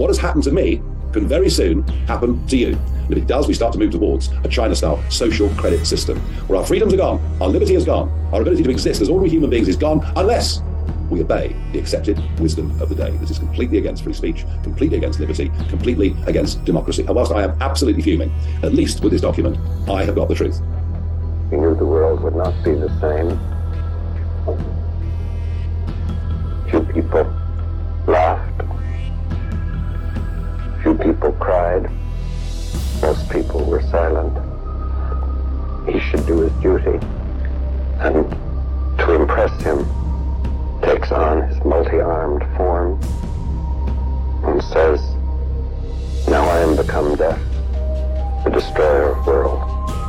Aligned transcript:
what 0.00 0.08
has 0.08 0.16
happened 0.16 0.42
to 0.44 0.50
me 0.50 0.80
can 1.12 1.28
very 1.28 1.50
soon 1.50 1.86
happen 2.06 2.46
to 2.46 2.56
you. 2.56 2.68
And 2.68 3.12
if 3.12 3.18
it 3.18 3.26
does, 3.26 3.46
we 3.46 3.52
start 3.52 3.74
to 3.74 3.78
move 3.78 3.90
towards 3.90 4.30
a 4.44 4.48
China 4.48 4.74
style 4.74 5.02
social 5.10 5.50
credit 5.50 5.84
system 5.86 6.18
where 6.46 6.58
our 6.58 6.64
freedoms 6.64 6.94
are 6.94 6.96
gone, 6.96 7.20
our 7.38 7.48
liberty 7.48 7.74
is 7.74 7.84
gone, 7.84 8.08
our 8.32 8.40
ability 8.40 8.62
to 8.62 8.70
exist 8.70 9.02
as 9.02 9.10
ordinary 9.10 9.28
human 9.28 9.50
beings 9.50 9.68
is 9.68 9.76
gone, 9.76 10.00
unless 10.16 10.62
we 11.10 11.20
obey 11.20 11.54
the 11.72 11.78
accepted 11.78 12.18
wisdom 12.40 12.70
of 12.80 12.88
the 12.88 12.94
day. 12.94 13.10
This 13.18 13.30
is 13.30 13.38
completely 13.38 13.76
against 13.76 14.02
free 14.02 14.14
speech, 14.14 14.46
completely 14.62 14.96
against 14.96 15.20
liberty, 15.20 15.50
completely 15.68 16.16
against 16.26 16.64
democracy. 16.64 17.04
And 17.04 17.14
whilst 17.14 17.32
I 17.32 17.42
am 17.42 17.60
absolutely 17.60 18.00
fuming, 18.00 18.32
at 18.62 18.72
least 18.72 19.02
with 19.02 19.12
this 19.12 19.20
document, 19.20 19.58
I 19.86 20.04
have 20.04 20.14
got 20.14 20.28
the 20.28 20.34
truth. 20.34 20.60
He 21.50 21.56
knew 21.56 21.74
the 21.74 21.84
world 21.84 22.22
would 22.22 22.36
not 22.36 22.54
be 22.64 22.72
the 22.72 22.88
same. 23.00 23.38
Few 26.70 26.80
people 26.94 27.30
laughed. 28.06 28.49
People 31.02 31.32
cried. 31.32 31.90
Most 33.00 33.30
people 33.30 33.64
were 33.64 33.82
silent. 33.82 34.36
He 35.88 35.98
should 35.98 36.26
do 36.26 36.40
his 36.40 36.52
duty. 36.60 36.98
And 38.00 38.30
to 38.98 39.14
impress 39.14 39.50
him, 39.62 39.86
takes 40.82 41.10
on 41.10 41.48
his 41.48 41.64
multi-armed 41.64 42.44
form 42.56 43.00
and 44.44 44.62
says, 44.62 45.00
Now 46.28 46.44
I 46.44 46.60
am 46.60 46.76
become 46.76 47.16
death, 47.16 47.40
the 48.44 48.50
destroyer 48.50 49.16
of 49.16 49.26
worlds. 49.26 49.99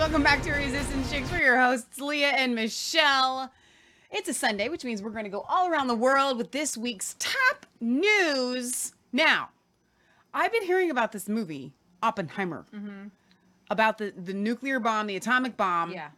Welcome 0.00 0.22
back 0.22 0.42
to 0.42 0.50
Resistance 0.50 1.12
Chicks. 1.12 1.30
We're 1.30 1.42
your 1.42 1.60
hosts, 1.60 2.00
Leah 2.00 2.28
and 2.28 2.54
Michelle. 2.54 3.52
It's 4.10 4.30
a 4.30 4.34
Sunday, 4.34 4.70
which 4.70 4.82
means 4.82 5.02
we're 5.02 5.10
going 5.10 5.24
to 5.24 5.30
go 5.30 5.44
all 5.46 5.68
around 5.68 5.88
the 5.88 5.94
world 5.94 6.38
with 6.38 6.52
this 6.52 6.74
week's 6.74 7.16
top 7.18 7.66
news. 7.82 8.94
Now, 9.12 9.50
I've 10.32 10.52
been 10.52 10.62
hearing 10.62 10.90
about 10.90 11.12
this 11.12 11.28
movie, 11.28 11.74
Oppenheimer, 12.02 12.64
mm-hmm. 12.74 13.08
about 13.68 13.98
the, 13.98 14.14
the 14.16 14.32
nuclear 14.32 14.80
bomb, 14.80 15.06
the 15.06 15.16
atomic 15.16 15.58
bomb. 15.58 15.92
Yeah. 15.92 16.08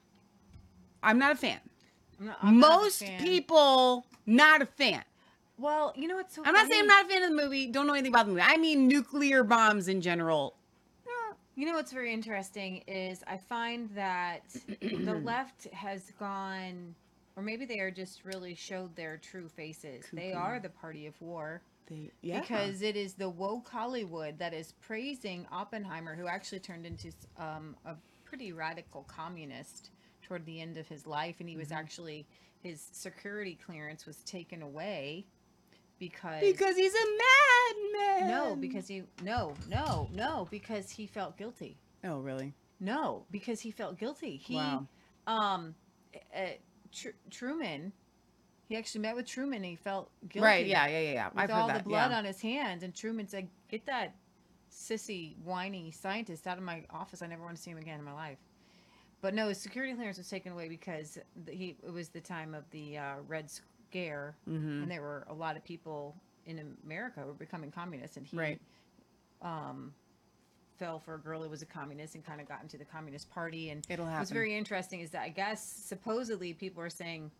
I'm 1.02 1.18
not 1.18 1.32
a 1.32 1.36
fan. 1.36 1.58
I'm 2.20 2.26
not, 2.26 2.38
I'm 2.40 2.60
not 2.60 2.82
Most 2.82 3.00
fan. 3.00 3.20
people, 3.20 4.06
not 4.26 4.62
a 4.62 4.66
fan. 4.66 5.02
Well, 5.58 5.92
you 5.96 6.06
know 6.06 6.14
what's 6.14 6.36
so 6.36 6.42
I'm 6.44 6.54
not 6.54 6.68
saying 6.68 6.82
I'm 6.82 6.86
not 6.86 7.06
a 7.06 7.08
fan 7.08 7.24
of 7.24 7.30
the 7.30 7.36
movie, 7.36 7.66
don't 7.66 7.88
know 7.88 7.94
anything 7.94 8.12
about 8.12 8.26
the 8.26 8.30
movie. 8.30 8.44
I 8.46 8.58
mean, 8.58 8.86
nuclear 8.86 9.42
bombs 9.42 9.88
in 9.88 10.00
general. 10.00 10.54
You 11.54 11.66
know 11.66 11.74
what's 11.74 11.92
very 11.92 12.12
interesting 12.12 12.82
is 12.86 13.22
I 13.26 13.36
find 13.36 13.90
that 13.94 14.42
the 14.80 15.20
left 15.24 15.64
has 15.72 16.10
gone, 16.18 16.94
or 17.36 17.42
maybe 17.42 17.66
they 17.66 17.80
are 17.80 17.90
just 17.90 18.24
really 18.24 18.54
showed 18.54 18.96
their 18.96 19.18
true 19.18 19.48
faces. 19.48 20.06
They 20.12 20.32
are 20.32 20.58
the 20.58 20.70
party 20.70 21.06
of 21.06 21.20
war. 21.20 21.62
They, 21.86 22.10
yeah. 22.22 22.40
Because 22.40 22.80
it 22.80 22.96
is 22.96 23.14
the 23.14 23.28
woke 23.28 23.68
Hollywood 23.68 24.38
that 24.38 24.54
is 24.54 24.72
praising 24.80 25.46
Oppenheimer, 25.52 26.14
who 26.14 26.26
actually 26.26 26.60
turned 26.60 26.86
into 26.86 27.12
um, 27.38 27.76
a 27.84 27.96
pretty 28.24 28.52
radical 28.52 29.02
communist 29.02 29.90
toward 30.22 30.46
the 30.46 30.60
end 30.60 30.78
of 30.78 30.88
his 30.88 31.06
life, 31.06 31.36
and 31.40 31.48
he 31.48 31.56
was 31.56 31.70
actually 31.70 32.26
his 32.62 32.88
security 32.92 33.58
clearance 33.66 34.06
was 34.06 34.18
taken 34.18 34.62
away 34.62 35.26
because 36.02 36.40
because 36.40 36.76
he's 36.76 36.92
a 36.94 37.06
madman. 37.22 38.28
no 38.30 38.56
because 38.56 38.88
he 38.88 39.04
no 39.22 39.54
no 39.70 40.08
no 40.12 40.48
because 40.50 40.90
he 40.90 41.06
felt 41.06 41.36
guilty. 41.36 41.76
Oh, 42.04 42.18
really? 42.18 42.52
No, 42.80 43.24
because 43.30 43.60
he 43.60 43.70
felt 43.70 43.96
guilty. 43.96 44.36
He, 44.36 44.56
Wow. 44.56 44.88
um, 45.28 45.76
uh, 46.36 46.40
Tr- 46.92 47.10
Truman, 47.30 47.92
he 48.68 48.74
actually 48.76 49.02
met 49.02 49.14
with 49.14 49.24
Truman. 49.26 49.58
and 49.58 49.64
He 49.66 49.76
felt 49.76 50.10
guilty. 50.28 50.44
Right, 50.44 50.66
yeah, 50.66 50.88
yeah, 50.88 50.98
yeah, 50.98 51.12
yeah. 51.12 51.28
With 51.28 51.38
I've 51.38 51.50
all 51.52 51.68
that. 51.68 51.84
the 51.84 51.88
blood 51.88 52.10
yeah. 52.10 52.18
on 52.18 52.24
his 52.24 52.40
hands, 52.40 52.82
and 52.82 52.92
Truman 52.92 53.28
said, 53.28 53.46
"Get 53.68 53.86
that 53.86 54.16
sissy, 54.72 55.36
whiny 55.44 55.92
scientist 55.92 56.48
out 56.48 56.58
of 56.58 56.64
my 56.64 56.82
office. 56.90 57.22
I 57.22 57.28
never 57.28 57.44
want 57.44 57.54
to 57.56 57.62
see 57.62 57.70
him 57.70 57.78
again 57.78 58.00
in 58.00 58.04
my 58.04 58.14
life." 58.14 58.38
But 59.20 59.34
no, 59.34 59.48
his 59.48 59.58
security 59.58 59.94
clearance 59.94 60.18
was 60.18 60.28
taken 60.28 60.50
away 60.50 60.68
because 60.68 61.18
he 61.48 61.76
it 61.86 61.92
was 61.92 62.08
the 62.08 62.20
time 62.20 62.52
of 62.52 62.68
the 62.72 62.98
uh, 62.98 63.14
Red 63.28 63.48
Scare, 63.96 64.34
Mm-hmm. 64.48 64.82
and 64.84 64.90
there 64.90 65.02
were 65.02 65.26
a 65.28 65.34
lot 65.34 65.56
of 65.56 65.64
people 65.64 66.16
in 66.46 66.76
America 66.84 67.20
who 67.20 67.26
were 67.26 67.32
becoming 67.34 67.70
communists, 67.70 68.16
and 68.16 68.26
he 68.26 68.36
Right. 68.36 68.60
um, 69.42 69.92
fell 70.78 70.98
for 70.98 71.14
a 71.14 71.18
girl 71.18 71.42
who 71.42 71.48
was 71.50 71.60
a 71.62 71.66
communist 71.66 72.14
and 72.14 72.24
kind 72.24 72.40
of 72.40 72.48
got 72.48 72.62
into 72.62 72.78
the 72.78 72.84
Communist 72.86 73.30
Party. 73.30 73.68
And 73.70 73.84
It'll 73.90 74.06
what's 74.06 74.16
happen. 74.16 74.34
very 74.34 74.56
interesting 74.56 75.00
is 75.00 75.10
that 75.10 75.22
I 75.22 75.28
guess 75.28 75.62
supposedly 75.62 76.54
people 76.54 76.82
are 76.82 76.88
saying 76.90 77.30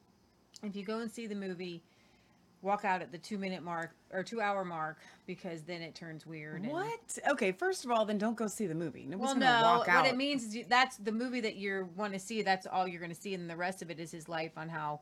if 0.63 0.77
you 0.77 0.85
go 0.85 0.99
and 0.99 1.11
see 1.11 1.27
the 1.27 1.35
movie, 1.35 1.83
walk 2.61 2.85
out 2.85 3.01
at 3.03 3.11
the 3.11 3.19
two 3.19 3.39
minute 3.39 3.63
mark 3.63 3.91
or 4.13 4.23
two 4.23 4.41
hour 4.41 4.65
mark 4.65 4.99
because 5.27 5.63
then 5.63 5.81
it 5.83 5.95
turns 5.97 6.25
weird. 6.27 6.63
and- 6.63 6.71
What? 6.71 7.19
Okay, 7.31 7.51
first 7.51 7.85
of 7.85 7.91
all, 7.91 8.05
then 8.05 8.19
don't 8.19 8.37
go 8.37 8.47
see 8.47 8.67
the 8.67 8.75
movie. 8.75 9.07
Nobody's 9.07 9.35
well, 9.35 9.63
no. 9.63 9.63
walk 9.79 9.79
What 9.81 9.89
out. 9.89 10.07
it 10.07 10.17
means 10.17 10.45
is 10.45 10.55
you, 10.55 10.65
that's 10.69 10.99
the 10.99 11.11
movie 11.13 11.41
that 11.41 11.57
you 11.57 11.89
want 11.97 12.13
to 12.13 12.19
see. 12.21 12.43
That's 12.43 12.67
all 12.67 12.87
you're 12.87 13.01
going 13.01 13.15
to 13.15 13.21
see, 13.21 13.35
and 13.35 13.49
the 13.51 13.57
rest 13.57 13.81
of 13.83 13.91
it 13.91 13.99
is 13.99 14.13
his 14.13 14.29
life 14.29 14.53
on 14.57 14.69
how 14.69 15.01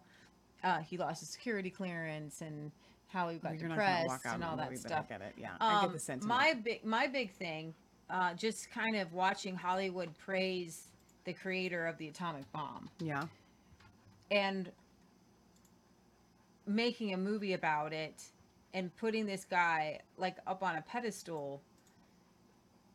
uh, 0.65 0.79
he 0.81 0.97
lost 0.97 1.21
his 1.21 1.29
security 1.31 1.71
clearance 1.71 2.41
and 2.43 2.71
how 3.09 3.29
he 3.29 3.39
got 3.39 3.59
You're 3.59 3.69
depressed 3.69 4.27
out 4.27 4.35
and 4.35 4.45
all 4.45 4.57
that 4.57 4.67
movie, 4.71 4.77
stuff. 4.77 5.07
I 5.09 5.13
get 5.13 5.21
it. 5.23 5.35
Yeah, 5.37 5.51
I 5.61 5.81
get 5.81 5.85
Um, 5.89 5.93
the 5.93 5.99
sentiment. 5.99 6.29
My 6.29 6.55
big 6.55 6.85
my 6.85 7.07
big 7.07 7.33
thing, 7.33 7.75
uh, 8.09 8.35
just 8.35 8.71
kind 8.71 8.97
of 8.97 9.13
watching 9.13 9.57
Hollywood 9.57 10.17
praise 10.19 10.89
the 11.25 11.33
creator 11.33 11.87
of 11.87 11.99
the 11.99 12.09
atomic 12.09 12.51
bomb 12.53 12.89
yeah, 12.99 13.25
and 14.31 14.71
making 16.67 17.13
a 17.13 17.17
movie 17.17 17.53
about 17.55 17.93
it 17.93 18.23
and 18.73 18.95
putting 18.97 19.27
this 19.27 19.45
guy 19.45 19.99
like 20.17 20.37
up 20.47 20.63
on 20.63 20.77
a 20.77 20.83
pedestal. 20.83 21.61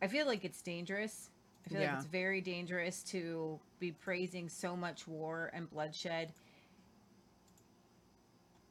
I 0.02 0.08
feel 0.08 0.26
like 0.26 0.46
it's 0.46 0.62
dangerous. 0.62 1.30
I 1.66 1.70
feel 1.70 1.82
Yeah. 1.82 1.92
like 1.92 1.98
it's 2.04 2.08
very 2.08 2.42
dangerous 2.42 3.04
to 3.04 3.60
be 3.80 3.92
praising 3.92 4.48
so 4.50 4.76
much 4.76 5.08
war 5.08 5.50
and 5.54 5.70
bloodshed. 5.70 6.32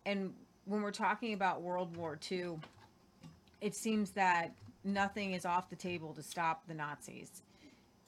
And 0.06 0.34
when 0.64 0.82
we're 0.82 0.90
talking 0.90 1.32
about 1.34 1.62
World 1.62 1.96
War 1.96 2.18
II, 2.30 2.58
it 3.60 3.74
seems 3.74 4.10
that 4.12 4.52
nothing 4.84 5.32
is 5.32 5.44
off 5.44 5.70
the 5.70 5.76
table 5.76 6.12
to 6.14 6.22
stop 6.22 6.66
the 6.68 6.74
Nazis. 6.74 7.42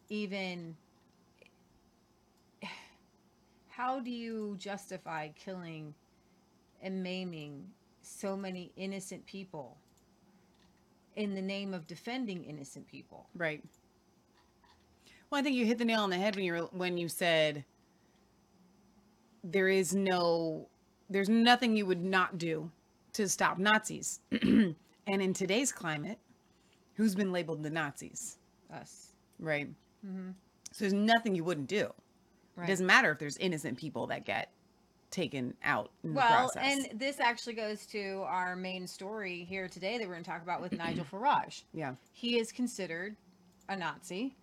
Even 0.08 0.76
how 3.68 4.00
do 4.00 4.10
you 4.10 4.56
justify 4.58 5.28
killing 5.28 5.94
and 6.82 7.02
maiming 7.02 7.64
so 8.02 8.36
many 8.36 8.72
innocent 8.76 9.24
people 9.26 9.76
in 11.16 11.34
the 11.34 11.42
name 11.42 11.74
of 11.74 11.86
defending 11.86 12.44
innocent 12.44 12.86
people? 12.86 13.26
right. 13.34 13.62
Well, 15.28 15.40
I 15.40 15.42
think 15.42 15.56
you 15.56 15.66
hit 15.66 15.78
the 15.78 15.84
nail 15.84 16.02
on 16.02 16.10
the 16.10 16.16
head 16.16 16.36
when 16.36 16.44
you 16.44 16.52
were, 16.52 16.68
when 16.70 16.96
you 16.96 17.08
said 17.08 17.64
there 19.42 19.68
is 19.68 19.94
no, 19.94 20.68
there's 21.08 21.28
nothing 21.28 21.76
you 21.76 21.86
would 21.86 22.02
not 22.04 22.38
do 22.38 22.70
to 23.14 23.28
stop 23.28 23.58
Nazis. 23.58 24.20
and 24.42 24.74
in 25.06 25.32
today's 25.32 25.72
climate, 25.72 26.18
who's 26.94 27.14
been 27.14 27.32
labeled 27.32 27.62
the 27.62 27.70
Nazis, 27.70 28.38
Us. 28.72 29.12
right? 29.38 29.68
So 30.72 30.84
there's 30.84 30.92
nothing 30.92 31.34
you 31.34 31.44
wouldn't 31.44 31.68
do. 31.68 31.92
Right. 32.54 32.64
It 32.64 32.72
doesn't 32.72 32.86
matter 32.86 33.10
if 33.10 33.18
there's 33.18 33.36
innocent 33.38 33.76
people 33.78 34.06
that 34.08 34.24
get 34.24 34.50
taken 35.10 35.54
out 35.64 35.90
in 36.04 36.10
the 36.10 36.16
Well, 36.16 36.50
and 36.58 36.88
this 36.94 37.20
actually 37.20 37.54
goes 37.54 37.86
to 37.86 38.22
our 38.26 38.56
main 38.56 38.86
story 38.86 39.44
here 39.48 39.68
today 39.68 39.98
that 39.98 40.06
we're 40.06 40.14
going 40.14 40.24
to 40.24 40.30
talk 40.30 40.42
about 40.42 40.60
with 40.60 40.72
Nigel 40.78 41.04
Farage. 41.04 41.62
yeah, 41.72 41.94
He 42.12 42.38
is 42.38 42.52
considered 42.52 43.16
a 43.68 43.76
Nazi. 43.76 44.36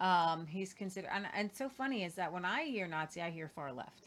Um, 0.00 0.46
he's 0.46 0.74
considered, 0.74 1.10
and, 1.12 1.26
and 1.34 1.50
so 1.54 1.68
funny 1.68 2.04
is 2.04 2.14
that 2.14 2.32
when 2.32 2.44
I 2.44 2.64
hear 2.64 2.86
Nazi, 2.86 3.22
I 3.22 3.30
hear 3.30 3.48
far 3.48 3.72
left. 3.72 4.05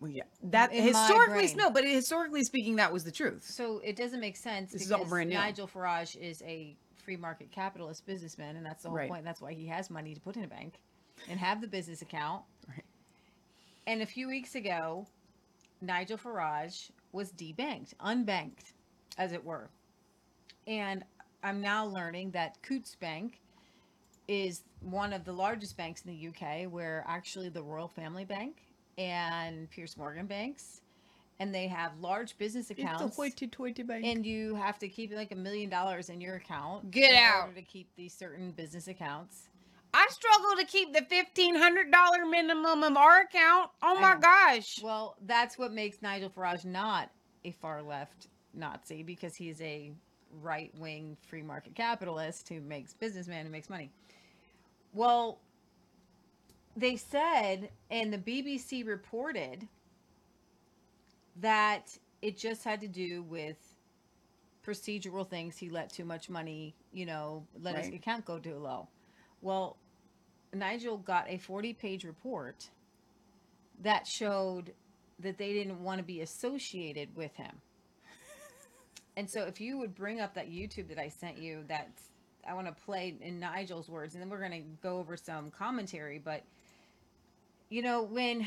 Well, 0.00 0.10
yeah, 0.10 0.22
that 0.44 0.72
In 0.72 0.78
my 0.78 0.84
historically 0.88 1.46
brain. 1.46 1.56
no, 1.58 1.70
but 1.70 1.84
historically 1.84 2.42
speaking, 2.42 2.76
that 2.76 2.90
was 2.92 3.04
the 3.04 3.12
truth. 3.12 3.44
So 3.44 3.80
it 3.84 3.96
doesn't 3.96 4.20
make 4.20 4.36
sense 4.36 4.72
This 4.72 4.82
is 4.82 4.88
because 4.88 5.02
all 5.04 5.08
brand 5.08 5.28
new. 5.28 5.36
Nigel 5.36 5.68
Farage 5.68 6.16
is 6.16 6.42
a 6.42 6.74
free 7.04 7.16
market 7.16 7.50
capitalist 7.50 8.06
businessman, 8.06 8.56
and 8.56 8.64
that's 8.64 8.82
the 8.82 8.88
whole 8.88 8.96
Right. 8.98 9.10
point. 9.10 9.24
That's 9.24 9.40
why 9.42 9.52
he 9.52 9.66
has 9.66 9.90
money 9.90 10.14
to 10.14 10.20
put 10.20 10.36
in 10.36 10.44
a 10.44 10.48
bank 10.48 10.80
and 11.28 11.38
have 11.38 11.60
the 11.60 11.66
business 11.66 12.00
account. 12.02 12.44
Right. 12.66 12.84
And 13.86 14.00
a 14.00 14.06
few 14.06 14.26
weeks 14.26 14.54
ago, 14.54 15.06
Nigel 15.82 16.16
Farage 16.16 16.90
was 17.12 17.32
debanked, 17.32 17.94
unbanked, 17.96 18.72
as 19.18 19.32
it 19.32 19.44
were. 19.44 19.68
And 20.66 21.04
I'm 21.42 21.60
now 21.60 21.84
learning 21.86 22.30
that 22.30 22.62
Coutts 22.62 22.94
Bank 22.94 23.40
is 24.28 24.62
one 24.80 25.12
of 25.12 25.24
the 25.24 25.32
largest 25.32 25.76
banks 25.76 26.02
in 26.02 26.10
the 26.10 26.28
UK, 26.28 26.70
where 26.70 27.04
actually 27.06 27.48
the 27.48 27.62
Royal 27.62 27.88
Family 27.88 28.24
Bank 28.24 28.62
and 29.00 29.70
Piers 29.70 29.96
Morgan 29.96 30.26
banks, 30.26 30.82
and 31.38 31.54
they 31.54 31.66
have 31.66 31.92
large 32.00 32.36
business 32.36 32.70
accounts. 32.70 33.02
It's 33.02 33.14
a 33.14 33.16
hoity-toity 33.16 33.82
bank. 33.82 34.04
And 34.04 34.26
you 34.26 34.54
have 34.56 34.78
to 34.80 34.88
keep 34.88 35.14
like 35.14 35.32
a 35.32 35.36
million 35.36 35.70
dollars 35.70 36.10
in 36.10 36.20
your 36.20 36.36
account. 36.36 36.90
Get 36.90 37.12
in 37.12 37.16
out. 37.16 37.48
order 37.48 37.54
to 37.54 37.62
keep 37.62 37.88
these 37.96 38.12
certain 38.12 38.50
business 38.50 38.88
accounts. 38.88 39.48
I 39.94 40.06
struggle 40.10 40.56
to 40.58 40.66
keep 40.66 40.92
the 40.92 41.02
fifteen 41.02 41.56
hundred 41.56 41.90
dollar 41.90 42.26
minimum 42.26 42.82
of 42.82 42.96
our 42.96 43.22
account. 43.22 43.70
Oh 43.82 43.98
my 43.98 44.14
know. 44.14 44.20
gosh! 44.20 44.80
Well, 44.82 45.16
that's 45.26 45.58
what 45.58 45.72
makes 45.72 46.02
Nigel 46.02 46.30
Farage 46.30 46.64
not 46.64 47.10
a 47.44 47.52
far 47.52 47.82
left 47.82 48.28
Nazi 48.54 49.02
because 49.02 49.34
he's 49.34 49.60
a 49.62 49.92
right 50.42 50.72
wing 50.78 51.16
free 51.26 51.42
market 51.42 51.74
capitalist 51.74 52.48
who 52.48 52.60
makes 52.60 52.92
businessman 52.92 53.46
who 53.46 53.50
makes 53.50 53.68
money. 53.68 53.90
Well, 54.92 55.40
they 56.76 56.96
said, 56.96 57.70
and 57.90 58.12
the 58.12 58.18
BBC 58.18 58.86
reported 58.86 59.68
that 61.36 61.96
it 62.22 62.36
just 62.36 62.64
had 62.64 62.80
to 62.80 62.88
do 62.88 63.22
with 63.22 63.56
procedural 64.64 65.28
things. 65.28 65.56
He 65.56 65.70
let 65.70 65.90
too 65.90 66.04
much 66.04 66.28
money, 66.28 66.74
you 66.92 67.06
know, 67.06 67.46
let 67.60 67.76
his 67.76 67.86
Right. 67.86 67.94
account 67.94 68.24
go 68.24 68.38
too 68.38 68.56
low. 68.56 68.88
Well, 69.40 69.76
Nigel 70.52 70.98
got 70.98 71.28
a 71.28 71.38
40 71.38 71.74
page 71.74 72.04
report 72.04 72.70
that 73.82 74.06
showed 74.06 74.74
that 75.18 75.38
they 75.38 75.52
didn't 75.52 75.82
want 75.82 75.98
to 75.98 76.04
be 76.04 76.20
associated 76.20 77.14
with 77.16 77.34
him. 77.36 77.60
And 79.16 79.28
so 79.28 79.42
if 79.42 79.60
you 79.60 79.76
would 79.78 79.94
bring 79.94 80.20
up 80.20 80.34
that 80.34 80.50
YouTube 80.50 80.88
that 80.88 80.98
I 80.98 81.08
sent 81.08 81.36
you 81.36 81.64
that 81.68 81.90
I 82.46 82.54
want 82.54 82.68
to 82.68 82.84
play 82.84 83.16
in 83.20 83.38
Nigel's 83.40 83.88
words 83.88 84.14
and 84.14 84.22
then 84.22 84.30
we're 84.30 84.38
going 84.38 84.62
to 84.62 84.68
go 84.82 84.98
over 84.98 85.16
some 85.16 85.50
commentary 85.50 86.18
but 86.18 86.42
you 87.70 87.82
know 87.82 88.02
when 88.02 88.46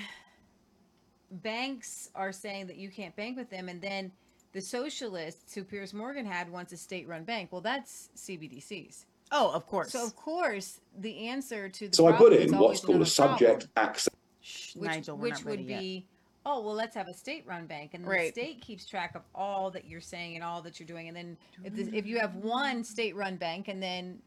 banks 1.31 2.09
are 2.13 2.31
saying 2.31 2.67
that 2.67 2.77
you 2.77 2.89
can't 2.89 3.15
bank 3.15 3.35
with 3.37 3.49
them 3.49 3.69
and 3.69 3.81
then 3.81 4.11
the 4.51 4.61
socialists 4.61 5.55
who 5.55 5.63
Piers 5.63 5.93
Morgan 5.93 6.25
had 6.25 6.51
wants 6.51 6.71
a 6.73 6.77
state-run 6.77 7.23
bank. 7.23 7.51
Well, 7.51 7.61
that's 7.61 8.09
CBDCs. 8.15 9.05
oh, 9.31 9.51
of 9.51 9.65
course. 9.65 9.91
So 9.91 10.05
of 10.05 10.15
course, 10.15 10.79
the 10.99 11.27
answer 11.27 11.67
to 11.69 11.87
the 11.87 11.95
So 11.95 12.07
I 12.07 12.11
put 12.11 12.33
in 12.33 12.55
what's 12.55 12.81
called 12.81 12.97
a 12.97 13.01
another 13.01 13.11
problem 13.11 13.39
subject 13.39 13.67
access 13.75 14.13
Shh, 14.41 14.75
which, 14.75 14.89
Nigel, 14.89 15.17
which 15.17 15.43
would 15.43 15.45
ready 15.45 15.63
yet. 15.63 15.79
be 15.79 16.05
oh 16.45 16.61
well 16.61 16.73
let's 16.73 16.95
have 16.95 17.07
a 17.07 17.13
state 17.13 17.45
run 17.47 17.65
bank 17.65 17.93
and 17.93 18.05
Right. 18.05 18.33
the 18.33 18.41
state 18.41 18.61
keeps 18.61 18.85
track 18.85 19.15
of 19.15 19.21
all 19.33 19.71
that 19.71 19.85
you're 19.87 20.01
saying 20.01 20.35
and 20.35 20.43
all 20.43 20.61
that 20.63 20.79
you're 20.79 20.87
doing 20.87 21.07
and 21.07 21.15
then 21.15 21.37
if, 21.63 21.73
this, 21.73 21.87
if 21.93 22.05
you 22.05 22.17
mm-hmm. 22.17 22.21
have 22.21 22.35
one 22.35 22.83
state 22.83 23.15
run 23.15 23.37
bank 23.37 23.69
and 23.69 23.81
then 23.81 24.19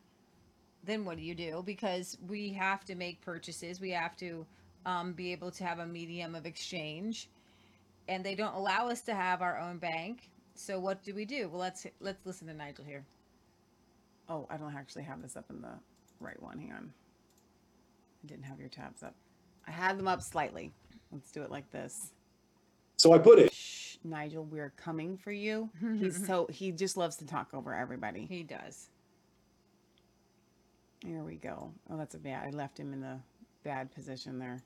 then 0.84 1.04
what 1.04 1.18
do 1.18 1.22
you 1.22 1.34
do 1.34 1.62
because 1.66 2.16
we 2.26 2.50
have 2.50 2.84
to 2.86 2.94
make 2.94 3.20
purchases 3.20 3.80
we 3.80 3.90
have 3.90 4.16
to 4.16 4.46
um, 4.86 5.12
be 5.12 5.32
able 5.32 5.50
to 5.50 5.64
have 5.64 5.80
a 5.80 5.86
medium 5.86 6.34
of 6.34 6.46
exchange 6.46 7.28
and 8.08 8.24
they 8.24 8.34
don't 8.34 8.54
allow 8.54 8.88
us 8.88 9.02
to 9.02 9.14
have 9.14 9.42
our 9.42 9.58
own 9.58 9.76
bank 9.78 10.30
so 10.54 10.78
what 10.80 11.02
do 11.02 11.14
we 11.14 11.26
do 11.26 11.48
well 11.50 11.60
let's 11.60 11.86
let's 12.00 12.24
listen 12.24 12.46
to 12.46 12.54
nigel 12.54 12.84
here 12.84 13.04
Oh, 14.28 14.46
I 14.50 14.56
don't 14.56 14.74
actually 14.74 15.04
have 15.04 15.22
this 15.22 15.36
up 15.36 15.44
in 15.50 15.60
the 15.62 15.74
right 16.20 16.40
one. 16.42 16.58
Hang 16.58 16.72
on. 16.72 16.92
I 18.24 18.26
didn't 18.26 18.44
have 18.44 18.58
your 18.58 18.68
tabs 18.68 19.02
up. 19.02 19.14
I 19.66 19.70
had 19.70 19.98
them 19.98 20.08
up 20.08 20.20
slightly. 20.22 20.72
Let's 21.12 21.30
do 21.30 21.42
it 21.42 21.50
like 21.50 21.70
this. 21.70 22.12
So 22.96 23.12
I 23.12 23.18
put 23.18 23.38
it. 23.38 23.52
Shh, 23.52 23.98
Nigel, 24.02 24.44
we're 24.44 24.72
coming 24.76 25.16
for 25.16 25.30
you. 25.30 25.70
He's 25.98 26.26
so 26.26 26.46
he 26.50 26.72
just 26.72 26.96
loves 26.96 27.16
to 27.16 27.26
talk 27.26 27.48
over 27.52 27.74
everybody. 27.74 28.26
he 28.26 28.42
does 28.42 28.88
Here 31.04 31.22
we 31.22 31.36
go. 31.36 31.72
Oh, 31.90 31.96
that's 31.96 32.14
a 32.14 32.18
bad. 32.18 32.46
I 32.46 32.50
left 32.50 32.78
him 32.80 32.92
in 32.92 33.00
the 33.00 33.18
bad 33.62 33.94
position 33.94 34.38
there. 34.38 34.62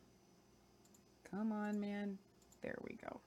Come 1.30 1.52
on, 1.52 1.80
man. 1.80 2.18
There 2.62 2.76
we 2.82 2.96
go. 2.96 3.20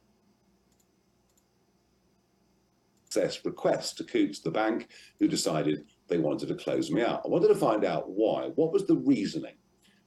access 3.13 3.45
request 3.45 3.97
to 3.97 4.03
Coutts, 4.03 4.39
the 4.39 4.51
bank, 4.51 4.87
who 5.19 5.27
decided 5.27 5.85
they 6.07 6.17
wanted 6.17 6.47
to 6.47 6.55
close 6.55 6.89
me 6.89 7.01
out. 7.03 7.21
I 7.23 7.27
wanted 7.27 7.49
to 7.49 7.55
find 7.55 7.85
out 7.85 8.09
why. 8.09 8.49
What 8.55 8.73
was 8.73 8.87
the 8.87 8.95
reasoning 8.95 9.55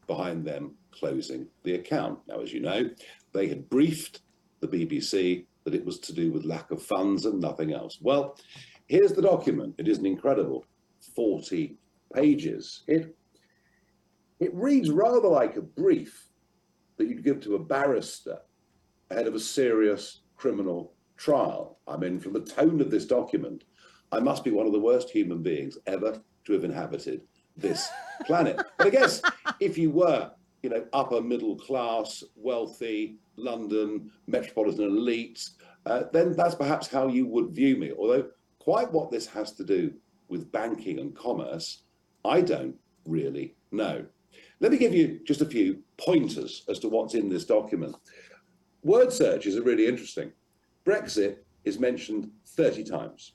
behind 0.06 0.44
them 0.44 0.75
closing 0.90 1.46
the 1.62 1.75
account? 1.75 2.19
Now, 2.26 2.40
as 2.40 2.52
you 2.52 2.60
know, 2.60 2.88
they 3.32 3.46
had 3.48 3.69
briefed 3.69 4.22
the 4.60 4.69
BBC 4.69 5.46
that 5.64 5.75
it 5.75 5.84
was 5.84 6.00
to 6.00 6.12
do 6.12 6.32
with 6.32 6.44
lack 6.44 6.70
of 6.70 6.82
funds 6.82 7.26
and 7.26 7.40
nothing 7.40 7.72
else. 7.72 7.98
Well, 8.00 8.38
here's 8.87 9.12
the 9.12 9.22
document. 9.22 9.75
It 9.78 9.88
is 9.88 9.98
an 9.98 10.06
incredible 10.06 10.64
40 11.14 11.76
pages. 12.14 12.82
It 12.88 13.16
it 14.38 14.54
reads 14.54 14.90
rather 14.90 15.28
like 15.28 15.56
a 15.56 15.62
brief 15.62 16.28
that 16.96 17.08
you'd 17.08 17.25
give 17.25 17.40
to 17.40 17.54
a 17.56 17.58
barrister 17.58 18.38
ahead 19.10 19.26
of 19.26 19.34
a 19.34 19.40
serious 19.40 20.20
criminal 20.37 20.94
trial. 21.16 21.78
I 21.87 21.96
mean, 21.96 22.20
from 22.20 22.32
the 22.32 22.40
tone 22.40 22.81
of 22.81 22.90
this 22.90 23.06
document, 23.06 23.64
I 24.12 24.20
must 24.20 24.44
be 24.44 24.50
one 24.50 24.66
of 24.66 24.72
the 24.72 24.81
worst 24.81 25.10
human 25.10 25.43
beings 25.43 25.78
ever 25.87 26.20
to 26.44 26.52
have 26.52 26.64
inhabited 26.64 27.22
this 27.56 27.88
planet. 28.26 28.60
But 28.78 28.87
I 28.87 28.90
guess 28.90 29.22
if 29.60 29.76
you 29.78 29.90
were, 29.90 30.31
you 30.62 30.70
know, 30.70 30.84
upper 30.93 31.20
middle 31.20 31.56
class, 31.56 32.22
wealthy, 32.34 33.16
London, 33.37 34.10
metropolitan 34.26 34.84
elite, 34.84 35.48
uh, 35.84 36.04
then 36.12 36.32
that's 36.32 36.54
perhaps 36.54 36.88
how 36.88 37.08
you 37.08 37.26
would 37.26 37.50
view 37.50 37.76
me. 37.76 37.93
Although, 37.96 38.28
quite 38.58 38.93
what 38.93 39.10
this 39.10 39.26
has 39.26 39.52
to 39.52 39.64
do 39.64 39.93
with 40.28 40.50
banking 40.50 40.98
and 40.98 41.14
commerce, 41.14 41.82
I 42.25 42.40
don't 42.40 42.75
really 43.04 43.54
know. 43.70 44.06
Let 44.60 44.72
me 44.72 44.79
give 44.79 44.94
you 44.94 45.20
just 45.25 45.43
a 45.43 45.46
few 45.46 45.82
pointers 45.98 46.65
as 46.69 46.79
to 46.81 46.89
what's 46.89 47.15
in 47.15 47.29
this 47.29 47.44
document. 47.44 47.94
Word 48.82 49.13
searches 49.13 49.56
are 49.56 49.63
really 49.63 49.86
interesting. 49.86 50.32
Brexit 50.84 51.39
is 51.65 51.79
mentioned 51.79 52.31
30 52.46 52.84
times. 52.84 53.32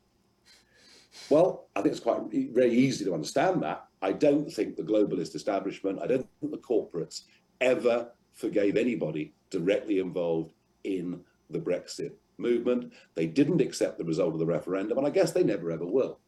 Well, 1.30 1.68
I 1.76 1.82
think 1.82 1.92
it's 1.92 2.04
quite 2.04 2.22
very 2.32 2.74
easy 2.74 3.06
to 3.06 3.14
understand 3.14 3.62
that. 3.64 3.86
I 4.02 4.14
don't 4.14 4.52
think 4.52 4.76
the 4.76 4.84
globalist 4.84 5.36
establishment, 5.36 6.00
I 6.02 6.08
don't 6.08 6.28
think 6.40 6.52
the 6.52 6.58
corporates 6.58 7.24
ever 7.60 8.12
forgave 8.34 8.78
anybody 8.78 9.34
directly 9.50 10.00
involved 10.00 10.54
in 10.86 11.22
the 11.50 11.60
Brexit 11.60 12.14
movement. 12.38 12.94
They 13.14 13.28
didn't 13.28 13.62
accept 13.62 13.98
the 13.98 14.06
result 14.06 14.34
of 14.34 14.40
the 14.40 14.46
referendum, 14.46 14.98
and 14.98 15.06
I 15.06 15.12
guess 15.12 15.32
they 15.32 15.44
never 15.44 15.70
ever 15.70 15.86
will. 15.86 16.20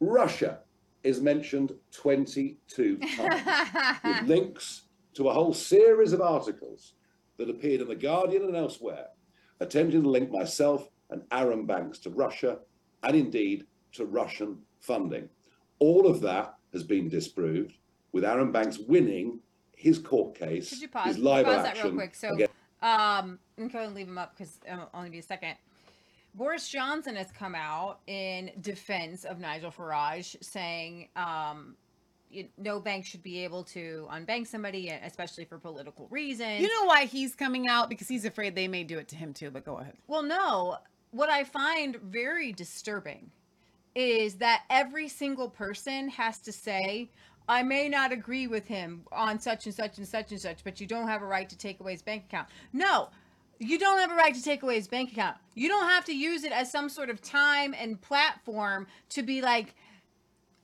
Russia 0.00 0.58
is 1.04 1.20
mentioned 1.20 1.72
22 1.92 2.98
times 3.16 4.00
with 4.04 4.22
links 4.28 4.82
to 5.14 5.28
a 5.28 5.32
whole 5.32 5.52
series 5.54 6.12
of 6.12 6.20
articles 6.20 6.94
that 7.36 7.50
appeared 7.50 7.80
in 7.80 7.88
The 7.88 7.96
Guardian 7.96 8.44
and 8.44 8.56
elsewhere, 8.56 9.06
attempting 9.60 10.02
to 10.02 10.08
link 10.08 10.30
myself 10.30 10.88
and 11.10 11.22
Arron 11.30 11.66
Banks 11.66 11.98
to 12.00 12.10
Russia 12.10 12.58
and 13.02 13.16
indeed 13.16 13.66
to 13.92 14.06
Russian 14.06 14.58
funding. 14.80 15.28
All 15.78 16.06
of 16.06 16.20
that 16.22 16.54
has 16.72 16.82
been 16.84 17.08
disproved, 17.08 17.74
with 18.12 18.24
Arron 18.24 18.52
Banks 18.52 18.78
winning 18.78 19.40
his 19.76 19.98
court 19.98 20.34
case, 20.38 20.70
Could 20.70 20.82
you 20.82 20.88
pause? 20.88 21.06
his 21.08 21.18
live 21.18 21.46
pause 21.46 21.64
action. 21.64 21.82
that 21.82 21.84
real 21.88 21.94
quick. 21.94 22.14
So, 22.14 22.32
against 22.32 22.52
um, 22.82 23.38
I'm 23.58 23.68
going 23.68 23.88
to 23.88 23.94
leave 23.94 24.08
him 24.08 24.18
up 24.18 24.36
because 24.36 24.58
it'll 24.70 24.90
only 24.94 25.10
be 25.10 25.18
a 25.18 25.22
second. 25.22 25.56
Boris 26.34 26.68
Johnson 26.68 27.16
has 27.16 27.30
come 27.30 27.54
out 27.54 28.00
in 28.06 28.50
defense 28.60 29.24
of 29.24 29.38
Nigel 29.38 29.70
Farage, 29.70 30.36
saying 30.42 31.08
um, 31.14 31.76
you, 32.30 32.48
no 32.56 32.80
bank 32.80 33.04
should 33.04 33.22
be 33.22 33.44
able 33.44 33.64
to 33.64 34.08
unbank 34.10 34.46
somebody, 34.46 34.88
especially 34.88 35.44
for 35.44 35.58
political 35.58 36.08
reasons. 36.10 36.60
You 36.60 36.68
know 36.68 36.86
why 36.86 37.04
he's 37.04 37.34
coming 37.34 37.68
out? 37.68 37.88
Because 37.88 38.08
he's 38.08 38.24
afraid 38.24 38.54
they 38.54 38.68
may 38.68 38.84
do 38.84 38.98
it 38.98 39.08
to 39.08 39.16
him 39.16 39.34
too. 39.34 39.50
But 39.50 39.64
go 39.64 39.78
ahead. 39.78 39.94
Well, 40.06 40.22
no. 40.22 40.78
What 41.10 41.28
I 41.28 41.44
find 41.44 41.96
very 41.96 42.52
disturbing 42.52 43.30
is 43.94 44.36
that 44.36 44.62
every 44.70 45.08
single 45.08 45.50
person 45.50 46.08
has 46.08 46.38
to 46.38 46.52
say, 46.52 47.10
I 47.48 47.62
may 47.62 47.88
not 47.88 48.12
agree 48.12 48.46
with 48.46 48.66
him 48.66 49.02
on 49.12 49.38
such 49.38 49.66
and 49.66 49.74
such 49.74 49.98
and 49.98 50.08
such 50.08 50.30
and 50.30 50.40
such, 50.40 50.64
but 50.64 50.80
you 50.80 50.86
don't 50.86 51.08
have 51.08 51.20
a 51.20 51.26
right 51.26 51.48
to 51.50 51.58
take 51.58 51.80
away 51.80 51.92
his 51.92 52.00
bank 52.00 52.24
account. 52.28 52.48
No, 52.72 53.10
you 53.62 53.78
don't 53.78 53.98
have 53.98 54.10
a 54.10 54.14
right 54.14 54.34
to 54.34 54.42
take 54.42 54.62
away 54.62 54.76
his 54.76 54.88
bank 54.88 55.12
account. 55.12 55.36
You 55.54 55.68
don't 55.68 55.88
have 55.88 56.04
to 56.06 56.16
use 56.16 56.44
it 56.44 56.52
as 56.52 56.70
some 56.70 56.88
sort 56.88 57.10
of 57.10 57.22
time 57.22 57.74
and 57.78 58.00
platform 58.00 58.86
to 59.10 59.22
be 59.22 59.40
like, 59.40 59.74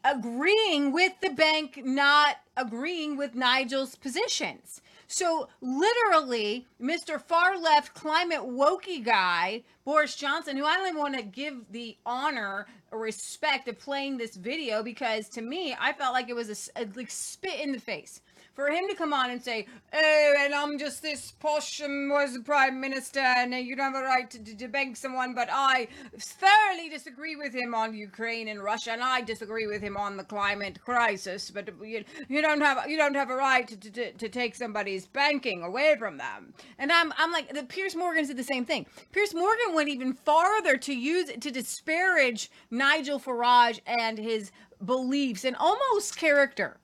agreeing 0.05 0.93
with 0.93 1.13
the 1.21 1.31
bank 1.31 1.81
not 1.85 2.37
agreeing 2.57 3.17
with 3.17 3.35
Nigel's 3.35 3.97
positions. 3.97 4.81
So 5.07 5.49
literally, 5.61 6.67
Mr. 6.81 7.21
Far 7.21 7.59
Left 7.59 7.95
climate 7.95 8.41
wokey 8.41 9.05
guy, 9.05 9.63
Boris 9.85 10.15
Johnson, 10.15 10.57
who 10.57 10.65
I 10.65 10.77
don't 10.77 10.89
even 10.89 10.99
want 10.99 11.17
to 11.17 11.23
give 11.23 11.65
the 11.71 11.97
honor 12.05 12.67
or 12.91 12.99
respect 12.99 13.69
of 13.69 13.79
playing 13.79 14.19
this 14.19 14.37
video 14.37 14.83
because 14.83 15.29
to 15.31 15.43
me, 15.43 15.75
I 15.79 15.93
felt 15.95 16.13
like 16.13 16.29
it 16.29 16.37
was 16.37 16.71
a 16.77 16.87
like 16.95 17.11
spit 17.11 17.61
in 17.61 17.73
the 17.73 17.81
face. 17.81 18.21
For 18.59 18.71
him 18.71 18.89
to 18.89 18.97
come 18.97 19.13
on 19.13 19.31
and 19.31 19.41
say, 19.41 19.67
"Oh, 19.93 20.35
and 20.37 20.53
I'm 20.53 20.81
just 20.81 21.01
this 21.01 21.31
posh 21.31 21.81
um, 21.81 22.09
was 22.09 22.33
the 22.33 22.41
prime 22.41 22.81
minister, 22.81 23.21
and 23.21 23.55
you 23.55 23.77
don't 23.77 23.95
have 23.95 24.03
a 24.03 24.05
right 24.05 24.29
to, 24.31 24.57
to, 24.57 24.95
someone," 24.97 25.33
but 25.33 25.49
I 25.49 25.87
thoroughly 26.19 26.89
disagree 26.89 27.37
with 27.37 27.55
him 27.55 27.73
on 27.73 27.95
Ukraine 27.95 28.49
and 28.49 28.61
Russia, 28.61 28.91
and 28.91 29.01
I 29.01 29.21
disagree 29.21 29.69
with 29.69 29.81
him 29.81 29.97
on 29.97 30.17
the 30.17 30.25
climate 30.25 30.81
crisis. 30.83 31.53
But 31.53 31.69
you, 31.81 32.03
you 32.29 32.43
don't 32.43 32.61
have 32.61 32.91
you 32.91 32.97
don't 32.97 33.15
have 33.15 33.31
a 33.31 33.37
right 33.37 33.69
to, 33.69 33.77
to, 33.93 34.13
to 34.15 34.29
take 34.29 34.57
somebody's 34.57 35.07
banking 35.07 35.63
away 35.63 35.95
from 35.97 36.19
them. 36.19 36.53
And 36.81 36.91
I'm 36.91 37.15
I'm 37.17 37.31
like, 37.31 37.55
the 37.55 37.63
Piers 37.63 37.95
Morgan 37.95 38.27
did 38.27 38.37
the 38.37 38.43
same 38.43 38.65
thing. 38.65 38.87
Piers 39.13 39.35
Morgan 39.35 39.73
went 39.73 39.89
even 39.89 40.15
farther 40.15 40.77
to 40.79 40.93
use 40.93 41.31
to 41.31 41.53
disparage 41.53 42.51
Nigel 42.73 43.21
Farage 43.21 43.79
and 43.87 44.19
his 44.19 44.51
beliefs 44.85 45.45
and 45.45 45.55
almost 45.55 46.17
character. 46.17 46.81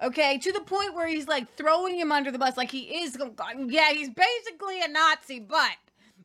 Okay, 0.00 0.38
to 0.38 0.52
the 0.52 0.60
point 0.60 0.94
where 0.94 1.08
he's 1.08 1.26
like 1.26 1.52
throwing 1.56 1.98
him 1.98 2.12
under 2.12 2.30
the 2.30 2.38
bus, 2.38 2.56
like 2.56 2.70
he 2.70 2.82
is. 3.02 3.16
Yeah, 3.66 3.92
he's 3.92 4.10
basically 4.10 4.80
a 4.80 4.88
Nazi, 4.88 5.40
but 5.40 5.72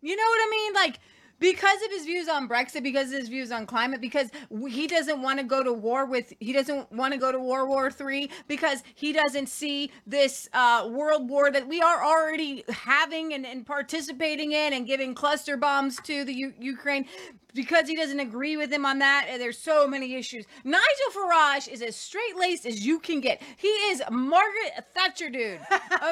you 0.02 0.16
know 0.16 0.24
what 0.24 0.40
I 0.40 0.50
mean? 0.52 0.74
Like 0.74 1.00
because 1.40 1.82
of 1.84 1.92
his 1.92 2.06
views 2.06 2.30
on 2.30 2.48
Brexit, 2.48 2.84
because 2.84 3.12
of 3.12 3.20
his 3.20 3.30
views 3.30 3.52
on 3.52 3.66
climate, 3.66 4.00
because 4.00 4.30
he 4.70 4.88
doesn't 4.88 5.22
want 5.22 5.40
to 5.40 5.44
go 5.44 5.64
to 5.64 5.74
war 5.74 6.06
with, 6.06 6.32
he 6.40 6.54
doesn't 6.54 6.90
want 6.92 7.14
to 7.14 7.20
go 7.20 7.32
to 7.32 7.40
World 7.40 7.68
War 7.68 7.92
Three, 7.92 8.30
because 8.48 8.84
he 8.96 9.12
doesn't 9.12 9.50
see 9.50 9.92
this 10.06 10.48
uh, 10.54 10.88
world 10.90 11.28
war 11.28 11.52
that 11.52 11.68
we 11.68 11.82
are 11.82 12.04
already 12.04 12.64
having 12.70 13.34
and, 13.34 13.46
and 13.46 13.66
participating 13.66 14.52
in 14.52 14.72
and 14.72 14.86
giving 14.86 15.16
cluster 15.16 15.58
bombs 15.58 15.98
to 16.04 16.24
the 16.24 16.34
U- 16.34 16.54
Ukraine 16.60 17.06
because 17.54 17.88
he 17.88 17.96
doesn't 17.96 18.20
agree 18.20 18.58
with 18.58 18.72
him 18.72 18.86
on 18.86 19.00
that. 19.00 19.28
And 19.30 19.42
there's 19.42 19.58
so 19.58 19.88
many 19.88 20.16
issues. 20.16 20.46
Nigel 20.64 20.84
Farage 21.14 21.68
is 21.68 21.82
as 21.82 21.96
straight 21.96 22.38
laced 22.38 22.66
as 22.66 22.86
you 22.86 23.00
can 23.00 23.22
get. 23.22 23.42
He 23.58 23.68
is 23.68 24.02
Margaret 24.10 24.86
Thatcher, 24.94 25.30
dude. 25.30 25.60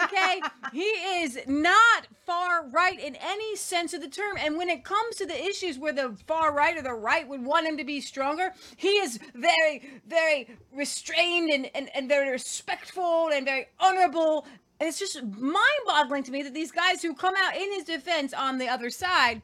Okay, 0.03 0.41
he 0.73 0.81
is 0.81 1.39
not 1.47 2.07
far 2.25 2.67
right 2.69 2.99
in 2.99 3.15
any 3.15 3.55
sense 3.55 3.93
of 3.93 4.01
the 4.01 4.07
term. 4.07 4.37
And 4.39 4.57
when 4.57 4.69
it 4.69 4.83
comes 4.83 5.15
to 5.17 5.25
the 5.25 5.43
issues 5.43 5.79
where 5.79 5.93
the 5.93 6.15
far 6.27 6.53
right 6.53 6.77
or 6.77 6.81
the 6.81 6.93
right 6.93 7.27
would 7.27 7.43
want 7.43 7.67
him 7.67 7.77
to 7.77 7.83
be 7.83 8.01
stronger, 8.01 8.53
he 8.77 8.89
is 8.89 9.19
very, 9.33 10.01
very 10.07 10.57
restrained 10.71 11.49
and 11.51 11.71
and, 11.73 11.89
and 11.95 12.07
very 12.07 12.29
respectful 12.29 13.29
and 13.33 13.45
very 13.45 13.67
honorable. 13.79 14.45
And 14.79 14.87
it's 14.87 14.99
just 14.99 15.23
mind-boggling 15.23 16.23
to 16.23 16.31
me 16.31 16.41
that 16.43 16.53
these 16.53 16.71
guys 16.71 17.01
who 17.01 17.13
come 17.13 17.35
out 17.37 17.55
in 17.55 17.71
his 17.73 17.83
defense 17.83 18.33
on 18.33 18.57
the 18.57 18.67
other 18.67 18.89
side 18.89 19.41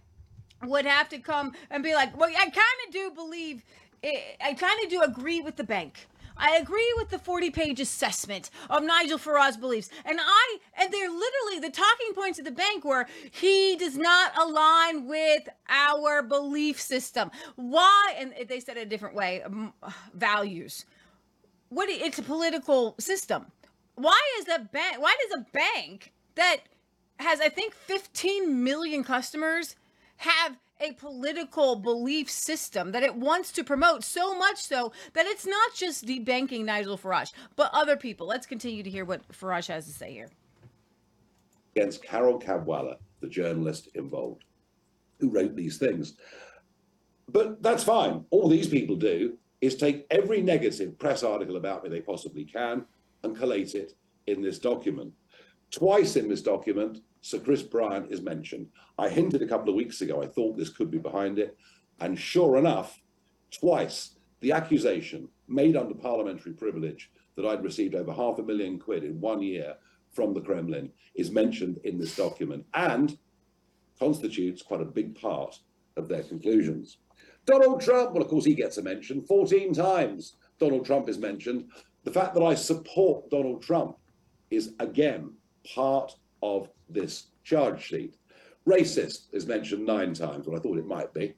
would 0.63 0.85
have 0.85 1.09
to 1.09 1.19
come 1.19 1.53
and 1.69 1.83
be 1.83 1.93
like, 1.93 2.17
well, 2.17 2.29
I 2.29 2.49
kind 2.49 2.57
of 2.87 2.93
do 2.93 3.11
believe, 3.11 3.63
I 4.03 4.53
kind 4.53 4.83
of 4.83 4.89
do 4.89 5.01
agree 5.01 5.41
with 5.41 5.55
the 5.55 5.63
bank. 5.63 6.07
I 6.39 6.57
agree 6.57 6.93
with 6.97 7.09
the 7.09 7.19
40 7.19 7.49
page 7.49 7.79
assessment 7.79 8.49
of 8.69 8.83
Nigel 8.83 9.17
Farage's 9.17 9.57
beliefs. 9.57 9.89
And 10.05 10.19
I, 10.21 10.57
and 10.79 10.93
they're 10.93 11.09
literally 11.09 11.59
the 11.59 11.71
talking 11.71 12.13
points 12.13 12.39
of 12.39 12.45
the 12.45 12.51
bank 12.51 12.85
were 12.85 13.07
he 13.31 13.75
does 13.75 13.97
not 13.97 14.37
align 14.37 15.07
with 15.07 15.49
our 15.67 16.21
belief 16.21 16.79
system. 16.79 17.31
Why? 17.55 18.15
And 18.17 18.33
they 18.47 18.59
said 18.59 18.77
it 18.77 18.81
a 18.81 18.85
different 18.85 19.15
way 19.15 19.41
um, 19.41 19.73
values. 20.13 20.85
What? 21.69 21.89
It's 21.89 22.19
a 22.19 22.23
political 22.23 22.95
system. 22.99 23.47
Why 23.95 24.19
is 24.39 24.47
a 24.47 24.59
bank, 24.59 25.01
why 25.01 25.15
does 25.27 25.39
a 25.39 25.45
bank 25.51 26.13
that 26.35 26.57
has, 27.19 27.41
I 27.41 27.49
think, 27.49 27.73
15 27.73 28.63
million 28.63 29.03
customers 29.03 29.75
have 30.17 30.57
a 30.79 30.93
political 30.93 31.75
belief 31.75 32.29
system 32.29 32.91
that 32.91 33.03
it 33.03 33.15
wants 33.15 33.51
to 33.51 33.63
promote 33.63 34.03
so 34.03 34.37
much 34.37 34.57
so 34.61 34.91
that 35.13 35.25
it's 35.25 35.45
not 35.45 35.73
just 35.73 36.05
debanking 36.05 36.65
Nigel 36.65 36.97
Farage, 36.97 37.33
but 37.55 37.71
other 37.73 37.97
people. 37.97 38.27
Let's 38.27 38.45
continue 38.45 38.83
to 38.83 38.89
hear 38.89 39.05
what 39.05 39.27
Farage 39.29 39.67
has 39.67 39.85
to 39.85 39.91
say 39.91 40.11
here. 40.11 40.29
Against 41.75 42.03
Carol 42.03 42.39
Cadwalladr, 42.39 42.97
the 43.21 43.27
journalist 43.27 43.89
involved, 43.95 44.43
who 45.19 45.29
wrote 45.29 45.55
these 45.55 45.77
things. 45.77 46.13
But 47.29 47.61
that's 47.61 47.83
fine. 47.83 48.23
All 48.29 48.47
these 48.47 48.67
people 48.67 48.95
do 48.95 49.37
is 49.61 49.75
take 49.75 50.05
every 50.11 50.41
negative 50.41 50.97
press 50.99 51.23
article 51.23 51.57
about 51.57 51.83
me 51.83 51.89
they 51.89 52.01
possibly 52.01 52.45
can 52.45 52.85
and 53.23 53.35
collate 53.35 53.73
it 53.75 53.93
in 54.27 54.41
this 54.41 54.59
document. 54.59 55.11
Twice 55.71 56.15
in 56.15 56.29
this 56.29 56.41
document, 56.41 56.99
Sir 57.27 57.39
Chris 57.39 57.61
Bryant 57.61 58.09
is 58.09 58.21
mentioned. 58.21 58.67
I 58.97 59.09
hinted 59.09 59.41
a 59.41 59.47
couple 59.47 59.67
of 59.67 59.75
weeks 59.75 59.99
ago 59.99 60.23
I 60.23 60.27
thought 60.27 60.55
this 60.55 60.69
could 60.69 60.89
be 60.89 60.97
behind 60.97 61.39
it. 61.39 61.57
And 61.99 62.17
sure 62.17 62.55
enough, 62.55 63.01
twice 63.51 64.11
the 64.39 64.53
accusation 64.53 65.27
made 65.49 65.75
under 65.75 65.93
parliamentary 65.93 66.53
privilege 66.53 67.11
that 67.35 67.45
I'd 67.45 67.65
received 67.65 67.95
over 67.95 68.13
half 68.13 68.39
a 68.39 68.43
million 68.43 68.79
quid 68.79 69.03
in 69.03 69.19
one 69.19 69.41
year 69.41 69.75
from 70.09 70.33
the 70.33 70.39
Kremlin 70.39 70.89
is 71.15 71.29
mentioned 71.29 71.81
in 71.83 71.97
this 71.97 72.15
document 72.15 72.65
and 72.73 73.17
constitutes 73.99 74.61
quite 74.61 74.79
a 74.79 74.85
big 74.85 75.19
part 75.19 75.59
of 75.97 76.07
their 76.07 76.23
conclusions. 76.23 76.99
Donald 77.45 77.81
Trump, 77.81 78.13
well, 78.13 78.23
of 78.23 78.29
course, 78.29 78.45
he 78.45 78.55
gets 78.55 78.77
a 78.77 78.81
mention 78.81 79.21
14 79.21 79.73
times. 79.73 80.37
Donald 80.59 80.85
Trump 80.85 81.09
is 81.09 81.17
mentioned. 81.17 81.65
The 82.05 82.11
fact 82.11 82.35
that 82.35 82.43
I 82.43 82.55
support 82.55 83.29
Donald 83.29 83.61
Trump 83.61 83.97
is 84.49 84.75
again 84.79 85.33
part 85.65 86.15
of 86.41 86.69
this 86.89 87.27
charge 87.43 87.83
sheet. 87.83 88.17
Racist 88.67 89.27
is 89.31 89.45
mentioned 89.45 89.85
nine 89.85 90.13
times, 90.13 90.47
well, 90.47 90.57
I 90.57 90.61
thought 90.61 90.77
it 90.77 90.85
might 90.85 91.13
be, 91.13 91.33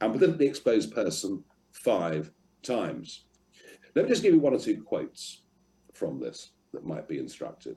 and 0.00 0.12
politically 0.12 0.46
exposed 0.46 0.94
person 0.94 1.42
five 1.72 2.30
times. 2.62 3.26
Let 3.94 4.04
me 4.04 4.08
just 4.10 4.22
give 4.22 4.34
you 4.34 4.40
one 4.40 4.54
or 4.54 4.58
two 4.58 4.82
quotes 4.82 5.42
from 5.94 6.20
this 6.20 6.52
that 6.72 6.86
might 6.86 7.08
be 7.08 7.18
instructive. 7.18 7.76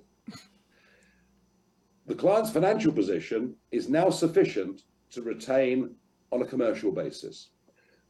The 2.05 2.15
client's 2.15 2.51
financial 2.51 2.91
position 2.91 3.55
is 3.71 3.89
now 3.89 4.09
sufficient 4.09 4.83
to 5.11 5.21
retain 5.21 5.95
on 6.31 6.41
a 6.41 6.45
commercial 6.45 6.91
basis. 6.91 7.49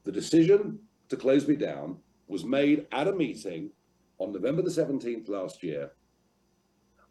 The 0.03 0.11
decision 0.11 0.79
to 1.09 1.15
close 1.15 1.47
me 1.47 1.55
down 1.55 1.97
was 2.27 2.43
made 2.43 2.87
at 2.91 3.07
a 3.07 3.13
meeting 3.13 3.69
on 4.17 4.31
November 4.31 4.61
the 4.61 4.69
17th 4.69 5.29
last 5.29 5.61
year 5.63 5.91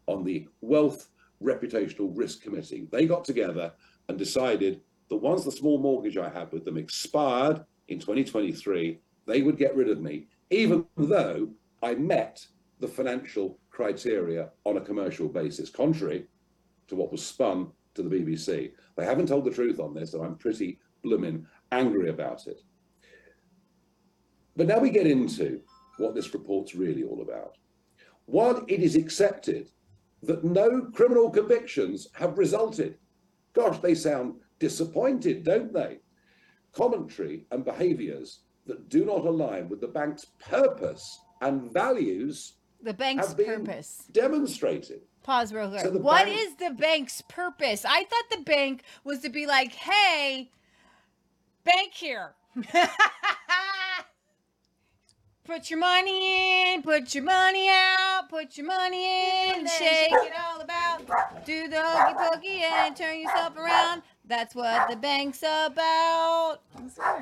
on 0.07 0.23
the 0.23 0.47
Wealth 0.61 1.07
Reputational 1.43 2.11
Risk 2.15 2.41
Committee. 2.41 2.87
They 2.91 3.05
got 3.05 3.25
together 3.25 3.73
and 4.07 4.17
decided 4.17 4.81
that 5.09 5.17
once 5.17 5.43
the 5.43 5.51
small 5.51 5.77
mortgage 5.77 6.17
I 6.17 6.29
had 6.29 6.51
with 6.51 6.65
them 6.65 6.77
expired 6.77 7.63
in 7.87 7.99
2023, 7.99 8.99
they 9.25 9.41
would 9.41 9.57
get 9.57 9.75
rid 9.75 9.89
of 9.89 10.01
me, 10.01 10.27
even 10.49 10.85
though 10.97 11.49
I 11.81 11.95
met 11.95 12.45
the 12.79 12.87
financial 12.87 13.59
criteria 13.69 14.49
on 14.65 14.77
a 14.77 14.81
commercial 14.81 15.27
basis, 15.27 15.69
contrary 15.69 16.25
to 16.87 16.95
what 16.95 17.11
was 17.11 17.25
spun 17.25 17.71
to 17.95 18.03
the 18.03 18.09
BBC. 18.09 18.71
They 18.95 19.05
haven't 19.05 19.27
told 19.27 19.45
the 19.45 19.51
truth 19.51 19.79
on 19.79 19.93
this, 19.93 20.13
and 20.13 20.23
I'm 20.23 20.35
pretty 20.35 20.79
blooming 21.03 21.45
angry 21.71 22.09
about 22.09 22.47
it. 22.47 22.61
But 24.55 24.67
now 24.67 24.79
we 24.79 24.89
get 24.89 25.07
into 25.07 25.61
what 25.97 26.15
this 26.15 26.33
report's 26.33 26.75
really 26.75 27.03
all 27.03 27.21
about. 27.21 27.57
While 28.25 28.63
it 28.67 28.79
is 28.81 28.95
accepted 28.95 29.69
that 30.25 30.43
no 30.43 30.89
criminal 30.93 31.29
convictions 31.29 32.07
have 32.13 32.37
resulted, 32.37 32.97
gosh, 33.53 33.77
they 33.79 33.95
sound 33.95 34.35
disappointed, 34.59 35.43
don't 35.43 35.73
they? 35.73 35.99
Commentary 36.73 37.45
and 37.51 37.63
behaviours 37.65 38.39
that 38.65 38.89
do 38.89 39.05
not 39.05 39.25
align 39.25 39.69
with 39.69 39.81
the 39.81 39.87
bank's 39.87 40.25
purpose 40.39 41.19
and 41.41 41.71
values 41.71 42.53
The 42.81 42.93
bank's 42.93 43.27
have 43.27 43.37
been 43.37 43.65
purpose. 43.65 44.05
demonstrated. 44.11 45.01
Pause 45.23 45.53
real 45.53 45.69
quick. 45.69 45.81
So 45.81 45.91
What 45.91 46.25
bank- 46.25 46.39
is 46.39 46.55
the 46.55 46.71
bank's 46.71 47.21
purpose? 47.29 47.85
I 47.85 48.03
thought 48.05 48.29
the 48.37 48.43
bank 48.43 48.83
was 49.03 49.19
to 49.19 49.29
be 49.29 49.45
like, 49.45 49.73
hey, 49.73 50.51
bank 51.63 51.93
here. 51.93 52.35
Put 55.45 55.69
your 55.69 55.79
money 55.79 56.71
in, 56.73 56.81
put 56.83 57.13
your 57.13 57.25
money 57.25 57.67
out, 57.69 58.29
put 58.29 58.57
your 58.57 58.65
money 58.65 59.49
in, 59.49 59.67
shake 59.67 60.09
it 60.11 60.31
all 60.39 60.61
about. 60.61 61.01
Do 61.45 61.67
the 61.67 61.81
hokey 61.81 62.13
pokey 62.15 62.63
and 62.63 62.95
turn 62.95 63.19
yourself 63.19 63.57
around. 63.57 64.03
That's 64.25 64.55
what 64.55 64.89
the 64.89 64.95
bank's 64.95 65.43
about. 65.43 66.59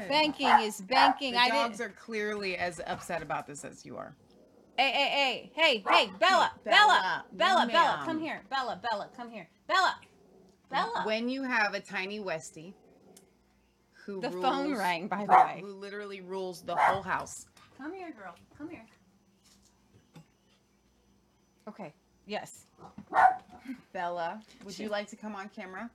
Banking 0.08 0.48
is 0.62 0.82
banking. 0.82 1.32
The 1.34 1.40
I 1.40 1.50
dogs 1.50 1.80
didn't. 1.80 1.92
are 1.92 1.96
clearly 1.96 2.58
as 2.58 2.80
upset 2.86 3.24
about 3.24 3.48
this 3.48 3.66
as 3.66 3.84
you 3.88 3.98
are. 3.98 4.16
Hey, 4.78 4.92
hey, 4.92 5.10
hey, 5.10 5.52
hey, 5.56 5.84
hey, 5.90 6.12
Bella, 6.20 6.52
Bella, 6.64 6.64
Bella, 6.64 7.26
Bella, 7.34 7.68
Bella, 7.68 7.98
ma'am. 7.98 8.06
come 8.06 8.20
here. 8.20 8.42
Bella, 8.52 8.80
Bella, 8.90 9.10
come 9.18 9.32
here. 9.32 9.48
Bella, 9.68 9.96
Bella. 10.70 11.04
When 11.06 11.28
you 11.28 11.42
have 11.44 11.74
a 11.74 11.80
tiny 11.80 12.20
Westie 12.20 12.74
who 14.06 14.22
The 14.22 14.30
rules, 14.30 14.44
phone 14.46 14.76
rang, 14.78 15.08
by 15.08 15.26
the 15.26 15.32
way. 15.34 15.58
who 15.62 15.74
literally 15.74 16.22
rules 16.22 16.62
the 16.62 16.76
whole 16.76 17.02
house. 17.02 17.46
Come 17.82 17.94
here, 17.96 18.12
girl. 18.12 18.36
Come 18.58 18.70
here. 18.70 18.86
Okay. 21.68 21.94
Yes. 22.28 22.66
Bella, 23.92 24.40
would 24.64 24.78
you 24.78 24.88
like 24.88 25.10
to 25.10 25.16
come 25.16 25.36
on 25.36 25.50
camera? 25.50 25.90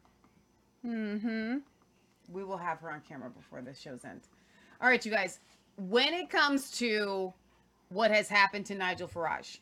Mm-hmm. 0.85 1.59
We 2.33 2.43
will 2.43 2.57
have 2.57 2.81
her 2.81 2.91
on 2.91 3.03
camera 3.09 3.31
before 3.31 3.63
the 3.63 3.73
show's 3.73 4.05
end. 4.05 4.23
All 4.81 4.89
right, 4.89 5.05
you 5.05 5.13
guys. 5.13 5.39
When 5.77 6.13
it 6.13 6.29
comes 6.29 6.73
to 6.79 7.33
what 7.91 8.11
has 8.11 8.29
happened 8.29 8.67
to 8.67 8.75
Nigel 8.75 9.07
Farage, 9.07 9.59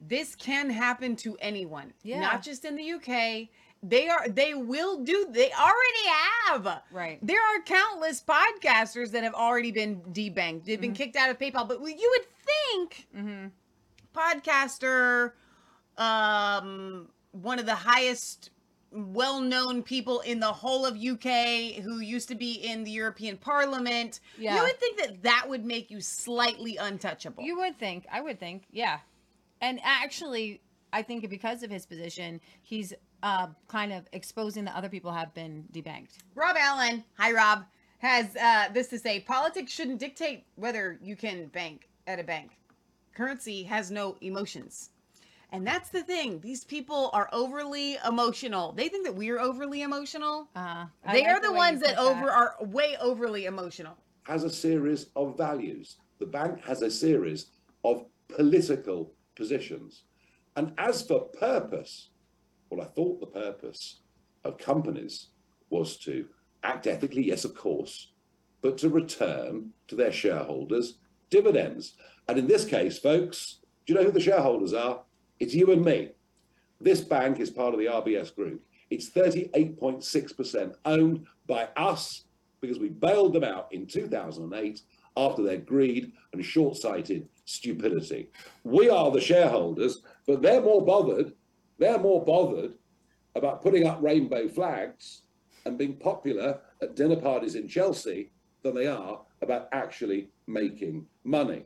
this 0.00 0.36
can 0.36 0.70
happen 0.70 1.16
to 1.16 1.36
anyone. 1.40 1.92
Yeah. 2.04 2.20
Not 2.20 2.42
just 2.42 2.64
in 2.64 2.76
the 2.76 2.92
UK. 2.92 3.48
They 3.82 4.08
are 4.08 4.28
they 4.28 4.52
will 4.54 4.98
do 5.02 5.26
they 5.30 5.50
already 5.52 6.06
have. 6.46 6.82
Right. 6.92 7.18
There 7.22 7.38
are 7.40 7.62
countless 7.62 8.22
podcasters 8.22 9.10
that 9.12 9.22
have 9.24 9.34
already 9.34 9.72
been 9.72 10.02
debanked. 10.12 10.64
They've 10.64 10.80
been 10.80 10.92
kicked 10.92 11.16
out 11.16 11.30
of 11.30 11.38
PayPal. 11.38 11.66
But 11.66 11.80
you 11.80 12.10
would 12.18 12.26
think 12.44 13.06
Mm-hmm. 13.16 13.46
podcaster, 14.14 15.32
um, 15.96 17.08
one 17.32 17.58
of 17.58 17.66
the 17.66 17.74
highest 17.74 18.50
well-known 18.92 19.82
people 19.84 20.20
in 20.20 20.40
the 20.40 20.52
whole 20.52 20.84
of 20.84 20.96
UK 20.96 21.80
who 21.82 22.00
used 22.00 22.28
to 22.28 22.34
be 22.34 22.54
in 22.54 22.82
the 22.82 22.90
European 22.90 23.36
Parliament. 23.36 24.18
Yeah. 24.36 24.56
You 24.56 24.62
would 24.62 24.80
think 24.80 24.98
that 24.98 25.22
that 25.22 25.46
would 25.48 25.64
make 25.64 25.90
you 25.90 26.00
slightly 26.00 26.76
untouchable. 26.76 27.44
You 27.44 27.58
would 27.58 27.78
think. 27.78 28.04
I 28.10 28.20
would 28.20 28.40
think. 28.40 28.64
Yeah. 28.72 28.98
And 29.60 29.78
actually, 29.84 30.60
I 30.92 31.02
think 31.02 31.28
because 31.30 31.62
of 31.62 31.70
his 31.70 31.86
position, 31.86 32.40
he's 32.62 32.92
uh, 33.22 33.48
kind 33.68 33.92
of 33.92 34.06
exposing 34.12 34.64
that 34.64 34.74
other 34.76 34.88
people 34.88 35.12
have 35.12 35.32
been 35.34 35.64
debanked. 35.72 36.18
Rob 36.34 36.56
Allen, 36.58 37.04
hi 37.18 37.32
Rob, 37.32 37.64
has 37.98 38.34
uh, 38.36 38.68
this 38.72 38.88
to 38.88 38.98
say: 38.98 39.20
politics 39.20 39.72
shouldn't 39.72 39.98
dictate 39.98 40.44
whether 40.56 40.98
you 41.02 41.16
can 41.16 41.46
bank 41.48 41.88
at 42.06 42.18
a 42.18 42.24
bank. 42.24 42.52
Currency 43.14 43.62
has 43.64 43.90
no 43.90 44.16
emotions. 44.20 44.90
And 45.52 45.66
that's 45.66 45.88
the 45.88 46.04
thing. 46.04 46.38
These 46.40 46.62
people 46.62 47.10
are 47.12 47.28
overly 47.32 47.98
emotional. 48.06 48.70
They 48.70 48.88
think 48.88 49.04
that 49.04 49.14
we're 49.16 49.40
overly 49.40 49.82
emotional. 49.82 50.48
Uh, 50.54 50.86
They 51.12 51.24
like 51.24 51.28
are 51.28 51.40
the 51.40 51.50
way 51.50 51.56
you 51.56 51.56
ones 51.56 51.80
that 51.80 51.96
put 51.96 52.06
over 52.06 52.30
are 52.30 52.54
way 52.60 52.96
overly 53.00 53.46
emotional. 53.46 53.96
has 54.22 54.44
a 54.44 54.50
series 54.50 55.06
of 55.16 55.36
values. 55.36 55.96
The 56.20 56.26
bank 56.26 56.62
has 56.64 56.82
a 56.82 56.90
series 56.90 57.46
of 57.84 58.06
political 58.28 59.12
positions. 59.34 60.04
And 60.54 60.72
as 60.78 61.02
for 61.02 61.20
purpose, 61.22 62.09
well, 62.70 62.86
I 62.86 62.88
thought 62.88 63.20
the 63.20 63.26
purpose 63.26 64.00
of 64.44 64.58
companies 64.58 65.28
was 65.68 65.96
to 65.98 66.26
act 66.62 66.86
ethically, 66.86 67.26
yes, 67.26 67.44
of 67.44 67.54
course, 67.54 68.12
but 68.62 68.78
to 68.78 68.88
return 68.88 69.70
to 69.88 69.96
their 69.96 70.12
shareholders 70.12 70.98
dividends. 71.30 71.94
And 72.28 72.38
in 72.38 72.46
this 72.46 72.64
case, 72.64 72.98
folks, 72.98 73.58
do 73.86 73.92
you 73.92 73.98
know 73.98 74.04
who 74.04 74.12
the 74.12 74.20
shareholders 74.20 74.74
are? 74.74 75.02
It's 75.38 75.54
you 75.54 75.72
and 75.72 75.84
me. 75.84 76.10
This 76.80 77.00
bank 77.00 77.40
is 77.40 77.50
part 77.50 77.72
of 77.72 77.80
the 77.80 77.86
RBS 77.86 78.34
group. 78.34 78.62
It's 78.90 79.10
38.6% 79.10 80.74
owned 80.84 81.26
by 81.46 81.68
us 81.76 82.24
because 82.60 82.78
we 82.78 82.88
bailed 82.88 83.32
them 83.32 83.44
out 83.44 83.68
in 83.72 83.86
2008 83.86 84.82
after 85.16 85.42
their 85.42 85.56
greed 85.56 86.12
and 86.32 86.44
short 86.44 86.76
sighted 86.76 87.28
stupidity. 87.44 88.30
We 88.64 88.90
are 88.90 89.10
the 89.10 89.20
shareholders, 89.20 90.02
but 90.26 90.42
they're 90.42 90.60
more 90.60 90.84
bothered. 90.84 91.32
They're 91.80 91.98
more 91.98 92.22
bothered 92.22 92.74
about 93.34 93.62
putting 93.62 93.86
up 93.86 94.02
rainbow 94.02 94.48
flags 94.48 95.22
and 95.64 95.78
being 95.78 95.96
popular 95.96 96.60
at 96.82 96.94
dinner 96.94 97.16
parties 97.16 97.54
in 97.54 97.66
Chelsea 97.68 98.32
than 98.62 98.74
they 98.74 98.86
are 98.86 99.22
about 99.40 99.68
actually 99.72 100.28
making 100.46 101.06
money. 101.24 101.64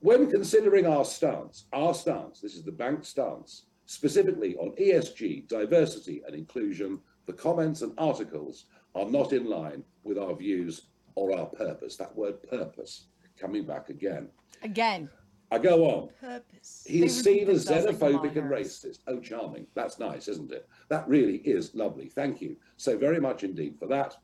When 0.00 0.30
considering 0.30 0.86
our 0.86 1.04
stance, 1.06 1.64
our 1.72 1.94
stance, 1.94 2.40
this 2.40 2.54
is 2.54 2.62
the 2.62 2.72
bank 2.72 3.04
stance, 3.06 3.64
specifically 3.86 4.54
on 4.56 4.76
ESG, 4.76 5.48
diversity, 5.48 6.22
and 6.26 6.34
inclusion, 6.34 7.00
the 7.26 7.32
comments 7.32 7.80
and 7.80 7.94
articles 7.96 8.66
are 8.94 9.06
not 9.06 9.32
in 9.32 9.46
line 9.46 9.82
with 10.04 10.18
our 10.18 10.36
views 10.36 10.88
or 11.14 11.38
our 11.38 11.46
purpose. 11.46 11.96
That 11.96 12.14
word 12.14 12.42
purpose 12.42 13.06
coming 13.38 13.64
back 13.64 13.88
again. 13.88 14.28
Again. 14.62 15.08
I 15.50 15.58
go 15.58 15.84
on. 15.84 16.08
Purpose. 16.20 16.84
He 16.86 17.04
is 17.04 17.22
seen 17.22 17.48
as 17.48 17.66
xenophobic 17.66 18.36
and 18.36 18.48
racist. 18.50 19.00
Oh, 19.08 19.18
charming. 19.18 19.66
That's 19.74 19.98
nice, 19.98 20.28
isn't 20.28 20.52
it? 20.52 20.68
That 20.88 21.08
really 21.08 21.38
is 21.38 21.74
lovely. 21.74 22.08
Thank 22.08 22.40
you 22.40 22.56
so 22.76 22.96
very 22.96 23.20
much 23.20 23.42
indeed 23.42 23.76
for 23.78 23.86
that. 23.88 24.16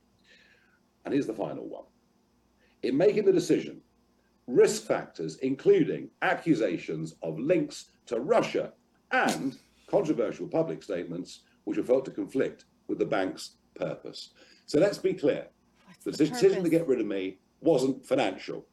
And 1.04 1.12
here's 1.12 1.26
the 1.26 1.34
final 1.34 1.68
one. 1.68 1.84
In 2.82 2.96
making 2.96 3.24
the 3.24 3.32
decision, 3.32 3.80
risk 4.46 4.84
factors, 4.84 5.36
including 5.38 6.10
accusations 6.22 7.14
of 7.22 7.38
links 7.38 7.86
to 8.06 8.20
Russia 8.20 8.72
and 9.10 9.56
controversial 9.88 10.46
public 10.46 10.82
statements, 10.82 11.40
which 11.64 11.78
are 11.78 11.84
felt 11.84 12.04
to 12.04 12.10
conflict 12.12 12.66
with 12.86 12.98
the 12.98 13.04
bank's 13.04 13.56
purpose. 13.74 14.30
So 14.66 14.78
let's 14.78 14.98
be 14.98 15.14
clear 15.14 15.48
the 16.04 16.12
the 16.12 16.18
decision 16.18 16.62
to 16.62 16.70
get 16.70 16.86
rid 16.86 17.00
of 17.00 17.06
me 17.06 17.38
wasn't 17.60 18.06
financial. 18.06 18.64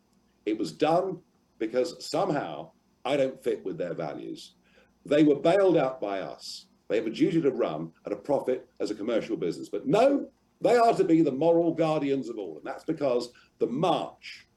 It 0.46 0.58
was 0.58 0.72
done 0.72 1.20
because 1.60 2.04
somehow 2.06 2.72
I 3.06 3.18
don't 3.18 3.42
fit 3.44 3.64
with 3.66 3.78
their 3.78 3.94
values. 3.94 4.54
They 5.06 5.24
were 5.24 5.36
bailed 5.36 5.78
out 5.78 6.00
by 6.00 6.22
us. 6.22 6.68
They 6.88 6.98
have 6.98 7.08
a 7.08 7.12
duty 7.12 7.42
to 7.42 7.52
run 7.52 7.92
at 8.06 8.12
a 8.12 8.16
profit 8.18 8.68
as 8.80 8.92
a 8.92 8.96
commercial 8.96 9.36
business. 9.36 9.70
But 9.70 9.88
no, 9.88 10.28
they 10.62 10.76
are 10.78 10.94
to 10.94 11.04
be 11.04 11.22
the 11.22 11.32
moral 11.32 11.74
guardians 11.74 12.30
of 12.30 12.38
all. 12.38 12.58
And 12.58 12.66
that's 12.66 12.84
because 12.86 13.30
the 13.60 13.68
march 13.68 14.48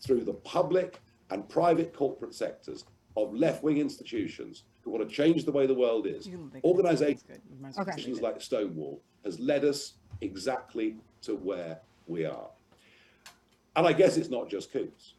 through 0.00 0.24
the 0.24 0.34
public 0.34 1.00
and 1.30 1.48
private 1.48 1.92
corporate 1.94 2.34
sectors 2.34 2.84
of 3.16 3.34
left 3.34 3.62
wing 3.64 3.78
institutions 3.78 4.64
who 4.82 4.90
want 4.92 5.08
to 5.08 5.12
change 5.14 5.44
the 5.44 5.52
way 5.52 5.66
the 5.66 5.74
world 5.74 6.06
is, 6.06 6.28
organizations 6.64 7.24
Okay. 7.80 8.12
like 8.22 8.40
Stonewall, 8.40 9.02
has 9.24 9.40
led 9.40 9.64
us 9.64 9.94
exactly 10.20 10.96
to 11.22 11.34
where 11.34 11.80
we 12.06 12.24
are. 12.24 12.48
And 13.74 13.86
I 13.86 13.92
guess 13.92 14.16
it's 14.16 14.30
not 14.30 14.48
just 14.48 14.72
Coutts, 14.72 15.14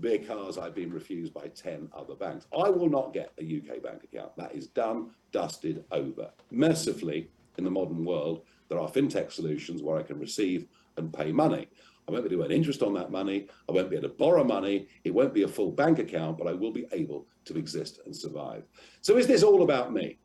because 0.00 0.58
I've 0.58 0.74
been 0.74 0.92
refused 0.92 1.34
by 1.34 1.48
10 1.48 1.88
other 1.92 2.14
banks. 2.14 2.46
I 2.56 2.70
will 2.70 2.88
not 2.88 3.12
get 3.12 3.32
a 3.38 3.42
UK 3.42 3.82
bank 3.82 4.04
account. 4.04 4.36
That 4.36 4.54
is 4.54 4.68
done, 4.68 5.10
dusted, 5.32 5.84
over. 5.92 6.30
Mercifully, 6.50 7.30
in 7.58 7.64
the 7.64 7.70
modern 7.70 8.04
world, 8.04 8.42
there 8.68 8.80
are 8.80 8.88
fintech 8.88 9.30
solutions 9.30 9.82
where 9.82 9.98
I 9.98 10.02
can 10.02 10.18
receive 10.18 10.66
and 10.96 11.12
pay 11.12 11.32
money. 11.32 11.68
I 12.08 12.10
won't 12.10 12.24
be 12.28 12.34
able 12.34 12.44
to 12.44 12.50
earn 12.50 12.56
interest 12.56 12.82
on 12.82 12.94
that 12.94 13.12
money. 13.12 13.46
I 13.68 13.72
won't 13.72 13.90
be 13.90 13.96
able 13.96 14.08
to 14.08 14.14
borrow 14.14 14.42
money. 14.42 14.88
It 15.04 15.14
won't 15.14 15.34
be 15.34 15.42
a 15.42 15.48
full 15.48 15.70
bank 15.70 15.98
account, 15.98 16.38
but 16.38 16.48
I 16.48 16.52
will 16.52 16.72
be 16.72 16.86
able 16.92 17.26
to 17.44 17.56
exist 17.56 18.00
and 18.06 18.16
survive. 18.16 18.64
So 19.02 19.16
is 19.16 19.26
this 19.26 19.42
all 19.42 19.62
about 19.62 19.92
me? 19.92 20.18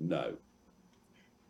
No. 0.00 0.34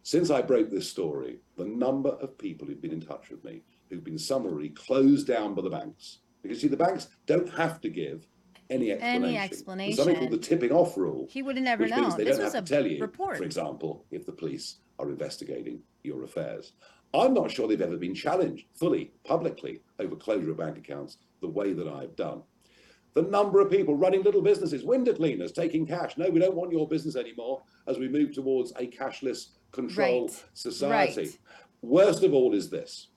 Since 0.05 0.31
I 0.31 0.43
broke 0.43 0.71
this 0.71 0.89
story, 0.89 1.39
the 1.57 1.65
number 1.65 2.11
of 2.11 2.39
people 2.39 2.67
who've 2.67 2.81
been 2.81 2.93
in 2.93 3.01
touch 3.01 3.31
with 3.31 3.43
me 3.45 3.63
who've 3.89 4.03
been 4.03 4.19
summarily 4.19 4.71
closed 4.71 5.27
down 5.27 5.55
by 5.55 5.63
the 5.63 5.71
banks, 5.71 6.19
because 6.43 6.61
see, 6.61 6.69
the 6.69 6.77
banks 6.77 7.09
don't 7.27 7.49
have 7.51 7.81
to 7.83 7.89
give 7.89 8.27
any 8.71 8.91
explanation. 8.93 9.77
There's 9.77 9.97
something 9.97 10.17
called 10.17 10.31
the 10.31 10.39
tipping 10.39 10.73
off 10.73 10.97
rule. 10.97 11.27
He 11.31 11.43
would 11.43 11.57
have 11.57 11.65
never 11.65 11.83
which 11.85 11.93
means 11.93 12.09
known. 12.09 12.19
they 12.19 12.25
This 12.25 12.37
don't 12.37 12.45
was 12.47 12.55
have 12.55 12.65
a 12.65 12.67
to 12.67 12.73
tell 12.75 12.87
you, 12.87 13.01
report. 13.01 13.37
for 13.37 13.45
example, 13.45 14.05
if 14.11 14.25
the 14.27 14.33
police 14.33 14.79
are 14.99 15.11
investigating 15.11 15.81
your 16.03 16.25
affairs. 16.25 16.73
I'm 17.15 17.35
not 17.35 17.51
sure 17.51 17.69
they've 17.69 17.81
ever 17.81 17.99
been 17.99 18.15
challenged 18.15 18.67
fully, 18.75 19.13
publicly, 19.25 19.83
over 19.99 20.17
closure 20.17 20.51
of 20.53 20.57
bank 20.57 20.79
accounts 20.79 21.19
the 21.43 21.49
way 21.49 21.73
that 21.75 21.87
I've 21.87 22.17
done. 22.17 22.43
The 23.15 23.23
number 23.23 23.61
of 23.61 23.71
people 23.71 23.95
running 23.95 24.23
little 24.23 24.41
businesses, 24.41 24.85
window 24.85 25.13
cleaners, 25.13 25.53
taking 25.53 25.87
cash. 25.87 26.17
No, 26.17 26.31
we 26.31 26.41
don't 26.41 26.55
want 26.57 26.73
your 26.73 26.89
business 26.89 27.15
anymore 27.17 27.63
as 27.87 27.99
we 27.99 28.09
move 28.09 28.33
towards 28.33 28.73
a 28.79 28.87
cashless 28.87 29.49
control 29.73 30.29
Right. 30.29 30.45
society. 30.55 31.21
Right. 31.23 31.39
Worst 31.83 32.23
of 32.23 32.33
all 32.33 32.55
is 32.55 32.71
this 32.71 33.09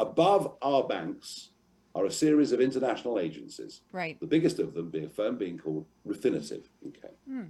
above 0.00 0.56
our 0.60 0.84
banks 0.86 1.50
are 1.94 2.06
a 2.06 2.10
series 2.10 2.52
of 2.52 2.60
international 2.60 3.18
agencies 3.18 3.82
Right. 3.92 4.18
the 4.20 4.26
biggest 4.26 4.58
of 4.58 4.74
them 4.74 4.90
being 4.90 5.04
a 5.06 5.08
firm 5.10 5.36
being 5.36 5.58
called 5.58 5.86
Refinitiv. 6.06 6.64
Okay. 6.88 7.14
Hmm. 7.28 7.44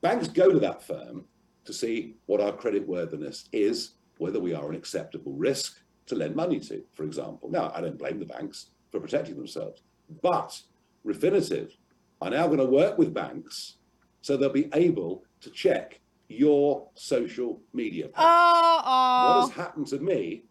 Banks 0.00 0.28
go 0.28 0.52
to 0.52 0.58
that 0.60 0.82
firm 0.82 1.24
to 1.64 1.72
see 1.72 2.16
what 2.26 2.40
our 2.40 2.52
credit 2.52 2.86
worthiness 2.86 3.48
is, 3.52 3.92
whether 4.18 4.40
we 4.40 4.54
are 4.54 4.68
an 4.70 4.76
acceptable 4.76 5.32
risk 5.32 5.80
to 6.06 6.14
lend 6.14 6.36
money 6.36 6.60
to, 6.60 6.82
for 6.94 7.04
example. 7.04 7.50
Now, 7.50 7.72
I 7.74 7.80
don't 7.80 7.98
blame 7.98 8.18
the 8.18 8.26
banks 8.26 8.70
for 8.90 9.00
protecting 9.00 9.36
themselves, 9.36 9.82
but 10.22 10.60
Refinitiv 11.04 11.72
are 12.20 12.30
now 12.30 12.46
going 12.46 12.58
to 12.58 12.64
work 12.66 12.98
with 12.98 13.12
banks 13.14 13.76
so 14.22 14.36
they'll 14.36 14.50
be 14.50 14.68
able 14.74 15.24
to 15.40 15.50
check 15.50 16.00
your 16.28 16.88
social 16.94 17.60
media. 17.72 18.06
posts. 18.08 18.18
Oh, 18.18 18.76
What 18.76 19.36
oh. 19.36 19.40
has 19.42 19.50
happened 19.50 19.86
to 19.88 19.98
me 19.98 20.42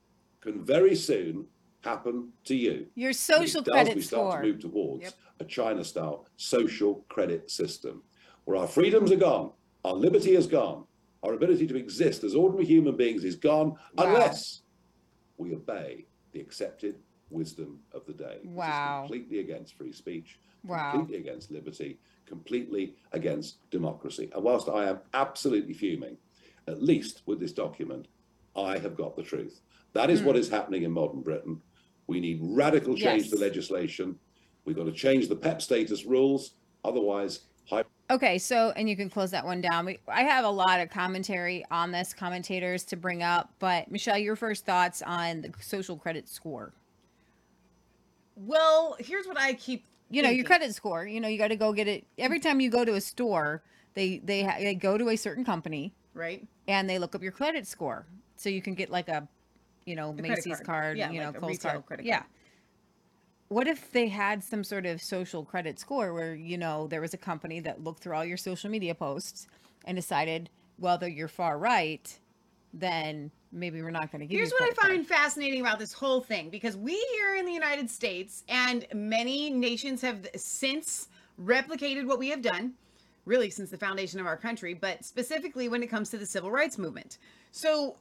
can 0.41 0.63
very 0.63 0.95
soon 0.95 1.47
happen 1.85 2.29
to 2.43 2.55
you. 2.55 2.87
Your 2.95 3.13
social 3.13 3.61
does, 3.61 3.71
credit 3.71 3.95
we 3.95 4.01
start 4.01 4.31
score. 4.33 4.41
to 4.41 4.47
move 4.47 4.59
towards 4.59 5.03
Yep. 5.03 5.13
a 5.39 5.45
China-style 5.45 6.27
social 6.35 7.05
credit 7.07 7.49
system, 7.49 8.03
where 8.43 8.57
our 8.57 8.67
freedoms 8.67 9.11
are 9.11 9.15
gone, 9.17 9.51
our 9.85 9.93
liberty 9.93 10.35
is 10.35 10.47
gone, 10.47 10.85
our 11.23 11.33
ability 11.33 11.67
to 11.67 11.75
exist 11.77 12.23
as 12.23 12.35
ordinary 12.35 12.65
human 12.65 12.97
beings 12.97 13.23
is 13.23 13.35
gone, 13.35 13.69
Wow. 13.95 14.05
unless 14.07 14.61
we 15.37 15.53
obey 15.53 16.05
the 16.33 16.41
accepted 16.41 16.95
wisdom 17.29 17.79
of 17.93 18.05
the 18.05 18.13
day. 18.13 18.39
Wow. 18.43 19.01
completely 19.01 19.39
against 19.39 19.75
free 19.75 19.91
speech, 19.91 20.39
Wow. 20.63 20.91
completely 20.91 21.19
against 21.21 21.51
liberty, 21.51 21.99
completely 22.25 22.95
against 23.11 23.69
democracy. 23.69 24.29
And 24.33 24.43
whilst 24.43 24.67
I 24.67 24.89
am 24.89 24.99
absolutely 25.13 25.73
fuming, 25.73 26.17
at 26.67 26.81
least 26.81 27.21
with 27.27 27.39
this 27.39 27.53
document, 27.53 28.07
I 28.55 28.79
have 28.79 28.95
got 28.95 29.15
the 29.15 29.23
truth. 29.23 29.61
That 29.93 30.09
is 30.09 30.21
hmm. 30.21 30.27
what 30.27 30.35
is 30.37 30.49
happening 30.49 30.83
in 30.83 30.91
modern 30.91 31.21
Britain. 31.21 31.61
We 32.07 32.19
need 32.19 32.39
radical 32.41 32.95
change 32.95 33.29
to 33.29 33.37
legislation. 33.37 34.17
We've 34.65 34.75
got 34.75 34.85
to 34.85 34.91
change 34.91 35.27
the 35.27 35.35
PEP 35.35 35.61
status 35.61 36.05
rules. 36.05 36.51
Otherwise, 36.83 37.41
high 37.69 37.83
Okay, 38.11 38.37
so 38.37 38.71
and 38.75 38.87
you 38.87 38.95
can 38.95 39.09
close 39.09 39.31
that 39.31 39.43
one 39.43 39.61
down. 39.61 39.85
We, 39.85 39.97
I 40.07 40.21
have 40.21 40.45
a 40.45 40.49
lot 40.49 40.79
of 40.79 40.91
commentary 40.91 41.65
on 41.71 41.91
this, 41.91 42.13
commentators 42.13 42.83
to 42.85 42.95
bring 42.95 43.23
up, 43.23 43.51
but 43.57 43.89
Michelle, 43.89 44.19
your 44.19 44.35
first 44.35 44.63
thoughts 44.63 45.01
on 45.01 45.41
the 45.41 45.51
social 45.59 45.97
credit 45.97 46.29
score? 46.29 46.71
Well, 48.35 48.95
here's 48.99 49.25
what 49.25 49.39
I 49.39 49.53
keep. 49.53 49.85
You 50.11 50.21
know, 50.21 50.29
your 50.29 50.45
credit 50.45 50.75
score. 50.75 51.07
You 51.07 51.19
know, 51.19 51.27
you 51.27 51.39
got 51.39 51.47
to 51.47 51.55
go 51.55 51.73
get 51.73 51.87
it 51.87 52.05
every 52.19 52.39
time 52.39 52.59
you 52.59 52.69
go 52.69 52.85
to 52.85 52.93
a 52.93 53.01
store. 53.01 53.63
They 53.95 54.19
they 54.19 54.43
ha- 54.43 54.57
they 54.59 54.75
go 54.75 54.99
to 54.99 55.09
a 55.09 55.15
certain 55.15 55.43
company 55.43 55.95
right? 56.15 56.47
and 56.67 56.89
they 56.89 56.97
look 56.97 57.13
up 57.13 57.21
your 57.21 57.31
credit 57.31 57.67
score, 57.67 58.07
so 58.35 58.49
you 58.49 58.61
can 58.61 58.73
get 58.73 58.89
like 58.89 59.09
a, 59.09 59.27
you 59.85 59.95
know, 59.95 60.13
credit 60.13 60.29
Macy's 60.29 60.55
card. 60.57 60.65
card, 60.65 60.97
Yeah, 60.97 61.11
you 61.11 61.19
know, 61.19 61.27
like 61.27 61.37
a 61.37 61.39
Kohl's 61.39 61.57
card. 61.59 61.85
credit 61.85 62.05
yeah. 62.05 62.19
card. 62.19 62.29
What 63.49 63.67
if 63.67 63.91
they 63.91 64.07
had 64.07 64.43
some 64.43 64.63
sort 64.63 64.85
of 64.87 65.01
social 65.01 65.45
credit 65.45 65.79
score 65.79 66.13
where 66.13 66.33
you 66.35 66.57
know 66.57 66.87
there 66.87 67.01
was 67.01 67.13
a 67.13 67.17
company 67.17 67.59
that 67.61 67.83
looked 67.83 68.01
through 68.01 68.15
all 68.15 68.25
your 68.25 68.37
social 68.37 68.69
media 68.69 68.95
posts 68.95 69.47
and 69.85 69.95
decided 69.95 70.49
whether 70.77 71.07
you're 71.07 71.27
far 71.27 71.57
right, 71.59 72.19
then 72.73 73.31
maybe 73.51 73.81
we're 73.81 73.91
not 73.91 74.11
going 74.11 74.19
to 74.19 74.25
give 74.25 74.33
you 74.33 74.39
Here's 74.39 74.51
what 74.51 74.63
I 74.63 74.73
credit 74.73 74.77
card. 74.79 74.91
find 74.93 75.07
fascinating 75.07 75.61
about 75.61 75.77
this 75.79 75.93
whole 75.93 76.21
thing 76.21 76.49
because 76.49 76.75
we 76.75 76.93
here 77.15 77.35
in 77.35 77.45
the 77.45 77.53
United 77.53 77.89
States 77.89 78.43
and 78.49 78.85
many 78.93 79.51
nations 79.51 80.01
have 80.01 80.27
since 80.35 81.07
replicated 81.41 82.05
what 82.07 82.17
we 82.17 82.29
have 82.29 82.41
done, 82.41 82.73
really 83.25 83.49
since 83.51 83.69
the 83.69 83.77
foundation 83.77 84.19
of 84.19 84.25
our 84.25 84.35
country, 84.37 84.73
but 84.73 85.05
specifically 85.05 85.69
when 85.69 85.83
it 85.83 85.87
comes 85.87 86.09
to 86.09 86.17
the 86.17 86.25
civil 86.25 86.49
rights 86.51 86.77
movement. 86.79 87.19
So 87.51 87.97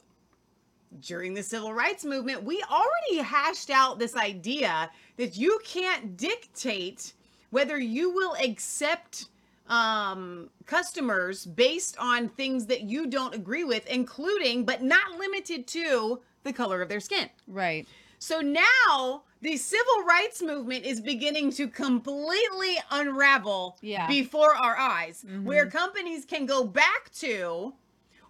during 1.01 1.33
the 1.33 1.43
civil 1.43 1.73
rights 1.73 2.03
movement, 2.05 2.43
we 2.43 2.63
already 2.69 3.23
hashed 3.23 3.69
out 3.69 3.99
this 3.99 4.15
idea 4.15 4.89
that 5.17 5.37
you 5.37 5.59
can't 5.63 6.17
dictate 6.17 7.13
whether 7.51 7.77
you 7.79 8.11
will 8.11 8.35
accept 8.43 9.25
um 9.67 10.47
customers 10.67 11.43
based 11.45 11.97
on 11.99 12.29
things 12.29 12.67
that 12.67 12.81
you 12.81 13.07
don't 13.07 13.33
agree 13.33 13.63
with 13.63 13.83
including 13.87 14.63
but 14.63 14.83
not 14.83 15.17
limited 15.17 15.65
to 15.65 16.21
the 16.43 16.53
color 16.53 16.83
of 16.83 16.87
their 16.89 16.99
skin 16.99 17.27
Right. 17.47 17.87
so 18.19 18.41
now 18.41 19.23
the 19.41 19.57
civil 19.57 20.03
rights 20.07 20.39
movement 20.43 20.85
is 20.85 21.01
beginning 21.01 21.51
to 21.53 21.67
completely 21.67 22.77
unravel 22.91 23.77
Yeah. 23.81 24.07
before 24.07 24.53
our 24.55 24.77
eyes, 24.77 25.25
where 25.43 25.65
companies 25.67 26.25
can 26.25 26.45
go 26.45 26.63
back 26.63 27.11
to 27.19 27.73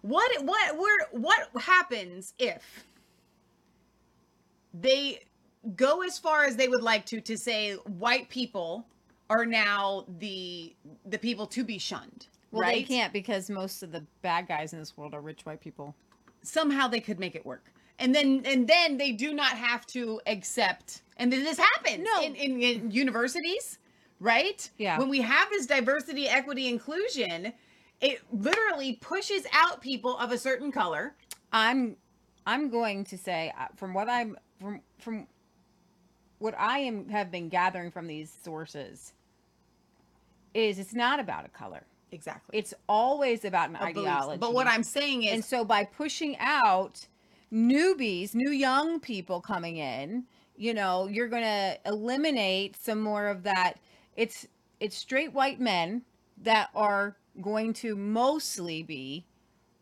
what 0.02 0.44
what 0.44 0.78
where 0.78 1.06
what 1.12 1.48
happens 1.62 2.34
if 2.38 2.84
they 4.74 5.20
go 5.74 6.02
as 6.02 6.18
far 6.18 6.44
as 6.44 6.56
they 6.56 6.68
would 6.68 6.82
like 6.82 7.06
to 7.06 7.20
to 7.20 7.36
say 7.36 7.74
white 7.74 8.28
people 8.28 8.86
are 9.30 9.44
now 9.46 10.04
the 10.18 10.74
the 11.06 11.18
people 11.18 11.46
to 11.48 11.64
be 11.64 11.78
shunned. 11.78 12.26
Well, 12.52 12.62
right? 12.62 12.86
they 12.86 12.94
can't 12.94 13.12
because 13.12 13.50
most 13.50 13.82
of 13.82 13.90
the 13.92 14.04
bad 14.22 14.46
guys 14.46 14.72
in 14.72 14.78
this 14.78 14.96
world 14.96 15.14
are 15.14 15.20
rich 15.20 15.44
white 15.44 15.60
people. 15.60 15.94
somehow 16.42 16.86
they 16.88 17.00
could 17.00 17.18
make 17.18 17.34
it 17.34 17.44
work 17.44 17.72
and 17.98 18.14
then 18.14 18.42
and 18.44 18.68
then 18.68 18.96
they 18.98 19.10
do 19.12 19.34
not 19.34 19.52
have 19.56 19.84
to 19.86 20.20
accept 20.26 21.02
and 21.16 21.32
then 21.32 21.42
this 21.42 21.58
happens 21.58 22.06
No. 22.14 22.22
in, 22.22 22.34
in, 22.36 22.62
in 22.62 22.90
universities 22.92 23.78
right 24.20 24.70
Yeah. 24.78 24.96
when 24.98 25.08
we 25.08 25.20
have 25.22 25.50
this 25.50 25.66
diversity 25.66 26.28
equity 26.28 26.68
inclusion 26.68 27.52
it 28.00 28.20
literally 28.32 28.94
pushes 28.94 29.46
out 29.52 29.80
people 29.80 30.16
of 30.18 30.32
a 30.32 30.38
certain 30.38 30.70
color 30.72 31.14
I'm 31.52 31.96
I'm 32.46 32.68
going 32.70 33.04
to 33.04 33.18
say 33.18 33.52
uh, 33.58 33.66
from 33.76 33.94
what 33.94 34.08
I'm 34.08 34.36
from 34.60 34.80
from 34.98 35.26
what 36.38 36.54
I 36.58 36.78
am 36.80 37.08
have 37.08 37.30
been 37.30 37.48
gathering 37.48 37.90
from 37.90 38.06
these 38.06 38.30
sources 38.44 39.12
is 40.54 40.78
it's 40.78 40.94
not 40.94 41.20
about 41.20 41.44
a 41.44 41.48
color. 41.48 41.84
exactly 42.12 42.58
It's 42.58 42.72
always 42.88 43.44
about 43.44 43.70
an 43.70 43.76
Of 43.76 43.94
beliefs. 43.94 43.98
ideology. 44.10 44.38
but 44.38 44.54
what 44.54 44.66
i'm 44.66 44.82
saying 44.82 45.24
is 45.24 45.32
and 45.32 45.44
so 45.44 45.64
by 45.64 45.84
pushing 45.84 46.36
out 46.38 47.06
newbies, 47.52 48.34
new 48.34 48.50
young 48.50 48.98
people 49.00 49.40
coming 49.40 49.76
in, 49.76 50.24
you 50.56 50.74
know, 50.74 51.06
you're 51.06 51.28
going 51.28 51.42
to 51.44 51.78
eliminate 51.86 52.76
some 52.76 53.00
more 53.00 53.28
of 53.28 53.44
that. 53.44 53.74
It's 54.16 54.46
it's 54.80 54.96
straight 54.96 55.32
white 55.32 55.60
men 55.60 56.02
that 56.42 56.70
are 56.74 57.16
going 57.40 57.72
to 57.74 57.94
mostly 57.96 58.82
be 58.82 59.24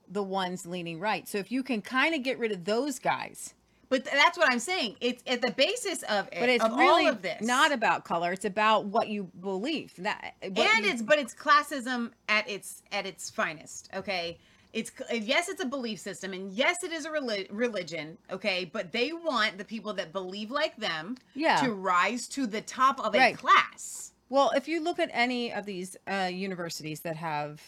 the 0.09 0.23
ones 0.23 0.67
leaning 0.67 1.01
right. 1.01 1.27
So 1.29 1.39
if 1.39 1.51
you 1.51 1.63
can 1.63 1.81
kind 1.83 2.15
of 2.15 2.23
get 2.23 2.39
rid 2.39 2.53
of 2.53 2.65
those 2.65 2.99
guys, 2.99 3.55
but 3.91 4.05
that's 4.07 4.37
what 4.39 4.51
i'm 4.51 4.59
saying 4.59 4.97
it's 5.01 5.23
at 5.27 5.41
the 5.43 5.53
basis 5.53 6.03
of 6.05 6.27
it 6.33 6.41
but 6.41 6.49
it's 6.49 6.65
of 6.65 6.73
really 6.77 7.05
all 7.07 7.13
of 7.13 7.23
this 7.23 7.41
not 7.43 7.71
about 7.71 8.05
color. 8.05 8.33
It's 8.33 8.45
about 8.47 8.87
what 8.87 9.09
you 9.09 9.31
believe. 9.41 9.93
That 9.99 10.35
and 10.43 10.57
you- 10.59 10.91
it's 10.91 11.03
but 11.03 11.19
it's 11.19 11.35
classism 11.35 12.11
at 12.29 12.49
its 12.49 12.83
at 12.93 13.07
its 13.07 13.31
finest 13.31 13.91
okay 13.95 14.39
it's 14.73 14.91
yes 15.13 15.49
it's 15.49 15.63
a 15.63 15.67
belief 15.67 16.01
system 16.01 16.33
and 16.33 16.51
yes 16.53 16.83
it 16.83 16.93
is 16.93 17.05
a 17.05 17.11
reli- 17.11 17.47
religion 17.51 18.19
okay 18.33 18.65
but 18.65 18.91
they 18.91 19.13
want 19.13 19.59
the 19.59 19.65
people 19.65 19.93
that 19.95 20.13
believe 20.13 20.51
like 20.51 20.75
them 20.77 21.17
Yeah. 21.35 21.57
to 21.63 21.73
rise 21.73 22.27
to 22.29 22.47
the 22.47 22.63
top 22.63 22.99
of 22.99 23.15
Right. 23.15 23.35
a 23.35 23.39
class 23.39 24.13
Well, 24.29 24.51
if 24.57 24.69
you 24.69 24.83
look 24.83 24.99
at 24.99 25.11
any 25.13 25.53
of 25.53 25.67
these 25.67 25.97
uh, 26.07 26.31
universities 26.33 27.01
that 27.01 27.17
have 27.17 27.61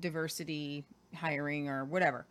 diversity 0.00 0.84
hiring 1.14 1.68
or 1.68 1.84
whatever, 1.84 2.26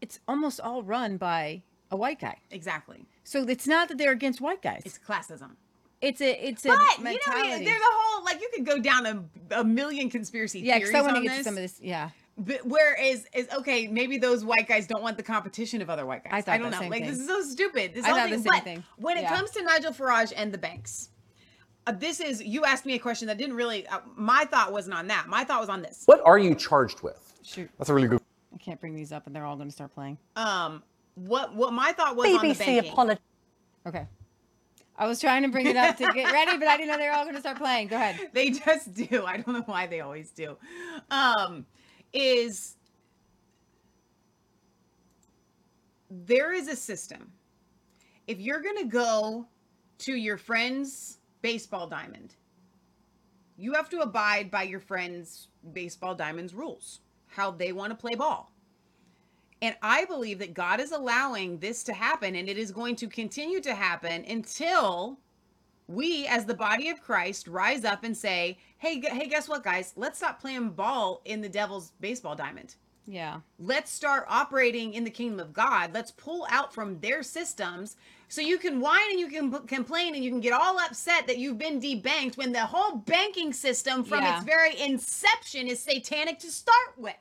it's 0.00 0.20
almost 0.28 0.60
all 0.60 0.82
run 0.82 1.16
by 1.16 1.62
a 1.90 1.96
white 1.96 2.20
guy. 2.20 2.36
exactly 2.50 3.06
So 3.24 3.42
it's 3.44 3.66
not 3.66 3.88
that 3.88 3.98
they're 3.98 4.12
against 4.12 4.40
white 4.40 4.60
guys. 4.62 4.82
it's 4.84 4.98
classism 4.98 5.52
It's 6.00 6.20
a 6.20 6.48
it's 6.48 6.64
a 6.64 6.68
but 6.68 6.78
you 6.98 7.04
know 7.04 7.10
mentality. 7.12 7.64
there's 7.64 7.80
a 7.80 7.84
whole 7.84 8.24
like 8.24 8.40
you 8.40 8.50
could 8.54 8.66
go 8.66 8.78
down 8.80 9.06
a, 9.06 9.24
a 9.60 9.64
million 9.64 10.10
conspiracy 10.10 10.60
yeah, 10.60 10.74
theories 10.78 10.88
because 10.90 11.06
I 11.06 11.12
want 11.12 11.16
to 11.22 11.28
get 11.28 11.38
to 11.38 11.44
some 11.44 11.54
of 11.54 11.60
this. 11.62 11.78
Yeah, 11.80 12.10
But 12.36 12.66
whereas 12.66 13.26
is 13.34 13.46
okay, 13.58 13.86
maybe 13.86 14.18
those 14.18 14.44
white 14.44 14.66
guys 14.66 14.86
don't 14.88 15.02
want 15.02 15.16
the 15.16 15.22
competition 15.22 15.80
of 15.80 15.88
other 15.88 16.04
white 16.04 16.24
guys. 16.24 16.32
I 16.34 16.40
thought 16.42 16.58
don't 16.60 16.70
the 16.72 16.80
know. 16.80 16.88
Like 16.88 17.02
thing. 17.04 17.10
this 17.10 17.20
is 17.20 17.26
so 17.28 17.40
stupid. 17.42 17.94
This 17.94 18.04
I 18.04 18.08
whole 18.08 18.18
thought 18.18 18.30
thing. 18.30 18.38
the 18.42 18.42
same 18.42 18.52
but 18.58 18.64
thing. 18.64 18.84
when 18.96 19.16
it 19.16 19.26
comes 19.28 19.50
to 19.52 19.62
Nigel 19.62 19.92
Farage 19.92 20.32
and 20.36 20.52
the 20.52 20.58
banks, 20.58 21.10
this 21.92 22.20
is 22.20 22.42
you 22.42 22.64
asked 22.64 22.86
me 22.86 22.94
a 22.94 22.98
question 22.98 23.28
that 23.28 23.38
didn't 23.38 23.56
really. 23.56 23.86
Uh, 23.86 24.00
my 24.16 24.44
thought 24.44 24.72
wasn't 24.72 24.94
on 24.94 25.06
that. 25.08 25.28
My 25.28 25.44
thought 25.44 25.60
was 25.60 25.68
on 25.68 25.82
this. 25.82 26.02
What 26.06 26.20
are 26.24 26.38
you 26.38 26.54
charged 26.54 27.02
with? 27.02 27.26
shoot, 27.42 27.70
That's 27.78 27.90
a 27.90 27.94
really 27.94 28.08
good 28.08 28.20
I 28.52 28.58
can't 28.58 28.80
bring 28.80 28.94
these 28.94 29.12
up, 29.12 29.26
and 29.26 29.36
they're 29.36 29.44
all 29.44 29.56
going 29.56 29.68
to 29.68 29.74
start 29.74 29.94
playing. 29.94 30.18
Um, 30.34 30.82
what 31.14 31.54
what 31.54 31.72
my 31.72 31.92
thought 31.92 32.16
was 32.16 32.26
on 32.26 32.48
the 32.48 32.54
BBC 32.54 32.96
banking. 32.96 33.18
Okay, 33.86 34.06
I 34.96 35.06
was 35.06 35.20
trying 35.20 35.42
to 35.42 35.48
bring 35.48 35.66
it 35.66 35.76
up 35.76 35.96
to 35.98 36.10
get 36.12 36.32
ready, 36.32 36.56
but 36.58 36.66
I 36.66 36.76
didn't 36.76 36.88
know 36.88 36.98
they 36.98 37.08
were 37.08 37.14
all 37.14 37.24
going 37.24 37.36
to 37.36 37.40
start 37.40 37.58
playing. 37.58 37.88
Go 37.88 37.96
ahead. 37.96 38.30
they 38.32 38.50
just 38.50 38.94
do. 38.94 39.24
I 39.26 39.36
don't 39.36 39.54
know 39.54 39.62
why 39.66 39.86
they 39.86 40.00
always 40.00 40.30
do. 40.30 40.56
Um, 41.10 41.66
is 42.12 42.76
there 46.10 46.52
is 46.52 46.68
a 46.68 46.76
system. 46.76 47.32
If 48.26 48.40
you're 48.40 48.60
going 48.60 48.78
to 48.78 48.88
go 48.88 49.46
to 49.98 50.14
your 50.14 50.36
friend's 50.36 51.15
baseball 51.46 51.86
diamond, 51.86 52.34
you 53.56 53.72
have 53.72 53.88
to 53.88 54.00
abide 54.00 54.50
by 54.50 54.64
your 54.64 54.80
friend's 54.80 55.46
baseball 55.72 56.12
diamond's 56.12 56.52
rules, 56.52 57.02
how 57.28 57.52
they 57.52 57.70
want 57.70 57.92
to 57.92 57.94
play 57.94 58.16
ball. 58.16 58.50
And 59.62 59.76
I 59.80 60.06
believe 60.06 60.40
that 60.40 60.54
God 60.54 60.80
is 60.80 60.90
allowing 60.90 61.58
this 61.58 61.84
to 61.84 61.92
happen 61.92 62.34
and 62.34 62.48
it 62.48 62.58
is 62.58 62.72
going 62.72 62.96
to 62.96 63.06
continue 63.06 63.60
to 63.60 63.76
happen 63.76 64.24
until 64.24 65.20
we 65.86 66.26
as 66.26 66.46
the 66.46 66.54
body 66.54 66.88
of 66.88 67.00
Christ 67.00 67.46
rise 67.46 67.84
up 67.84 68.02
and 68.02 68.16
say, 68.16 68.58
"Hey, 68.78 69.00
hey, 69.00 69.28
guess 69.28 69.48
what, 69.48 69.62
guys? 69.62 69.92
Let's 69.94 70.18
stop 70.18 70.40
playing 70.40 70.70
ball 70.70 71.22
in 71.24 71.42
the 71.42 71.48
devil's 71.48 71.92
baseball 72.00 72.34
diamond. 72.34 72.74
Yeah, 73.06 73.40
Let's 73.58 73.90
start 73.92 74.26
operating 74.28 74.94
in 74.94 75.04
the 75.04 75.10
kingdom 75.10 75.38
of 75.38 75.52
God. 75.52 75.94
Let's 75.94 76.10
pull 76.10 76.46
out 76.50 76.74
from 76.74 76.98
their 77.00 77.22
systems 77.22 77.96
so 78.28 78.40
you 78.40 78.58
can 78.58 78.80
whine 78.80 79.10
and 79.10 79.20
you 79.20 79.28
can 79.28 79.52
p- 79.52 79.66
complain 79.66 80.14
and 80.16 80.24
you 80.24 80.30
can 80.30 80.40
get 80.40 80.52
all 80.52 80.78
upset 80.80 81.26
that 81.28 81.38
you've 81.38 81.58
been 81.58 81.80
debanked 81.80 82.36
when 82.36 82.52
the 82.52 82.66
whole 82.66 82.96
banking 82.96 83.52
system 83.52 84.02
from 84.02 84.22
Yeah. 84.22 84.36
its 84.36 84.44
very 84.44 84.76
inception 84.80 85.68
is 85.68 85.80
satanic 85.80 86.40
to 86.40 86.50
start 86.50 86.98
with." 86.98 87.14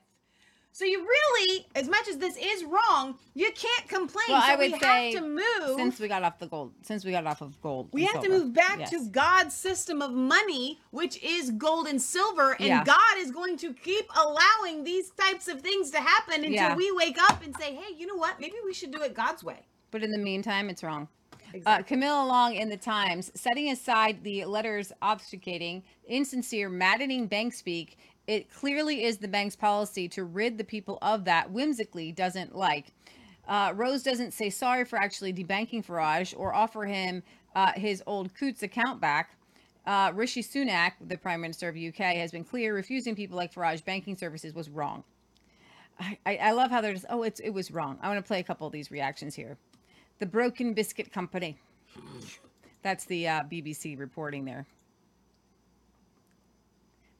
So 0.76 0.84
you 0.84 1.08
really, 1.08 1.66
as 1.74 1.88
much 1.88 2.10
as 2.10 2.18
this 2.18 2.36
is 2.36 2.66
wrong, 2.66 3.16
you 3.34 3.50
can't 3.56 3.88
complain. 3.88 4.26
Well, 4.28 4.42
so 4.42 4.48
I 4.48 4.56
would 4.58 4.74
we 4.74 4.78
say 4.78 5.14
have 5.14 5.22
to 5.24 5.30
move 5.30 5.78
since 5.78 6.02
we 6.02 6.10
got 6.10 6.22
off 6.24 6.38
the 6.38 6.48
gold, 6.48 6.74
since 6.82 7.06
we 7.06 7.12
got 7.12 7.26
off 7.26 7.40
of 7.40 7.62
gold, 7.62 7.88
we 7.94 8.04
have 8.04 8.22
to 8.22 8.28
move 8.28 8.54
back 8.54 8.80
Yes. 8.80 8.90
to 8.90 9.06
God's 9.08 9.56
system 9.56 10.02
of 10.02 10.12
money, 10.12 10.82
which 10.92 11.24
is 11.24 11.52
gold 11.52 11.88
and 11.88 12.02
silver, 12.02 12.58
and 12.60 12.68
Yeah. 12.68 12.84
God 12.84 13.18
is 13.20 13.32
going 13.32 13.56
to 13.60 13.74
keep 13.74 14.06
allowing 14.18 14.84
these 14.84 15.12
types 15.12 15.48
of 15.48 15.62
things 15.62 15.92
to 15.92 16.02
happen 16.02 16.44
until 16.44 16.52
Yeah. 16.52 16.76
we 16.76 16.92
wake 16.92 17.22
up 17.22 17.42
and 17.42 17.56
say, 17.56 17.74
"Hey, 17.74 17.94
you 17.96 18.06
know 18.06 18.16
what? 18.18 18.42
Maybe 18.42 18.56
we 18.66 18.74
should 18.74 18.92
do 18.92 19.02
it 19.02 19.14
God's 19.14 19.46
way." 19.46 19.60
But 19.92 20.04
in 20.04 20.12
the 20.12 20.18
meantime, 20.18 20.70
it's 20.70 20.84
wrong. 20.84 21.08
Uh, 21.66 21.84
Camilla 21.84 22.26
Long 22.26 22.54
in 22.54 22.68
the 22.68 22.76
Times, 22.76 23.32
setting 23.34 23.70
aside 23.70 24.26
the 24.26 24.44
letters 24.44 24.92
obfuscating, 25.02 25.84
insincere, 26.06 26.68
maddening 26.68 27.28
bank 27.28 27.54
speak, 27.54 27.98
it 28.28 28.52
clearly 28.52 29.04
is 29.04 29.18
the 29.18 29.28
bank's 29.28 29.56
policy 29.56 30.08
to 30.10 30.24
rid 30.24 30.58
the 30.58 30.64
people 30.64 30.98
of 31.02 31.26
that 31.26 31.52
whimsically 31.52 32.12
doesn't 32.12 32.56
like. 32.56 32.94
Uh, 33.48 33.74
Rose 33.76 34.02
doesn't 34.02 34.32
say 34.32 34.50
sorry 34.50 34.86
for 34.86 34.98
actually 34.98 35.34
debanking 35.34 35.86
Farage 35.86 36.34
or 36.36 36.54
offer 36.54 36.86
him 36.86 37.22
uh, 37.56 37.72
his 37.76 38.02
old 38.08 38.34
Coutts 38.36 38.64
account 38.64 39.00
back. 39.00 39.38
Uh, 39.86 40.12
Rishi 40.16 40.42
Sunak, 40.42 40.94
the 41.08 41.18
Prime 41.18 41.42
Minister 41.42 41.70
of 41.70 41.78
UK, 41.78 42.16
has 42.16 42.32
been 42.32 42.44
clear 42.44 42.74
refusing 42.74 43.16
people 43.16 43.38
like 43.38 43.54
Farage 43.54 43.86
banking 43.86 44.18
services 44.18 44.54
was 44.56 44.70
wrong. 44.70 45.04
I, 46.00 46.18
I, 46.26 46.38
I 46.38 46.52
love 46.52 46.72
how 46.72 46.82
they're 46.82 46.94
just, 46.94 47.06
oh, 47.10 47.22
it's, 47.24 47.40
it 47.40 47.52
was 47.52 47.70
wrong. 47.70 48.00
I 48.02 48.08
want 48.08 48.18
to 48.18 48.28
play 48.28 48.40
a 48.40 48.44
couple 48.44 48.66
of 48.66 48.74
these 48.74 48.90
reactions 48.90 49.36
here. 49.36 49.58
The 50.20 50.26
Broken 50.26 50.74
Biscuit 50.74 51.12
Company. 51.12 51.58
That's 52.82 53.06
the 53.06 53.28
uh, 53.28 53.44
BBC 53.44 53.98
reporting 53.98 54.44
there. 54.46 54.66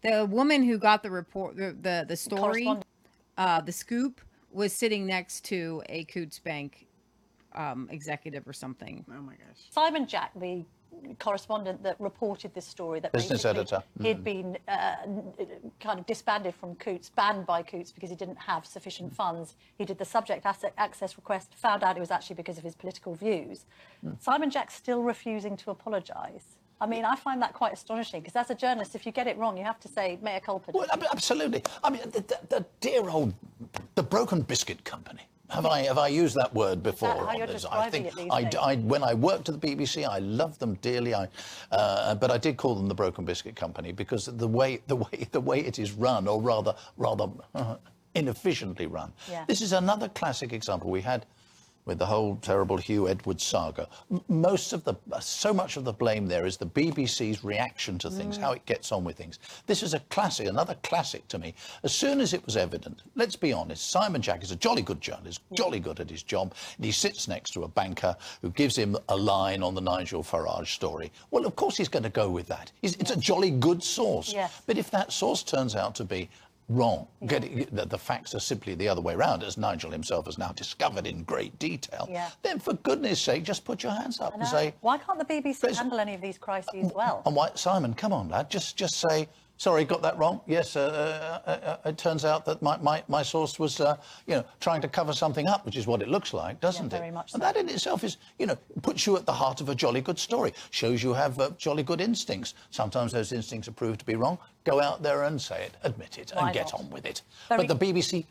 The 0.06 0.26
woman 0.26 0.63
who 0.63 0.78
got 0.78 1.04
the 1.04 1.12
report, 1.12 1.56
the 1.56 1.76
the, 1.82 2.06
the 2.08 2.15
story, 2.15 2.68
uh, 3.38 3.62
the 3.62 3.72
scoop, 3.72 4.22
was 4.52 4.72
sitting 4.72 5.06
next 5.06 5.44
to 5.46 5.82
a 5.89 6.06
Coutts 6.06 6.39
Bank 6.39 6.88
um, 7.56 7.88
executive 7.91 8.48
or 8.48 8.54
something. 8.54 9.04
Oh 9.10 9.22
my 9.22 9.34
gosh. 9.34 9.62
Simon 9.72 10.06
Jack, 10.06 10.32
the 10.39 10.63
correspondent 11.20 11.84
that 11.84 12.00
reported 12.00 12.54
this 12.54 12.65
story, 12.65 13.00
that 13.00 13.12
Business 13.12 13.46
editor. 13.46 13.84
he'd 14.02 14.24
been 14.24 14.58
uh, 14.68 14.96
kind 15.80 16.00
of 16.00 16.06
disbanded 16.06 16.56
from 16.56 16.76
Coutts, 16.76 17.10
banned 17.10 17.46
by 17.46 17.63
Coutts 17.63 17.91
because 17.91 18.10
he 18.10 18.15
didn't 18.15 18.38
have 18.38 18.65
sufficient 18.65 19.13
funds. 19.13 19.56
He 19.78 19.86
did 19.86 19.98
the 19.98 20.06
subject 20.06 20.46
asset 20.46 20.74
access 20.78 21.18
request, 21.18 21.54
found 21.56 21.84
out 21.84 21.98
it 21.98 22.00
was 22.00 22.12
actually 22.12 22.36
because 22.36 22.58
of 22.58 22.63
his 22.63 22.76
political 22.76 23.15
views. 23.15 23.65
Simon 24.20 24.50
Jack's 24.50 24.76
still 24.76 25.02
refusing 25.02 25.58
to 25.58 25.72
apologise. 25.72 26.60
I 26.82 26.86
mean, 26.88 27.06
I 27.06 27.16
find 27.16 27.42
that 27.42 27.54
quite 27.54 27.74
astonishing 27.74 28.22
because 28.22 28.36
as 28.36 28.50
a 28.50 28.56
journalist, 28.56 28.96
if 28.96 29.06
you 29.06 29.12
get 29.12 29.28
it 29.28 29.38
wrong, 29.38 29.58
you 29.58 29.64
have 29.64 29.80
to 29.82 29.88
say 29.88 30.20
mea 30.22 30.40
culpa. 30.40 30.72
Well, 30.74 30.88
ab- 30.92 31.06
absolutely. 31.12 31.64
I 31.84 31.90
mean, 31.90 32.02
the, 32.04 32.22
the, 32.22 32.40
the 32.50 32.66
dear 32.82 33.10
old, 33.10 33.34
the 33.96 34.04
broken 34.04 34.42
biscuit 34.42 34.84
company. 34.84 35.22
Have 35.52 35.68
I 35.68 35.84
have 35.84 36.00
I 36.00 36.08
used 36.08 36.36
that 36.36 36.54
word 36.56 36.82
before? 36.82 37.10
how 37.10 37.28
on 37.28 37.38
you're 37.38 37.46
this? 37.46 37.66
I 37.66 37.88
think 37.90 38.08
it 38.08 38.16
these 38.16 38.30
I, 38.32 38.44
days? 38.44 38.60
I- 38.62 38.76
when 38.78 39.04
I 39.04 39.14
worked 39.14 39.48
at 39.48 39.62
the 39.62 39.76
BBC, 39.76 40.04
I 40.04 40.18
loved 40.18 40.60
them 40.60 40.74
dearly. 40.82 41.14
I, 41.14 41.28
uh, 41.72 42.16
but 42.16 42.32
I 42.32 42.38
did 42.40 42.58
call 42.58 42.74
them 42.76 42.88
the 42.88 42.96
broken 42.96 43.26
biscuit 43.26 43.56
company 43.56 43.92
because 43.92 44.26
the 44.26 44.48
way 44.48 44.82
the 44.88 44.96
way 44.96 45.28
the 45.32 45.40
way 45.40 45.60
it 45.60 45.78
is 45.78 45.92
run, 45.92 46.28
or 46.28 46.42
rather 46.42 46.76
rather 46.98 47.28
uh, 47.54 47.76
inefficiently 48.16 48.88
run. 48.88 49.14
Yeah. 49.30 49.46
This 49.48 49.62
is 49.62 49.72
another 49.72 50.10
classic 50.10 50.52
example 50.52 50.90
we 50.90 51.02
had 51.02 51.28
with 51.86 52.00
the 52.00 52.06
whole 52.06 52.36
terrible 52.38 52.78
Huw 52.78 53.10
Edwards 53.10 53.43
saga. 53.43 53.88
Most 54.28 54.74
of 54.74 54.84
the, 54.84 54.95
uh, 55.12 55.19
so 55.19 55.54
much 55.54 55.78
of 55.78 55.86
the 55.86 55.93
blame 55.93 56.28
there 56.28 56.45
is 56.45 56.58
the 56.58 56.65
BBC's 56.65 57.43
reaction 57.43 57.98
to 58.00 58.10
things, 58.10 58.38
how 58.38 58.54
it 58.54 58.65
gets 58.65 58.91
on 58.91 59.04
with 59.04 59.15
things. 59.15 59.39
This 59.67 59.84
is 59.84 59.93
a 59.93 60.00
classic, 60.02 60.48
another 60.48 60.76
classic 60.84 61.28
to 61.30 61.38
me. 61.38 61.54
As 61.84 61.93
soon 61.93 62.21
as 62.21 62.34
it 62.34 62.43
was 62.45 62.58
evident, 62.58 63.04
let's 63.15 63.36
be 63.36 63.54
honest, 63.54 63.91
Simon 63.91 64.21
Jack 64.21 64.43
is 64.43 64.52
a 64.52 64.56
jolly 64.56 64.82
good 64.82 65.00
journalist, 65.00 65.41
jolly 65.54 65.80
good 65.80 66.00
at 66.00 66.10
his 66.10 66.24
job, 66.24 66.54
and 66.78 66.86
he 66.86 66.91
sits 66.91 67.28
next 67.28 67.52
to 67.52 67.63
a 67.63 67.67
banker 67.67 68.15
who 68.41 68.50
gives 68.52 68.76
him 68.76 68.98
a 69.10 69.15
line 69.15 69.62
on 69.62 69.76
the 69.76 69.82
Nigel 69.82 70.24
Farage 70.24 70.67
story. 70.67 71.12
Well, 71.30 71.45
of 71.45 71.56
course 71.56 71.78
he's 71.78 71.89
going 71.89 72.04
to 72.04 72.10
go 72.10 72.30
with 72.30 72.48
that. 72.48 72.71
He's, 72.82 72.95
It's 72.95 73.12
a 73.12 73.17
jolly 73.17 73.52
good 73.52 73.84
source. 73.84 74.34
Yes. 74.34 74.62
But 74.65 74.80
if 74.80 74.89
that 74.91 75.13
source 75.13 75.43
turns 75.43 75.76
out 75.76 75.93
to 75.95 76.04
be 76.04 76.30
wrong, 76.67 77.08
getting, 77.28 77.67
the, 77.71 77.86
the 77.86 77.97
facts 77.97 78.34
are 78.34 78.39
simply 78.39 78.73
the 78.75 78.88
other 78.88 79.01
way 79.01 79.13
around, 79.13 79.43
as 79.43 79.58
Nigel 79.58 79.91
himself 79.91 80.25
has 80.25 80.38
now 80.38 80.51
discovered 80.51 81.06
in 81.06 81.23
great 81.23 81.58
detail, 81.60 82.08
Yeah. 82.10 82.30
then 82.41 82.60
for 82.60 82.73
goodness 82.73 83.21
sake, 83.21 83.43
just 83.43 83.63
put 83.65 83.84
your 83.84 83.91
hands 83.91 84.19
up 84.19 84.34
and 84.34 84.47
say, 84.47 84.73
Why 84.82 84.97
can't 84.97 85.19
the 85.19 85.25
BBC 85.25 85.75
handle 85.75 85.99
any 85.99 86.15
of 86.15 86.21
these 86.21 86.38
crises 86.38 86.91
well? 86.95 87.21
and 87.25 87.36
why, 87.36 87.51
Simon, 87.56 87.93
come 87.93 88.12
on, 88.13 88.30
lad, 88.30 88.49
just 88.49 88.78
just 88.78 88.95
say, 89.10 89.28
sorry, 89.58 89.86
got 89.86 90.02
that 90.02 90.18
wrong. 90.18 90.41
Yes, 90.48 90.76
uh, 90.76 91.41
uh, 91.46 91.50
uh, 91.50 91.89
it 91.89 91.98
turns 91.98 92.26
out 92.26 92.46
that 92.46 92.62
my, 92.62 92.78
my, 92.78 93.04
my 93.08 93.24
source 93.24 93.60
was, 93.60 93.80
uh, 93.80 93.98
you 94.28 94.36
know, 94.36 94.46
trying 94.60 94.82
to 94.82 94.88
cover 94.88 95.13
something 95.13 95.48
up, 95.48 95.65
which 95.65 95.76
is 95.76 95.88
what 95.88 96.02
it 96.02 96.08
looks 96.08 96.34
like, 96.34 96.60
doesn't 96.60 96.89
very 96.89 97.08
it? 97.08 97.13
much 97.13 97.34
and 97.34 97.41
that 97.41 97.56
in 97.56 97.70
itself 97.70 98.04
is, 98.04 98.18
you 98.39 98.46
know, 98.46 98.58
puts 98.82 99.06
you 99.06 99.15
at 99.18 99.26
the 99.26 99.34
heart 99.34 99.62
of 99.62 99.70
a 99.70 99.76
jolly 99.76 100.02
good 100.02 100.20
story, 100.20 100.54
shows 100.72 101.02
you 101.04 101.13
have 101.13 101.39
uh, 101.39 101.50
jolly 101.58 101.84
good 101.84 102.02
instincts. 102.02 102.54
Sometimes 102.72 103.12
those 103.12 103.32
instincts 103.32 103.68
are 103.68 103.74
proved 103.74 104.00
to 104.00 104.06
be 104.06 104.15
wrong. 104.15 104.38
Go 104.63 104.82
out 104.82 105.02
there 105.04 105.24
and 105.24 105.41
say 105.41 105.63
it, 105.63 105.74
admit 105.84 106.18
it, 106.18 106.32
Why 106.36 106.48
and 106.48 106.54
get 106.54 106.72
not? 106.74 106.82
on 106.82 106.89
with 106.89 107.06
it. 107.06 107.22
Very- 107.50 107.65
But 107.65 107.80
the 107.80 107.86
BBC, 107.94 108.26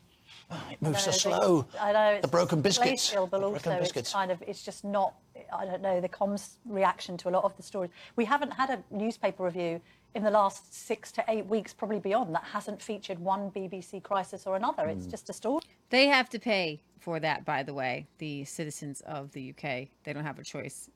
oh, 0.51 0.63
it 0.71 0.81
moves 0.83 1.03
so 1.05 1.11
slow. 1.11 1.67
I 1.81 1.93
know. 1.93 2.19
The 2.21 2.29
broken 2.29 2.61
biscuits. 2.61 3.11
glacial, 3.11 3.27
but 3.27 3.39
the 3.41 3.47
also 3.47 3.63
broken 3.63 3.81
biscuits. 3.81 4.09
it's 4.09 4.13
kind 4.13 4.31
of 4.31 4.43
it's 4.47 4.63
just 4.63 4.85
not. 4.85 5.15
I 5.53 5.65
don't 5.65 5.83
know 5.83 6.01
the 6.01 6.09
comms 6.09 6.55
reaction 6.65 7.17
to 7.19 7.29
a 7.29 7.31
lot 7.31 7.45
of 7.45 7.57
the 7.57 7.63
stories. 7.63 7.91
We 8.17 8.25
haven't 8.25 8.53
had 8.53 8.71
a 8.71 8.83
newspaper 8.91 9.45
review 9.45 9.81
in 10.15 10.23
the 10.23 10.31
last 10.31 10.73
six 10.73 11.11
to 11.13 11.25
eight 11.29 11.47
weeks, 11.47 11.73
probably 11.73 11.99
beyond, 11.99 12.35
that 12.35 12.45
hasn't 12.45 12.81
featured 12.81 13.19
one 13.19 13.51
BBC 13.51 14.03
crisis 14.03 14.47
or 14.47 14.57
another. 14.57 14.85
Hmm. 14.85 14.91
It's 14.91 15.07
just 15.07 15.29
a 15.31 15.33
story. 15.33 15.63
They 15.91 16.07
have 16.07 16.29
to 16.31 16.39
pay 16.39 16.81
for 17.01 17.21
that, 17.21 17.45
by 17.45 17.63
the 17.63 17.75
way, 17.75 18.07
the 18.19 18.45
citizens 18.45 19.01
of 19.03 19.33
the 19.33 19.51
UK. 19.51 19.89
They 20.05 20.13
don't 20.13 20.25
have 20.25 20.39
a 20.39 20.45
choice. 20.45 20.91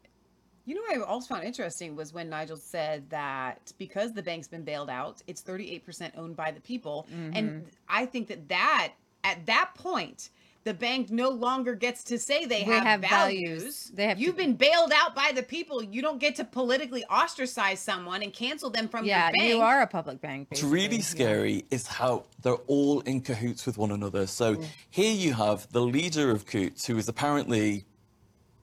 You 0.65 0.75
know 0.75 0.83
what 0.83 0.99
I 0.99 1.01
also 1.01 1.35
found 1.35 1.45
interesting 1.45 1.97
was 1.97 2.13
when 2.13 2.29
Nigel 2.29 2.59
said 2.59 3.09
that 3.09 3.73
because 3.79 4.13
the 4.13 4.23
bank's 4.23 4.49
been 4.49 4.65
bailed 4.65 4.91
out, 4.91 5.23
it's 5.27 5.41
38% 5.41 6.13
owned 6.17 6.37
by 6.37 6.51
the 6.51 6.61
people. 6.61 7.07
And 7.33 7.65
I 7.89 8.05
think 8.05 8.29
that 8.29 8.49
that 8.49 8.93
at 9.25 9.47
that 9.47 9.71
point, 9.75 10.29
the 10.69 10.75
bank 10.75 11.11
no 11.11 11.31
longer 11.31 11.75
gets 11.75 12.05
to 12.05 12.19
say 12.19 12.45
they, 12.45 12.59
They 12.59 12.65
have, 12.65 12.85
have 12.85 13.01
values. 13.01 13.63
values. 13.63 13.91
They 13.95 14.07
have 14.07 14.21
You've 14.21 14.37
been 14.37 14.53
bailed 14.55 14.93
out 14.95 15.15
by 15.15 15.33
the 15.35 15.43
people. 15.43 15.83
You 15.83 16.03
don't 16.03 16.19
get 16.21 16.35
to 16.37 16.45
politically 16.45 17.05
ostracize 17.09 17.81
someone 17.81 18.23
and 18.23 18.35
cancel 18.35 18.69
them 18.69 18.87
from 18.87 19.07
Yeah, 19.07 19.29
your 19.29 19.33
bank. 19.33 19.49
you 19.55 19.61
are 19.63 19.81
a 19.81 19.87
public 19.87 20.21
bank. 20.21 20.49
What's 20.51 20.63
really 20.63 21.01
scary 21.01 21.65
is 21.71 21.87
how 21.87 22.25
they're 22.43 22.63
all 22.67 23.01
in 23.01 23.23
cahoots 23.23 23.65
with 23.65 23.79
one 23.79 23.93
another. 23.93 24.27
So 24.27 24.61
here 24.91 25.15
you 25.25 25.33
have 25.33 25.67
the 25.73 25.81
leader 25.81 26.31
of 26.31 26.45
Coutts, 26.45 26.85
who 26.87 26.99
is 26.99 27.09
apparently 27.09 27.87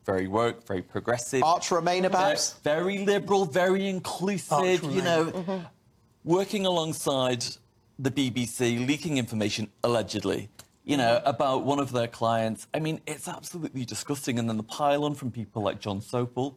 very 0.06 0.28
woke, 0.28 0.68
very 0.68 0.84
progressive, 0.84 1.42
Arch 1.42 1.70
Remainer, 1.70 2.12
perhaps? 2.12 2.54
very 2.64 3.00
liberal, 3.00 3.46
very 3.46 3.88
inclusive, 3.90 4.84
you 4.84 5.02
know, 5.02 5.26
Mm-hmm. 5.26 5.66
working 6.24 6.68
alongside 6.68 7.44
the 7.98 8.12
BBC, 8.12 8.86
leaking 8.86 9.18
information 9.18 9.68
allegedly, 9.84 10.50
you 10.86 10.98
know, 10.98 11.16
mm-hmm. 11.16 11.28
about 11.28 11.66
one 11.66 11.80
of 11.80 11.92
their 11.92 12.08
clients. 12.08 12.68
I 12.74 12.80
mean, 12.80 13.02
it's 13.06 13.28
absolutely 13.28 13.86
disgusting. 13.86 14.40
And 14.40 14.48
then 14.48 14.58
the 14.58 14.64
pile 14.64 15.04
on 15.04 15.16
from 15.16 15.32
people 15.32 15.64
like 15.64 15.80
Jon 15.80 16.00
Sopel. 16.00 16.56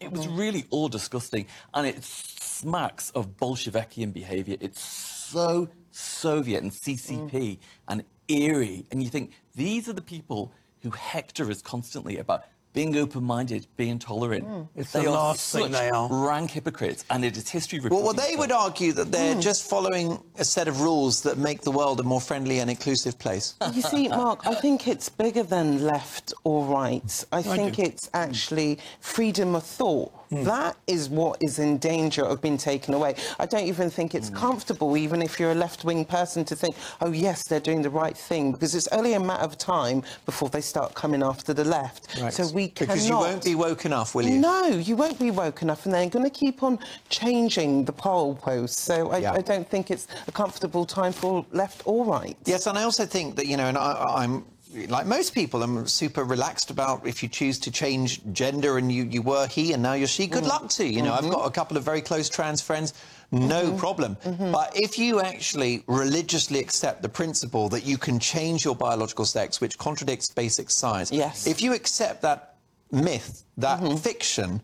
It 0.00 0.10
was 0.10 0.26
mm-hmm. 0.26 0.36
really 0.36 0.64
all 0.70 0.88
disgusting. 0.88 1.46
And 1.72 1.86
it 1.86 2.02
smacks 2.02 3.10
of 3.10 3.36
Bolshevikian 3.36 4.12
behavior. 4.12 4.56
It's 4.60 4.82
so 4.82 5.68
Soviet 5.92 6.62
and 6.62 6.72
CCP 6.72 7.30
mm. 7.30 7.58
and 7.88 8.04
eerie. 8.28 8.86
And 8.90 9.02
you 9.02 9.08
think 9.08 9.32
these 9.54 9.88
are 9.88 9.92
the 9.92 10.02
people 10.02 10.52
who 10.82 10.90
hector 10.90 11.50
us 11.50 11.62
constantly 11.62 12.18
about 12.18 12.44
being 12.72 12.96
open-minded, 12.96 13.66
being 13.76 13.98
tolerant. 13.98 14.44
Hmm. 14.44 14.62
It's 14.76 14.92
they 14.92 15.02
the 15.02 15.08
are 15.08 15.12
last 15.12 15.52
thing 15.52 15.72
they 15.72 15.90
are. 15.90 16.08
rank 16.10 16.52
hypocrites, 16.52 17.04
and 17.10 17.24
it 17.24 17.36
is 17.36 17.48
history. 17.48 17.80
Well, 17.80 18.02
well, 18.02 18.12
they 18.12 18.36
would 18.36 18.52
argue 18.52 18.92
that 18.92 19.10
they're 19.10 19.34
hmm. 19.34 19.40
just 19.40 19.68
following 19.68 20.22
a 20.38 20.44
set 20.44 20.68
of 20.68 20.80
rules 20.80 21.22
that 21.22 21.38
make 21.38 21.62
the 21.62 21.70
world 21.70 22.00
a 22.00 22.02
more 22.02 22.20
friendly 22.20 22.60
and 22.60 22.70
inclusive 22.70 23.18
place. 23.18 23.54
You 23.80 23.82
see, 23.82 24.08
Mark, 24.08 24.46
I 24.46 24.54
think 24.54 24.88
it's 24.88 25.08
bigger 25.08 25.42
than 25.42 25.84
left 25.84 26.34
or 26.44 26.66
right. 26.66 27.24
I 27.32 27.40
think 27.40 27.78
it's 27.78 28.10
actually 28.12 28.74
hmm. 28.74 28.80
freedom 29.00 29.54
of 29.54 29.64
thought. 29.64 30.12
Mm. 30.32 30.44
That 30.44 30.76
is 30.86 31.08
what 31.08 31.42
is 31.42 31.58
in 31.58 31.78
danger 31.78 32.24
of 32.24 32.40
being 32.40 32.56
taken 32.56 32.94
away. 32.94 33.16
I 33.38 33.46
don't 33.46 33.64
even 33.66 33.90
think 33.90 34.14
it's 34.14 34.30
mm. 34.30 34.36
comfortable, 34.36 34.96
even 34.96 35.22
if 35.22 35.40
you're 35.40 35.50
a 35.50 35.56
left 35.56 35.84
wing 35.84 36.04
person, 36.04 36.44
to 36.44 36.54
think, 36.54 36.76
oh, 37.00 37.10
yes, 37.10 37.48
they're 37.48 37.58
doing 37.58 37.82
the 37.82 37.90
right 37.90 38.16
thing, 38.16 38.52
because 38.52 38.74
it's 38.74 38.86
only 38.88 39.14
a 39.14 39.20
matter 39.20 39.42
of 39.42 39.58
time 39.58 40.02
before 40.26 40.48
they 40.48 40.60
start 40.60 40.94
coming 40.94 41.22
after 41.22 41.52
the 41.52 41.64
left. 41.64 42.10
So 42.32 42.48
we 42.52 42.68
cannot. 42.68 42.94
because 42.94 43.08
you 43.08 43.16
won't 43.16 43.44
be 43.44 43.54
woke 43.56 43.84
enough, 43.84 44.14
will 44.14 44.26
you? 44.26 44.38
No, 44.38 44.66
you 44.68 44.94
won't 44.94 45.18
be 45.18 45.32
woke 45.32 45.62
enough, 45.62 45.84
and 45.84 45.94
they're 45.94 46.08
going 46.08 46.24
to 46.24 46.30
keep 46.30 46.62
on 46.62 46.78
changing 47.08 47.84
the 47.84 47.92
poll 47.92 48.36
posts. 48.36 48.80
So 48.80 49.10
I, 49.10 49.18
Yeah. 49.18 49.32
I 49.32 49.40
don't 49.40 49.68
think 49.68 49.90
it's 49.90 50.06
a 50.28 50.32
comfortable 50.32 50.86
time 50.86 51.12
for 51.12 51.44
left 51.50 51.82
or 51.84 52.04
right. 52.04 52.36
Yes, 52.44 52.66
and 52.66 52.78
I 52.78 52.84
also 52.84 53.04
think 53.04 53.34
that, 53.36 53.46
you 53.46 53.56
know, 53.56 53.66
and 53.66 53.76
I, 53.76 54.22
I'm 54.22 54.44
like 54.88 55.06
most 55.06 55.34
people, 55.34 55.62
I'm 55.62 55.86
super 55.86 56.24
relaxed 56.24 56.70
about 56.70 57.06
if 57.06 57.22
you 57.22 57.28
choose 57.28 57.58
to 57.60 57.70
change 57.70 58.20
gender 58.32 58.78
and 58.78 58.90
you, 58.90 59.04
you 59.04 59.22
were 59.22 59.46
he 59.46 59.72
and 59.72 59.82
now 59.82 59.94
you're 59.94 60.06
she, 60.06 60.26
good 60.26 60.44
mm. 60.44 60.48
luck 60.48 60.68
to 60.70 60.86
you. 60.86 60.98
You 60.98 61.02
know, 61.02 61.12
I've 61.12 61.20
mm-hmm. 61.20 61.32
got 61.32 61.46
a 61.46 61.50
couple 61.50 61.76
of 61.76 61.82
very 61.82 62.00
close 62.00 62.28
trans 62.28 62.60
friends, 62.60 62.94
no 63.32 63.64
mm-hmm. 63.64 63.76
problem. 63.78 64.16
Mm-hmm. 64.16 64.52
But 64.52 64.72
if 64.74 64.98
you 64.98 65.20
actually 65.20 65.82
religiously 65.86 66.60
accept 66.60 67.02
the 67.02 67.08
principle 67.08 67.68
that 67.70 67.84
you 67.84 67.98
can 67.98 68.18
change 68.18 68.64
your 68.64 68.76
biological 68.76 69.24
sex, 69.24 69.60
which 69.60 69.78
contradicts 69.78 70.30
basic 70.30 70.70
science, 70.70 71.10
Yes. 71.10 71.46
if 71.46 71.62
you 71.62 71.72
accept 71.74 72.22
that 72.22 72.56
myth, 72.92 73.44
that 73.56 73.80
fiction, 73.98 74.60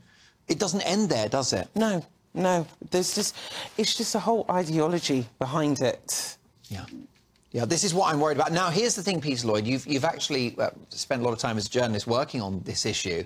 it 0.49 0.59
doesn't 0.59 0.83
end 0.83 1.09
there, 1.09 1.29
does 1.29 1.53
it? 1.53 1.69
No, 1.75 2.05
no. 2.35 2.67
There's 2.91 3.15
just, 3.15 3.37
it's 3.77 3.97
just 3.97 4.15
a 4.15 4.21
whole 4.21 4.47
ideology 4.51 5.27
behind 5.39 5.81
it. 5.81 6.37
Yeah. 6.69 6.85
Yeah, 7.53 7.65
this 7.65 7.85
is 7.85 7.95
what 7.95 8.13
I'm 8.13 8.21
worried 8.21 8.37
about. 8.37 8.53
Now, 8.53 8.71
here's 8.71 8.95
the 8.95 9.03
thing, 9.03 9.21
Peter 9.21 9.47
Lloyd. 9.47 9.67
You've, 9.67 9.87
you've 9.87 10.05
actually 10.05 10.57
uh, 10.59 10.71
spent 10.91 11.23
a 11.23 11.25
lot 11.25 11.33
of 11.33 11.39
time 11.39 11.57
as 11.57 11.67
a 11.67 11.71
journalist 11.71 12.07
working 12.07 12.43
on 12.43 12.61
this 12.65 12.85
issue. 12.85 13.25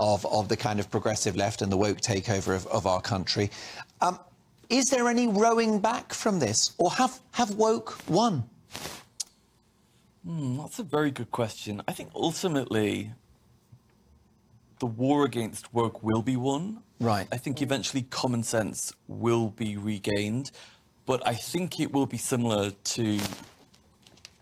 of, 0.00 0.24
of 0.26 0.48
the 0.48 0.56
kind 0.56 0.80
of 0.80 0.90
progressive 0.90 1.36
left 1.36 1.62
and 1.62 1.70
the 1.70 1.76
woke 1.76 2.00
takeover 2.00 2.54
of, 2.54 2.66
of 2.68 2.86
our 2.86 3.00
country. 3.00 3.50
Um, 4.00 4.18
is 4.68 4.86
there 4.86 5.08
any 5.08 5.28
rowing 5.28 5.80
back 5.80 6.14
from 6.14 6.38
this, 6.38 6.72
or 6.78 6.90
have, 6.92 7.20
have 7.32 7.50
woke 7.56 7.98
won? 8.08 8.48
Hmm, 10.24 10.58
that's 10.58 10.78
a 10.78 10.82
very 10.82 11.10
good 11.10 11.30
question. 11.30 11.82
I 11.88 11.92
think 11.92 12.10
ultimately 12.14 13.12
the 14.78 14.86
war 14.86 15.24
against 15.24 15.72
woke 15.74 16.02
will 16.02 16.22
be 16.22 16.36
won. 16.36 16.82
Right. 17.00 17.26
I 17.32 17.36
think 17.36 17.62
eventually 17.62 18.02
common 18.02 18.42
sense 18.42 18.92
will 19.08 19.48
be 19.48 19.76
regained, 19.76 20.50
but 21.06 21.26
I 21.26 21.34
think 21.34 21.80
it 21.80 21.92
will 21.92 22.06
be 22.06 22.18
similar 22.18 22.70
to 22.70 23.18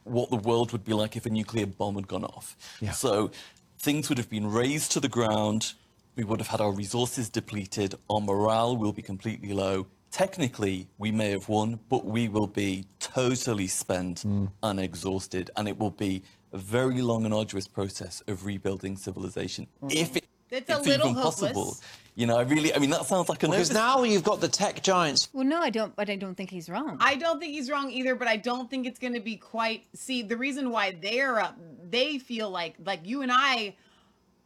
what 0.09 0.31
the 0.31 0.37
world 0.37 0.73
would 0.73 0.85
be 0.85 0.93
like 0.93 1.17
if 1.17 1.27
a 1.27 1.31
nuclear 1.31 1.67
bomb 1.67 1.97
had 1.97 2.09
gone 2.09 2.25
off. 2.25 2.57
Yeah. 2.81 2.93
So 2.93 3.31
things 3.79 4.09
would 4.09 4.19
have 4.19 4.31
been 4.31 4.51
razed 4.51 4.93
to 4.93 5.01
the 5.01 5.09
ground, 5.09 5.75
we 6.17 6.25
would 6.25 6.41
have 6.41 6.49
had 6.49 6.61
our 6.61 6.73
resources 6.73 7.29
depleted, 7.29 7.95
our 8.11 8.21
morale 8.21 8.77
will 8.77 8.93
be 8.93 9.03
completely 9.03 9.53
low. 9.53 9.87
Technically, 10.11 10.89
we 10.99 11.13
may 11.13 11.31
have 11.31 11.49
won, 11.49 11.79
but 11.89 12.05
we 12.05 12.29
will 12.29 12.47
be 12.47 12.87
totally 12.99 13.67
spent 13.67 14.23
hmm. 14.23 14.47
and 14.63 14.81
exhausted, 14.81 15.51
and 15.57 15.69
it 15.69 15.79
will 15.79 15.91
be 15.91 16.23
a 16.53 16.59
very 16.59 17.03
long 17.03 17.25
and 17.25 17.35
arduous 17.35 17.69
process 17.69 18.23
of 18.27 18.45
rebuilding 18.45 18.97
civilization. 18.97 19.67
Hmm. 19.81 19.89
If 19.91 20.17
it, 20.17 20.25
It's 20.51 20.71
a 20.71 20.79
it's 20.79 20.87
little 20.87 21.11
even 21.11 21.23
possible. 21.23 21.77
Hopeless. 22.19 22.21
You 22.21 22.27
know, 22.27 22.37
I 22.37 22.43
really, 22.43 22.75
I 22.75 22.79
mean, 22.79 22.91
that 22.91 23.07
sounds 23.07 23.29
like 23.29 23.43
an 23.43 23.51
Because 23.51 23.73
now 23.73 24.03
you've 24.03 24.25
got 24.25 24.41
the 24.41 24.49
tech 24.49 24.83
giants. 24.83 25.29
Well, 25.33 25.45
no, 25.45 25.61
I 25.61 25.71
don't. 25.71 25.95
But 25.95 26.11
I 26.11 26.17
don't 26.17 26.35
think 26.35 26.51
he's 26.51 26.69
wrong. 26.69 26.97
I 27.01 27.17
don't 27.17 27.41
think 27.41 27.53
he's 27.53 27.71
wrong 27.71 27.91
either, 27.91 28.15
but 28.15 28.29
I 28.29 28.37
don't 28.37 28.69
think 28.71 28.87
it's 28.87 28.99
going 28.99 29.15
to 29.15 29.21
be 29.21 29.37
quite. 29.37 29.85
See, 29.95 30.23
the 30.23 30.37
reason 30.37 30.71
why 30.71 30.97
they're 31.01 31.39
up, 31.41 31.59
they 31.89 32.19
feel 32.19 32.51
like 32.51 32.77
like 32.85 33.01
you 33.05 33.23
and 33.23 33.31
I 33.33 33.77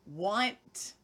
want 0.07 0.95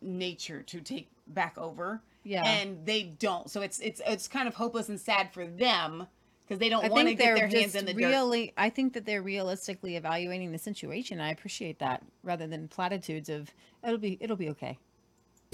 nature 0.00 0.62
to 0.62 0.80
take 0.80 1.10
back 1.26 1.58
over. 1.58 2.00
Yeah. 2.22 2.44
And 2.44 2.84
they 2.84 3.02
don't. 3.02 3.50
So 3.50 3.62
it's 3.62 3.80
it's 3.80 4.00
it's 4.06 4.28
kind 4.28 4.46
of 4.46 4.54
hopeless 4.54 4.88
and 4.88 5.00
sad 5.00 5.32
for 5.32 5.46
them 5.46 6.06
because 6.42 6.58
they 6.58 6.68
don't 6.68 6.82
want 6.90 7.02
to 7.02 7.04
think 7.04 7.18
get 7.18 7.24
they're 7.24 7.34
their 7.36 7.48
hands 7.48 7.72
just 7.72 7.76
in 7.76 7.86
the 7.86 7.94
dirt. 7.94 8.08
really. 8.08 8.52
I 8.56 8.70
think 8.70 8.92
that 8.94 9.06
they're 9.06 9.22
realistically 9.22 9.96
evaluating 9.96 10.52
the 10.52 10.58
situation. 10.58 11.20
I 11.20 11.30
appreciate 11.30 11.78
that 11.78 12.02
rather 12.22 12.46
than 12.46 12.68
platitudes 12.68 13.28
of 13.28 13.50
it'll 13.82 13.98
be 13.98 14.18
it'll 14.20 14.36
be 14.36 14.50
okay. 14.50 14.78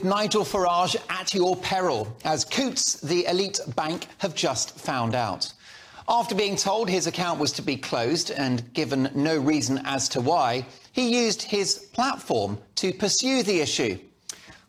Nigel 0.03 0.45
Farage 0.45 0.95
at 1.09 1.33
your 1.33 1.57
peril, 1.57 2.15
as 2.23 2.45
Coutts, 2.45 3.01
the 3.01 3.25
elite 3.25 3.59
bank, 3.77 4.09
have 4.19 4.35
just 4.35 4.79
found 4.79 5.15
out. 5.15 5.51
After 6.07 6.35
being 6.35 6.55
told 6.55 6.91
his 6.91 7.07
account 7.07 7.41
was 7.41 7.51
to 7.53 7.63
be 7.63 7.79
closed 7.79 8.31
and 8.31 8.71
given 8.75 9.11
no 9.15 9.39
reason 9.39 9.81
as 9.87 10.07
to 10.11 10.21
why, 10.21 10.67
he 10.93 11.25
used 11.25 11.41
his 11.41 11.79
platform 11.95 12.59
to 12.75 12.93
pursue 12.93 13.43
the 13.43 13.63
issue. 13.63 13.99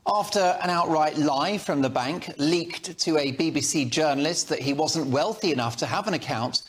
After 0.07 0.57
an 0.63 0.69
outright 0.69 1.17
lie 1.17 1.57
from 1.57 1.81
the 1.81 1.89
bank 1.89 2.33
leaked 2.37 2.97
to 2.99 3.17
a 3.17 3.33
BBC 3.33 3.89
journalist 3.89 4.47
that 4.47 4.61
he 4.61 4.71
wasn't 4.71 5.07
wealthy 5.07 5.51
enough 5.51 5.75
to 5.77 5.85
have 5.87 6.07
an 6.07 6.13
account, 6.13 6.61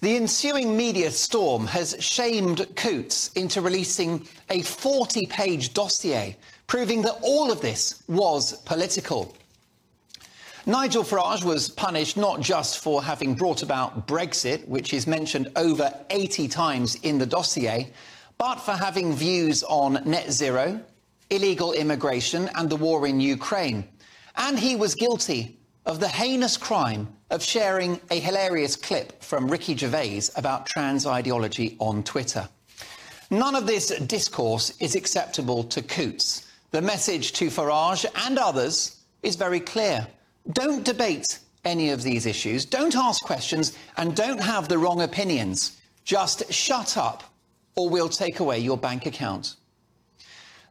the 0.00 0.14
ensuing 0.14 0.76
media 0.76 1.10
storm 1.10 1.66
has 1.66 1.96
shamed 1.98 2.68
Coutts 2.76 3.32
into 3.32 3.60
releasing 3.60 4.28
a 4.48 4.62
40 4.62 5.26
page 5.26 5.74
dossier 5.74 6.36
proving 6.66 7.02
that 7.02 7.18
all 7.22 7.50
of 7.50 7.60
this 7.60 8.02
was 8.08 8.54
political. 8.62 9.34
Nigel 10.68 11.04
Farage 11.04 11.44
was 11.44 11.68
punished 11.68 12.16
not 12.16 12.40
just 12.40 12.80
for 12.80 13.02
having 13.02 13.34
brought 13.34 13.62
about 13.62 14.08
Brexit, 14.08 14.66
which 14.66 14.92
is 14.92 15.06
mentioned 15.06 15.50
over 15.54 15.92
80 16.10 16.48
times 16.48 16.96
in 16.96 17.18
the 17.18 17.26
dossier, 17.26 17.92
but 18.36 18.56
for 18.56 18.72
having 18.72 19.14
views 19.14 19.62
on 19.62 20.02
net 20.04 20.32
zero, 20.32 20.80
illegal 21.30 21.72
immigration, 21.72 22.50
and 22.56 22.68
the 22.68 22.76
war 22.76 23.06
in 23.06 23.20
Ukraine. 23.20 23.86
And 24.36 24.58
he 24.58 24.74
was 24.74 24.94
guilty 24.94 25.56
of 25.86 26.00
the 26.00 26.08
heinous 26.08 26.56
crime 26.56 27.08
of 27.30 27.42
sharing 27.42 28.00
a 28.10 28.18
hilarious 28.18 28.74
clip 28.74 29.22
from 29.22 29.48
Ricky 29.48 29.76
Gervais 29.76 30.22
about 30.36 30.66
trans 30.66 31.06
ideology 31.06 31.76
on 31.78 32.02
Twitter. 32.02 32.48
None 33.30 33.54
of 33.54 33.66
this 33.66 33.88
discourse 34.00 34.72
is 34.80 34.96
acceptable 34.96 35.64
to 35.64 35.80
Coutts. 35.82 36.45
The 36.76 36.82
message 36.82 37.32
to 37.32 37.46
Farage 37.46 38.04
and 38.26 38.36
others 38.36 38.96
is 39.22 39.34
very 39.34 39.60
clear. 39.60 40.06
Don't 40.52 40.84
debate 40.84 41.38
any 41.64 41.88
of 41.88 42.02
these 42.02 42.26
issues, 42.26 42.66
don't 42.66 42.94
ask 42.94 43.24
questions, 43.24 43.72
and 43.96 44.14
don't 44.14 44.42
have 44.42 44.68
the 44.68 44.76
wrong 44.76 45.00
opinions. 45.00 45.80
Just 46.04 46.52
shut 46.52 46.98
up, 46.98 47.24
or 47.76 47.88
we'll 47.88 48.10
take 48.10 48.40
away 48.40 48.58
your 48.58 48.76
bank 48.76 49.06
account. 49.06 49.56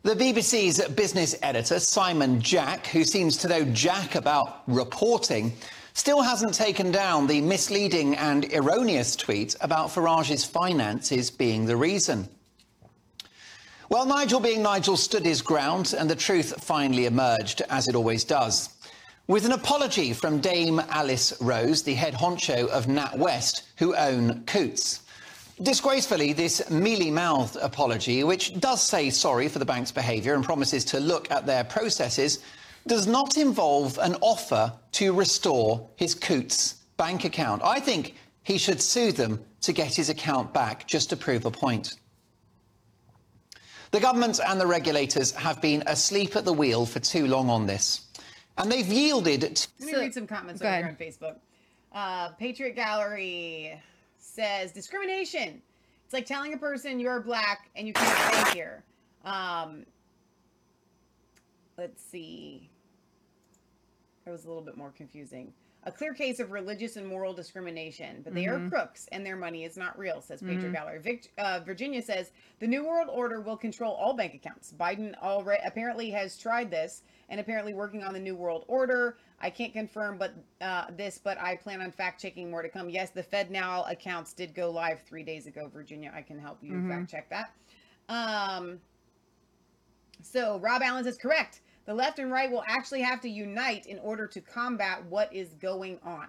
The 0.03 0.15
BBC's 0.15 0.87
business 0.89 1.33
editor, 1.41 1.79
Simon 1.79 2.39
Jack, 2.39 2.85
who 2.85 3.03
seems 3.03 3.35
to 3.37 3.47
know 3.47 3.65
jack 3.65 4.13
about 4.13 4.61
reporting, 4.67 5.53
still 5.95 6.21
hasn't 6.21 6.53
taken 6.53 6.91
down 6.91 7.25
the 7.25 7.41
misleading 7.41 8.15
and 8.17 8.45
erroneous 8.53 9.15
tweet 9.15 9.55
about 9.59 9.89
Farage's 9.89 10.45
finances 10.45 11.31
being 11.31 11.65
the 11.65 11.75
reason. 11.75 12.29
Well, 13.87 14.07
Nigel 14.07 14.39
being 14.39 14.63
Nigel 14.63 14.97
stood 14.97 15.23
his 15.23 15.43
ground, 15.43 15.93
and 15.95 16.09
the 16.09 16.15
truth 16.15 16.63
finally 16.63 17.05
emerged, 17.05 17.61
as 17.69 17.87
it 17.87 17.93
always 17.93 18.23
does. 18.23 18.69
With 19.27 19.45
an 19.45 19.51
apology 19.51 20.11
from 20.11 20.39
Dame 20.39 20.81
Alice 20.89 21.33
Rose, 21.39 21.83
the 21.83 21.93
head 21.93 22.15
honcho 22.15 22.67
of 22.69 22.87
NatWest, 22.87 23.61
who 23.77 23.95
own 23.95 24.43
Coutts. 24.45 25.01
Disgracefully, 25.61 26.33
this 26.33 26.67
mealy-mouthed 26.71 27.57
apology, 27.57 28.23
which 28.23 28.59
does 28.59 28.81
say 28.81 29.11
sorry 29.11 29.47
for 29.47 29.59
the 29.59 29.65
bank's 29.65 29.91
behaviour 29.91 30.33
and 30.33 30.43
promises 30.43 30.83
to 30.85 30.99
look 30.99 31.29
at 31.29 31.45
their 31.45 31.63
processes, 31.63 32.39
does 32.87 33.05
not 33.05 33.37
involve 33.37 33.99
an 33.99 34.15
offer 34.21 34.73
to 34.93 35.13
restore 35.13 35.87
his 35.95 36.15
Coutts 36.15 36.75
bank 36.97 37.23
account. 37.23 37.61
I 37.63 37.79
think 37.79 38.15
he 38.41 38.57
should 38.57 38.81
sue 38.81 39.11
them 39.11 39.43
to 39.61 39.73
get 39.73 39.93
his 39.93 40.09
account 40.09 40.53
back, 40.53 40.87
just 40.87 41.09
to 41.11 41.15
prove 41.15 41.45
a 41.45 41.51
point. 41.51 41.95
The 43.91 43.99
government 43.99 44.39
and 44.45 44.59
the 44.59 44.67
regulators 44.67 45.31
have 45.31 45.61
been 45.61 45.83
asleep 45.87 46.35
at 46.35 46.45
the 46.45 46.53
wheel 46.53 46.85
for 46.85 46.99
too 46.99 47.27
long 47.27 47.49
on 47.49 47.65
this. 47.65 48.07
And 48.57 48.71
they've 48.71 48.87
yielded 48.87 49.55
to 49.55 49.67
Let 49.79 49.87
me 49.87 49.99
read 49.99 50.13
some 50.13 50.27
comments 50.27 50.61
over 50.61 50.75
here 50.75 50.87
on 50.87 50.95
Facebook. 50.95 51.35
Uh, 51.93 52.29
Patriot 52.29 52.75
Gallery 52.75 53.81
says 54.17 54.71
discrimination. 54.71 55.61
It's 56.03 56.13
like 56.13 56.25
telling 56.25 56.53
a 56.53 56.57
person 56.57 56.99
you're 56.99 57.19
black 57.21 57.69
and 57.75 57.87
you 57.87 57.93
can't 57.93 58.47
stay 58.47 58.57
here. 58.57 58.83
Um, 59.23 59.85
let's 61.77 62.03
see. 62.03 62.69
It 64.25 64.29
was 64.29 64.45
a 64.45 64.47
little 64.47 64.63
bit 64.63 64.77
more 64.77 64.91
confusing. 64.95 65.53
A 65.87 65.91
clear 65.91 66.15
case 66.15 66.39
of 66.39 66.51
religious 66.51 66.95
and 66.95 67.05
moral 67.05 67.31
discrimination, 67.31 68.21
but 68.23 68.33
they 68.33 68.47
are 68.47 68.59
crooks 68.69 69.07
and 69.11 69.23
their 69.23 69.35
money 69.35 69.65
is 69.65 69.77
not 69.77 69.97
real, 69.99 70.19
says 70.19 70.41
Patriot 70.41 70.73
Gallery. 70.73 70.99
Vic, 70.99 71.31
uh, 71.37 71.59
Virginia 71.63 72.01
says 72.01 72.31
the 72.59 72.65
New 72.65 72.83
World 72.83 73.07
Order 73.11 73.39
will 73.39 73.55
control 73.55 73.93
all 73.93 74.15
bank 74.15 74.33
accounts. 74.33 74.73
Biden 74.79 75.15
already 75.21 75.61
apparently 75.63 76.09
has 76.09 76.39
tried 76.39 76.71
this 76.71 77.03
and 77.29 77.39
apparently 77.39 77.75
working 77.75 78.03
on 78.03 78.13
the 78.13 78.19
New 78.19 78.35
World 78.35 78.65
Order. 78.67 79.17
I 79.39 79.51
can't 79.51 79.73
confirm, 79.73 80.17
but 80.17 80.33
uh, 80.59 80.85
this, 80.97 81.19
but 81.23 81.39
I 81.39 81.55
plan 81.55 81.81
on 81.81 81.91
fact 81.91 82.19
checking 82.19 82.49
more 82.49 82.63
to 82.63 82.69
come. 82.69 82.89
Yes, 82.89 83.11
the 83.11 83.21
Fed 83.21 83.51
Now 83.51 83.83
accounts 83.83 84.33
did 84.33 84.55
go 84.55 84.71
live 84.71 85.03
three 85.03 85.23
days 85.23 85.45
ago. 85.45 85.69
Virginia, 85.71 86.11
I 86.15 86.23
can 86.23 86.39
help 86.39 86.63
you 86.63 86.87
fact 86.89 87.11
check 87.11 87.29
that. 87.29 87.51
Um, 88.09 88.79
so 90.23 90.57
Rob 90.59 90.81
Allen 90.81 91.03
says 91.03 91.17
correct. 91.17 91.61
The 91.85 91.93
left 91.93 92.19
and 92.19 92.31
right 92.31 92.51
will 92.51 92.63
actually 92.67 93.01
have 93.01 93.21
to 93.21 93.29
unite 93.29 93.85
in 93.85 93.99
order 93.99 94.27
to 94.27 94.41
combat 94.41 95.05
what 95.05 95.33
is 95.33 95.49
going 95.61 95.99
on. 96.03 96.27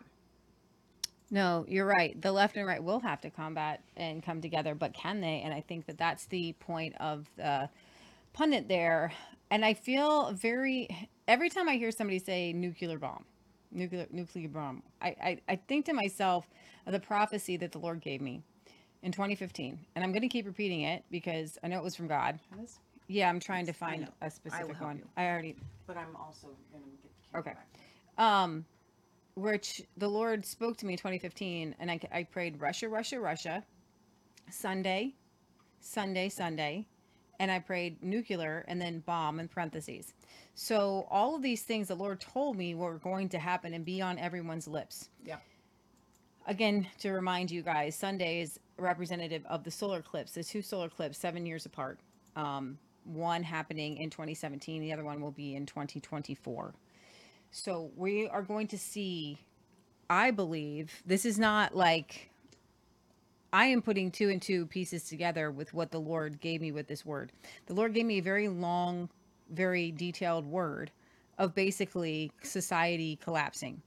No, 1.30 1.64
you're 1.66 1.86
right. 1.86 2.20
The 2.20 2.30
left 2.30 2.56
and 2.56 2.66
right 2.66 2.82
will 2.82 3.00
have 3.00 3.20
to 3.22 3.30
combat 3.30 3.82
and 3.96 4.22
come 4.22 4.40
together, 4.40 4.74
but 4.74 4.94
can 4.94 5.20
they? 5.20 5.40
And 5.44 5.52
I 5.52 5.60
think 5.60 5.86
that 5.86 5.98
that's 5.98 6.26
the 6.26 6.52
point 6.60 6.94
of 7.00 7.26
the 7.36 7.68
pundit 8.32 8.68
there. 8.68 9.12
And 9.50 9.64
I 9.64 9.74
feel 9.74 10.32
very 10.32 11.08
every 11.26 11.48
time 11.48 11.68
I 11.68 11.76
hear 11.76 11.90
somebody 11.90 12.18
say 12.18 12.52
nuclear 12.52 12.98
bomb, 12.98 13.24
nuclear 13.72 14.06
nuclear 14.10 14.48
bomb, 14.48 14.82
I, 15.00 15.08
I, 15.08 15.40
I 15.48 15.56
think 15.56 15.86
to 15.86 15.92
myself 15.92 16.48
of 16.86 16.92
the 16.92 17.00
prophecy 17.00 17.56
that 17.56 17.72
the 17.72 17.78
Lord 17.78 18.00
gave 18.00 18.20
me 18.20 18.42
in 19.02 19.10
2015. 19.10 19.78
And 19.94 20.04
I'm 20.04 20.12
going 20.12 20.22
to 20.22 20.28
keep 20.28 20.46
repeating 20.46 20.82
it 20.82 21.04
because 21.10 21.58
I 21.64 21.68
know 21.68 21.78
it 21.78 21.84
was 21.84 21.96
from 21.96 22.06
God. 22.06 22.38
Yeah, 23.08 23.28
I'm 23.28 23.40
trying 23.40 23.66
to 23.66 23.72
find 23.72 24.02
know. 24.02 24.08
a 24.20 24.24
will 24.24 24.30
specific 24.30 24.66
help 24.76 24.80
one. 24.82 24.96
you. 24.98 25.08
I 25.16 25.26
already 25.26 25.56
But 25.86 25.96
I'm 25.96 26.16
also 26.16 26.48
going 26.72 26.84
to 26.84 26.90
get 26.90 27.02
the 27.02 27.32
camera 27.32 27.40
Okay. 27.40 27.54
back. 28.16 28.24
um 28.24 28.64
which 29.34 29.82
the 29.98 30.08
lord 30.08 30.46
spoke 30.46 30.78
to 30.78 30.86
me 30.86 30.94
in 30.94 30.98
2015 30.98 31.74
and 31.78 31.90
I, 31.90 32.00
I 32.10 32.22
prayed 32.24 32.58
russia 32.58 32.88
russia 32.88 33.20
russia 33.20 33.62
sunday 34.50 35.14
sunday 35.80 36.30
sunday 36.30 36.86
and 37.38 37.50
i 37.50 37.58
prayed 37.58 38.02
nuclear 38.02 38.64
and 38.66 38.80
then 38.80 39.00
bomb 39.00 39.38
in 39.38 39.46
parentheses 39.48 40.14
so 40.54 41.06
all 41.10 41.36
of 41.36 41.42
these 41.42 41.62
things 41.64 41.88
the 41.88 41.94
lord 41.94 42.18
told 42.18 42.56
me 42.56 42.74
were 42.74 42.96
going 42.98 43.28
to 43.28 43.38
happen 43.38 43.74
and 43.74 43.84
be 43.84 44.00
on 44.00 44.18
everyone's 44.18 44.66
lips 44.66 45.10
Yeah. 45.22 45.36
again 46.46 46.86
to 47.00 47.10
remind 47.12 47.50
you 47.50 47.60
guys 47.62 47.94
sunday 47.94 48.40
is 48.40 48.58
representative 48.78 49.44
of 49.46 49.64
the 49.64 49.70
solar 49.70 49.98
eclipse 49.98 50.32
the 50.32 50.44
two 50.44 50.62
solar 50.62 50.86
eclipses 50.86 51.20
seven 51.20 51.44
years 51.44 51.66
apart 51.66 52.00
um 52.36 52.78
one 53.06 53.42
happening 53.42 53.96
in 53.98 54.10
2017, 54.10 54.82
the 54.82 54.92
other 54.92 55.04
one 55.04 55.20
will 55.20 55.30
be 55.30 55.54
in 55.54 55.66
2024. 55.66 56.74
So 57.50 57.90
we 57.96 58.28
are 58.28 58.42
going 58.42 58.66
to 58.68 58.78
see, 58.78 59.38
I 60.10 60.30
believe, 60.30 61.02
this 61.06 61.24
is 61.24 61.38
not 61.38 61.76
like 61.76 62.30
I 63.52 63.66
am 63.66 63.80
putting 63.80 64.10
two 64.10 64.28
and 64.28 64.42
two 64.42 64.66
pieces 64.66 65.04
together 65.04 65.50
with 65.50 65.72
what 65.72 65.90
the 65.90 66.00
Lord 66.00 66.40
gave 66.40 66.60
me 66.60 66.72
with 66.72 66.88
this 66.88 67.06
word. 67.06 67.32
The 67.66 67.74
Lord 67.74 67.94
gave 67.94 68.04
me 68.06 68.18
a 68.18 68.22
very 68.22 68.48
long, 68.48 69.08
very 69.50 69.92
detailed 69.92 70.44
word 70.44 70.90
of 71.38 71.54
basically 71.54 72.32
society 72.42 73.18
collapsing. 73.22 73.80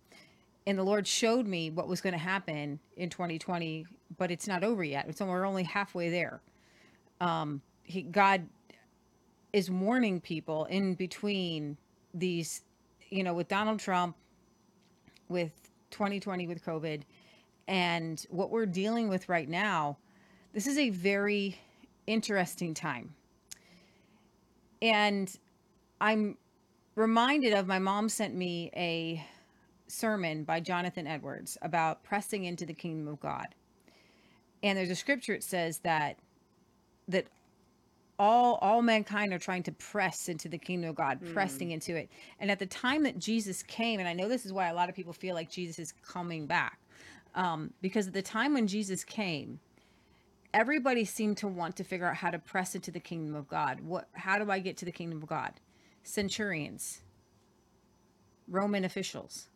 And 0.65 0.77
the 0.77 0.83
Lord 0.83 1.07
showed 1.07 1.47
me 1.47 1.71
what 1.71 1.87
was 1.87 2.01
going 2.01 2.13
to 2.13 2.19
happen 2.19 2.79
in 2.97 3.09
2020, 3.09 3.85
but 4.17 4.31
it's 4.31 4.47
not 4.47 4.63
over 4.63 4.83
yet. 4.83 5.05
It's 5.07 5.19
we're 5.19 5.45
only 5.45 5.63
halfway 5.63 6.09
there. 6.09 6.41
Um, 7.21 7.61
he, 7.83 8.03
God 8.03 8.47
is 9.53 9.69
warning 9.69 10.21
people 10.21 10.65
in 10.65 10.93
between 10.93 11.77
these, 12.13 12.61
you 13.09 13.23
know, 13.23 13.33
with 13.33 13.47
Donald 13.47 13.79
Trump, 13.79 14.15
with 15.27 15.51
2020 15.91 16.47
with 16.47 16.63
COVID, 16.63 17.01
and 17.67 18.25
what 18.29 18.49
we're 18.49 18.65
dealing 18.65 19.09
with 19.09 19.29
right 19.29 19.49
now. 19.49 19.97
This 20.53 20.67
is 20.67 20.77
a 20.77 20.89
very 20.89 21.59
interesting 22.07 22.73
time. 22.73 23.13
And 24.81 25.31
I'm 26.01 26.37
reminded 26.95 27.53
of 27.53 27.67
my 27.67 27.79
mom 27.79 28.09
sent 28.09 28.35
me 28.35 28.71
a 28.75 29.23
sermon 29.87 30.43
by 30.43 30.59
Jonathan 30.59 31.07
Edwards 31.07 31.57
about 31.61 32.03
pressing 32.03 32.45
into 32.45 32.65
the 32.65 32.73
kingdom 32.73 33.07
of 33.07 33.19
God. 33.19 33.47
And 34.63 34.77
there's 34.77 34.89
a 34.89 34.95
scripture 34.95 35.33
it 35.33 35.43
says 35.43 35.79
that 35.79 36.17
that 37.07 37.25
all 38.19 38.59
all 38.61 38.81
mankind 38.81 39.33
are 39.33 39.39
trying 39.39 39.63
to 39.63 39.71
press 39.71 40.27
into 40.27 40.49
the 40.49 40.57
kingdom 40.57 40.89
of 40.89 40.95
God, 40.95 41.19
pressing 41.33 41.71
into 41.71 41.95
it. 41.95 42.09
And 42.39 42.51
at 42.51 42.59
the 42.59 42.65
time 42.65 43.03
that 43.03 43.17
Jesus 43.17 43.63
came, 43.63 43.99
and 43.99 44.09
I 44.09 44.13
know 44.13 44.27
this 44.27 44.45
is 44.45 44.51
why 44.51 44.67
a 44.67 44.73
lot 44.73 44.89
of 44.89 44.95
people 44.95 45.13
feel 45.13 45.33
like 45.33 45.49
Jesus 45.49 45.79
is 45.79 45.93
coming 46.05 46.45
back, 46.45 46.79
um, 47.33 47.73
because 47.81 48.07
at 48.07 48.13
the 48.13 48.21
time 48.21 48.53
when 48.53 48.67
Jesus 48.67 49.05
came, 49.05 49.59
everybody 50.53 51.05
seemed 51.05 51.37
to 51.37 51.47
want 51.47 51.77
to 51.77 51.83
figure 51.85 52.07
out 52.07 52.17
how 52.17 52.29
to 52.29 52.39
press 52.39 52.75
into 52.75 52.91
the 52.91 52.99
kingdom 52.99 53.35
of 53.35 53.47
God. 53.47 53.79
What? 53.79 54.09
How 54.13 54.37
do 54.37 54.51
I 54.51 54.59
get 54.59 54.75
to 54.77 54.85
the 54.85 54.91
kingdom 54.91 55.21
of 55.23 55.29
God? 55.29 55.53
Centurions, 56.03 57.01
Roman 58.47 58.83
officials, 58.83 59.47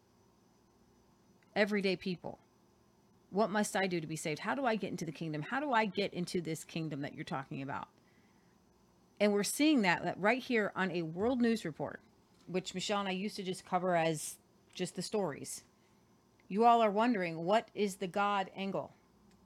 everyday 1.56 1.98
people. 1.98 2.40
What 3.30 3.50
must 3.50 3.76
I 3.76 3.88
do 3.88 4.00
to 4.00 4.06
be 4.06 4.16
saved? 4.16 4.40
How 4.40 4.54
do 4.54 4.64
I 4.64 4.76
get 4.76 4.92
into 4.92 5.06
the 5.06 5.12
kingdom? 5.12 5.42
How 5.42 5.60
do 5.60 5.74
I 5.74 5.86
get 5.86 6.14
into 6.14 6.40
this 6.40 6.64
kingdom 6.64 7.02
that 7.02 7.16
you're 7.16 7.26
talking 7.26 7.64
about? 7.64 7.88
And 9.24 9.32
we're 9.32 9.44
seeing 9.44 9.84
that, 9.84 10.04
that 10.04 10.20
right 10.20 10.44
here 10.44 10.74
on 10.76 10.92
a 10.92 11.02
world 11.02 11.40
news 11.40 11.64
report, 11.64 12.02
which 12.48 12.74
Michelle 12.74 13.00
and 13.00 13.08
I 13.08 13.14
used 13.14 13.38
to 13.38 13.44
just 13.44 13.66
cover 13.66 13.96
as 13.96 14.36
just 14.74 14.98
the 14.98 15.02
stories. 15.02 15.64
You 16.50 16.66
all 16.66 16.84
are 16.84 16.92
wondering 16.92 17.46
what 17.46 17.70
is 17.74 17.96
the 17.96 18.08
God 18.08 18.52
angle? 18.54 18.94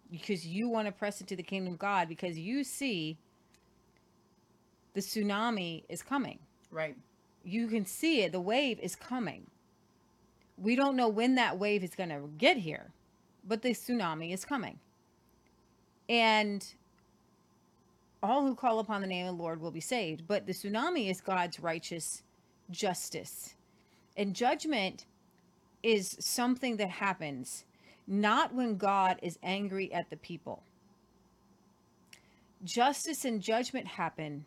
Because 0.10 0.48
you 0.48 0.68
want 0.68 0.88
to 0.88 0.92
press 0.92 1.22
into 1.22 1.36
the 1.36 1.44
kingdom 1.44 1.74
of 1.74 1.78
God 1.78 2.10
because 2.10 2.40
you 2.40 2.64
see 2.64 3.20
the 4.96 5.02
tsunami 5.02 5.84
is 5.90 6.02
coming. 6.02 6.40
Right. 6.72 6.96
You 7.44 7.68
can 7.68 7.86
see 7.86 8.24
it. 8.24 8.32
The 8.32 8.42
wave 8.42 8.80
is 8.80 8.96
coming. 8.96 9.46
We 10.58 10.76
don't 10.76 10.96
know 10.96 11.08
when 11.08 11.36
that 11.36 11.60
wave 11.60 11.84
is 11.84 11.94
going 11.94 12.10
to 12.10 12.22
get 12.40 12.58
here, 12.58 12.94
but 13.48 13.62
the 13.62 13.76
tsunami 13.76 14.34
is 14.34 14.44
coming. 14.44 14.80
And 16.10 16.66
all 18.24 18.46
who 18.46 18.56
call 18.56 18.80
upon 18.80 19.02
the 19.02 19.08
name 19.08 19.28
of 19.28 19.38
the 19.38 19.44
Lord 19.44 19.62
will 19.62 19.72
be 19.72 19.82
saved. 19.82 20.24
But 20.28 20.46
the 20.46 20.54
tsunami 20.54 21.10
is 21.10 21.22
God's 21.22 21.60
righteous 21.60 22.24
justice. 22.70 23.56
And 24.16 24.36
judgment 24.36 25.06
is 25.84 26.18
something 26.20 26.78
that 26.78 26.90
happens 26.90 27.66
not 28.08 28.54
when 28.54 28.78
God 28.78 29.20
is 29.22 29.38
angry 29.44 29.92
at 29.94 30.10
the 30.10 30.16
people. 30.16 30.64
Justice 32.64 33.26
and 33.26 33.42
judgment 33.42 33.86
happen 33.86 34.46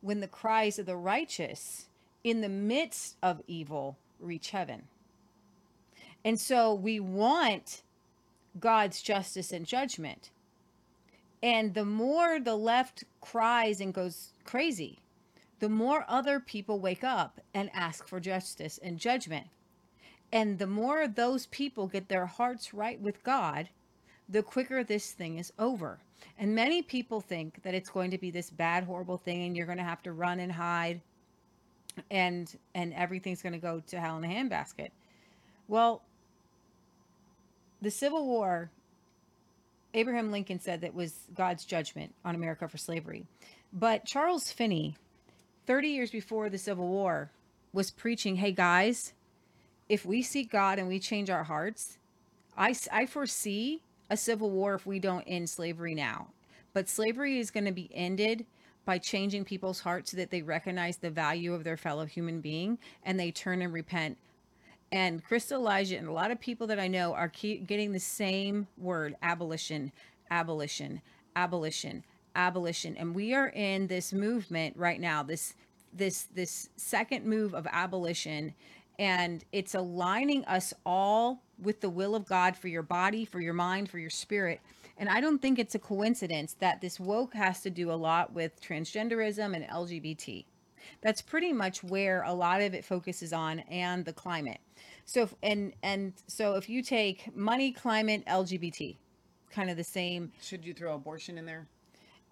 when 0.00 0.20
the 0.20 0.28
cries 0.28 0.78
of 0.78 0.86
the 0.86 0.96
righteous 0.96 1.86
in 2.24 2.40
the 2.40 2.48
midst 2.48 3.16
of 3.22 3.40
evil 3.46 3.96
reach 4.20 4.50
heaven. 4.50 4.82
And 6.24 6.38
so 6.38 6.74
we 6.74 6.98
want 7.00 7.82
God's 8.58 9.00
justice 9.00 9.52
and 9.52 9.64
judgment. 9.64 10.30
And 11.42 11.74
the 11.74 11.84
more 11.84 12.40
the 12.40 12.56
left 12.56 13.04
cries 13.20 13.80
and 13.80 13.94
goes 13.94 14.32
crazy, 14.44 14.98
the 15.60 15.68
more 15.68 16.04
other 16.08 16.40
people 16.40 16.80
wake 16.80 17.04
up 17.04 17.40
and 17.54 17.70
ask 17.72 18.06
for 18.06 18.20
justice 18.20 18.78
and 18.82 18.98
judgment. 18.98 19.46
And 20.32 20.58
the 20.58 20.66
more 20.66 21.08
those 21.08 21.46
people 21.46 21.86
get 21.86 22.08
their 22.08 22.26
hearts 22.26 22.74
right 22.74 23.00
with 23.00 23.22
God, 23.22 23.68
the 24.28 24.42
quicker 24.42 24.84
this 24.84 25.12
thing 25.12 25.38
is 25.38 25.52
over. 25.58 25.98
And 26.38 26.54
many 26.54 26.82
people 26.82 27.20
think 27.20 27.62
that 27.62 27.74
it's 27.74 27.88
going 27.88 28.10
to 28.10 28.18
be 28.18 28.30
this 28.30 28.50
bad, 28.50 28.84
horrible 28.84 29.16
thing, 29.16 29.44
and 29.44 29.56
you're 29.56 29.66
going 29.66 29.78
to 29.78 29.84
have 29.84 30.02
to 30.02 30.12
run 30.12 30.40
and 30.40 30.52
hide, 30.52 31.00
and 32.10 32.56
and 32.74 32.92
everything's 32.94 33.42
going 33.42 33.52
to 33.52 33.58
go 33.58 33.80
to 33.86 34.00
hell 34.00 34.18
in 34.18 34.24
a 34.24 34.28
handbasket. 34.28 34.90
Well, 35.66 36.02
the 37.80 37.90
Civil 37.90 38.26
War, 38.26 38.70
Abraham 39.94 40.30
Lincoln 40.30 40.60
said 40.60 40.80
that 40.82 40.94
was 40.94 41.14
God's 41.34 41.64
judgment 41.64 42.14
on 42.24 42.34
America 42.34 42.68
for 42.68 42.78
slavery. 42.78 43.26
But 43.72 44.04
Charles 44.04 44.50
Finney, 44.50 44.96
30 45.66 45.88
years 45.88 46.10
before 46.10 46.50
the 46.50 46.58
Civil 46.58 46.88
War, 46.88 47.30
was 47.72 47.90
preaching, 47.90 48.36
hey 48.36 48.52
guys, 48.52 49.12
if 49.88 50.04
we 50.04 50.22
seek 50.22 50.50
God 50.50 50.78
and 50.78 50.88
we 50.88 50.98
change 50.98 51.30
our 51.30 51.44
hearts, 51.44 51.98
I, 52.56 52.74
I 52.92 53.06
foresee 53.06 53.82
a 54.10 54.16
civil 54.16 54.50
war 54.50 54.74
if 54.74 54.86
we 54.86 54.98
don't 54.98 55.22
end 55.22 55.48
slavery 55.50 55.94
now. 55.94 56.28
But 56.72 56.88
slavery 56.88 57.38
is 57.38 57.50
going 57.50 57.64
to 57.64 57.72
be 57.72 57.90
ended 57.94 58.46
by 58.84 58.98
changing 58.98 59.44
people's 59.44 59.80
hearts 59.80 60.10
so 60.10 60.16
that 60.16 60.30
they 60.30 60.42
recognize 60.42 60.96
the 60.96 61.10
value 61.10 61.54
of 61.54 61.64
their 61.64 61.76
fellow 61.76 62.06
human 62.06 62.40
being 62.40 62.78
and 63.02 63.18
they 63.18 63.30
turn 63.30 63.60
and 63.62 63.72
repent 63.72 64.18
and 64.90 65.24
Krista 65.24 65.52
Elijah 65.52 65.98
and 65.98 66.08
a 66.08 66.12
lot 66.12 66.30
of 66.30 66.40
people 66.40 66.66
that 66.68 66.80
I 66.80 66.88
know 66.88 67.12
are 67.14 67.28
getting 67.28 67.92
the 67.92 68.00
same 68.00 68.66
word 68.76 69.16
abolition, 69.22 69.92
abolition, 70.30 71.02
abolition, 71.36 72.04
abolition. 72.34 72.96
And 72.96 73.14
we 73.14 73.34
are 73.34 73.48
in 73.48 73.86
this 73.86 74.12
movement 74.12 74.76
right 74.76 75.00
now, 75.00 75.22
this 75.22 75.54
this 75.92 76.24
this 76.34 76.68
second 76.76 77.24
move 77.24 77.54
of 77.54 77.66
abolition 77.70 78.54
and 78.98 79.44
it's 79.52 79.74
aligning 79.74 80.44
us 80.46 80.74
all 80.84 81.42
with 81.62 81.80
the 81.80 81.88
will 81.88 82.14
of 82.14 82.26
God 82.26 82.56
for 82.56 82.68
your 82.68 82.82
body, 82.82 83.24
for 83.24 83.40
your 83.40 83.54
mind, 83.54 83.88
for 83.88 83.98
your 83.98 84.10
spirit. 84.10 84.60
And 84.96 85.08
I 85.08 85.20
don't 85.20 85.40
think 85.40 85.58
it's 85.58 85.76
a 85.76 85.78
coincidence 85.78 86.56
that 86.58 86.80
this 86.80 86.98
woke 86.98 87.32
has 87.34 87.60
to 87.62 87.70
do 87.70 87.92
a 87.92 87.94
lot 87.94 88.32
with 88.32 88.60
transgenderism 88.60 89.54
and 89.54 89.64
LGBT 89.66 90.44
that's 91.00 91.20
pretty 91.22 91.52
much 91.52 91.82
where 91.84 92.22
a 92.22 92.32
lot 92.32 92.60
of 92.62 92.74
it 92.74 92.84
focuses 92.84 93.32
on 93.32 93.60
and 93.60 94.04
the 94.04 94.12
climate. 94.12 94.58
So 95.04 95.22
if, 95.22 95.34
and 95.42 95.72
and 95.82 96.12
so 96.26 96.54
if 96.56 96.68
you 96.68 96.82
take 96.82 97.34
money 97.36 97.72
climate 97.72 98.24
lgbt 98.26 98.96
kind 99.50 99.70
of 99.70 99.76
the 99.76 99.84
same. 99.84 100.32
Should 100.42 100.64
you 100.64 100.74
throw 100.74 100.94
abortion 100.94 101.38
in 101.38 101.46
there? 101.46 101.66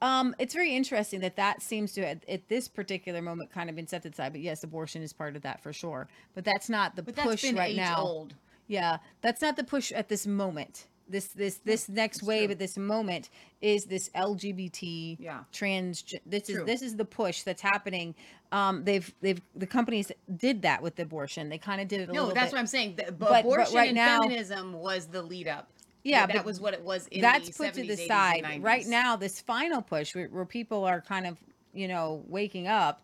um 0.02 0.34
it's 0.38 0.52
very 0.52 0.76
interesting 0.76 1.20
that 1.20 1.36
that 1.36 1.62
seems 1.62 1.92
to 1.94 2.06
at, 2.06 2.22
at 2.28 2.46
this 2.48 2.68
particular 2.68 3.22
moment 3.22 3.50
kind 3.50 3.70
of 3.70 3.76
been 3.76 3.86
set 3.86 4.04
aside 4.04 4.30
but 4.30 4.42
yes 4.42 4.62
abortion 4.62 5.02
is 5.02 5.10
part 5.14 5.36
of 5.36 5.42
that 5.42 5.62
for 5.62 5.72
sure. 5.72 6.06
But 6.34 6.44
that's 6.44 6.68
not 6.68 6.96
the 6.96 7.02
But 7.02 7.16
push 7.16 7.50
right 7.54 7.74
now. 7.74 8.02
old. 8.02 8.34
yeah 8.66 8.98
that's 9.22 9.40
not 9.40 9.56
the 9.56 9.64
push 9.64 9.92
at 9.92 10.08
this 10.10 10.26
moment 10.26 10.86
this 11.08 11.28
this 11.28 11.56
this 11.64 11.88
next 11.88 12.22
wave 12.22 12.50
at 12.50 12.58
this 12.58 12.76
moment 12.76 13.30
is 13.60 13.84
this 13.84 14.08
lgbt 14.16 15.16
Yeah. 15.20 15.40
trans 15.52 16.04
this 16.24 16.48
is 16.50 16.64
this 16.64 16.82
is 16.82 16.96
the 16.96 17.04
push 17.04 17.42
that's 17.42 17.62
happening. 17.62 18.14
Um 18.52 18.84
they've 18.84 19.12
they've 19.20 19.40
the 19.54 19.66
companies 19.66 20.10
did 20.36 20.62
that 20.62 20.82
with 20.82 20.96
the 20.96 21.04
abortion. 21.04 21.48
They 21.48 21.58
kind 21.58 21.80
of 21.80 21.88
did 21.88 22.00
it 22.00 22.08
a 22.08 22.12
No, 22.12 22.26
that's 22.32 22.46
bit 22.46 22.52
what 22.52 22.58
I'm 22.60 22.66
saying. 22.66 22.96
The, 22.96 23.04
But- 23.12 23.18
but 23.18 23.40
abortion 23.40 23.74
right 23.76 23.88
and 23.88 23.96
now- 23.96 24.22
feminism 24.22 24.72
was 24.72 25.06
the 25.06 25.22
lead 25.22 25.48
up. 25.48 25.70
Yeah, 26.02 26.26
that 26.26 26.44
was 26.44 26.60
what 26.60 26.72
it 26.72 26.82
was 26.82 27.08
in 27.08 27.20
that's 27.20 27.48
the 27.48 27.64
put 27.64 27.74
to 27.74 27.82
the 27.82 27.88
80s, 27.96 28.06
side. 28.06 28.62
right 28.62 28.86
now 28.86 29.16
this 29.16 29.40
final 29.40 29.82
push 29.82 30.14
where, 30.14 30.28
where 30.28 30.44
people 30.44 30.84
are 30.84 31.00
kind 31.00 31.26
of 31.26 31.36
you 31.74 31.88
know 31.88 32.22
waking 32.28 32.68
up 32.68 33.02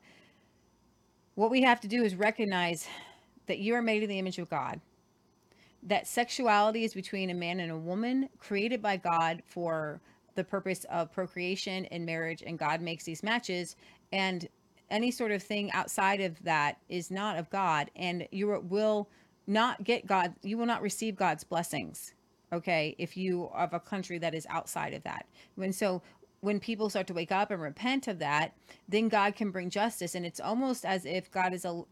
what 1.35 1.51
we 1.51 1.63
have 1.63 1.81
to 1.81 1.89
do 1.89 2.03
is 2.05 2.15
recognize 2.15 2.87
that 3.47 3.59
you 3.59 3.75
are 3.75 3.83
made 3.83 4.03
in 4.05 4.09
the 4.09 4.19
image 4.19 4.39
of 4.39 4.49
god 4.49 4.81
that 5.83 6.07
sexuality 6.07 6.85
is 6.85 6.95
between 6.95 7.31
a 7.31 7.35
man 7.35 7.61
and 7.61 7.73
a 7.73 7.77
woman 7.77 8.29
created 8.39 8.81
by 8.81 8.97
god 8.97 9.43
for 9.47 10.01
the 10.35 10.45
purpose 10.45 10.85
of 10.85 11.13
procreation 11.13 11.85
and 11.87 12.07
marriage 12.07 12.43
and 12.47 12.59
god 12.59 12.81
makes 12.81 13.05
these 13.05 13.23
matches 13.23 13.77
and 14.13 14.49
any 14.91 15.11
sort 15.11 15.33
of 15.33 15.43
thing 15.43 15.71
outside 15.73 16.21
of 16.21 16.43
that 16.43 16.77
is 16.89 17.11
not 17.11 17.37
of 17.37 17.51
god 17.51 17.91
and 17.97 18.27
you 18.31 18.61
will 18.69 19.09
not 19.47 19.83
get 19.85 20.07
god 20.07 20.35
you 20.43 20.57
will 20.57 20.67
not 20.67 20.83
receive 20.83 21.17
god's 21.17 21.45
blessings 21.45 22.15
okay 22.53 22.95
if 22.99 23.17
you 23.17 23.49
are 23.53 23.65
of 23.65 23.75
a 23.75 23.81
country 23.81 24.19
that 24.19 24.35
is 24.35 24.47
outside 24.51 24.95
of 24.95 25.03
that 25.03 25.27
and 25.57 25.75
so 25.75 26.03
when 26.43 26.59
people 26.59 26.91
start 26.91 27.07
to 27.07 27.15
wake 27.15 27.33
up 27.33 27.51
and 27.53 27.63
repent 27.63 28.09
of 28.09 28.19
that, 28.19 28.53
then 28.89 29.09
God 29.09 29.37
can 29.37 29.53
bring 29.53 29.71
justice. 29.71 30.17
And 30.17 30.27
it's 30.27 30.41
almost 30.41 30.85
as 30.85 31.07
if 31.07 31.31
God 31.31 31.55
is 31.55 31.65
a 31.65 31.83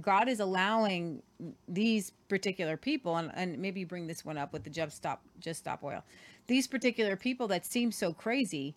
God 0.00 0.28
is 0.28 0.40
allowing 0.40 1.22
these 1.68 2.12
particular 2.28 2.76
people, 2.76 3.16
and, 3.16 3.30
and 3.34 3.58
maybe 3.58 3.84
bring 3.84 4.06
this 4.06 4.24
one 4.24 4.38
up 4.38 4.52
with 4.52 4.64
the 4.64 4.70
just 4.70 4.96
stop 4.96 5.22
just 5.38 5.60
stop 5.60 5.82
oil. 5.84 6.02
These 6.46 6.66
particular 6.66 7.16
people 7.16 7.48
that 7.48 7.64
seem 7.64 7.92
so 7.92 8.12
crazy 8.12 8.74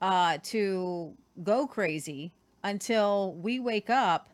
uh, 0.00 0.38
to 0.44 1.14
go 1.42 1.66
crazy 1.66 2.32
until 2.62 3.34
we 3.34 3.58
wake 3.60 3.90
up 3.90 4.30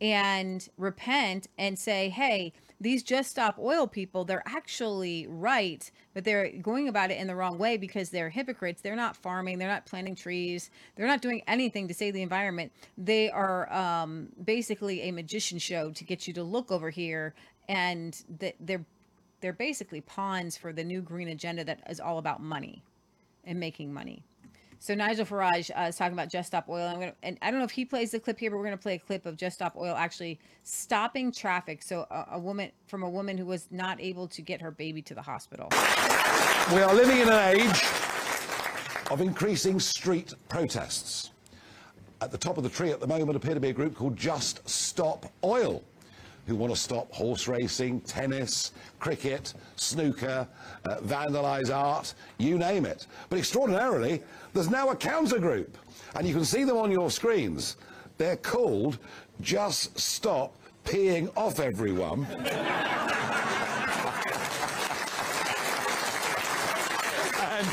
and 0.00 0.66
repent 0.78 1.48
and 1.58 1.78
say, 1.78 2.08
hey, 2.08 2.52
these 2.80 3.02
just 3.02 3.30
stop 3.30 3.58
oil 3.58 3.86
people, 3.86 4.24
they're 4.24 4.42
actually 4.46 5.26
right, 5.28 5.90
but 6.14 6.24
they're 6.24 6.50
going 6.50 6.88
about 6.88 7.10
it 7.10 7.18
in 7.18 7.26
the 7.26 7.34
wrong 7.36 7.58
way 7.58 7.76
because 7.76 8.08
they're 8.08 8.30
hypocrites. 8.30 8.80
They're 8.80 8.96
not 8.96 9.16
farming, 9.16 9.58
they're 9.58 9.68
not 9.68 9.84
planting 9.84 10.14
trees, 10.14 10.70
they're 10.96 11.06
not 11.06 11.20
doing 11.20 11.42
anything 11.46 11.88
to 11.88 11.94
save 11.94 12.14
the 12.14 12.22
environment. 12.22 12.72
They 12.96 13.30
are 13.30 13.70
um, 13.72 14.28
basically 14.44 15.02
a 15.02 15.12
magician 15.12 15.58
show 15.58 15.90
to 15.90 16.04
get 16.04 16.26
you 16.26 16.32
to 16.34 16.42
look 16.42 16.72
over 16.72 16.90
here, 16.90 17.34
and 17.68 18.16
th- 18.38 18.56
they're 18.60 18.84
they're 19.40 19.52
basically 19.54 20.02
pawns 20.02 20.56
for 20.56 20.72
the 20.72 20.84
new 20.84 21.00
green 21.00 21.28
agenda 21.28 21.64
that 21.64 21.80
is 21.88 21.98
all 21.98 22.18
about 22.18 22.42
money 22.42 22.82
and 23.44 23.58
making 23.58 23.92
money. 23.92 24.22
So 24.82 24.94
Nigel 24.94 25.26
Farage 25.26 25.70
uh, 25.76 25.88
is 25.88 25.96
talking 25.96 26.14
about 26.14 26.30
Just 26.30 26.48
Stop 26.48 26.70
Oil. 26.70 26.94
Gonna, 26.94 27.12
and 27.22 27.36
I 27.42 27.50
don't 27.50 27.60
know 27.60 27.66
if 27.66 27.70
he 27.70 27.84
plays 27.84 28.12
the 28.12 28.18
clip 28.18 28.40
here, 28.40 28.50
but 28.50 28.56
we're 28.56 28.64
going 28.64 28.76
to 28.76 28.82
play 28.82 28.94
a 28.94 28.98
clip 28.98 29.26
of 29.26 29.36
Just 29.36 29.56
Stop 29.56 29.76
Oil 29.76 29.94
actually 29.94 30.40
stopping 30.62 31.30
traffic. 31.30 31.82
So 31.82 32.06
a, 32.10 32.28
a 32.32 32.38
woman 32.38 32.72
from 32.86 33.02
a 33.02 33.08
woman 33.08 33.36
who 33.36 33.44
was 33.44 33.68
not 33.70 34.00
able 34.00 34.26
to 34.28 34.40
get 34.40 34.62
her 34.62 34.70
baby 34.70 35.02
to 35.02 35.14
the 35.14 35.20
hospital. 35.20 35.68
We 36.74 36.80
are 36.80 36.94
living 36.94 37.18
in 37.18 37.28
an 37.28 37.58
age 37.58 37.84
of 39.10 39.20
increasing 39.20 39.78
street 39.78 40.32
protests. 40.48 41.30
At 42.22 42.30
the 42.30 42.38
top 42.38 42.56
of 42.56 42.64
the 42.64 42.70
tree 42.70 42.90
at 42.90 43.00
the 43.00 43.06
moment 43.06 43.36
appear 43.36 43.52
to 43.52 43.60
be 43.60 43.68
a 43.68 43.74
group 43.74 43.94
called 43.94 44.16
Just 44.16 44.66
Stop 44.66 45.30
Oil, 45.44 45.84
who 46.50 46.56
want 46.56 46.74
to 46.74 46.78
stop 46.78 47.12
horse 47.12 47.46
racing, 47.46 48.00
tennis, 48.00 48.72
cricket, 48.98 49.54
snooker, 49.76 50.48
uh, 50.84 50.96
vandalise 50.96 51.72
art, 51.72 52.12
you 52.38 52.58
name 52.58 52.84
it. 52.84 53.06
But 53.28 53.38
extraordinarily, 53.38 54.20
there's 54.52 54.68
now 54.68 54.88
a 54.90 54.96
counter 54.96 55.38
group, 55.38 55.78
and 56.16 56.26
you 56.26 56.34
can 56.34 56.44
see 56.44 56.64
them 56.64 56.76
on 56.76 56.90
your 56.90 57.08
screens. 57.08 57.76
They're 58.18 58.36
called 58.36 58.98
Just 59.40 59.96
Stop 59.96 60.56
Peeing 60.84 61.30
Off 61.36 61.60
Everyone. 61.60 62.26
and 67.44 67.66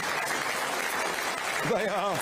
they 1.73 1.87
are 1.87 2.19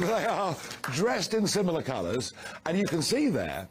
they 0.00 0.26
are 0.26 0.54
dressed 0.92 1.32
in 1.32 1.46
similar 1.46 1.80
colours, 1.80 2.34
and 2.66 2.76
you 2.76 2.84
can 2.84 3.00
see 3.00 3.30
there 3.30 3.66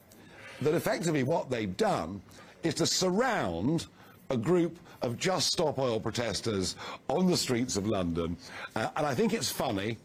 that 0.62 0.74
effectively 0.74 1.24
what 1.24 1.50
they've 1.50 1.76
done 1.78 2.22
is 2.64 2.74
to 2.76 2.86
surround 2.86 3.88
a 4.30 4.38
group 4.38 4.78
of 5.02 5.18
Just 5.18 5.52
Stop 5.52 5.80
Oil 5.80 6.00
protesters 6.00 6.76
on 7.08 7.28
the 7.28 7.38
streets 7.38 7.78
of 7.78 7.88
London. 7.88 8.38
Uh, 8.76 8.90
and 8.96 9.06
I 9.06 9.16
think 9.16 9.34
it's 9.34 9.52
funny, 9.52 9.98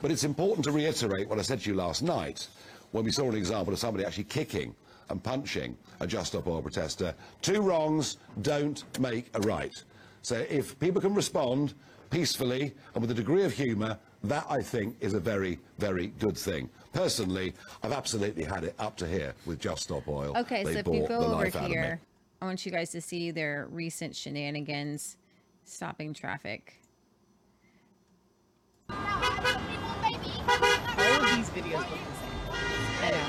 but 0.00 0.10
it's 0.10 0.24
important 0.24 0.64
to 0.64 0.72
reiterate 0.72 1.28
what 1.28 1.38
I 1.38 1.42
said 1.42 1.60
to 1.60 1.70
you 1.70 1.76
last 1.76 2.02
night 2.02 2.46
when 2.92 3.04
we 3.04 3.10
saw 3.10 3.28
an 3.28 3.36
example 3.36 3.72
of 3.72 3.78
somebody 3.78 4.04
actually 4.04 4.24
kicking 4.24 4.74
and 5.08 5.22
punching 5.22 5.76
a 6.00 6.06
Just 6.06 6.28
Stop 6.28 6.46
Oil 6.46 6.62
protester. 6.62 7.14
Two 7.40 7.60
wrongs 7.60 8.18
don't 8.42 8.84
make 9.00 9.30
a 9.34 9.40
right. 9.40 9.74
So 10.22 10.44
if 10.48 10.78
people 10.78 11.00
can 11.00 11.14
respond 11.14 11.74
peacefully 12.10 12.74
and 12.94 13.00
with 13.00 13.10
a 13.10 13.14
degree 13.14 13.44
of 13.44 13.52
humour, 13.52 13.98
that 14.24 14.46
I 14.48 14.62
think 14.62 14.96
is 15.00 15.14
a 15.14 15.20
very, 15.20 15.58
very 15.78 16.08
good 16.18 16.36
thing. 16.36 16.68
Personally, 16.92 17.54
I've 17.82 17.92
absolutely 17.92 18.44
had 18.44 18.64
it 18.64 18.74
up 18.78 18.96
to 18.98 19.06
here 19.06 19.34
with 19.46 19.58
Just 19.58 19.84
Stop 19.84 20.06
Oil. 20.08 20.36
Okay, 20.36 20.62
They 20.62 20.74
so 20.74 20.78
if 20.80 20.86
you 20.86 21.08
go 21.08 21.20
over 21.20 21.36
life 21.36 21.56
out 21.56 21.64
of 21.64 21.68
me. 21.70 21.76
here, 21.76 22.00
I 22.40 22.44
want 22.44 22.66
you 22.66 22.72
guys 22.72 22.90
to 22.90 23.00
see 23.00 23.30
their 23.30 23.66
recent 23.70 24.14
shenanigans 24.14 25.16
stopping 25.64 26.12
traffic. 26.12 26.74
All 28.90 28.96
of 28.98 31.36
these 31.36 31.48
videos 31.50 31.78
look 31.78 31.88
the 31.88 32.20
same. 32.20 33.02
I 33.02 33.10
know. 33.10 33.26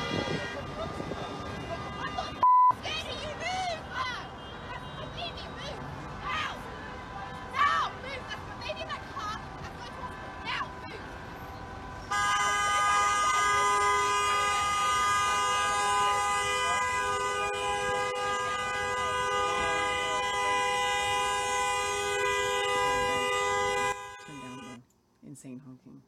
Turn 24.26 24.40
down 24.40 24.82
the 25.24 25.30
insane 25.30 25.62
honking. 25.66 26.02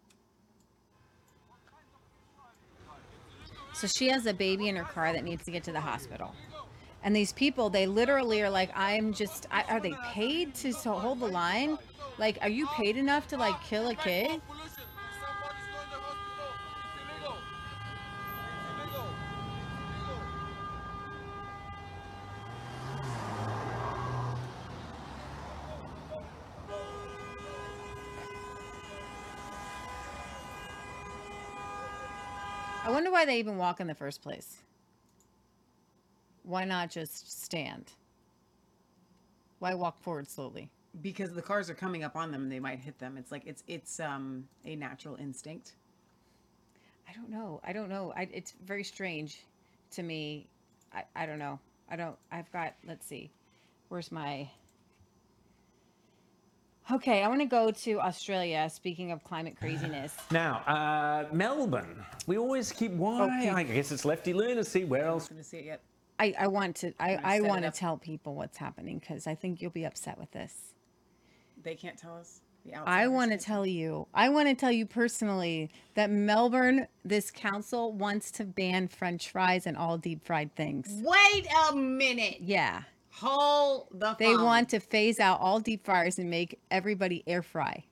So 3.85 3.91
she 3.99 4.09
has 4.09 4.25
a 4.25 4.33
baby 4.33 4.67
in 4.67 4.75
her 4.77 4.83
car 4.83 5.13
that 5.13 5.23
needs 5.23 5.45
to 5.45 5.51
get 5.51 5.63
to 5.65 5.71
the 5.71 5.79
hospital. 5.79 6.33
And 7.03 7.15
these 7.15 7.31
people, 7.31 7.69
they 7.69 7.85
literally 7.85 8.41
are 8.41 8.49
like, 8.49 8.71
I'm 8.75 9.13
just, 9.13 9.45
I, 9.51 9.61
are 9.69 9.79
they 9.79 9.93
paid 10.05 10.55
to 10.55 10.71
hold 10.73 11.19
the 11.19 11.27
line? 11.27 11.77
Like, 12.17 12.39
are 12.41 12.49
you 12.49 12.65
paid 12.65 12.97
enough 12.97 13.27
to 13.27 13.37
like 13.37 13.53
kill 13.63 13.89
a 13.89 13.93
kid? 13.93 14.41
Why 33.15 33.23
they 33.23 33.39
even 33.39 33.55
walk 33.55 33.79
in 33.79 33.87
the 33.87 33.95
first 33.95 34.21
place. 34.21 34.57
Why 36.43 36.65
not 36.65 36.91
just 36.91 37.43
stand? 37.43 37.93
Why 39.59 39.73
walk 39.73 40.01
forward 40.01 40.29
slowly? 40.29 40.69
Because 41.01 41.31
the 41.31 41.41
cars 41.41 41.69
are 41.69 41.73
coming 41.73 42.03
up 42.03 42.17
on 42.17 42.29
them 42.33 42.43
and 42.43 42.51
they 42.51 42.59
might 42.59 42.79
hit 42.79 42.99
them. 42.99 43.15
It's 43.17 43.31
like 43.31 43.43
it's 43.45 43.63
it's 43.67 44.01
um 44.01 44.49
a 44.65 44.75
natural 44.75 45.15
instinct. 45.15 45.75
I 47.09 47.13
don't 47.13 47.29
know. 47.29 47.61
I 47.63 47.71
don't 47.71 47.87
know. 47.87 48.11
I, 48.17 48.27
it's 48.33 48.53
very 48.65 48.83
strange 48.83 49.39
to 49.91 50.03
me. 50.03 50.47
I, 50.93 51.03
I 51.15 51.25
don't 51.25 51.39
know. 51.39 51.57
I 51.89 51.95
don't. 51.95 52.17
I've 52.33 52.51
got. 52.51 52.73
Let's 52.85 53.05
see. 53.07 53.31
Where's 53.87 54.11
my. 54.11 54.49
Okay, 56.91 57.23
I 57.23 57.27
want 57.27 57.41
to 57.41 57.47
go 57.47 57.71
to 57.71 57.99
Australia. 57.99 58.69
Speaking 58.71 59.11
of 59.11 59.23
climate 59.23 59.55
craziness. 59.59 60.13
Now, 60.29 60.57
uh, 60.67 61.25
Melbourne. 61.33 62.05
We 62.27 62.37
always 62.37 62.71
keep 62.71 62.91
why. 62.91 63.23
Okay. 63.23 63.49
I 63.49 63.63
guess 63.63 63.91
it's 63.91 64.05
lefty 64.05 64.33
lunacy. 64.33 64.85
Where 64.85 65.05
else? 65.05 65.27
Gonna 65.27 65.43
see 65.43 65.57
it 65.57 65.65
yet. 65.65 65.81
I, 66.19 66.33
I 66.39 66.47
want 66.47 66.75
to. 66.77 66.93
I, 66.99 67.15
Wanna 67.15 67.21
I 67.27 67.37
set 67.37 67.45
it 67.45 67.49
want 67.49 67.61
to 67.63 67.67
up? 67.69 67.73
tell 67.73 67.97
people 67.97 68.35
what's 68.35 68.57
happening 68.57 68.99
because 68.99 69.25
I 69.25 69.33
think 69.35 69.61
you'll 69.61 69.71
be 69.71 69.83
upset 69.83 70.19
with 70.19 70.31
this. 70.31 70.73
They 71.63 71.75
can't 71.75 71.97
tell 71.97 72.15
us. 72.17 72.41
The 72.65 72.73
I 72.75 72.77
outsiders 72.79 73.09
want 73.11 73.25
to 73.31 73.37
can't 73.37 73.41
tell 73.41 73.65
you, 73.65 74.07
I 74.13 74.29
want 74.29 74.47
to 74.49 74.55
tell 74.55 74.71
you 74.71 74.85
personally 74.87 75.71
that 75.93 76.09
Melbourne, 76.09 76.87
this 77.03 77.29
council 77.29 77.93
wants 77.93 78.31
to 78.31 78.43
ban 78.43 78.87
french 78.87 79.29
fries 79.29 79.67
and 79.67 79.77
all 79.77 79.97
deep 79.99 80.25
fried 80.25 80.55
things. 80.55 80.89
Wait 81.03 81.47
a 81.69 81.75
minute. 81.75 82.37
Yeah. 82.41 82.83
Hold 83.19 83.87
the 83.93 84.15
They 84.19 84.33
phone. 84.33 84.43
want 84.43 84.69
to 84.69 84.79
phase 84.79 85.19
out 85.19 85.39
all 85.39 85.59
deep 85.59 85.85
fryers 85.85 86.19
and 86.19 86.29
make 86.29 86.59
everybody 86.69 87.23
air 87.27 87.41
fry. 87.41 87.83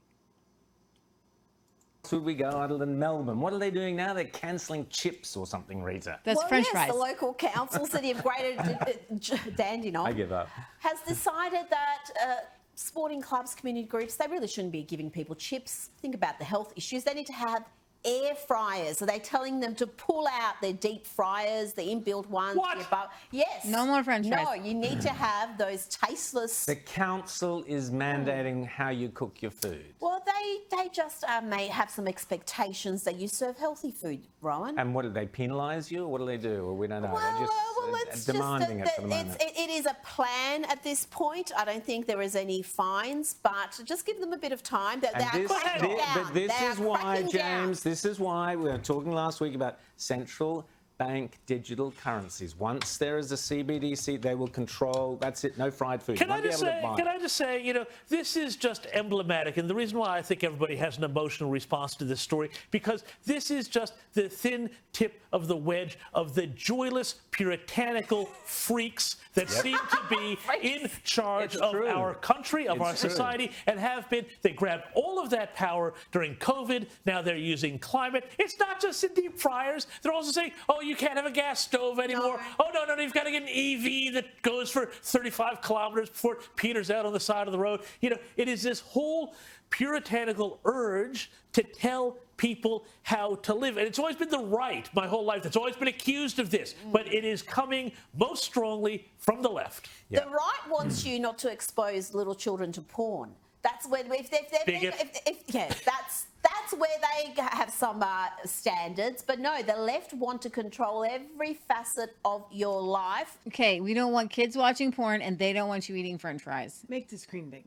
Would 2.11 2.23
we 2.25 2.35
go 2.35 2.49
other 2.49 2.77
than 2.77 2.99
Melbourne? 2.99 3.39
What 3.39 3.53
are 3.53 3.57
they 3.57 3.71
doing 3.71 3.95
now? 3.95 4.13
They're 4.13 4.25
cancelling 4.25 4.85
chips 4.89 5.35
or 5.37 5.47
something, 5.47 5.81
Rita. 5.81 6.19
That's 6.25 6.37
well, 6.37 6.47
french 6.49 6.65
yes, 6.65 6.73
fries. 6.73 6.91
the 6.91 6.95
local 6.97 7.33
council, 7.33 7.85
City 7.87 8.11
of 8.11 8.21
Greater 8.21 8.61
D- 8.61 9.17
D- 9.17 9.37
Dandenong, 9.55 10.05
I 10.05 10.11
give 10.13 10.31
up. 10.33 10.49
has 10.79 10.99
decided 11.07 11.65
that 11.69 12.03
uh, 12.23 12.35
sporting 12.75 13.21
clubs, 13.21 13.55
community 13.55 13.87
groups, 13.87 14.15
they 14.17 14.27
really 14.27 14.47
shouldn't 14.47 14.73
be 14.73 14.83
giving 14.83 15.09
people 15.09 15.33
chips. 15.33 15.89
Think 16.01 16.13
about 16.13 16.37
the 16.37 16.45
health 16.45 16.73
issues. 16.75 17.03
They 17.05 17.13
need 17.13 17.25
to 17.27 17.33
have 17.33 17.63
air 18.05 18.35
fryers. 18.35 19.01
Are 19.01 19.05
they 19.05 19.19
telling 19.19 19.59
them 19.59 19.75
to 19.75 19.87
pull 19.87 20.27
out 20.27 20.61
their 20.61 20.73
deep 20.73 21.05
fryers, 21.07 21.73
the 21.73 21.81
inbuilt 21.83 22.27
ones? 22.27 22.57
What? 22.57 22.77
your 22.77 22.87
bu- 22.89 23.09
yes. 23.31 23.65
No 23.65 23.85
more 23.85 24.03
French 24.03 24.27
fries. 24.27 24.45
No, 24.45 24.53
you 24.53 24.73
need 24.73 25.01
to 25.01 25.09
have 25.09 25.57
those 25.57 25.85
tasteless. 25.87 26.65
The 26.65 26.75
council 26.75 27.63
is 27.67 27.91
mandating 27.91 28.67
how 28.67 28.89
you 28.89 29.09
cook 29.09 29.41
your 29.41 29.51
food. 29.51 29.85
Well, 29.99 30.23
they 30.25 30.77
they 30.77 30.89
just 30.89 31.23
uh, 31.23 31.41
may 31.41 31.67
have 31.67 31.89
some 31.89 32.07
expectations 32.07 33.03
that 33.03 33.15
you 33.15 33.27
serve 33.27 33.57
healthy 33.57 33.91
food, 33.91 34.21
Rowan. 34.41 34.77
And 34.79 34.93
what 34.93 35.03
do 35.03 35.09
they 35.09 35.25
penalise 35.25 35.89
you, 35.91 36.07
what 36.07 36.19
do 36.19 36.25
they 36.25 36.37
do? 36.37 36.65
Or 36.65 36.73
we 36.73 36.87
don't 36.87 37.01
know. 37.03 37.13
Well, 37.13 37.21
They're 37.21 37.47
just 37.47 37.53
well, 37.77 37.95
uh, 37.95 37.97
it's 38.07 38.25
demanding 38.25 38.79
just 38.79 38.91
it 38.91 38.95
for 38.95 39.01
the 39.01 39.07
moment. 39.07 39.37
it's, 39.41 39.43
it, 39.59 39.61
it 39.61 39.69
is 39.69 39.85
a 39.85 39.95
plan 40.03 40.65
at 40.65 40.83
this 40.83 41.05
point. 41.09 41.51
I 41.57 41.65
don't 41.65 41.83
think 41.83 42.05
there 42.05 42.21
is 42.21 42.35
any 42.35 42.61
fines, 42.61 43.35
but 43.43 43.79
just 43.85 44.05
give 44.05 44.19
them 44.19 44.33
a 44.33 44.37
bit 44.37 44.51
of 44.51 44.63
time. 44.63 44.99
That 45.01 45.13
they 45.15 45.23
And 45.23 45.33
are 45.35 45.39
this, 45.39 45.51
cracking 45.51 45.89
thi- 45.91 45.97
down. 45.97 46.23
but 46.23 46.33
this 46.33 46.51
They 46.59 46.65
is 46.67 46.79
are 46.79 46.83
why, 46.83 46.99
cracking 47.01 47.27
down. 47.27 47.65
James, 47.67 47.83
this 47.93 48.05
is 48.05 48.19
why 48.19 48.55
we 48.55 48.63
were 48.63 48.79
talking 48.79 49.11
last 49.11 49.39
week 49.39 49.53
about 49.53 49.77
central 49.97 50.67
bank 51.05 51.37
digital 51.45 51.91
currencies. 52.03 52.55
Once 52.57 52.97
there 52.97 53.17
is 53.17 53.31
a 53.31 53.35
CBDC, 53.35 54.21
they 54.21 54.35
will 54.35 54.47
control. 54.47 55.17
That's 55.19 55.43
it. 55.43 55.57
No 55.57 55.69
fried 55.69 56.01
food. 56.01 56.17
Can 56.17 56.31
I 56.31 56.39
just 56.41 56.59
say? 56.59 56.79
Can. 56.97 57.07
I 57.07 57.17
just 57.19 57.35
say? 57.35 57.61
You 57.61 57.73
know, 57.73 57.85
this 58.09 58.37
is 58.37 58.55
just 58.55 58.87
emblematic, 58.93 59.57
and 59.57 59.69
the 59.69 59.75
reason 59.75 59.97
why 59.99 60.17
I 60.17 60.21
think 60.21 60.43
everybody 60.43 60.75
has 60.77 60.97
an 60.97 61.03
emotional 61.03 61.49
response 61.49 61.95
to 61.95 62.05
this 62.05 62.21
story 62.21 62.49
because 62.71 63.03
this 63.25 63.51
is 63.51 63.67
just 63.67 63.93
the 64.13 64.29
thin 64.29 64.69
tip 64.93 65.21
of 65.31 65.47
the 65.47 65.57
wedge 65.57 65.97
of 66.13 66.35
the 66.35 66.47
joyless, 66.47 67.15
puritanical 67.31 68.25
freaks 68.45 69.17
that 69.33 69.49
seem 69.49 69.77
to 69.77 69.99
be 70.09 70.37
in 70.61 70.89
charge 71.03 71.55
It's 71.55 71.61
of 71.61 71.71
true. 71.71 71.87
our 71.87 72.13
country, 72.15 72.67
of 72.67 72.77
It's 72.77 72.85
our 72.85 72.93
true. 72.95 73.09
society, 73.09 73.51
and 73.67 73.79
have 73.79 74.09
been. 74.09 74.25
They 74.41 74.51
grabbed 74.51 74.83
all 74.93 75.19
of 75.19 75.29
that 75.31 75.53
power 75.55 75.93
during 76.11 76.35
COVID. 76.35 76.87
Now 77.05 77.21
they're 77.21 77.35
using 77.35 77.79
climate. 77.79 78.29
It's 78.39 78.57
not 78.59 78.79
just 78.79 79.03
in 79.03 79.13
deep 79.13 79.37
fryers. 79.37 79.87
They're 80.01 80.13
also 80.13 80.31
saying, 80.31 80.51
"Oh, 80.69 80.81
you 80.81 80.92
can't 80.95 81.17
have 81.17 81.25
a 81.25 81.31
gas 81.31 81.61
stove 81.61 81.99
anymore. 81.99 82.39
Oh 82.59 82.69
no, 82.73 82.85
no, 82.85 82.95
no, 82.95 83.01
you've 83.01 83.13
got 83.13 83.23
to 83.23 83.31
get 83.31 83.43
an 83.43 83.49
EV 83.49 84.13
that 84.13 84.41
goes 84.41 84.69
for 84.69 84.87
35 84.87 85.61
kilometers 85.61 86.09
before 86.09 86.35
it 86.35 86.41
peters 86.55 86.89
out 86.91 87.05
on 87.05 87.13
the 87.13 87.19
side 87.19 87.47
of 87.47 87.51
the 87.51 87.59
road." 87.59 87.81
You 88.01 88.11
know, 88.11 88.17
it 88.37 88.47
is 88.47 88.63
this 88.63 88.79
whole 88.79 89.35
puritanical 89.69 90.59
urge 90.65 91.31
to 91.53 91.63
tell 91.63 92.17
people 92.37 92.85
how 93.03 93.35
to 93.35 93.53
live. 93.53 93.77
And 93.77 93.87
it's 93.87 93.99
always 93.99 94.15
been 94.15 94.29
the 94.29 94.39
right 94.39 94.89
my 94.93 95.07
whole 95.07 95.25
life. 95.25 95.43
that's 95.43 95.55
always 95.55 95.75
been 95.75 95.87
accused 95.87 96.39
of 96.39 96.49
this. 96.49 96.75
Mm. 96.85 96.91
But 96.91 97.13
it 97.13 97.23
is 97.23 97.41
coming 97.41 97.91
most 98.15 98.43
strongly 98.43 99.07
from 99.17 99.41
the 99.41 99.49
left. 99.49 99.89
The 100.11 100.25
right 100.27 100.69
wants 100.69 101.05
you 101.05 101.19
not 101.19 101.37
to 101.39 101.51
expose 101.51 102.13
little 102.13 102.35
children 102.35 102.71
to 102.73 102.81
porn. 102.81 103.31
That's 103.63 103.87
where 103.87 104.01
if 104.01 104.29
they're, 104.29 104.41
if 104.41 104.51
they're 104.51 104.59
Big 104.65 104.83
if, 104.83 105.01
if. 105.01 105.21
if, 105.25 105.55
yeah, 105.55 105.67
that's 105.85 106.27
that's 106.43 106.73
where 106.73 106.89
they 107.01 107.33
have 107.41 107.69
some 107.69 108.03
uh, 108.03 108.27
standards. 108.45 109.23
But 109.25 109.39
no, 109.39 109.61
the 109.61 109.77
left 109.77 110.13
want 110.13 110.41
to 110.41 110.49
control 110.49 111.05
every 111.05 111.53
facet 111.53 112.15
of 112.25 112.43
your 112.51 112.81
life. 112.81 113.37
Okay, 113.47 113.79
we 113.79 113.93
don't 113.93 114.11
want 114.11 114.29
kids 114.29 114.57
watching 114.57 114.91
porn, 114.91 115.21
and 115.21 115.39
they 115.39 115.53
don't 115.53 115.69
want 115.69 115.87
you 115.87 115.95
eating 115.95 116.17
French 116.17 116.41
fries. 116.41 116.83
Make 116.89 117.09
the 117.09 117.17
screen 117.17 117.49
big. 117.49 117.65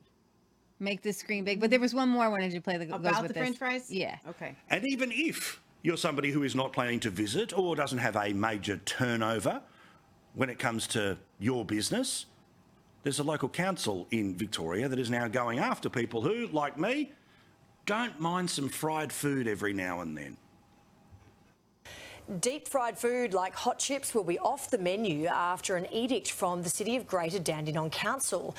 Make 0.78 1.00
the 1.00 1.12
screen 1.12 1.44
big. 1.44 1.60
But 1.60 1.70
there 1.70 1.80
was 1.80 1.94
one 1.94 2.10
more 2.10 2.24
I 2.24 2.28
wanted 2.28 2.52
you 2.52 2.58
to 2.58 2.62
play 2.62 2.76
that 2.76 2.86
goes 2.86 3.00
About 3.00 3.22
with 3.22 3.28
the 3.28 3.34
this. 3.34 3.42
French 3.42 3.56
fries? 3.56 3.90
Yeah. 3.90 4.18
Okay. 4.28 4.54
And 4.68 4.86
even 4.86 5.10
if 5.10 5.62
you're 5.82 5.96
somebody 5.96 6.30
who 6.30 6.42
is 6.42 6.54
not 6.54 6.72
planning 6.72 7.00
to 7.00 7.10
visit 7.10 7.56
or 7.56 7.74
doesn't 7.74 7.98
have 7.98 8.16
a 8.16 8.34
major 8.34 8.76
turnover 8.84 9.62
when 10.34 10.50
it 10.50 10.58
comes 10.58 10.86
to 10.88 11.16
your 11.38 11.64
business, 11.64 12.26
there's 13.06 13.20
a 13.20 13.22
local 13.22 13.48
council 13.48 14.08
in 14.10 14.34
Victoria 14.34 14.88
that 14.88 14.98
is 14.98 15.08
now 15.08 15.28
going 15.28 15.60
after 15.60 15.88
people 15.88 16.20
who, 16.20 16.48
like 16.48 16.76
me, 16.76 17.12
don't 17.84 18.18
mind 18.18 18.50
some 18.50 18.68
fried 18.68 19.12
food 19.12 19.46
every 19.46 19.72
now 19.72 20.00
and 20.00 20.18
then. 20.18 20.36
Deep 22.40 22.66
fried 22.66 22.98
food 22.98 23.32
like 23.32 23.54
hot 23.54 23.78
chips 23.78 24.12
will 24.12 24.24
be 24.24 24.40
off 24.40 24.70
the 24.70 24.78
menu 24.78 25.28
after 25.28 25.76
an 25.76 25.86
edict 25.92 26.32
from 26.32 26.64
the 26.64 26.68
City 26.68 26.96
of 26.96 27.06
Greater 27.06 27.38
Dandenong 27.38 27.90
Council. 27.90 28.56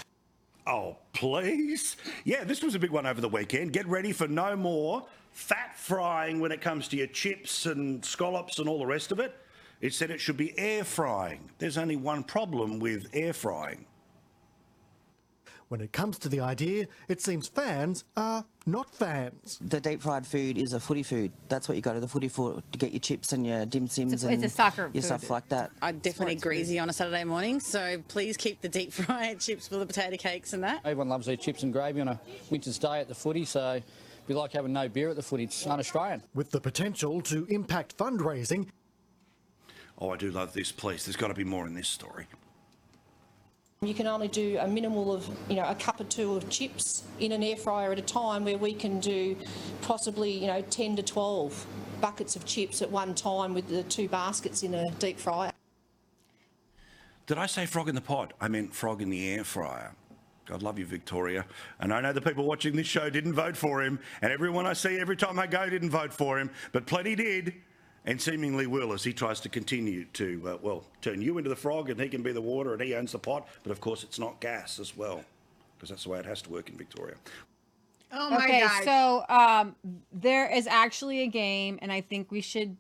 Oh, 0.66 0.96
please. 1.12 1.98
Yeah, 2.24 2.46
this 2.46 2.64
was 2.64 2.74
a 2.74 2.80
big 2.80 2.92
one 2.92 3.06
over 3.06 3.20
the 3.20 3.28
weekend. 3.28 3.74
Get 3.74 3.86
ready 3.86 4.14
for 4.14 4.30
no 4.30 4.56
more 4.56 5.06
fat 5.34 5.76
frying 5.76 6.40
when 6.40 6.54
it 6.54 6.62
comes 6.62 6.88
to 6.88 6.96
your 6.96 7.08
chips 7.08 7.66
and 7.66 8.04
scallops 8.06 8.60
and 8.60 8.70
all 8.70 8.80
the 8.80 8.86
rest 8.86 9.12
of 9.12 9.20
it. 9.20 9.36
It 9.82 9.94
said 9.94 10.10
it 10.10 10.22
should 10.22 10.38
be 10.38 10.58
air 10.58 10.86
frying. 10.86 11.50
There's 11.58 11.78
only 11.78 11.98
one 11.98 12.24
problem 12.24 12.80
with 12.80 13.10
air 13.12 13.34
frying. 13.34 13.86
When 15.70 15.82
it 15.82 15.92
comes 15.92 16.18
to 16.20 16.30
the 16.30 16.40
idea, 16.40 16.88
it 17.10 17.22
seems 17.22 17.50
fans 17.50 18.06
are 18.16 18.46
not 18.66 18.90
fans. 18.96 19.60
The 19.60 19.82
deep 19.82 20.02
fried 20.02 20.26
food 20.26 20.58
is 20.58 20.72
a 20.72 20.80
footy 20.80 21.04
food. 21.04 21.34
That's 21.50 21.68
what 21.68 21.76
you 21.76 21.82
go 21.82 21.94
to 21.94 22.00
the 22.00 22.08
footy 22.08 22.30
for 22.30 22.64
to 22.72 22.78
get 22.78 22.94
your 22.94 23.02
chips 23.02 23.34
and 23.34 23.46
your 23.46 23.66
dim 23.66 23.88
sims 23.90 24.14
It's 24.14 24.24
a- 24.24 24.28
and 24.28 24.42
it's 24.42 24.54
a 24.54 24.56
soccer 24.56 24.84
your 24.94 25.02
food. 25.02 25.04
stuff 25.04 25.30
like 25.30 25.50
that. 25.50 25.72
I 25.82 25.92
definitely 25.92 26.36
greasy 26.36 26.80
on 26.80 26.90
a 26.90 26.94
Saturday 26.94 27.26
morning, 27.26 27.60
so 27.60 28.02
please 28.08 28.38
keep 28.38 28.62
the 28.62 28.70
deep 28.70 28.94
fried 28.94 29.42
chips 29.42 29.68
for 29.68 29.76
the 29.76 29.86
potato 29.86 30.16
cakes 30.16 30.54
and 30.54 30.64
that. 30.64 30.80
Everyone 30.86 31.10
loves 31.10 31.26
their 31.26 31.36
chips 31.36 31.64
and 31.64 31.74
gravy 31.74 32.00
on 32.00 32.08
a 32.08 32.22
winter's 32.50 32.78
day 32.80 33.02
at 33.02 33.10
the 33.10 33.16
footy, 33.16 33.44
so 33.44 33.72
it'd 33.74 33.84
be 34.26 34.34
like 34.36 34.54
having 34.54 34.72
no 34.72 34.88
beer 34.88 35.10
at 35.10 35.18
the 35.18 35.24
footy. 35.24 35.44
It's 35.44 35.68
un-Australian. 35.68 36.24
With 36.34 36.52
the 36.52 36.62
potential 36.62 37.20
to 37.24 37.46
impact 37.50 37.98
fundraising, 37.98 38.68
Oh, 40.00 40.12
I 40.12 40.16
do 40.16 40.30
love 40.32 40.54
this, 40.54 40.72
please. 40.72 41.06
There's 41.06 41.16
got 41.18 41.30
to 41.30 41.34
be 41.34 41.44
more 41.44 41.66
in 41.66 41.74
this 41.74 41.88
story. 41.90 42.28
You 43.82 43.94
can 43.94 44.08
only 44.08 44.28
do 44.28 44.58
a 44.60 44.68
minimal 44.68 45.14
of, 45.14 45.30
you 45.48 45.56
know, 45.56 45.66
a 45.66 45.76
cup 45.76 46.00
or 46.00 46.06
two 46.06 46.36
of 46.36 46.50
chips 46.50 47.04
in 47.20 47.32
an 47.32 47.44
air 47.44 47.56
fryer 47.56 47.92
at 47.92 48.00
a 48.00 48.02
time 48.02 48.44
where 48.44 48.58
we 48.58 48.74
can 48.74 49.00
do 49.00 49.38
possibly, 49.84 50.32
you 50.32 50.48
know, 50.48 50.62
10 50.62 50.96
to 50.96 51.04
12 51.04 51.68
buckets 52.02 52.36
of 52.36 52.44
chips 52.44 52.82
at 52.82 52.90
one 52.90 53.14
time 53.14 53.54
with 53.54 53.68
the 53.68 53.84
two 53.84 54.08
baskets 54.08 54.64
in 54.64 54.74
a 54.74 54.84
deep 54.98 55.20
fryer. 55.20 55.52
Did 57.28 57.38
I 57.38 57.46
say 57.46 57.68
frog 57.68 57.88
in 57.88 57.94
the 57.94 58.02
pot? 58.02 58.34
I 58.42 58.48
meant 58.48 58.74
frog 58.74 59.04
in 59.04 59.12
the 59.12 59.30
air 59.30 59.44
fryer. 59.44 59.94
God 60.48 60.64
love 60.64 60.80
you, 60.80 60.86
Victoria. 60.86 61.46
And 61.80 61.94
I 61.94 62.02
know 62.02 62.14
the 62.14 62.22
people 62.22 62.46
watching 62.46 62.76
this 62.76 62.88
show 62.88 63.12
didn't 63.12 63.34
vote 63.34 63.56
for 63.56 63.84
him, 63.84 64.00
and 64.24 64.32
everyone 64.32 64.66
I 64.66 64.74
see 64.74 64.98
every 64.98 65.18
time 65.18 65.38
I 65.38 65.46
go 65.46 65.70
didn't 65.70 65.92
vote 65.92 66.14
for 66.14 66.40
him, 66.40 66.50
but 66.72 66.88
plenty 66.88 67.16
did, 67.16 67.54
and 68.08 68.22
seemingly 68.22 68.66
will 68.68 68.94
as 68.94 69.04
he 69.04 69.12
tries 69.12 69.42
to 69.42 69.50
continue 69.50 70.06
to, 70.14 70.42
uh, 70.48 70.58
well, 70.62 70.86
turn 71.02 71.22
you 71.22 71.38
into 71.38 71.50
the 71.50 71.56
frog 71.56 71.90
and 71.90 72.00
he 72.00 72.08
can 72.08 72.24
be 72.24 72.32
the 72.32 72.42
water 72.42 72.72
and 72.74 72.82
he 72.82 72.96
owns 72.96 73.12
the 73.12 73.20
pot, 73.20 73.46
but 73.64 73.72
of 73.72 73.82
course 73.82 74.02
it's 74.02 74.18
not 74.18 74.40
gas 74.40 74.80
as 74.80 74.96
well, 74.96 75.24
because 75.76 75.90
that's 75.90 76.06
the 76.06 76.10
way 76.10 76.18
it 76.18 76.26
has 76.26 76.42
to 76.42 76.50
work 76.50 76.70
in 76.70 76.78
Victoria. 76.78 77.16
Oh 78.14 78.30
my 78.30 78.38
okay, 78.38 78.62
gosh. 78.62 78.86
so 78.86 79.26
um, 79.28 79.76
there 80.14 80.50
is 80.50 80.66
actually 80.66 81.24
a 81.24 81.28
game, 81.28 81.78
and 81.82 81.92
I 81.92 82.00
think 82.00 82.32
we 82.32 82.40
should 82.40 82.78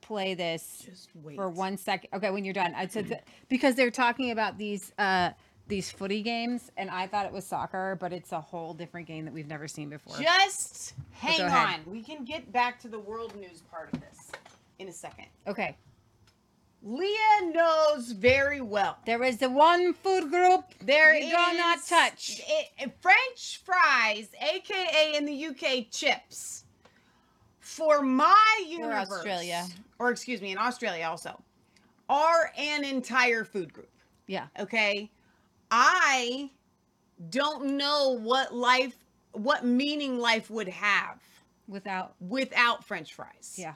play 0.00 0.32
this 0.32 0.88
for 1.36 1.50
one 1.50 1.76
second. 1.76 2.08
Okay, 2.14 2.30
when 2.30 2.46
you're 2.46 2.54
done, 2.54 2.74
I 2.74 2.86
said 2.86 3.08
that- 3.08 3.28
because 3.50 3.74
they're 3.74 3.90
talking 3.90 4.30
about 4.30 4.56
these 4.56 4.92
uh, 4.98 5.30
these 5.68 5.90
footy 5.90 6.22
games, 6.22 6.72
and 6.78 6.88
I 6.90 7.06
thought 7.06 7.26
it 7.26 7.32
was 7.32 7.44
soccer, 7.46 7.96
but 8.00 8.12
it's 8.14 8.32
a 8.32 8.40
whole 8.40 8.72
different 8.72 9.06
game 9.06 9.26
that 9.26 9.34
we've 9.34 9.46
never 9.46 9.68
seen 9.68 9.90
before. 9.90 10.16
Just 10.16 10.94
hang 11.12 11.42
on. 11.42 11.46
ahead. 11.48 11.80
We 11.86 12.02
can 12.02 12.24
get 12.24 12.50
back 12.50 12.80
to 12.80 12.88
the 12.88 12.98
world 12.98 13.36
news 13.36 13.62
part 13.70 13.90
of 13.92 14.00
this 14.00 14.32
in 14.80 14.88
a 14.88 14.92
second. 14.92 15.26
Okay. 15.46 15.76
Leah 16.82 17.52
knows 17.52 18.12
very 18.12 18.62
well. 18.62 18.96
There 19.04 19.22
is 19.22 19.36
the 19.36 19.50
one 19.50 19.92
food 19.92 20.30
group 20.30 20.64
There 20.82 21.14
you 21.14 21.28
do 21.28 21.56
not 21.58 21.84
touch. 21.86 22.40
it- 22.48 22.92
French 23.02 23.60
fries, 23.64 24.28
aka 24.40 25.14
in 25.14 25.26
the 25.26 25.46
UK 25.48 25.90
chips, 25.90 26.64
for 27.58 28.00
my 28.00 28.64
universe, 28.66 29.10
Australia. 29.10 29.66
or 29.98 30.10
excuse 30.10 30.40
me, 30.40 30.52
in 30.52 30.58
Australia 30.58 31.04
also, 31.06 31.42
are 32.08 32.50
an 32.56 32.82
entire 32.84 33.44
food 33.44 33.74
group. 33.74 33.90
Yeah. 34.26 34.46
Okay, 34.58 35.10
I 35.70 36.50
don't 37.28 37.76
know 37.76 38.12
what 38.18 38.54
life, 38.54 38.96
what 39.32 39.66
meaning 39.66 40.18
life 40.18 40.48
would 40.48 40.68
have 40.68 41.20
without 41.68 42.14
without 42.20 42.84
French 42.86 43.12
fries. 43.12 43.56
Yeah. 43.58 43.74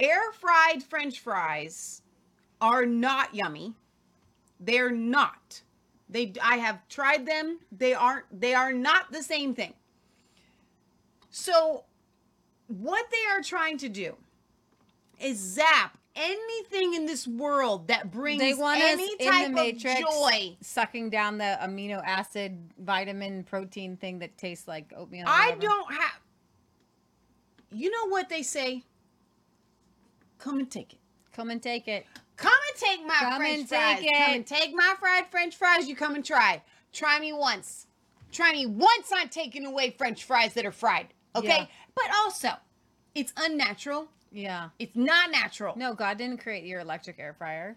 Air 0.00 0.32
fried 0.32 0.82
French 0.82 1.20
fries 1.20 2.02
are 2.60 2.86
not 2.86 3.34
yummy. 3.34 3.74
They're 4.58 4.90
not. 4.90 5.62
They 6.08 6.32
I 6.42 6.56
have 6.56 6.86
tried 6.88 7.26
them. 7.26 7.60
They 7.70 7.94
aren't 7.94 8.24
they 8.40 8.54
are 8.54 8.72
not 8.72 9.12
the 9.12 9.22
same 9.22 9.54
thing. 9.54 9.74
So 11.30 11.84
what 12.66 13.06
they 13.10 13.32
are 13.32 13.42
trying 13.42 13.78
to 13.78 13.88
do 13.88 14.16
is 15.20 15.38
zap 15.38 15.98
anything 16.16 16.94
in 16.94 17.06
this 17.06 17.26
world 17.26 17.88
that 17.88 18.10
brings 18.10 18.40
They 18.40 18.54
want 18.54 18.80
any 18.80 19.16
type 19.18 19.46
in 19.46 19.52
the 19.54 19.62
matrix, 19.62 20.00
of 20.00 20.06
joy. 20.08 20.56
sucking 20.60 21.10
down 21.10 21.38
the 21.38 21.58
amino 21.62 22.02
acid, 22.04 22.58
vitamin, 22.78 23.44
protein 23.44 23.96
thing 23.96 24.18
that 24.20 24.36
tastes 24.36 24.66
like 24.66 24.92
oatmeal. 24.96 25.24
I 25.28 25.56
don't 25.60 25.92
have 25.92 26.20
You 27.70 27.90
know 27.90 28.08
what 28.08 28.28
they 28.28 28.42
say? 28.42 28.82
Come 30.40 30.58
and 30.58 30.70
take 30.70 30.92
it. 30.94 30.98
Come 31.32 31.50
and 31.50 31.62
take 31.62 31.86
it. 31.86 32.06
Come 32.36 32.52
and 32.68 32.80
take 32.80 33.06
my 33.06 33.14
Come 33.14 33.36
French 33.40 33.58
and 33.60 33.68
fries. 33.68 33.98
take 34.00 34.14
Come 34.14 34.30
it. 34.32 34.36
and 34.36 34.46
take 34.46 34.74
my 34.74 34.94
fried 34.98 35.26
French 35.30 35.56
fries. 35.56 35.86
You 35.88 35.94
come 35.94 36.14
and 36.14 36.24
try. 36.24 36.62
Try 36.92 37.20
me 37.20 37.32
once. 37.32 37.86
Try 38.32 38.52
me 38.52 38.66
once 38.66 39.12
on 39.12 39.28
taking 39.28 39.66
away 39.66 39.90
French 39.90 40.24
fries 40.24 40.54
that 40.54 40.64
are 40.64 40.72
fried. 40.72 41.08
Okay. 41.36 41.46
Yeah. 41.48 41.66
But 41.94 42.06
also, 42.24 42.50
It's 43.14 43.32
unnatural. 43.36 44.08
Yeah. 44.32 44.68
It's 44.78 44.94
not 44.96 45.30
natural. 45.30 45.76
No, 45.76 45.94
God 45.94 46.16
didn't 46.18 46.38
create 46.38 46.64
your 46.64 46.80
electric 46.80 47.18
air 47.18 47.34
fryer. 47.34 47.76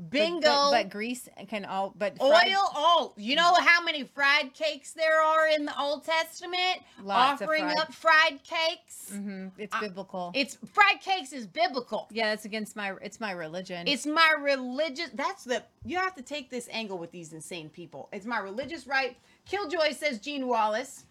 But- 0.00 0.10
Bingo. 0.10 0.40
But, 0.40 0.70
but 0.70 0.90
grease 0.90 1.28
can 1.48 1.66
all. 1.66 1.92
But 1.96 2.16
fried- 2.16 2.48
Oil, 2.48 2.70
oh, 2.74 3.12
you 3.16 3.36
know 3.36 3.54
how 3.54 3.82
many 3.82 4.04
fried 4.04 4.54
cakes 4.54 4.92
there 4.92 5.20
are 5.20 5.48
in 5.48 5.66
the 5.66 5.78
Old 5.78 6.04
Testament? 6.04 6.78
Lots 7.02 7.42
of 7.42 7.46
offering 7.48 7.64
fried- 7.64 7.78
up 7.78 7.92
fried 7.92 8.40
cakes. 8.42 9.10
Mm-hmm. 9.12 9.48
It's 9.58 9.78
biblical. 9.78 10.32
It's 10.34 10.56
fried 10.72 11.00
cakes 11.00 11.34
is 11.34 11.46
biblical. 11.46 12.08
Yeah, 12.10 12.30
that's 12.30 12.46
against 12.46 12.76
my. 12.76 12.94
It's 13.02 13.20
my 13.20 13.32
religion. 13.32 13.86
It's 13.86 14.06
my 14.06 14.34
religious. 14.40 15.10
That's 15.12 15.44
the. 15.44 15.62
You 15.84 15.98
have 15.98 16.14
to 16.14 16.22
take 16.22 16.48
this 16.48 16.68
angle 16.72 16.96
with 16.96 17.10
these 17.10 17.32
insane 17.34 17.68
people. 17.68 18.08
It's 18.12 18.26
my 18.26 18.38
religious 18.38 18.86
right. 18.86 19.18
Killjoy 19.44 19.92
says 19.92 20.18
Gene 20.18 20.46
Wallace. 20.46 21.04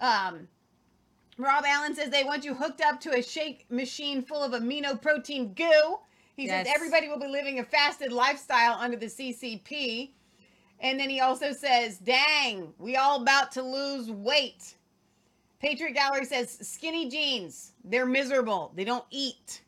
Um, 0.00 0.48
Rob 1.38 1.64
Allen 1.66 1.94
says 1.94 2.10
they 2.10 2.24
want 2.24 2.44
you 2.44 2.54
hooked 2.54 2.80
up 2.80 3.00
to 3.00 3.16
a 3.16 3.22
shake 3.22 3.64
machine 3.70 4.22
full 4.22 4.42
of 4.42 4.52
amino 4.52 5.00
protein 5.00 5.54
goo. 5.54 5.98
He 6.38 6.46
Yes. 6.46 6.66
says 6.68 6.74
everybody 6.76 7.08
will 7.08 7.18
be 7.18 7.26
living 7.26 7.58
a 7.58 7.64
fasted 7.64 8.12
lifestyle 8.12 8.74
under 8.74 8.96
the 8.96 9.06
CCP. 9.06 10.12
And 10.78 10.98
then 10.98 11.10
he 11.10 11.18
also 11.18 11.52
says, 11.52 11.98
dang, 11.98 12.72
we 12.78 12.94
all 12.94 13.20
about 13.20 13.50
to 13.52 13.62
lose 13.62 14.08
weight. 14.08 14.76
Patriot 15.58 15.94
Gallery 15.94 16.24
says 16.24 16.56
skinny 16.62 17.10
jeans, 17.10 17.72
they're 17.82 18.06
miserable. 18.06 18.70
They 18.76 18.84
don't 18.84 19.04
eat. 19.10 19.62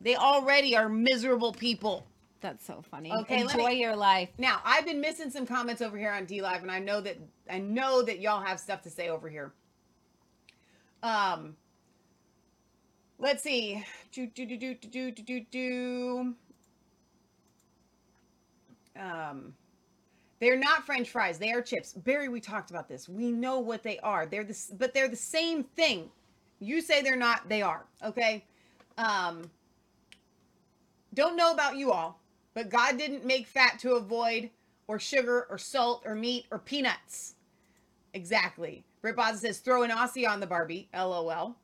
They 0.00 0.16
already 0.16 0.76
are 0.76 0.88
miserable 0.88 1.52
people. 1.52 2.04
That's 2.40 2.66
so 2.66 2.82
funny. 2.82 3.12
Okay, 3.12 3.42
enjoy 3.42 3.68
me- 3.68 3.80
your 3.80 3.94
life. 3.94 4.30
Now, 4.38 4.60
I've 4.64 4.84
been 4.84 5.00
missing 5.00 5.30
some 5.30 5.46
comments 5.46 5.80
over 5.80 5.96
here 5.96 6.10
on 6.10 6.24
D 6.24 6.42
Live, 6.42 6.62
and 6.62 6.70
I 6.70 6.80
know 6.80 7.00
that 7.00 7.16
I 7.48 7.58
know 7.58 8.02
that 8.02 8.18
y'all 8.20 8.40
have 8.42 8.58
stuff 8.58 8.82
to 8.82 8.90
say 8.90 9.08
over 9.08 9.28
here. 9.28 9.52
Um, 11.02 11.56
let's 13.18 13.42
see. 13.42 13.84
Do 14.12 14.26
do 14.26 14.46
do 14.46 14.56
do 14.56 14.74
do 14.74 15.10
do 15.10 15.22
do 15.22 15.40
do. 15.50 16.34
Um, 18.98 19.54
they're 20.40 20.58
not 20.58 20.84
French 20.86 21.10
fries. 21.10 21.38
They 21.38 21.52
are 21.52 21.62
chips. 21.62 21.92
Barry, 21.92 22.28
we 22.28 22.40
talked 22.40 22.70
about 22.70 22.88
this. 22.88 23.08
We 23.08 23.30
know 23.30 23.58
what 23.58 23.82
they 23.82 23.98
are. 24.00 24.26
They're 24.26 24.44
the 24.44 24.58
but 24.78 24.94
they're 24.94 25.08
the 25.08 25.16
same 25.16 25.64
thing. 25.64 26.10
You 26.60 26.80
say 26.80 27.02
they're 27.02 27.16
not. 27.16 27.48
They 27.48 27.62
are. 27.62 27.84
Okay. 28.04 28.44
Um, 28.96 29.50
don't 31.14 31.36
know 31.36 31.52
about 31.52 31.76
you 31.76 31.92
all, 31.92 32.20
but 32.54 32.68
God 32.68 32.98
didn't 32.98 33.24
make 33.24 33.46
fat 33.46 33.78
to 33.80 33.94
avoid 33.94 34.50
or 34.86 34.98
sugar 34.98 35.46
or 35.50 35.58
salt 35.58 36.02
or 36.04 36.14
meat 36.14 36.46
or 36.50 36.58
peanuts. 36.58 37.34
Exactly. 38.14 38.84
Britt 39.02 39.16
Boz 39.16 39.40
says 39.40 39.58
throw 39.58 39.82
an 39.82 39.90
Aussie 39.90 40.28
on 40.28 40.40
the 40.40 40.46
Barbie. 40.46 40.88
LOL. 40.94 41.56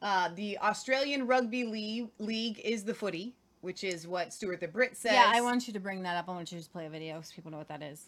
Uh, 0.00 0.30
the 0.34 0.58
Australian 0.58 1.26
Rugby 1.26 1.64
League, 1.64 2.08
League 2.18 2.60
is 2.64 2.84
the 2.84 2.94
footy, 2.94 3.34
which 3.62 3.82
is 3.82 4.06
what 4.06 4.32
Stuart 4.32 4.60
the 4.60 4.68
Brit 4.68 4.96
says. 4.96 5.12
Yeah, 5.12 5.30
I 5.32 5.40
want 5.40 5.66
you 5.66 5.72
to 5.72 5.80
bring 5.80 6.02
that 6.02 6.16
up. 6.16 6.28
I 6.28 6.32
want 6.32 6.52
you 6.52 6.56
to 6.56 6.60
just 6.60 6.72
play 6.72 6.86
a 6.86 6.90
video 6.90 7.20
so 7.20 7.32
people 7.34 7.50
know 7.50 7.58
what 7.58 7.68
that 7.68 7.82
is. 7.82 8.06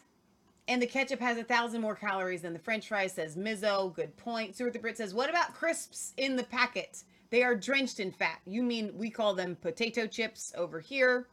And 0.68 0.80
the 0.80 0.86
ketchup 0.86 1.18
has 1.18 1.36
a 1.36 1.42
thousand 1.42 1.80
more 1.80 1.96
calories 1.96 2.42
than 2.42 2.52
the 2.52 2.58
French 2.60 2.86
fries, 2.86 3.12
says 3.12 3.36
Mizzo. 3.36 3.92
Good 3.92 4.16
point. 4.16 4.54
Stuart 4.54 4.72
the 4.72 4.78
Brit 4.78 4.96
says, 4.96 5.12
What 5.12 5.28
about 5.28 5.54
crisps 5.54 6.12
in 6.16 6.36
the 6.36 6.44
packet? 6.44 7.02
They 7.30 7.42
are 7.42 7.56
drenched 7.56 7.98
in 7.98 8.12
fat. 8.12 8.40
You 8.46 8.62
mean 8.62 8.92
we 8.96 9.10
call 9.10 9.34
them 9.34 9.56
potato 9.56 10.06
chips 10.06 10.52
over 10.56 10.78
here? 10.78 11.26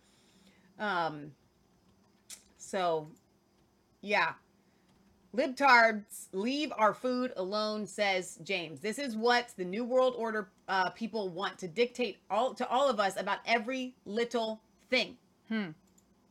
Um, 0.79 1.31
so, 2.57 3.07
yeah. 4.01 4.33
Libtards 5.37 6.27
leave 6.33 6.73
our 6.77 6.95
food 6.95 7.31
alone, 7.37 7.85
says 7.85 8.39
James. 8.43 8.79
This 8.79 8.97
is 8.97 9.15
what 9.15 9.53
the 9.55 9.63
New 9.63 9.83
World 9.83 10.15
Order 10.17 10.49
uh, 10.67 10.89
people 10.89 11.29
want 11.29 11.59
to 11.59 11.67
dictate 11.67 12.17
all 12.31 12.55
to 12.55 12.67
all 12.67 12.89
of 12.89 12.99
us 12.99 13.19
about 13.19 13.39
every 13.45 13.93
little 14.05 14.61
thing. 14.89 15.15
Hmm. 15.47 15.69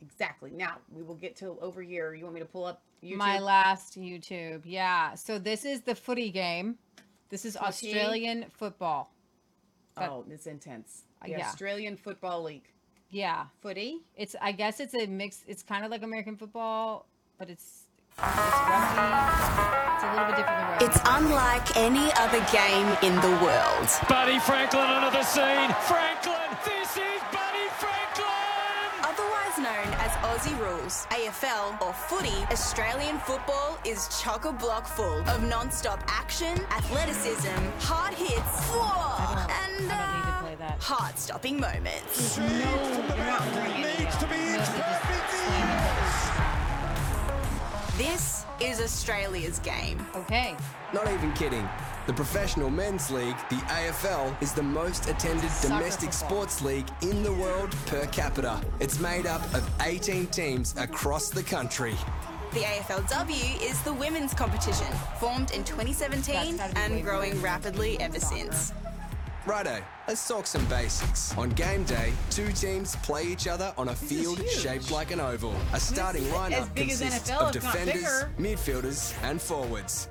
Exactly. 0.03 0.51
Now 0.51 0.79
we 0.93 1.03
will 1.03 1.15
get 1.15 1.37
to 1.37 1.57
over 1.61 1.83
here. 1.83 2.15
You 2.15 2.25
want 2.25 2.35
me 2.35 2.41
to 2.41 2.47
pull 2.47 2.65
up 2.65 2.83
YouTube? 3.03 3.17
My 3.17 3.39
last 3.39 3.99
YouTube. 3.99 4.63
Yeah. 4.65 5.15
So 5.15 5.39
this 5.39 5.65
is 5.65 5.83
the 5.83 5.95
footy 5.95 6.31
game. 6.31 6.77
This 7.29 7.45
is 7.45 7.55
Footy? 7.55 7.67
Australian 7.67 8.47
football. 8.53 9.13
That- 9.97 10.11
oh, 10.11 10.25
it's 10.29 10.47
intense. 10.47 11.05
The 11.23 11.31
yeah. 11.31 11.49
Australian 11.49 11.97
Football 11.97 12.43
League. 12.43 12.69
Yeah. 13.11 13.47
Footy? 13.63 14.03
It's 14.17 14.37
I 14.41 14.53
guess 14.53 14.81
it's 14.81 14.95
a 14.95 15.07
mix 15.07 15.45
it's 15.47 15.63
kind 15.63 15.85
of 15.85 15.91
like 15.91 16.03
American 16.03 16.37
football, 16.37 17.07
but 17.39 17.49
it's 17.51 17.86
it's 18.19 18.59
rugby. 18.69 19.77
It's 19.95 20.05
a 20.05 20.11
little 20.11 20.27
bit 20.27 20.37
different 20.37 20.59
than 20.59 20.69
rugby. 20.71 20.85
It's 20.87 21.01
unlike 21.05 21.77
any 21.77 22.09
other 22.17 22.41
game 22.53 22.89
in 23.03 23.15
the 23.21 23.35
world. 23.45 23.89
Buddy 24.09 24.39
Franklin 24.39 24.85
under 24.85 25.11
the 25.11 25.23
scene. 25.23 25.71
Franklin, 25.85 26.49
this 26.65 26.97
is 26.97 27.21
Buddy 27.33 27.69
Franklin. 27.77 28.89
Otherwise 29.05 29.57
known 29.59 29.89
as 30.01 30.13
Aussie 30.25 30.59
rules, 30.59 31.07
AFL 31.11 31.81
or 31.83 31.93
footy, 31.93 32.45
Australian 32.51 33.19
football 33.19 33.79
is 33.85 34.09
chock 34.21 34.45
a 34.45 34.53
block 34.53 34.87
full 34.87 35.21
of 35.29 35.43
non-stop 35.45 36.03
action, 36.09 36.59
athleticism, 36.71 37.61
hard 37.81 38.15
hits, 38.15 38.73
and 39.63 39.91
uh, 39.91 40.73
heart-stopping 40.81 41.61
moments. 41.61 42.39
This 47.97 48.45
is 48.61 48.79
Australia's 48.79 49.59
game. 49.61 50.05
Okay. 50.15 50.55
Not 50.93 51.11
even 51.11 51.33
kidding. 51.33 51.67
The 52.07 52.13
Professional 52.13 52.69
Men's 52.69 53.11
League, 53.11 53.37
the 53.49 53.57
AFL, 53.57 54.43
is 54.43 54.53
the 54.53 54.63
most 54.63 55.09
attended 55.09 55.51
Soccer 55.51 55.79
domestic 55.79 56.13
football. 56.13 56.29
sports 56.29 56.61
league 56.61 56.87
in 57.01 57.23
the 57.23 57.33
world 57.33 57.75
per 57.87 58.05
capita. 58.09 58.61
It's 58.81 59.01
made 59.01 59.25
up 59.25 59.43
of 59.55 59.67
18 59.81 60.27
teams 60.27 60.75
across 60.77 61.31
the 61.31 61.43
country. 61.43 61.95
The 62.53 62.61
AFLW 62.61 63.63
is 63.63 63.81
the 63.81 63.95
women's 63.95 64.35
competition, 64.35 64.93
formed 65.19 65.53
in 65.53 65.65
2017 65.65 66.61
and 66.77 67.03
growing 67.03 67.41
rapidly 67.41 67.99
ever 67.99 68.21
since. 68.21 68.75
Righto, 69.47 69.81
let's 70.09 70.27
talk 70.27 70.45
some 70.45 70.65
basics. 70.67 71.33
On 71.39 71.51
game 71.51 71.85
day, 71.85 72.13
two 72.31 72.51
teams 72.51 72.97
play 72.97 73.23
each 73.29 73.47
other 73.47 73.73
on 73.79 73.91
a 73.91 73.95
field 73.95 74.45
shaped 74.49 74.91
like 74.91 75.13
an 75.13 75.21
oval. 75.21 75.55
A 75.73 75.79
starting 75.79 76.25
lineup 76.25 76.75
consists 76.75 77.31
NFL, 77.31 77.47
of 77.47 77.53
defenders, 77.53 78.25
midfielders, 78.41 79.15
and 79.23 79.41
forwards. 79.41 80.09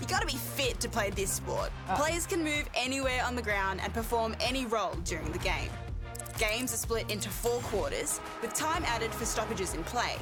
You 0.00 0.06
gotta 0.06 0.24
be 0.24 0.36
fit 0.36 0.80
to 0.80 0.88
play 0.88 1.10
this 1.10 1.32
sport. 1.32 1.70
Oh. 1.90 1.96
Players 1.96 2.26
can 2.26 2.42
move 2.42 2.66
anywhere 2.74 3.22
on 3.26 3.36
the 3.36 3.42
ground 3.42 3.80
and 3.82 3.92
perform 3.92 4.34
any 4.40 4.64
role 4.64 4.94
during 5.04 5.30
the 5.32 5.38
game. 5.38 5.68
Games 6.38 6.72
are 6.72 6.78
split 6.78 7.10
into 7.10 7.28
four 7.28 7.60
quarters, 7.60 8.20
with 8.40 8.54
time 8.54 8.84
added 8.86 9.12
for 9.12 9.26
stoppages 9.26 9.74
in 9.74 9.84
play. 9.84 10.16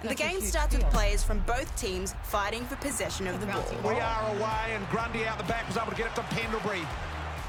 And 0.00 0.08
the 0.08 0.14
game 0.14 0.40
huge 0.40 0.44
starts 0.44 0.74
with 0.74 0.88
players 0.90 1.22
from 1.22 1.40
both 1.40 1.74
teams 1.76 2.14
fighting 2.22 2.64
for 2.64 2.76
possession 2.76 3.26
of 3.26 3.38
the 3.40 3.46
ball. 3.46 3.64
We 3.84 4.00
are 4.00 4.36
away, 4.36 4.74
and 4.74 4.88
Grundy 4.88 5.26
out 5.26 5.36
the 5.36 5.44
back 5.44 5.66
was 5.66 5.76
able 5.76 5.90
to 5.90 5.96
get 5.96 6.06
it 6.06 6.14
to 6.14 6.22
Pendlebury. 6.22 6.80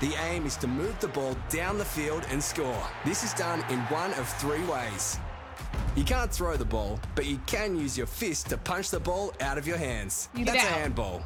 The 0.02 0.14
aim 0.32 0.46
is 0.48 0.58
to 0.58 0.68
move 0.68 1.00
the 1.00 1.08
ball 1.08 1.36
down 1.50 1.78
the 1.78 1.86
field 1.86 2.26
and 2.32 2.44
score. 2.44 2.82
This 3.06 3.24
is 3.24 3.34
done 3.34 3.64
in 3.70 3.80
one 3.82 4.12
of 4.16 4.28
three 4.40 4.64
ways. 4.66 5.20
You 5.96 6.04
can't 6.04 6.32
throw 6.32 6.58
the 6.58 6.66
ball, 6.66 7.00
but 7.16 7.26
you 7.28 7.40
can 7.46 7.78
use 7.78 7.96
your 7.98 8.08
fist 8.08 8.50
to 8.50 8.58
punch 8.58 8.90
the 8.90 9.00
ball 9.00 9.32
out 9.42 9.58
of 9.60 9.68
your 9.68 9.78
hands. 9.78 10.30
You 10.36 10.46
That's 10.46 10.58
a 10.58 10.68
handball. 10.68 11.24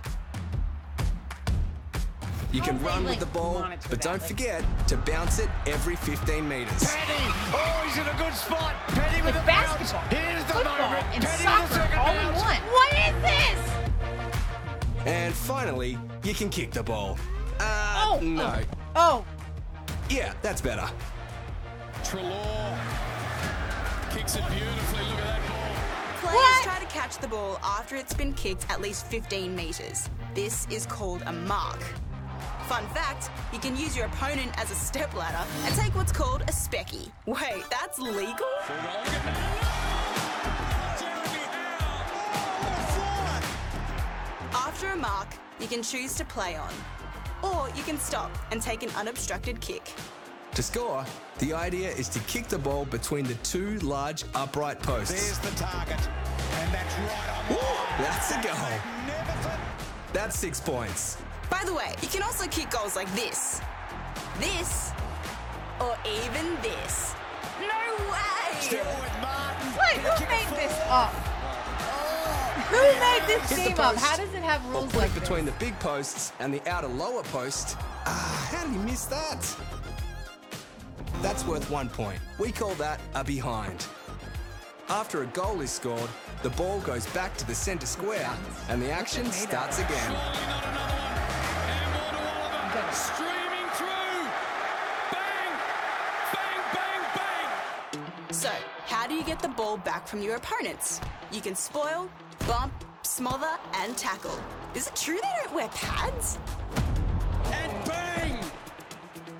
You 2.51 2.61
can 2.61 2.77
How 2.77 2.79
do 2.79 2.79
they, 2.79 2.89
run 2.89 3.03
with 3.05 3.19
the 3.19 3.25
ball, 3.27 3.65
but 3.89 4.01
don't 4.01 4.21
forget 4.21 4.63
to 4.87 4.97
bounce 4.97 5.39
it 5.39 5.49
every 5.65 5.95
15 5.95 6.47
metres. 6.47 6.93
Penny! 6.93 7.31
Oh, 7.53 7.83
he's 7.85 7.97
in 7.97 8.07
a 8.07 8.17
good 8.17 8.33
spot. 8.33 8.73
Penny 8.89 9.21
with 9.21 9.35
It's 9.35 9.45
the 9.45 9.51
bounce. 9.51 9.91
Here's 10.09 10.43
the 10.45 10.53
football, 10.53 10.77
moment. 10.77 11.05
and 11.13 11.23
Penny 11.23 11.43
soccer 11.43 11.61
with 11.61 11.69
the 11.69 11.75
second 11.75 11.99
all 11.99 12.09
in 12.09 12.15
bounce. 12.15 12.41
one. 12.43 12.61
What 12.73 12.93
is 12.93 13.21
this? 13.21 15.05
And 15.05 15.33
finally, 15.33 15.97
you 16.23 16.33
can 16.33 16.49
kick 16.49 16.71
the 16.71 16.83
ball. 16.83 17.17
Uh, 17.59 18.19
no. 18.21 18.61
Oh. 18.95 19.25
Yeah, 20.09 20.33
that's 20.41 20.61
better. 20.61 20.87
Treloar 22.03 22.77
kicks 24.11 24.35
it 24.35 24.43
beautifully. 24.49 25.03
Look 25.05 25.19
at 25.19 25.23
that 25.25 25.41
ball. 25.49 26.31
Players 26.31 26.61
try 26.63 26.79
to 26.79 26.85
catch 26.87 27.17
the 27.17 27.27
ball 27.27 27.59
after 27.63 27.95
it's 27.95 28.13
been 28.13 28.33
kicked 28.33 28.65
at 28.69 28.81
least 28.81 29.05
15 29.07 29.55
metres. 29.55 30.09
This 30.33 30.67
is 30.69 30.85
called 30.85 31.21
a 31.25 31.33
mark. 31.33 31.81
Fun 32.67 32.87
fact, 32.89 33.29
you 33.53 33.59
can 33.59 33.77
use 33.77 33.95
your 33.95 34.07
opponent 34.07 34.51
as 34.57 34.71
a 34.71 34.75
stepladder 34.75 35.47
and 35.65 35.75
take 35.75 35.93
what's 35.95 36.11
called 36.11 36.41
a 36.41 36.51
specky. 36.51 37.11
Wait, 37.25 37.63
that's 37.69 37.99
legal? 37.99 38.47
After 44.53 44.87
a 44.89 44.95
mark, 44.95 45.27
you 45.59 45.67
can 45.67 45.83
choose 45.83 46.15
to 46.15 46.25
play 46.25 46.55
on. 46.55 46.73
Or 47.45 47.69
you 47.75 47.83
can 47.83 47.97
stop 47.99 48.31
and 48.51 48.61
take 48.61 48.81
an 48.83 48.89
unobstructed 48.95 49.61
kick. 49.61 49.83
To 50.55 50.63
score, 50.63 51.05
the 51.39 51.53
idea 51.53 51.89
is 51.91 52.07
to 52.09 52.19
kick 52.21 52.47
the 52.47 52.57
ball 52.57 52.85
between 52.85 53.25
the 53.25 53.35
two 53.35 53.77
large 53.79 54.23
upright 54.33 54.79
posts. 54.81 55.11
There's 55.11 55.39
the 55.39 55.59
target, 55.59 55.99
and 55.99 56.73
that's 56.73 56.95
right 56.97 57.29
on. 57.49 58.03
That's 58.03 58.31
a 58.31 58.41
goal. 58.41 59.55
That's 60.13 60.39
six 60.39 60.61
points. 60.61 61.17
By 61.49 61.61
the 61.65 61.73
way, 61.73 61.93
you 62.01 62.07
can 62.07 62.23
also 62.23 62.47
kick 62.47 62.69
goals 62.71 62.95
like 62.95 63.13
this. 63.15 63.61
this, 64.39 64.91
or 65.79 65.95
even 66.05 66.55
this. 66.61 67.13
No 67.59 68.11
way! 68.11 68.61
Still 68.61 68.85
with 68.85 69.15
Martin. 69.21 69.67
Wait, 69.77 69.97
who 70.01 70.25
made 70.29 70.57
this 70.57 70.79
up? 70.87 71.13
Who 72.75 72.99
made 72.99 73.23
this 73.27 73.49
Hit 73.49 73.57
the 73.57 73.63
game 73.69 73.79
up? 73.79 73.93
post. 73.95 74.05
How 74.05 74.17
does 74.17 74.33
it 74.33 74.43
have 74.43 74.65
Or 74.67 74.79
rules 74.81 74.91
put 74.91 74.99
like 75.01 75.09
it 75.11 75.13
this? 75.13 75.23
between 75.23 75.45
the 75.45 75.51
big 75.53 75.79
posts 75.79 76.33
and 76.39 76.53
the 76.53 76.61
outer 76.69 76.87
lower 76.87 77.23
post. 77.23 77.77
Ah, 78.05 78.49
how 78.51 78.63
did 78.65 78.73
he 78.73 78.79
miss 78.79 79.05
that? 79.05 79.41
That's 81.21 81.45
worth 81.45 81.69
one 81.71 81.89
point. 81.89 82.19
We 82.37 82.51
call 82.51 82.73
that 82.75 82.99
a 83.13 83.23
behind. 83.23 83.85
After 84.89 85.23
a 85.23 85.25
goal 85.27 85.61
is 85.61 85.71
scored, 85.71 86.09
the 86.43 86.49
ball 86.51 86.79
goes 86.81 87.07
back 87.07 87.35
to 87.37 87.47
the 87.47 87.55
centre 87.55 87.87
square 87.87 88.29
and 88.69 88.81
the 88.81 88.91
action 88.91 89.31
starts 89.31 89.79
again. 89.79 90.15
Streaming 92.91 93.67
through. 93.73 94.29
Bang! 95.11 95.51
Bang, 96.33 96.61
bang, 96.73 97.01
bang! 97.15 98.33
So, 98.33 98.51
how 98.85 99.07
do 99.07 99.15
you 99.15 99.23
get 99.23 99.39
the 99.39 99.49
ball 99.49 99.77
back 99.77 100.07
from 100.07 100.21
your 100.21 100.35
opponents? 100.35 101.01
You 101.31 101.41
can 101.41 101.55
spoil, 101.55 102.07
bump, 102.47 102.73
smother, 103.03 103.57
and 103.75 103.97
tackle. 103.97 104.37
Is 104.73 104.87
it 104.87 104.95
true 104.95 105.15
they 105.21 105.29
don't 105.43 105.53
wear 105.55 105.67
pads? 105.69 106.37
And 107.51 107.85
bang! 107.85 108.39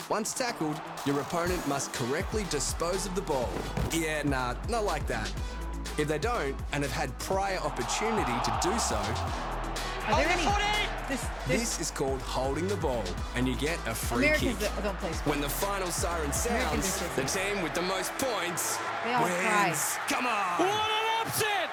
Once 0.10 0.34
tackled, 0.34 0.80
your 1.06 1.20
opponent 1.20 1.66
must 1.68 1.92
correctly 1.94 2.46
dispose 2.50 3.06
of 3.06 3.16
the 3.16 3.22
ball. 3.22 3.50
Yeah, 3.92 4.22
nah, 4.24 4.56
not 4.70 4.86
like 4.86 5.08
that. 5.08 5.32
If 5.98 6.08
they 6.08 6.20
don't 6.20 6.56
and 6.74 6.84
have 6.84 6.92
had 6.92 7.18
prior 7.20 7.58
opportunity 7.58 8.34
to 8.44 8.60
do 8.62 8.78
so, 8.80 8.96
Are 10.08 10.16
there 10.24 10.30
any? 10.30 10.46
This, 11.08 11.22
this, 11.48 11.60
this 11.78 11.80
is 11.80 11.92
called 11.92 12.20
holding 12.22 12.68
the 12.68 12.76
ball, 12.78 13.04
and 13.36 13.48
you 13.48 13.56
get 13.56 13.78
a 13.88 13.94
free 13.96 14.26
Americans 14.26 14.58
kick. 14.60 14.70
don't- 14.76 14.84
don't 14.84 15.00
play 15.00 15.12
sports. 15.14 15.28
When 15.28 15.42
the 15.42 15.50
final 15.50 15.90
siren 15.92 16.32
sounds, 16.34 17.00
the 17.16 17.24
team 17.24 17.62
with 17.64 17.74
the 17.74 17.82
most 17.84 18.12
points 18.18 18.78
wins. 19.06 19.34
cry. 19.42 19.76
Come 20.10 20.26
on! 20.28 20.60
What 20.60 20.70
an 20.70 21.28
upset! 21.28 21.70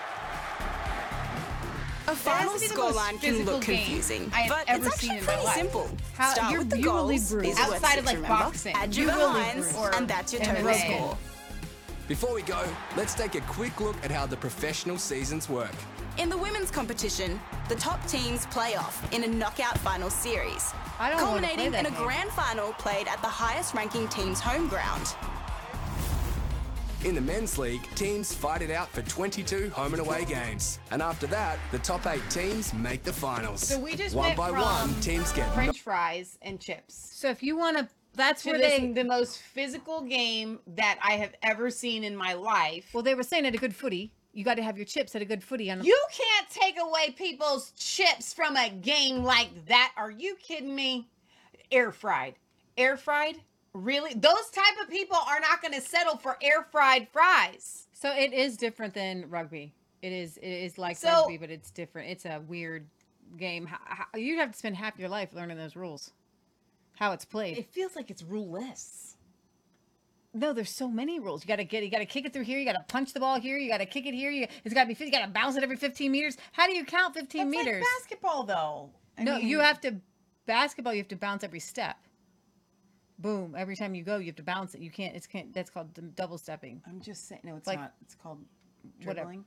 A 2.12 2.14
final 2.14 2.52
to 2.54 2.60
be 2.60 2.66
the 2.66 2.74
most 2.74 2.94
scoreline 2.98 3.20
can 3.22 3.44
look 3.46 3.62
confusing, 3.62 4.30
but 4.46 4.64
it's 4.68 4.86
actually 4.86 5.20
pretty 5.20 5.46
simple. 5.54 5.88
How- 6.14 6.34
Start 6.34 6.58
with 6.58 6.68
the 6.70 6.76
you 6.78 6.84
goals. 6.84 7.08
leave 7.08 7.20
These 7.20 7.32
bruised. 7.32 7.58
are 7.58 7.74
Outside 7.74 7.98
of, 7.98 8.04
like, 8.04 8.16
remember? 8.16 8.28
boxing, 8.44 8.74
Add 8.76 8.94
you 8.94 9.06
your 9.06 9.16
will 9.16 9.32
leave 9.32 9.44
behinds, 9.54 9.76
and 9.96 10.08
that's 10.08 10.32
your 10.32 10.42
And 10.42 10.58
total 10.58 10.74
score. 10.74 11.18
Before 12.08 12.34
we 12.34 12.42
go, 12.42 12.62
let's 12.98 13.14
take 13.14 13.34
a 13.34 13.40
quick 13.42 13.80
look 13.80 13.96
at 14.04 14.10
how 14.10 14.26
the 14.26 14.36
professional 14.36 14.98
seasons 14.98 15.48
work. 15.48 15.72
In 16.18 16.28
the 16.28 16.36
women's 16.36 16.70
competition, 16.70 17.40
the 17.70 17.76
top 17.76 18.04
teams 18.06 18.44
play 18.46 18.76
off 18.76 19.02
in 19.14 19.24
a 19.24 19.28
knockout 19.28 19.78
final 19.78 20.10
series, 20.10 20.74
I 20.98 21.08
don't 21.08 21.22
wanna 21.22 21.38
play 21.40 21.48
culminating 21.48 21.72
that 21.72 21.80
in 21.80 21.86
a 21.86 21.90
game. 21.96 22.02
grand 22.04 22.30
final 22.32 22.74
played 22.74 23.08
at 23.08 23.22
the 23.22 23.28
highest 23.28 23.72
ranking 23.72 24.06
team's 24.08 24.38
home 24.40 24.68
ground. 24.68 25.14
In 27.05 27.16
the 27.16 27.20
men's 27.20 27.59
league, 27.59 27.82
teams 27.96 28.32
fight 28.32 28.62
it 28.62 28.70
out 28.70 28.88
for 28.90 29.03
22 29.03 29.70
home 29.70 29.92
and 29.92 30.00
away 30.00 30.24
games. 30.24 30.78
And 30.92 31.03
after 31.03 31.26
that, 31.26 31.59
the 31.72 31.80
top 31.80 32.07
eight 32.07 32.22
teams 32.30 32.72
make 32.72 33.03
the 33.03 33.12
finals. 33.12 33.61
So 33.66 33.80
we 33.80 33.96
just 33.96 34.14
one 34.14 34.26
went 34.26 34.36
by 34.36 34.50
from 34.50 34.61
one, 34.61 35.00
teams 35.00 35.32
get 35.32 35.53
French 35.53 35.80
fries 35.80 36.38
and 36.42 36.61
chips. 36.61 36.94
So 37.12 37.28
if 37.28 37.42
you 37.42 37.57
want 37.57 37.76
to, 37.78 37.88
that's 38.14 38.44
to 38.44 38.50
where 38.50 38.59
this, 38.61 38.78
they. 38.78 38.92
the 38.92 39.03
most 39.03 39.38
physical 39.38 40.03
game 40.03 40.61
that 40.76 41.00
I 41.03 41.14
have 41.14 41.34
ever 41.42 41.70
seen 41.70 42.05
in 42.05 42.14
my 42.14 42.34
life. 42.34 42.90
Well, 42.92 43.03
they 43.03 43.16
were 43.16 43.24
saying 43.24 43.46
at 43.46 43.55
a 43.57 43.59
good 43.59 43.74
footy, 43.74 44.12
you 44.32 44.44
got 44.44 44.55
to 44.55 44.62
have 44.62 44.76
your 44.76 44.86
chips 44.86 45.16
at 45.16 45.22
a 45.22 45.24
good 45.24 45.42
footy. 45.42 45.72
On 45.72 45.82
You 45.82 46.00
can't 46.12 46.48
take 46.50 46.78
away 46.80 47.11
people's 47.18 47.72
chips 47.72 48.32
from 48.32 48.57
a 48.57 48.70
game 48.70 49.24
like 49.24 49.66
that. 49.66 49.92
Are 49.96 50.12
you 50.12 50.36
kidding 50.36 50.72
me? 50.74 51.09
Air 51.72 51.90
fried. 51.90 52.36
Air 52.76 52.96
fried? 52.96 53.40
Really? 53.74 54.12
Those 54.14 54.50
type 54.52 54.74
of 54.82 54.90
people 54.90 55.16
are 55.16 55.40
not 55.40 55.62
going 55.62 55.72
to 55.74 55.80
settle 55.80 56.16
for 56.16 56.36
air 56.42 56.66
fried 56.70 57.08
fries. 57.12 57.86
So 57.92 58.12
it 58.14 58.32
is 58.32 58.56
different 58.56 58.94
than 58.94 59.28
rugby. 59.30 59.72
It 60.02 60.12
is. 60.12 60.36
It 60.38 60.46
is 60.48 60.78
like 60.78 60.96
So- 60.96 61.08
rugby, 61.22 61.38
but 61.38 61.50
it's 61.50 61.70
different. 61.70 62.10
It's 62.10 62.24
a 62.26 62.40
weird 62.46 62.86
game. 63.38 63.66
How, 63.66 63.78
how, 63.84 64.18
you'd 64.18 64.38
have 64.38 64.52
to 64.52 64.58
spend 64.58 64.76
half 64.76 64.98
your 64.98 65.08
life 65.08 65.32
learning 65.32 65.56
those 65.56 65.76
rules, 65.76 66.10
how 66.96 67.12
it's 67.12 67.24
played. 67.24 67.56
It 67.56 67.72
feels 67.72 67.96
like 67.96 68.10
it's 68.10 68.22
ruleless. 68.22 69.16
No, 70.34 70.52
there's 70.52 70.70
so 70.70 70.88
many 70.88 71.20
rules. 71.20 71.44
You 71.44 71.48
gotta 71.48 71.64
get, 71.64 71.82
you 71.84 71.90
gotta 71.90 72.06
kick 72.06 72.24
it 72.24 72.32
through 72.32 72.44
here. 72.44 72.58
You 72.58 72.64
gotta 72.64 72.84
punch 72.88 73.12
the 73.12 73.20
ball 73.20 73.38
here. 73.38 73.58
You 73.58 73.70
gotta 73.70 73.86
kick 73.86 74.06
it 74.06 74.14
here. 74.14 74.30
You, 74.30 74.46
it's 74.64 74.74
gotta 74.74 74.92
be, 74.92 75.04
you 75.04 75.10
gotta 75.12 75.30
bounce 75.30 75.56
it 75.56 75.62
every 75.62 75.76
15 75.76 76.10
meters. 76.10 76.36
How 76.52 76.66
do 76.66 76.74
you 76.74 76.84
count 76.84 77.14
15 77.14 77.44
That's 77.50 77.56
like 77.56 77.64
meters? 77.66 77.84
basketball, 77.98 78.44
though. 78.44 78.90
I 79.18 79.24
no, 79.24 79.36
you 79.36 79.60
have 79.60 79.80
to 79.82 79.96
basketball. 80.46 80.94
You 80.94 81.00
have 81.00 81.08
to 81.08 81.16
bounce 81.16 81.44
every 81.44 81.60
step. 81.60 81.96
Boom! 83.22 83.54
Every 83.56 83.76
time 83.76 83.94
you 83.94 84.02
go, 84.02 84.16
you 84.18 84.26
have 84.26 84.36
to 84.36 84.42
bounce 84.42 84.74
it. 84.74 84.80
You 84.80 84.90
can't. 84.90 85.14
It's 85.14 85.26
can't. 85.26 85.54
That's 85.54 85.70
called 85.70 85.88
double 86.16 86.36
stepping. 86.38 86.82
I'm 86.86 87.00
just 87.00 87.28
saying. 87.28 87.40
No, 87.44 87.56
it's 87.56 87.66
Like- 87.68 87.78
not. 87.80 87.94
It's 88.02 88.14
called 88.16 88.44
Whatever. 89.04 89.28
dribbling. 89.30 89.44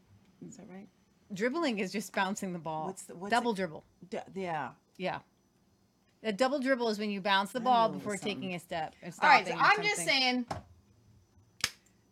Is 0.48 0.58
that 0.58 0.68
right? 0.70 0.88
Dribbling 1.34 1.80
is 1.80 1.92
just 1.92 2.14
bouncing 2.14 2.54
the 2.54 2.60
ball. 2.60 2.86
What's 2.88 3.04
the- 3.04 3.16
what's 3.16 3.32
double 3.32 3.52
it- 3.52 3.56
dribble? 3.58 3.84
D- 4.10 4.18
yeah. 4.34 4.72
Yeah. 4.98 5.20
A 6.24 6.32
double 6.32 6.60
dribble 6.60 6.88
is 6.90 6.98
when 6.98 7.10
you 7.12 7.20
bounce 7.22 7.52
the 7.52 7.60
ball 7.60 7.90
knew 7.90 7.96
it 7.96 7.98
before 8.00 8.18
something. 8.18 8.36
taking 8.38 8.56
a 8.56 8.60
step. 8.60 8.96
or 9.04 9.12
All 9.22 9.30
right, 9.30 9.46
so 9.46 9.52
stopping 9.54 9.66
or 9.66 9.80
I'm 9.80 9.84
just 9.84 9.96
something. 9.98 10.08
saying. 10.22 10.46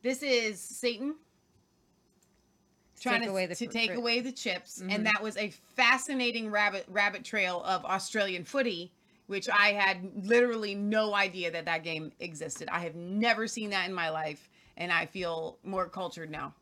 This 0.01 0.21
is 0.21 0.59
Satan 0.59 1.15
trying 2.99 3.19
take 3.21 3.27
to, 3.27 3.31
away 3.31 3.45
the 3.45 3.55
to 3.55 3.65
fr- 3.67 3.71
take 3.71 3.91
fr- 3.91 3.97
away 3.97 4.19
the 4.19 4.31
chips, 4.31 4.79
and 4.81 4.91
mm-hmm. 4.91 5.03
that 5.03 5.21
was 5.23 5.37
a 5.37 5.49
fascinating 5.75 6.49
rabbit 6.51 6.85
rabbit 6.89 7.23
trail 7.23 7.63
of 7.63 7.85
Australian 7.85 8.43
footy, 8.43 8.91
which 9.27 9.49
I 9.49 9.71
had 9.71 10.11
literally 10.25 10.75
no 10.75 11.13
idea 11.15 11.51
that 11.51 11.65
that 11.65 11.83
game 11.83 12.11
existed. 12.19 12.67
I 12.71 12.79
have 12.79 12.95
never 12.95 13.47
seen 13.47 13.69
that 13.71 13.87
in 13.87 13.93
my 13.93 14.09
life, 14.09 14.49
and 14.77 14.91
I 14.91 15.05
feel 15.05 15.57
more 15.63 15.87
cultured 15.87 16.29
now. 16.29 16.53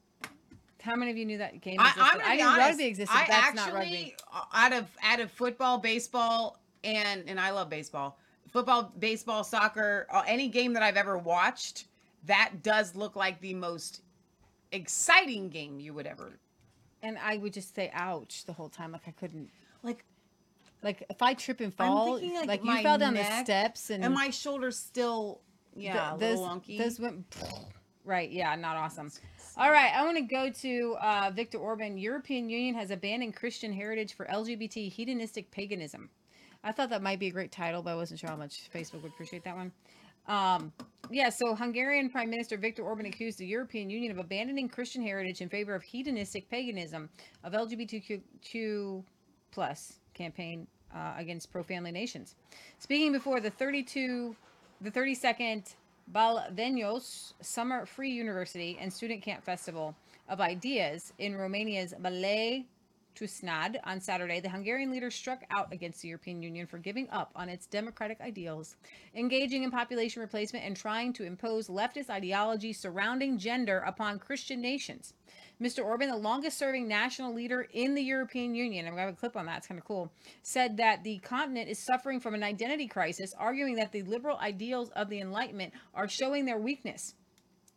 How 0.82 0.95
many 0.95 1.12
of 1.12 1.18
you 1.18 1.26
knew 1.26 1.38
that 1.38 1.62
game 1.62 1.80
existed? 1.80 2.01
I'm 2.01 2.22
I 2.22 2.32
be 2.32 2.41
knew 2.41 2.47
honest. 2.47 2.70
rugby 2.70 2.86
existed. 2.86 3.16
I 3.16 3.26
That's 3.28 3.59
actually, 3.59 3.72
not 3.72 3.74
rugby. 3.74 4.16
out 4.53 4.74
of 4.74 4.88
out 5.03 5.20
of 5.20 5.32
football, 5.32 5.78
baseball, 5.78 6.59
and 6.84 7.24
and 7.28 7.39
I 7.39 7.51
love 7.51 7.70
baseball. 7.70 8.18
Football, 8.51 8.91
baseball, 8.99 9.43
soccer, 9.43 10.07
uh, 10.12 10.24
any 10.28 10.49
game 10.49 10.74
that 10.74 10.84
I've 10.84 10.97
ever 10.97 11.18
watched, 11.18 11.86
that 12.26 12.64
does 12.64 12.95
look 12.95 13.16
like 13.16 13.39
the 13.39 13.53
most 13.53 14.01
exciting 14.72 15.49
game 15.49 15.80
you 15.80 15.93
would 15.93 16.05
ever. 16.07 16.34
And 17.03 17.18
I 17.18 17.38
would 17.38 17.53
just 17.53 17.76
say 17.76 17.91
"ouch" 17.93 18.45
the 18.45 18.53
whole 18.53 18.70
time. 18.70 18.91
Like 18.91 19.07
I 19.07 19.12
couldn't. 19.12 19.49
Like, 19.84 20.03
like 20.84 21.03
if 21.09 21.21
I 21.21 21.34
trip 21.34 21.59
and 21.59 21.73
I'm 21.79 21.88
fall, 21.88 22.17
thinking 22.17 22.36
like, 22.36 22.47
like, 22.47 22.65
you 22.65 22.82
fell 22.82 22.97
down 22.97 23.13
the 23.13 23.43
steps 23.43 23.89
and, 23.89 24.03
and 24.03 24.13
my 24.13 24.29
shoulders 24.29 24.77
still, 24.77 25.41
yeah, 25.75 26.15
a 26.15 26.17
th- 26.17 26.32
little 26.32 26.45
those, 26.45 26.61
wonky. 26.63 26.77
Those 26.77 26.99
went 26.99 27.36
right. 28.05 28.29
Yeah, 28.29 28.55
not 28.55 28.75
awesome. 28.75 29.11
All 29.57 29.69
right, 29.69 29.91
I 29.93 30.03
want 30.05 30.17
to 30.17 30.23
go 30.23 30.49
to 30.49 30.95
uh, 31.01 31.32
Victor 31.34 31.57
Orban. 31.57 31.97
European 31.97 32.49
Union 32.49 32.73
has 32.75 32.89
abandoned 32.89 33.36
Christian 33.36 33.73
heritage 33.73 34.13
for 34.13 34.25
LGBT 34.27 34.91
hedonistic 34.91 35.51
paganism. 35.51 36.09
I 36.63 36.71
thought 36.71 36.89
that 36.89 37.01
might 37.01 37.19
be 37.19 37.27
a 37.27 37.32
great 37.32 37.51
title, 37.51 37.82
but 37.82 37.91
I 37.91 37.95
wasn't 37.95 38.19
sure 38.19 38.29
how 38.29 38.36
much 38.36 38.69
Facebook 38.73 39.01
would 39.01 39.11
appreciate 39.11 39.43
that 39.43 39.55
one. 39.55 39.71
Um, 40.27 40.71
yeah, 41.09 41.29
so 41.29 41.55
Hungarian 41.55 42.09
Prime 42.09 42.29
Minister 42.29 42.55
Viktor 42.57 42.84
Orban 42.84 43.07
accused 43.07 43.39
the 43.39 43.45
European 43.45 43.89
Union 43.89 44.11
of 44.11 44.19
abandoning 44.19 44.69
Christian 44.69 45.01
heritage 45.01 45.41
in 45.41 45.49
favor 45.49 45.73
of 45.73 45.84
hedonistic 45.84 46.49
paganism 46.49 47.09
of 47.43 47.53
LGBTQ 47.53 49.03
plus 49.51 49.99
campaign 50.14 50.68
uh, 50.93 51.14
against 51.18 51.51
pro-family 51.51 51.91
nations. 51.91 52.36
Speaking 52.80 53.12
before 53.12 53.39
the 53.39 53.49
32, 53.49 54.36
the 54.82 54.91
32nd 54.91 55.76
Balvanyos 56.12 57.34
Summer 57.41 57.86
Free 57.86 58.12
University 58.12 58.78
and 58.80 58.91
Student 58.91 59.22
Camp 59.22 59.43
Festival 59.43 59.95
of 60.28 60.41
Ideas 60.41 61.14
in 61.20 61.36
Romania's 61.36 61.93
Baile 62.01 62.66
Tusnad 63.16 63.78
on 63.84 63.99
Saturday, 63.99 64.39
the 64.39 64.49
Hungarian 64.49 64.89
leader 64.89 65.12
struck 65.12 65.43
out 65.51 65.72
against 65.72 66.01
the 66.01 66.07
European 66.07 66.41
Union 66.41 66.66
for 66.66 66.78
giving 66.78 67.09
up 67.09 67.32
on 67.36 67.49
its 67.49 67.66
democratic 67.66 68.22
ideals, 68.22 68.78
engaging 69.16 69.64
in 69.64 69.72
population 69.72 70.22
replacement, 70.22 70.66
and 70.66 70.76
trying 70.76 71.14
to 71.14 71.26
impose 71.26 71.68
leftist 71.68 72.09
ideology 72.09 72.74
surrounding 72.74 73.38
gender 73.38 73.80
upon 73.80 74.20
Christian 74.20 74.62
nations. 74.62 75.14
Mr. 75.62 75.86
Orban, 75.86 76.09
the 76.09 76.18
longest 76.18 76.57
serving 76.57 76.88
national 76.88 77.36
leader 77.36 77.68
in 77.72 77.93
the 77.93 78.01
European 78.01 78.55
Union, 78.55 78.88
I'm 78.88 78.93
going 78.93 79.03
to 79.03 79.05
have 79.05 79.14
a 79.14 79.18
clip 79.18 79.38
on 79.38 79.45
that, 79.45 79.59
it's 79.59 79.68
kind 79.68 79.80
of 79.80 79.86
cool, 79.86 80.12
said 80.41 80.78
that 80.78 81.03
the 81.03 81.20
continent 81.20 81.70
is 81.70 81.78
suffering 81.78 82.20
from 82.20 82.34
an 82.34 82.41
identity 82.41 82.88
crisis, 82.88 83.36
arguing 83.38 83.76
that 83.76 83.91
the 83.91 84.01
liberal 84.01 84.38
ideals 84.39 84.89
of 84.95 85.07
the 85.09 85.22
Enlightenment 85.22 85.74
are 85.93 86.07
showing 86.07 86.45
their 86.45 86.57
weakness. 86.57 87.14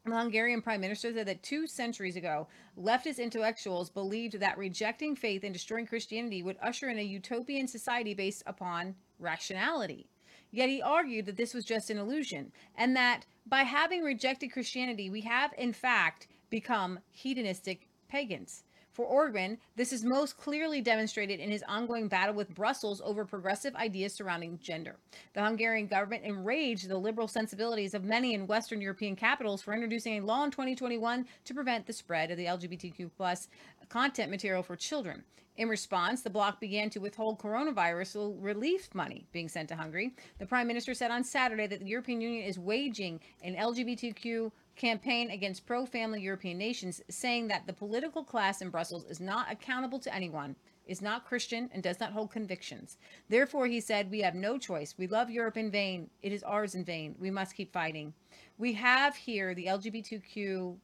The 0.06 0.16
Hungarian 0.16 0.62
prime 0.62 0.80
minister 0.80 1.12
said 1.12 1.26
that 1.26 1.42
two 1.42 1.66
centuries 1.66 2.16
ago, 2.16 2.48
leftist 2.78 3.18
intellectuals 3.18 3.90
believed 3.90 4.40
that 4.40 4.56
rejecting 4.56 5.14
faith 5.14 5.44
and 5.44 5.52
destroying 5.52 5.86
Christianity 5.86 6.42
would 6.42 6.56
usher 6.62 6.88
in 6.88 6.98
a 6.98 7.02
utopian 7.02 7.68
society 7.68 8.14
based 8.14 8.42
upon 8.46 8.94
rationality. 9.18 10.08
Yet 10.50 10.70
he 10.70 10.80
argued 10.80 11.26
that 11.26 11.36
this 11.36 11.52
was 11.52 11.64
just 11.66 11.90
an 11.90 11.98
illusion, 11.98 12.52
and 12.76 12.96
that 12.96 13.26
by 13.46 13.62
having 13.64 14.02
rejected 14.02 14.52
Christianity, 14.52 15.10
we 15.10 15.22
have 15.22 15.52
in 15.58 15.74
fact 15.74 16.28
become 16.50 16.98
hedonistic 17.10 17.88
pagans. 18.08 18.64
For 18.94 19.04
Orban, 19.04 19.58
this 19.74 19.92
is 19.92 20.04
most 20.04 20.38
clearly 20.38 20.80
demonstrated 20.80 21.40
in 21.40 21.50
his 21.50 21.64
ongoing 21.64 22.06
battle 22.06 22.36
with 22.36 22.54
Brussels 22.54 23.02
over 23.04 23.24
progressive 23.24 23.74
ideas 23.74 24.14
surrounding 24.14 24.60
gender. 24.62 24.94
The 25.32 25.42
Hungarian 25.42 25.88
government 25.88 26.22
enraged 26.22 26.88
the 26.88 26.96
liberal 26.96 27.26
sensibilities 27.26 27.94
of 27.94 28.04
many 28.04 28.34
in 28.34 28.46
Western 28.46 28.80
European 28.80 29.16
capitals 29.16 29.62
for 29.62 29.74
introducing 29.74 30.18
a 30.22 30.24
law 30.24 30.44
in 30.44 30.52
2021 30.52 31.26
to 31.44 31.54
prevent 31.54 31.86
the 31.86 31.92
spread 31.92 32.30
of 32.30 32.36
the 32.36 32.46
LGBTQ 32.46 33.10
plus 33.16 33.48
content 33.88 34.30
material 34.30 34.62
for 34.62 34.76
children. 34.76 35.24
In 35.56 35.68
response, 35.68 36.22
the 36.22 36.30
bloc 36.30 36.60
began 36.60 36.90
to 36.90 37.00
withhold 37.00 37.40
coronavirus 37.40 38.36
relief 38.40 38.92
money 38.94 39.26
being 39.32 39.48
sent 39.48 39.68
to 39.70 39.76
Hungary. 39.76 40.14
The 40.38 40.46
prime 40.46 40.66
minister 40.66 40.94
said 40.94 41.12
on 41.12 41.22
Saturday 41.22 41.66
that 41.68 41.80
the 41.80 41.86
European 41.86 42.20
Union 42.20 42.44
is 42.44 42.58
waging 42.58 43.20
an 43.42 43.54
LGBTQ 43.54 44.50
campaign 44.76 45.30
against 45.30 45.66
pro 45.66 45.86
family 45.86 46.20
European 46.20 46.58
nations, 46.58 47.00
saying 47.08 47.48
that 47.48 47.66
the 47.66 47.72
political 47.72 48.24
class 48.24 48.60
in 48.60 48.70
Brussels 48.70 49.04
is 49.04 49.20
not 49.20 49.50
accountable 49.50 49.98
to 50.00 50.14
anyone, 50.14 50.56
is 50.86 51.00
not 51.00 51.24
Christian, 51.24 51.70
and 51.72 51.82
does 51.82 52.00
not 52.00 52.12
hold 52.12 52.30
convictions. 52.30 52.98
Therefore, 53.28 53.66
he 53.66 53.80
said, 53.80 54.10
We 54.10 54.20
have 54.20 54.34
no 54.34 54.58
choice. 54.58 54.94
We 54.98 55.06
love 55.06 55.30
Europe 55.30 55.56
in 55.56 55.70
vain. 55.70 56.10
It 56.22 56.32
is 56.32 56.42
ours 56.42 56.74
in 56.74 56.84
vain. 56.84 57.14
We 57.18 57.30
must 57.30 57.56
keep 57.56 57.72
fighting. 57.72 58.12
We 58.58 58.72
have 58.74 59.16
here 59.16 59.54
the 59.54 59.66
LGBTQ 59.66 60.76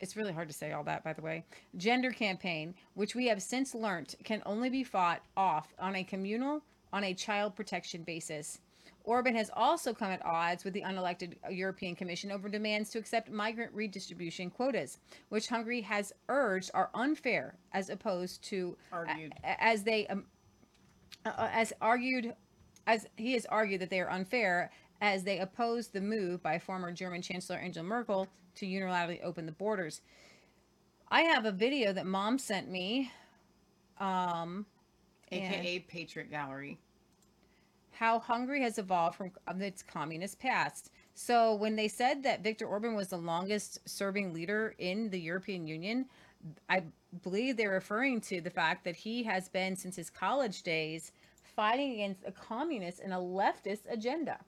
it's 0.00 0.16
really 0.16 0.32
hard 0.32 0.48
to 0.48 0.54
say 0.54 0.72
all 0.72 0.84
that, 0.84 1.02
by 1.02 1.12
the 1.12 1.22
way. 1.22 1.44
Gender 1.76 2.12
campaign, 2.12 2.74
which 2.94 3.14
we 3.14 3.26
have 3.26 3.42
since 3.42 3.74
learnt 3.74 4.14
can 4.24 4.42
only 4.46 4.70
be 4.70 4.84
fought 4.84 5.22
off 5.36 5.74
on 5.78 5.96
a 5.96 6.04
communal, 6.04 6.62
on 6.92 7.04
a 7.04 7.14
child 7.14 7.56
protection 7.56 8.02
basis. 8.02 8.60
Orban 9.08 9.34
has 9.36 9.50
also 9.56 9.94
come 9.94 10.10
at 10.10 10.22
odds 10.22 10.64
with 10.64 10.74
the 10.74 10.82
unelected 10.82 11.36
European 11.50 11.96
Commission 11.96 12.30
over 12.30 12.46
demands 12.46 12.90
to 12.90 12.98
accept 12.98 13.30
migrant 13.30 13.72
redistribution 13.72 14.50
quotas, 14.50 14.98
which 15.30 15.48
Hungary 15.48 15.80
has 15.80 16.12
urged 16.28 16.70
are 16.74 16.90
unfair 16.92 17.56
as 17.72 17.88
opposed 17.88 18.44
to 18.44 18.76
Argued. 18.92 19.32
as 19.42 19.82
they 19.82 20.06
um, 20.08 20.26
uh, 21.24 21.48
as 21.50 21.72
argued 21.80 22.34
as 22.86 23.06
he 23.16 23.32
has 23.32 23.46
argued 23.46 23.80
that 23.80 23.88
they 23.88 24.00
are 24.00 24.10
unfair 24.10 24.70
as 25.00 25.24
they 25.24 25.38
oppose 25.38 25.88
the 25.88 26.02
move 26.02 26.42
by 26.42 26.58
former 26.58 26.92
German 26.92 27.22
Chancellor 27.22 27.56
Angela 27.56 27.86
Merkel 27.86 28.28
to 28.56 28.66
unilaterally 28.66 29.24
open 29.24 29.46
the 29.46 29.52
borders. 29.52 30.02
I 31.10 31.22
have 31.22 31.46
a 31.46 31.52
video 31.52 31.94
that 31.94 32.04
mom 32.04 32.38
sent 32.38 32.68
me. 32.70 33.10
Um, 33.98 34.66
AKA 35.32 35.86
Patriot 35.88 36.30
Gallery. 36.30 36.78
How 37.98 38.18
Hungary 38.20 38.62
has 38.62 38.78
evolved 38.78 39.16
from 39.16 39.32
its 39.60 39.82
communist 39.82 40.38
past. 40.38 40.90
So 41.14 41.54
when 41.56 41.74
they 41.74 41.88
said 41.88 42.22
that 42.22 42.44
Viktor 42.44 42.66
Orban 42.66 42.94
was 42.94 43.08
the 43.08 43.16
longest 43.16 43.80
serving 43.88 44.32
leader 44.32 44.74
in 44.78 45.10
the 45.10 45.18
European 45.18 45.66
Union, 45.66 46.06
I 46.68 46.84
believe 47.24 47.56
they're 47.56 47.70
referring 47.70 48.20
to 48.22 48.40
the 48.40 48.50
fact 48.50 48.84
that 48.84 48.94
he 48.94 49.24
has 49.24 49.48
been 49.48 49.74
since 49.74 49.96
his 49.96 50.10
college 50.10 50.62
days 50.62 51.10
fighting 51.56 51.94
against 51.94 52.22
a 52.24 52.30
communist 52.30 53.00
and 53.00 53.12
a 53.12 53.16
leftist 53.16 53.90
agenda. 53.90 54.38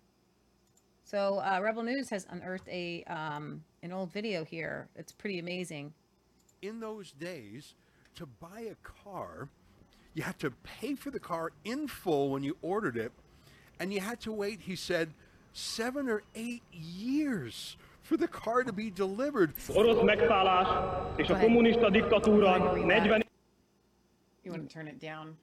So 1.02 1.40
uh, 1.40 1.58
Rebel 1.60 1.82
News 1.82 2.08
has 2.10 2.26
unearthed 2.30 2.68
a 2.68 3.02
um, 3.04 3.64
an 3.82 3.92
old 3.92 4.12
video 4.12 4.44
here. 4.44 4.88
It's 4.94 5.10
pretty 5.10 5.40
amazing. 5.40 5.92
in 6.62 6.80
those 6.80 7.12
days, 7.12 7.74
to 8.14 8.26
buy 8.26 8.60
a 8.70 8.74
car, 8.82 9.48
you 10.14 10.22
had 10.22 10.38
to 10.40 10.50
pay 10.50 10.94
for 10.94 11.10
the 11.10 11.20
car 11.20 11.52
in 11.64 11.88
full 11.88 12.30
when 12.30 12.42
you 12.42 12.56
ordered 12.62 12.96
it, 12.96 13.12
and 13.80 13.92
you 13.92 13.98
had 14.00 14.20
to 14.20 14.30
wait, 14.30 14.60
he 14.60 14.76
said, 14.76 15.08
seven 15.52 16.08
or 16.08 16.22
eight 16.36 16.62
years 16.70 17.76
for 18.02 18.16
the 18.16 18.28
car 18.28 18.62
to 18.62 18.72
be 18.72 18.90
delivered. 18.90 19.52
orosz 19.68 20.02
megszállás 20.04 20.68
és 21.16 21.28
a 21.28 21.38
kommunista 21.38 21.90
diktatúra 21.90 22.58
40 22.58 23.28
You 24.42 24.52
want 24.52 24.68
to 24.68 24.74
turn 24.74 24.86
it 24.86 25.00
down? 25.00 25.36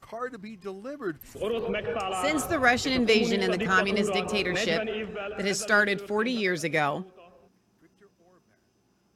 Car 0.00 0.30
to 0.30 0.38
be 0.38 0.56
delivered. 0.56 1.18
Since 2.22 2.46
the 2.46 2.58
Russian 2.58 2.92
invasion 2.92 3.42
and 3.42 3.52
the 3.52 3.66
communist 3.66 4.12
dictatorship 4.12 4.86
that 5.36 5.46
has 5.46 5.60
started 5.60 6.00
40 6.00 6.30
years 6.30 6.64
ago, 6.64 7.04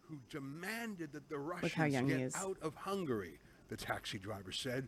who 0.08 0.18
demanded 0.28 1.12
that 1.12 1.26
the 1.30 1.36
Look 1.38 1.72
how 1.72 1.84
Russians 1.84 1.94
young 1.94 2.08
he 2.08 2.16
get 2.16 2.20
is. 2.20 2.36
out 2.36 2.58
of 2.60 2.74
Hungary, 2.74 3.38
the 3.72 3.82
taxi 3.82 4.18
driver 4.18 4.52
said, 4.52 4.86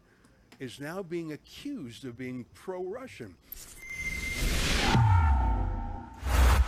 is 0.60 0.78
now 0.78 1.02
being 1.02 1.32
accused 1.32 2.04
of 2.04 2.18
being 2.18 2.44
pro-Russian. 2.52 3.34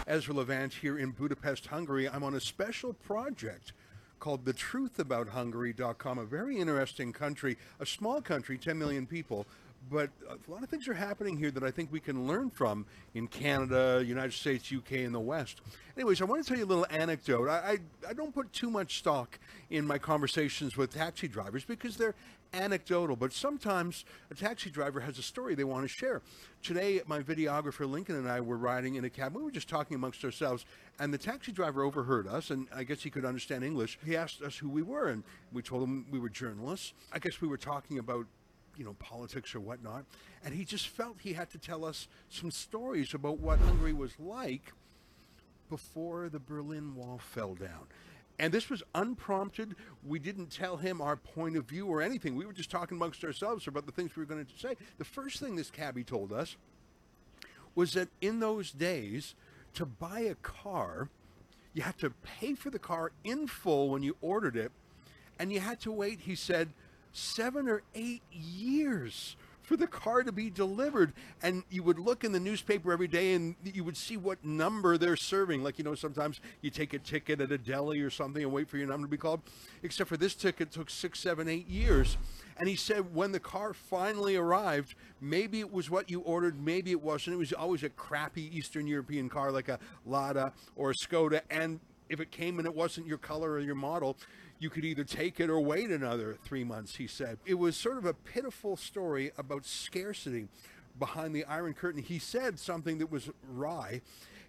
Ezra 0.07 0.35
Levant 0.35 0.73
here 0.73 0.99
in 0.99 1.11
Budapest, 1.11 1.67
Hungary. 1.67 2.09
I'm 2.09 2.23
on 2.23 2.35
a 2.35 2.41
special 2.41 2.95
project 2.95 3.75
called 4.19 4.47
thetruthabouthungary.com, 4.47 6.19
a 6.19 6.25
very 6.25 6.57
interesting 6.57 7.13
country, 7.13 7.59
a 7.81 7.87
small 7.87 8.23
country, 8.23 8.57
10 8.57 8.79
million 8.79 9.07
people, 9.07 9.45
but 9.91 10.11
a 10.29 10.51
lot 10.51 10.63
of 10.63 10.69
things 10.69 10.89
are 10.89 10.95
happening 10.95 11.37
here 11.37 11.51
that 11.51 11.63
I 11.63 11.71
think 11.71 11.93
we 11.93 12.01
can 12.01 12.27
learn 12.27 12.51
from 12.51 12.87
in 13.15 13.29
Canada, 13.29 14.03
United 14.05 14.33
States, 14.33 14.73
UK, 14.73 14.93
and 14.93 15.15
the 15.15 15.21
West. 15.21 15.61
Anyways, 15.97 16.21
I 16.21 16.25
want 16.25 16.45
to 16.45 16.49
tell 16.49 16.59
you 16.59 16.65
a 16.65 16.67
little 16.67 16.87
anecdote. 16.91 17.49
I, 17.49 17.79
I, 18.05 18.11
I 18.11 18.13
don't 18.13 18.35
put 18.35 18.53
too 18.53 18.71
much 18.71 18.99
stock 18.99 19.39
in 19.71 19.87
my 19.87 19.99
conversations 19.99 20.77
with 20.77 20.95
taxi 20.95 21.29
drivers 21.29 21.65
because 21.65 21.97
they're 21.97 22.15
anecdotal, 22.53 23.17
but 23.17 23.33
sometimes 23.33 24.05
a 24.31 24.35
taxi 24.35 24.71
driver 24.71 25.01
has 25.01 25.19
a 25.19 25.23
story 25.23 25.55
they 25.55 25.65
want 25.65 25.83
to 25.85 25.89
share. 25.89 26.23
Today, 26.63 27.01
my 27.07 27.21
videographer 27.21 27.89
Lincoln 27.89 28.17
and 28.17 28.29
I 28.29 28.41
were 28.41 28.57
riding 28.57 28.97
in 28.97 29.05
a 29.05 29.11
cab. 29.11 29.35
We 29.35 29.43
were 29.43 29.51
just 29.51 29.69
talking 29.69 29.95
amongst 29.95 30.25
ourselves, 30.25 30.65
and 30.99 31.13
the 31.13 31.19
taxi 31.19 31.53
driver 31.53 31.83
overheard 31.83 32.27
us, 32.27 32.51
and 32.51 32.67
I 32.75 32.85
guess 32.85 33.03
he 33.03 33.11
could 33.11 33.25
understand 33.25 33.65
English. 33.65 33.99
He 34.05 34.17
asked 34.17 34.43
us 34.43 34.57
who 34.57 34.69
we 34.69 34.83
were, 34.83 35.09
and 35.09 35.23
we 35.53 35.63
told 35.63 35.83
him 35.83 36.07
we 36.11 36.19
were 36.19 36.29
journalists. 36.29 36.93
I 37.13 37.19
guess 37.19 37.41
we 37.41 37.49
were 37.49 37.59
talking 37.59 37.99
about 37.99 38.27
you 38.77 38.85
know, 38.85 38.95
politics 38.99 39.55
or 39.55 39.61
whatnot. 39.61 40.05
And 40.45 40.55
he 40.55 40.65
just 40.65 40.89
felt 40.89 41.17
he 41.21 41.33
had 41.33 41.51
to 41.51 41.59
tell 41.59 41.85
us 41.85 42.09
some 42.29 42.51
stories 42.51 43.15
about 43.15 43.39
what 43.39 43.59
Hungary 43.59 43.93
was 43.93 44.13
like 44.19 44.73
before 45.69 46.29
the 46.29 46.39
Berlin 46.39 46.95
Wall 46.95 47.19
fell 47.19 47.55
down. 47.55 47.87
And 48.39 48.53
this 48.53 48.69
was 48.69 48.83
unprompted. 48.95 49.77
We 50.07 50.19
didn't 50.19 50.51
tell 50.51 50.77
him 50.77 51.01
our 51.01 51.17
point 51.17 51.57
of 51.57 51.65
view 51.65 51.87
or 51.87 52.03
anything. 52.03 52.37
We 52.37 52.45
were 52.45 52.53
just 52.53 52.71
talking 52.71 52.99
amongst 52.99 53.25
ourselves 53.25 53.67
about 53.67 53.87
the 53.87 53.93
things 53.93 54.15
we 54.15 54.23
were 54.23 54.27
going 54.27 54.45
to 54.45 54.59
say. 54.59 54.77
The 54.99 55.05
first 55.05 55.41
thing 55.41 55.57
this 55.57 55.71
cabbie 55.71 56.05
told 56.05 56.33
us 56.33 56.57
was 57.75 57.95
that 57.95 58.09
in 58.21 58.41
those 58.41 58.73
days, 58.73 59.35
to 59.75 59.87
buy 59.87 60.21
a 60.21 60.35
car, 60.37 61.09
you 61.75 61.83
had 61.83 61.99
to 61.99 62.11
pay 62.11 62.55
for 62.55 62.71
the 62.71 62.79
car 62.79 63.13
in 63.25 63.47
full 63.47 63.91
when 63.91 64.03
you 64.03 64.17
ordered 64.21 64.57
it, 64.57 64.73
and 65.39 65.53
you 65.53 65.61
had 65.61 65.81
to 65.81 65.93
wait, 65.93 66.21
he 66.21 66.35
said, 66.35 66.71
seven 67.17 67.69
or 67.69 67.83
eight 67.95 68.23
years 68.31 69.37
for 69.67 69.77
the 69.77 69.87
car 69.87 70.23
to 70.23 70.31
be 70.31 70.49
delivered. 70.49 71.13
And 71.43 71.65
you 71.71 71.83
would 71.83 71.99
look 71.99 72.23
in 72.23 72.31
the 72.31 72.41
newspaper 72.41 72.93
every 72.93 73.09
day 73.09 73.35
and 73.35 73.57
you 73.65 73.83
would 73.83 73.97
see 73.97 74.17
what 74.17 74.45
number 74.45 74.97
they're 74.97 75.17
serving. 75.17 75.63
Like, 75.65 75.79
you 75.79 75.85
know, 75.85 75.97
sometimes 75.97 76.41
you 76.61 76.71
take 76.71 76.95
a 76.95 77.01
ticket 77.01 77.41
at 77.41 77.51
a 77.51 77.59
deli 77.59 78.01
or 78.01 78.11
something 78.11 78.43
and 78.43 78.53
wait 78.53 78.69
for 78.69 78.77
your 78.77 78.87
number 78.87 79.07
to 79.07 79.11
be 79.11 79.17
called. 79.17 79.41
Except 79.83 80.09
for 80.09 80.17
this 80.17 80.35
ticket 80.35 80.71
took 80.71 80.89
six, 80.89 81.19
seven, 81.19 81.49
eight 81.49 81.69
years. 81.69 82.17
And 82.59 82.69
he 82.69 82.77
said 82.77 83.13
when 83.13 83.33
the 83.33 83.41
car 83.41 83.75
finally 83.75 84.37
arrived, 84.37 84.95
maybe 85.21 85.59
it 85.61 85.73
was 85.73 85.91
what 85.91 86.09
you 86.11 86.21
ordered, 86.21 86.65
maybe 86.65 86.93
it 86.93 87.03
wasn't. 87.03 87.35
It 87.35 87.39
was 87.39 87.53
always 87.53 87.83
a 87.83 87.91
crappy 87.91 88.57
Eastern 88.57 88.87
European 88.87 89.29
car 89.29 89.51
like 89.51 89.69
a 89.69 89.81
Lada 90.07 90.53
or 90.77 90.91
a 90.91 90.95
Skoda. 90.95 91.41
And 91.51 91.81
if 92.09 92.21
it 92.21 92.31
came 92.31 92.59
and 92.59 92.67
it 92.67 92.75
wasn't 92.75 93.07
your 93.09 93.19
color 93.19 93.53
or 93.53 93.61
your 93.61 93.75
model, 93.75 94.17
you 94.59 94.71
could 94.71 94.85
either 94.85 95.05
take 95.05 95.41
it 95.41 95.51
or 95.51 95.61
wait 95.61 95.91
another 95.91 96.37
three 96.45 96.65
months, 96.65 96.97
he 96.97 97.07
said. 97.07 97.39
It 97.45 97.55
was 97.55 97.77
sort 97.77 97.99
of 97.99 98.05
a 98.05 98.15
pitiful 98.15 98.77
story 98.77 99.31
about 99.37 99.67
scarcity 99.67 100.49
behind 100.99 101.35
the 101.35 101.45
Iron 101.45 101.75
Curtain. 101.75 102.03
He 102.03 102.19
said 102.19 102.59
something 102.59 102.99
that 102.99 103.11
was 103.11 103.31
wry. 103.49 104.01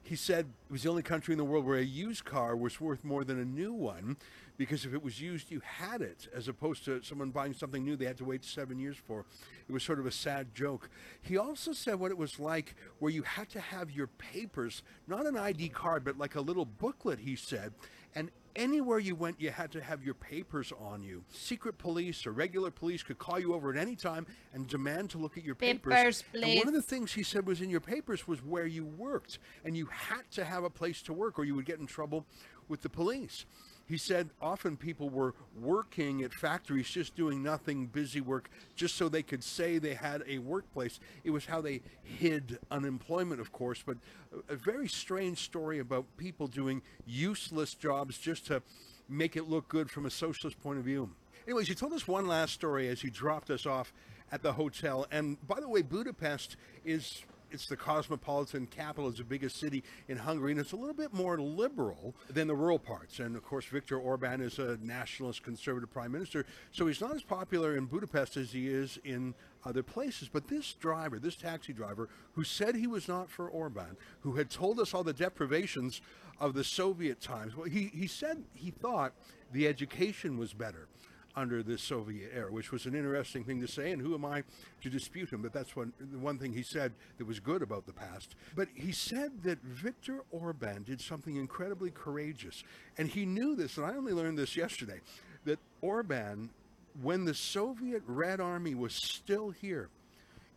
He 0.02 0.16
said 0.16 0.46
it 0.70 0.72
was 0.72 0.84
the 0.84 0.90
only 0.90 1.04
country 1.04 1.34
in 1.34 1.38
the 1.38 1.44
world 1.44 1.66
where 1.66 1.80
a 1.80 1.84
used 1.84 2.24
car 2.24 2.56
was 2.56 2.80
worth 2.80 3.04
more 3.04 3.26
than 3.26 3.40
a 3.40 3.46
new 3.46 3.74
one 3.74 4.16
because 4.58 4.86
if 4.86 4.94
it 4.94 5.04
was 5.04 5.22
used, 5.22 5.52
you 5.52 5.62
had 5.64 6.02
it, 6.02 6.28
as 6.34 6.48
opposed 6.48 6.84
to 6.86 7.04
someone 7.04 7.30
buying 7.30 7.54
something 7.54 7.84
new 7.84 7.96
they 7.96 8.06
had 8.06 8.18
to 8.18 8.26
wait 8.26 8.44
seven 8.44 8.80
years 8.80 8.98
for. 8.98 9.26
It 9.68 9.72
was 9.72 9.84
sort 9.84 10.00
of 10.00 10.06
a 10.06 10.12
sad 10.12 10.56
joke. 10.56 10.90
He 11.22 11.38
also 11.38 11.74
said 11.74 12.00
what 12.00 12.12
it 12.12 12.18
was 12.18 12.40
like 12.40 12.76
where 13.00 13.12
you 13.12 13.24
had 13.24 13.50
to 13.50 13.60
have 13.60 13.92
your 13.92 14.08
papers, 14.08 14.82
not 15.08 15.26
an 15.26 15.38
ID 15.38 15.70
card, 15.70 16.04
but 16.04 16.18
like 16.18 16.36
a 16.36 16.42
little 16.42 16.66
booklet, 16.66 17.20
he 17.20 17.36
said, 17.36 17.74
and 18.16 18.32
anywhere 18.58 19.00
you 19.00 19.16
went, 19.16 19.40
you 19.40 19.52
had 19.52 19.72
to 19.72 19.82
have 19.82 20.04
your 20.04 20.16
papers 20.16 20.74
on 20.78 21.04
you. 21.04 21.24
Secret 21.32 21.78
police 21.78 22.28
or 22.28 22.32
regular 22.32 22.72
police 22.72 23.04
could 23.04 23.18
call 23.20 23.40
you 23.40 23.54
over 23.54 23.72
at 23.72 23.78
any 23.78 23.96
time 23.96 24.26
and 24.54 24.68
demand 24.68 25.12
to 25.12 25.18
look 25.18 25.38
at 25.38 25.46
your 25.46 25.56
papers. 25.56 25.94
Papers, 25.94 26.24
And 26.34 26.58
one 26.58 26.68
of 26.68 26.74
the 26.74 26.82
things 26.82 27.14
he 27.14 27.24
said 27.24 27.48
was 27.48 27.62
in 27.62 27.70
your 27.70 27.80
papers 27.80 28.28
was 28.28 28.44
where 28.44 28.66
you 28.66 28.84
worked, 28.84 29.40
and 29.64 29.78
you 29.78 29.86
had 29.86 30.30
to 30.32 30.44
have 30.44 30.64
a 30.64 30.70
place 30.70 31.02
to 31.04 31.14
work, 31.14 31.40
or 31.40 31.46
you 31.46 31.56
would 31.56 31.66
get 31.66 31.80
in 31.80 31.86
trouble 31.86 32.26
with 32.68 32.82
the 32.82 32.90
police. 32.90 33.46
He 33.88 33.98
said 33.98 34.30
often 34.42 34.76
people 34.76 35.10
were 35.10 35.34
working 35.60 36.22
at 36.22 36.34
factories 36.34 36.90
just 36.90 37.16
doing 37.16 37.42
nothing, 37.42 37.88
busy 37.88 38.20
work, 38.20 38.50
just 38.76 38.96
so 38.96 39.08
they 39.08 39.24
could 39.24 39.44
say 39.44 39.78
they 39.78 39.94
had 39.94 40.24
a 40.28 40.40
workplace. 40.40 41.00
It 41.24 41.32
was 41.32 41.46
how 41.46 41.62
they 41.62 41.82
hid 42.04 42.60
unemployment, 42.70 43.40
of 43.40 43.54
course, 43.54 43.82
but 43.86 43.98
a, 44.50 44.56
very 44.56 44.90
strange 44.90 45.38
story 45.38 45.80
about 45.80 46.06
people 46.18 46.48
doing 46.48 46.82
useless 47.06 47.74
jobs 47.76 48.18
just 48.18 48.46
to 48.48 48.62
make 49.08 49.38
it 49.38 49.48
look 49.48 49.70
good 49.70 49.90
from 49.90 50.06
a 50.06 50.12
socialist 50.12 50.60
point 50.62 50.80
of 50.80 50.84
view. 50.84 51.10
Anyways, 51.46 51.70
he 51.70 51.76
told 51.76 51.94
us 51.94 52.06
one 52.06 52.28
last 52.28 52.54
story 52.54 52.90
as 52.90 53.00
he 53.00 53.10
dropped 53.10 53.50
us 53.50 53.66
off 53.66 53.94
at 54.34 54.42
the 54.44 54.52
hotel. 54.52 55.08
And 55.12 55.38
by 55.48 55.62
the 55.62 55.70
way, 55.70 55.82
Budapest 55.82 56.58
is 56.84 57.24
it's 57.52 57.68
the 57.68 57.78
cosmopolitan 57.78 58.68
capital, 58.68 59.10
it's 59.10 59.20
the 59.20 59.24
biggest 59.24 59.58
city 59.58 59.84
in 60.08 60.18
Hungary, 60.18 60.52
and 60.52 60.60
it's 60.60 60.72
a 60.72 60.76
little 60.76 60.94
bit 60.94 61.14
more 61.14 61.40
liberal 61.40 62.16
than 62.30 62.48
the 62.48 62.56
rural 62.56 62.80
parts. 62.80 63.20
And 63.20 63.36
of 63.36 63.44
course, 63.44 63.66
Viktor 63.66 63.98
Orban 63.98 64.42
is 64.42 64.60
a 64.60 64.78
nationalist 64.82 65.44
conservative 65.44 65.92
prime 65.92 66.12
minister, 66.12 66.46
so 66.72 66.88
he's 66.88 67.02
not 67.02 67.16
as 67.16 67.24
popular 67.24 67.76
in 67.78 67.86
Budapest 67.86 68.38
as 68.38 68.52
he 68.52 68.68
is 68.68 69.00
in 69.04 69.34
other 69.66 69.84
places. 69.84 70.30
But 70.30 70.48
this 70.48 70.74
driver, 70.74 71.20
this 71.20 71.36
taxi 71.36 71.74
driver, 71.74 72.10
who 72.34 72.44
said 72.44 72.76
he 72.76 72.88
was 72.88 73.08
not 73.08 73.30
for 73.30 73.48
Orban, 73.48 73.98
who 74.22 74.34
had 74.34 74.50
told 74.50 74.80
us 74.80 74.94
all 74.94 75.04
the 75.04 75.14
deprivations 75.14 76.02
of 76.40 76.54
the 76.54 76.64
Soviet 76.64 77.20
times, 77.20 77.56
well, 77.56 77.68
he, 77.68 77.92
he 77.94 78.08
said 78.08 78.44
he 78.54 78.72
thought 78.72 79.14
the 79.52 79.68
education 79.68 80.38
was 80.38 80.54
better 80.54 80.88
under 81.38 81.62
the 81.62 81.78
Soviet 81.78 82.32
era, 82.34 82.52
which 82.52 82.72
was 82.72 82.88
an 82.88 82.96
interesting 82.96 83.44
thing 83.44 83.62
to 83.62 83.68
say. 83.68 83.92
And 83.92 84.02
who 84.02 84.16
am 84.16 84.26
I 84.26 84.44
to 84.82 84.90
dispute 84.90 85.30
him? 85.30 85.44
But 85.44 85.54
that's 85.54 85.76
one, 85.76 85.94
the 86.00 86.18
one 86.18 86.40
thing 86.40 86.52
he 86.52 86.64
said 86.64 86.94
that 87.18 87.28
was 87.28 87.40
good 87.40 87.62
about 87.62 87.86
the 87.86 87.94
past. 87.94 88.36
But 88.56 88.68
he 88.74 88.92
said 88.92 89.44
that 89.44 89.62
Viktor 89.62 90.24
Orban 90.32 90.84
did 90.84 91.00
something 91.00 91.36
incredibly 91.36 91.92
courageous. 91.92 92.64
And 92.98 93.08
he 93.08 93.26
knew 93.26 93.56
this, 93.56 93.78
and 93.78 93.86
I 93.86 93.96
only 93.96 94.14
learned 94.14 94.40
this 94.40 94.58
yesterday, 94.58 95.00
that 95.46 95.60
Orban, 95.82 96.50
when 97.02 97.24
the 97.24 97.36
Soviet 97.36 98.02
Red 98.08 98.42
Army 98.42 98.74
was 98.74 98.94
still 98.94 99.52
here, 99.52 99.90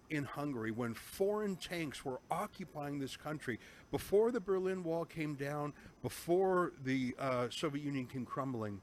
in 0.08 0.24
Hungary 0.24 0.72
when 0.72 0.92
foreign 0.92 1.54
tanks 1.54 2.04
were 2.04 2.20
occupying 2.32 2.98
this 2.98 3.16
country 3.16 3.60
before 3.92 4.32
the 4.32 4.40
Berlin 4.40 4.82
Wall 4.82 5.04
came 5.04 5.34
down, 5.34 5.72
before 6.02 6.72
the 6.82 7.14
uh, 7.16 7.46
Soviet 7.48 7.84
Union 7.84 8.06
came 8.06 8.26
crumbling. 8.26 8.80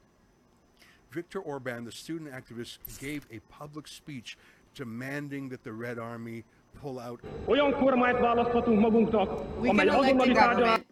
Viktor 1.10 1.40
Orban, 1.40 1.84
the 1.84 1.92
student 1.92 2.30
activist, 2.30 2.78
gave 3.00 3.26
a 3.30 3.40
public 3.48 3.88
speech 3.88 4.36
demanding 4.74 5.48
that 5.48 5.64
the 5.64 5.72
Red 5.72 5.98
Army 5.98 6.44
pull 6.80 6.98
out. 6.98 7.20
Olyan 7.46 7.72
kormányt 7.72 8.18
választhatunk 8.18 8.80
magunknak, 8.80 9.60
We 9.60 9.68
amely 9.68 9.88
azonnali 9.88 10.30
a 10.30 10.48
government 10.48 10.86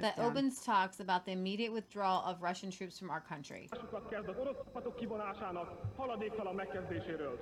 that 0.00 0.18
opens 0.18 0.60
talks 0.64 1.00
about 1.00 1.24
the 1.24 1.32
immediate 1.32 1.72
withdrawal 1.72 2.24
of 2.26 2.42
Russian 2.42 2.70
troops 2.70 2.98
from 2.98 3.10
our 3.10 3.22
country. 3.28 3.68
kezd 4.10 4.28
az 4.28 4.36
orosz 4.38 4.56
csapatok 4.64 4.96
kivonásának 4.96 5.68
haladéktalan 5.96 6.54
megkezdéséről. 6.54 7.38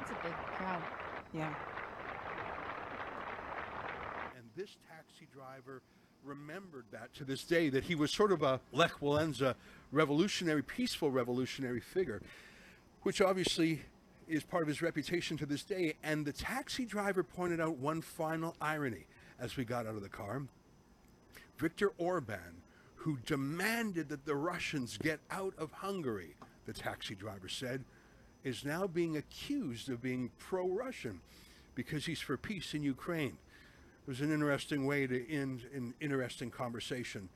It's 0.00 0.10
a 0.10 0.20
big 0.22 0.34
crowd. 0.56 0.82
Yeah. 1.32 1.54
And 4.36 4.44
this 4.56 4.76
taxi 4.88 5.28
driver 5.32 5.82
remembered 6.24 6.84
that 6.92 7.14
to 7.14 7.24
this 7.24 7.44
day, 7.44 7.68
that 7.70 7.84
he 7.84 7.94
was 7.94 8.10
sort 8.10 8.32
of 8.32 8.42
a 8.42 8.60
Lech 8.72 9.00
Walesa 9.00 9.54
revolutionary, 9.92 10.62
peaceful 10.62 11.10
revolutionary 11.10 11.80
figure, 11.80 12.20
which 13.02 13.20
obviously 13.20 13.82
is 14.28 14.44
part 14.44 14.62
of 14.62 14.68
his 14.68 14.82
reputation 14.82 15.36
to 15.36 15.46
this 15.46 15.62
day. 15.62 15.94
And 16.02 16.24
the 16.24 16.32
taxi 16.32 16.84
driver 16.84 17.22
pointed 17.22 17.60
out 17.60 17.76
one 17.76 18.00
final 18.00 18.54
irony 18.60 19.06
as 19.38 19.56
we 19.56 19.64
got 19.64 19.86
out 19.86 19.96
of 19.96 20.02
the 20.02 20.08
car. 20.08 20.42
Viktor 21.58 21.92
Orban, 21.98 22.62
who 22.96 23.18
demanded 23.26 24.08
that 24.10 24.24
the 24.24 24.36
Russians 24.36 24.98
get 24.98 25.20
out 25.30 25.54
of 25.58 25.72
Hungary, 25.72 26.36
the 26.66 26.72
taxi 26.72 27.14
driver 27.14 27.48
said, 27.48 27.84
is 28.44 28.64
now 28.64 28.86
being 28.86 29.16
accused 29.16 29.88
of 29.90 30.00
being 30.00 30.30
pro 30.38 30.68
Russian 30.68 31.20
because 31.74 32.06
he's 32.06 32.20
for 32.20 32.36
peace 32.36 32.74
in 32.74 32.82
Ukraine. 32.82 33.36
It 34.10 34.18
was 34.18 34.22
an 34.22 34.32
interesting 34.32 34.86
way 34.86 35.06
to 35.06 35.32
end 35.32 35.66
an 35.72 35.94
interesting 36.00 36.50
conversation 36.50 37.28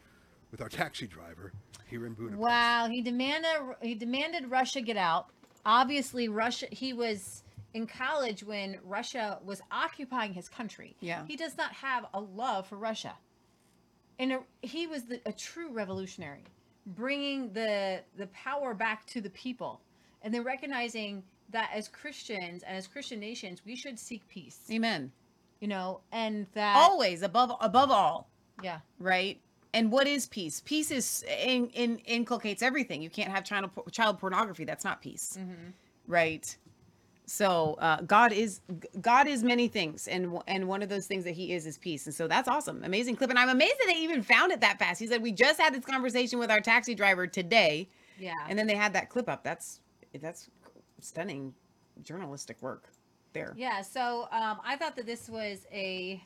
with 0.50 0.60
our 0.60 0.68
taxi 0.68 1.06
driver 1.06 1.52
here 1.86 2.04
in 2.04 2.14
Budapest. 2.14 2.40
Wow, 2.40 2.88
he 2.90 3.00
demanded 3.00 3.76
he 3.80 3.94
demanded 3.94 4.50
Russia 4.50 4.80
get 4.80 4.96
out. 4.96 5.28
Obviously, 5.64 6.28
Russia. 6.28 6.66
He 6.72 6.92
was 6.92 7.44
in 7.74 7.86
college 7.86 8.42
when 8.42 8.80
Russia 8.82 9.38
was 9.44 9.62
occupying 9.70 10.34
his 10.34 10.48
country. 10.48 10.96
Yeah. 10.98 11.24
he 11.28 11.36
does 11.36 11.56
not 11.56 11.72
have 11.74 12.06
a 12.12 12.20
love 12.20 12.66
for 12.66 12.76
Russia, 12.76 13.14
and 14.18 14.32
a, 14.32 14.40
he 14.62 14.88
was 14.88 15.04
the, 15.04 15.20
a 15.26 15.32
true 15.32 15.70
revolutionary, 15.70 16.42
bringing 16.86 17.52
the 17.52 18.00
the 18.16 18.26
power 18.26 18.74
back 18.74 19.06
to 19.10 19.20
the 19.20 19.30
people, 19.30 19.80
and 20.22 20.34
then 20.34 20.42
recognizing 20.42 21.22
that 21.50 21.70
as 21.72 21.86
Christians 21.86 22.64
and 22.64 22.76
as 22.76 22.88
Christian 22.88 23.20
nations, 23.20 23.62
we 23.64 23.76
should 23.76 23.96
seek 23.96 24.26
peace. 24.28 24.58
Amen. 24.72 25.12
You 25.64 25.68
know, 25.68 26.02
and 26.12 26.46
that 26.52 26.76
Always 26.76 27.22
above 27.22 27.56
above 27.58 27.90
all. 27.90 28.28
Yeah. 28.62 28.80
Right. 28.98 29.40
And 29.72 29.90
what 29.90 30.06
is 30.06 30.26
peace? 30.26 30.60
Peace 30.62 30.90
is 30.90 31.24
in, 31.42 31.68
in 31.68 31.96
inculcates 32.00 32.60
everything. 32.60 33.00
You 33.00 33.08
can't 33.08 33.30
have 33.30 33.44
child 33.44 33.70
child 33.90 34.18
pornography. 34.18 34.66
That's 34.66 34.84
not 34.84 35.00
peace. 35.00 35.38
Mm-hmm. 35.40 35.70
Right. 36.06 36.54
So 37.24 37.78
uh, 37.80 38.02
God 38.02 38.32
is 38.32 38.60
God 39.00 39.26
is 39.26 39.42
many 39.42 39.66
things, 39.68 40.06
and 40.06 40.38
and 40.46 40.68
one 40.68 40.82
of 40.82 40.90
those 40.90 41.06
things 41.06 41.24
that 41.24 41.30
He 41.32 41.54
is 41.54 41.64
is 41.66 41.78
peace, 41.78 42.04
and 42.04 42.14
so 42.14 42.28
that's 42.28 42.46
awesome, 42.46 42.84
amazing 42.84 43.16
clip, 43.16 43.30
and 43.30 43.38
I'm 43.38 43.48
amazed 43.48 43.76
that 43.78 43.86
they 43.86 44.00
even 44.00 44.22
found 44.22 44.52
it 44.52 44.60
that 44.60 44.78
fast. 44.78 45.00
He 45.00 45.06
said 45.06 45.22
we 45.22 45.32
just 45.32 45.58
had 45.58 45.72
this 45.72 45.86
conversation 45.86 46.38
with 46.38 46.50
our 46.50 46.60
taxi 46.60 46.94
driver 46.94 47.26
today, 47.26 47.88
Yeah. 48.18 48.34
and 48.50 48.58
then 48.58 48.66
they 48.66 48.74
had 48.74 48.92
that 48.92 49.08
clip 49.08 49.30
up. 49.30 49.42
That's 49.42 49.80
that's 50.20 50.50
stunning 51.00 51.54
journalistic 52.02 52.60
work 52.60 52.90
there. 53.34 53.52
Yeah, 53.56 53.82
so 53.82 54.22
um, 54.32 54.58
I 54.64 54.76
thought 54.76 54.96
that 54.96 55.06
this 55.06 55.28
was 55.28 55.66
a 55.70 56.22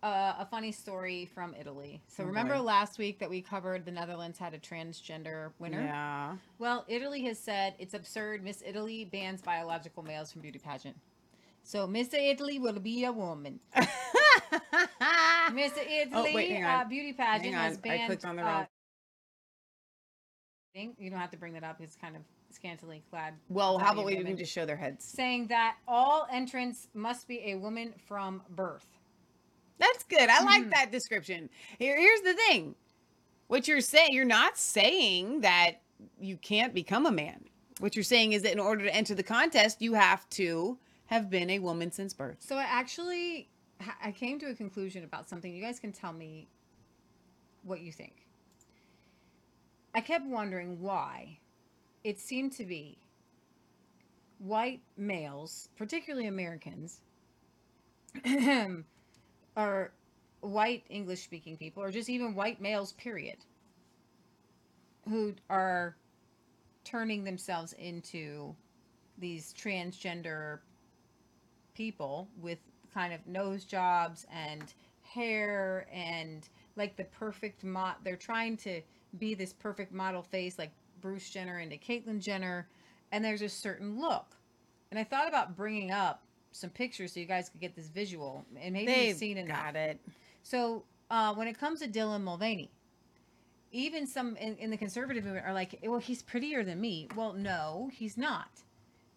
uh, 0.00 0.34
a 0.38 0.46
funny 0.48 0.70
story 0.70 1.28
from 1.34 1.56
Italy. 1.58 2.00
So 2.06 2.22
Oh, 2.22 2.26
remember 2.26 2.56
last 2.60 2.98
week 2.98 3.18
that 3.18 3.28
we 3.28 3.42
covered 3.42 3.84
the 3.84 3.90
Netherlands 3.90 4.38
had 4.38 4.54
a 4.54 4.58
transgender 4.58 5.50
winner? 5.58 5.80
Yeah. 5.80 6.36
Well, 6.60 6.84
Italy 6.86 7.24
has 7.24 7.36
said 7.36 7.74
it's 7.80 7.94
absurd. 7.94 8.44
Miss 8.44 8.62
Italy 8.64 9.06
bans 9.06 9.42
biological 9.42 10.04
males 10.04 10.30
from 10.30 10.42
beauty 10.42 10.60
pageant. 10.60 10.96
So 11.64 11.88
Mr. 11.88 12.14
Italy 12.14 12.60
will 12.60 12.78
be 12.78 13.04
a 13.06 13.12
woman. 13.12 13.58
Mr. 13.76 13.88
Italy 15.84 16.30
Oh, 16.30 16.32
wait, 16.32 16.62
uh, 16.62 16.84
beauty 16.84 17.12
pageant 17.12 17.54
Hang 17.54 17.54
has 17.54 17.72
on, 17.76 17.80
I 17.84 17.88
banned. 17.88 18.06
clicked 18.06 18.24
on 18.24 18.36
the 18.36 18.42
uh, 18.42 18.46
wrong- 18.46 18.66
thing. 20.74 20.94
You 20.98 21.10
don't 21.10 21.18
have 21.18 21.30
to 21.32 21.36
bring 21.36 21.54
that 21.54 21.64
up. 21.64 21.80
It's 21.80 21.96
kind 21.96 22.14
of 22.14 22.22
scantily 22.58 23.02
clad. 23.10 23.34
Well, 23.48 23.78
how 23.78 23.92
about 23.92 24.06
we 24.06 24.16
can 24.16 24.36
just 24.36 24.52
show 24.52 24.66
their 24.66 24.76
heads? 24.76 25.04
saying 25.04 25.46
that 25.48 25.76
all 25.86 26.26
entrants 26.30 26.88
must 26.94 27.28
be 27.28 27.40
a 27.46 27.54
woman 27.54 27.94
from 28.06 28.42
birth. 28.50 28.86
That's 29.78 30.02
good. 30.04 30.28
I 30.28 30.42
like 30.42 30.64
hmm. 30.64 30.70
that 30.70 30.90
description. 30.90 31.48
Here, 31.78 31.96
here's 31.96 32.20
the 32.22 32.34
thing. 32.34 32.74
What 33.46 33.68
you're 33.68 33.80
saying, 33.80 34.08
you're 34.12 34.24
not 34.24 34.58
saying 34.58 35.40
that 35.42 35.80
you 36.20 36.36
can't 36.36 36.74
become 36.74 37.06
a 37.06 37.12
man. 37.12 37.44
What 37.78 37.94
you're 37.94 38.02
saying 38.02 38.32
is 38.32 38.42
that 38.42 38.52
in 38.52 38.58
order 38.58 38.84
to 38.84 38.94
enter 38.94 39.14
the 39.14 39.22
contest, 39.22 39.80
you 39.80 39.94
have 39.94 40.28
to 40.30 40.78
have 41.06 41.30
been 41.30 41.48
a 41.50 41.60
woman 41.60 41.92
since 41.92 42.12
birth. 42.12 42.38
So 42.40 42.56
I 42.56 42.64
actually 42.64 43.48
I 44.02 44.10
came 44.10 44.38
to 44.40 44.46
a 44.46 44.54
conclusion 44.54 45.04
about 45.04 45.28
something. 45.28 45.54
You 45.54 45.62
guys 45.62 45.78
can 45.78 45.92
tell 45.92 46.12
me 46.12 46.48
what 47.62 47.80
you 47.80 47.92
think. 47.92 48.26
I 49.94 50.00
kept 50.00 50.26
wondering 50.26 50.80
why 50.80 51.38
it 52.08 52.18
seemed 52.18 52.52
to 52.52 52.64
be 52.64 52.96
white 54.38 54.80
males, 54.96 55.68
particularly 55.76 56.26
Americans, 56.26 57.02
or 59.56 59.92
white 60.40 60.84
English 60.88 61.22
speaking 61.22 61.58
people, 61.58 61.82
or 61.82 61.90
just 61.90 62.08
even 62.08 62.34
white 62.34 62.62
males, 62.62 62.92
period, 62.92 63.36
who 65.06 65.34
are 65.50 65.96
turning 66.82 67.24
themselves 67.24 67.74
into 67.74 68.56
these 69.18 69.52
transgender 69.52 70.60
people 71.74 72.26
with 72.40 72.58
kind 72.94 73.12
of 73.12 73.26
nose 73.26 73.66
jobs 73.66 74.26
and 74.32 74.72
hair 75.02 75.86
and 75.92 76.48
like 76.76 76.96
the 76.96 77.04
perfect 77.04 77.64
mod 77.64 77.96
they're 78.02 78.16
trying 78.16 78.56
to 78.56 78.80
be 79.18 79.34
this 79.34 79.52
perfect 79.52 79.92
model 79.92 80.22
face 80.22 80.58
like 80.58 80.72
Bruce 81.00 81.30
Jenner 81.30 81.60
into 81.60 81.76
Caitlyn 81.76 82.20
Jenner 82.20 82.68
and 83.12 83.24
there's 83.24 83.42
a 83.42 83.48
certain 83.48 83.98
look. 83.98 84.36
And 84.90 84.98
I 84.98 85.04
thought 85.04 85.28
about 85.28 85.56
bringing 85.56 85.90
up 85.90 86.22
some 86.52 86.70
pictures 86.70 87.12
so 87.12 87.20
you 87.20 87.26
guys 87.26 87.48
could 87.48 87.60
get 87.60 87.76
this 87.76 87.88
visual 87.88 88.44
and 88.60 88.72
maybe 88.72 88.86
They've 88.86 89.08
you've 89.08 89.16
seen 89.18 89.38
it 89.38 89.48
got 89.48 89.76
it. 89.76 90.00
So 90.42 90.84
uh, 91.10 91.34
when 91.34 91.48
it 91.48 91.58
comes 91.58 91.80
to 91.80 91.88
Dylan 91.88 92.22
Mulvaney 92.22 92.70
even 93.70 94.06
some 94.06 94.34
in, 94.36 94.56
in 94.56 94.70
the 94.70 94.78
conservative 94.78 95.24
movement 95.24 95.46
are 95.46 95.52
like 95.52 95.78
well 95.82 95.98
he's 95.98 96.22
prettier 96.22 96.64
than 96.64 96.80
me. 96.80 97.08
Well 97.14 97.32
no 97.32 97.90
he's 97.92 98.16
not. 98.16 98.50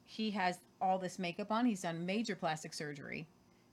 He 0.05 0.31
has 0.31 0.59
all 0.81 0.99
this 0.99 1.17
makeup 1.17 1.51
on. 1.51 1.65
He's 1.65 1.83
done 1.83 2.05
major 2.05 2.35
plastic 2.35 2.73
surgery. 2.73 3.27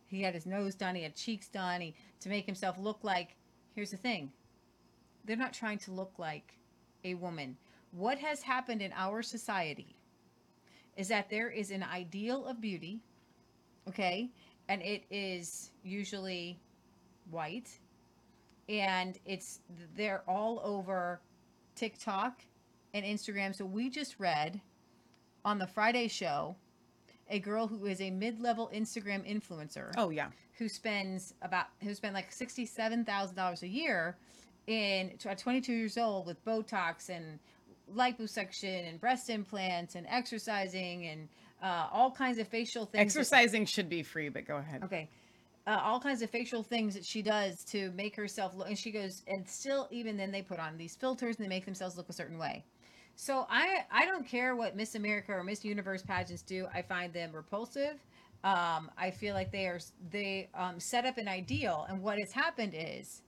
He 0.08 0.22
had 0.22 0.34
his 0.34 0.46
nose 0.46 0.74
done, 0.74 0.94
he 0.94 1.02
had 1.02 1.14
cheeks 1.14 1.48
done, 1.48 1.80
he, 1.80 1.94
to 2.20 2.28
make 2.28 2.46
himself 2.46 2.76
look 2.78 3.00
like. 3.02 3.36
Here's 3.74 3.90
the 3.90 3.96
thing. 3.96 4.32
They're 5.24 5.36
not 5.36 5.52
trying 5.52 5.78
to 5.78 5.92
look 5.92 6.12
like 6.18 6.54
a 7.04 7.14
woman. 7.14 7.56
What 7.92 8.18
has 8.18 8.42
happened 8.42 8.82
in 8.82 8.92
our 8.94 9.22
society 9.22 9.96
is 10.96 11.08
that 11.08 11.30
there 11.30 11.48
is 11.50 11.70
an 11.70 11.82
ideal 11.82 12.46
of 12.46 12.60
beauty, 12.60 13.00
okay? 13.88 14.30
And 14.68 14.82
it 14.82 15.04
is 15.10 15.70
usually 15.82 16.58
white 17.30 17.68
and 18.68 19.18
it's 19.24 19.60
they're 19.96 20.22
all 20.28 20.60
over 20.62 21.20
TikTok 21.74 22.42
and 22.94 23.04
Instagram. 23.04 23.54
So 23.54 23.64
we 23.64 23.88
just 23.88 24.16
read 24.18 24.60
on 25.44 25.58
the 25.58 25.66
Friday 25.66 26.08
show 26.08 26.56
a 27.30 27.38
girl 27.38 27.66
who 27.66 27.86
is 27.86 28.00
a 28.00 28.10
mid-level 28.10 28.70
Instagram 28.74 29.26
influencer. 29.26 29.92
Oh, 29.96 30.10
yeah. 30.10 30.28
Who 30.58 30.68
spends 30.68 31.34
about 31.42 31.66
who 31.82 31.94
spent 31.94 32.14
like 32.14 32.32
sixty-seven 32.32 33.04
thousand 33.04 33.36
dollars 33.36 33.62
a 33.62 33.68
year 33.68 34.16
in 34.66 35.12
at 35.24 35.38
22 35.38 35.72
years 35.72 35.96
old 35.96 36.26
with 36.26 36.44
Botox 36.44 37.08
and 37.08 37.38
liposuction 37.94 38.88
and 38.88 39.00
breast 39.00 39.30
implants 39.30 39.94
and 39.94 40.06
exercising 40.08 41.06
and 41.06 41.28
uh, 41.62 41.88
all 41.92 42.10
kinds 42.10 42.38
of 42.38 42.48
facial 42.48 42.84
things. 42.86 43.14
that- 43.14 43.20
Exercising 43.20 43.66
should 43.66 43.88
be 43.88 44.02
free, 44.02 44.28
but 44.28 44.46
go 44.46 44.56
ahead. 44.56 44.82
Okay. 44.84 45.08
Uh, 45.66 45.80
all 45.84 46.00
kinds 46.00 46.22
of 46.22 46.30
facial 46.30 46.62
things 46.62 46.94
that 46.94 47.04
she 47.04 47.20
does 47.20 47.62
to 47.64 47.90
make 47.90 48.16
herself 48.16 48.54
look, 48.54 48.68
and 48.68 48.78
she 48.78 48.90
goes, 48.90 49.22
and 49.26 49.46
still, 49.46 49.86
even 49.90 50.16
then, 50.16 50.30
they 50.30 50.40
put 50.40 50.58
on 50.58 50.78
these 50.78 50.96
filters 50.96 51.36
and 51.36 51.44
they 51.44 51.48
make 51.48 51.66
themselves 51.66 51.96
look 51.96 52.08
a 52.08 52.12
certain 52.12 52.38
way. 52.38 52.64
So 53.16 53.46
I, 53.50 53.84
I 53.90 54.06
don't 54.06 54.26
care 54.26 54.56
what 54.56 54.76
Miss 54.76 54.94
America 54.94 55.32
or 55.32 55.42
Miss 55.44 55.64
Universe 55.64 56.02
pageants 56.02 56.40
do. 56.42 56.66
I 56.72 56.80
find 56.82 57.12
them 57.12 57.32
repulsive. 57.32 57.94
Um, 58.44 58.90
I 58.96 59.10
feel 59.10 59.34
like 59.34 59.50
they 59.50 59.66
are 59.66 59.80
they 60.12 60.48
um, 60.54 60.78
set 60.78 61.04
up 61.04 61.18
an 61.18 61.26
ideal, 61.26 61.84
and 61.88 62.00
what 62.00 62.18
has 62.18 62.30
happened 62.32 62.74
is 62.76 63.22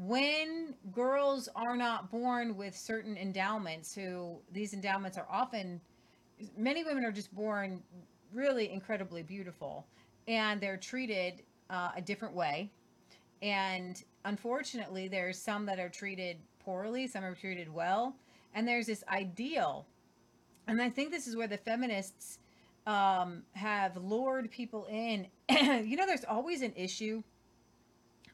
when 0.00 0.74
girls 0.92 1.46
are 1.54 1.76
not 1.76 2.10
born 2.10 2.56
with 2.56 2.74
certain 2.74 3.18
endowments, 3.18 3.94
who 3.94 4.38
these 4.50 4.72
endowments 4.72 5.18
are 5.18 5.26
often 5.30 5.78
many 6.56 6.82
women 6.82 7.04
are 7.04 7.12
just 7.12 7.34
born 7.34 7.82
really 8.32 8.72
incredibly 8.72 9.22
beautiful 9.22 9.86
and 10.26 10.58
they're 10.58 10.78
treated 10.78 11.42
uh, 11.68 11.90
a 11.94 12.00
different 12.00 12.34
way. 12.34 12.70
And 13.42 14.02
unfortunately 14.24 15.06
there's 15.06 15.38
some 15.38 15.66
that 15.66 15.78
are 15.78 15.90
treated 15.90 16.38
poorly 16.64 17.06
some 17.06 17.24
are 17.24 17.34
treated 17.34 17.72
well 17.72 18.16
and 18.54 18.66
there's 18.66 18.86
this 18.86 19.04
ideal. 19.08 19.86
And 20.66 20.80
i 20.80 20.88
think 20.88 21.10
this 21.10 21.26
is 21.26 21.36
where 21.36 21.46
the 21.46 21.58
feminists 21.58 22.38
um, 22.86 23.42
have 23.52 23.98
lured 23.98 24.50
people 24.50 24.86
in. 24.90 25.26
You 25.84 25.96
know 25.96 26.06
there's 26.06 26.24
always 26.24 26.62
an 26.62 26.72
issue 26.74 27.22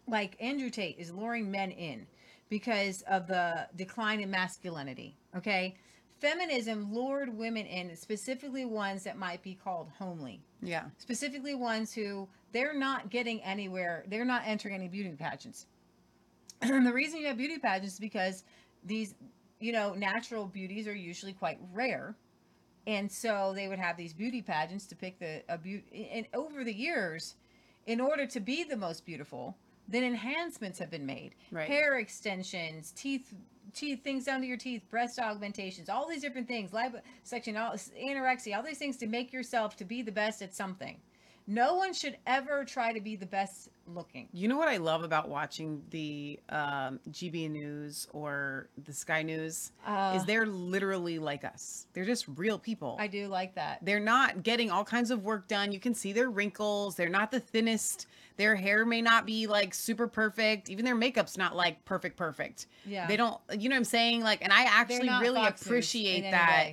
like 0.07 0.37
Andrew 0.41 0.70
Tate 0.70 0.97
is 0.99 1.12
luring 1.12 1.51
men 1.51 1.70
in 1.70 2.07
because 2.49 3.03
of 3.03 3.27
the 3.27 3.66
decline 3.77 4.20
in 4.20 4.31
masculinity. 4.31 5.16
Okay. 5.37 5.77
Feminism 6.20 6.93
lured 6.95 7.37
women 7.37 7.66
in, 7.66 7.95
specifically 7.95 8.65
ones 8.65 9.05
that 9.05 9.19
might 9.19 9.43
be 9.43 9.55
called 9.55 9.91
homely. 9.99 10.41
Yeah. 10.62 10.85
Specifically 10.97 11.55
ones 11.55 11.93
who 11.93 12.27
they're 12.53 12.74
not 12.74 13.11
getting 13.11 13.43
anywhere, 13.43 14.05
they're 14.09 14.24
not 14.24 14.43
entering 14.47 14.74
any 14.74 14.89
beauty 14.89 15.11
pageants. 15.11 15.66
And 16.62 16.87
the 16.87 16.93
reason 16.93 17.20
you 17.20 17.27
have 17.27 17.37
beauty 17.37 17.59
pageants 17.59 17.95
is 17.95 18.01
because 18.01 18.45
these, 18.83 19.15
you 19.61 19.73
know, 19.73 19.93
natural 19.93 20.47
beauties 20.47 20.89
are 20.89 20.95
usually 20.95 21.35
quite 21.35 21.59
rare. 21.74 22.16
And 22.87 23.12
so 23.12 23.53
they 23.55 23.69
would 23.69 23.78
have 23.78 23.99
these 23.99 24.15
beauty 24.15 24.41
pageants 24.41 24.87
to 24.87 24.97
pick 24.97 25.19
the 25.19 25.43
a 25.51 25.59
beauty. 25.59 26.09
And 26.11 26.27
over 26.33 26.65
the 26.65 26.73
years, 26.73 27.35
in 27.87 28.01
order 28.01 28.27
to 28.27 28.41
be 28.41 28.65
the 28.65 28.77
most 28.77 29.05
beautiful, 29.05 29.55
then 29.88 30.04
enhancements 30.04 30.78
have 30.78 30.90
been 30.90 31.06
made. 31.06 31.34
Right. 31.50 31.68
Hair 31.68 31.98
extensions, 31.98 32.92
teeth, 32.92 33.32
teeth 33.74 34.02
things 34.02 34.24
down 34.24 34.40
to 34.40 34.46
your 34.46 34.56
teeth, 34.56 34.82
breast 34.90 35.18
augmentations, 35.18 35.88
all 35.88 36.08
these 36.08 36.22
different 36.22 36.48
things, 36.48 36.70
liposuction, 36.70 37.60
all 37.60 37.74
anorexia, 37.74 38.56
all 38.56 38.62
these 38.62 38.78
things 38.78 38.96
to 38.98 39.06
make 39.06 39.32
yourself 39.32 39.76
to 39.76 39.84
be 39.84 40.02
the 40.02 40.12
best 40.12 40.42
at 40.42 40.54
something. 40.54 40.98
No 41.48 41.74
one 41.77 41.94
should 41.94 42.16
ever 42.27 42.64
try 42.64 42.93
to 42.93 43.01
be 43.01 43.14
the 43.14 43.27
best 43.27 43.68
looking. 43.86 44.28
You 44.32 44.48
know 44.48 44.56
what 44.56 44.66
I 44.66 44.78
love 44.78 45.05
about 45.05 45.28
watching 45.28 45.81
the 45.90 46.40
um, 46.48 46.98
GB 47.10 47.48
News 47.51 48.09
or 48.12 48.68
the 48.85 48.93
Sky 48.93 49.23
News 49.23 49.70
Uh. 49.86 50.14
is 50.16 50.24
they're 50.24 50.47
literally 50.47 51.20
like 51.20 51.44
us. 51.44 51.86
They're 51.93 52.05
just 52.05 52.27
real 52.35 52.59
people. 52.59 52.97
I 52.98 53.06
do 53.06 53.28
like 53.28 53.55
that. 53.55 53.78
They're 53.82 54.01
not 54.01 54.43
getting 54.43 54.73
all 54.73 54.85
kinds 54.85 55.12
of 55.12 55.23
work 55.23 55.47
done. 55.47 55.70
You 55.70 55.78
can 55.78 55.94
see 55.94 56.12
their 56.12 56.31
wrinkles. 56.31 56.97
They're 56.97 57.09
not 57.09 57.31
the 57.31 57.39
thinnest. 57.40 58.06
Their 58.39 58.56
hair 58.56 58.85
may 58.85 59.01
not 59.01 59.24
be 59.24 59.47
like 59.47 59.73
super 59.73 60.09
perfect. 60.09 60.68
Even 60.68 60.85
their 60.85 60.97
makeup's 60.97 61.39
not 61.39 61.55
like 61.55 61.85
perfect, 61.85 62.16
perfect. 62.16 62.66
Yeah. 62.85 63.06
They 63.06 63.16
don't, 63.16 63.40
you 63.56 63.68
know 63.68 63.74
what 63.77 63.78
I'm 63.81 63.85
saying? 63.85 64.23
Like, 64.23 64.43
and 64.43 64.52
I 64.52 64.64
actually 64.64 65.09
really 65.09 65.36
Fox 65.40 65.62
appreciate 65.62 66.23
that 66.23 66.70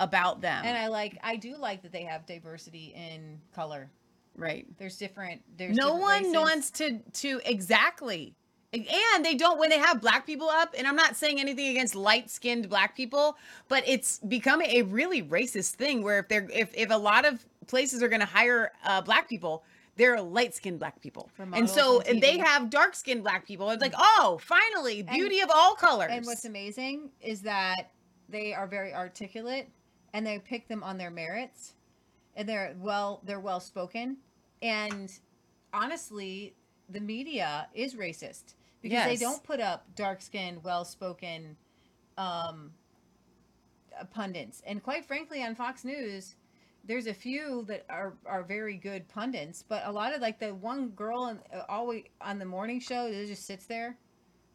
about 0.00 0.40
them. 0.40 0.64
And 0.64 0.76
I 0.78 0.88
like, 0.88 1.18
I 1.22 1.36
do 1.36 1.56
like 1.56 1.82
that 1.82 1.92
they 1.92 2.04
have 2.04 2.24
diversity 2.26 2.94
in 2.96 3.40
color. 3.54 3.90
Right. 4.38 4.66
There's 4.78 4.96
different. 4.96 5.42
There's 5.56 5.76
no 5.76 5.96
different 5.96 6.00
one 6.00 6.22
races. 6.22 6.34
wants 6.34 6.70
to 6.70 6.98
to 7.14 7.40
exactly 7.44 8.34
and 8.72 9.24
they 9.24 9.34
don't 9.34 9.58
when 9.58 9.70
they 9.70 9.78
have 9.78 10.00
black 10.00 10.26
people 10.26 10.48
up 10.48 10.74
and 10.76 10.86
i'm 10.86 10.96
not 10.96 11.16
saying 11.16 11.40
anything 11.40 11.68
against 11.68 11.94
light 11.94 12.28
skinned 12.30 12.68
black 12.68 12.94
people 12.94 13.36
but 13.68 13.82
it's 13.86 14.18
becoming 14.18 14.68
a 14.70 14.82
really 14.82 15.22
racist 15.22 15.70
thing 15.70 16.02
where 16.02 16.18
if 16.18 16.28
they're 16.28 16.46
if, 16.52 16.70
if 16.74 16.90
a 16.90 16.96
lot 16.96 17.24
of 17.24 17.44
places 17.66 18.02
are 18.02 18.08
going 18.08 18.20
to 18.20 18.26
hire 18.26 18.70
uh, 18.84 19.00
black 19.00 19.28
people 19.28 19.64
they're 19.96 20.20
light 20.20 20.54
skinned 20.54 20.78
black 20.78 21.00
people 21.00 21.30
and 21.54 21.68
so 21.68 22.02
and 22.02 22.22
they 22.22 22.36
have 22.36 22.68
dark 22.68 22.94
skinned 22.94 23.22
black 23.22 23.46
people 23.46 23.70
it's 23.70 23.82
like 23.82 23.94
oh 23.96 24.38
finally 24.42 25.02
beauty 25.02 25.40
of 25.40 25.50
all 25.52 25.74
colors 25.74 26.10
And 26.12 26.26
what's 26.26 26.44
amazing 26.44 27.10
is 27.20 27.40
that 27.42 27.90
they 28.28 28.52
are 28.52 28.66
very 28.66 28.92
articulate 28.94 29.68
and 30.12 30.26
they 30.26 30.38
pick 30.38 30.68
them 30.68 30.82
on 30.82 30.98
their 30.98 31.10
merits 31.10 31.72
and 32.36 32.46
they're 32.46 32.74
well 32.78 33.22
they're 33.24 33.40
well 33.40 33.60
spoken 33.60 34.18
and 34.62 35.18
honestly 35.72 36.54
the 36.88 37.00
media 37.00 37.68
is 37.74 37.94
racist 37.94 38.54
because 38.80 39.04
they 39.06 39.16
don't 39.16 39.42
put 39.42 39.60
up 39.60 39.84
dark 39.94 40.20
skinned 40.20 40.62
well 40.64 40.84
spoken 40.84 41.56
um 42.16 42.72
pundits. 44.12 44.62
And 44.66 44.82
quite 44.82 45.04
frankly 45.04 45.42
on 45.42 45.54
Fox 45.54 45.84
News 45.84 46.36
there's 46.84 47.06
a 47.06 47.14
few 47.14 47.64
that 47.68 47.84
are 47.90 48.14
are 48.24 48.42
very 48.42 48.76
good 48.76 49.08
pundits 49.08 49.64
but 49.68 49.82
a 49.84 49.92
lot 49.92 50.14
of 50.14 50.20
like 50.22 50.38
the 50.38 50.54
one 50.54 50.88
girl 50.90 51.22
on, 51.22 51.40
uh, 51.52 51.62
always 51.68 52.04
on 52.20 52.38
the 52.38 52.44
morning 52.44 52.80
show 52.80 53.10
that 53.10 53.26
just 53.26 53.46
sits 53.46 53.66
there 53.66 53.98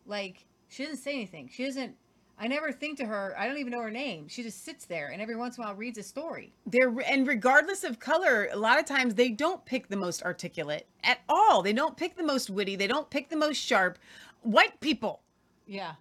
like 0.05 0.45
she 0.73 0.84
doesn't 0.84 0.97
say 0.97 1.13
anything. 1.13 1.49
She 1.51 1.65
doesn't 1.65 1.95
i 2.39 2.47
never 2.47 2.72
think 2.72 2.97
to 2.97 3.05
her 3.05 3.35
i 3.38 3.47
don't 3.47 3.57
even 3.57 3.72
know 3.72 3.81
her 3.81 3.91
name. 3.91 4.27
She 4.27 4.43
just 4.43 4.64
sits 4.65 4.85
there 4.85 5.10
and 5.10 5.22
every 5.22 5.35
once 5.35 5.57
in 5.57 5.64
a 5.64 5.68
while 5.68 5.76
reads 5.76 5.97
a 5.97 6.03
story. 6.03 6.53
They're 6.65 6.93
and 7.07 7.27
regardless 7.27 7.84
of 7.84 7.99
color 7.99 8.49
a 8.51 8.57
lot 8.57 8.80
of 8.80 8.85
times 8.85 9.15
they 9.15 9.30
don't 9.30 9.64
pick 9.65 9.88
the 9.88 9.95
most 9.95 10.23
articulate 10.23 10.88
at 11.03 11.19
all. 11.30 11.61
They 11.61 11.73
don't 11.73 11.97
pick 11.97 12.15
the 12.15 12.23
most 12.23 12.49
witty. 12.49 12.76
They 12.76 12.88
don't 12.88 13.10
pick 13.10 13.30
the 13.30 13.38
most 13.38 13.57
sharp. 13.57 13.99
White 14.41 14.80
people. 14.80 15.22
Yeah. 15.65 15.93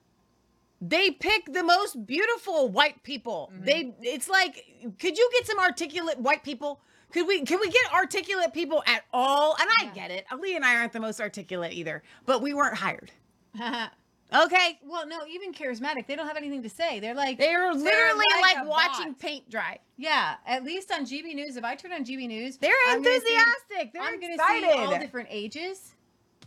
They 0.81 1.11
pick 1.11 1.53
the 1.53 1.63
most 1.63 2.07
beautiful 2.07 2.69
white 2.69 3.03
people. 3.03 3.51
Mm-hmm. 3.55 3.65
They 3.65 3.95
it's 4.01 4.29
like 4.29 4.65
could 4.99 5.17
you 5.17 5.31
get 5.33 5.47
some 5.47 5.59
articulate 5.59 6.19
white 6.19 6.43
people? 6.43 6.81
Could 7.13 7.27
we 7.27 7.43
can 7.43 7.61
we 7.61 7.71
get 7.71 7.93
articulate 7.93 8.53
people 8.53 8.83
at 8.87 9.03
all? 9.13 9.57
And 9.61 9.69
i 9.79 9.95
get 9.95 10.11
it. 10.11 10.25
Ali 10.33 10.57
and 10.57 10.65
i 10.65 10.77
aren't 10.77 10.93
the 10.93 11.01
most 11.01 11.21
articulate 11.21 11.73
either 11.73 12.03
but 12.27 12.43
we 12.43 12.55
weren't 12.55 12.77
hired 12.77 13.13
okay 14.35 14.79
well 14.85 15.07
no 15.07 15.27
even 15.27 15.53
charismatic 15.53 16.07
they 16.07 16.17
don't 16.17 16.27
have 16.27 16.37
anything 16.37 16.63
to 16.63 16.69
say 16.69 17.01
they're 17.01 17.15
like 17.15 17.39
they're 17.39 17.73
literally 17.73 18.25
like, 18.41 18.59
a 18.65 18.67
watching 18.67 19.13
bot. 19.13 19.19
paint 19.19 19.51
dry 19.51 19.79
yeah 19.97 20.35
at 20.47 20.65
least 20.65 20.91
on 20.93 21.05
gb 21.05 21.35
news 21.35 21.57
if 21.57 21.65
i 21.65 21.75
turn 21.75 21.93
on 21.93 22.05
gb 22.05 22.27
news 22.29 22.57
They're 22.57 22.73
I'm 22.89 23.03
gonna 23.03 23.21
see- 23.21 23.35
enthusiastic. 23.35 23.93
They're 23.93 24.03
i'm 24.03 24.21
gonna 24.21 24.37
see 24.49 24.65
all 24.71 24.99
different 24.99 25.29
ages 25.31 25.95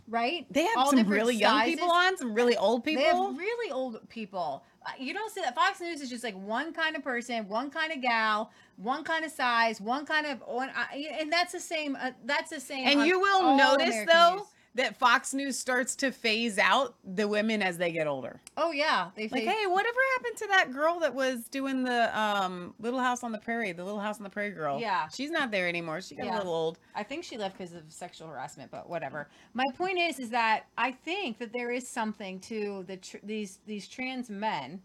right 0.08 0.46
they 0.50 0.64
have 0.64 0.76
All 0.76 0.90
some 0.90 1.08
really 1.08 1.34
young 1.36 1.64
people 1.64 1.90
on 1.90 2.16
some 2.16 2.34
really 2.34 2.56
old 2.56 2.84
people 2.84 3.02
They 3.02 3.08
have 3.08 3.36
really 3.36 3.72
old 3.72 4.08
people. 4.08 4.62
Uh, 4.84 4.90
You 5.00 5.12
don't 5.12 5.32
see 5.32 5.40
that 5.40 5.54
Fox 5.56 5.80
News 5.80 6.00
is 6.00 6.08
just 6.08 6.22
like 6.22 6.36
one 6.36 6.72
kind 6.72 6.94
of 6.94 7.02
person, 7.02 7.48
one 7.48 7.70
kind 7.70 7.92
of 7.92 8.00
gal, 8.00 8.52
one 8.76 9.02
kind 9.02 9.24
of 9.24 9.32
size, 9.32 9.80
one 9.80 10.06
kind 10.06 10.26
of 10.26 10.40
one, 10.46 10.70
and 10.94 11.32
that's 11.32 11.52
the 11.52 11.58
same. 11.58 11.96
Uh, 12.00 12.12
that's 12.24 12.50
the 12.50 12.60
same. 12.60 12.86
And 12.86 13.04
you 13.04 13.18
will 13.18 13.56
notice 13.56 13.88
American 13.88 14.06
though 14.06 14.34
news. 14.36 14.46
That 14.76 14.96
Fox 14.96 15.34
News 15.34 15.58
starts 15.58 15.96
to 15.96 16.10
phase 16.12 16.58
out 16.58 16.94
the 17.02 17.26
women 17.26 17.62
as 17.62 17.76
they 17.78 17.90
get 17.90 18.06
older. 18.06 18.40
Oh 18.56 18.70
yeah, 18.70 19.10
they 19.16 19.26
Like, 19.28 19.42
hey, 19.44 19.66
whatever 19.66 19.98
happened 20.16 20.36
to 20.36 20.46
that 20.48 20.72
girl 20.72 21.00
that 21.00 21.14
was 21.14 21.48
doing 21.48 21.82
the 21.82 22.16
um 22.18 22.74
Little 22.78 23.00
House 23.00 23.24
on 23.24 23.32
the 23.32 23.38
Prairie, 23.38 23.72
the 23.72 23.84
Little 23.84 24.00
House 24.00 24.18
on 24.18 24.22
the 24.24 24.30
Prairie 24.30 24.50
girl? 24.52 24.78
Yeah. 24.80 25.08
she's 25.08 25.30
not 25.30 25.50
there 25.50 25.66
anymore. 25.68 26.00
She 26.00 26.14
got 26.14 26.26
Yeah. 26.26 26.36
a 26.36 26.38
little 26.38 26.54
old. 26.54 26.78
I 26.94 27.02
think 27.02 27.24
she 27.24 27.36
left 27.36 27.58
because 27.58 27.72
of 27.74 27.82
sexual 27.88 28.28
harassment, 28.28 28.70
but 28.70 28.88
whatever. 28.88 29.28
My 29.54 29.64
point 29.76 29.98
is, 29.98 30.18
is 30.18 30.30
that 30.30 30.66
I 30.78 30.92
think 30.92 31.38
that 31.38 31.52
there 31.52 31.70
is 31.70 31.88
something 31.88 32.38
to 32.40 32.84
the 32.86 32.98
tr- 32.98 33.16
these 33.22 33.58
these 33.66 33.88
trans 33.88 34.30
men 34.30 34.80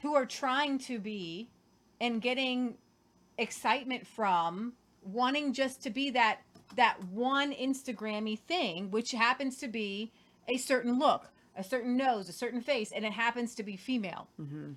who 0.00 0.14
are 0.14 0.26
trying 0.26 0.78
to 0.78 0.98
be 0.98 1.48
and 2.00 2.20
getting 2.20 2.76
excitement 3.38 4.06
from 4.06 4.72
wanting 5.04 5.52
just 5.52 5.82
to 5.82 5.90
be 5.90 6.10
that 6.10 6.40
that 6.76 7.02
one 7.04 7.52
Instagrammy 7.52 8.38
thing, 8.38 8.90
which 8.90 9.12
happens 9.12 9.58
to 9.58 9.68
be 9.68 10.12
a 10.48 10.56
certain 10.56 10.98
look, 10.98 11.30
a 11.56 11.64
certain 11.64 11.96
nose, 11.96 12.28
a 12.28 12.32
certain 12.32 12.60
face, 12.60 12.92
and 12.92 13.04
it 13.04 13.12
happens 13.12 13.54
to 13.56 13.62
be 13.62 13.76
female. 13.76 14.28
Mm-hmm. 14.40 14.72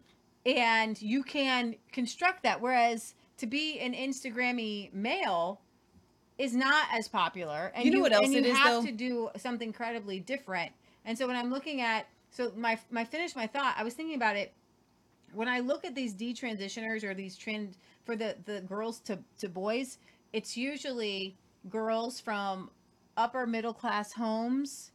And 0.46 1.02
you 1.02 1.24
can 1.24 1.76
construct 1.92 2.44
that. 2.44 2.62
Whereas 2.62 3.16
to 3.38 3.48
be 3.48 3.80
an 3.80 3.94
Instagrammy 3.94 4.94
male 4.94 5.62
is 6.38 6.54
not 6.56 6.88
as 6.92 7.08
popular. 7.08 7.72
And 7.74 7.86
You 7.86 7.92
know 7.92 8.00
what 8.02 8.14
else 8.14 8.26
and 8.26 8.34
you 8.34 8.40
it 8.40 8.46
is, 8.46 8.58
have 8.58 8.84
though? 8.84 8.86
to 8.86 8.92
do 8.92 9.30
something 9.38 9.68
incredibly 9.70 10.20
different. 10.20 10.72
And 11.06 11.18
so 11.18 11.28
when 11.28 11.36
I'm 11.36 11.50
looking 11.52 11.82
at 11.82 12.08
so 12.30 12.52
my 12.58 12.78
my 12.92 13.06
finish 13.06 13.36
my 13.36 13.48
thought, 13.48 13.76
I 13.78 13.84
was 13.84 13.94
thinking 13.94 14.16
about 14.16 14.36
it 14.36 14.54
when 15.34 15.48
I 15.48 15.60
look 15.60 15.86
at 15.86 15.96
these 15.96 16.14
detransitioners 16.14 17.04
or 17.04 17.14
these 17.14 17.36
trend 17.38 17.78
for 18.06 18.16
the 18.16 18.36
the 18.46 18.62
girls 18.62 19.00
to 19.02 19.20
to 19.40 19.50
boys, 19.50 19.98
it's 20.34 20.58
usually 20.58 21.38
girls 21.70 22.20
from 22.20 22.70
upper 23.18 23.46
middle 23.46 23.74
class 23.74 24.14
homes 24.14 24.92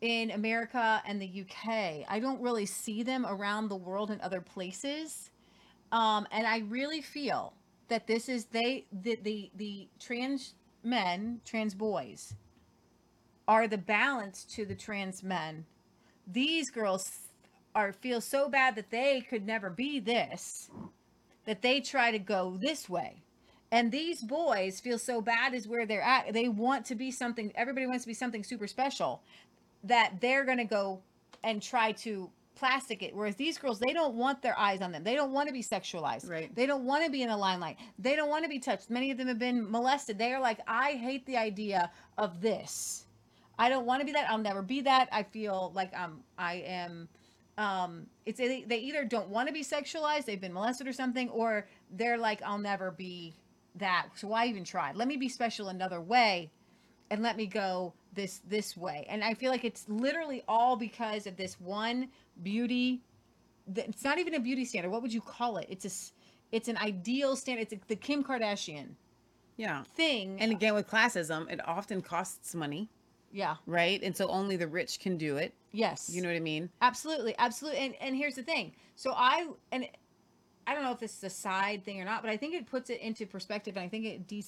in 0.00 0.30
America 0.30 1.02
and 1.06 1.20
the 1.20 1.44
UK. 1.44 2.04
I 2.08 2.18
don't 2.20 2.40
really 2.40 2.66
see 2.66 3.02
them 3.02 3.26
around 3.26 3.68
the 3.68 3.76
world 3.76 4.10
in 4.10 4.20
other 4.20 4.40
places. 4.40 5.30
Um, 5.92 6.26
and 6.30 6.46
I 6.46 6.58
really 6.58 7.02
feel 7.02 7.52
that 7.88 8.06
this 8.06 8.28
is 8.28 8.46
they 8.46 8.86
the 8.92 9.18
the, 9.22 9.50
the 9.56 9.88
trans 9.98 10.54
men, 10.82 11.40
trans 11.44 11.74
boys 11.74 12.34
are 13.48 13.66
the 13.66 13.78
balance 13.78 14.44
to 14.44 14.64
the 14.64 14.74
trans 14.74 15.22
men. 15.22 15.66
These 16.26 16.70
girls 16.70 17.10
are 17.74 17.92
feel 17.92 18.20
so 18.20 18.48
bad 18.48 18.76
that 18.76 18.90
they 18.90 19.20
could 19.28 19.46
never 19.46 19.70
be 19.70 20.00
this 20.00 20.70
that 21.46 21.62
they 21.62 21.80
try 21.80 22.10
to 22.12 22.18
go 22.18 22.56
this 22.60 22.88
way. 22.88 23.22
And 23.72 23.92
these 23.92 24.22
boys 24.22 24.80
feel 24.80 24.98
so 24.98 25.20
bad 25.20 25.54
is 25.54 25.68
where 25.68 25.86
they're 25.86 26.02
at. 26.02 26.32
They 26.32 26.48
want 26.48 26.84
to 26.86 26.94
be 26.94 27.10
something 27.10 27.52
everybody 27.54 27.86
wants 27.86 28.04
to 28.04 28.08
be 28.08 28.14
something 28.14 28.42
super 28.42 28.66
special 28.66 29.22
that 29.84 30.14
they're 30.20 30.44
going 30.44 30.58
to 30.58 30.64
go 30.64 31.00
and 31.42 31.62
try 31.62 31.92
to 31.92 32.30
plastic 32.56 33.02
it 33.02 33.14
whereas 33.16 33.36
these 33.36 33.56
girls 33.56 33.78
they 33.78 33.94
don't 33.94 34.14
want 34.16 34.42
their 34.42 34.58
eyes 34.58 34.82
on 34.82 34.92
them 34.92 35.02
they 35.02 35.14
don't 35.14 35.32
want 35.32 35.46
to 35.48 35.52
be 35.52 35.62
sexualized 35.62 36.28
Right. 36.28 36.54
they 36.54 36.66
don't 36.66 36.84
want 36.84 37.02
to 37.04 37.10
be 37.10 37.22
in 37.22 37.30
the 37.30 37.36
limelight 37.36 37.78
they 37.98 38.14
don't 38.16 38.28
want 38.28 38.44
to 38.44 38.50
be 38.50 38.58
touched 38.58 38.90
many 38.90 39.10
of 39.10 39.16
them 39.16 39.28
have 39.28 39.38
been 39.38 39.70
molested 39.70 40.18
they 40.18 40.34
are 40.34 40.40
like 40.40 40.58
i 40.66 40.92
hate 40.92 41.24
the 41.24 41.38
idea 41.38 41.90
of 42.18 42.42
this 42.42 43.06
i 43.58 43.70
don't 43.70 43.86
want 43.86 44.00
to 44.00 44.04
be 44.04 44.12
that 44.12 44.28
i'll 44.28 44.36
never 44.36 44.60
be 44.60 44.82
that 44.82 45.08
i 45.10 45.22
feel 45.22 45.72
like 45.74 45.90
i'm 45.96 46.18
i 46.36 46.56
am 46.66 47.08
um 47.56 48.04
it's 48.26 48.36
they 48.38 48.62
they 48.64 48.78
either 48.78 49.04
don't 49.04 49.28
want 49.28 49.46
to 49.48 49.54
be 49.54 49.64
sexualized 49.64 50.26
they've 50.26 50.40
been 50.40 50.52
molested 50.52 50.86
or 50.86 50.92
something 50.92 51.30
or 51.30 51.66
they're 51.92 52.18
like 52.18 52.42
i'll 52.42 52.58
never 52.58 52.90
be 52.90 53.32
that 53.76 54.08
so 54.16 54.28
why 54.28 54.46
even 54.46 54.64
try 54.64 54.92
let 54.94 55.06
me 55.08 55.16
be 55.16 55.28
special 55.28 55.68
another 55.68 56.00
way 56.00 56.50
and 57.10 57.22
let 57.22 57.36
me 57.36 57.46
go 57.46 57.92
this 58.12 58.40
this 58.48 58.76
way. 58.76 59.06
And 59.08 59.22
i 59.22 59.34
feel 59.34 59.50
like 59.50 59.64
it's 59.64 59.88
literally 59.88 60.42
all 60.48 60.76
because 60.76 61.26
of 61.26 61.36
this 61.36 61.60
one 61.60 62.08
beauty 62.42 63.02
it's 63.76 64.02
not 64.02 64.18
even 64.18 64.34
a 64.34 64.40
beauty 64.40 64.64
standard. 64.64 64.90
What 64.90 65.00
would 65.02 65.12
you 65.12 65.20
call 65.20 65.56
it? 65.58 65.66
It's 65.70 65.84
a 65.84 65.90
it's 66.56 66.66
an 66.68 66.76
ideal 66.78 67.36
standard 67.36 67.68
it's 67.70 67.86
the 67.86 67.94
kim 67.96 68.24
kardashian 68.24 68.94
Yeah. 69.56 69.84
thing. 69.94 70.40
And 70.40 70.50
again, 70.50 70.74
with 70.74 70.88
classism, 70.88 71.48
it 71.50 71.60
often 71.68 72.00
costs 72.00 72.54
money, 72.54 72.88
yeah. 73.32 73.56
Right? 73.66 74.02
And 74.02 74.16
so 74.16 74.26
only 74.28 74.56
the 74.56 74.66
rich 74.66 74.98
can 74.98 75.16
do 75.16 75.36
it. 75.36 75.54
yes. 75.70 76.10
You 76.12 76.20
know 76.22 76.28
what 76.28 76.36
I 76.36 76.40
mean? 76.40 76.68
absolutely. 76.82 77.34
Absolutely 77.38 77.80
and 77.80 77.94
and 78.00 78.16
here's 78.16 78.34
the 78.34 78.42
thing. 78.42 78.72
So 78.96 79.12
i 79.16 79.46
and 79.70 79.86
i 80.66 80.74
don't 80.74 80.84
know 80.84 80.92
if 80.92 80.98
this 81.00 81.16
is 81.16 81.24
a 81.24 81.30
side 81.30 81.84
thing 81.84 82.00
or 82.00 82.04
not 82.04 82.22
but 82.22 82.30
i 82.30 82.36
think 82.36 82.54
it 82.54 82.66
puts 82.66 82.90
it 82.90 83.00
into 83.00 83.26
perspective 83.26 83.76
and 83.76 83.84
i 83.84 83.88
think 83.88 84.04
it 84.04 84.26
de- 84.26 84.44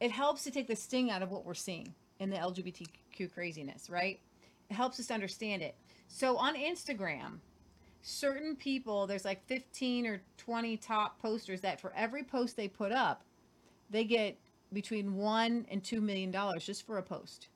it 0.00 0.10
helps 0.10 0.44
to 0.44 0.50
take 0.50 0.66
the 0.68 0.76
sting 0.76 1.10
out 1.10 1.22
of 1.22 1.30
what 1.30 1.44
we're 1.44 1.54
seeing 1.54 1.92
in 2.20 2.30
the 2.30 2.36
lgbtq 2.36 3.32
craziness 3.32 3.88
right? 3.90 4.20
It 4.68 4.74
helps 4.74 4.98
us 4.98 5.12
understand 5.12 5.62
it. 5.62 5.76
So 6.08 6.36
on 6.36 6.54
instagram 6.54 7.38
certain 8.02 8.54
people 8.56 9.06
there's 9.06 9.24
like 9.24 9.44
15 9.46 10.06
or 10.06 10.22
20 10.36 10.76
top 10.76 11.20
posters 11.20 11.60
that 11.62 11.80
for 11.80 11.92
every 11.96 12.22
post 12.22 12.56
they 12.56 12.68
put 12.68 12.92
up 12.92 13.24
they 13.90 14.04
get 14.04 14.36
between 14.72 15.16
one 15.16 15.66
and 15.70 15.82
two 15.82 16.00
million 16.00 16.30
dollars 16.30 16.64
just 16.64 16.86
for 16.86 16.98
a 16.98 17.02
post. 17.02 17.48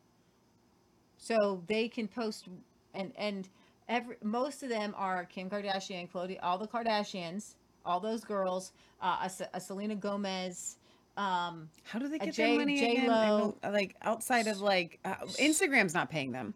So 1.18 1.62
they 1.66 1.88
can 1.88 2.08
post 2.08 2.48
and 2.94 3.12
and 3.16 3.48
every 3.88 4.16
most 4.22 4.62
of 4.62 4.68
them 4.68 4.94
are 4.96 5.24
Kim 5.24 5.50
Kardashian, 5.50 6.10
Khloe, 6.10 6.38
all 6.42 6.58
the 6.58 6.66
Kardashians, 6.68 7.54
all 7.84 8.00
those 8.00 8.24
girls, 8.24 8.72
uh, 9.00 9.28
a, 9.28 9.56
a 9.56 9.60
Selena 9.60 9.94
Gomez. 9.94 10.76
Um, 11.16 11.68
How 11.84 11.98
do 11.98 12.08
they 12.08 12.18
get 12.18 12.34
J- 12.34 12.46
their 12.46 12.58
money 12.58 12.78
J? 12.80 13.08
Lo, 13.08 13.56
like 13.62 13.96
outside 14.02 14.46
of 14.46 14.60
like 14.60 14.98
uh, 15.04 15.14
Instagram's 15.38 15.92
not 15.94 16.08
paying 16.10 16.32
them. 16.32 16.54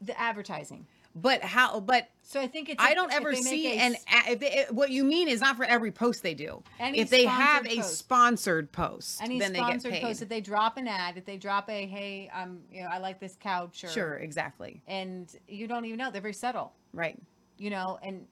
the 0.00 0.18
advertising. 0.18 0.86
But 1.16 1.42
how? 1.42 1.78
But 1.78 2.08
So 2.22 2.40
I 2.40 2.48
think 2.48 2.68
it's. 2.70 2.82
I 2.82 2.92
don't 2.94 3.10
if 3.10 3.16
ever 3.18 3.30
they 3.30 3.40
see 3.40 3.68
a 3.68 3.76
an. 3.78 3.94
If 4.26 4.40
they, 4.40 4.50
it- 4.50 4.74
what 4.74 4.90
you 4.90 5.04
mean 5.04 5.28
is 5.28 5.40
not 5.40 5.56
for 5.56 5.64
every 5.64 5.92
post 5.92 6.24
they 6.24 6.34
do. 6.34 6.60
If 6.80 7.08
they 7.08 7.24
have 7.24 7.64
sponsored 7.66 7.78
a 7.78 7.82
sponsored 7.84 8.72
post, 8.72 9.22
any 9.22 9.38
then 9.38 9.52
they 9.52 9.60
get 9.60 9.80
paid. 9.84 10.02
post 10.02 10.22
if 10.22 10.28
they 10.28 10.40
drop 10.40 10.76
an 10.76 10.88
ad, 10.88 11.16
if 11.16 11.24
they 11.24 11.36
drop 11.36 11.70
a 11.70 11.86
hey, 11.86 12.28
um, 12.34 12.62
you 12.72 12.82
know, 12.82 12.88
I 12.90 12.98
like 12.98 13.20
this 13.20 13.36
couch 13.38 13.84
or 13.84 13.88
Sure, 13.88 14.14
exactly. 14.16 14.82
and 14.88 15.30
you 15.46 15.68
don't 15.68 15.84
even 15.84 15.98
know 15.98 16.10
they're 16.10 16.20
very 16.20 16.34
subtle 16.34 16.72
Right. 16.92 17.16
you 17.58 17.70
know 17.70 17.96
and 18.02 18.26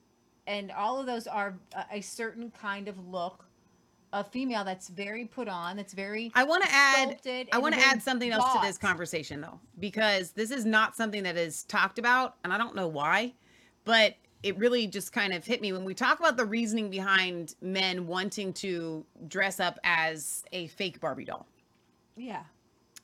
and 0.46 0.70
all 0.72 0.98
of 0.98 1.06
those 1.06 1.26
are 1.26 1.54
a, 1.74 1.96
a 1.98 2.00
certain 2.00 2.50
kind 2.50 2.88
of 2.88 3.08
look 3.08 3.44
a 4.14 4.22
female 4.22 4.62
that's 4.62 4.88
very 4.88 5.24
put 5.24 5.48
on 5.48 5.76
that's 5.76 5.94
very 5.94 6.30
I 6.34 6.44
want 6.44 6.62
to 6.64 6.70
add. 6.70 7.04
sculpted 7.04 7.48
I 7.52 7.58
want 7.58 7.74
to 7.74 7.80
add 7.80 8.02
something 8.02 8.30
else 8.30 8.52
to 8.52 8.60
this 8.60 8.76
conversation 8.76 9.40
though, 9.40 9.58
because 9.78 10.32
this 10.32 10.50
is 10.50 10.64
not 10.64 10.94
something 10.94 11.22
that 11.22 11.36
is 11.36 11.64
talked 11.64 11.98
about, 11.98 12.36
and 12.44 12.52
I 12.52 12.58
don't 12.58 12.76
know 12.76 12.88
why, 12.88 13.32
but 13.84 14.14
it 14.42 14.58
really 14.58 14.86
just 14.86 15.12
kind 15.12 15.32
of 15.32 15.46
hit 15.46 15.62
me 15.62 15.72
when 15.72 15.84
we 15.84 15.94
talk 15.94 16.18
about 16.18 16.36
the 16.36 16.44
reasoning 16.44 16.90
behind 16.90 17.54
men 17.62 18.06
wanting 18.06 18.52
to 18.54 19.06
dress 19.28 19.60
up 19.60 19.78
as 19.84 20.44
a 20.52 20.66
fake 20.68 21.00
Barbie 21.00 21.24
doll 21.24 21.46
yeah 22.16 22.42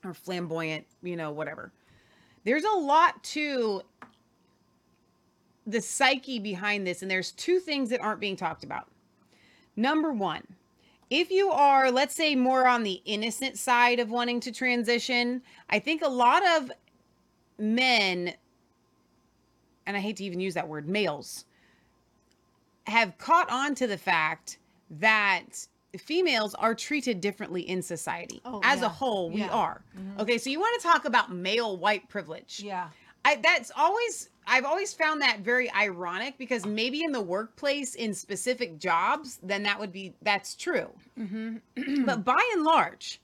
or 0.03 0.13
flamboyant, 0.13 0.85
you 1.01 1.15
know, 1.15 1.31
whatever. 1.31 1.71
There's 2.43 2.63
a 2.63 2.77
lot 2.77 3.21
to 3.25 3.81
the 5.71 5.81
psyche 5.81 6.39
behind 6.39 6.85
this, 6.87 7.01
and 7.01 7.09
there's 7.11 7.31
two 7.31 7.59
things 7.59 7.89
that 7.89 8.01
aren't 8.01 8.19
being 8.19 8.35
talked 8.35 8.63
about. 8.63 8.87
Number 9.75 10.11
one, 10.11 10.43
if 11.09 11.31
you 11.31 11.49
are, 11.51 11.91
let's 11.91 12.15
say, 12.15 12.35
more 12.35 12.67
on 12.67 12.83
the 12.83 13.01
innocent 13.05 13.57
side 13.57 13.99
of 13.99 14.09
wanting 14.09 14.39
to 14.41 14.51
transition, 14.51 15.41
I 15.69 15.79
think 15.79 16.01
a 16.01 16.07
lot 16.09 16.43
of 16.57 16.71
men, 17.57 18.33
and 19.85 19.97
I 19.97 19.99
hate 19.99 20.17
to 20.17 20.23
even 20.23 20.39
use 20.39 20.53
that 20.55 20.67
word, 20.67 20.87
males, 20.89 21.45
have 22.87 23.17
caught 23.17 23.49
on 23.51 23.75
to 23.75 23.87
the 23.87 23.97
fact 23.97 24.57
that 24.89 25.67
females 25.97 26.53
are 26.55 26.75
treated 26.75 27.21
differently 27.21 27.61
in 27.67 27.81
society. 27.81 28.41
Oh, 28.45 28.61
As 28.63 28.79
yeah. 28.81 28.85
a 28.87 28.89
whole, 28.89 29.29
we 29.29 29.39
Yeah. 29.41 29.49
are. 29.49 29.81
Mhm. 29.97 30.19
Okay, 30.19 30.37
so 30.37 30.49
you 30.49 30.59
want 30.59 30.79
to 30.81 30.87
talk 30.87 31.05
about 31.05 31.31
male 31.31 31.77
white 31.77 32.07
privilege. 32.09 32.59
yeah 32.63 32.89
I 33.25 33.35
that's 33.37 33.71
always 33.75 34.29
I've 34.47 34.65
always 34.65 34.93
found 34.93 35.21
that 35.21 35.39
very 35.41 35.71
ironic 35.71 36.37
because 36.37 36.65
maybe 36.65 37.03
in 37.03 37.11
the 37.11 37.21
workplace 37.21 37.95
in 37.95 38.13
specific 38.13 38.79
jobs 38.79 39.39
then 39.43 39.63
that 39.63 39.79
would 39.79 39.91
be 39.91 40.13
that's 40.21 40.55
true. 40.55 40.89
mm-hmm. 41.17 42.03
but 42.05 42.23
by 42.23 42.39
and 42.53 42.63
large 42.63 43.19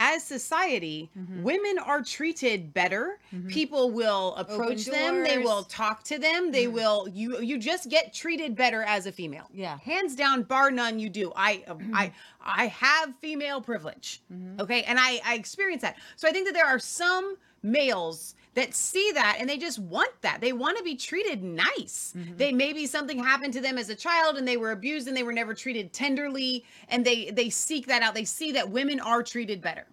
as 0.00 0.22
society 0.22 1.10
mm-hmm. 1.18 1.42
women 1.42 1.78
are 1.78 2.02
treated 2.02 2.72
better. 2.72 3.18
Mm-hmm. 3.34 3.48
People 3.48 3.90
will 3.90 4.34
approach 4.36 4.84
them 4.84 5.24
they 5.24 5.38
will 5.38 5.64
talk 5.64 6.04
to 6.04 6.18
them 6.18 6.52
they 6.52 6.64
mm-hmm. 6.64 6.74
will 6.74 7.08
you 7.08 7.40
you 7.40 7.58
just 7.58 7.88
get 7.88 8.12
treated 8.12 8.54
better 8.54 8.82
as 8.82 9.06
a 9.06 9.12
female. 9.12 9.48
Yeah. 9.52 9.78
hands 9.78 10.14
down 10.14 10.42
bar 10.42 10.70
none 10.70 10.98
you 10.98 11.08
do. 11.08 11.32
I 11.34 11.64
i 11.92 12.12
i 12.40 12.66
have 12.66 13.14
female 13.20 13.60
privilege. 13.60 14.22
Okay? 14.60 14.82
And 14.82 14.98
i 15.00 15.20
i 15.24 15.34
experience 15.34 15.82
that. 15.82 15.96
So 16.16 16.28
i 16.28 16.32
think 16.32 16.46
that 16.46 16.54
there 16.54 16.66
are 16.66 16.78
some 16.78 17.36
males 17.62 18.36
that 18.58 18.74
see 18.74 19.12
that 19.12 19.36
and 19.38 19.48
they 19.48 19.56
just 19.56 19.78
want 19.78 20.10
that. 20.22 20.40
They 20.40 20.52
want 20.52 20.76
to 20.78 20.84
be 20.84 20.96
treated 20.96 21.42
nice. 21.42 22.12
Mm-hmm. 22.16 22.36
They 22.36 22.52
maybe 22.52 22.86
something 22.86 23.18
happened 23.18 23.52
to 23.54 23.60
them 23.60 23.78
as 23.78 23.88
a 23.88 23.94
child 23.94 24.36
and 24.36 24.46
they 24.46 24.56
were 24.56 24.72
abused 24.72 25.06
and 25.06 25.16
they 25.16 25.22
were 25.22 25.32
never 25.32 25.54
treated 25.54 25.92
tenderly 25.92 26.64
and 26.88 27.04
they 27.04 27.30
they 27.30 27.50
seek 27.50 27.86
that 27.86 28.02
out. 28.02 28.14
They 28.14 28.24
see 28.24 28.52
that 28.52 28.68
women 28.68 28.98
are 28.98 29.22
treated 29.22 29.62
better. 29.62 29.86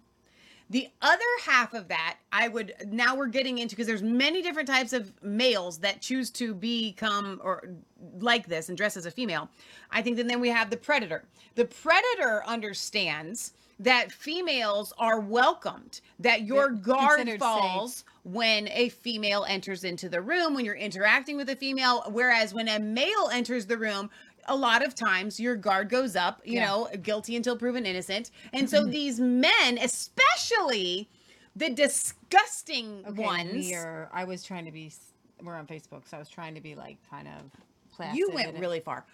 The 0.71 0.89
other 1.03 1.23
half 1.43 1.75
of 1.75 1.89
that, 1.89 2.17
I 2.31 2.47
would 2.47 2.73
now 2.87 3.15
we're 3.15 3.27
getting 3.27 3.59
into 3.59 3.75
because 3.75 3.85
there's 3.85 4.01
many 4.01 4.41
different 4.41 4.67
types 4.67 4.93
of 4.93 5.13
males 5.21 5.77
that 5.79 6.01
choose 6.01 6.31
to 6.31 6.55
become 6.55 7.39
or 7.43 7.69
like 8.17 8.47
this 8.47 8.69
and 8.69 8.77
dress 8.77 8.97
as 8.97 9.05
a 9.05 9.11
female. 9.11 9.47
I 9.91 10.01
think 10.01 10.17
that 10.17 10.27
then 10.27 10.39
we 10.39 10.49
have 10.49 10.71
the 10.71 10.77
predator. 10.77 11.25
The 11.53 11.65
predator 11.65 12.43
understands 12.47 13.53
that 13.79 14.11
females 14.11 14.91
are 14.97 15.19
welcomed, 15.19 16.01
that 16.19 16.43
your 16.43 16.69
They're 16.71 16.95
guard 16.95 17.39
falls 17.39 18.05
when 18.25 18.67
a 18.69 18.89
female 18.89 19.45
enters 19.47 19.83
into 19.83 20.09
the 20.09 20.19
room, 20.19 20.55
when 20.55 20.65
you're 20.65 20.73
interacting 20.73 21.37
with 21.37 21.47
a 21.47 21.55
female, 21.55 22.03
whereas 22.09 22.55
when 22.55 22.67
a 22.67 22.79
male 22.79 23.29
enters 23.31 23.67
the 23.67 23.77
room, 23.77 24.09
a 24.47 24.55
lot 24.55 24.83
of 24.83 24.95
times 24.95 25.39
your 25.39 25.55
guard 25.55 25.89
goes 25.89 26.15
up, 26.15 26.41
you 26.43 26.53
Yeah. 26.55 26.65
know, 26.65 26.89
guilty 27.03 27.35
until 27.35 27.55
proven 27.55 27.85
innocent. 27.85 28.31
And 28.51 28.67
so 28.67 28.81
mm-hmm. 28.81 28.89
these 28.89 29.19
men, 29.19 29.77
especially 29.79 31.07
the 31.55 31.69
disgusting 31.69 33.03
Okay, 33.07 33.21
ones. 33.23 33.71
are, 33.71 34.09
I 34.11 34.23
was 34.23 34.43
trying 34.43 34.65
to 34.65 34.71
be. 34.71 34.91
We're 35.43 35.55
on 35.55 35.67
Facebook, 35.67 36.07
so 36.07 36.17
I 36.17 36.19
was 36.19 36.29
trying 36.29 36.55
to 36.55 36.61
be 36.61 36.73
like 36.73 36.97
kind 37.09 37.27
of. 37.27 37.51
Placid 37.91 38.17
You 38.17 38.31
went 38.33 38.57
really 38.57 38.79
far. 38.79 39.05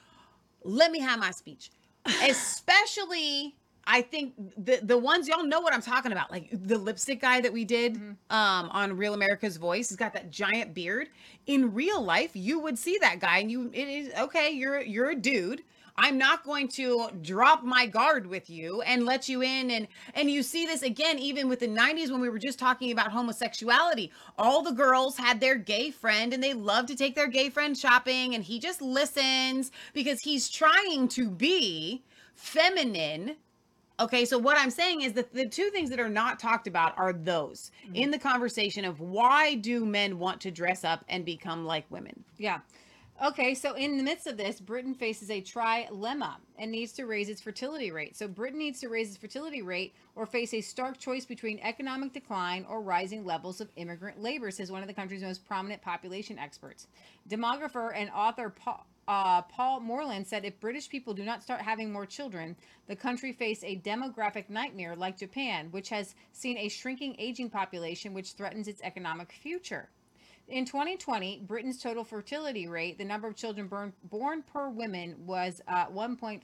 Let 0.63 0.91
me 0.91 0.99
have 0.99 1.19
my 1.19 1.31
speech. 1.31 1.69
Especially, 2.27 3.55
I 3.85 4.01
think 4.01 4.33
the 4.57 4.79
the 4.83 4.97
ones 4.97 5.27
y'all 5.27 5.43
know 5.43 5.59
what 5.59 5.73
I'm 5.73 5.81
talking 5.81 6.11
about, 6.11 6.31
like 6.31 6.49
the 6.51 6.77
lipstick 6.77 7.21
guy 7.21 7.41
that 7.41 7.51
we 7.53 7.65
did 7.65 7.95
Mm-hmm. 7.95 8.11
um, 8.35 8.69
on 8.71 8.95
Real 8.95 9.13
America's 9.13 9.57
Voice. 9.57 9.89
He's 9.89 9.97
got 9.97 10.13
that 10.13 10.29
giant 10.31 10.73
beard. 10.73 11.09
In 11.47 11.73
real 11.73 12.01
life, 12.01 12.31
you 12.35 12.59
would 12.59 12.77
see 12.77 12.97
that 13.01 13.19
guy, 13.19 13.39
and 13.39 13.51
you 13.51 13.69
it 13.73 13.87
is 13.87 14.13
okay. 14.19 14.51
You're 14.51 14.81
you're 14.81 15.09
a 15.09 15.15
dude. 15.15 15.63
I'm 15.97 16.17
not 16.17 16.43
going 16.45 16.69
to 16.69 17.09
drop 17.21 17.63
my 17.63 17.85
guard 17.85 18.25
with 18.25 18.49
you 18.49 18.81
and 18.81 19.05
let 19.05 19.27
you 19.27 19.41
in 19.41 19.69
and 19.71 19.87
and 20.15 20.31
you 20.31 20.41
see 20.41 20.65
this 20.65 20.83
again 20.83 21.19
even 21.19 21.49
with 21.49 21.59
the 21.59 21.67
90s 21.67 22.09
when 22.09 22.21
we 22.21 22.29
were 22.29 22.39
just 22.39 22.57
talking 22.57 22.91
about 22.91 23.11
homosexuality. 23.11 24.11
All 24.37 24.61
the 24.63 24.71
girls 24.71 25.17
had 25.17 25.39
their 25.41 25.55
gay 25.55 25.91
friend 25.91 26.33
and 26.33 26.41
they 26.41 26.53
love 26.53 26.85
to 26.87 26.95
take 26.95 27.13
their 27.15 27.27
gay 27.27 27.49
friend 27.49 27.77
shopping 27.77 28.33
and 28.35 28.43
he 28.43 28.57
just 28.59 28.81
listens 28.81 29.69
because 29.93 30.19
he's 30.21 30.49
trying 30.49 31.07
to 31.09 31.29
be 31.29 32.03
feminine 32.35 33.35
Okay, 34.01 34.25
so 34.25 34.39
what 34.39 34.57
I'm 34.57 34.71
saying 34.71 35.01
is 35.01 35.13
that 35.13 35.31
the 35.31 35.47
two 35.47 35.69
things 35.69 35.91
that 35.91 35.99
are 35.99 36.09
not 36.09 36.39
talked 36.39 36.65
about 36.65 36.97
are 36.97 37.13
those 37.13 37.69
in 37.93 37.93
mm-hmm. 37.93 38.11
the 38.11 38.17
conversation 38.17 38.83
of 38.83 38.99
why 38.99 39.53
do 39.53 39.85
men 39.85 40.17
want 40.17 40.41
to 40.41 40.49
dress 40.49 40.83
up 40.83 41.05
and 41.07 41.23
become 41.23 41.65
like 41.65 41.85
women? 41.91 42.23
Yeah. 42.39 42.61
Okay, 43.23 43.53
so 43.53 43.75
in 43.75 43.97
the 43.97 44.03
midst 44.03 44.25
of 44.25 44.37
this, 44.37 44.59
Britain 44.59 44.95
faces 44.95 45.29
a 45.29 45.39
trilemma 45.39 46.37
and 46.57 46.71
needs 46.71 46.91
to 46.93 47.05
raise 47.05 47.29
its 47.29 47.39
fertility 47.39 47.91
rate. 47.91 48.17
So 48.17 48.27
Britain 48.27 48.57
needs 48.57 48.79
to 48.79 48.89
raise 48.89 49.09
its 49.09 49.17
fertility 49.17 49.61
rate 49.61 49.93
or 50.15 50.25
face 50.25 50.55
a 50.55 50.61
stark 50.61 50.97
choice 50.97 51.23
between 51.23 51.59
economic 51.59 52.13
decline 52.13 52.65
or 52.67 52.81
rising 52.81 53.23
levels 53.23 53.61
of 53.61 53.69
immigrant 53.75 54.19
labor, 54.19 54.49
says 54.49 54.71
one 54.71 54.81
of 54.81 54.87
the 54.87 54.95
country's 54.95 55.21
most 55.21 55.47
prominent 55.47 55.83
population 55.83 56.39
experts. 56.39 56.87
Demographer 57.29 57.91
and 57.95 58.09
author 58.09 58.49
Paul, 58.49 58.87
uh, 59.11 59.41
Paul 59.41 59.81
Morland 59.81 60.25
said 60.25 60.45
if 60.45 60.57
British 60.61 60.87
people 60.87 61.13
do 61.13 61.25
not 61.25 61.43
start 61.43 61.59
having 61.59 61.91
more 61.91 62.05
children, 62.05 62.55
the 62.87 62.95
country 62.95 63.33
face 63.33 63.61
a 63.61 63.75
demographic 63.75 64.49
nightmare 64.49 64.95
like 64.95 65.17
Japan, 65.17 65.67
which 65.71 65.89
has 65.89 66.15
seen 66.31 66.57
a 66.57 66.69
shrinking 66.69 67.17
aging 67.19 67.49
population 67.49 68.13
which 68.13 68.31
threatens 68.31 68.69
its 68.69 68.81
economic 68.83 69.33
future. 69.33 69.89
In 70.47 70.63
2020, 70.63 71.43
Britain's 71.45 71.81
total 71.81 72.05
fertility 72.05 72.69
rate, 72.69 72.97
the 72.97 73.03
number 73.03 73.27
of 73.27 73.35
children 73.35 73.67
born, 73.67 73.91
born 74.05 74.43
per 74.43 74.69
woman, 74.69 75.15
was 75.25 75.61
uh, 75.67 75.87
1.5. 75.87 76.41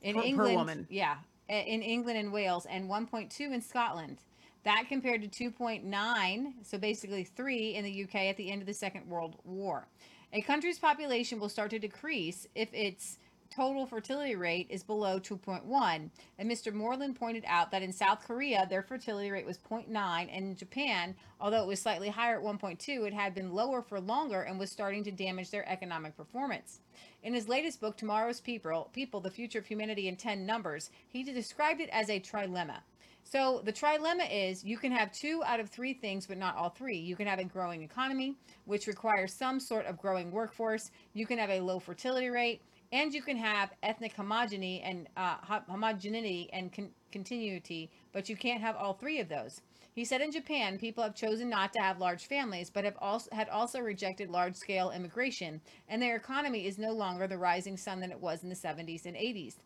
In 0.00 0.14
Per- 0.14 0.20
per 0.22 0.26
England, 0.26 0.56
woman. 0.56 0.86
yeah, 0.88 1.16
in 1.50 1.82
England 1.82 2.18
and 2.18 2.32
Wales, 2.32 2.64
and 2.64 2.88
1.2 2.88 3.40
in 3.52 3.60
Scotland. 3.60 4.20
That 4.64 4.84
compared 4.88 5.30
to 5.30 5.50
2.9, 5.50 6.52
so 6.62 6.78
basically 6.78 7.24
three 7.24 7.74
in 7.74 7.84
the 7.84 8.04
UK 8.04 8.14
at 8.30 8.38
the 8.38 8.50
end 8.50 8.62
of 8.62 8.66
the 8.66 8.72
Second 8.72 9.06
World 9.06 9.36
War. 9.44 9.86
A 10.34 10.42
country's 10.42 10.80
population 10.80 11.38
will 11.38 11.48
start 11.48 11.70
to 11.70 11.78
decrease 11.78 12.48
if 12.56 12.68
its 12.74 13.18
total 13.54 13.86
fertility 13.86 14.34
rate 14.34 14.66
is 14.68 14.82
below 14.82 15.20
2.1. 15.20 16.10
And 16.40 16.50
Mr. 16.50 16.72
Morland 16.72 17.14
pointed 17.14 17.44
out 17.46 17.70
that 17.70 17.84
in 17.84 17.92
South 17.92 18.26
Korea, 18.26 18.66
their 18.68 18.82
fertility 18.82 19.30
rate 19.30 19.46
was 19.46 19.58
0.9, 19.58 19.86
and 19.96 20.30
in 20.32 20.56
Japan, 20.56 21.14
although 21.40 21.62
it 21.62 21.68
was 21.68 21.80
slightly 21.80 22.08
higher 22.08 22.38
at 22.38 22.44
1.2, 22.44 23.06
it 23.06 23.14
had 23.14 23.32
been 23.32 23.54
lower 23.54 23.80
for 23.80 24.00
longer 24.00 24.42
and 24.42 24.58
was 24.58 24.72
starting 24.72 25.04
to 25.04 25.12
damage 25.12 25.50
their 25.50 25.68
economic 25.68 26.16
performance. 26.16 26.80
In 27.22 27.32
his 27.32 27.48
latest 27.48 27.80
book, 27.80 27.96
Tomorrow's 27.96 28.40
People, 28.40 28.90
People 28.92 29.20
The 29.20 29.30
Future 29.30 29.60
of 29.60 29.66
Humanity 29.66 30.08
in 30.08 30.16
10 30.16 30.44
Numbers, 30.44 30.90
he 31.06 31.22
described 31.22 31.80
it 31.80 31.90
as 31.92 32.10
a 32.10 32.18
trilemma. 32.18 32.80
So 33.24 33.62
the 33.64 33.72
trilemma 33.72 34.28
is 34.30 34.62
you 34.62 34.76
can 34.76 34.92
have 34.92 35.10
two 35.10 35.42
out 35.44 35.58
of 35.58 35.70
three 35.70 35.94
things, 35.94 36.26
but 36.26 36.36
not 36.36 36.56
all 36.56 36.68
three. 36.68 36.98
You 36.98 37.16
can 37.16 37.26
have 37.26 37.38
a 37.38 37.44
growing 37.44 37.82
economy, 37.82 38.36
which 38.66 38.86
requires 38.86 39.32
some 39.32 39.58
sort 39.58 39.86
of 39.86 39.98
growing 39.98 40.30
workforce. 40.30 40.90
You 41.14 41.26
can 41.26 41.38
have 41.38 41.50
a 41.50 41.60
low 41.60 41.80
fertility 41.80 42.28
rate, 42.28 42.60
and 42.92 43.12
you 43.12 43.22
can 43.22 43.38
have 43.38 43.72
ethnic 43.82 44.14
homogeny 44.14 44.82
and 44.84 45.08
uh, 45.16 45.36
homogeneity 45.68 46.50
and 46.52 46.72
con- 46.72 46.90
continuity, 47.10 47.90
but 48.12 48.28
you 48.28 48.36
can't 48.36 48.60
have 48.60 48.76
all 48.76 48.92
three 48.92 49.18
of 49.20 49.28
those. 49.28 49.62
He 49.94 50.04
said 50.04 50.20
in 50.20 50.30
Japan, 50.32 50.76
people 50.78 51.02
have 51.02 51.14
chosen 51.14 51.48
not 51.48 51.72
to 51.72 51.80
have 51.80 51.98
large 52.00 52.26
families, 52.26 52.68
but 52.68 52.84
have 52.84 52.98
also 52.98 53.30
had 53.32 53.48
also 53.48 53.80
rejected 53.80 54.28
large-scale 54.28 54.90
immigration, 54.90 55.60
and 55.88 56.02
their 56.02 56.16
economy 56.16 56.66
is 56.66 56.78
no 56.78 56.92
longer 56.92 57.26
the 57.26 57.38
rising 57.38 57.76
sun 57.76 58.00
that 58.00 58.10
it 58.10 58.20
was 58.20 58.42
in 58.42 58.48
the 58.48 58.54
70s 58.56 59.06
and 59.06 59.16
80s. 59.16 59.56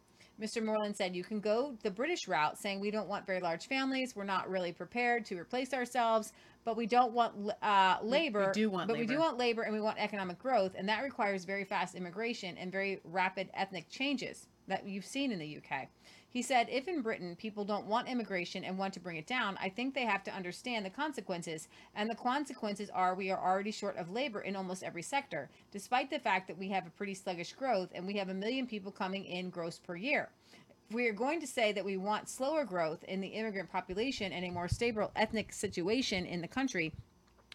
Mr. 0.40 0.62
Morland 0.64 0.96
said 0.96 1.16
you 1.16 1.24
can 1.24 1.40
go 1.40 1.76
the 1.82 1.90
British 1.90 2.28
route, 2.28 2.56
saying 2.58 2.78
we 2.80 2.90
don't 2.90 3.08
want 3.08 3.26
very 3.26 3.40
large 3.40 3.66
families, 3.66 4.14
we're 4.14 4.24
not 4.24 4.48
really 4.48 4.72
prepared 4.72 5.24
to 5.26 5.36
replace 5.38 5.74
ourselves, 5.74 6.32
but 6.64 6.76
we 6.76 6.86
don't 6.86 7.12
want 7.12 7.34
uh, 7.62 7.98
We- 8.02 8.06
we 8.06 8.10
labor. 8.12 8.52
do 8.52 8.70
want 8.70 8.88
but 8.88 8.98
we 8.98 9.06
do 9.06 9.18
want 9.18 9.38
labor, 9.38 9.62
and 9.62 9.72
we 9.72 9.80
want 9.80 9.98
economic 9.98 10.38
growth, 10.38 10.74
and 10.76 10.88
that 10.88 11.02
requires 11.02 11.44
very 11.44 11.64
fast 11.64 11.94
immigration 11.94 12.56
and 12.56 12.70
very 12.70 13.00
rapid 13.04 13.50
ethnic 13.54 13.88
changes 13.88 14.46
that 14.68 14.86
you've 14.86 15.06
seen 15.06 15.32
in 15.32 15.38
the 15.38 15.46
UK. 15.58 15.88
He 16.30 16.42
said, 16.42 16.68
if 16.70 16.86
in 16.86 17.00
Britain 17.00 17.36
people 17.36 17.64
don't 17.64 17.86
want 17.86 18.06
immigration 18.06 18.62
and 18.62 18.76
want 18.76 18.92
to 18.94 19.00
bring 19.00 19.16
it 19.16 19.26
down, 19.26 19.58
I 19.62 19.70
think 19.70 19.94
they 19.94 20.04
have 20.04 20.22
to 20.24 20.34
understand 20.34 20.84
the 20.84 20.90
consequences. 20.90 21.68
And 21.94 22.10
the 22.10 22.14
consequences 22.14 22.90
are 22.90 23.14
we 23.14 23.30
are 23.30 23.42
already 23.42 23.70
short 23.70 23.96
of 23.96 24.10
labor 24.10 24.42
in 24.42 24.54
almost 24.54 24.82
every 24.82 25.02
sector, 25.02 25.48
despite 25.72 26.10
the 26.10 26.18
fact 26.18 26.46
that 26.48 26.58
we 26.58 26.68
have 26.68 26.86
a 26.86 26.90
pretty 26.90 27.14
sluggish 27.14 27.54
growth 27.54 27.88
and 27.94 28.06
we 28.06 28.18
have 28.18 28.28
a 28.28 28.34
million 28.34 28.66
people 28.66 28.92
coming 28.92 29.24
in 29.24 29.48
gross 29.48 29.78
per 29.78 29.96
year. 29.96 30.28
If 30.88 30.94
we 30.94 31.08
are 31.08 31.14
going 31.14 31.40
to 31.40 31.46
say 31.46 31.72
that 31.72 31.84
we 31.84 31.96
want 31.96 32.28
slower 32.28 32.64
growth 32.64 33.04
in 33.04 33.20
the 33.20 33.28
immigrant 33.28 33.72
population 33.72 34.32
and 34.32 34.44
a 34.44 34.50
more 34.50 34.68
stable 34.68 35.10
ethnic 35.16 35.52
situation 35.52 36.26
in 36.26 36.42
the 36.42 36.48
country, 36.48 36.92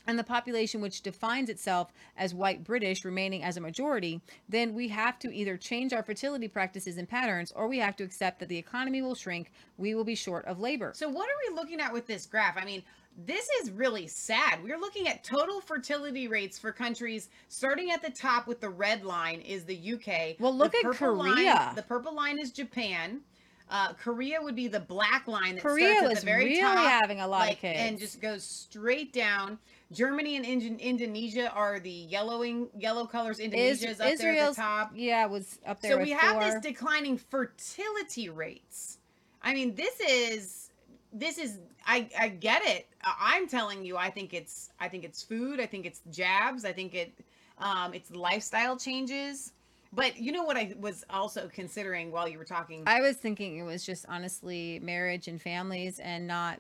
and 0.08 0.18
the 0.20 0.24
population 0.24 0.82
which 0.82 1.02
defines 1.02 1.50
itself 1.50 1.92
as 2.18 2.34
white 2.34 2.64
British 2.64 3.06
remaining 3.06 3.44
as 3.44 3.58
a 3.58 3.62
majority, 3.62 4.22
then 4.50 4.74
we 4.74 4.88
have 4.90 5.18
to 5.20 5.34
either 5.34 5.58
change 5.58 5.94
our 5.94 6.04
fertility 6.04 6.48
practices 6.48 6.98
and 6.98 7.08
patterns 7.08 7.52
or 7.56 7.68
we 7.68 7.80
have 7.80 7.96
to 7.96 8.04
accept 8.04 8.40
that 8.40 8.50
the 8.50 8.58
economy 8.58 9.02
will 9.02 9.16
shrink, 9.16 9.52
we 9.78 9.96
will 9.96 10.04
be 10.04 10.16
short 10.16 10.46
of 10.46 10.60
labor. 10.60 10.92
So 10.96 11.08
what 11.10 11.28
are 11.30 11.50
we 11.50 11.56
looking 11.56 11.80
at 11.80 11.94
with 11.94 12.06
this 12.08 12.26
graph? 12.26 12.58
I 12.58 12.66
mean, 12.66 12.84
this 13.26 13.48
is 13.62 13.70
really 13.72 14.08
sad. 14.08 14.64
We're 14.64 14.80
looking 14.80 15.08
at 15.08 15.24
total 15.24 15.62
fertility 15.62 16.28
rates 16.28 16.58
for 16.58 16.72
countries 16.72 17.30
starting 17.48 17.92
at 17.92 18.02
the 18.02 18.10
top 18.10 18.48
with 18.48 18.60
the 18.60 18.70
red 18.70 19.06
line 19.06 19.40
is 19.42 19.64
the 19.66 19.94
UK. 19.94 20.36
Well, 20.40 20.56
look 20.56 20.72
The 20.72 20.80
at 20.80 20.84
purple 20.96 21.16
line- 21.16 21.34
Korea. 21.36 21.74
the 21.76 21.84
purple 21.84 22.16
line 22.16 22.40
is 22.40 22.52
Japan. 22.52 23.22
Uh, 23.70 23.94
Korea 23.94 24.42
would 24.42 24.56
be 24.56 24.68
the 24.68 24.80
black 24.80 25.28
line 25.28 25.56
that 25.56 25.62
Korea 25.62 25.96
starts 25.98 26.16
at 26.16 26.20
the 26.22 26.26
very 26.26 26.46
really 26.46 26.62
top, 26.62 26.78
having 26.78 27.22
a 27.22 27.28
lot 27.28 27.44
of 27.44 27.48
like, 27.50 27.64
and 27.64 27.98
just 27.98 28.20
goes 28.22 28.44
straight 28.44 29.14
down. 29.14 29.58
Germany 29.94 30.36
and 30.38 30.46
Indon- 30.46 30.80
Indonesia 30.80 31.52
are 31.52 31.80
the 31.80 31.90
yellowing 31.90 32.70
yellow 32.78 33.06
colors. 33.06 33.40
Indonesia's 33.40 33.96
Is- 33.96 34.02
up 34.02 34.06
there 34.06 34.08
at 34.10 34.14
Israel's 34.14 34.56
the 34.56 34.62
top. 34.62 34.92
yeah 34.96 35.26
it 35.26 35.30
was 35.30 35.60
up 35.66 35.82
there. 35.82 35.92
So 35.92 35.98
we 35.98 36.12
have 36.12 36.34
four. 36.34 36.44
this 36.44 36.62
declining 36.62 37.18
fertility 37.18 38.30
rates. 38.30 38.98
I 39.42 39.54
mean, 39.54 39.76
this 39.76 40.00
is 40.00 40.72
this 41.12 41.38
is 41.38 41.60
I 41.86 42.10
I 42.20 42.30
get 42.30 42.64
it. 42.66 42.88
I'm 43.04 43.48
telling 43.48 43.84
you, 43.86 43.98
I 43.98 44.10
think 44.10 44.34
it's 44.34 44.72
I 44.80 44.88
think 44.90 45.04
it's 45.04 45.22
food. 45.22 45.60
I 45.60 45.66
think 45.66 45.86
it's 45.86 46.02
jabs. 46.12 46.66
I 46.66 46.74
think 46.74 46.96
it 46.96 47.14
um 47.60 47.94
it's 47.94 48.12
lifestyle 48.12 48.78
changes. 48.78 49.54
But 49.96 50.18
you 50.18 50.32
know 50.32 50.44
what 50.44 50.58
I 50.58 50.74
was 50.80 51.04
also 51.10 51.50
considering 51.54 52.12
while 52.12 52.28
you 52.28 52.40
were 52.40 52.46
talking. 52.46 52.84
I 52.88 53.00
was 53.02 53.18
thinking 53.18 53.58
it 53.58 53.64
was 53.64 53.86
just 53.86 54.06
honestly 54.10 54.80
marriage 54.82 55.28
and 55.28 55.40
families 55.40 56.00
and 56.00 56.26
not 56.26 56.58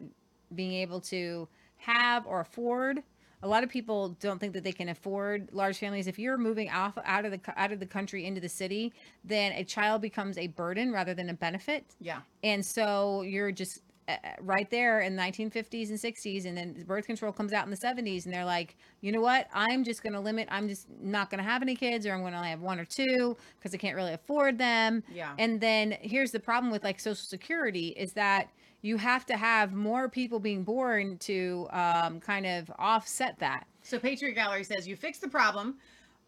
being 0.53 0.73
able 0.73 1.01
to 1.01 1.47
have 1.77 2.27
or 2.27 2.41
afford. 2.41 3.01
A 3.43 3.47
lot 3.47 3.63
of 3.63 3.69
people 3.69 4.09
don't 4.21 4.39
think 4.39 4.53
that 4.53 4.63
they 4.63 4.71
can 4.71 4.89
afford 4.89 5.49
large 5.51 5.77
families. 5.77 6.07
If 6.07 6.17
you're 6.17 6.37
moving 6.37 6.69
off 6.69 6.97
out 7.03 7.25
of 7.25 7.31
the 7.31 7.39
out 7.57 7.71
of 7.71 7.79
the 7.79 7.85
country 7.85 8.25
into 8.25 8.39
the 8.39 8.49
city, 8.49 8.93
then 9.23 9.51
a 9.51 9.63
child 9.63 10.01
becomes 10.01 10.37
a 10.37 10.47
burden 10.47 10.91
rather 10.91 11.13
than 11.13 11.29
a 11.29 11.33
benefit. 11.33 11.85
Yeah. 11.99 12.21
And 12.43 12.65
so 12.65 13.21
you're 13.21 13.51
just 13.51 13.81
uh, 14.07 14.15
right 14.41 14.69
there 14.69 15.01
in 15.01 15.15
the 15.15 15.21
1950s 15.21 15.89
and 15.89 15.97
60s 15.97 16.45
and 16.45 16.57
then 16.57 16.83
birth 16.85 17.05
control 17.05 17.31
comes 17.31 17.53
out 17.53 17.63
in 17.63 17.71
the 17.71 17.77
70s 17.77 18.25
and 18.25 18.33
they're 18.33 18.43
like, 18.43 18.75
"You 19.01 19.11
know 19.11 19.21
what? 19.21 19.47
I'm 19.53 19.83
just 19.83 20.03
going 20.03 20.13
to 20.13 20.19
limit 20.19 20.47
I'm 20.51 20.67
just 20.67 20.87
not 21.01 21.29
going 21.29 21.37
to 21.37 21.49
have 21.49 21.61
any 21.61 21.75
kids 21.75 22.05
or 22.05 22.13
I'm 22.13 22.21
going 22.21 22.33
to 22.33 22.39
have 22.39 22.59
one 22.61 22.79
or 22.79 22.85
two 22.85 23.37
because 23.57 23.73
I 23.73 23.77
can't 23.77 23.95
really 23.95 24.13
afford 24.13 24.57
them." 24.57 25.03
Yeah. 25.13 25.33
And 25.37 25.59
then 25.59 25.97
here's 26.01 26.31
the 26.31 26.39
problem 26.39 26.71
with 26.71 26.83
like 26.83 26.99
social 26.99 27.25
security 27.25 27.89
is 27.89 28.13
that 28.13 28.49
you 28.83 28.97
have 28.97 29.25
to 29.25 29.37
have 29.37 29.73
more 29.73 30.07
people 30.09 30.39
being 30.39 30.63
born 30.63 31.17
to 31.19 31.67
um, 31.71 32.19
kind 32.19 32.45
of 32.45 32.71
offset 32.77 33.39
that. 33.39 33.65
So 33.81 33.97
Patriot 33.97 34.33
Gallery 34.33 34.63
says 34.63 34.87
you 34.87 34.95
fix 34.95 35.17
the 35.17 35.27
problem 35.27 35.77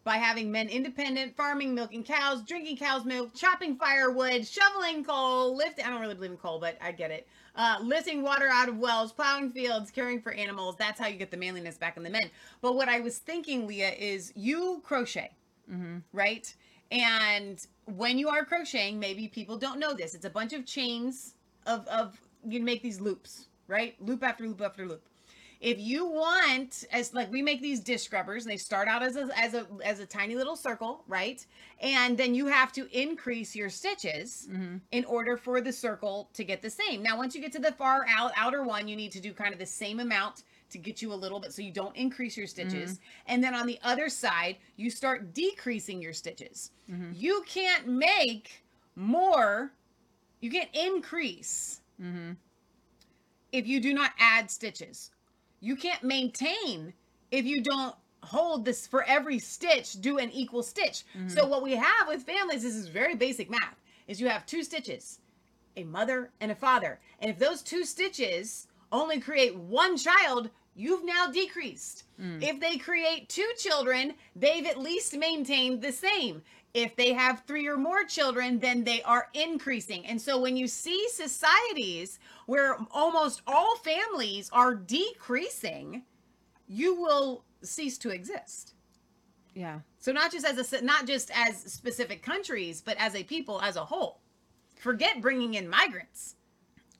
by 0.04 0.16
having 0.16 0.50
men 0.50 0.68
independent, 0.68 1.36
farming, 1.36 1.74
milking 1.74 2.02
cows, 2.02 2.42
drinking 2.42 2.76
cow's 2.78 3.04
milk, 3.04 3.34
chopping 3.34 3.76
firewood, 3.76 4.46
shoveling 4.46 5.04
coal, 5.04 5.56
lift. 5.56 5.84
I 5.84 5.90
don't 5.90 6.00
really 6.00 6.14
believe 6.14 6.30
in 6.32 6.36
coal, 6.36 6.58
but 6.58 6.76
I 6.80 6.92
get 6.92 7.10
it. 7.10 7.26
Uh, 7.56 7.76
lifting 7.82 8.22
water 8.22 8.48
out 8.50 8.68
of 8.68 8.78
wells, 8.78 9.12
plowing 9.12 9.50
fields, 9.50 9.90
caring 9.90 10.20
for 10.20 10.32
animals. 10.32 10.76
That's 10.78 10.98
how 11.00 11.08
you 11.08 11.16
get 11.18 11.30
the 11.30 11.36
manliness 11.36 11.76
back 11.76 11.96
in 11.96 12.02
the 12.02 12.10
men. 12.10 12.30
But 12.62 12.74
what 12.76 12.88
I 12.88 13.00
was 13.00 13.18
thinking, 13.18 13.66
Leah, 13.66 13.92
is 13.98 14.32
you 14.34 14.80
crochet, 14.84 15.30
Mm-hmm. 15.70 15.98
right? 16.12 16.54
And 16.92 17.66
when 17.86 18.18
you 18.18 18.28
are 18.28 18.44
crocheting, 18.44 19.00
maybe 19.00 19.26
people 19.28 19.56
don't 19.58 19.80
know 19.80 19.92
this. 19.92 20.14
It's 20.14 20.24
a 20.24 20.30
bunch 20.30 20.52
of 20.52 20.64
chains 20.64 21.34
of 21.66 21.84
of 21.88 22.16
you 22.46 22.58
can 22.58 22.64
make 22.64 22.82
these 22.82 23.00
loops, 23.00 23.46
right? 23.68 23.94
Loop 24.00 24.22
after 24.22 24.46
loop 24.46 24.60
after 24.62 24.86
loop. 24.86 25.02
If 25.60 25.80
you 25.80 26.04
want, 26.06 26.84
as 26.92 27.14
like 27.14 27.32
we 27.32 27.40
make 27.40 27.62
these 27.62 27.80
dish 27.80 28.02
scrubbers, 28.02 28.44
and 28.44 28.52
they 28.52 28.58
start 28.58 28.88
out 28.88 29.02
as 29.02 29.16
a 29.16 29.28
as 29.36 29.54
a 29.54 29.66
as 29.84 30.00
a 30.00 30.06
tiny 30.06 30.34
little 30.34 30.56
circle, 30.56 31.02
right? 31.08 31.44
And 31.80 32.16
then 32.18 32.34
you 32.34 32.46
have 32.46 32.72
to 32.72 32.86
increase 32.98 33.56
your 33.56 33.70
stitches 33.70 34.48
mm-hmm. 34.50 34.76
in 34.92 35.04
order 35.06 35.36
for 35.36 35.60
the 35.60 35.72
circle 35.72 36.28
to 36.34 36.44
get 36.44 36.60
the 36.60 36.70
same. 36.70 37.02
Now, 37.02 37.16
once 37.16 37.34
you 37.34 37.40
get 37.40 37.52
to 37.52 37.58
the 37.58 37.72
far 37.72 38.04
out 38.08 38.32
outer 38.36 38.64
one, 38.64 38.86
you 38.86 38.96
need 38.96 39.12
to 39.12 39.20
do 39.20 39.32
kind 39.32 39.52
of 39.52 39.58
the 39.58 39.66
same 39.66 40.00
amount 40.00 40.42
to 40.70 40.78
get 40.78 41.00
you 41.00 41.12
a 41.12 41.14
little 41.14 41.40
bit 41.40 41.52
so 41.52 41.62
you 41.62 41.72
don't 41.72 41.96
increase 41.96 42.36
your 42.36 42.46
stitches. 42.46 42.92
Mm-hmm. 42.92 43.32
And 43.32 43.44
then 43.44 43.54
on 43.54 43.66
the 43.66 43.78
other 43.82 44.08
side, 44.08 44.56
you 44.76 44.90
start 44.90 45.32
decreasing 45.32 46.02
your 46.02 46.12
stitches. 46.12 46.72
Mm-hmm. 46.90 47.12
You 47.14 47.42
can't 47.46 47.86
make 47.86 48.64
more, 48.96 49.72
you 50.40 50.50
can't 50.50 50.70
increase 50.74 51.80
Mm-hmm. 52.02 52.32
if 53.52 53.66
you 53.66 53.80
do 53.80 53.94
not 53.94 54.12
add 54.18 54.50
stitches. 54.50 55.10
You 55.60 55.76
can't 55.76 56.02
maintain 56.04 56.92
if 57.30 57.44
you 57.44 57.62
don't 57.62 57.94
hold 58.22 58.64
this 58.64 58.86
for 58.86 59.04
every 59.04 59.38
stitch, 59.38 60.00
do 60.00 60.18
an 60.18 60.30
equal 60.30 60.62
stitch. 60.62 61.04
Mm-hmm. 61.16 61.28
So 61.28 61.46
what 61.46 61.62
we 61.62 61.72
have 61.76 62.08
with 62.08 62.22
families, 62.22 62.62
this 62.62 62.74
is 62.74 62.88
very 62.88 63.14
basic 63.14 63.48
math, 63.48 63.80
is 64.08 64.20
you 64.20 64.28
have 64.28 64.44
two 64.46 64.62
stitches, 64.62 65.20
a 65.76 65.84
mother 65.84 66.30
and 66.40 66.50
a 66.50 66.54
father. 66.54 67.00
And 67.20 67.30
if 67.30 67.38
those 67.38 67.62
two 67.62 67.84
stitches 67.84 68.68
only 68.92 69.20
create 69.20 69.56
one 69.56 69.96
child, 69.96 70.50
you've 70.74 71.04
now 71.04 71.28
decreased. 71.28 72.04
Mm. 72.20 72.42
If 72.42 72.60
they 72.60 72.76
create 72.76 73.28
two 73.28 73.50
children, 73.58 74.14
they've 74.34 74.66
at 74.66 74.78
least 74.78 75.16
maintained 75.16 75.82
the 75.82 75.92
same. 75.92 76.42
If 76.74 76.94
they 76.96 77.14
have 77.14 77.42
three 77.46 77.66
or 77.66 77.78
more 77.78 78.04
children, 78.04 78.58
then 78.58 78.84
they 78.84 79.02
are 79.02 79.28
increasing. 79.32 80.06
And 80.06 80.20
so 80.20 80.38
when 80.38 80.56
you 80.56 80.68
see 80.68 81.08
societies 81.08 82.18
where 82.46 82.76
almost 82.90 83.42
all 83.46 83.76
families 83.76 84.50
are 84.52 84.74
decreasing, 84.74 86.02
you 86.68 86.94
will 86.94 87.44
cease 87.62 87.96
to 87.98 88.10
exist. 88.10 88.74
Yeah. 89.54 89.80
So 89.98 90.12
not 90.12 90.30
just 90.30 90.46
as 90.46 90.72
a 90.72 90.84
not 90.84 91.06
just 91.06 91.30
as 91.34 91.56
specific 91.56 92.22
countries, 92.22 92.82
but 92.82 92.96
as 92.98 93.14
a 93.14 93.24
people 93.24 93.60
as 93.62 93.76
a 93.76 93.84
whole. 93.84 94.20
Forget 94.76 95.22
bringing 95.22 95.54
in 95.54 95.68
migrants. 95.68 96.36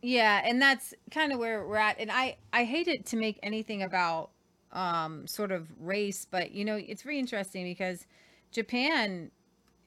Yeah, 0.02 0.40
and 0.44 0.60
that's 0.60 0.94
kind 1.10 1.32
of 1.32 1.38
where 1.38 1.66
we're 1.66 1.76
at. 1.76 1.98
And 1.98 2.10
I 2.10 2.38
I 2.52 2.64
hate 2.64 2.88
it 2.88 3.04
to 3.06 3.16
make 3.16 3.38
anything 3.42 3.82
about 3.82 4.30
um 4.72 5.26
sort 5.26 5.52
of 5.52 5.68
race, 5.78 6.24
but 6.24 6.52
you 6.52 6.64
know, 6.64 6.76
it's 6.76 7.02
very 7.02 7.18
interesting 7.18 7.64
because 7.64 8.06
Japan 8.52 9.30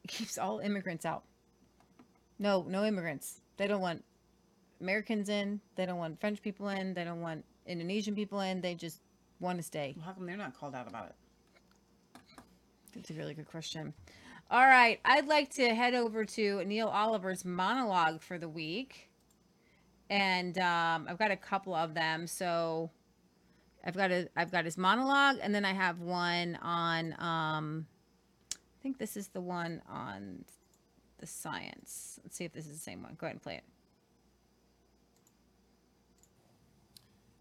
keeps 0.10 0.38
all 0.38 0.60
immigrants 0.60 1.06
out. 1.06 1.24
No, 2.38 2.66
no 2.68 2.84
immigrants. 2.86 3.42
They 3.58 3.68
don't 3.68 3.82
want 3.82 4.04
Americans 4.82 5.30
in. 5.30 5.62
They 5.76 5.86
don't 5.86 5.98
want 5.98 6.20
French 6.20 6.42
people 6.42 6.70
in. 6.70 6.94
They 6.94 7.04
don't 7.04 7.22
want 7.22 7.46
Indonesian 7.66 8.16
people 8.16 8.42
in. 8.42 8.62
They 8.62 8.76
just 8.76 9.02
want 9.40 9.58
to 9.58 9.64
stay. 9.64 9.96
How 10.04 10.14
come 10.14 10.26
they're 10.26 10.38
not 10.38 10.58
called 10.58 10.76
out 10.76 10.88
about 10.88 11.08
it? 11.08 11.16
That's 12.96 13.10
a 13.12 13.14
really 13.14 13.34
good 13.34 13.48
question. 13.48 13.94
All 14.52 14.66
right, 14.66 15.00
I'd 15.06 15.28
like 15.28 15.54
to 15.56 15.76
head 15.76 15.94
over 15.94 16.26
to 16.26 16.66
Neil 16.66 16.88
Oliver's 16.88 17.46
monologue 17.46 18.20
for 18.20 18.40
the 18.40 18.50
week, 18.50 19.10
and 20.10 20.58
um, 20.58 21.06
I've 21.08 21.20
got 21.20 21.30
a 21.30 21.38
couple 21.38 21.76
of 21.76 21.94
them. 21.94 22.26
So 22.26 22.90
I've 23.86 23.96
got 23.96 24.12
a 24.12 24.28
I've 24.36 24.52
got 24.52 24.66
his 24.66 24.76
monologue, 24.76 25.38
and 25.42 25.54
then 25.54 25.66
I 25.66 25.74
have 25.74 26.00
one 26.00 26.58
on. 26.64 27.16
Um, 27.20 27.86
I 28.80 28.82
think 28.82 28.98
this 28.98 29.18
is 29.18 29.28
the 29.28 29.42
one 29.42 29.82
on 29.90 30.46
the 31.18 31.28
science. 31.28 32.20
Let's 32.24 32.38
see 32.38 32.46
if 32.46 32.54
this 32.54 32.66
is 32.66 32.72
the 32.72 32.80
same 32.80 33.04
one. 33.04 33.18
Go 33.20 33.28
ahead 33.28 33.36
and 33.36 33.44
play 33.44 33.56
it. 33.56 33.64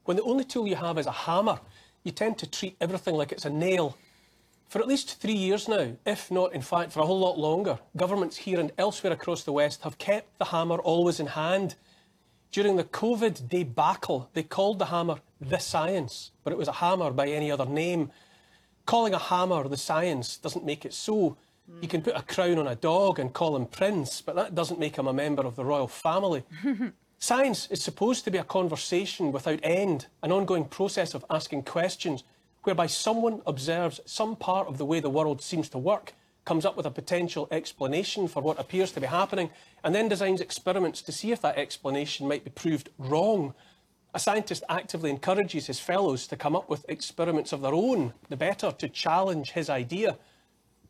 When 0.04 0.16
the 0.16 0.24
only 0.24 0.42
tool 0.44 0.66
you 0.66 0.74
have 0.74 0.98
is 0.98 1.06
a 1.06 1.12
hammer, 1.12 1.60
you 2.02 2.10
tend 2.10 2.38
to 2.38 2.50
treat 2.50 2.76
everything 2.80 3.14
like 3.14 3.30
it's 3.30 3.44
a 3.44 3.50
nail. 3.50 3.96
For 4.68 4.80
at 4.80 4.88
least 4.88 5.20
three 5.20 5.34
years 5.34 5.68
now, 5.68 5.92
if 6.04 6.30
not, 6.30 6.54
in 6.54 6.60
fact, 6.60 6.92
for 6.92 7.00
a 7.00 7.06
whole 7.06 7.20
lot 7.20 7.38
longer, 7.38 7.78
governments 7.96 8.36
here 8.38 8.58
and 8.58 8.72
elsewhere 8.76 9.12
across 9.12 9.44
the 9.44 9.52
West 9.52 9.82
have 9.82 9.98
kept 9.98 10.38
the 10.38 10.46
hammer 10.46 10.78
always 10.78 11.20
in 11.20 11.26
hand. 11.26 11.76
During 12.50 12.76
the 12.76 12.84
COVID 12.84 13.48
debacle, 13.48 14.28
they 14.32 14.42
called 14.42 14.78
the 14.78 14.86
hammer 14.86 15.20
the 15.40 15.58
science, 15.58 16.32
but 16.42 16.52
it 16.52 16.58
was 16.58 16.68
a 16.68 16.72
hammer 16.72 17.12
by 17.12 17.28
any 17.28 17.50
other 17.50 17.66
name. 17.66 18.10
Calling 18.88 19.12
a 19.12 19.18
hammer 19.18 19.68
the 19.68 19.76
science 19.76 20.38
doesn't 20.38 20.64
make 20.64 20.86
it 20.86 20.94
so. 20.94 21.36
You 21.82 21.88
can 21.88 22.00
put 22.00 22.16
a 22.16 22.22
crown 22.22 22.56
on 22.56 22.66
a 22.66 22.74
dog 22.74 23.18
and 23.18 23.30
call 23.30 23.54
him 23.54 23.66
Prince, 23.66 24.22
but 24.22 24.34
that 24.34 24.54
doesn't 24.54 24.80
make 24.80 24.96
him 24.96 25.06
a 25.06 25.12
member 25.12 25.42
of 25.42 25.56
the 25.56 25.64
royal 25.66 25.88
family. 25.88 26.42
Science 27.18 27.68
is 27.70 27.82
supposed 27.82 28.24
to 28.24 28.30
be 28.30 28.38
a 28.38 28.44
conversation 28.44 29.30
without 29.30 29.60
end, 29.62 30.06
an 30.22 30.32
ongoing 30.32 30.64
process 30.64 31.12
of 31.12 31.22
asking 31.28 31.64
questions, 31.64 32.24
whereby 32.62 32.86
someone 32.86 33.42
observes 33.46 34.00
some 34.06 34.34
part 34.34 34.66
of 34.68 34.78
the 34.78 34.86
way 34.86 35.00
the 35.00 35.10
world 35.10 35.42
seems 35.42 35.68
to 35.68 35.76
work, 35.76 36.14
comes 36.46 36.64
up 36.64 36.74
with 36.74 36.86
a 36.86 36.90
potential 36.90 37.46
explanation 37.50 38.26
for 38.26 38.42
what 38.42 38.58
appears 38.58 38.90
to 38.92 39.02
be 39.02 39.06
happening, 39.06 39.50
and 39.84 39.94
then 39.94 40.08
designs 40.08 40.40
experiments 40.40 41.02
to 41.02 41.12
see 41.12 41.30
if 41.30 41.42
that 41.42 41.58
explanation 41.58 42.26
might 42.26 42.42
be 42.42 42.48
proved 42.48 42.88
wrong. 42.96 43.52
A 44.14 44.18
scientist 44.18 44.64
actively 44.68 45.10
encourages 45.10 45.66
his 45.66 45.80
fellows 45.80 46.26
to 46.28 46.36
come 46.36 46.56
up 46.56 46.70
with 46.70 46.88
experiments 46.88 47.52
of 47.52 47.60
their 47.60 47.74
own, 47.74 48.14
the 48.28 48.36
better 48.36 48.72
to 48.72 48.88
challenge 48.88 49.52
his 49.52 49.68
idea. 49.68 50.18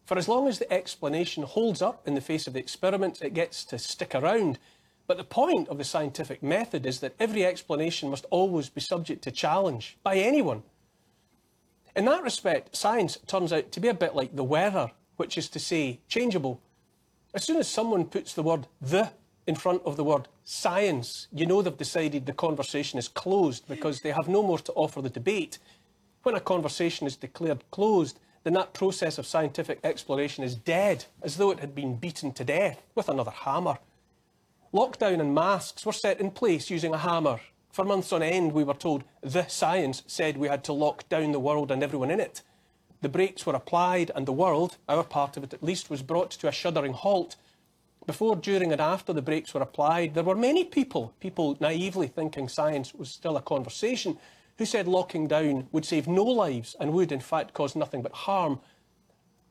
For 0.05 0.17
as 0.17 0.29
long 0.29 0.47
as 0.47 0.59
the 0.59 0.73
explanation 0.73 1.43
holds 1.43 1.83
up 1.83 2.07
in 2.07 2.15
the 2.15 2.21
face 2.21 2.47
of 2.47 2.53
the 2.53 2.61
experiment, 2.61 3.21
it 3.21 3.35
gets 3.35 3.65
to 3.67 3.79
stick 3.79 4.15
around. 4.15 4.59
But 5.09 5.17
the 5.17 5.25
point 5.25 5.69
of 5.69 5.79
the 5.79 5.85
scientific 5.85 6.43
method 6.43 6.87
is 6.87 7.01
that 7.01 7.17
every 7.19 7.45
explanation 7.45 8.09
must 8.09 8.25
always 8.31 8.69
be 8.69 8.81
subject 8.81 9.23
to 9.25 9.33
challenge 9.33 9.99
by 10.03 10.17
anyone. 10.17 10.63
In 11.97 12.05
that 12.05 12.23
respect, 12.23 12.77
science 12.77 13.19
turns 13.27 13.53
out 13.53 13.73
to 13.73 13.81
be 13.81 13.89
a 13.89 13.95
bit 13.95 14.15
like 14.15 14.37
the 14.37 14.45
weather, 14.45 14.93
which 15.17 15.37
is 15.37 15.49
to 15.51 15.59
say, 15.59 16.01
changeable. 16.09 16.61
As 17.35 17.43
soon 17.43 17.57
as 17.57 17.67
someone 17.67 18.05
puts 18.05 18.33
the 18.33 18.43
word 18.45 18.69
the 18.81 19.11
in 19.49 19.55
front 19.55 19.81
of 19.87 19.97
the 19.97 20.05
word 20.05 20.29
science, 20.45 21.27
you 21.33 21.47
know 21.47 21.63
they've 21.63 21.77
decided 21.77 22.27
the 22.27 22.35
conversation 22.35 22.99
is 22.99 23.09
closed 23.09 23.67
because 23.67 24.03
they 24.03 24.11
have 24.11 24.29
no 24.29 24.43
more 24.43 24.59
to 24.59 24.73
offer 24.75 25.01
the 25.01 25.09
debate. 25.09 25.59
When 26.23 26.35
a 26.35 26.41
conversation 26.41 27.07
is 27.07 27.17
declared 27.17 27.65
closed, 27.71 28.21
then 28.45 28.53
that 28.53 28.75
process 28.75 29.17
of 29.17 29.27
scientific 29.27 29.81
exploration 29.83 30.45
is 30.45 30.55
dead, 30.55 31.07
as 31.23 31.39
though 31.39 31.51
it 31.51 31.61
had 31.61 31.75
been 31.75 31.97
beaten 31.97 32.31
to 32.33 32.45
death 32.45 32.83
with 32.95 33.09
another 33.09 33.31
hammer. 33.31 33.79
Lockdown 34.75 35.19
and 35.19 35.35
masks 35.35 35.87
were 35.87 35.95
set 35.95 36.21
in 36.21 36.31
place 36.31 36.69
using 36.69 36.93
a 36.93 36.99
hammer. 36.99 37.41
For 37.73 37.87
months 37.87 38.13
on 38.13 38.23
end, 38.23 38.53
we 38.53 38.65
were 38.65 38.75
told 38.75 39.05
the 39.23 39.47
science 39.47 40.03
said 40.07 40.37
we 40.37 40.49
had 40.49 40.63
to 40.65 40.75
lock 40.75 41.09
down 41.09 41.33
the 41.33 41.41
world 41.41 41.71
and 41.71 41.83
everyone 41.83 42.11
in 42.11 42.21
it. 42.21 42.43
The 43.01 43.09
brakes 43.09 43.47
were 43.47 43.55
applied, 43.55 44.11
and 44.15 44.27
the 44.27 44.33
world, 44.33 44.77
our 44.91 45.05
part 45.05 45.39
of 45.39 45.45
it 45.45 45.55
at 45.55 45.63
least, 45.63 45.89
was 45.89 46.03
brought 46.03 46.33
to 46.33 46.49
a 46.49 46.53
shuddering 46.53 46.93
halt. 46.93 47.37
Before, 48.09 48.37
during, 48.37 48.73
and 48.73 48.81
after 48.81 49.13
the 49.13 49.21
brakes 49.21 49.53
were 49.53 49.61
applied, 49.61 50.15
there 50.15 50.25
were 50.25 50.35
many 50.35 50.65
people, 50.65 51.13
people 51.21 51.59
naively 51.61 52.07
thinking 52.07 52.49
science 52.49 52.95
was 52.95 53.11
still 53.11 53.37
a 53.37 53.43
conversation, 53.43 54.17
who 54.57 54.65
said 54.65 54.89
locking 54.89 55.27
down 55.27 55.69
would 55.73 55.85
save 55.85 56.09
no 56.09 56.25
lives 56.25 56.75
and 56.81 56.95
would, 56.95 57.13
in 57.13 57.21
fact, 57.21 57.53
cause 57.53 57.77
nothing 57.77 58.01
but 58.01 58.13
harm. 58.13 58.61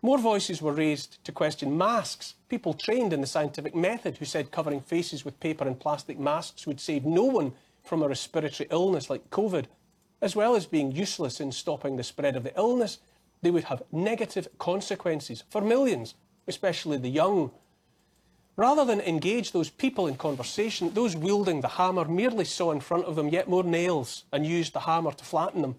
More 0.02 0.18
voices 0.18 0.60
were 0.60 0.74
raised 0.74 1.24
to 1.26 1.32
question 1.32 1.78
masks. 1.78 2.34
People 2.50 2.74
trained 2.74 3.14
in 3.14 3.22
the 3.22 3.28
scientific 3.28 3.76
method 3.76 4.18
who 4.18 4.26
said 4.26 4.50
covering 4.50 4.82
faces 4.82 5.24
with 5.24 5.40
paper 5.40 5.68
and 5.68 5.80
plastic 5.80 6.18
masks 6.18 6.66
would 6.66 6.80
save 6.80 7.06
no 7.06 7.26
one 7.26 7.54
from 7.84 8.02
a 8.02 8.08
respiratory 8.08 8.68
illness 8.72 9.08
like 9.08 9.30
COVID. 9.30 9.66
As 10.20 10.36
well 10.36 10.56
as 10.56 10.66
being 10.66 10.92
useless 10.92 11.40
in 11.40 11.52
stopping 11.52 11.96
the 11.96 12.04
spread 12.04 12.36
of 12.36 12.42
the 12.42 12.58
illness, 12.58 12.98
they 13.44 13.52
would 13.52 13.66
have 13.66 13.84
negative 13.92 14.48
consequences 14.58 15.44
for 15.48 15.62
millions, 15.62 16.16
especially 16.48 16.98
the 16.98 17.08
young. 17.08 17.52
Rather 18.58 18.84
than 18.84 19.00
engage 19.02 19.52
those 19.52 19.70
people 19.70 20.08
in 20.08 20.16
conversation, 20.16 20.92
those 20.96 21.16
wielding 21.16 21.62
the 21.62 21.68
hammer 21.68 22.06
merely 22.06 22.44
saw 22.44 22.72
in 22.72 22.80
front 22.80 23.06
of 23.06 23.16
them 23.16 23.30
yet 23.30 23.48
more 23.48 23.64
nails 23.64 24.26
and 24.34 24.48
used 24.48 24.74
the 24.74 24.80
hammer 24.80 25.12
to 25.12 25.24
flatten 25.24 25.62
them. 25.62 25.76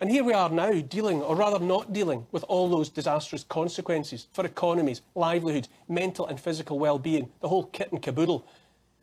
And 0.00 0.10
here 0.10 0.24
we 0.24 0.32
are 0.32 0.50
now 0.50 0.80
dealing, 0.80 1.22
or 1.22 1.36
rather 1.36 1.64
not 1.64 1.92
dealing, 1.92 2.26
with 2.32 2.42
all 2.48 2.68
those 2.68 2.88
disastrous 2.88 3.44
consequences 3.44 4.26
for 4.32 4.44
economies, 4.44 5.00
livelihoods, 5.14 5.68
mental 5.88 6.26
and 6.26 6.40
physical 6.40 6.80
well-being, 6.80 7.30
the 7.40 7.48
whole 7.48 7.66
kit 7.66 7.92
and 7.92 8.02
caboodle. 8.02 8.44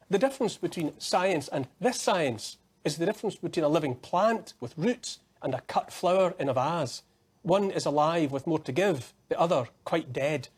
The 0.10 0.20
difference 0.20 0.58
between 0.58 1.00
science 1.00 1.48
and 1.48 1.70
this 1.80 2.02
science 2.02 2.58
is 2.84 2.98
the 2.98 3.06
difference 3.06 3.36
between 3.36 3.64
a 3.64 3.70
living 3.70 3.96
plant 3.96 4.56
with 4.60 4.78
roots 4.78 5.20
and 5.42 5.54
a 5.54 5.62
cut 5.62 5.92
flower 5.92 6.34
in 6.38 6.50
a 6.50 6.54
vase. 6.54 7.02
One 7.44 7.72
is 7.72 7.86
alive 7.86 8.34
with 8.34 8.46
more 8.46 8.60
to 8.60 8.74
give, 8.74 9.14
the 9.30 9.40
other 9.40 9.68
quite 9.86 10.12
dead. 10.12 10.50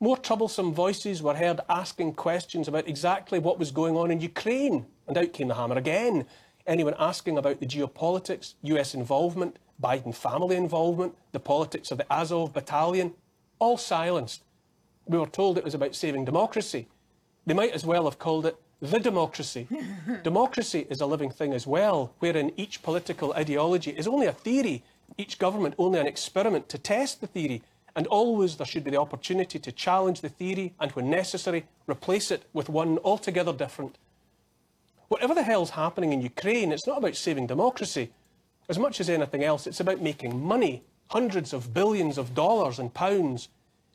More 0.00 0.16
troublesome 0.16 0.72
voices 0.72 1.22
were 1.22 1.34
heard 1.34 1.60
asking 1.68 2.14
questions 2.14 2.68
about 2.68 2.86
exactly 2.86 3.40
what 3.40 3.58
was 3.58 3.72
going 3.72 3.96
on 3.96 4.12
in 4.12 4.20
Ukraine, 4.20 4.86
and 5.08 5.18
out 5.18 5.32
came 5.32 5.48
the 5.48 5.54
hammer 5.54 5.76
again. 5.76 6.24
Anyone 6.68 6.94
asking 7.00 7.36
about 7.36 7.58
the 7.58 7.66
geopolitics, 7.66 8.54
US 8.62 8.94
involvement, 8.94 9.56
Biden 9.82 10.14
family 10.14 10.54
involvement, 10.54 11.16
the 11.32 11.40
politics 11.40 11.90
of 11.90 11.98
the 11.98 12.12
Azov 12.12 12.52
battalion, 12.52 13.14
all 13.58 13.76
silenced. 13.76 14.44
We 15.06 15.18
were 15.18 15.26
told 15.26 15.58
it 15.58 15.64
was 15.64 15.74
about 15.74 15.96
saving 15.96 16.26
democracy. 16.26 16.86
They 17.44 17.54
might 17.54 17.72
as 17.72 17.84
well 17.84 18.04
have 18.04 18.20
called 18.20 18.46
it 18.46 18.56
the 18.80 19.00
democracy. 19.00 19.66
democracy 20.22 20.86
is 20.88 21.00
a 21.00 21.06
living 21.06 21.30
thing 21.30 21.52
as 21.52 21.66
well, 21.66 22.14
wherein 22.20 22.52
each 22.56 22.84
political 22.84 23.32
ideology 23.32 23.90
is 23.90 24.06
only 24.06 24.26
a 24.26 24.32
theory, 24.32 24.84
each 25.16 25.40
government 25.40 25.74
only 25.76 25.98
an 25.98 26.06
experiment 26.06 26.68
to 26.68 26.78
test 26.78 27.20
the 27.20 27.26
theory, 27.26 27.62
and 27.98 28.06
always 28.06 28.54
there 28.54 28.66
should 28.66 28.84
be 28.84 28.92
the 28.92 29.00
opportunity 29.00 29.58
to 29.58 29.72
challenge 29.72 30.20
the 30.20 30.28
theory 30.28 30.72
and, 30.78 30.92
when 30.92 31.10
necessary, 31.10 31.64
replace 31.88 32.30
it 32.30 32.44
with 32.52 32.68
one 32.68 32.96
altogether 32.98 33.52
different. 33.52 33.98
Whatever 35.08 35.34
the 35.34 35.42
hell's 35.42 35.70
happening 35.70 36.12
in 36.12 36.22
Ukraine, 36.22 36.70
it's 36.70 36.86
not 36.86 36.98
about 36.98 37.16
saving 37.16 37.48
democracy. 37.48 38.12
As 38.68 38.78
much 38.78 39.00
as 39.00 39.10
anything 39.10 39.42
else, 39.42 39.66
it's 39.66 39.80
about 39.80 40.00
making 40.00 40.40
money, 40.40 40.84
hundreds 41.08 41.52
of 41.52 41.74
billions 41.74 42.18
of 42.18 42.36
dollars 42.36 42.78
and 42.78 42.94
pounds. 42.94 43.48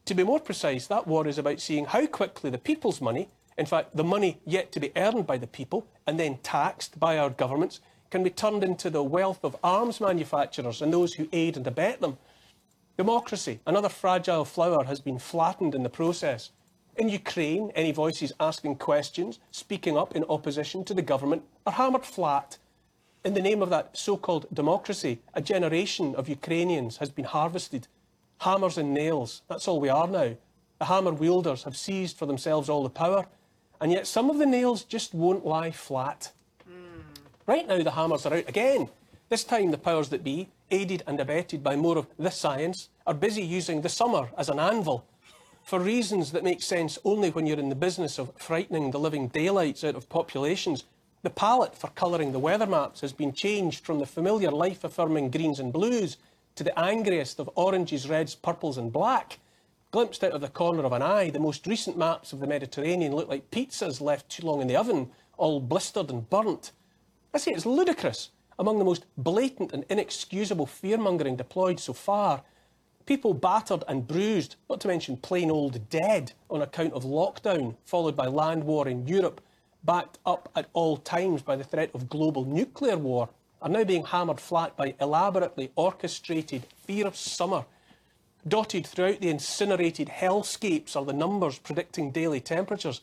To 0.04 0.14
be 0.14 0.26
more 0.26 0.42
precise, 0.42 0.86
that 0.88 1.08
war 1.08 1.26
is 1.26 1.38
about 1.38 1.62
seeing 1.62 1.86
how 1.86 2.06
quickly 2.06 2.50
the 2.50 2.58
people's 2.58 3.00
money, 3.00 3.30
in 3.58 3.66
fact, 3.66 3.96
the 3.96 4.04
money 4.04 4.42
yet 4.46 4.74
to 4.74 4.82
be 4.82 4.92
earned 4.98 5.26
by 5.26 5.38
the 5.38 5.48
people 5.48 5.88
and 6.06 6.20
then 6.20 6.40
taxed 6.44 7.00
by 7.00 7.18
our 7.18 7.30
governments, 7.30 7.80
can 8.10 8.22
be 8.22 8.30
turned 8.30 8.66
into 8.66 8.90
the 8.90 9.02
wealth 9.02 9.46
of 9.46 9.56
arms 9.64 10.02
manufacturers 10.02 10.82
and 10.82 10.92
those 10.92 11.14
who 11.14 11.30
aid 11.32 11.56
and 11.56 11.66
abet 11.66 12.02
them. 12.02 12.18
Democracy, 12.96 13.60
another 13.66 13.90
fragile 13.90 14.46
flower, 14.46 14.84
has 14.84 15.00
been 15.00 15.18
flattened 15.18 15.74
in 15.74 15.82
the 15.82 15.90
process. 15.90 16.52
In 16.96 17.10
Ukraine, 17.10 17.72
any 17.74 17.92
voices 17.92 18.32
asking 18.40 18.76
questions, 18.76 19.40
speaking 19.50 19.98
up 19.98 20.16
in 20.16 20.24
opposition 20.26 20.84
to 20.86 20.94
the 20.94 21.02
government, 21.02 21.44
are 21.66 21.74
hammered 21.74 22.06
flat. 22.06 22.60
In 23.26 23.34
the 23.34 23.42
name 23.42 23.64
of 23.64 23.72
that 23.72 23.98
so 23.98 24.16
called 24.16 24.46
democracy, 24.54 25.22
a 25.34 25.42
generation 25.42 26.14
of 26.14 26.30
Ukrainians 26.30 26.98
has 26.98 27.10
been 27.10 27.26
harvested. 27.26 27.88
Hammers 28.42 28.78
and 28.78 28.94
nails, 28.94 29.42
that's 29.48 29.68
all 29.68 29.80
we 29.80 29.90
are 29.90 30.08
now. 30.08 30.36
The 30.78 30.86
hammer 30.86 31.14
wielders 31.14 31.64
have 31.64 31.76
seized 31.76 32.18
for 32.18 32.28
themselves 32.28 32.70
all 32.70 32.84
the 32.84 32.90
power, 32.90 33.26
and 33.82 33.92
yet 33.92 34.06
some 34.06 34.30
of 34.30 34.38
the 34.38 34.46
nails 34.46 34.84
just 34.84 35.16
won't 35.16 35.48
lie 35.48 35.72
flat. 35.72 36.32
Hmm. 36.64 37.02
Right 37.48 37.68
now, 37.68 37.82
the 37.82 37.92
hammers 37.92 38.28
are 38.28 38.36
out 38.36 38.48
again. 38.48 38.90
This 39.30 39.44
time, 39.44 39.72
the 39.72 39.78
powers 39.80 40.10
that 40.10 40.24
be, 40.24 40.50
aided 40.74 41.04
and 41.08 41.20
abetted 41.20 41.64
by 41.64 41.76
more 41.76 41.98
of 41.98 42.08
this 42.18 42.36
science, 42.36 42.90
are 43.08 43.14
busy 43.14 43.44
using 43.44 43.82
the 43.82 43.90
summer 43.90 44.30
as 44.38 44.50
an 44.50 44.60
anvil 44.60 45.06
for 45.64 45.80
reasons 45.80 46.32
that 46.32 46.44
make 46.44 46.62
sense 46.62 47.00
only 47.06 47.30
when 47.30 47.48
you're 47.48 47.60
in 47.60 47.70
the 47.70 47.76
business 47.76 48.20
of 48.20 48.32
frightening 48.36 48.92
the 48.92 49.00
living 49.00 49.30
daylights 49.30 49.84
out 49.84 49.96
of 49.96 50.10
populations. 50.10 50.84
The 51.22 51.30
palette 51.30 51.76
for 51.76 51.88
colouring 51.90 52.34
the 52.34 52.40
weather 52.40 52.68
maps 52.68 53.00
has 53.00 53.14
been 53.14 53.32
changed 53.32 53.86
from 53.86 54.00
the 54.00 54.06
familiar 54.06 54.52
life 54.52 54.84
affirming 54.84 55.32
greens 55.32 55.60
and 55.60 55.72
blues 55.72 56.18
to 56.56 56.66
the 56.66 56.78
angriest 56.78 57.40
of 57.40 57.50
oranges, 57.56 58.10
reds, 58.10 58.36
purples, 58.36 58.78
and 58.78 58.92
black. 58.92 59.40
Glimpsed 59.92 60.24
out 60.24 60.34
of 60.34 60.42
the 60.42 60.50
corner 60.50 60.84
of 60.84 60.92
an 60.92 61.02
eye, 61.02 61.30
the 61.30 61.40
most 61.40 61.66
recent 61.66 61.98
maps 61.98 62.34
of 62.34 62.40
the 62.40 62.48
Mediterranean 62.48 63.16
look 63.16 63.30
like 63.30 63.50
pizzas 63.52 64.02
left 64.02 64.28
too 64.28 64.46
long 64.46 64.60
in 64.60 64.68
the 64.68 64.76
oven, 64.76 65.10
all 65.38 65.62
blistered 65.62 66.10
and 66.10 66.30
burnt. 66.30 66.72
I 67.34 67.38
say 67.38 67.52
it's 67.52 67.66
ludicrous. 67.66 68.30
Among 68.60 68.78
the 68.80 68.86
most 68.86 69.06
blatant 69.18 69.74
and 69.74 69.86
inexcusable 69.90 70.66
fear-mongering 70.66 71.36
deployed 71.36 71.80
so 71.80 71.94
far, 71.94 72.44
people 73.06 73.34
battered 73.34 73.84
and 73.88 74.08
bruised, 74.08 74.56
not 74.70 74.80
to 74.82 74.88
mention 74.88 75.18
plain 75.18 75.50
old 75.50 75.90
dead 75.90 76.34
on 76.50 76.62
account 76.62 76.94
of 76.94 77.04
lockdown, 77.04 77.76
followed 77.86 78.16
by 78.16 78.28
land 78.28 78.64
war 78.64 78.88
in 78.88 79.08
Europe, 79.08 79.42
backed 79.84 80.20
up 80.26 80.50
at 80.56 80.70
all 80.74 80.98
times 80.98 81.42
by 81.42 81.56
the 81.56 81.64
threat 81.64 81.90
of 81.94 82.10
global 82.10 82.46
nuclear 82.46 82.98
war, 82.98 83.30
are 83.62 83.70
now 83.70 83.84
being 83.84 84.06
hammered 84.06 84.40
flat 84.40 84.76
by 84.78 84.94
elaborately 85.00 85.72
orchestrated 85.76 86.64
fierce 86.86 87.20
summer. 87.20 87.66
Dotted 88.48 88.86
throughout 88.86 89.22
the 89.22 89.30
incinerated 89.30 90.10
hellscapes 90.10 90.96
are 90.96 91.06
the 91.06 91.14
numbers 91.14 91.60
predicting 91.60 92.12
daily 92.12 92.42
temperatures. 92.42 93.02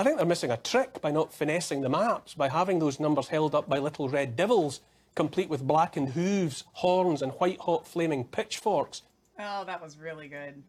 I 0.00 0.02
think 0.02 0.16
they're 0.16 0.24
missing 0.24 0.50
a 0.50 0.56
trick 0.56 1.02
by 1.02 1.10
not 1.10 1.30
finessing 1.30 1.82
the 1.82 1.90
maps, 1.90 2.32
by 2.32 2.48
having 2.48 2.78
those 2.78 2.98
numbers 2.98 3.28
held 3.28 3.54
up 3.54 3.68
by 3.68 3.78
little 3.78 4.08
red 4.08 4.34
devils, 4.34 4.80
complete 5.14 5.50
with 5.50 5.66
blackened 5.66 6.08
hooves, 6.08 6.64
horns, 6.72 7.20
and 7.20 7.32
white 7.32 7.60
hot 7.60 7.86
flaming 7.86 8.24
pitchforks. 8.24 9.02
Oh, 9.38 9.62
that 9.66 9.82
was 9.82 9.98
really 9.98 10.26
good. 10.26 10.62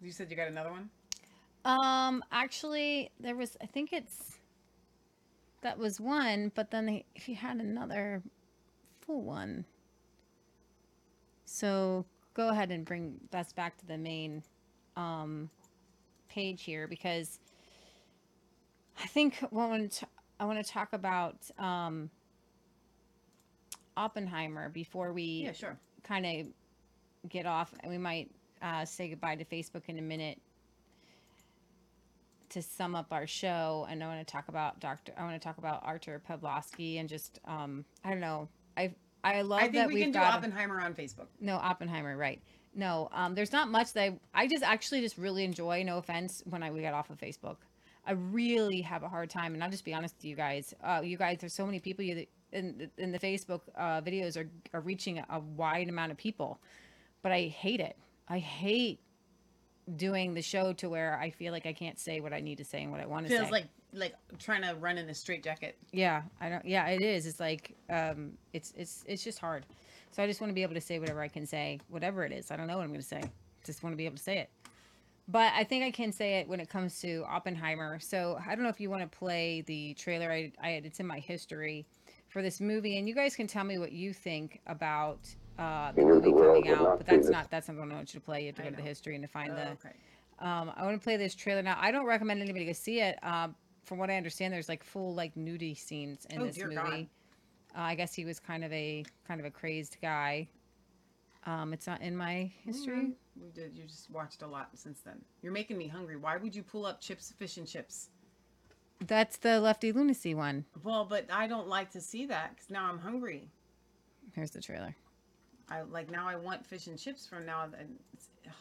You 0.00 0.12
said 0.12 0.30
you 0.30 0.36
got 0.36 0.46
another 0.46 0.70
one? 0.70 0.88
Um, 1.64 2.22
actually, 2.30 3.10
there 3.18 3.34
was. 3.34 3.56
I 3.60 3.66
think 3.66 3.92
it's 3.92 4.36
that 5.62 5.76
was 5.76 5.98
one, 5.98 6.52
but 6.54 6.70
then 6.70 6.86
they, 6.86 7.04
if 7.16 7.24
had 7.24 7.56
another 7.56 8.22
full 9.00 9.22
one, 9.22 9.64
so 11.44 12.06
go 12.34 12.50
ahead 12.50 12.70
and 12.70 12.84
bring 12.84 13.18
us 13.32 13.52
back 13.52 13.76
to 13.78 13.86
the 13.86 13.98
main 13.98 14.44
um 14.96 15.50
page 16.28 16.62
here 16.62 16.86
because 16.86 17.40
I 19.02 19.06
think 19.06 19.36
what 19.50 19.64
I 19.64 19.68
want 19.68 19.92
to 19.92 20.06
I 20.40 20.44
want 20.44 20.64
to 20.64 20.70
talk 20.72 20.92
about 20.92 21.36
um 21.58 22.10
Oppenheimer 23.96 24.68
before 24.68 25.12
we 25.12 25.22
Yeah, 25.44 25.52
sure. 25.52 25.78
kind 26.02 26.26
of 26.26 26.46
get 27.30 27.46
off 27.46 27.72
and 27.80 27.90
we 27.90 27.98
might 27.98 28.30
uh, 28.62 28.84
say 28.84 29.08
goodbye 29.08 29.36
to 29.36 29.44
Facebook 29.44 29.82
in 29.88 29.98
a 29.98 30.02
minute 30.02 30.38
to 32.50 32.62
sum 32.62 32.94
up 32.94 33.06
our 33.10 33.26
show 33.26 33.86
and 33.90 34.02
I 34.02 34.06
want 34.06 34.26
to 34.26 34.30
talk 34.32 34.48
about 34.48 34.80
Dr. 34.80 35.12
I 35.18 35.22
want 35.24 35.40
to 35.40 35.44
talk 35.44 35.58
about 35.58 35.82
Artur 35.84 36.22
Pawlowski 36.28 37.00
and 37.00 37.08
just 37.08 37.40
um 37.46 37.84
I 38.04 38.10
don't 38.10 38.20
know 38.20 38.48
I 38.76 38.94
I 39.24 39.42
love 39.42 39.58
I 39.58 39.62
think 39.62 39.74
that 39.74 39.88
we 39.88 39.94
we've 39.94 40.02
can 40.04 40.12
do 40.12 40.18
got 40.20 40.34
Oppenheimer 40.36 40.80
on 40.80 40.94
Facebook. 40.94 41.26
no 41.40 41.56
Oppenheimer 41.56 42.16
right 42.16 42.40
no 42.74 43.08
um 43.12 43.34
there's 43.34 43.52
not 43.52 43.68
much 43.68 43.92
that 43.94 44.02
I, 44.02 44.42
I 44.42 44.46
just 44.46 44.62
actually 44.62 45.00
just 45.00 45.18
really 45.18 45.44
enjoy 45.44 45.82
no 45.82 45.98
offense 45.98 46.42
when 46.46 46.62
I 46.62 46.70
we 46.70 46.82
got 46.82 46.94
off 46.94 47.10
of 47.10 47.18
Facebook 47.18 47.56
I 48.06 48.12
really 48.12 48.80
have 48.82 49.02
a 49.02 49.08
hard 49.08 49.30
time 49.30 49.54
and 49.54 49.62
I'll 49.62 49.70
just 49.70 49.84
be 49.84 49.94
honest 49.94 50.16
with 50.16 50.24
you 50.24 50.36
guys 50.36 50.74
uh 50.82 51.00
you 51.02 51.16
guys 51.16 51.38
there's 51.40 51.54
so 51.54 51.66
many 51.66 51.80
people 51.80 52.04
you 52.04 52.26
in 52.52 52.90
in 52.96 53.12
the 53.12 53.18
Facebook 53.18 53.62
uh, 53.76 54.00
videos 54.00 54.36
are 54.36 54.48
are 54.72 54.80
reaching 54.80 55.18
a 55.18 55.40
wide 55.40 55.88
amount 55.88 56.12
of 56.12 56.18
people 56.18 56.60
but 57.22 57.32
I 57.32 57.42
hate 57.42 57.80
it 57.80 57.96
I 58.28 58.38
hate 58.38 59.00
doing 59.94 60.34
the 60.34 60.42
show 60.42 60.72
to 60.74 60.88
where 60.88 61.18
I 61.18 61.30
feel 61.30 61.52
like 61.52 61.66
I 61.66 61.72
can't 61.72 61.98
say 61.98 62.20
what 62.20 62.32
I 62.32 62.40
need 62.40 62.58
to 62.58 62.64
say 62.64 62.82
and 62.82 62.90
what 62.90 63.00
I 63.00 63.06
want 63.06 63.26
to 63.26 63.32
say. 63.32 63.38
Feels 63.38 63.50
like 63.50 63.68
like 63.92 64.14
trying 64.38 64.62
to 64.62 64.74
run 64.74 64.98
in 64.98 65.08
a 65.08 65.14
straight 65.14 65.42
jacket. 65.42 65.78
yeah, 65.92 66.22
I 66.40 66.48
don't. 66.48 66.64
Yeah, 66.64 66.88
it 66.88 67.02
is. 67.02 67.26
It's 67.26 67.40
like 67.40 67.76
um, 67.88 68.32
it's 68.52 68.72
it's 68.76 69.04
it's 69.06 69.22
just 69.22 69.38
hard. 69.38 69.64
So 70.10 70.22
I 70.22 70.26
just 70.26 70.40
want 70.40 70.50
to 70.50 70.54
be 70.54 70.62
able 70.62 70.74
to 70.74 70.80
say 70.80 70.98
whatever 70.98 71.20
I 71.20 71.28
can 71.28 71.46
say, 71.46 71.80
whatever 71.88 72.24
it 72.24 72.32
is. 72.32 72.50
I 72.50 72.56
don't 72.56 72.66
know 72.66 72.76
what 72.76 72.84
I'm 72.84 72.90
going 72.90 73.00
to 73.00 73.06
say. 73.06 73.22
Just 73.64 73.82
want 73.82 73.92
to 73.92 73.96
be 73.96 74.06
able 74.06 74.16
to 74.16 74.22
say 74.22 74.38
it. 74.38 74.50
But 75.28 75.52
I 75.54 75.64
think 75.64 75.84
I 75.84 75.90
can 75.90 76.12
say 76.12 76.34
it 76.38 76.48
when 76.48 76.60
it 76.60 76.68
comes 76.68 77.00
to 77.00 77.24
Oppenheimer. 77.28 77.98
So 77.98 78.38
I 78.46 78.54
don't 78.54 78.62
know 78.62 78.70
if 78.70 78.80
you 78.80 78.90
want 78.90 79.02
to 79.10 79.18
play 79.18 79.62
the 79.62 79.94
trailer. 79.94 80.30
I, 80.30 80.52
I 80.62 80.70
it's 80.84 81.00
in 81.00 81.06
my 81.06 81.18
history 81.18 81.84
for 82.28 82.42
this 82.42 82.60
movie, 82.60 82.98
and 82.98 83.08
you 83.08 83.14
guys 83.14 83.34
can 83.34 83.46
tell 83.46 83.64
me 83.64 83.78
what 83.78 83.92
you 83.92 84.12
think 84.12 84.60
about 84.68 85.18
uh, 85.58 85.90
the 85.92 86.02
movie 86.02 86.30
the 86.30 86.36
coming 86.36 86.68
out. 86.68 86.98
But 86.98 87.06
that's 87.06 87.28
not 87.28 87.50
that's 87.50 87.66
not 87.68 87.76
what 87.76 87.90
I 87.90 87.94
want 87.94 88.14
you 88.14 88.20
to 88.20 88.24
play. 88.24 88.42
You 88.42 88.46
have 88.48 88.56
to 88.56 88.62
go 88.62 88.70
to 88.70 88.76
the 88.76 88.82
history 88.82 89.14
and 89.16 89.24
to 89.24 89.28
find 89.28 89.50
the. 89.56 89.70
okay. 89.70 89.94
Um, 90.38 90.70
I 90.76 90.84
want 90.84 91.00
to 91.00 91.02
play 91.02 91.16
this 91.16 91.34
trailer 91.34 91.62
now. 91.62 91.78
I 91.80 91.90
don't 91.90 92.04
recommend 92.06 92.40
anybody 92.42 92.66
to 92.66 92.74
see 92.74 93.00
it. 93.00 93.18
Um, 93.24 93.54
from 93.84 93.98
what 93.98 94.10
I 94.10 94.16
understand, 94.16 94.52
there's 94.52 94.68
like 94.68 94.84
full 94.84 95.14
like 95.14 95.34
nudie 95.34 95.76
scenes 95.76 96.26
in 96.30 96.40
Oh, 96.42 96.46
this 96.46 96.56
dear 96.56 96.68
movie. 96.68 97.08
God. 97.74 97.80
Uh, 97.80 97.80
I 97.82 97.94
guess 97.94 98.14
he 98.14 98.24
was 98.24 98.38
kind 98.38 98.62
of 98.64 98.72
a 98.72 99.04
kind 99.26 99.40
of 99.40 99.46
a 99.46 99.50
crazed 99.50 99.96
guy. 100.00 100.46
Um, 101.46 101.72
it's 101.72 101.86
not 101.86 102.02
in 102.02 102.16
my 102.16 102.50
history. 102.64 103.12
We 103.40 103.50
did. 103.50 103.76
You 103.76 103.84
just 103.84 104.10
watched 104.10 104.42
a 104.42 104.46
lot 104.46 104.70
since 104.74 105.00
then. 105.00 105.20
You're 105.42 105.52
making 105.52 105.78
me 105.78 105.86
hungry. 105.86 106.16
Why 106.16 106.36
would 106.36 106.54
you 106.56 106.62
pull 106.62 106.84
up 106.84 107.00
chips, 107.00 107.32
fish, 107.38 107.56
and 107.56 107.66
chips? 107.68 108.08
That's 109.06 109.36
the 109.36 109.60
Lefty 109.60 109.92
Lunacy 109.92 110.34
one. 110.34 110.64
Well, 110.82 111.04
but 111.04 111.26
I 111.32 111.46
don't 111.46 111.68
like 111.68 111.92
to 111.92 112.00
see 112.00 112.26
that 112.26 112.50
because 112.56 112.70
now 112.70 112.88
I'm 112.90 112.98
hungry. 112.98 113.48
Here's 114.34 114.50
the 114.50 114.60
trailer. 114.60 114.96
I 115.70 115.82
like 115.82 116.10
now. 116.10 116.26
I 116.28 116.36
want 116.36 116.66
fish 116.66 116.86
and 116.88 116.98
chips 116.98 117.26
from 117.26 117.46
now. 117.46 117.60
on. 117.60 117.74
It's, 118.14 118.28
ugh, 118.46 118.52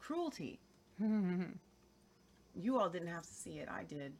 cruelty. 0.00 0.60
You 2.56 2.80
all 2.80 2.88
didn't 2.88 3.08
have 3.08 3.22
to 3.22 3.32
see 3.32 3.58
it. 3.60 3.68
I 3.70 3.84
did. 3.84 4.12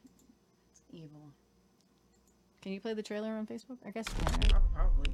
It's 0.71 0.83
evil. 0.93 1.33
Can 2.63 2.71
you 2.73 2.81
play 2.81 2.95
the 2.95 3.03
trailer 3.03 3.29
on 3.31 3.45
Facebook? 3.45 3.77
I 3.85 3.91
guess. 3.91 4.07
Prob- 4.09 4.63
Probably. 4.73 5.13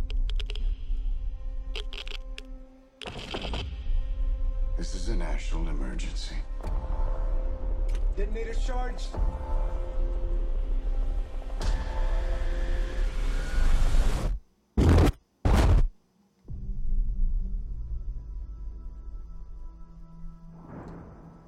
This 4.77 4.95
is 4.95 5.09
a 5.09 5.17
national 5.17 5.69
emergency. 5.69 6.37
Detonator 8.17 8.55
charged. 8.55 9.09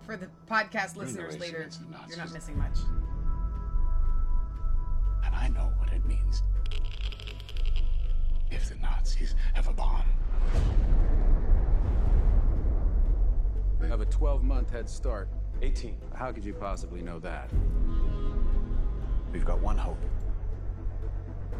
For 0.07 0.17
the 0.17 0.29
podcast 0.51 0.97
We're 0.97 1.05
the 1.05 1.11
listeners 1.11 1.35
race 1.35 1.41
later, 1.41 1.69
you're 2.09 2.17
not 2.17 2.33
missing 2.33 2.57
much. 2.57 2.79
And 5.25 5.35
I 5.35 5.49
know 5.49 5.71
what 5.79 5.93
it 5.93 6.05
means. 6.07 6.43
If 8.51 8.71
the 8.71 8.77
Nazis 8.77 9.35
have 9.53 9.69
a 9.69 9.73
bomb. 9.73 10.05
We 14.20 14.27
have 14.27 14.36
a 14.36 14.40
12 14.40 14.45
month 14.45 14.70
head 14.70 14.89
start. 14.89 15.28
18. 15.62 15.97
How 16.15 16.32
could 16.32 16.45
you 16.45 16.53
possibly 16.55 17.03
know 17.03 17.19
that? 17.20 17.51
We've 19.32 19.45
got 19.45 19.61
one 19.61 19.77
hope. 19.77 19.99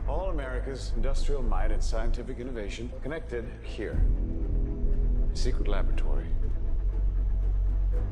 All 0.09 0.31
America's 0.31 0.93
industrial 0.97 1.43
might 1.43 1.71
and 1.71 1.83
scientific 1.83 2.39
innovation 2.39 2.91
connected 3.03 3.45
here. 3.63 4.01
A 5.33 5.37
secret 5.37 5.69
laboratory. 5.69 6.27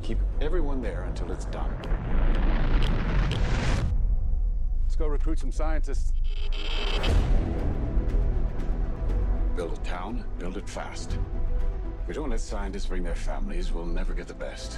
Keep 0.01 0.19
everyone 0.41 0.81
there 0.81 1.03
until 1.03 1.31
it's 1.31 1.45
done. 1.45 1.73
Let's 4.83 4.95
go 4.95 5.07
recruit 5.07 5.39
some 5.39 5.51
scientists. 5.51 6.11
Build 9.55 9.73
a 9.73 9.81
town, 9.83 10.23
build 10.37 10.57
it 10.57 10.69
fast. 10.69 11.17
If 12.07 12.11
we 12.15 12.21
don't 12.21 12.29
let 12.29 12.39
scientists 12.39 12.85
bring 12.85 13.03
their 13.03 13.15
families, 13.15 13.73
we'll 13.73 13.85
never 13.85 14.13
get 14.13 14.29
the 14.29 14.33
best. 14.33 14.75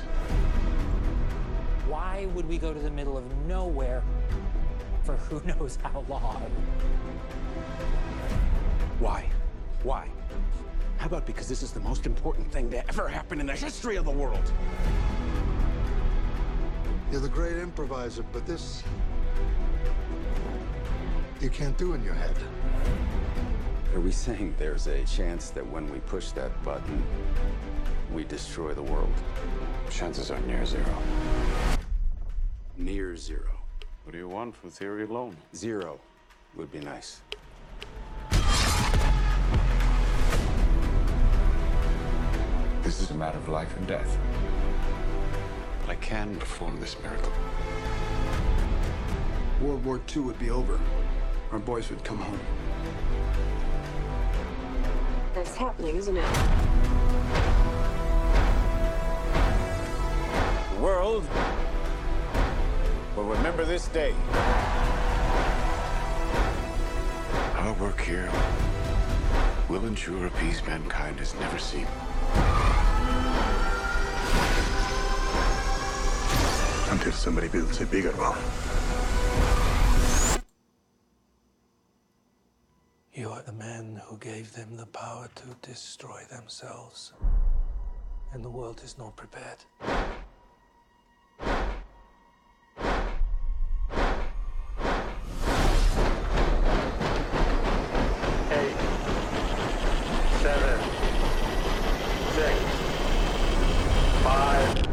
Why 1.88 2.26
would 2.34 2.49
we 2.49 2.57
go 2.57 2.73
to 2.73 2.80
the 2.80 2.89
middle 2.89 3.19
of 3.19 3.23
nowhere 3.45 4.01
for 5.03 5.15
who 5.15 5.39
knows 5.45 5.77
how 5.84 6.03
long? 6.10 6.41
Why? 8.97 9.30
Why? 9.84 10.10
How 10.97 11.06
about 11.06 11.27
because 11.27 11.47
this 11.47 11.61
is 11.61 11.72
the 11.72 11.80
most 11.81 12.07
important 12.07 12.51
thing 12.51 12.68
to 12.72 12.88
ever 12.88 13.07
happen 13.07 13.39
in 13.39 13.45
the 13.45 13.56
history 13.56 13.97
of 13.97 14.06
the 14.06 14.11
world? 14.11 14.51
You're 17.11 17.22
the 17.22 17.30
great 17.30 17.57
improviser, 17.57 18.26
but 18.34 18.47
this. 18.47 18.81
you 21.39 21.51
can't 21.51 21.77
do 21.77 21.93
in 21.93 22.03
your 22.03 22.15
head. 22.15 22.35
Are 23.95 23.99
we 23.99 24.11
saying 24.11 24.53
there's 24.59 24.85
a 24.85 25.03
chance 25.05 25.49
that 25.49 25.65
when 25.65 25.91
we 25.91 25.97
push 26.01 26.29
that 26.33 26.63
button, 26.63 27.03
we 28.13 28.23
destroy 28.23 28.71
the 28.71 28.83
world? 28.83 29.11
Chances 29.89 30.29
are 30.29 30.39
near 30.41 30.63
zero. 30.63 30.95
Near 32.77 33.15
zero. 33.15 33.49
What 34.03 34.11
do 34.11 34.19
you 34.19 34.27
want 34.27 34.55
for 34.55 34.69
theory 34.69 35.05
alone? 35.05 35.35
Zero 35.55 35.99
would 36.55 36.71
be 36.71 36.79
nice. 36.79 37.21
This 42.83 43.01
is 43.01 43.09
a 43.09 43.15
matter 43.15 43.39
of 43.39 43.49
life 43.49 43.75
and 43.75 43.87
death. 43.87 44.17
But 45.81 45.93
I 45.93 45.95
can 45.95 46.35
perform 46.35 46.79
this 46.79 46.95
miracle. 47.01 47.33
World 49.61 49.83
War 49.83 49.99
II 50.15 50.21
would 50.21 50.39
be 50.39 50.51
over. 50.51 50.79
Our 51.51 51.59
boys 51.59 51.89
would 51.89 52.03
come 52.03 52.19
home. 52.19 52.39
That's 55.39 55.55
happening, 55.55 55.95
isn't 55.95 56.17
it? 56.17 56.33
The 60.73 60.81
world 60.81 61.23
will 63.15 63.23
remember 63.23 63.63
this 63.63 63.87
day. 63.87 64.13
Our 67.55 67.73
work 67.79 68.01
here 68.01 68.29
will 69.69 69.85
ensure 69.85 70.27
a 70.27 70.31
peace 70.31 70.61
mankind 70.67 71.19
has 71.19 71.33
never 71.35 71.57
seen. 71.57 71.87
Until 76.91 77.13
somebody 77.13 77.47
builds 77.47 77.79
a 77.79 77.85
bigger 77.85 78.11
one. 78.11 78.98
You 83.39 83.45
the 83.45 83.53
man 83.53 84.01
who 84.05 84.17
gave 84.17 84.51
them 84.51 84.75
the 84.75 84.85
power 84.87 85.29
to 85.35 85.43
destroy 85.69 86.23
themselves. 86.29 87.13
And 88.33 88.43
the 88.43 88.49
world 88.49 88.81
is 88.83 88.97
not 88.97 89.15
prepared. 89.15 89.59
Eight, 98.51 98.75
seven, 100.41 100.79
six, 102.33 102.59
five, 104.23 104.87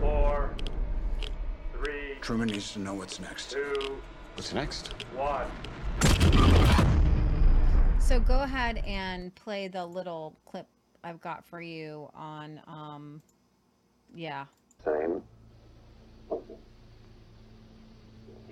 four, 0.00 0.50
three, 1.72 2.16
Truman 2.20 2.48
needs 2.48 2.72
to 2.72 2.80
know 2.80 2.94
what's 2.94 3.20
next. 3.20 3.52
two, 3.52 3.96
What's 4.34 4.52
next? 4.52 4.92
one. 5.14 5.46
So 8.02 8.18
go 8.18 8.42
ahead 8.42 8.78
and 8.78 9.32
play 9.36 9.68
the 9.68 9.86
little 9.86 10.36
clip 10.44 10.66
I've 11.04 11.20
got 11.20 11.44
for 11.44 11.62
you 11.62 12.10
on, 12.14 12.60
um, 12.66 13.22
yeah. 14.12 14.46
Same. 14.84 15.22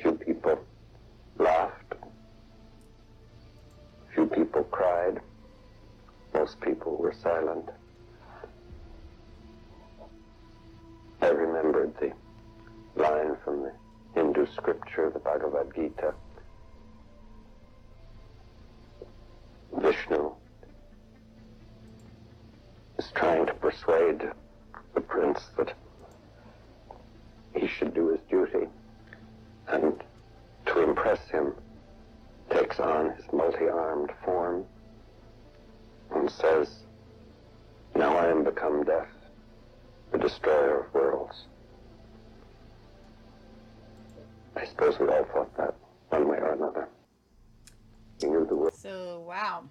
Few 0.00 0.12
people 0.12 0.64
laughed. 1.36 1.94
Few 4.14 4.26
people 4.26 4.62
cried. 4.70 5.20
Most 6.32 6.60
people 6.60 6.96
were 6.96 7.12
silent. 7.12 7.68
I 11.22 11.28
remembered 11.28 11.92
the 11.98 12.12
line 12.94 13.36
from 13.44 13.64
the 13.64 13.72
Hindu 14.14 14.46
scripture, 14.54 15.10
the 15.10 15.18
Bhagavad 15.18 15.74
Gita. 15.74 16.14
Vishnu 19.76 20.32
is 22.98 23.10
trying 23.14 23.46
to 23.46 23.54
persuade 23.54 24.22
the 24.94 25.00
prince 25.00 25.40
that 25.56 25.72
he 27.54 27.66
should 27.66 27.94
do 27.94 28.08
his 28.08 28.20
duty 28.28 28.66
and 29.68 30.02
to 30.66 30.82
impress 30.82 31.28
him 31.28 31.54
takes 32.50 32.80
on 32.80 33.10
his 33.10 33.24
multi-armed 33.32 34.10
form 34.24 34.64
and 36.14 36.30
says, 36.30 36.80
Now 37.94 38.16
I 38.16 38.28
am 38.28 38.44
become 38.44 38.84
death, 38.84 39.08
the 40.12 40.18
destroyer 40.18 40.80
of 40.84 40.94
worlds. 40.94 41.44
I 44.56 44.64
suppose 44.66 44.98
we 44.98 45.06
all 45.08 45.24
thought 45.32 45.56
that 45.56 45.74
one 46.08 46.28
way 46.28 46.38
or 46.38 46.52
another. 46.52 46.58
He 46.58 46.58
knew 46.58 46.68
the 46.68 46.78
world. 46.78 46.90
So, 48.74 49.24
wow. 49.26 49.64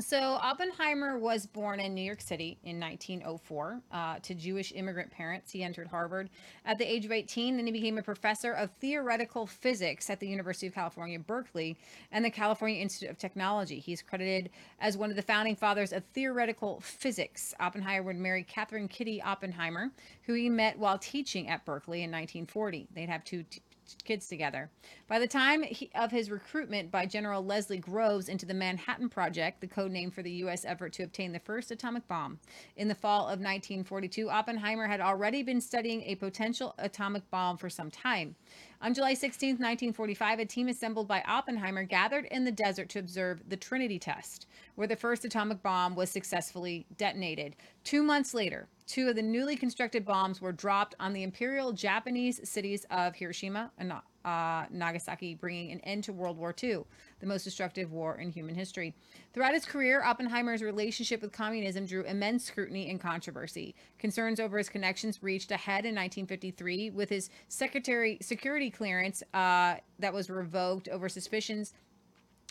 So, 0.00 0.18
Oppenheimer 0.42 1.18
was 1.18 1.46
born 1.46 1.80
in 1.80 1.94
New 1.94 2.02
York 2.02 2.20
City 2.20 2.58
in 2.62 2.78
1904 2.78 3.80
uh, 3.90 4.18
to 4.18 4.34
Jewish 4.34 4.70
immigrant 4.72 5.10
parents. 5.10 5.50
He 5.50 5.62
entered 5.62 5.86
Harvard 5.86 6.28
at 6.66 6.76
the 6.76 6.84
age 6.84 7.06
of 7.06 7.12
18, 7.12 7.56
then 7.56 7.64
he 7.64 7.72
became 7.72 7.96
a 7.96 8.02
professor 8.02 8.52
of 8.52 8.70
theoretical 8.82 9.46
physics 9.46 10.10
at 10.10 10.20
the 10.20 10.28
University 10.28 10.66
of 10.66 10.74
California, 10.74 11.18
Berkeley, 11.18 11.78
and 12.12 12.22
the 12.22 12.30
California 12.30 12.82
Institute 12.82 13.08
of 13.08 13.16
Technology. 13.16 13.78
He's 13.78 14.02
credited 14.02 14.50
as 14.78 14.98
one 14.98 15.08
of 15.08 15.16
the 15.16 15.22
founding 15.22 15.56
fathers 15.56 15.94
of 15.94 16.04
theoretical 16.12 16.80
physics. 16.80 17.54
Oppenheimer 17.58 18.02
would 18.02 18.16
marry 18.16 18.42
Katherine 18.42 18.88
Kitty 18.88 19.22
Oppenheimer, 19.22 19.90
who 20.24 20.34
he 20.34 20.50
met 20.50 20.78
while 20.78 20.98
teaching 20.98 21.48
at 21.48 21.64
Berkeley 21.64 22.02
in 22.02 22.10
1940. 22.10 22.88
They'd 22.94 23.08
have 23.08 23.24
two 23.24 23.42
t- 23.44 23.62
kids 24.04 24.28
together. 24.28 24.70
By 25.06 25.18
the 25.18 25.26
time 25.26 25.62
he, 25.62 25.90
of 25.94 26.10
his 26.10 26.30
recruitment 26.30 26.90
by 26.90 27.06
General 27.06 27.44
Leslie 27.44 27.78
Groves 27.78 28.28
into 28.28 28.46
the 28.46 28.54
Manhattan 28.54 29.08
Project, 29.08 29.60
the 29.60 29.66
code 29.66 29.90
name 29.90 30.10
for 30.10 30.22
the 30.22 30.30
U.S. 30.32 30.64
effort 30.64 30.92
to 30.94 31.02
obtain 31.02 31.32
the 31.32 31.38
first 31.38 31.70
atomic 31.70 32.06
bomb, 32.08 32.38
in 32.76 32.88
the 32.88 32.94
fall 32.94 33.22
of 33.22 33.40
1942, 33.40 34.30
Oppenheimer 34.30 34.86
had 34.86 35.00
already 35.00 35.42
been 35.42 35.60
studying 35.60 36.02
a 36.02 36.14
potential 36.14 36.74
atomic 36.78 37.28
bomb 37.30 37.56
for 37.56 37.70
some 37.70 37.90
time. 37.90 38.34
On 38.80 38.94
July 38.94 39.14
16, 39.14 39.50
1945, 39.50 40.38
a 40.38 40.44
team 40.44 40.68
assembled 40.68 41.08
by 41.08 41.22
Oppenheimer 41.26 41.82
gathered 41.82 42.26
in 42.26 42.44
the 42.44 42.52
desert 42.52 42.88
to 42.90 43.00
observe 43.00 43.42
the 43.48 43.56
Trinity 43.56 43.98
test, 43.98 44.46
where 44.76 44.86
the 44.86 44.94
first 44.94 45.24
atomic 45.24 45.62
bomb 45.62 45.96
was 45.96 46.10
successfully 46.10 46.86
detonated. 46.96 47.56
Two 47.82 48.02
months 48.02 48.34
later, 48.34 48.68
two 48.88 49.08
of 49.08 49.16
the 49.16 49.22
newly 49.22 49.54
constructed 49.54 50.04
bombs 50.04 50.40
were 50.40 50.50
dropped 50.50 50.94
on 50.98 51.12
the 51.12 51.22
imperial 51.22 51.72
Japanese 51.72 52.40
cities 52.48 52.86
of 52.90 53.14
Hiroshima 53.14 53.70
and 53.76 53.92
uh, 54.24 54.64
Nagasaki, 54.70 55.34
bringing 55.34 55.70
an 55.70 55.80
end 55.80 56.04
to 56.04 56.12
World 56.12 56.38
War 56.38 56.54
II, 56.60 56.84
the 57.20 57.26
most 57.26 57.44
destructive 57.44 57.92
war 57.92 58.16
in 58.16 58.30
human 58.30 58.54
history. 58.54 58.94
Throughout 59.34 59.52
his 59.54 59.66
career, 59.66 60.02
Oppenheimer's 60.02 60.62
relationship 60.62 61.20
with 61.20 61.32
communism 61.32 61.84
drew 61.84 62.02
immense 62.04 62.44
scrutiny 62.44 62.90
and 62.90 62.98
controversy. 62.98 63.74
Concerns 63.98 64.40
over 64.40 64.56
his 64.56 64.70
connections 64.70 65.22
reached 65.22 65.50
a 65.50 65.56
head 65.56 65.84
in 65.84 65.94
1953 65.94 66.90
with 66.90 67.10
his 67.10 67.28
secretary 67.48 68.18
security 68.22 68.70
clearance 68.70 69.22
uh, 69.34 69.76
that 69.98 70.12
was 70.12 70.30
revoked 70.30 70.88
over 70.88 71.08
suspicions 71.08 71.74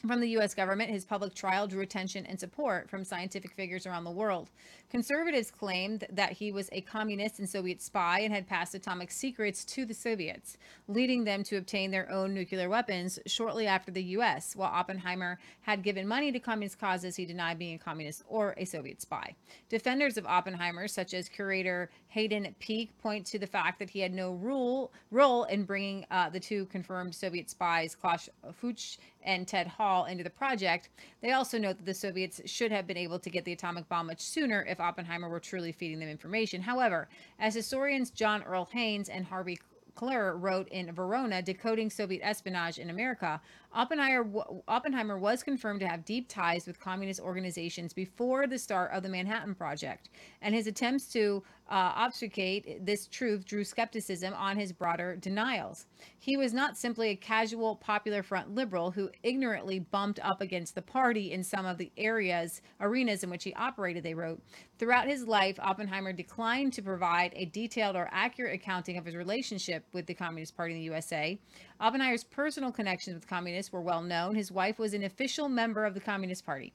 from 0.05 0.19
the 0.19 0.29
US 0.37 0.53
government, 0.53 0.91
his 0.91 1.05
public 1.05 1.33
trial 1.33 1.65
drew 1.65 1.81
attention 1.81 2.25
and 2.27 2.39
support 2.39 2.89
from 2.89 3.03
scientific 3.03 3.53
figures 3.53 3.87
around 3.87 4.03
the 4.03 4.11
world. 4.11 4.51
Conservatives 4.89 5.51
claimed 5.51 6.05
that 6.09 6.31
he 6.31 6.49
was 6.49 6.69
a 6.71 6.79
communist 6.79 7.39
and 7.39 7.49
Soviet 7.49 7.81
spy 7.81 8.19
and 8.19 8.33
had 8.33 8.47
passed 8.47 8.73
atomic 8.73 9.11
secrets 9.11 9.65
to 9.65 9.85
the 9.85 9.93
Soviets, 9.93 10.57
leading 10.87 11.25
them 11.25 11.43
to 11.43 11.57
obtain 11.57 11.91
their 11.91 12.09
own 12.09 12.33
nuclear 12.33 12.69
weapons 12.69 13.19
shortly 13.25 13.67
after 13.67 13.91
the 13.91 14.03
US. 14.03 14.55
While 14.55 14.71
Oppenheimer 14.71 15.39
had 15.59 15.83
given 15.83 16.07
money 16.07 16.31
to 16.31 16.39
communist 16.39 16.79
causes, 16.79 17.17
he 17.17 17.25
denied 17.25 17.59
being 17.59 17.75
a 17.75 17.79
communist 17.79 18.23
or 18.27 18.53
a 18.57 18.63
Soviet 18.63 19.01
spy. 19.01 19.35
Defenders 19.67 20.17
of 20.17 20.25
Oppenheimer, 20.25 20.87
such 20.87 21.13
as 21.13 21.27
curator 21.27 21.89
Hayden 22.07 22.55
Peake, 22.59 22.97
point 22.99 23.25
to 23.25 23.39
the 23.39 23.45
fact 23.45 23.79
that 23.79 23.89
he 23.89 23.99
had 23.99 24.13
no 24.13 24.35
rule, 24.35 24.93
role 25.11 25.43
in 25.45 25.65
bringing 25.65 26.05
uh, 26.11 26.29
the 26.29 26.39
two 26.39 26.65
confirmed 26.67 27.13
Soviet 27.13 27.49
spies, 27.49 27.93
Klaus 27.93 28.29
Fuchs 28.53 28.97
and 29.23 29.45
Ted 29.45 29.67
Hall, 29.67 30.05
into 30.05 30.23
the 30.23 30.29
project. 30.29 30.89
They 31.21 31.33
also 31.33 31.57
note 31.57 31.77
that 31.77 31.85
the 31.85 31.93
Soviets 31.93 32.39
should 32.45 32.71
have 32.71 32.87
been 32.87 32.95
able 32.95 33.19
to 33.19 33.29
get 33.29 33.43
the 33.43 33.51
atomic 33.51 33.89
bomb 33.89 34.07
much 34.07 34.21
sooner 34.21 34.63
if 34.63 34.76
Oppenheimer 34.79 35.29
were 35.29 35.39
truly 35.39 35.71
feeding 35.71 35.99
them 35.99 36.09
information. 36.09 36.61
However, 36.61 37.07
as 37.39 37.53
historians 37.53 38.09
John 38.09 38.43
Earl 38.43 38.69
Haynes 38.71 39.09
and 39.09 39.25
Harvey 39.25 39.57
Klehr 39.95 40.39
wrote 40.39 40.67
in 40.69 40.93
Venona, 40.93 41.43
Decoding 41.43 41.89
Soviet 41.89 42.21
Espionage 42.23 42.77
in 42.77 42.89
America, 42.89 43.41
Oppenheimer, 43.77 44.27
Oppenheimer 44.67 45.19
was 45.19 45.43
confirmed 45.43 45.81
to 45.81 45.87
have 45.87 46.03
deep 46.03 46.27
ties 46.27 46.65
with 46.65 46.79
communist 46.79 47.19
organizations 47.19 47.93
before 47.93 48.47
the 48.47 48.57
start 48.57 48.91
of 48.91 49.03
the 49.03 49.09
Manhattan 49.09 49.53
Project, 49.53 50.09
and 50.41 50.55
his 50.55 50.65
attempts 50.65 51.05
to 51.13 51.43
uh, 51.69 51.93
obfuscate 51.95 52.83
this 52.83 53.05
truth 53.05 53.45
drew 53.45 53.63
skepticism 53.63 54.33
on 54.33 54.57
his 54.57 54.71
broader 54.71 55.15
denials. 55.17 55.85
He 56.17 56.37
was 56.37 56.53
not 56.53 56.75
simply 56.75 57.09
a 57.09 57.15
casual 57.15 57.75
Popular 57.75 58.23
Front 58.23 58.55
liberal 58.55 58.89
who 58.89 59.11
ignorantly 59.21 59.79
bumped 59.79 60.19
up 60.23 60.41
against 60.41 60.73
the 60.73 60.81
party 60.81 61.31
in 61.31 61.43
some 61.43 61.67
of 61.67 61.77
the 61.77 61.91
areas, 61.97 62.61
arenas 62.79 63.23
in 63.23 63.29
which 63.29 63.43
he 63.43 63.53
operated, 63.53 64.01
they 64.01 64.15
wrote. 64.15 64.41
Throughout 64.79 65.07
his 65.07 65.27
life, 65.27 65.59
Oppenheimer 65.59 66.13
declined 66.13 66.73
to 66.73 66.81
provide 66.81 67.33
a 67.35 67.45
detailed 67.45 67.95
or 67.95 68.09
accurate 68.11 68.55
accounting 68.55 68.97
of 68.97 69.05
his 69.05 69.15
relationship 69.15 69.85
with 69.93 70.07
the 70.07 70.13
Communist 70.15 70.55
Party 70.57 70.73
in 70.73 70.79
the 70.79 70.85
USA. 70.85 71.39
Oppenheimer's 71.79 72.23
personal 72.23 72.71
connections 72.71 73.15
with 73.15 73.27
communists 73.27 73.71
were 73.71 73.81
well 73.81 74.01
known. 74.01 74.35
His 74.35 74.51
wife 74.51 74.79
was 74.79 74.93
an 74.93 75.03
official 75.03 75.47
member 75.49 75.85
of 75.85 75.93
the 75.93 75.99
Communist 75.99 76.45
Party 76.45 76.73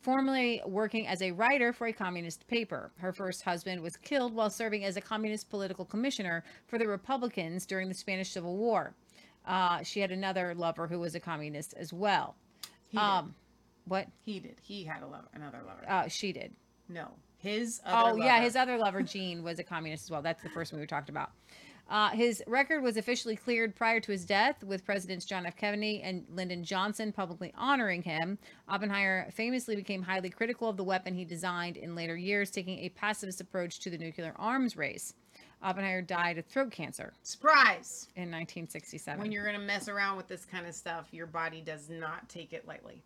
formerly 0.00 0.62
working 0.66 1.06
as 1.06 1.22
a 1.22 1.32
writer 1.32 1.72
for 1.72 1.86
a 1.88 1.92
communist 1.92 2.46
paper. 2.46 2.92
Her 2.98 3.12
first 3.12 3.42
husband 3.42 3.82
was 3.82 3.96
killed 3.96 4.34
while 4.34 4.50
serving 4.50 4.84
as 4.84 4.96
a 4.96 5.00
communist 5.00 5.50
political 5.50 5.84
commissioner 5.84 6.44
for 6.66 6.78
the 6.78 6.86
Republicans 6.86 7.66
during 7.66 7.88
the 7.88 7.94
Spanish 7.94 8.30
Civil 8.30 8.56
War. 8.56 8.94
Uh, 9.46 9.82
she 9.82 10.00
had 10.00 10.10
another 10.10 10.54
lover 10.54 10.86
who 10.86 10.98
was 10.98 11.14
a 11.14 11.20
communist 11.20 11.74
as 11.76 11.92
well. 11.92 12.36
He 12.88 12.96
did. 12.96 13.02
um, 13.02 13.34
what? 13.86 14.06
He 14.24 14.40
did. 14.40 14.56
He 14.62 14.84
had 14.84 15.02
a 15.02 15.06
lover, 15.06 15.28
another 15.34 15.60
lover. 15.66 15.84
Uh, 15.88 16.08
she 16.08 16.32
did. 16.32 16.54
no, 16.88 17.08
his. 17.38 17.80
Oh 17.86 18.10
Other 18.10 18.18
yeah, 18.18 18.40
his 18.40 18.56
other 18.56 18.76
lover 18.76 19.02
Jean, 19.02 19.42
was 19.42 19.58
a 19.58 19.64
communist 19.64 20.04
as 20.04 20.10
well. 20.10 20.22
That's 20.22 20.42
the 20.42 20.50
first 20.50 20.72
one 20.72 20.80
we 20.80 20.86
talked 20.86 21.08
about. 21.08 21.30
Uh, 21.88 22.10
his 22.10 22.42
record 22.46 22.82
was 22.82 22.98
officially 22.98 23.34
cleared 23.34 23.74
prior 23.74 23.98
to 23.98 24.12
his 24.12 24.24
death, 24.26 24.62
with 24.62 24.84
Presidents 24.84 25.24
John 25.24 25.46
F. 25.46 25.56
Kennedy 25.56 26.02
and 26.02 26.26
Lyndon 26.30 26.62
Johnson 26.62 27.12
publicly 27.12 27.52
honoring 27.56 28.02
him. 28.02 28.38
Oppenheimer 28.68 29.30
famously 29.32 29.74
became 29.74 30.02
highly 30.02 30.28
critical 30.28 30.68
of 30.68 30.76
the 30.76 30.84
weapon 30.84 31.14
he 31.14 31.24
designed 31.24 31.78
in 31.78 31.94
later 31.94 32.16
years, 32.16 32.50
taking 32.50 32.78
a 32.80 32.90
pacifist 32.90 33.40
approach 33.40 33.80
to 33.80 33.90
the 33.90 33.96
nuclear 33.96 34.34
arms 34.36 34.76
race. 34.76 35.14
Oppenheimer 35.62 36.02
died 36.02 36.38
of 36.38 36.46
throat 36.46 36.70
cancer 36.70 37.14
Surprise! 37.22 38.08
in 38.16 38.30
1967. 38.30 39.20
When 39.20 39.32
you're 39.32 39.44
gonna 39.44 39.58
mess 39.58 39.88
around 39.88 40.16
with 40.16 40.28
this 40.28 40.44
kind 40.44 40.66
of 40.66 40.74
stuff, 40.74 41.08
your 41.10 41.26
body 41.26 41.60
does 41.60 41.88
not 41.88 42.28
take 42.28 42.52
it 42.52 42.68
lightly. 42.68 43.02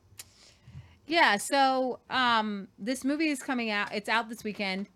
Yeah, 1.06 1.36
so 1.36 2.00
um 2.10 2.68
this 2.78 3.04
movie 3.04 3.28
is 3.28 3.42
coming 3.42 3.70
out. 3.70 3.94
It's 3.94 4.09
out 4.09 4.28
this 4.28 4.44
weekend. 4.44 4.88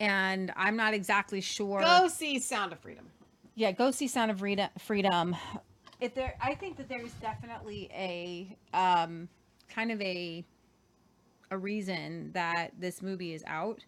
And 0.00 0.52
I'm 0.56 0.76
not 0.76 0.94
exactly 0.94 1.40
sure. 1.40 1.80
Go 1.80 2.08
see 2.08 2.38
Sound 2.38 2.72
of 2.72 2.80
Freedom. 2.80 3.06
Yeah, 3.54 3.72
go 3.72 3.90
see 3.90 4.08
Sound 4.08 4.30
of 4.30 4.38
Freedom. 4.38 4.68
Freedom. 4.78 5.34
If 6.00 6.14
there, 6.14 6.36
I 6.42 6.54
think 6.54 6.76
that 6.76 6.88
there's 6.88 7.12
definitely 7.14 7.88
a 7.94 8.56
um, 8.76 9.28
kind 9.68 9.90
of 9.90 10.00
a 10.02 10.44
a 11.50 11.56
reason 11.56 12.32
that 12.32 12.72
this 12.78 13.00
movie 13.00 13.32
is 13.32 13.42
out, 13.46 13.84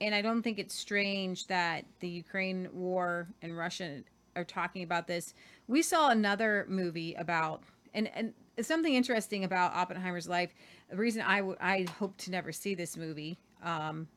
and 0.00 0.14
I 0.14 0.20
don't 0.20 0.42
think 0.42 0.58
it's 0.58 0.74
strange 0.74 1.46
that 1.46 1.84
the 2.00 2.08
Ukraine 2.08 2.68
war 2.72 3.28
and 3.40 3.56
Russia 3.56 4.02
are 4.36 4.44
talking 4.44 4.82
about 4.82 5.06
this. 5.06 5.32
We 5.66 5.80
saw 5.82 6.10
another 6.10 6.66
movie 6.68 7.14
about 7.14 7.62
and 7.94 8.10
and 8.14 8.34
something 8.60 8.94
interesting 8.94 9.44
about 9.44 9.74
Oppenheimer's 9.74 10.28
life. 10.28 10.52
The 10.90 10.96
reason 10.96 11.22
I 11.22 11.38
w- 11.38 11.56
I 11.60 11.86
hope 11.98 12.16
to 12.18 12.30
never 12.30 12.52
see 12.52 12.74
this 12.74 12.96
movie. 12.96 13.38
Um, 13.62 14.08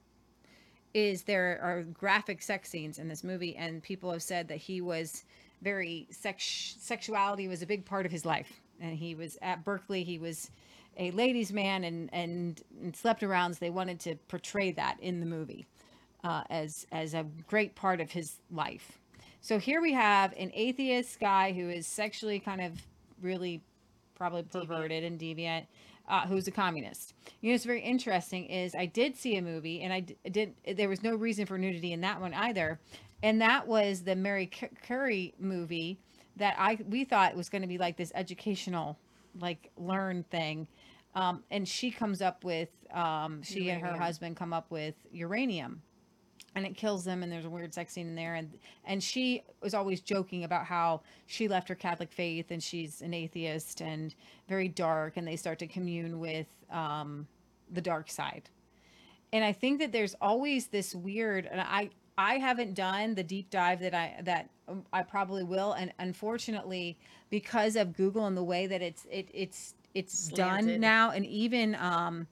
is 0.93 1.23
there 1.23 1.59
are 1.61 1.83
graphic 1.83 2.41
sex 2.41 2.69
scenes 2.69 2.99
in 2.99 3.07
this 3.07 3.23
movie 3.23 3.55
and 3.55 3.81
people 3.81 4.11
have 4.11 4.23
said 4.23 4.47
that 4.47 4.57
he 4.57 4.81
was 4.81 5.23
very 5.61 6.07
sex 6.11 6.75
sexuality 6.79 7.47
was 7.47 7.61
a 7.61 7.65
big 7.65 7.85
part 7.85 8.05
of 8.05 8.11
his 8.11 8.25
life. 8.25 8.61
And 8.79 8.97
he 8.97 9.15
was 9.15 9.37
at 9.41 9.63
berkeley 9.63 10.03
he 10.03 10.17
was 10.17 10.51
a 10.97 11.11
ladies 11.11 11.51
man 11.53 11.83
and 11.83 12.09
and, 12.11 12.61
and 12.81 12.95
slept 12.95 13.23
around 13.23 13.53
so 13.53 13.59
they 13.61 13.69
wanted 13.69 13.99
to 14.01 14.15
portray 14.27 14.71
that 14.71 14.97
in 15.01 15.19
the 15.19 15.25
movie 15.25 15.65
uh, 16.23 16.43
as 16.49 16.85
as 16.91 17.13
a 17.13 17.25
great 17.47 17.75
part 17.75 18.01
of 18.01 18.11
his 18.11 18.37
life. 18.51 18.99
So 19.41 19.57
here 19.57 19.81
we 19.81 19.93
have 19.93 20.33
an 20.37 20.51
atheist 20.53 21.19
guy 21.19 21.51
who 21.51 21.69
is 21.69 21.87
sexually 21.87 22.39
kind 22.39 22.61
of 22.61 22.73
really 23.21 23.61
probably 24.15 24.43
perverted 24.43 25.03
and 25.03 25.19
deviant 25.19 25.65
uh, 26.07 26.27
who's 26.27 26.47
a 26.47 26.51
communist. 26.51 27.13
You 27.41 27.49
know, 27.49 27.55
it's 27.55 27.65
very 27.65 27.81
interesting 27.81 28.45
is 28.45 28.75
I 28.75 28.85
did 28.85 29.15
see 29.15 29.35
a 29.37 29.41
movie, 29.41 29.81
and 29.81 29.93
I 29.93 30.01
did. 30.29 30.55
There 30.75 30.89
was 30.89 31.03
no 31.03 31.15
reason 31.15 31.45
for 31.45 31.57
nudity 31.57 31.93
in 31.93 32.01
that 32.01 32.19
one 32.19 32.33
either, 32.33 32.79
and 33.23 33.41
that 33.41 33.67
was 33.67 34.03
the 34.03 34.15
Mary 34.15 34.47
Curie 34.47 35.33
movie 35.39 35.99
that 36.37 36.55
I 36.57 36.77
we 36.87 37.03
thought 37.03 37.35
was 37.35 37.49
going 37.49 37.61
to 37.61 37.67
be 37.67 37.77
like 37.77 37.97
this 37.97 38.11
educational, 38.15 38.97
like 39.39 39.71
learn 39.77 40.23
thing, 40.23 40.67
um, 41.15 41.43
and 41.51 41.67
she 41.67 41.91
comes 41.91 42.21
up 42.21 42.43
with 42.43 42.69
um, 42.93 43.41
she 43.43 43.69
and 43.69 43.81
her 43.81 43.97
husband 43.97 44.37
come 44.37 44.53
up 44.53 44.69
with 44.71 44.95
uranium 45.11 45.81
and 46.55 46.65
it 46.65 46.75
kills 46.75 47.03
them 47.03 47.23
and 47.23 47.31
there's 47.31 47.45
a 47.45 47.49
weird 47.49 47.73
sex 47.73 47.93
scene 47.93 48.07
in 48.07 48.15
there 48.15 48.35
and 48.35 48.51
and 48.85 49.01
she 49.01 49.43
was 49.61 49.73
always 49.73 50.01
joking 50.01 50.43
about 50.43 50.65
how 50.65 51.01
she 51.27 51.47
left 51.47 51.67
her 51.69 51.75
catholic 51.75 52.11
faith 52.11 52.47
and 52.51 52.61
she's 52.61 53.01
an 53.01 53.13
atheist 53.13 53.81
and 53.81 54.15
very 54.47 54.67
dark 54.67 55.17
and 55.17 55.27
they 55.27 55.35
start 55.35 55.59
to 55.59 55.67
commune 55.67 56.19
with 56.19 56.47
um, 56.71 57.27
the 57.71 57.81
dark 57.81 58.09
side. 58.09 58.49
And 59.33 59.45
i 59.45 59.53
think 59.53 59.79
that 59.79 59.91
there's 59.93 60.15
always 60.19 60.67
this 60.67 60.93
weird 60.93 61.45
and 61.45 61.61
i 61.61 61.89
i 62.17 62.35
haven't 62.35 62.73
done 62.73 63.15
the 63.15 63.23
deep 63.23 63.49
dive 63.49 63.79
that 63.79 63.93
i 63.93 64.19
that 64.23 64.49
um, 64.67 64.83
i 64.91 65.01
probably 65.01 65.43
will 65.43 65.71
and 65.71 65.93
unfortunately 65.99 66.97
because 67.29 67.77
of 67.77 67.95
google 67.95 68.25
and 68.25 68.35
the 68.35 68.43
way 68.43 68.67
that 68.67 68.81
it's 68.81 69.07
it, 69.09 69.29
it's 69.33 69.73
it's 69.93 70.27
done 70.27 70.81
now 70.81 71.11
and 71.11 71.25
even 71.25 71.75
um 71.75 72.27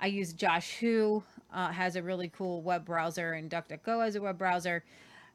i 0.00 0.08
use 0.08 0.32
josh 0.32 0.78
who 0.78 1.22
uh, 1.52 1.68
has 1.68 1.96
a 1.96 2.02
really 2.02 2.28
cool 2.28 2.62
web 2.62 2.84
browser 2.84 3.32
and 3.32 3.50
duckduckgo 3.50 4.04
has 4.04 4.16
a 4.16 4.20
web 4.20 4.38
browser 4.38 4.84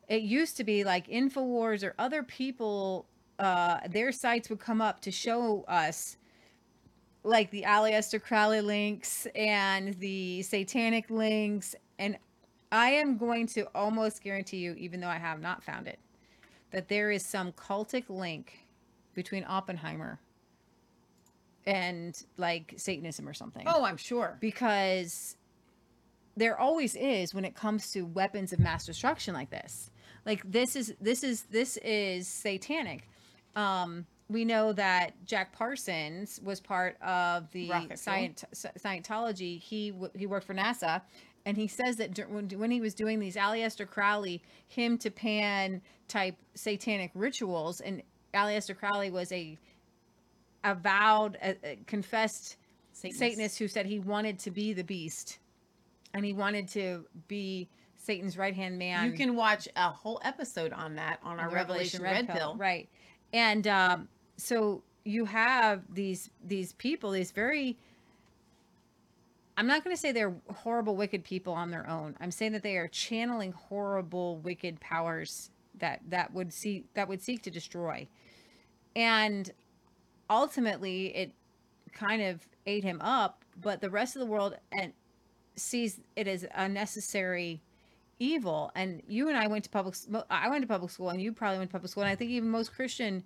it 0.07 0.21
used 0.21 0.57
to 0.57 0.63
be 0.63 0.83
like 0.83 1.07
infowars 1.07 1.83
or 1.83 1.93
other 1.97 2.23
people 2.23 3.05
uh 3.39 3.79
their 3.89 4.11
sites 4.11 4.49
would 4.49 4.59
come 4.59 4.81
up 4.81 5.01
to 5.01 5.11
show 5.11 5.65
us 5.67 6.17
like 7.25 7.49
the 7.49 7.63
Aleister 7.63 8.21
Crowley 8.21 8.61
links 8.61 9.27
and 9.35 9.95
the 9.95 10.43
satanic 10.43 11.09
links. 11.09 11.75
And 11.97 12.17
I 12.71 12.91
am 12.91 13.17
going 13.17 13.47
to 13.47 13.67
almost 13.73 14.23
guarantee 14.23 14.57
you, 14.57 14.73
even 14.75 15.01
though 15.01 15.09
I 15.09 15.17
have 15.17 15.41
not 15.41 15.63
found 15.63 15.87
it, 15.87 15.99
that 16.71 16.87
there 16.87 17.11
is 17.11 17.25
some 17.25 17.51
cultic 17.53 18.05
link 18.09 18.65
between 19.15 19.43
Oppenheimer 19.47 20.19
and 21.65 22.21
like 22.37 22.75
Satanism 22.77 23.27
or 23.27 23.33
something. 23.33 23.63
Oh, 23.65 23.83
I'm 23.83 23.97
sure. 23.97 24.37
Because 24.39 25.35
there 26.37 26.59
always 26.59 26.95
is 26.95 27.33
when 27.33 27.45
it 27.45 27.55
comes 27.55 27.91
to 27.91 28.05
weapons 28.05 28.53
of 28.53 28.59
mass 28.59 28.85
destruction 28.85 29.33
like 29.33 29.49
this. 29.49 29.89
Like 30.25 30.41
this 30.49 30.75
is 30.75 30.93
this 30.99 31.23
is 31.23 31.43
this 31.43 31.77
is 31.77 32.27
satanic. 32.27 33.07
Um 33.55 34.05
we 34.27 34.43
know 34.43 34.73
that 34.73 35.13
Jack 35.25 35.53
Parsons 35.53 36.39
was 36.43 36.59
part 36.59 36.99
of 37.01 37.51
the. 37.51 37.67
Scient- 37.93 38.43
Scientology. 38.79 39.61
He 39.61 39.91
w- 39.91 40.11
he 40.15 40.25
worked 40.25 40.47
for 40.47 40.55
NASA, 40.55 41.01
and 41.45 41.55
he 41.55 41.67
says 41.67 41.97
that 41.97 42.17
when, 42.29 42.49
when 42.49 42.71
he 42.71 42.81
was 42.81 42.95
doing 42.95 43.19
these 43.19 43.35
Aleister 43.35 43.87
Crowley 43.87 44.41
Hymn 44.67 44.97
to 44.99 45.11
Pan 45.11 45.81
type 46.07 46.35
satanic 46.55 47.11
rituals, 47.13 47.81
and 47.81 48.01
Aleister 48.33 48.75
Crowley 48.75 49.11
was 49.11 49.31
a 49.31 49.57
avowed, 50.63 51.37
uh, 51.43 51.53
confessed 51.85 52.57
Satanist. 52.93 53.19
Satanist 53.19 53.59
who 53.59 53.67
said 53.67 53.85
he 53.85 53.99
wanted 53.99 54.39
to 54.39 54.51
be 54.51 54.73
the 54.73 54.83
beast, 54.83 55.37
and 56.15 56.25
he 56.25 56.33
wanted 56.33 56.67
to 56.69 57.05
be 57.27 57.67
Satan's 57.97 58.37
right 58.37 58.55
hand 58.55 58.79
man. 58.79 59.05
You 59.05 59.17
can 59.17 59.35
watch 59.35 59.67
a 59.75 59.89
whole 59.89 60.21
episode 60.23 60.73
on 60.73 60.95
that 60.95 61.19
on 61.23 61.39
our 61.39 61.49
the 61.49 61.55
Revelation, 61.55 62.01
Red, 62.01 62.29
Pill. 62.29 62.55
right? 62.57 62.87
And 63.33 63.67
um, 63.67 64.07
so 64.37 64.81
you 65.03 65.25
have 65.25 65.83
these 65.93 66.29
these 66.43 66.73
people, 66.73 67.11
these 67.11 67.31
very 67.31 67.77
I'm 69.57 69.67
not 69.67 69.83
going 69.83 69.95
to 69.95 69.99
say 69.99 70.11
they're 70.11 70.35
horrible, 70.53 70.95
wicked 70.95 71.23
people 71.23 71.53
on 71.53 71.71
their 71.71 71.87
own. 71.89 72.15
I'm 72.19 72.31
saying 72.31 72.53
that 72.53 72.63
they 72.63 72.77
are 72.77 72.87
channeling 72.87 73.51
horrible, 73.53 74.37
wicked 74.37 74.79
powers 74.79 75.49
that 75.79 76.01
that 76.09 76.33
would 76.33 76.53
seek 76.53 76.93
that 76.93 77.09
would 77.09 77.21
seek 77.21 77.41
to 77.43 77.51
destroy, 77.51 78.07
and 78.95 79.51
ultimately 80.29 81.07
it 81.07 81.33
kind 81.91 82.21
of 82.21 82.47
ate 82.65 82.85
him 82.85 83.01
up. 83.01 83.43
But 83.59 83.81
the 83.81 83.89
rest 83.89 84.15
of 84.15 84.19
the 84.21 84.25
world 84.25 84.55
and 84.71 84.93
sees 85.55 85.99
it 86.15 86.27
as 86.27 86.45
unnecessary 86.53 87.61
evil. 88.19 88.71
And 88.75 89.01
you 89.07 89.29
and 89.29 89.37
I 89.37 89.47
went 89.47 89.63
to 89.65 89.69
public. 89.69 89.95
I 90.29 90.49
went 90.49 90.61
to 90.61 90.67
public 90.67 90.91
school, 90.91 91.09
and 91.09 91.21
you 91.21 91.31
probably 91.31 91.59
went 91.59 91.69
to 91.71 91.73
public 91.73 91.91
school. 91.91 92.03
And 92.03 92.11
I 92.11 92.15
think 92.15 92.31
even 92.31 92.49
most 92.49 92.73
Christian. 92.73 93.23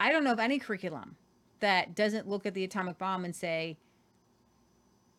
I 0.00 0.10
don't 0.10 0.24
know 0.24 0.32
of 0.32 0.40
any 0.40 0.58
curriculum 0.58 1.16
that 1.60 1.94
doesn't 1.94 2.28
look 2.28 2.44
at 2.44 2.54
the 2.54 2.64
atomic 2.64 2.98
bomb 2.98 3.24
and 3.24 3.34
say 3.34 3.78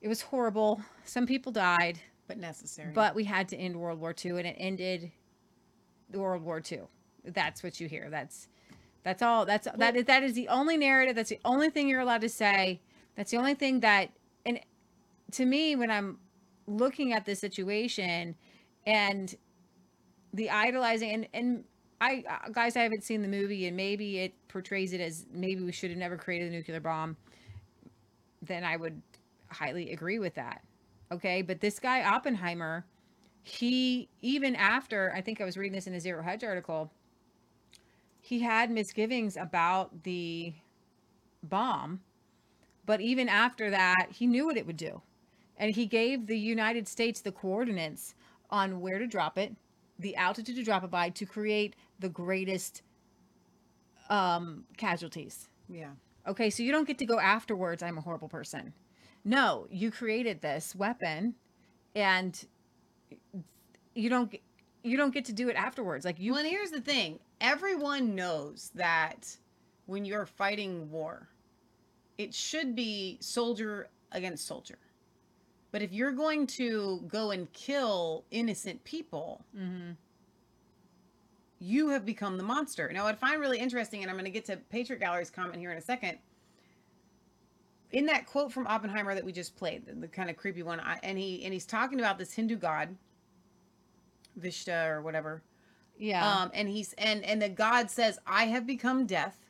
it 0.02 0.10
was 0.10 0.22
horrible. 0.22 0.82
Some 1.06 1.26
people 1.26 1.52
died, 1.54 2.00
but 2.28 2.38
necessary. 2.38 2.92
But 2.94 3.16
we 3.16 3.24
had 3.24 3.48
to 3.50 3.58
end 3.58 3.78
World 3.78 4.00
War 4.00 4.14
II, 4.14 4.32
and 4.32 4.48
it 4.48 4.56
ended 4.60 5.12
the 6.10 6.20
World 6.20 6.44
War 6.44 6.62
II. 6.70 6.82
That's 7.26 7.64
what 7.64 7.80
you 7.80 7.88
hear. 7.88 8.10
That's 8.10 8.50
that's 9.04 9.22
all. 9.22 9.46
That's 9.46 9.68
that 9.78 9.96
is 9.96 10.06
that 10.06 10.24
is 10.24 10.34
the 10.34 10.50
only 10.50 10.78
narrative. 10.78 11.16
That's 11.16 11.30
the 11.30 11.40
only 11.46 11.70
thing 11.70 11.88
you're 11.88 12.02
allowed 12.02 12.22
to 12.22 12.30
say. 12.30 12.82
That's 13.16 13.32
the 13.32 13.38
only 13.38 13.56
thing 13.56 13.80
that. 13.82 14.12
To 15.34 15.46
me, 15.46 15.76
when 15.76 15.90
I'm 15.92 16.20
looking 16.68 17.14
at 17.14 17.26
this 17.26 17.40
situation, 17.40 18.36
and 18.86 19.36
the 20.34 20.50
idolizing, 20.50 21.12
and 21.12 21.28
and 21.34 21.64
I 22.02 22.24
uh, 22.30 22.50
guys, 22.50 22.76
I 22.76 22.82
haven't 22.84 23.04
seen 23.04 23.22
the 23.22 23.28
movie, 23.28 23.68
and 23.68 23.78
maybe 23.78 24.20
it 24.20 24.34
portrays 24.48 24.94
it 24.94 25.02
as 25.02 25.26
maybe 25.32 25.62
we 25.64 25.72
should 25.72 25.90
have 25.92 26.00
never 26.00 26.18
created 26.18 26.52
the 26.52 26.56
nuclear 26.58 26.80
bomb. 26.80 27.18
Then 28.42 28.64
I 28.64 28.76
would 28.78 29.02
highly 29.50 29.92
agree 29.92 30.20
with 30.20 30.36
that. 30.36 30.62
Okay. 31.12 31.42
But 31.42 31.62
this 31.62 31.80
guy, 31.80 32.04
Oppenheimer, 32.04 32.86
he, 33.44 34.10
even 34.22 34.56
after, 34.56 35.12
I 35.16 35.22
think 35.22 35.42
I 35.42 35.46
was 35.46 35.58
reading 35.58 35.74
this 35.74 35.88
in 35.88 35.94
a 35.94 36.00
Zero 36.00 36.24
Hedge 36.24 36.44
article, 36.44 36.92
he 38.22 38.40
had 38.40 38.72
misgivings 38.72 39.38
about 39.38 40.04
the 40.04 40.54
bomb. 41.44 42.02
But 42.86 43.02
even 43.02 43.30
after 43.30 43.70
that, 43.72 44.08
he 44.12 44.28
knew 44.28 44.46
what 44.46 44.58
it 44.58 44.68
would 44.68 44.78
do. 44.78 45.02
And 45.58 45.76
he 45.76 45.86
gave 45.86 46.28
the 46.28 46.38
United 46.38 46.88
States 46.88 47.22
the 47.22 47.32
coordinates 47.32 48.16
on 48.50 48.82
where 48.82 49.00
to 49.00 49.08
drop 49.08 49.38
it, 49.38 49.56
the 50.00 50.16
altitude 50.16 50.56
to 50.56 50.64
drop 50.64 50.84
it 50.84 50.92
by 50.92 51.10
to 51.12 51.26
create 51.26 51.76
the 52.00 52.10
greatest 52.10 52.82
um, 54.10 54.66
casualties. 54.78 55.50
Yeah. 55.70 55.92
Okay, 56.28 56.50
so 56.50 56.64
you 56.64 56.72
don't 56.72 56.88
get 56.88 56.98
to 57.00 57.06
go 57.06 57.20
afterwards. 57.20 57.84
I'm 57.84 57.98
a 57.98 58.02
horrible 58.02 58.30
person 58.30 58.74
no, 59.26 59.68
you 59.70 59.92
created 59.92 60.42
this 60.42 60.76
weapon 60.76 61.36
and 61.96 62.46
you 63.96 64.10
don't 64.10 64.36
you 64.84 64.98
don't 64.98 65.14
get 65.14 65.26
to 65.26 65.34
do 65.34 65.50
it 65.50 65.56
afterwards. 65.56 66.06
Like 66.06 66.20
you 66.20 66.34
Well, 66.34 66.42
and 66.42 66.50
here's 66.50 66.72
the 66.72 66.82
thing. 66.82 67.20
Everyone 67.40 68.16
knows 68.16 68.72
that 68.76 69.38
when 69.86 70.06
you're 70.06 70.26
fighting 70.26 70.92
war, 70.92 71.30
it 72.18 72.34
should 72.34 72.76
be 72.76 73.18
soldier 73.22 73.90
against 74.12 74.46
soldier. 74.46 74.78
But 75.74 75.82
if 75.82 75.92
you're 75.92 76.12
going 76.12 76.46
to 76.48 77.04
go 77.08 77.32
and 77.32 77.52
kill 77.52 78.26
innocent 78.30 78.84
people, 78.84 79.44
mm-hmm. 79.58 79.94
you 81.58 81.90
have 81.90 82.06
become 82.06 82.38
the 82.38 82.44
monster. 82.44 82.92
Now, 82.94 83.06
what 83.06 83.16
I 83.16 83.18
find 83.18 83.42
really 83.42 83.58
interesting, 83.58 84.04
and 84.04 84.12
I'm 84.12 84.16
going 84.16 84.26
to 84.26 84.32
get 84.32 84.46
to 84.46 84.58
Patriot 84.58 85.00
Gallery's 85.00 85.32
comment 85.32 85.58
here 85.58 85.72
in 85.72 85.78
a 85.80 85.82
second, 85.82 86.20
in 87.92 88.06
that 88.06 88.28
quote 88.28 88.54
from 88.54 88.68
Oppenheimer 88.68 89.16
that 89.16 89.26
we 89.26 89.32
just 89.32 89.56
played, 89.56 89.88
the, 89.88 89.94
the 89.94 90.08
kind 90.08 90.30
of 90.30 90.38
creepy 90.38 90.62
one, 90.62 90.80
I, 90.80 91.00
and 91.02 91.18
he 91.18 91.44
and 91.44 91.52
he's 91.52 91.66
talking 91.66 92.00
about 92.00 92.20
this 92.20 92.34
Hindu 92.34 92.58
god, 92.58 92.96
Vishta 94.40 94.90
or 94.90 95.02
whatever. 95.02 95.42
Yeah. 95.98 96.24
Um, 96.24 96.52
and 96.54 96.70
he's 96.70 96.94
and 97.00 97.24
and 97.24 97.42
the 97.42 97.50
god 97.50 97.90
says, 97.90 98.20
"I 98.28 98.46
have 98.46 98.68
become 98.68 99.08
death, 99.08 99.43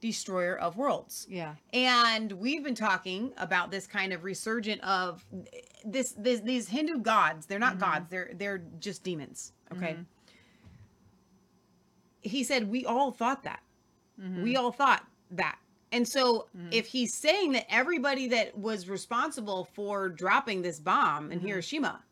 destroyer 0.00 0.56
of 0.56 0.76
worlds." 0.76 1.26
Yeah. 1.28 1.54
And 1.72 2.32
we've 2.32 2.62
been 2.64 2.74
talking 2.74 3.32
about 3.36 3.70
this 3.70 3.86
kind 3.86 4.12
of 4.12 4.24
resurgent 4.24 4.80
of 4.82 5.24
this, 5.84 6.12
this 6.12 6.40
these 6.40 6.68
Hindu 6.68 6.98
gods. 6.98 7.46
They're 7.46 7.58
not 7.58 7.76
Mhm. 7.76 7.80
gods. 7.80 8.10
They're 8.10 8.30
they're 8.34 8.58
just 8.78 9.02
demons. 9.04 9.52
Okay. 9.72 9.94
Mhm. 9.94 10.06
He 12.22 12.42
said 12.44 12.68
we 12.68 12.84
all 12.84 13.12
thought 13.12 13.42
that. 13.44 13.62
Mhm. 14.20 14.42
We 14.42 14.56
all 14.56 14.72
thought 14.72 15.06
that. 15.30 15.58
And 15.92 16.06
so 16.06 16.48
Mhm. 16.56 16.68
if 16.72 16.86
he's 16.86 17.14
saying 17.14 17.52
that 17.52 17.66
everybody 17.72 18.28
that 18.28 18.58
was 18.58 18.88
responsible 18.88 19.64
for 19.64 20.08
dropping 20.08 20.60
this 20.62 20.78
bomb 20.80 21.32
in 21.32 21.40
Mhm. 21.40 21.46
Hiroshima 21.46 22.04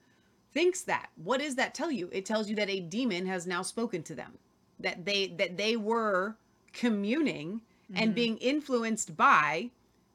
thinks 0.52 0.82
that, 0.82 1.10
what 1.16 1.40
does 1.40 1.56
that 1.56 1.74
tell 1.74 1.90
you? 1.90 2.08
It 2.12 2.24
tells 2.24 2.48
you 2.48 2.56
that 2.56 2.70
a 2.70 2.80
demon 2.80 3.26
has 3.26 3.46
now 3.46 3.60
spoken 3.62 4.02
to 4.04 4.14
them. 4.14 4.38
That 4.78 5.04
they 5.04 5.26
that 5.28 5.56
they 5.56 5.76
were 5.76 6.38
communing 6.72 7.60
and 7.94 8.12
Mhm. 8.12 8.14
being 8.14 8.36
influenced 8.38 9.16
by 9.16 9.70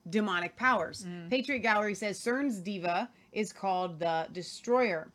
demonic 0.09 0.55
powers. 0.55 1.05
Mhm. 1.05 1.29
Patriot 1.29 1.59
Gallery 1.59 1.95
says 1.95 2.19
CERN's 2.19 2.59
diva 2.59 3.09
is 3.31 3.53
called 3.53 3.99
the 3.99 4.27
Destroyer. 4.31 5.11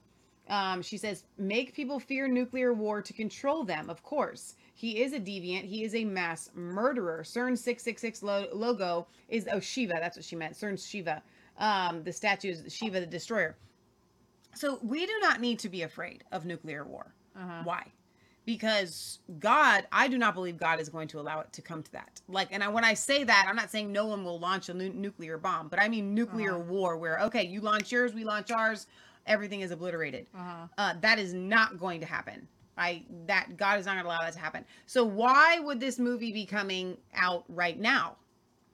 Um, 0.49 0.81
she 0.81 0.97
says, 0.97 1.24
make 1.39 1.74
people 1.74 1.99
fear 1.99 2.28
nuclear 2.28 2.73
war 2.73 3.03
to 3.03 3.12
control 3.12 3.65
them, 3.65 3.91
of 3.91 4.03
course. 4.05 4.55
He 4.74 5.03
is 5.03 5.12
a 5.12 5.19
deviant. 5.19 5.65
He 5.65 5.83
is 5.83 5.95
a 5.95 6.05
mass 6.05 6.51
murderer. 6.55 7.24
CERN 7.24 7.57
666 7.59 8.23
lo- 8.23 8.49
logo 8.53 9.09
is, 9.28 9.49
oh, 9.51 9.59
Shiva. 9.59 9.95
That's 10.01 10.16
what 10.16 10.24
she 10.24 10.37
meant. 10.37 10.55
CERN's 10.55 10.87
Shiva. 10.87 11.20
Um, 11.59 12.05
the 12.05 12.12
statue 12.12 12.51
is 12.51 12.73
Shiva 12.73 13.01
the 13.01 13.07
Destroyer. 13.07 13.57
So 14.55 14.78
we 14.83 15.05
do 15.05 15.19
not 15.20 15.41
need 15.41 15.59
to 15.61 15.69
be 15.69 15.83
afraid 15.83 16.23
of 16.31 16.45
nuclear 16.47 16.85
war. 16.85 17.12
Uh-huh. 17.35 17.62
Why? 17.65 17.91
Because 18.47 19.18
God, 19.40 19.86
I 19.93 20.06
do 20.09 20.16
not 20.18 20.35
believe 20.35 20.56
God 20.56 20.81
is 20.81 20.89
going 20.89 21.09
to 21.09 21.20
allow 21.20 21.40
it 21.40 21.52
to 21.52 21.60
come 21.62 21.82
to 21.82 21.93
that. 21.93 22.20
Like, 22.28 22.48
and 22.52 22.62
I, 22.62 22.68
when 22.68 22.85
I 22.85 22.94
say 22.94 23.24
that, 23.24 23.47
I'm 23.48 23.56
not 23.56 23.70
saying 23.73 23.90
no 23.93 24.06
one 24.06 24.24
will 24.24 24.39
launch 24.39 24.68
a 24.68 24.74
nu- 24.74 24.93
nuclear 24.93 25.36
bomb, 25.36 25.66
but 25.68 25.81
I 25.81 25.89
mean 25.89 26.14
nuclear 26.14 26.55
Uh-huh. 26.55 26.62
war, 26.73 26.97
where 26.97 27.18
okay, 27.23 27.44
you 27.44 27.60
launch 27.60 27.90
yours, 27.90 28.14
we 28.14 28.23
launch 28.24 28.52
ours, 28.52 28.86
everything 29.27 29.60
is 29.62 29.73
obliterated. 29.73 30.28
Uh-huh. 30.32 30.68
Uh, 30.78 30.94
that 31.01 31.18
is 31.18 31.35
not 31.35 31.78
going 31.78 31.98
to 32.01 32.06
happen. 32.06 32.47
I 32.78 33.02
that 33.27 33.56
God 33.56 33.81
is 33.81 33.86
not 33.86 33.94
going 33.94 34.05
to 34.05 34.09
allow 34.10 34.20
that 34.20 34.35
to 34.35 34.39
happen. 34.39 34.64
So 34.86 35.02
why 35.05 35.59
would 35.59 35.81
this 35.81 35.98
movie 35.98 36.31
be 36.32 36.47
coming 36.47 36.97
out 37.14 37.44
right 37.48 37.78
now? 37.78 38.16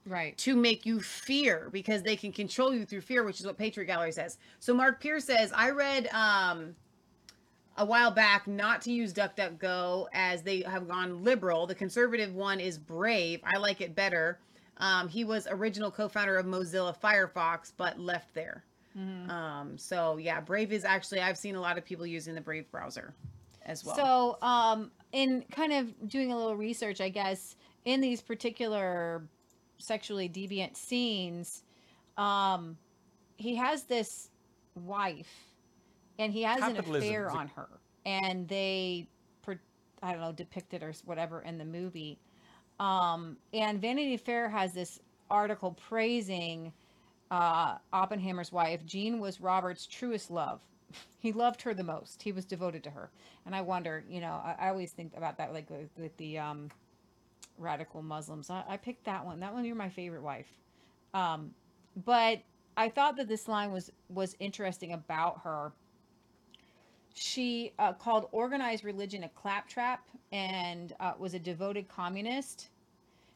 Right. 0.05 0.37
To 0.39 0.55
make 0.55 0.85
you 0.85 0.99
fear 0.99 1.69
because 1.71 2.03
they 2.03 2.17
can 2.17 2.31
control 2.33 2.75
you 2.75 2.85
through 2.85 3.01
fear, 3.01 3.23
which 3.23 3.39
is 3.39 3.45
what 3.45 3.57
Patriot 3.57 3.85
Gallery 3.87 4.11
says. 4.11 4.37
So 4.59 4.73
Mark 4.73 5.01
Pierce 5.01 5.23
says, 5.23 5.51
I 5.55 5.69
read 5.71 6.09
um 6.13 6.75
a 7.77 7.85
while 7.85 8.11
back 8.11 8.47
not 8.47 8.81
to 8.81 8.91
use 8.91 9.13
DuckDuckGo 9.13 10.07
as 10.13 10.43
they 10.43 10.61
have 10.61 10.87
gone 10.87 11.23
liberal. 11.23 11.65
The 11.65 11.75
conservative 11.75 12.35
one 12.35 12.59
is 12.59 12.77
Brave. 12.77 13.41
I 13.43 13.57
like 13.57 13.81
it 13.81 13.95
better. 13.95 14.39
Um, 14.77 15.07
he 15.07 15.23
was 15.23 15.47
original 15.49 15.91
co-founder 15.91 16.37
of 16.37 16.45
Mozilla 16.45 16.95
Firefox, 16.99 17.71
but 17.75 17.99
left 17.99 18.33
there. 18.33 18.63
Mhm. 18.97 19.29
Um, 19.29 19.77
so 19.77 20.17
yeah, 20.17 20.39
Brave 20.39 20.71
is 20.71 20.83
actually 20.83 21.21
I've 21.21 21.37
seen 21.37 21.55
a 21.55 21.61
lot 21.61 21.77
of 21.77 21.85
people 21.85 22.05
using 22.05 22.35
the 22.35 22.41
Brave 22.41 22.69
browser 22.71 23.13
as 23.65 23.83
well. 23.83 23.95
So, 23.95 24.37
um, 24.47 24.91
in 25.11 25.43
kind 25.51 25.73
of 25.73 26.09
doing 26.09 26.31
a 26.31 26.37
little 26.37 26.55
research, 26.55 27.01
I 27.01 27.09
guess, 27.09 27.55
in 27.85 28.01
these 28.01 28.21
particular 28.21 29.23
sexually 29.77 30.29
deviant 30.29 30.75
scenes, 30.75 31.63
um, 32.17 32.77
he 33.37 33.55
has 33.55 33.83
this 33.83 34.29
wife, 34.75 35.52
and 36.19 36.31
he 36.31 36.43
has 36.43 36.61
an 36.61 36.77
affair 36.77 37.29
on 37.29 37.47
her, 37.49 37.69
and 38.05 38.47
they, 38.47 39.07
I 40.01 40.11
don't 40.11 40.21
know, 40.21 40.31
depicted 40.31 40.83
or 40.83 40.93
whatever 41.05 41.41
in 41.41 41.57
the 41.57 41.65
movie. 41.65 42.19
Um, 42.79 43.37
and 43.53 43.79
Vanity 43.79 44.17
Fair 44.17 44.49
has 44.49 44.73
this 44.73 44.99
article 45.29 45.71
praising 45.87 46.73
uh, 47.31 47.77
Oppenheimer's 47.93 48.51
wife. 48.51 48.85
Jean 48.85 49.19
was 49.19 49.41
Robert's 49.41 49.87
truest 49.87 50.29
love. 50.29 50.61
He 51.19 51.31
loved 51.31 51.61
her 51.61 51.73
the 51.73 51.85
most. 51.85 52.21
He 52.21 52.33
was 52.33 52.43
devoted 52.43 52.83
to 52.83 52.89
her. 52.89 53.09
And 53.45 53.55
I 53.55 53.61
wonder, 53.61 54.03
you 54.09 54.19
know, 54.19 54.41
I, 54.43 54.55
I 54.59 54.69
always 54.69 54.91
think 54.91 55.13
about 55.15 55.37
that, 55.37 55.53
like 55.53 55.69
with, 55.69 55.89
with 55.97 56.15
the 56.17 56.37
um, 56.37 56.69
radical 57.57 58.01
Muslims. 58.01 58.49
I, 58.49 58.63
I 58.67 58.75
picked 58.75 59.05
that 59.05 59.25
one. 59.25 59.39
That 59.39 59.53
one, 59.53 59.63
you're 59.63 59.73
my 59.75 59.87
favorite 59.87 60.21
wife. 60.21 60.51
Um, 61.13 61.51
but 62.05 62.41
I 62.75 62.89
thought 62.89 63.15
that 63.17 63.27
this 63.27 63.47
line 63.47 63.71
was 63.71 63.89
was 64.09 64.35
interesting 64.39 64.93
about 64.93 65.41
her. 65.43 65.71
She 67.13 67.73
uh, 67.77 67.93
called 67.93 68.27
organized 68.31 68.83
religion 68.83 69.23
a 69.23 69.29
claptrap 69.29 70.07
and 70.31 70.93
uh, 70.99 71.13
was 71.17 71.33
a 71.33 71.39
devoted 71.39 71.87
communist. 71.87 72.69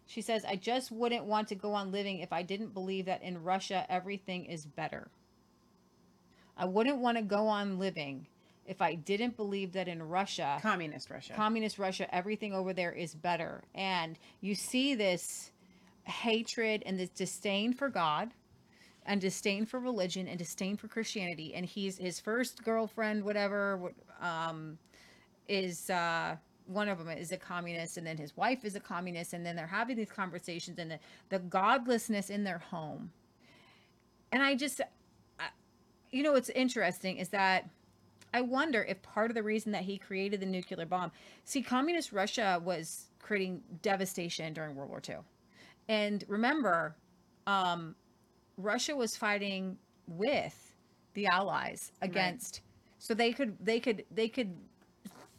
She 0.08 0.22
says, 0.22 0.46
I 0.46 0.56
just 0.56 0.92
wouldn't 0.92 1.26
want 1.26 1.48
to 1.50 1.56
go 1.56 1.74
on 1.74 1.92
living 1.92 2.20
if 2.20 2.34
I 2.34 2.42
didn't 2.42 2.74
believe 2.74 3.06
that 3.06 3.22
in 3.22 3.44
Russia 3.44 3.86
everything 3.90 4.46
is 4.46 4.66
better. 4.66 5.10
I 6.58 6.66
wouldn't 6.66 6.98
want 6.98 7.18
to 7.18 7.24
go 7.24 7.48
on 7.48 7.78
living 7.78 8.26
if 8.66 8.82
I 8.82 8.96
didn't 8.96 9.38
believe 9.38 9.74
that 9.74 9.88
in 9.88 10.02
Russia, 10.04 10.60
Communist 10.62 11.10
Russia. 11.10 11.34
communist 11.34 11.78
Russia, 11.78 12.14
everything 12.14 12.54
over 12.54 12.74
there 12.74 12.92
is 12.92 13.16
better. 13.16 13.64
And 13.76 14.18
you 14.42 14.56
see 14.56 14.96
this 14.96 15.52
hatred 16.04 16.84
and 16.86 17.00
this 17.00 17.10
disdain 17.10 17.74
for 17.74 17.90
God 17.90 18.32
and 19.08 19.20
disdain 19.22 19.66
for 19.66 19.80
religion 19.80 20.28
and 20.28 20.38
disdain 20.38 20.78
for 20.78 20.88
Christianity. 20.88 21.54
And 21.56 21.66
he's 21.66 21.98
his 21.98 22.20
first 22.20 22.64
girlfriend, 22.64 23.24
whatever, 23.24 23.94
um, 24.22 24.78
is 25.48 25.90
uh, 25.90 26.36
one 26.68 26.90
of 26.90 26.98
them 27.00 27.10
is 27.10 27.32
a 27.32 27.38
communist, 27.38 27.98
and 27.98 28.06
then 28.06 28.18
his 28.18 28.36
wife 28.36 28.66
is 28.66 28.76
a 28.76 28.80
communist, 28.80 29.34
and 29.34 29.46
then 29.46 29.56
they're 29.56 29.66
having 29.66 29.96
these 29.96 30.12
conversations 30.12 30.78
and 30.78 30.92
the, 30.92 31.00
the 31.30 31.40
godlessness 31.40 32.30
in 32.30 32.44
their 32.44 32.58
home. 32.60 33.10
And 34.32 34.44
I 34.44 34.56
just, 34.56 34.82
I- 35.40 35.50
you 36.12 36.24
know, 36.24 36.34
what's 36.34 36.50
interesting 36.50 37.18
is 37.18 37.30
that 37.30 37.70
I 38.34 38.42
wonder 38.42 38.84
if 38.84 39.02
part 39.02 39.32
of 39.32 39.36
the 39.36 39.44
reason 39.44 39.72
that 39.72 39.84
he 39.84 39.98
created 39.98 40.42
the 40.42 40.46
nuclear 40.46 40.86
bomb, 40.86 41.12
see, 41.46 41.62
communist 41.62 42.12
Russia 42.12 42.62
was 42.64 43.06
creating 43.20 43.62
devastation 43.82 44.54
during 44.54 44.76
World 44.76 44.90
War 44.90 45.02
II. 45.08 45.18
And 45.88 46.26
remember, 46.28 46.96
um, 47.48 47.96
Russia 48.58 48.96
was 48.96 49.16
fighting 49.16 49.78
with 50.08 50.74
the 51.14 51.28
Allies 51.28 51.92
against, 52.02 52.62
so 53.00 53.14
they 53.14 53.32
could, 53.32 53.56
they 53.64 53.80
could, 53.80 54.04
they 54.12 54.28
could, 54.28 54.56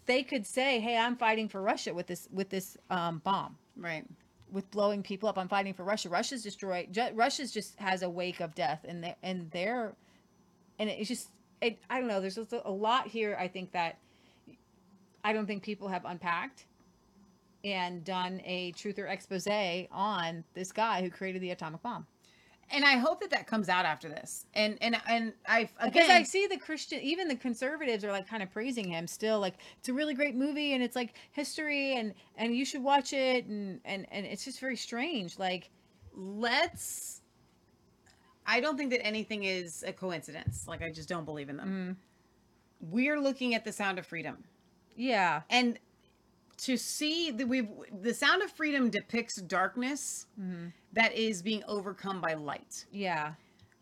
they 0.06 0.22
could 0.22 0.46
say, 0.46 0.80
"Hey, 0.80 0.96
I'm 0.96 1.16
fighting 1.16 1.48
for 1.48 1.60
Russia 1.62 1.92
with 1.92 2.06
this, 2.06 2.28
with 2.32 2.48
this 2.48 2.76
um, 2.90 3.20
bomb." 3.24 3.56
Right. 3.76 4.04
With 4.50 4.70
blowing 4.70 5.02
people 5.02 5.28
up, 5.28 5.36
I'm 5.36 5.48
fighting 5.48 5.74
for 5.74 5.84
Russia. 5.84 6.08
Russia's 6.08 6.42
destroyed. 6.42 6.88
Ju- 6.92 7.10
Russia's 7.14 7.52
just 7.52 7.78
has 7.78 8.02
a 8.02 8.08
wake 8.08 8.40
of 8.40 8.54
death, 8.54 8.84
and 8.88 9.04
they 9.04 9.14
and 9.22 9.50
they're, 9.50 9.92
and 10.78 10.88
it's 10.88 11.08
just, 11.08 11.28
it, 11.60 11.78
I 11.90 11.98
don't 11.98 12.08
know. 12.08 12.20
There's 12.20 12.38
a 12.38 12.70
lot 12.70 13.06
here. 13.06 13.36
I 13.38 13.48
think 13.48 13.72
that 13.72 13.98
I 15.22 15.32
don't 15.32 15.46
think 15.46 15.62
people 15.62 15.88
have 15.88 16.04
unpacked 16.04 16.64
and 17.64 18.04
done 18.04 18.40
a 18.44 18.72
truth 18.72 18.98
or 18.98 19.06
expose 19.06 19.46
on 19.90 20.44
this 20.54 20.72
guy 20.72 21.02
who 21.02 21.10
created 21.10 21.42
the 21.42 21.50
atomic 21.50 21.82
bomb. 21.82 22.06
And 22.70 22.84
I 22.84 22.96
hope 22.96 23.20
that 23.20 23.30
that 23.30 23.46
comes 23.46 23.68
out 23.68 23.84
after 23.84 24.08
this. 24.08 24.46
And 24.54 24.76
and 24.80 24.96
and 25.08 25.32
I 25.46 25.68
Because 25.82 26.10
I 26.10 26.22
see 26.22 26.46
the 26.46 26.58
Christian, 26.58 27.00
even 27.00 27.28
the 27.28 27.36
conservatives 27.36 28.04
are 28.04 28.12
like 28.12 28.28
kind 28.28 28.42
of 28.42 28.50
praising 28.50 28.90
him 28.90 29.06
still. 29.06 29.40
Like 29.40 29.54
it's 29.78 29.88
a 29.88 29.94
really 29.94 30.14
great 30.14 30.34
movie 30.34 30.74
and 30.74 30.82
it's 30.82 30.96
like 30.96 31.14
history 31.32 31.96
and 31.96 32.14
and 32.36 32.54
you 32.54 32.64
should 32.64 32.82
watch 32.82 33.12
it 33.12 33.46
and 33.46 33.80
and 33.84 34.06
and 34.10 34.26
it's 34.26 34.44
just 34.44 34.60
very 34.60 34.76
strange. 34.76 35.38
Like 35.38 35.70
let's 36.14 37.22
I 38.46 38.60
don't 38.60 38.76
think 38.76 38.90
that 38.90 39.04
anything 39.04 39.44
is 39.44 39.82
a 39.86 39.92
coincidence. 39.92 40.66
Like 40.66 40.82
I 40.82 40.90
just 40.90 41.08
don't 41.08 41.24
believe 41.24 41.48
in 41.48 41.56
them. 41.56 41.96
Mm. 42.80 42.90
We're 42.90 43.20
looking 43.20 43.54
at 43.54 43.64
the 43.64 43.72
sound 43.72 43.98
of 43.98 44.06
freedom. 44.06 44.44
Yeah. 44.94 45.42
And 45.48 45.78
to 46.58 46.76
see 46.76 47.30
that 47.30 47.46
we've 47.46 47.68
the 48.02 48.12
sound 48.12 48.42
of 48.42 48.50
freedom 48.50 48.90
depicts 48.90 49.36
darkness 49.36 50.26
mm-hmm. 50.38 50.68
That 50.92 51.12
is 51.14 51.42
being 51.42 51.62
overcome 51.66 52.20
by 52.20 52.34
light. 52.34 52.84
Yeah. 52.90 53.34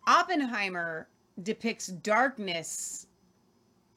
Oppenheimer 0.07 1.09
depicts 1.43 1.89
darkness 1.89 3.07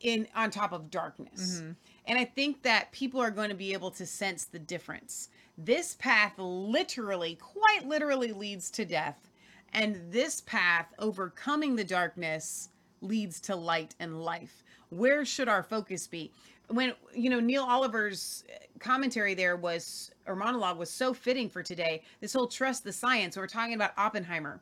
in 0.02 0.27
on 0.36 0.49
top 0.49 0.72
of 0.72 0.90
darkness. 0.90 1.61
Mhm. 1.61 1.76
And 2.06 2.18
I 2.18 2.26
think 2.26 2.64
that 2.64 2.91
people 2.91 3.22
are 3.22 3.31
going 3.31 3.49
to 3.49 3.56
be 3.56 3.73
able 3.73 3.91
to 3.91 4.06
sense 4.06 4.45
the 4.45 4.60
difference. 4.60 5.30
This 5.57 5.95
path 5.95 6.34
literally, 6.38 7.36
quite 7.36 7.86
literally 7.86 8.31
leads 8.31 8.72
to 8.72 8.86
death, 8.86 9.30
and 9.73 10.11
this 10.11 10.41
path 10.41 10.94
overcoming 10.99 11.76
the 11.76 11.84
darkness 11.84 12.69
leads 13.02 13.40
to 13.41 13.56
light 13.56 13.95
and 13.99 14.22
life. 14.23 14.64
Where 14.90 15.26
should 15.26 15.48
our 15.48 15.64
focus 15.64 16.07
be? 16.07 16.31
When 16.70 16.94
you 17.14 17.30
know 17.30 17.40
Neil 17.40 17.64
Oliver's 17.64 18.44
commentary 18.80 19.34
there 19.34 19.58
was 19.58 20.12
or 20.26 20.36
monologue 20.36 20.78
was 20.78 20.90
so 20.90 21.14
fitting 21.14 21.50
for 21.50 21.64
today. 21.64 22.04
This 22.22 22.34
whole 22.34 22.48
trust 22.48 22.84
the 22.84 22.94
science. 22.94 23.36
We're 23.36 23.48
talking 23.48 23.74
about 23.74 23.91
Oppenheimer. 23.98 24.62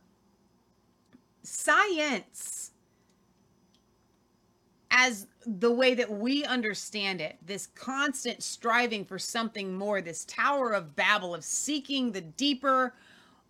Science 1.44 2.72
as 4.92 5.28
the 5.46 5.72
way 5.72 5.94
that 5.94 6.10
we 6.10 6.44
understand 6.46 7.22
it, 7.22 7.38
this 7.46 7.68
constant 7.68 8.42
striving 8.42 9.06
for 9.06 9.20
something 9.20 9.74
more, 9.74 10.02
this 10.02 10.26
Tower 10.26 10.74
of 10.74 10.96
Babel 10.96 11.36
of 11.36 11.44
seeking 11.44 12.12
the 12.12 12.22
deeper 12.22 12.94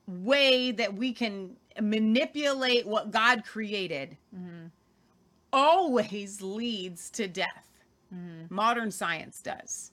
way 0.08 0.72
that 0.72 0.94
we 0.94 1.14
can 1.14 1.56
manipulate 1.82 2.88
what 2.88 3.12
God 3.12 3.44
created, 3.46 4.18
mm-hmm. 4.36 4.68
always 5.54 6.42
leads 6.42 7.10
to 7.12 7.28
death. 7.28 7.67
Mm-hmm. 8.14 8.54
Modern 8.54 8.92
science 8.92 9.42
does. 9.42 9.92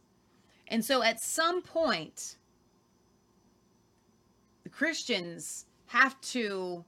And 0.68 0.84
so 0.84 1.02
at 1.02 1.20
some 1.20 1.62
point, 1.62 2.36
the 4.62 4.68
Christians 4.70 5.66
have 5.86 6.20
to 6.20 6.84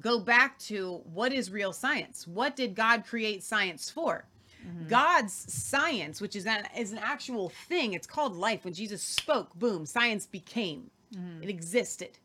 go 0.00 0.18
back 0.18 0.58
to 0.58 1.00
what 1.12 1.32
is 1.32 1.50
real 1.50 1.72
science? 1.72 2.26
What 2.26 2.56
did 2.56 2.74
God 2.74 3.04
create 3.06 3.42
science 3.42 3.90
for? 3.90 4.26
Mm-hmm. 4.66 4.88
God's 4.88 5.32
science, 5.32 6.20
which 6.20 6.36
is 6.36 6.46
an, 6.46 6.66
is 6.76 6.92
an 6.92 6.98
actual 6.98 7.50
thing, 7.68 7.94
it's 7.94 8.06
called 8.06 8.34
life. 8.34 8.64
When 8.64 8.74
Jesus 8.74 9.02
spoke, 9.02 9.54
boom, 9.54 9.86
science 9.86 10.26
became. 10.26 10.90
Mm-hmm. 11.14 11.44
It 11.44 11.48
existed. 11.48 12.18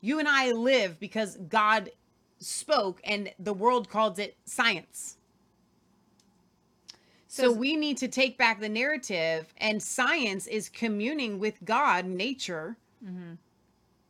You 0.00 0.18
and 0.18 0.28
I 0.28 0.50
live 0.50 0.98
because 0.98 1.36
God 1.48 1.90
spoke 2.38 3.00
and 3.04 3.30
the 3.38 3.54
world 3.54 3.88
calls 3.88 4.18
it 4.18 4.36
science. 4.44 5.16
So 7.34 7.50
we 7.50 7.74
need 7.74 7.96
to 7.98 8.06
take 8.06 8.38
back 8.38 8.60
the 8.60 8.68
narrative, 8.68 9.52
and 9.58 9.82
science 9.82 10.46
is 10.46 10.68
communing 10.68 11.40
with 11.40 11.64
God, 11.64 12.04
nature, 12.06 12.76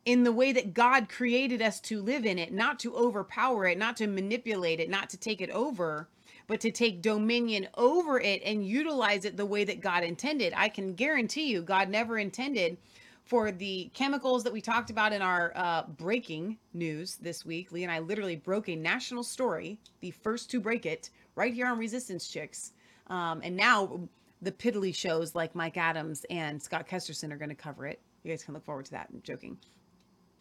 in 0.05 0.24
the 0.24 0.32
way 0.32 0.52
that 0.52 0.74
God 0.74 1.09
created 1.09 1.62
us 1.62 1.80
to 1.80 2.02
live 2.02 2.26
in 2.26 2.38
it, 2.38 2.52
not 2.52 2.78
to 2.80 2.94
overpower 2.94 3.66
it, 3.66 3.78
not 3.78 3.96
to 3.96 4.06
manipulate 4.06 4.78
it, 4.78 4.90
not 4.90 5.09
to 5.10 5.16
take 5.16 5.40
it 5.40 5.48
over, 5.51 6.06
but 6.46 6.60
to 6.60 6.70
take 6.70 7.01
dominion 7.01 7.66
over 7.78 8.20
it 8.20 8.42
and 8.44 8.66
utilize 8.66 9.24
it 9.24 9.38
the 9.38 9.46
way 9.46 9.64
that 9.64 9.80
God 9.80 10.05
intended. 10.05 10.52
I 10.55 10.68
can 10.68 10.92
guarantee 10.92 11.51
you, 11.51 11.62
God 11.62 11.88
never 11.88 12.18
intended 12.18 12.76
for 13.24 13.51
the 13.51 13.90
chemicals 13.94 14.44
that 14.44 14.52
we 14.52 14.60
talked 14.60 14.90
about 14.90 15.14
in 15.14 15.22
our 15.22 15.51
uh, 15.56 15.84
breaking 15.96 16.59
news 16.74 17.16
this 17.16 17.46
week. 17.46 17.72
Lee 17.72 17.84
and 17.84 17.90
I 17.90 18.01
literally 18.01 18.36
broke 18.36 18.68
a 18.68 18.76
national 18.76 19.22
story, 19.22 19.78
the 20.01 20.10
first 20.10 20.51
to 20.51 20.60
break 20.60 20.84
it, 20.84 21.09
right 21.34 21.55
here 21.55 21.66
on 21.66 21.78
Resistance 21.78 22.28
Chicks. 22.28 22.72
Um, 23.09 23.40
and 23.43 23.56
now 23.56 24.09
the 24.43 24.52
piddly 24.52 24.94
shows 24.94 25.35
like 25.35 25.55
Mike 25.55 25.76
Adams 25.76 26.24
and 26.31 26.62
Scott 26.62 26.89
Kesterson 26.89 27.32
are 27.32 27.36
going 27.36 27.48
to 27.48 27.55
cover 27.55 27.86
it. 27.86 28.01
You 28.22 28.31
guys 28.31 28.43
can 28.43 28.55
look 28.55 28.64
forward 28.64 28.86
to 28.86 28.90
that. 28.93 29.09
I'm 29.12 29.20
joking. 29.22 29.59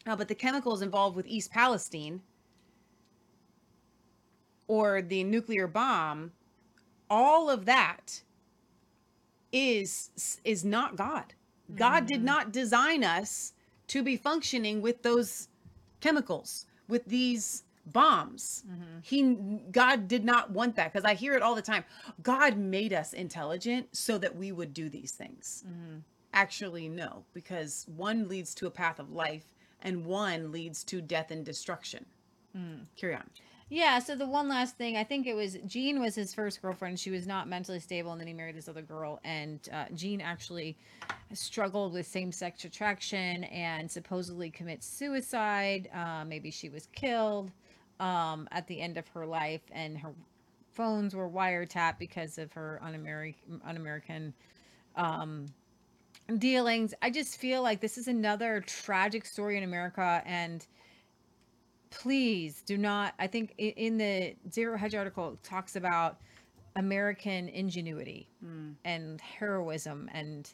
Uh, 0.06 0.16
but 0.16 0.28
the 0.28 0.34
chemicals 0.34 0.82
involved 0.82 1.16
with 1.16 1.26
East 1.26 1.50
Palestine 1.50 2.20
or 4.68 5.02
the 5.02 5.24
nuclear 5.24 5.66
bomb, 5.66 6.32
all 7.10 7.50
of 7.50 7.64
that 7.66 8.22
is 9.52 10.10
is 10.44 10.64
not 10.64 10.96
God. 10.96 11.34
God 11.76 12.06
did 12.06 12.22
not 12.22 12.52
design 12.52 13.04
us 13.04 13.52
to 13.88 14.02
be 14.02 14.16
functioning 14.16 14.82
with 14.82 15.02
those 15.02 15.48
chemicals, 16.00 16.66
with 16.88 17.06
these 17.06 17.64
bombs. 17.86 18.64
He 19.02 19.34
God 19.70 20.08
did 20.08 20.24
not 20.24 20.50
want 20.50 20.76
that 20.76 20.92
because 20.92 21.04
I 21.04 21.14
hear 21.14 21.34
it 21.34 21.42
all 21.42 21.54
the 21.54 21.62
time. 21.62 21.84
God 22.22 22.56
made 22.56 22.92
us 22.92 23.12
intelligent 23.12 23.88
so 23.96 24.18
that 24.18 24.34
we 24.36 24.52
would 24.52 24.72
do 24.72 24.88
these 24.88 25.12
things. 25.12 25.64
Actually, 26.32 26.88
no, 26.88 27.24
because 27.32 27.86
one 27.94 28.28
leads 28.28 28.54
to 28.56 28.66
a 28.66 28.70
path 28.70 28.98
of 28.98 29.12
life 29.12 29.44
and 29.82 30.04
one 30.04 30.50
leads 30.50 30.82
to 30.84 31.00
death 31.00 31.30
and 31.30 31.44
destruction. 31.44 32.06
Carry 32.96 33.14
on. 33.14 33.28
Yeah, 33.70 33.98
so 33.98 34.14
the 34.14 34.26
one 34.26 34.48
last 34.48 34.76
thing, 34.76 34.96
I 34.96 35.04
think 35.04 35.26
it 35.26 35.34
was 35.34 35.56
Jean 35.66 35.98
was 36.00 36.14
his 36.14 36.34
first 36.34 36.60
girlfriend. 36.60 37.00
She 37.00 37.10
was 37.10 37.26
not 37.26 37.48
mentally 37.48 37.80
stable, 37.80 38.12
and 38.12 38.20
then 38.20 38.28
he 38.28 38.34
married 38.34 38.56
this 38.56 38.68
other 38.68 38.82
girl. 38.82 39.20
And 39.24 39.66
uh, 39.72 39.86
Jean 39.94 40.20
actually 40.20 40.76
struggled 41.32 41.92
with 41.92 42.06
same 42.06 42.30
sex 42.30 42.64
attraction 42.64 43.44
and 43.44 43.90
supposedly 43.90 44.50
commits 44.50 44.86
suicide. 44.86 45.88
Uh, 45.94 46.24
maybe 46.24 46.50
she 46.50 46.68
was 46.68 46.88
killed 46.94 47.50
um, 48.00 48.48
at 48.50 48.66
the 48.66 48.80
end 48.80 48.96
of 48.98 49.06
her 49.08 49.26
life, 49.26 49.62
and 49.72 49.98
her 49.98 50.12
phones 50.72 51.14
were 51.14 51.28
wiretapped 51.30 51.98
because 51.98 52.38
of 52.38 52.52
her 52.52 52.80
un-American, 52.82 53.60
un-American 53.66 54.34
um, 54.96 55.46
dealings. 56.38 56.94
I 57.02 57.10
just 57.10 57.38
feel 57.38 57.62
like 57.62 57.80
this 57.80 57.96
is 57.98 58.08
another 58.08 58.60
tragic 58.66 59.24
story 59.24 59.56
in 59.56 59.62
America, 59.62 60.22
and 60.26 60.66
please 61.90 62.62
do 62.66 62.76
not 62.76 63.14
i 63.20 63.26
think 63.28 63.54
in 63.56 63.96
the 63.98 64.34
zero 64.50 64.76
hedge 64.76 64.96
article 64.96 65.34
it 65.34 65.42
talks 65.44 65.76
about 65.76 66.18
american 66.74 67.48
ingenuity 67.50 68.28
and 68.84 69.20
heroism 69.20 70.10
and 70.12 70.50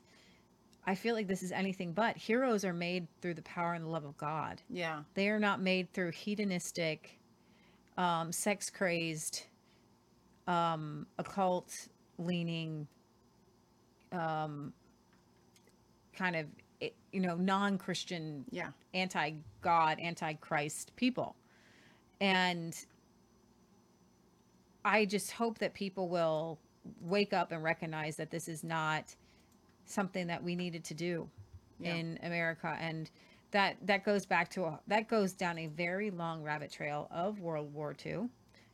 i 0.87 0.95
feel 0.95 1.15
like 1.15 1.27
this 1.27 1.43
is 1.43 1.51
anything 1.51 1.93
but 1.93 2.15
heroes 2.15 2.63
are 2.63 2.75
made 2.75 3.07
through 3.23 3.33
the 3.33 3.41
power 3.43 3.73
and 3.73 3.85
the 3.87 3.89
love 3.89 4.05
of 4.05 4.15
god 4.19 4.61
Yeah. 4.69 5.01
they 5.15 5.31
are 5.31 5.39
not 5.39 5.63
made 5.63 5.91
through 5.95 6.11
hedonistic 6.11 7.19
um, 8.01 8.33
sex 8.33 8.71
crazed 8.71 9.43
um, 10.47 11.07
occult 11.19 11.89
leaning, 12.19 12.87
um, 14.11 14.73
kind 16.17 16.35
of 16.35 16.47
eh, 16.81 16.89
you 17.13 17.21
know 17.21 17.37
non-Christian, 17.37 18.45
yeah, 18.51 18.71
anti-God, 18.95 20.01
anti-Christ 20.01 20.97
people, 20.97 21.37
and 22.23 22.75
I 24.83 25.05
just 25.05 25.33
hope 25.33 25.59
that 25.59 25.75
people 25.75 26.09
will 26.09 26.59
wake 27.03 27.35
up 27.35 27.53
and 27.53 27.63
recognize 27.63 28.17
that 28.17 28.31
this 28.31 28.49
is 28.49 28.65
not 28.65 29.15
something 29.85 30.27
that 30.29 30.43
we 30.43 30.57
needed 30.57 30.85
to 30.85 30.95
do 30.95 31.29
Yeah. 31.79 31.97
in 31.97 32.19
America. 32.23 32.75
And 32.81 33.11
that 33.53 33.77
that 33.87 34.05
goes 34.05 34.27
back 34.27 34.49
to 34.51 34.65
a, 34.65 34.81
that 34.87 35.09
goes 35.09 35.33
down 35.33 35.59
a 35.59 35.67
very 35.67 36.11
long 36.11 36.43
rabbit 36.43 36.71
trail 36.71 37.09
of 37.11 37.41
World 37.41 37.73
War 37.73 37.95
II 38.05 38.29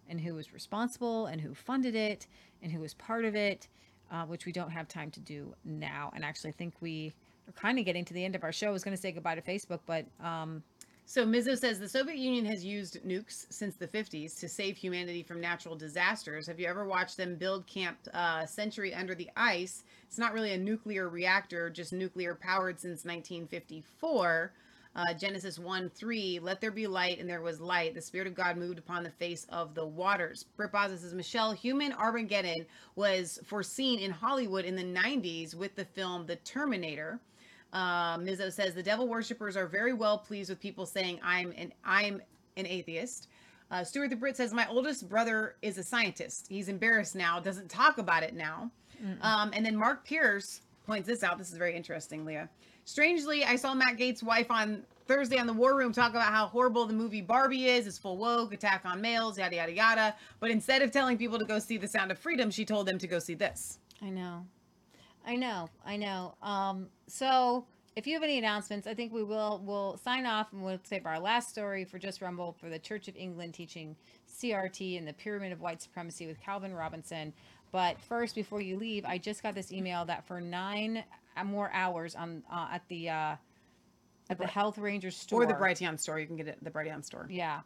and 0.08 0.20
who 0.20 0.34
was 0.34 0.52
responsible 0.52 1.26
and 1.26 1.40
who 1.40 1.54
funded 1.54 1.94
it 1.94 2.26
and 2.62 2.70
who 2.70 2.80
was 2.80 2.94
part 2.94 3.24
of 3.24 3.34
it 3.34 3.68
uh, 4.10 4.24
which 4.24 4.46
we 4.46 4.52
don't 4.52 4.70
have 4.70 4.86
time 4.88 5.10
to 5.10 5.20
do 5.20 5.54
now 5.64 6.12
and 6.14 6.24
actually 6.24 6.50
I 6.50 6.54
think 6.54 6.74
we 6.80 7.14
are 7.48 7.52
kind 7.52 7.78
of 7.78 7.84
getting 7.84 8.04
to 8.04 8.14
the 8.14 8.24
end 8.24 8.34
of 8.34 8.44
our 8.44 8.52
show 8.52 8.68
I 8.68 8.70
was 8.70 8.84
going 8.84 8.96
to 8.96 9.00
say 9.00 9.12
goodbye 9.12 9.34
to 9.34 9.42
Facebook 9.42 9.80
but 9.86 10.04
um 10.22 10.62
So 11.08 11.24
Mizzo 11.24 11.56
says 11.56 11.78
the 11.78 11.88
Soviet 11.88 12.18
Union 12.18 12.44
has 12.46 12.64
used 12.64 13.00
nukes 13.04 13.46
since 13.48 13.76
the 13.76 13.86
50s 13.86 14.38
to 14.40 14.48
save 14.48 14.76
humanity 14.76 15.22
from 15.22 15.40
natural 15.40 15.76
disasters. 15.76 16.48
Have 16.48 16.58
you 16.58 16.66
ever 16.66 16.84
watched 16.84 17.16
them 17.16 17.36
build 17.36 17.64
Camp 17.68 17.96
uh, 18.12 18.44
Century 18.44 18.92
under 18.92 19.14
the 19.14 19.30
ice? 19.36 19.84
It's 20.08 20.18
not 20.18 20.32
really 20.34 20.52
a 20.52 20.58
nuclear 20.58 21.08
reactor, 21.08 21.70
just 21.70 21.92
nuclear 21.92 22.34
powered 22.34 22.80
since 22.80 23.04
1954. 23.04 24.52
Uh, 24.96 25.12
Genesis 25.12 25.58
1 25.58 25.90
3, 25.90 26.38
let 26.42 26.58
there 26.58 26.70
be 26.70 26.86
light, 26.86 27.20
and 27.20 27.28
there 27.28 27.42
was 27.42 27.60
light. 27.60 27.94
The 27.94 28.00
Spirit 28.00 28.26
of 28.26 28.34
God 28.34 28.56
moved 28.56 28.78
upon 28.78 29.02
the 29.02 29.10
face 29.10 29.46
of 29.50 29.74
the 29.74 29.84
waters. 29.84 30.46
Britt 30.56 30.72
Baza 30.72 30.96
says, 30.96 31.12
Michelle, 31.12 31.52
human 31.52 31.92
Armageddon 31.92 32.64
was 32.94 33.38
foreseen 33.44 33.98
in 33.98 34.10
Hollywood 34.10 34.64
in 34.64 34.74
the 34.74 34.82
90s 34.82 35.54
with 35.54 35.74
the 35.74 35.84
film 35.84 36.24
The 36.24 36.36
Terminator. 36.36 37.20
Uh, 37.74 38.16
Mizzo 38.16 38.50
says 38.50 38.74
the 38.74 38.82
devil 38.82 39.06
worshippers 39.06 39.54
are 39.54 39.66
very 39.66 39.92
well 39.92 40.16
pleased 40.16 40.48
with 40.48 40.60
people 40.60 40.86
saying 40.86 41.20
I'm 41.22 41.52
an 41.58 41.74
I'm 41.84 42.22
an 42.56 42.66
atheist. 42.66 43.28
Uh, 43.70 43.84
Stuart 43.84 44.08
the 44.08 44.16
Brit 44.16 44.36
says 44.36 44.54
my 44.54 44.66
oldest 44.68 45.10
brother 45.10 45.56
is 45.60 45.76
a 45.76 45.82
scientist. 45.82 46.46
He's 46.48 46.70
embarrassed 46.70 47.14
now, 47.14 47.38
doesn't 47.38 47.68
talk 47.68 47.98
about 47.98 48.22
it 48.22 48.34
now. 48.34 48.70
Um, 49.20 49.50
and 49.52 49.66
then 49.66 49.76
Mark 49.76 50.06
Pierce 50.06 50.62
points 50.86 51.06
this 51.06 51.22
out. 51.22 51.36
This 51.36 51.50
is 51.50 51.58
very 51.58 51.76
interesting, 51.76 52.24
Leah. 52.24 52.48
Strangely, 52.86 53.44
I 53.44 53.56
saw 53.56 53.74
Matt 53.74 53.96
Gaetz' 53.96 54.22
wife 54.22 54.48
on 54.48 54.84
Thursday 55.08 55.38
on 55.38 55.48
the 55.48 55.52
War 55.52 55.76
Room 55.76 55.92
talk 55.92 56.10
about 56.10 56.32
how 56.32 56.46
horrible 56.46 56.86
the 56.86 56.92
movie 56.92 57.20
Barbie 57.20 57.66
is, 57.66 57.84
it's 57.84 57.98
full 57.98 58.16
woke, 58.16 58.54
attack 58.54 58.82
on 58.84 59.00
males, 59.00 59.36
yada 59.36 59.56
yada 59.56 59.72
yada. 59.72 60.14
But 60.38 60.52
instead 60.52 60.82
of 60.82 60.92
telling 60.92 61.18
people 61.18 61.36
to 61.40 61.44
go 61.44 61.58
see 61.58 61.78
The 61.78 61.88
Sound 61.88 62.12
of 62.12 62.18
Freedom, 62.18 62.48
she 62.48 62.64
told 62.64 62.86
them 62.86 62.96
to 62.98 63.08
go 63.08 63.18
see 63.18 63.34
this. 63.34 63.80
I 64.00 64.10
know. 64.10 64.46
I 65.26 65.34
know. 65.34 65.68
I 65.84 65.96
know. 65.96 66.36
Um, 66.40 66.86
so 67.08 67.66
if 67.96 68.06
you 68.06 68.14
have 68.14 68.22
any 68.22 68.38
announcements, 68.38 68.86
I 68.86 68.94
think 68.94 69.12
we 69.12 69.24
will 69.24 69.60
we'll 69.64 69.96
sign 69.96 70.24
off 70.24 70.52
and 70.52 70.62
we'll 70.62 70.78
save 70.84 71.06
our 71.06 71.18
last 71.18 71.48
story 71.48 71.84
for 71.84 71.98
Just 71.98 72.22
Rumble 72.22 72.52
for 72.52 72.68
the 72.68 72.78
Church 72.78 73.08
of 73.08 73.16
England 73.16 73.52
teaching 73.54 73.96
CRT 74.32 74.96
and 74.96 75.08
the 75.08 75.12
Pyramid 75.12 75.50
of 75.50 75.60
White 75.60 75.82
Supremacy 75.82 76.28
with 76.28 76.40
Calvin 76.40 76.72
Robinson. 76.72 77.32
But 77.72 78.00
first, 78.00 78.36
before 78.36 78.60
you 78.60 78.76
leave, 78.76 79.04
I 79.04 79.18
just 79.18 79.42
got 79.42 79.56
this 79.56 79.72
email 79.72 80.04
that 80.04 80.24
for 80.24 80.40
nine 80.40 81.02
more 81.44 81.70
hours 81.72 82.14
on 82.14 82.42
uh, 82.50 82.68
at 82.72 82.82
the 82.88 83.10
uh, 83.10 83.36
at 84.30 84.38
the 84.38 84.46
Health 84.46 84.78
Ranger 84.78 85.10
store 85.10 85.42
Or 85.42 85.46
the 85.46 85.54
Brighteon 85.54 85.98
store. 86.00 86.18
You 86.18 86.26
can 86.26 86.36
get 86.36 86.48
it 86.48 86.56
at 86.58 86.64
the 86.64 86.70
Brighteon 86.70 87.04
store. 87.04 87.26
Yeah, 87.30 87.60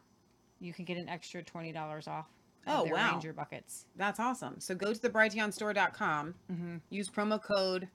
you 0.59 0.73
can 0.73 0.85
get 0.85 0.97
an 0.97 1.07
extra 1.07 1.43
twenty 1.43 1.71
dollars 1.71 2.07
off. 2.07 2.27
Oh, 2.67 2.83
their 2.83 2.93
wow. 2.93 3.11
Ranger 3.13 3.33
buckets. 3.33 3.85
That's 3.95 4.19
awesome. 4.19 4.59
So 4.59 4.75
go 4.75 4.93
to 4.93 5.01
the 5.01 5.09
brighteonstore.com, 5.09 6.35
Mm-hmm. 6.51 6.75
use 6.91 7.09
promo 7.09 7.39
code 7.41 7.87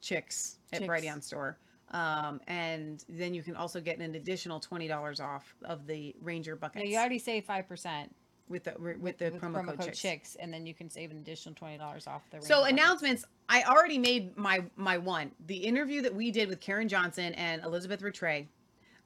chicks 0.00 0.58
at 0.72 0.80
Chicks. 0.80 0.88
Brighteon 0.90 1.22
store. 1.22 1.58
Um, 1.90 2.40
and 2.46 3.04
then 3.08 3.34
you 3.34 3.42
can 3.42 3.56
also 3.56 3.80
get 3.80 3.98
an 3.98 4.14
additional 4.14 4.58
twenty 4.60 4.88
dollars 4.88 5.20
off 5.20 5.54
of 5.64 5.86
the 5.86 6.14
Ranger 6.20 6.56
buckets. 6.56 6.84
Yeah, 6.84 6.90
you 6.90 6.98
already 6.98 7.18
saved 7.18 7.46
five 7.46 7.68
percent 7.68 8.14
with 8.48 8.64
the 8.64 8.74
with, 9.00 9.18
the 9.18 9.30
promo, 9.32 9.64
code, 9.66 9.80
chicks. 9.82 9.98
chicks, 10.00 10.36
and 10.36 10.52
then 10.52 10.66
you 10.66 10.74
can 10.74 10.90
save 10.90 11.10
an 11.10 11.18
additional 11.18 11.54
twenty 11.54 11.78
dollars 11.78 12.06
off 12.06 12.22
the. 12.30 12.36
Ranger 12.38 12.46
So 12.48 12.64
Ranger 12.64 12.80
announcements. 12.82 13.24
I 13.48 13.62
already 13.64 13.98
made 13.98 14.36
my 14.36 14.64
my 14.76 14.98
one. 14.98 15.32
The 15.46 15.56
interview 15.56 16.02
that 16.02 16.14
we 16.14 16.30
did 16.30 16.48
with 16.48 16.60
Karen 16.60 16.88
Johnson 16.88 17.34
and 17.34 17.62
Elizabeth 17.62 18.02
Rattray 18.02 18.48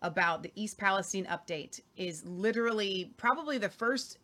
about 0.03 0.43
the 0.43 0.53
East 0.55 0.79
Palestine 0.79 1.27
update 1.27 1.81
is 1.97 2.25
literally 2.25 3.13
probably 3.17 3.59
the 3.59 3.69
first 3.69 4.19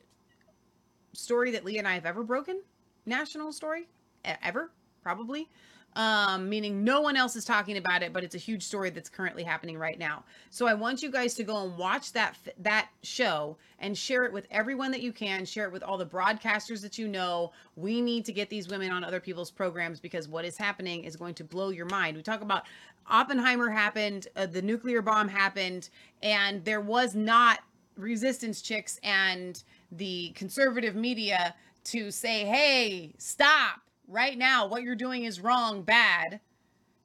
story 1.13 1.51
that 1.51 1.65
Lee 1.65 1.79
and 1.79 1.89
I 1.89 1.95
have 1.95 2.07
ever 2.07 2.23
broken. 2.23 2.63
National 3.07 3.53
story 3.53 3.89
ever 4.25 4.71
probably. 5.03 5.49
Um, 5.97 6.49
meaning 6.49 6.83
no 6.83 7.01
one 7.01 7.17
else 7.17 7.37
is 7.37 7.45
talking 7.45 7.77
about 7.77 8.03
it, 8.03 8.13
but 8.13 8.25
it's 8.25 8.35
a 8.35 8.39
huge 8.39 8.65
story 8.65 8.91
that's 8.91 9.09
currently 9.09 9.45
happening 9.45 9.79
right 9.79 9.99
now. 9.99 10.25
So 10.51 10.67
I 10.67 10.75
want 10.75 11.03
you 11.05 11.11
guys 11.11 11.35
to 11.35 11.45
go 11.45 11.63
and 11.65 11.77
watch 11.79 12.13
that 12.15 12.37
that 12.59 12.89
show 13.03 13.57
and 13.79 13.97
share 13.97 14.25
it 14.25 14.33
with 14.33 14.49
everyone 14.51 14.91
that 14.91 15.03
you 15.03 15.13
can. 15.13 15.45
Share 15.45 15.67
it 15.67 15.73
with 15.73 15.85
all 15.85 15.97
the 15.97 16.07
broadcasters 16.07 16.83
that 16.83 16.99
you 16.99 17.07
know. 17.07 17.53
We 17.77 18.01
need 18.01 18.25
to 18.25 18.33
get 18.33 18.51
these 18.51 18.69
women 18.69 18.91
on 18.91 19.05
other 19.05 19.21
people's 19.21 19.53
programs 19.53 20.01
because 20.01 20.29
what 20.29 20.45
is 20.45 20.57
happening 20.57 21.05
is 21.05 21.15
going 21.15 21.35
to 21.35 21.45
blow 21.45 21.69
your 21.69 21.87
mind. 21.87 22.17
We 22.17 22.25
talk 22.25 22.41
about 22.41 22.65
Oppenheimer 23.07 23.71
happened, 23.71 24.29
uh, 24.35 24.47
the 24.47 24.63
nuclear 24.63 25.03
bomb 25.03 25.29
happened, 25.29 25.91
and 26.23 26.65
there 26.65 26.81
was 26.81 27.15
not 27.15 27.61
resistance 27.97 28.63
chicks 28.63 28.99
and 29.05 29.63
the 29.93 30.33
conservative 30.35 30.97
media 30.97 31.55
to 31.85 32.11
say, 32.11 32.45
"Hey, 32.45 33.15
stop." 33.19 33.84
Right 34.09 34.37
now 34.39 34.67
what 34.67 34.83
you're 34.83 34.95
doing 34.95 35.25
is 35.25 35.41
wrong 35.41 35.83
bad 35.83 36.41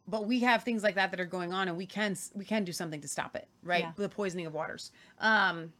but 0.08 0.26
we 0.26 0.40
have 0.40 0.64
things 0.64 0.82
like 0.84 0.96
that 0.96 1.12
that 1.12 1.20
are 1.20 1.26
going 1.26 1.54
on 1.54 1.68
and 1.68 1.78
we 1.78 1.86
can 1.86 2.16
we 2.36 2.44
can 2.46 2.64
do 2.64 2.72
something 2.72 3.00
to 3.02 3.08
stop 3.08 3.36
it 3.36 3.48
right 3.64 3.84
Yeah. 3.84 3.92
the 3.96 4.10
poisoning 4.10 4.46
of 4.46 4.54
waters 4.54 4.92
um 5.20 5.72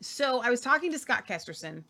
so 0.00 0.40
i 0.42 0.50
was 0.50 0.60
talking 0.60 0.90
to 0.92 0.98
scott 0.98 1.26
kesterson 1.26 1.82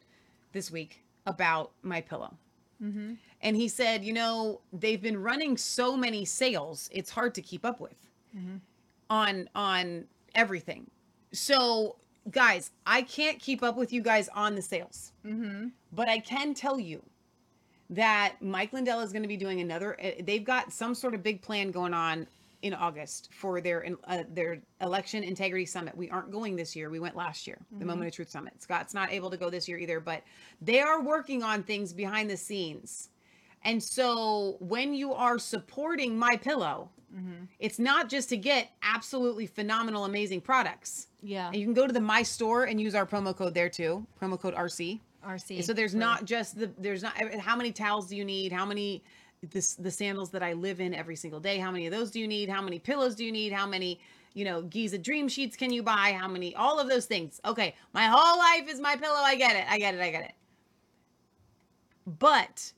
this 0.53 0.70
week 0.70 1.03
about 1.27 1.73
my 1.82 2.01
pillow 2.01 2.36
Mm-hmm. 2.82 3.12
and 3.43 3.55
he 3.57 3.69
said 3.69 4.05
you 4.05 4.12
know 4.12 4.61
they've 4.73 5.01
been 5.01 5.16
running 5.23 5.57
so 5.57 5.97
many 5.97 6.24
sales 6.24 6.89
it's 6.93 7.11
hard 7.11 7.32
to 7.36 7.43
keep 7.43 7.65
up 7.65 7.81
with 7.81 7.94
Mm-hmm. 8.36 8.57
on 9.11 9.49
on 9.55 10.05
everything 10.35 10.90
so 11.32 11.97
guys 12.31 12.73
i 12.86 13.03
can't 13.03 13.39
keep 13.39 13.62
up 13.62 13.77
with 13.77 13.93
you 13.93 14.01
guys 14.03 14.28
on 14.35 14.55
the 14.57 14.62
sales 14.62 15.12
Mm-hmm. 15.24 15.69
but 15.93 16.09
I 16.09 16.19
can 16.19 16.55
tell 16.55 16.81
you 16.81 17.03
that 17.93 18.35
Mike 18.40 18.73
Lindell 18.73 19.01
is 19.01 19.12
going 19.12 19.23
to 19.23 19.28
be 19.28 19.36
doing 19.36 19.60
another. 19.60 19.97
uh, 20.02 20.10
They've 20.23 20.44
got 20.44 20.73
some 20.73 20.94
sort 20.94 21.14
of 21.14 21.23
big 21.23 21.40
plan 21.43 21.70
going 21.70 21.94
on 21.94 22.27
in 22.62 22.73
August 22.74 23.28
for 23.32 23.60
their 23.60 23.86
uh, 24.06 24.23
their 24.35 24.59
election 24.81 25.24
integrity 25.24 25.66
summit. 25.66 25.97
We 25.97 26.09
aren't 26.10 26.31
going 26.31 26.55
this 26.56 26.77
year. 26.77 26.90
We 26.90 27.01
went 27.01 27.16
last 27.16 27.47
year, 27.47 27.59
the 27.73 27.85
Mhm. 27.85 27.89
Moment 27.89 28.06
of 28.09 28.14
Truth 28.14 28.31
summit. 28.31 28.62
Scott's 28.62 28.94
not 28.94 29.12
able 29.12 29.31
to 29.31 29.36
go 29.36 29.51
this 29.51 29.69
year 29.69 29.78
either, 29.78 29.98
but 30.01 30.23
they 30.60 30.81
are 30.81 31.01
working 31.02 31.43
on 31.43 31.62
things 31.64 31.93
behind 31.93 32.31
the 32.31 32.36
scenes. 32.36 33.09
And 33.64 33.82
so 33.82 34.56
when 34.60 34.94
you 34.94 35.12
are 35.12 35.39
supporting 35.39 36.19
My 36.19 36.36
Pillow, 36.36 36.90
Mm-hmm. 37.14 37.44
it's 37.59 37.78
not 37.78 38.09
just 38.09 38.31
to 38.31 38.39
get 38.39 38.70
absolutely 38.82 39.47
phenomenal, 39.47 40.06
amazing 40.06 40.40
products. 40.40 41.09
Yeah. 41.23 41.48
And 41.48 41.56
you 41.56 41.66
can 41.66 41.74
go 41.74 41.86
to 41.86 41.93
the 41.93 42.01
My 42.01 42.23
Store 42.23 42.64
and 42.64 42.81
use 42.81 42.94
our 42.94 43.05
promo 43.05 43.36
code 43.36 43.52
there 43.52 43.69
too, 43.69 44.06
promo 44.19 44.40
code 44.40 44.55
RC. 44.55 44.98
RC. 45.27 45.62
So 45.65 45.73
there's 45.73 45.93
for- 45.93 45.99
not 45.99 46.24
just 46.24 46.59
the 46.59 46.70
there's 46.78 47.03
not 47.03 47.16
how 47.40 47.57
many 47.57 47.73
towels 47.73 48.09
do 48.09 48.16
you 48.16 48.24
need? 48.24 48.53
How 48.53 48.66
many 48.66 49.03
this 49.51 49.74
the 49.74 49.90
sandals 49.90 50.31
that 50.31 50.43
I 50.43 50.53
live 50.53 50.81
in 50.81 50.94
every 50.94 51.16
single 51.16 51.40
day? 51.40 51.59
How 51.59 51.70
many 51.70 51.86
of 51.86 51.93
those 51.93 52.11
do 52.11 52.20
you 52.20 52.28
need? 52.28 52.49
How 52.49 52.62
many 52.62 52.78
pillows 52.78 53.15
do 53.15 53.24
you 53.24 53.32
need? 53.32 53.53
How 53.53 53.66
many 53.66 54.01
you 54.35 54.44
know 54.44 54.62
Giza 54.62 54.99
Dream 54.99 55.28
Sheets 55.28 55.57
can 55.57 55.73
you 55.73 55.82
buy? 55.82 56.16
How 56.19 56.28
many? 56.28 56.55
All 56.55 56.78
of 56.78 56.89
those 56.89 57.07
things. 57.07 57.40
Okay, 57.44 57.74
my 57.93 58.07
whole 58.07 58.39
life 58.39 58.69
is 58.69 58.81
my 58.81 58.97
pillow. 58.97 59.19
I 59.19 59.36
get 59.36 59.57
it. 59.57 59.65
I 59.69 59.78
get 59.78 59.94
it. 59.94 60.01
I 60.01 60.11
get 60.11 60.24
it. 60.24 60.32
But 62.19 62.73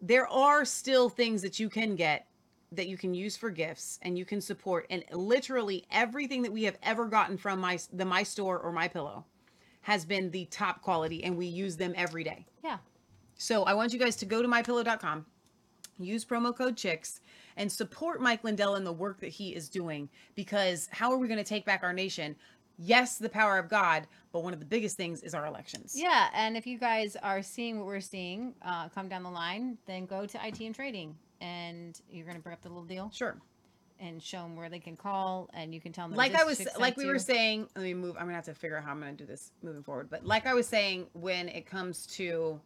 there 0.00 0.28
are 0.28 0.64
still 0.64 1.08
things 1.08 1.42
that 1.42 1.58
you 1.58 1.68
can 1.68 1.96
get 1.96 2.26
that 2.72 2.88
you 2.88 2.96
can 2.96 3.14
use 3.14 3.36
for 3.36 3.50
gifts 3.50 3.98
and 4.02 4.18
you 4.18 4.24
can 4.24 4.40
support 4.40 4.86
and 4.90 5.02
literally 5.12 5.84
everything 5.90 6.42
that 6.42 6.52
we 6.52 6.64
have 6.64 6.76
ever 6.82 7.06
gotten 7.06 7.38
from 7.38 7.60
my 7.60 7.78
the 7.92 8.04
my 8.04 8.22
store 8.22 8.58
or 8.58 8.72
my 8.72 8.86
pillow 8.86 9.24
has 9.88 10.04
been 10.04 10.30
the 10.30 10.44
top 10.50 10.82
quality 10.82 11.24
and 11.24 11.34
we 11.34 11.46
use 11.46 11.74
them 11.74 11.94
every 11.96 12.22
day. 12.22 12.44
Yeah. 12.62 12.76
So 13.36 13.62
I 13.62 13.72
want 13.72 13.94
you 13.94 13.98
guys 13.98 14.16
to 14.16 14.26
go 14.26 14.42
to 14.42 14.46
mypillow.com, 14.46 15.24
use 15.98 16.26
promo 16.26 16.54
code 16.54 16.76
chicks 16.76 17.20
and 17.56 17.72
support 17.72 18.20
Mike 18.20 18.44
Lindell 18.44 18.74
in 18.74 18.84
the 18.84 18.92
work 18.92 19.18
that 19.20 19.30
he 19.30 19.54
is 19.54 19.70
doing 19.70 20.10
because 20.34 20.90
how 20.92 21.10
are 21.10 21.16
we 21.16 21.26
going 21.26 21.38
to 21.38 21.44
take 21.44 21.64
back 21.64 21.82
our 21.82 21.94
nation? 21.94 22.36
Yes, 22.76 23.16
the 23.16 23.30
power 23.30 23.56
of 23.56 23.70
God, 23.70 24.06
but 24.30 24.44
one 24.44 24.52
of 24.52 24.60
the 24.60 24.66
biggest 24.66 24.98
things 24.98 25.22
is 25.22 25.32
our 25.32 25.46
elections. 25.46 25.94
Yeah, 25.96 26.28
and 26.34 26.54
if 26.54 26.66
you 26.66 26.78
guys 26.78 27.16
are 27.22 27.42
seeing 27.42 27.78
what 27.78 27.86
we're 27.86 28.00
seeing 28.00 28.52
uh, 28.60 28.90
come 28.90 29.08
down 29.08 29.22
the 29.22 29.30
line, 29.30 29.78
then 29.86 30.04
go 30.04 30.26
to 30.26 30.36
ITM 30.36 30.74
Trading, 30.74 31.16
and 31.40 31.98
you're 32.10 32.26
going 32.26 32.36
to 32.36 32.42
bring 32.42 32.52
up 32.52 32.60
the 32.60 32.68
little 32.68 32.84
deal. 32.84 33.10
Sure. 33.14 33.38
And 34.00 34.22
show 34.22 34.38
them 34.38 34.56
where 34.56 34.68
they 34.68 34.78
can 34.78 34.96
call, 34.96 35.50
and 35.54 35.74
you 35.74 35.80
can 35.80 35.92
tell 35.92 36.08
them. 36.08 36.16
like 36.16 36.34
I 36.34 36.44
was 36.44 36.66
like 36.78 36.96
we 36.96 37.06
were 37.06 37.18
saying 37.18 37.68
let 37.74 37.84
me 37.84 37.94
move 37.94 38.16
i'm 38.16 38.22
gonna 38.22 38.34
have 38.34 38.44
to 38.44 38.54
figure 38.54 38.76
out 38.76 38.84
how 38.84 38.90
i'm 38.92 39.00
gonna 39.00 39.12
do 39.12 39.26
this 39.26 39.52
moving 39.62 39.82
forward 39.82 40.08
but 40.10 40.24
like 40.24 40.46
i 40.46 40.54
was 40.54 40.66
saying 40.66 41.06
when 41.12 41.48
it 41.48 41.66
comes 41.66 42.06
to 42.06 42.60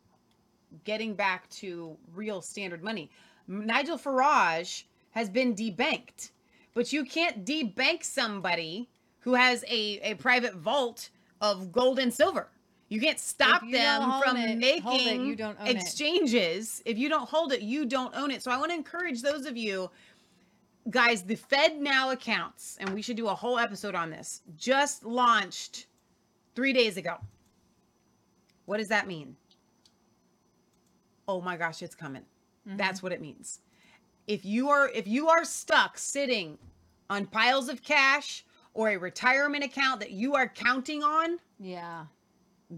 getting 0.85 1.15
back 1.15 1.49
to 1.51 1.97
real 2.15 2.41
standard 2.41 2.83
money 2.83 3.11
nigel 3.47 3.99
farage 3.99 4.85
has 5.11 5.29
been 5.29 5.55
debanked 5.55 6.31
but 6.75 6.93
you 6.93 7.05
can't 7.05 7.45
debank 7.45 8.03
somebody 8.03 8.89
who 9.21 9.35
has 9.35 9.65
a, 9.69 9.99
a 10.03 10.15
private 10.15 10.55
vault 10.55 11.11
of 11.41 11.71
gold 11.73 11.99
and 11.99 12.13
silver 12.13 12.49
you 12.89 13.01
can't 13.01 13.19
stop 13.19 13.63
you 13.63 13.73
them 13.73 14.21
from 14.23 14.37
it, 14.37 14.51
it, 14.51 14.59
making 14.59 15.27
you 15.27 15.35
it. 15.35 15.57
exchanges 15.77 16.83
if 16.85 16.99
you 16.99 17.09
don't 17.09 17.29
hold 17.29 17.53
it 17.53 17.63
you 17.63 17.85
don't 17.85 18.15
own 18.15 18.31
it 18.31 18.43
so 18.43 18.51
i 18.51 18.57
want 18.57 18.71
to 18.71 18.75
encourage 18.75 19.23
those 19.23 19.47
of 19.47 19.57
you 19.57 19.91
guys, 20.91 21.23
the 21.23 21.35
Fed 21.35 21.81
Now 21.81 22.11
accounts, 22.11 22.77
and 22.81 22.91
we 22.91 23.03
should 23.03 23.17
do 23.17 23.29
a 23.29 23.35
whole 23.35 23.59
episode 23.59 23.95
on 23.95 24.11
this, 24.11 24.43
just 24.57 25.05
launched 25.05 25.87
three 26.55 26.73
days 26.73 26.97
ago. 26.97 27.17
What 28.67 28.79
does 28.79 28.89
that 28.89 29.07
mean? 29.07 29.37
Oh 31.29 31.41
my 31.41 31.57
gosh, 31.57 31.83
it's 31.83 31.95
coming. 31.95 32.23
Mm-hmm. 32.69 32.77
That's 32.77 33.03
what 33.03 33.13
it 33.13 33.21
means. 33.21 33.61
If 34.27 34.45
you 34.45 34.71
are 34.71 34.89
if 34.89 35.07
you 35.07 35.29
are 35.29 35.45
stuck 35.45 35.99
sitting 35.99 36.59
on 37.11 37.27
piles 37.27 37.69
of 37.69 37.83
cash 37.83 38.45
or 38.75 38.91
a 38.91 38.97
retirement 38.97 39.65
account 39.65 40.01
that 40.01 40.13
you 40.13 40.35
are 40.35 40.49
counting 40.49 41.03
on, 41.03 41.39
yeah, 41.59 42.05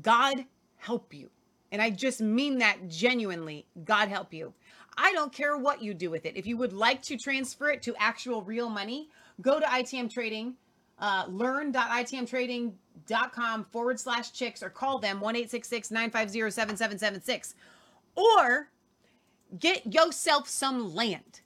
God 0.01 0.45
help 0.77 1.13
you. 1.13 1.31
And 1.73 1.83
I 1.83 1.91
just 1.91 2.21
mean 2.21 2.59
that 2.59 2.89
genuinely. 2.89 3.67
God 3.85 4.09
help 4.09 4.33
you. 4.33 4.55
I 4.97 5.13
don't 5.13 5.33
care 5.33 5.57
what 5.57 5.83
you 5.83 5.95
do 5.95 6.11
with 6.11 6.27
it. 6.27 6.37
If 6.37 6.47
you 6.47 6.57
would 6.57 6.73
like 6.73 7.03
to 7.03 7.17
transfer 7.17 7.71
it 7.71 7.83
to 7.83 7.95
actual 7.99 8.43
real 8.43 8.69
money, 8.69 9.09
go 9.41 9.59
to 9.59 9.67
ITM 9.67 10.13
Trading, 10.13 10.55
uh, 10.99 11.25
learn.itmtrading.com 11.29 13.65
forward 13.65 13.99
slash 13.99 14.33
chicks 14.33 14.63
or 14.63 14.71
call 14.71 14.99
them 14.99 15.21
1 15.21 15.35
950 15.35 16.51
7776. 16.51 17.55
Or 18.17 18.69
get 19.59 19.93
yourself 19.93 20.49
some 20.49 20.95
land. 20.95 21.41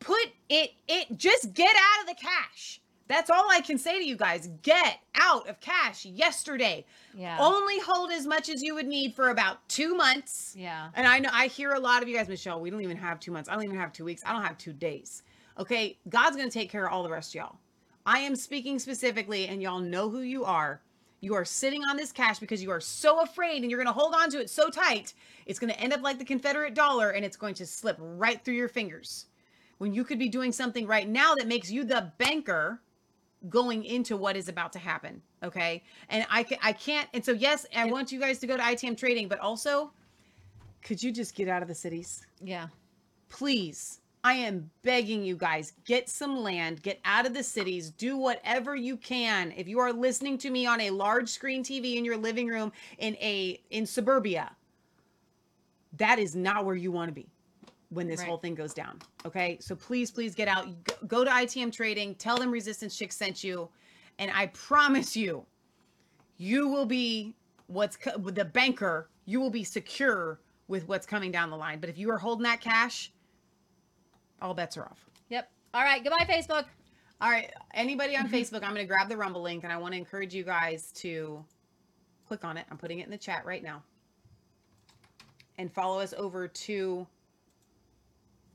Put 0.00 0.32
it, 0.48 0.72
it, 0.86 1.16
just 1.16 1.54
get 1.54 1.74
out 1.74 2.02
of 2.02 2.08
the 2.08 2.14
cash. 2.20 2.80
That's 3.08 3.30
all 3.30 3.46
I 3.50 3.62
can 3.62 3.78
say 3.78 3.98
to 3.98 4.06
you 4.06 4.16
guys. 4.16 4.48
Get 4.62 4.98
out 5.14 5.48
of 5.48 5.60
cash 5.60 6.04
yesterday. 6.04 6.84
Yeah. 7.14 7.38
Only 7.40 7.80
hold 7.80 8.12
as 8.12 8.26
much 8.26 8.48
as 8.48 8.62
you 8.62 8.74
would 8.74 8.86
need 8.86 9.14
for 9.14 9.30
about 9.30 9.66
two 9.68 9.96
months. 9.96 10.54
Yeah. 10.56 10.90
And 10.94 11.06
I 11.06 11.18
know 11.18 11.30
I 11.32 11.46
hear 11.46 11.72
a 11.72 11.80
lot 11.80 12.02
of 12.02 12.08
you 12.08 12.16
guys, 12.16 12.28
Michelle, 12.28 12.60
we 12.60 12.70
don't 12.70 12.82
even 12.82 12.98
have 12.98 13.18
two 13.18 13.32
months. 13.32 13.48
I 13.48 13.54
don't 13.54 13.64
even 13.64 13.78
have 13.78 13.92
two 13.92 14.04
weeks. 14.04 14.22
I 14.26 14.32
don't 14.32 14.42
have 14.42 14.58
two 14.58 14.74
days. 14.74 15.22
Okay. 15.58 15.96
God's 16.08 16.36
going 16.36 16.48
to 16.48 16.56
take 16.56 16.70
care 16.70 16.86
of 16.86 16.92
all 16.92 17.02
the 17.02 17.10
rest 17.10 17.30
of 17.30 17.34
y'all. 17.36 17.56
I 18.04 18.20
am 18.20 18.36
speaking 18.36 18.78
specifically, 18.78 19.48
and 19.48 19.60
y'all 19.60 19.80
know 19.80 20.08
who 20.08 20.20
you 20.20 20.44
are. 20.44 20.80
You 21.20 21.34
are 21.34 21.44
sitting 21.44 21.82
on 21.90 21.96
this 21.96 22.12
cash 22.12 22.38
because 22.38 22.62
you 22.62 22.70
are 22.70 22.80
so 22.80 23.22
afraid 23.22 23.62
and 23.62 23.70
you're 23.70 23.82
going 23.82 23.92
to 23.92 24.00
hold 24.00 24.14
on 24.14 24.30
to 24.30 24.40
it 24.40 24.48
so 24.48 24.70
tight, 24.70 25.14
it's 25.46 25.58
going 25.58 25.72
to 25.72 25.80
end 25.80 25.92
up 25.92 26.02
like 26.02 26.18
the 26.18 26.24
Confederate 26.24 26.74
dollar 26.74 27.10
and 27.10 27.24
it's 27.24 27.36
going 27.36 27.54
to 27.54 27.66
slip 27.66 27.96
right 27.98 28.42
through 28.44 28.54
your 28.54 28.68
fingers. 28.68 29.26
When 29.78 29.92
you 29.92 30.04
could 30.04 30.18
be 30.18 30.28
doing 30.28 30.52
something 30.52 30.86
right 30.86 31.08
now 31.08 31.34
that 31.34 31.48
makes 31.48 31.70
you 31.70 31.84
the 31.84 32.12
banker 32.18 32.80
going 33.48 33.84
into 33.84 34.16
what 34.16 34.36
is 34.36 34.48
about 34.48 34.72
to 34.72 34.78
happen. 34.78 35.22
Okay. 35.42 35.82
And 36.08 36.26
I, 36.30 36.44
I 36.62 36.72
can't. 36.72 37.08
And 37.14 37.24
so, 37.24 37.32
yes, 37.32 37.66
I 37.74 37.86
want 37.86 38.10
you 38.10 38.20
guys 38.20 38.38
to 38.40 38.46
go 38.46 38.56
to 38.56 38.62
ITM 38.62 38.96
trading, 38.96 39.28
but 39.28 39.38
also, 39.38 39.92
could 40.82 41.02
you 41.02 41.12
just 41.12 41.34
get 41.34 41.48
out 41.48 41.62
of 41.62 41.68
the 41.68 41.74
cities? 41.74 42.26
Yeah. 42.42 42.68
Please. 43.28 44.00
I 44.24 44.34
am 44.34 44.68
begging 44.82 45.22
you 45.22 45.36
guys, 45.36 45.74
get 45.84 46.08
some 46.08 46.42
land, 46.42 46.82
get 46.82 46.98
out 47.04 47.24
of 47.24 47.34
the 47.34 47.42
cities, 47.42 47.90
do 47.90 48.16
whatever 48.16 48.74
you 48.74 48.96
can. 48.96 49.52
If 49.56 49.68
you 49.68 49.78
are 49.78 49.92
listening 49.92 50.38
to 50.38 50.50
me 50.50 50.66
on 50.66 50.80
a 50.80 50.90
large 50.90 51.28
screen 51.28 51.62
TV 51.62 51.96
in 51.96 52.04
your 52.04 52.16
living 52.16 52.48
room 52.48 52.72
in 52.98 53.14
a 53.16 53.60
in 53.70 53.86
suburbia, 53.86 54.50
that 55.96 56.18
is 56.18 56.34
not 56.34 56.64
where 56.64 56.74
you 56.74 56.90
want 56.90 57.08
to 57.08 57.14
be 57.14 57.28
when 57.90 58.06
this 58.06 58.20
Right. 58.20 58.28
whole 58.28 58.38
thing 58.38 58.54
goes 58.54 58.74
down. 58.74 59.00
Okay? 59.24 59.58
So 59.60 59.74
please 59.74 60.10
please 60.10 60.34
get 60.34 60.48
out. 60.48 60.68
Go- 61.06 61.24
to 61.24 61.30
ITM 61.30 61.70
Trading, 61.72 62.14
tell 62.14 62.36
them 62.36 62.50
Resistance 62.50 62.96
Chick 62.96 63.12
sent 63.12 63.42
you, 63.42 63.70
and 64.18 64.30
I 64.30 64.48
promise 64.48 65.16
you 65.16 65.46
you 66.36 66.68
will 66.68 66.86
be 66.86 67.34
what's 67.66 67.96
co- 67.96 68.16
the 68.18 68.44
banker, 68.44 69.08
you 69.24 69.40
will 69.40 69.50
be 69.50 69.64
secure 69.64 70.40
with 70.68 70.86
what's 70.86 71.06
coming 71.06 71.32
down 71.32 71.50
the 71.50 71.56
line. 71.56 71.80
But 71.80 71.90
if 71.90 71.98
you 71.98 72.10
are 72.10 72.18
holding 72.18 72.44
that 72.44 72.60
cash, 72.60 73.12
all 74.40 74.54
bets 74.54 74.76
are 74.76 74.84
off. 74.84 75.08
Yep. 75.30 75.50
All 75.74 75.82
right. 75.82 76.02
Goodbye, 76.02 76.24
Facebook. 76.26 76.66
All 77.20 77.30
right. 77.30 77.52
Anybody 77.74 78.16
on 78.16 78.28
Facebook, 78.28 78.62
I'm 78.62 78.74
going 78.74 78.76
to 78.76 78.84
grab 78.84 79.08
the 79.08 79.16
Rumble 79.16 79.42
link 79.42 79.64
and 79.64 79.72
I 79.72 79.76
want 79.78 79.92
to 79.94 79.98
encourage 79.98 80.34
you 80.34 80.44
guys 80.44 80.92
to 80.96 81.44
click 82.26 82.44
on 82.44 82.56
it. 82.56 82.66
I'm 82.70 82.78
putting 82.78 83.00
it 83.00 83.04
in 83.06 83.10
the 83.10 83.18
chat 83.18 83.44
right 83.44 83.62
now. 83.62 83.82
And 85.56 85.72
follow 85.72 85.98
us 86.00 86.14
over 86.16 86.46
to 86.46 87.06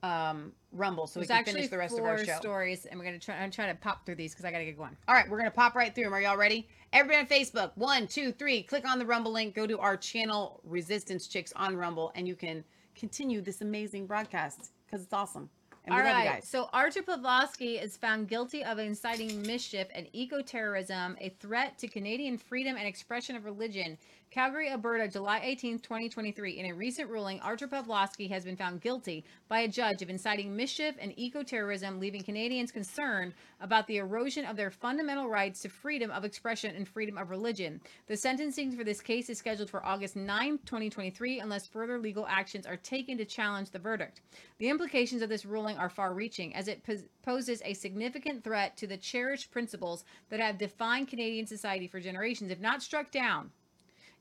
um, 0.04 0.52
Rumble 0.74 1.08
so 1.08 1.20
There's 1.20 1.30
we 1.30 1.36
can 1.36 1.46
finish 1.46 1.70
the 1.70 1.78
rest 1.78 1.98
of 1.98 2.04
our 2.04 2.24
show. 2.24 2.36
stories, 2.36 2.86
and 2.86 3.00
we're 3.00 3.06
gonna 3.06 3.20
try. 3.20 3.38
I'm 3.38 3.52
trying 3.52 3.74
to 3.74 3.82
pop 3.82 4.06
through 4.06 4.16
these 4.16 4.34
because 4.34 4.46
I 4.46 4.52
gotta 4.52 4.66
get 4.66 4.78
going. 4.78 4.96
All 5.08 5.16
right, 5.16 5.30
we're 5.30 5.38
gonna 5.38 5.52
pop 5.52 5.76
right 5.76 5.96
through 5.96 6.04
them. 6.06 6.14
Are 6.14 6.22
y'all 6.22 6.38
ready? 6.38 6.68
Everybody 6.92 7.22
on 7.22 7.28
Facebook, 7.28 7.72
one, 7.76 8.08
two, 8.08 8.32
three. 8.32 8.62
Click 8.64 8.88
on 8.88 9.00
the 9.00 9.06
Rumble 9.06 9.32
link. 9.32 9.56
Go 9.56 9.66
to 9.66 9.80
our 9.80 9.96
channel, 9.96 10.60
Resistance 10.64 11.28
Chicks 11.28 11.54
on 11.56 11.78
Rumble, 11.78 12.12
and 12.16 12.28
you 12.28 12.36
can 12.36 12.64
continue 12.96 13.42
this 13.42 13.62
amazing 13.62 14.06
broadcast 14.06 14.72
because 14.86 15.04
it's 15.04 15.14
awesome. 15.14 15.50
And 15.86 15.94
All 15.94 16.00
right. 16.02 16.44
So 16.46 16.70
Artur 16.72 17.02
Pawlowski 17.04 17.82
is 17.82 17.98
found 17.98 18.30
guilty 18.30 18.64
of 18.64 18.80
inciting 18.80 19.42
mischief 19.42 19.88
and 19.94 20.08
eco-terrorism, 20.14 21.18
a 21.20 21.30
threat 21.42 21.78
to 21.80 21.90
Canadian 21.90 22.38
freedom 22.38 22.78
and 22.78 22.88
expression 22.88 23.36
of 23.36 23.44
religion. 23.44 23.98
Calgary, 24.34 24.68
Alberta, 24.72 25.08
July 25.08 25.42
18, 25.44 25.78
2023. 25.78 26.58
In 26.58 26.66
a 26.66 26.74
recent 26.74 27.08
ruling, 27.08 27.40
Artur 27.42 27.68
Pawlowski 27.68 28.28
has 28.32 28.44
been 28.44 28.58
found 28.58 28.82
guilty 28.82 29.24
by 29.48 29.60
a 29.60 29.68
judge 29.68 30.02
of 30.02 30.10
inciting 30.10 30.56
mischief 30.56 30.96
and 31.00 31.14
eco-terrorism, 31.18 32.00
leaving 32.00 32.24
Canadians 32.24 32.72
concerned 32.72 33.36
about 33.62 33.86
the 33.86 33.98
erosion 33.98 34.44
of 34.46 34.56
their 34.56 34.72
fundamental 34.72 35.30
rights 35.30 35.62
to 35.62 35.70
freedom 35.70 36.10
of 36.10 36.26
expression 36.26 36.76
and 36.76 36.88
freedom 36.88 37.16
of 37.16 37.30
religion. 37.30 37.80
The 38.08 38.18
sentencing 38.18 38.76
for 38.76 38.84
this 38.84 39.02
case 39.02 39.30
is 39.30 39.38
scheduled 39.38 39.70
for 39.70 39.86
August 39.86 40.16
9, 40.16 40.58
2023, 40.66 41.40
unless 41.40 41.68
further 41.68 42.00
legal 42.00 42.26
actions 42.26 42.66
are 42.66 42.78
taken 42.78 43.20
to 43.20 43.26
challenge 43.26 43.70
the 43.70 43.78
verdict. 43.78 44.22
The 44.58 44.70
implications 44.70 45.22
of 45.22 45.30
this 45.30 45.46
ruling 45.46 45.78
are 45.78 45.90
far 45.90 46.16
reaching, 46.16 46.56
as 46.56 46.68
it 46.68 46.84
poses 47.22 47.62
a 47.64 47.76
significant 47.76 48.44
threat 48.44 48.78
to 48.78 48.88
the 48.88 48.98
cherished 48.98 49.52
principles 49.52 50.06
that 50.30 50.40
have 50.40 50.58
defined 50.58 51.08
Canadian 51.08 51.46
society 51.46 51.88
for 51.88 52.00
generations. 52.00 52.50
If 52.50 52.60
not 52.60 52.82
struck 52.82 53.12
down, 53.12 53.52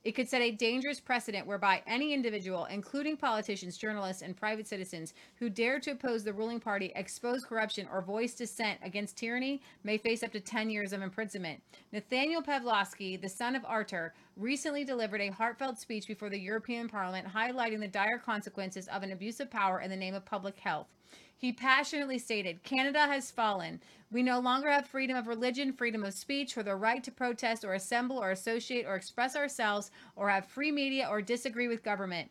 it 0.04 0.12
could 0.12 0.28
set 0.28 0.42
a 0.42 0.50
dangerous 0.50 0.98
precedent 0.98 1.46
whereby 1.46 1.82
any 1.86 2.12
individual, 2.12 2.64
including 2.66 3.16
politicians, 3.16 3.76
journalists, 3.76 4.22
and 4.22 4.36
private 4.36 4.66
citizens, 4.66 5.14
who 5.36 5.48
dare 5.48 5.78
to 5.78 5.92
oppose 5.92 6.24
the 6.24 6.32
ruling 6.32 6.58
party, 6.58 6.92
expose 6.96 7.44
corruption, 7.44 7.88
or 7.92 8.02
voice 8.02 8.34
dissent 8.34 8.80
against 8.82 9.16
tyranny 9.16 9.62
may 9.84 9.96
face 9.96 10.22
up 10.22 10.32
to 10.32 10.40
10 10.40 10.70
years 10.70 10.92
of 10.92 11.02
imprisonment. 11.02 11.62
Nathaniel 11.92 12.42
Pawlowski, 12.42 13.20
the 13.20 13.28
son 13.28 13.54
of 13.54 13.64
Artur, 13.64 14.12
recently 14.36 14.84
delivered 14.84 15.20
a 15.20 15.28
heartfelt 15.28 15.78
speech 15.78 16.06
before 16.08 16.30
the 16.30 16.38
European 16.38 16.88
Parliament 16.88 17.28
highlighting 17.28 17.80
the 17.80 17.88
dire 17.88 18.18
consequences 18.18 18.88
of 18.88 19.02
an 19.02 19.12
abuse 19.12 19.40
of 19.40 19.50
power 19.50 19.80
in 19.80 19.90
the 19.90 19.96
name 19.96 20.14
of 20.14 20.24
public 20.24 20.58
health. 20.58 20.88
He 21.36 21.52
passionately 21.52 22.18
stated, 22.18 22.62
Canada 22.62 23.00
has 23.00 23.30
fallen. 23.30 23.82
We 24.10 24.22
no 24.22 24.38
longer 24.38 24.70
have 24.70 24.86
freedom 24.86 25.16
of 25.16 25.26
religion, 25.26 25.72
freedom 25.72 26.04
of 26.04 26.14
speech, 26.14 26.56
or 26.56 26.62
the 26.62 26.76
right 26.76 27.02
to 27.02 27.10
protest 27.10 27.64
or 27.64 27.74
assemble 27.74 28.18
or 28.18 28.30
associate 28.30 28.86
or 28.86 28.94
express 28.94 29.34
ourselves 29.34 29.90
or 30.14 30.28
have 30.28 30.46
free 30.46 30.70
media 30.70 31.08
or 31.10 31.20
disagree 31.20 31.68
with 31.68 31.82
government. 31.82 32.30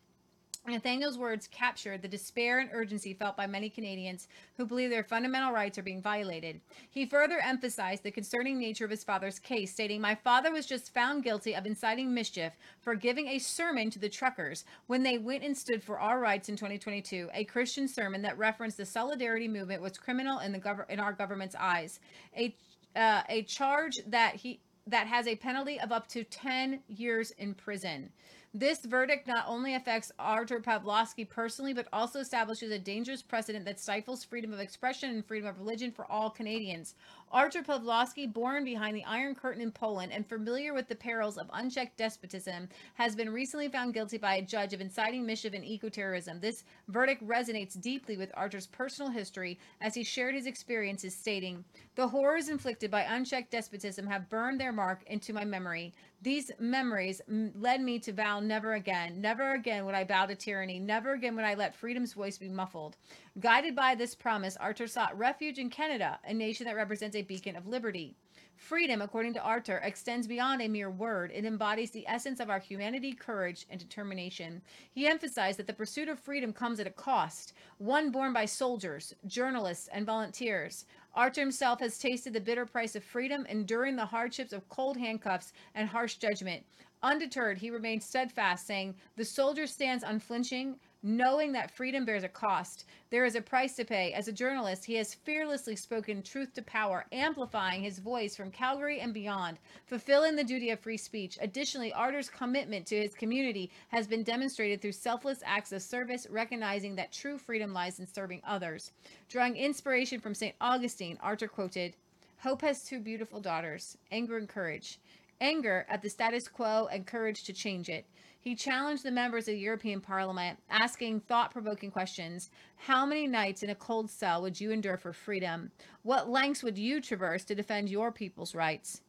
Nathaniel's 0.67 1.17
words 1.17 1.47
captured 1.47 2.01
the 2.01 2.07
despair 2.07 2.59
and 2.59 2.69
urgency 2.71 3.15
felt 3.15 3.35
by 3.35 3.47
many 3.47 3.67
Canadians 3.67 4.27
who 4.57 4.65
believe 4.65 4.91
their 4.91 5.03
fundamental 5.03 5.51
rights 5.51 5.79
are 5.79 5.83
being 5.83 6.03
violated. 6.03 6.61
He 6.91 7.05
further 7.07 7.39
emphasized 7.39 8.03
the 8.03 8.11
concerning 8.11 8.59
nature 8.59 8.85
of 8.85 8.91
his 8.91 9.03
father's 9.03 9.39
case, 9.39 9.73
stating, 9.73 9.99
My 9.99 10.13
father 10.13 10.51
was 10.51 10.67
just 10.67 10.93
found 10.93 11.23
guilty 11.23 11.55
of 11.55 11.65
inciting 11.65 12.13
mischief 12.13 12.53
for 12.79 12.93
giving 12.93 13.27
a 13.27 13.39
sermon 13.39 13.89
to 13.89 13.99
the 13.99 14.09
truckers 14.09 14.63
when 14.85 15.01
they 15.01 15.17
went 15.17 15.43
and 15.43 15.57
stood 15.57 15.83
for 15.83 15.99
our 15.99 16.19
rights 16.19 16.47
in 16.47 16.55
2022. 16.55 17.29
A 17.33 17.43
Christian 17.45 17.88
sermon 17.88 18.21
that 18.21 18.38
referenced 18.38 18.77
the 18.77 18.85
solidarity 18.85 19.47
movement 19.47 19.81
was 19.81 19.97
criminal 19.97 20.39
in 20.39 20.51
the 20.51 20.59
gov- 20.59 20.89
in 20.89 20.99
our 20.99 21.13
government's 21.13 21.55
eyes. 21.55 21.99
A 22.38 22.55
uh, 22.95 23.21
a 23.29 23.41
charge 23.43 24.01
that 24.07 24.35
he 24.35 24.59
that 24.88 25.07
has 25.07 25.27
a 25.27 25.35
penalty 25.35 25.79
of 25.79 25.91
up 25.91 26.07
to 26.09 26.23
10 26.23 26.81
years 26.88 27.31
in 27.31 27.53
prison. 27.53 28.11
This 28.53 28.80
verdict 28.86 29.28
not 29.28 29.45
only 29.48 29.76
affects 29.76 30.11
Artur 30.19 30.60
Pawlowski 30.60 31.28
personally, 31.30 31.73
but 31.73 31.88
also 31.94 32.19
establishes 32.19 32.69
a 32.69 32.78
dangerous 32.78 33.22
precedent 33.22 33.64
that 33.64 33.80
stifles 33.80 34.26
freedom 34.26 34.52
of 34.52 34.60
expression 34.60 35.10
and 35.10 35.26
freedom 35.26 35.48
of 35.48 35.57
religion 35.57 35.90
for 35.90 36.06
all 36.11 36.30
Canadians. 36.30 36.95
Artur 37.32 37.64
Pawlowski, 37.64 38.32
born 38.32 38.65
behind 38.65 38.98
the 38.98 39.06
Iron 39.06 39.36
Curtain 39.36 39.61
in 39.61 39.72
Poland 39.72 40.11
and 40.11 40.28
familiar 40.28 40.73
with 40.73 40.90
the 40.90 40.95
perils 40.95 41.38
of 41.38 41.49
unchecked 41.53 41.95
despotism, 41.95 42.68
has 42.95 43.15
been 43.15 43.30
recently 43.30 43.69
found 43.69 43.94
guilty 43.94 44.18
by 44.18 44.36
a 44.36 44.41
judge 44.41 44.73
of 44.73 44.82
inciting 44.82 45.26
mischief 45.26 45.53
and 45.53 45.64
eco-terrorism. 45.64 46.41
This 46.41 46.65
verdict 46.90 47.26
resonates 47.26 47.80
deeply 47.80 48.18
with 48.18 48.34
Artur's 48.34 48.68
personal 48.68 49.14
history 49.14 49.60
as 49.80 49.95
he 49.95 50.03
shared 50.03 50.36
his 50.36 50.45
experiences, 50.45 51.15
stating, 51.15 51.64
The 51.95 52.10
horrors 52.10 52.49
inflicted 52.49 52.91
by 52.91 53.03
unchecked 53.03 53.52
despotism 53.52 54.07
have 54.07 54.30
burned 54.30 54.60
their 54.60 54.73
mark 54.73 55.03
into 55.07 55.32
my 55.32 55.45
memory. 55.45 55.94
These 56.23 56.52
memories 56.60 57.19
led 57.27 57.81
me 57.81 57.98
to 57.99 58.14
vow 58.14 58.39
never 58.39 58.73
again, 58.73 59.19
never 59.22 59.53
again 59.53 59.85
would 59.85 59.95
I 59.95 60.03
bow 60.03 60.27
to 60.27 60.35
tyranny, 60.35 60.80
never 60.80 61.14
again 61.14 61.35
would 61.35 61.45
I 61.45 61.56
let 61.56 61.76
freedom's 61.76 62.14
voice 62.14 62.38
be 62.38 62.48
muffled. 62.48 62.95
Guided 63.39 63.76
by 63.76 63.95
this 63.95 64.14
promise, 64.14 64.56
Arthur 64.57 64.85
sought 64.85 65.18
refuge 65.18 65.57
in 65.57 65.72
Canada, 65.72 66.19
a 66.23 66.34
nation 66.34 66.68
that 66.68 66.76
represents 66.76 67.15
a 67.15 67.23
beacon 67.23 67.56
of 67.56 67.65
liberty. 67.65 68.15
Freedom, 68.56 69.02
according 69.02 69.34
to 69.34 69.41
Arthur, 69.41 69.77
extends 69.77 70.27
beyond 70.27 70.61
a 70.61 70.68
mere 70.68 70.91
word. 70.91 71.31
It 71.34 71.45
embodies 71.45 71.89
the 71.89 72.07
essence 72.07 72.39
of 72.39 72.52
our 72.52 72.60
humanity, 72.60 73.14
courage, 73.14 73.65
and 73.72 73.80
determination. 73.80 74.61
He 74.91 75.07
emphasized 75.07 75.57
that 75.57 75.65
the 75.65 75.73
pursuit 75.73 76.07
of 76.07 76.19
freedom 76.19 76.53
comes 76.53 76.80
at 76.80 76.85
a 76.85 76.91
cost, 76.91 77.53
one 77.80 78.11
borne 78.11 78.34
by 78.34 78.45
soldiers, 78.45 79.15
journalists, 79.26 79.89
and 79.91 80.06
volunteers. 80.06 80.85
Arthur 81.13 81.41
himself 81.41 81.79
has 81.81 81.97
tasted 81.97 82.33
the 82.33 82.39
bitter 82.39 82.65
price 82.65 82.95
of 82.95 83.03
freedom, 83.03 83.45
enduring 83.47 83.95
the 83.95 84.05
hardships 84.05 84.53
of 84.53 84.67
cold 84.69 84.97
handcuffs 84.97 85.51
and 85.75 85.89
harsh 85.89 86.15
judgment. 86.15 86.63
Undeterred, 87.03 87.57
he 87.57 87.69
remains 87.69 88.05
steadfast, 88.05 88.65
saying, 88.65 88.95
The 89.17 89.25
soldier 89.25 89.67
stands 89.67 90.03
unflinching, 90.03 90.79
knowing 91.03 91.52
that 91.52 91.72
freedom 91.72 92.06
bears 92.06 92.23
a 92.23 92.30
cost. 92.30 92.86
There 93.10 93.26
is 93.26 93.36
a 93.36 93.41
price 93.41 93.76
to 93.76 93.86
pay. 93.86 94.14
As 94.14 94.28
a 94.28 94.34
journalist, 94.34 94.86
he 94.86 94.95
has 94.95 95.15
fearlessly 95.15 95.76
spoken 95.76 96.22
truth 96.22 96.53
to 96.53 96.61
power, 96.61 97.06
amplifying 97.11 97.82
his 97.82 97.99
voice 97.99 98.36
from 98.36 98.52
Calgary 98.52 98.99
and 98.99 99.14
beyond, 99.14 99.57
fulfilling 99.86 100.36
the 100.36 100.44
duty 100.44 100.69
of 100.69 100.80
free 100.80 100.98
speech. 100.98 101.38
Additionally, 101.41 101.91
Arthur's 101.91 102.30
commitment 102.30 102.86
to 102.88 103.02
his 103.02 103.15
community 103.15 103.72
has 103.90 104.07
been 104.07 104.23
demonstrated 104.23 104.82
through 104.82 104.91
selfless 104.91 105.41
acts 105.45 105.72
of 105.72 105.82
service, 105.82 106.28
recognizing 106.30 106.95
that 106.95 107.11
true 107.11 107.38
freedom 107.38 107.73
lies 107.73 107.99
in 107.99 108.06
serving 108.06 108.41
others. 108.45 108.91
Drawing 109.28 109.56
inspiration 109.56 110.19
from 110.19 110.36
St. 110.36 110.56
Augustine, 110.61 111.18
Arthur 111.22 111.48
quoted, 111.48 111.95
Hope 112.41 112.61
has 112.61 112.84
two 112.84 112.99
beautiful 112.99 113.40
daughters, 113.40 113.98
anger 114.11 114.38
and 114.38 114.49
courage. 114.49 114.99
Anger 115.40 115.86
at 115.90 116.02
the 116.02 116.10
status 116.10 116.48
quo 116.48 116.88
and 116.91 117.06
courage 117.06 117.44
to 117.44 117.53
change 117.53 117.90
it. 117.90 118.06
He 118.41 118.55
challenged 118.55 119.03
the 119.03 119.11
members 119.11 119.47
of 119.47 119.53
the 119.53 119.59
European 119.59 120.01
Parliament, 120.01 120.57
asking 120.68 121.19
thought 121.19 121.51
provoking 121.51 121.91
questions. 121.91 122.49
How 122.76 123.05
many 123.05 123.27
nights 123.27 123.61
in 123.61 123.69
a 123.69 123.76
cold 123.76 124.09
cell 124.09 124.41
would 124.41 124.59
you 124.59 124.72
endure 124.72 124.97
for 124.97 125.13
freedom? 125.13 125.72
What 126.01 126.27
lengths 126.27 126.63
would 126.63 126.77
you 126.77 127.01
traverse 127.01 127.43
to 127.45 127.55
defend 127.55 127.89
your 127.89 128.11
people's 128.11 128.55
rights? 128.55 129.01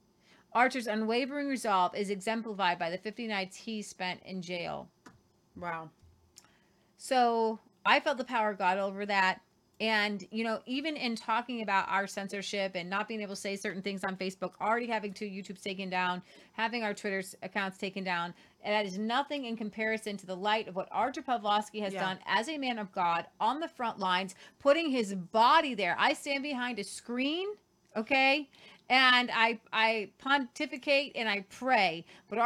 Archer's 0.53 0.87
unwavering 0.87 1.49
resolve 1.49 1.95
is 1.97 2.11
exemplified 2.11 2.79
by 2.79 2.91
the 2.91 2.99
50 2.99 3.27
nights 3.27 3.57
he 3.57 3.81
spent 3.81 4.21
in 4.27 4.43
jail. 4.43 4.89
Wow. 5.57 5.89
So 6.99 7.59
I 7.87 8.01
felt 8.01 8.19
the 8.19 8.25
power 8.25 8.51
of 8.51 8.59
God 8.59 8.77
over 8.77 9.07
that. 9.07 9.41
And, 9.81 10.25
you 10.31 10.45
know, 10.45 10.61
even 10.65 10.97
in 10.97 11.17
talking 11.17 11.63
about 11.63 11.89
our 11.89 12.07
censorship 12.07 12.73
and 12.77 12.89
not 12.89 13.09
being 13.09 13.21
able 13.21 13.35
to 13.35 13.41
say 13.41 13.57
certain 13.57 13.83
things 13.83 14.05
on 14.05 14.15
Facebook, 14.15 14.53
already 14.61 14.87
having 14.87 15.13
two 15.13 15.25
YouTubes 15.25 15.61
taken 15.61 15.91
down, 15.91 16.23
having 16.53 16.85
our 16.85 16.95
Twitter 16.95 17.25
accounts 17.43 17.79
taken 17.79 18.05
down, 18.05 18.33
that 18.65 18.87
is 18.87 18.99
nothing 18.99 19.45
in 19.47 19.57
comparison 19.57 20.17
to 20.19 20.27
the 20.27 20.37
light 20.37 20.69
of 20.69 20.77
what 20.77 20.89
Archer 20.93 21.23
Pawlowski 21.23 21.81
has 21.83 21.93
Yeah. 21.93 22.01
done 22.03 22.19
as 22.27 22.49
a 22.49 22.59
man 22.59 22.79
of 22.79 22.93
God 22.93 23.27
on 23.41 23.61
the 23.61 23.69
front 23.69 23.99
lines, 23.99 24.35
putting 24.59 24.91
his 24.91 25.15
body 25.15 25.75
there. 25.75 25.97
I 25.99 26.13
stand 26.13 26.43
behind 26.43 26.79
a 26.79 26.85
screen, 26.85 27.49
okay? 27.97 28.49
And 28.93 29.31
I 29.33 29.59
I 29.73 30.11
pontificate 30.19 31.13
and 31.15 31.27
I 31.27 31.47
pray. 31.49 32.05
But 32.29 32.39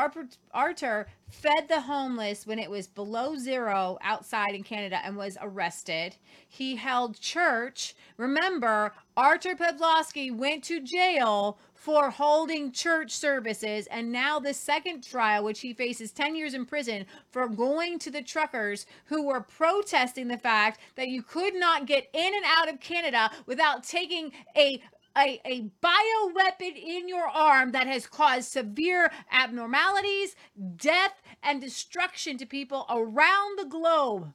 Arthur, 0.53 1.09
fed 1.29 1.67
the 1.69 1.81
homeless 1.81 2.47
when 2.47 2.61
it 2.61 2.71
was 2.71 2.87
below 2.87 3.37
zero 3.37 3.99
outside 4.01 4.55
in 4.55 4.63
Canada 4.63 5.01
and 5.03 5.17
was 5.17 5.37
arrested. 5.43 6.15
He 6.49 6.77
held 6.77 7.19
church. 7.19 7.97
Remember, 8.17 8.93
Arthur 9.17 9.57
Pawlowski 9.57 10.31
went 10.31 10.63
to 10.65 10.81
jail 10.81 11.59
for 11.75 12.11
holding 12.11 12.73
church 12.73 13.13
services 13.13 13.87
and 13.89 14.11
now 14.11 14.39
the 14.39 14.55
second 14.55 15.03
trial 15.03 15.45
which 15.45 15.61
he 15.61 15.73
faces 15.73 16.11
10 16.11 16.35
years 16.35 16.55
in 16.55 16.65
prison 16.65 17.07
for 17.31 17.49
going 17.49 17.99
to 17.99 18.11
the 18.11 18.23
truckers 18.23 18.87
who 19.05 19.25
were 19.25 19.41
protesting 19.41 20.27
the 20.27 20.39
fact 20.39 20.81
that 20.97 21.09
you 21.09 21.23
could 21.23 21.55
not 21.55 21.87
get 21.87 22.09
in 22.13 22.35
and 22.35 22.45
out 22.45 22.69
of 22.69 22.81
Canada 22.81 23.31
without 23.47 23.85
taking 23.85 24.33
a 24.57 24.81
a, 25.17 25.41
a 25.45 25.71
bioweapon 25.83 26.77
in 26.77 27.09
your 27.09 27.27
arm 27.27 27.73
that 27.73 27.87
has 27.87 28.07
caused 28.07 28.51
severe 28.51 29.11
abnormalities, 29.31 30.37
death, 30.77 31.23
and 31.43 31.61
destruction 31.61 32.37
to 32.39 32.47
people 32.47 32.87
around 32.91 33.59
the 33.59 33.65
globe 33.65 34.33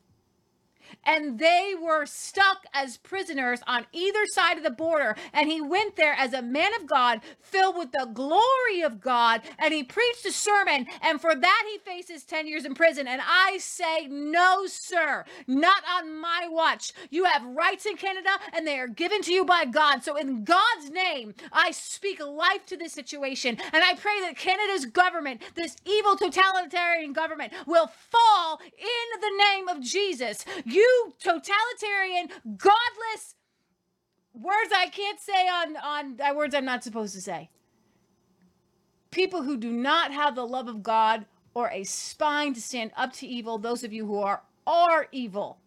and 1.06 1.40
they 1.40 1.74
were 1.80 2.06
stuck 2.06 2.66
as 2.74 2.98
prisoners 2.98 3.62
on 3.68 3.86
either 3.92 4.26
side 4.26 4.58
of 4.58 4.64
the 4.64 4.70
border. 4.70 5.16
And 5.34 5.50
he 5.50 5.62
went 5.62 5.96
there 5.96 6.14
as 6.14 6.34
a 6.34 6.42
man 6.42 6.72
of 6.80 6.88
God, 6.88 7.22
filled 7.40 7.78
with 7.78 7.92
the 7.92 8.10
glory 8.14 8.82
of 8.84 9.02
God, 9.02 9.42
and 9.60 9.74
he 9.74 9.84
preached 9.84 10.26
a 10.26 10.32
sermon. 10.32 10.88
And 11.02 11.20
for 11.20 11.36
that, 11.36 11.64
he 11.72 11.80
faces 11.80 12.24
10 12.24 12.48
years 12.48 12.66
in 12.66 12.74
prison. 12.74 13.08
And 13.08 13.22
I 13.24 13.58
say, 13.60 14.08
no, 14.08 14.66
sir, 14.68 15.26
not 15.48 15.84
on 15.98 16.20
my 16.20 16.48
watch. 16.50 16.94
You 17.10 17.26
have 17.26 17.44
rights 17.46 17.86
in 17.86 17.98
Canada, 17.98 18.30
and 18.54 18.66
they 18.66 18.80
are 18.80 18.88
given 18.88 19.22
to 19.24 19.34
you 19.34 19.46
by 19.46 19.66
God. 19.66 20.04
So, 20.04 20.16
in 20.18 20.44
God's 20.44 20.90
name, 20.90 21.34
I 21.52 21.72
speak 21.72 22.20
life 22.26 22.66
to 22.68 22.78
this 22.78 22.94
situation. 22.94 23.58
And 23.74 23.84
I 23.84 23.96
pray 23.96 24.20
that 24.22 24.38
Canada's 24.38 24.86
government, 24.86 25.42
this 25.56 25.76
evil 25.86 26.16
totalitarian 26.16 27.14
government, 27.14 27.54
will 27.66 27.88
fall 27.88 28.60
in 28.78 29.22
the 29.22 29.38
name 29.38 29.68
of 29.68 29.82
Jesus. 29.82 30.46
You 30.66 30.81
totalitarian, 31.20 32.30
godless 32.58 33.36
words 34.34 34.72
I 34.76 34.88
can't 34.90 35.20
say 35.20 35.48
on 35.48 35.78
on 35.78 36.20
uh, 36.22 36.34
words 36.34 36.56
I'm 36.56 36.66
not 36.66 36.84
supposed 36.84 37.14
to 37.16 37.22
say. 37.22 37.50
People 39.12 39.44
who 39.44 39.58
do 39.58 39.72
not 39.72 40.12
have 40.12 40.36
the 40.36 40.46
love 40.46 40.68
of 40.68 40.84
God 40.84 41.26
or 41.54 41.70
a 41.70 41.84
spine 41.84 42.54
to 42.54 42.62
stand 42.62 42.92
up 42.96 43.14
to 43.14 43.28
evil, 43.28 43.58
those 43.58 43.84
of 43.84 43.92
you 43.92 44.06
who 44.06 44.18
are 44.20 44.42
are 44.66 45.08
evil. 45.12 45.61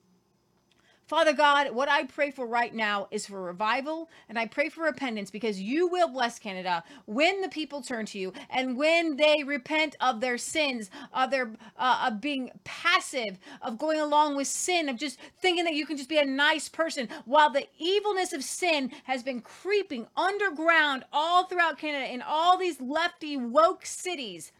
Father 1.07 1.35
God, 1.35 1.73
what 1.73 1.91
I 1.91 2.05
pray 2.05 2.31
for 2.31 2.47
right 2.47 2.75
now 2.75 3.09
is 3.11 3.27
for 3.27 3.43
revival 3.43 4.09
and 4.31 4.39
I 4.39 4.47
pray 4.47 4.71
for 4.71 4.85
repentance 4.85 5.31
because 5.31 5.61
you 5.61 5.87
will 5.87 6.09
bless 6.09 6.39
Canada 6.39 6.83
when 7.05 7.43
the 7.43 7.49
people 7.51 7.83
turn 7.83 8.07
to 8.07 8.19
you 8.19 8.33
and 8.49 8.79
when 8.79 9.17
they 9.17 9.45
repent 9.45 9.97
of 10.01 10.23
their 10.23 10.39
sins, 10.39 10.91
of 11.13 11.31
their 11.31 11.51
uh, 11.77 12.09
of 12.09 12.23
being 12.23 12.51
passive, 12.65 13.39
of 13.61 13.77
going 13.77 14.01
along 14.01 14.37
with 14.37 14.47
sin, 14.47 14.89
of 14.89 14.97
just 14.97 15.19
thinking 15.43 15.65
that 15.65 15.75
you 15.75 15.85
can 15.85 15.99
just 15.99 16.09
be 16.09 16.19
a 16.19 16.25
nice 16.25 16.71
person 16.71 17.07
while 17.27 17.51
the 17.51 17.67
evilness 17.79 18.33
of 18.33 18.43
sin 18.43 18.91
has 19.05 19.23
been 19.23 19.43
creeping 19.43 20.07
underground 20.17 21.05
all 21.13 21.45
throughout 21.45 21.77
Canada 21.77 22.11
in 22.11 22.23
all 22.23 22.57
these 22.57 22.81
lefty 22.81 23.37
woke 23.37 23.85
cities 23.85 24.53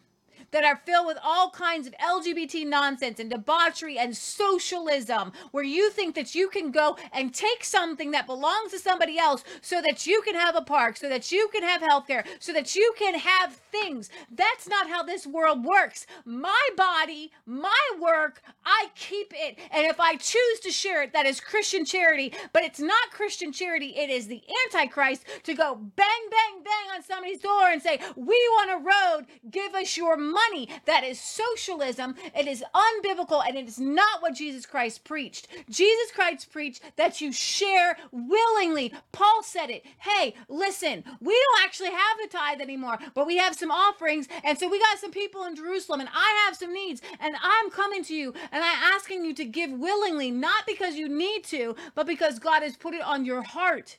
that 0.51 0.63
are 0.63 0.81
filled 0.85 1.07
with 1.07 1.17
all 1.23 1.49
kinds 1.49 1.87
of 1.87 1.93
LGBT 2.03 2.67
nonsense 2.67 3.19
and 3.19 3.29
debauchery 3.29 3.97
and 3.97 4.15
socialism, 4.15 5.31
where 5.51 5.63
you 5.63 5.89
think 5.89 6.15
that 6.15 6.35
you 6.35 6.49
can 6.49 6.71
go 6.71 6.97
and 7.13 7.33
take 7.33 7.63
something 7.63 8.11
that 8.11 8.27
belongs 8.27 8.71
to 8.71 8.79
somebody 8.79 9.17
else 9.17 9.43
so 9.61 9.81
that 9.81 10.05
you 10.07 10.21
can 10.21 10.35
have 10.35 10.55
a 10.55 10.61
park, 10.61 10.97
so 10.97 11.09
that 11.09 11.31
you 11.31 11.49
can 11.53 11.63
have 11.63 11.81
healthcare, 11.81 12.25
so 12.39 12.53
that 12.53 12.75
you 12.75 12.93
can 12.97 13.15
have 13.15 13.53
things. 13.71 14.09
That's 14.31 14.67
not 14.67 14.89
how 14.89 15.03
this 15.03 15.27
world 15.27 15.63
works. 15.63 16.05
My 16.25 16.69
body, 16.77 17.31
my 17.45 17.79
work, 17.99 18.41
I 18.65 18.89
keep 18.95 19.33
it. 19.35 19.57
And 19.71 19.85
if 19.85 19.99
I 19.99 20.15
choose 20.15 20.59
to 20.61 20.71
share 20.71 21.03
it, 21.03 21.13
that 21.13 21.25
is 21.25 21.39
Christian 21.39 21.85
charity, 21.85 22.33
but 22.53 22.63
it's 22.63 22.79
not 22.79 23.11
Christian 23.11 23.51
charity. 23.51 23.95
It 23.95 24.09
is 24.09 24.27
the 24.27 24.41
Antichrist 24.65 25.25
to 25.43 25.53
go 25.53 25.75
bang, 25.75 26.07
bang, 26.31 26.63
bang 26.63 26.95
on 26.95 27.03
somebody's 27.03 27.39
door 27.39 27.69
and 27.69 27.81
say, 27.81 27.99
We 28.15 28.49
want 28.53 28.71
a 28.71 28.77
road, 28.77 29.25
give 29.49 29.73
us 29.75 29.97
your 29.97 30.17
money. 30.31 30.69
That 30.85 31.03
is 31.03 31.19
socialism. 31.19 32.15
It 32.35 32.47
is 32.47 32.63
unbiblical 32.73 33.43
and 33.45 33.57
it 33.57 33.67
is 33.67 33.79
not 33.79 34.21
what 34.21 34.35
Jesus 34.35 34.65
Christ 34.65 35.03
preached. 35.03 35.47
Jesus 35.69 36.11
Christ 36.13 36.51
preached 36.51 36.81
that 36.95 37.21
you 37.21 37.31
share 37.31 37.97
willingly. 38.11 38.93
Paul 39.11 39.43
said 39.43 39.69
it. 39.69 39.85
Hey, 39.99 40.35
listen, 40.49 41.03
we 41.21 41.33
don't 41.33 41.63
actually 41.65 41.91
have 41.91 42.17
the 42.21 42.29
tithe 42.29 42.61
anymore, 42.61 42.99
but 43.13 43.27
we 43.27 43.37
have 43.37 43.55
some 43.55 43.71
offerings. 43.71 44.27
And 44.43 44.57
so 44.57 44.69
we 44.69 44.79
got 44.79 44.99
some 44.99 45.11
people 45.11 45.43
in 45.43 45.55
Jerusalem 45.55 45.99
and 45.99 46.09
I 46.13 46.45
have 46.45 46.55
some 46.55 46.73
needs 46.73 47.01
and 47.19 47.35
I'm 47.41 47.69
coming 47.69 48.03
to 48.05 48.15
you 48.15 48.33
and 48.51 48.63
I'm 48.63 48.93
asking 48.93 49.25
you 49.25 49.33
to 49.35 49.45
give 49.45 49.71
willingly, 49.71 50.31
not 50.31 50.65
because 50.65 50.95
you 50.95 51.09
need 51.09 51.43
to, 51.45 51.75
but 51.93 52.07
because 52.07 52.39
God 52.39 52.63
has 52.63 52.77
put 52.77 52.93
it 52.93 53.01
on 53.01 53.25
your 53.25 53.41
heart. 53.41 53.97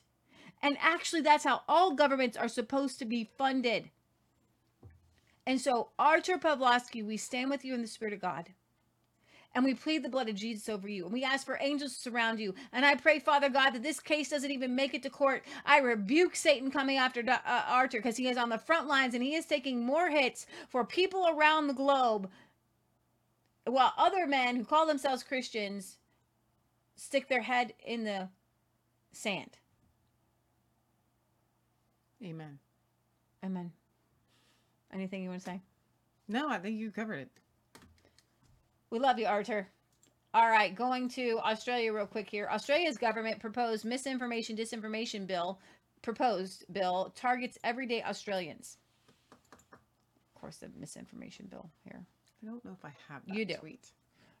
And 0.61 0.77
actually, 0.81 1.21
that's 1.21 1.43
how 1.43 1.61
all 1.67 1.93
governments 1.93 2.35
are 2.35 2.47
supposed 2.47 2.99
to 2.99 3.05
be 3.05 3.29
funded. 3.37 3.89
And 5.47 5.61
so, 5.61 5.87
Archer 5.97 6.37
Pawlowski, 6.37 7.05
we 7.05 7.15
stand 7.15 7.49
with 7.49 7.63
you 7.63 7.73
in 7.73 7.81
the 7.81 7.87
Spirit 7.87 8.13
of 8.13 8.19
God. 8.19 8.49
And 9.55 9.63
we 9.63 9.73
plead 9.73 10.03
the 10.03 10.09
blood 10.09 10.27
of 10.27 10.35
Jesus 10.35 10.67
over 10.67 10.89
you. 10.89 11.05
And 11.05 11.13
we 11.13 11.23
ask 11.23 11.45
for 11.45 11.57
angels 11.61 11.93
to 11.93 12.01
surround 12.01 12.37
you. 12.41 12.53
And 12.73 12.85
I 12.85 12.95
pray, 12.95 13.19
Father 13.19 13.47
God, 13.47 13.69
that 13.69 13.81
this 13.81 14.01
case 14.01 14.29
doesn't 14.29 14.51
even 14.51 14.75
make 14.75 14.93
it 14.93 15.03
to 15.03 15.09
court. 15.09 15.45
I 15.65 15.79
rebuke 15.79 16.35
Satan 16.35 16.69
coming 16.69 16.97
after 16.97 17.23
Do- 17.23 17.31
uh, 17.31 17.63
Arthur 17.65 17.99
because 17.99 18.17
he 18.17 18.27
is 18.27 18.35
on 18.35 18.49
the 18.49 18.57
front 18.57 18.87
lines 18.89 19.13
and 19.13 19.23
he 19.23 19.35
is 19.35 19.45
taking 19.45 19.85
more 19.85 20.09
hits 20.09 20.47
for 20.67 20.83
people 20.83 21.29
around 21.29 21.67
the 21.67 21.73
globe 21.73 22.29
while 23.63 23.93
other 23.97 24.27
men 24.27 24.57
who 24.57 24.65
call 24.65 24.85
themselves 24.85 25.23
Christians 25.23 25.95
stick 26.97 27.29
their 27.29 27.43
head 27.43 27.73
in 27.85 28.03
the 28.03 28.27
sand. 29.13 29.57
Amen. 32.21 32.59
Amen. 33.45 33.71
Anything 34.93 35.23
you 35.23 35.29
want 35.29 35.41
to 35.41 35.45
say? 35.45 35.61
No, 36.27 36.49
I 36.49 36.59
think 36.59 36.77
you 36.77 36.91
covered 36.91 37.19
it. 37.19 37.29
We 38.89 38.99
love 38.99 39.19
you, 39.19 39.25
Arthur. 39.25 39.67
All 40.33 40.49
right, 40.49 40.73
going 40.75 41.09
to 41.09 41.39
Australia 41.43 41.91
real 41.93 42.05
quick 42.05 42.29
here. 42.29 42.47
Australia's 42.51 42.97
government 42.97 43.39
proposed 43.39 43.85
misinformation 43.85 44.55
disinformation 44.55 45.25
bill 45.25 45.59
proposed 46.01 46.65
bill 46.71 47.11
targets 47.15 47.57
everyday 47.63 48.03
Australians. 48.03 48.77
Of 49.73 50.39
course, 50.41 50.57
the 50.57 50.69
misinformation 50.79 51.47
bill 51.49 51.69
here. 51.83 52.05
I 52.43 52.45
don't 52.45 52.63
know 52.63 52.75
if 52.77 52.85
I 52.85 52.91
have 53.09 53.25
that 53.25 53.35
You 53.35 53.45
do. 53.45 53.55
tweet. 53.55 53.91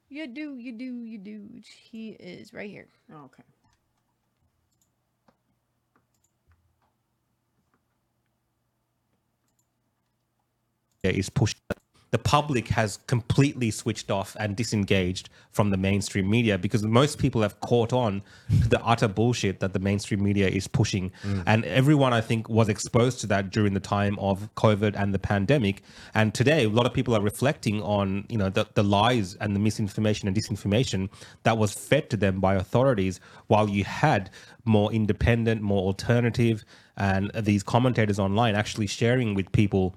You 0.09 0.27
do, 0.27 0.55
you 0.57 0.71
do, 0.71 1.03
you 1.03 1.17
do. 1.17 1.47
He 1.91 2.09
is 2.11 2.53
right 2.53 2.69
here. 2.69 2.87
Oh, 3.11 3.25
okay. 3.25 3.43
Is 11.03 11.29
pushed. 11.29 11.57
The 12.11 12.17
public 12.17 12.69
has 12.69 12.99
completely 13.07 13.69
switched 13.69 14.09
off 14.09 14.37
and 14.39 14.55
disengaged 14.55 15.29
from 15.51 15.71
the 15.71 15.77
mainstream 15.77 16.29
media 16.29 16.57
because 16.57 16.81
most 16.83 17.19
people 17.19 17.41
have 17.41 17.59
caught 17.59 17.91
on 17.91 18.21
to 18.61 18.69
the 18.69 18.81
utter 18.81 19.09
bullshit 19.09 19.59
that 19.59 19.73
the 19.73 19.79
mainstream 19.79 20.23
media 20.23 20.47
is 20.47 20.69
pushing. 20.69 21.11
Mm. 21.23 21.43
And 21.45 21.65
everyone, 21.65 22.13
I 22.13 22.21
think, 22.21 22.47
was 22.47 22.69
exposed 22.69 23.19
to 23.21 23.27
that 23.27 23.49
during 23.49 23.73
the 23.73 23.81
time 23.81 24.17
of 24.19 24.49
COVID 24.55 24.95
and 24.95 25.13
the 25.13 25.19
pandemic. 25.19 25.83
And 26.13 26.33
today, 26.33 26.63
a 26.63 26.69
lot 26.69 26.85
of 26.85 26.93
people 26.93 27.13
are 27.13 27.21
reflecting 27.21 27.81
on, 27.81 28.25
you 28.29 28.37
know, 28.37 28.49
the, 28.49 28.65
the 28.73 28.83
lies 28.83 29.35
and 29.35 29.53
the 29.53 29.59
misinformation 29.59 30.29
and 30.29 30.37
disinformation 30.37 31.09
that 31.43 31.57
was 31.57 31.73
fed 31.73 32.09
to 32.11 32.17
them 32.17 32.39
by 32.39 32.55
authorities 32.55 33.19
while 33.47 33.67
you 33.67 33.83
had 33.83 34.29
more 34.63 34.93
independent, 34.93 35.61
more 35.61 35.81
alternative, 35.81 36.63
and 36.95 37.31
these 37.35 37.63
commentators 37.63 38.17
online 38.17 38.55
actually 38.55 38.87
sharing 38.87 39.33
with 39.33 39.51
people 39.51 39.93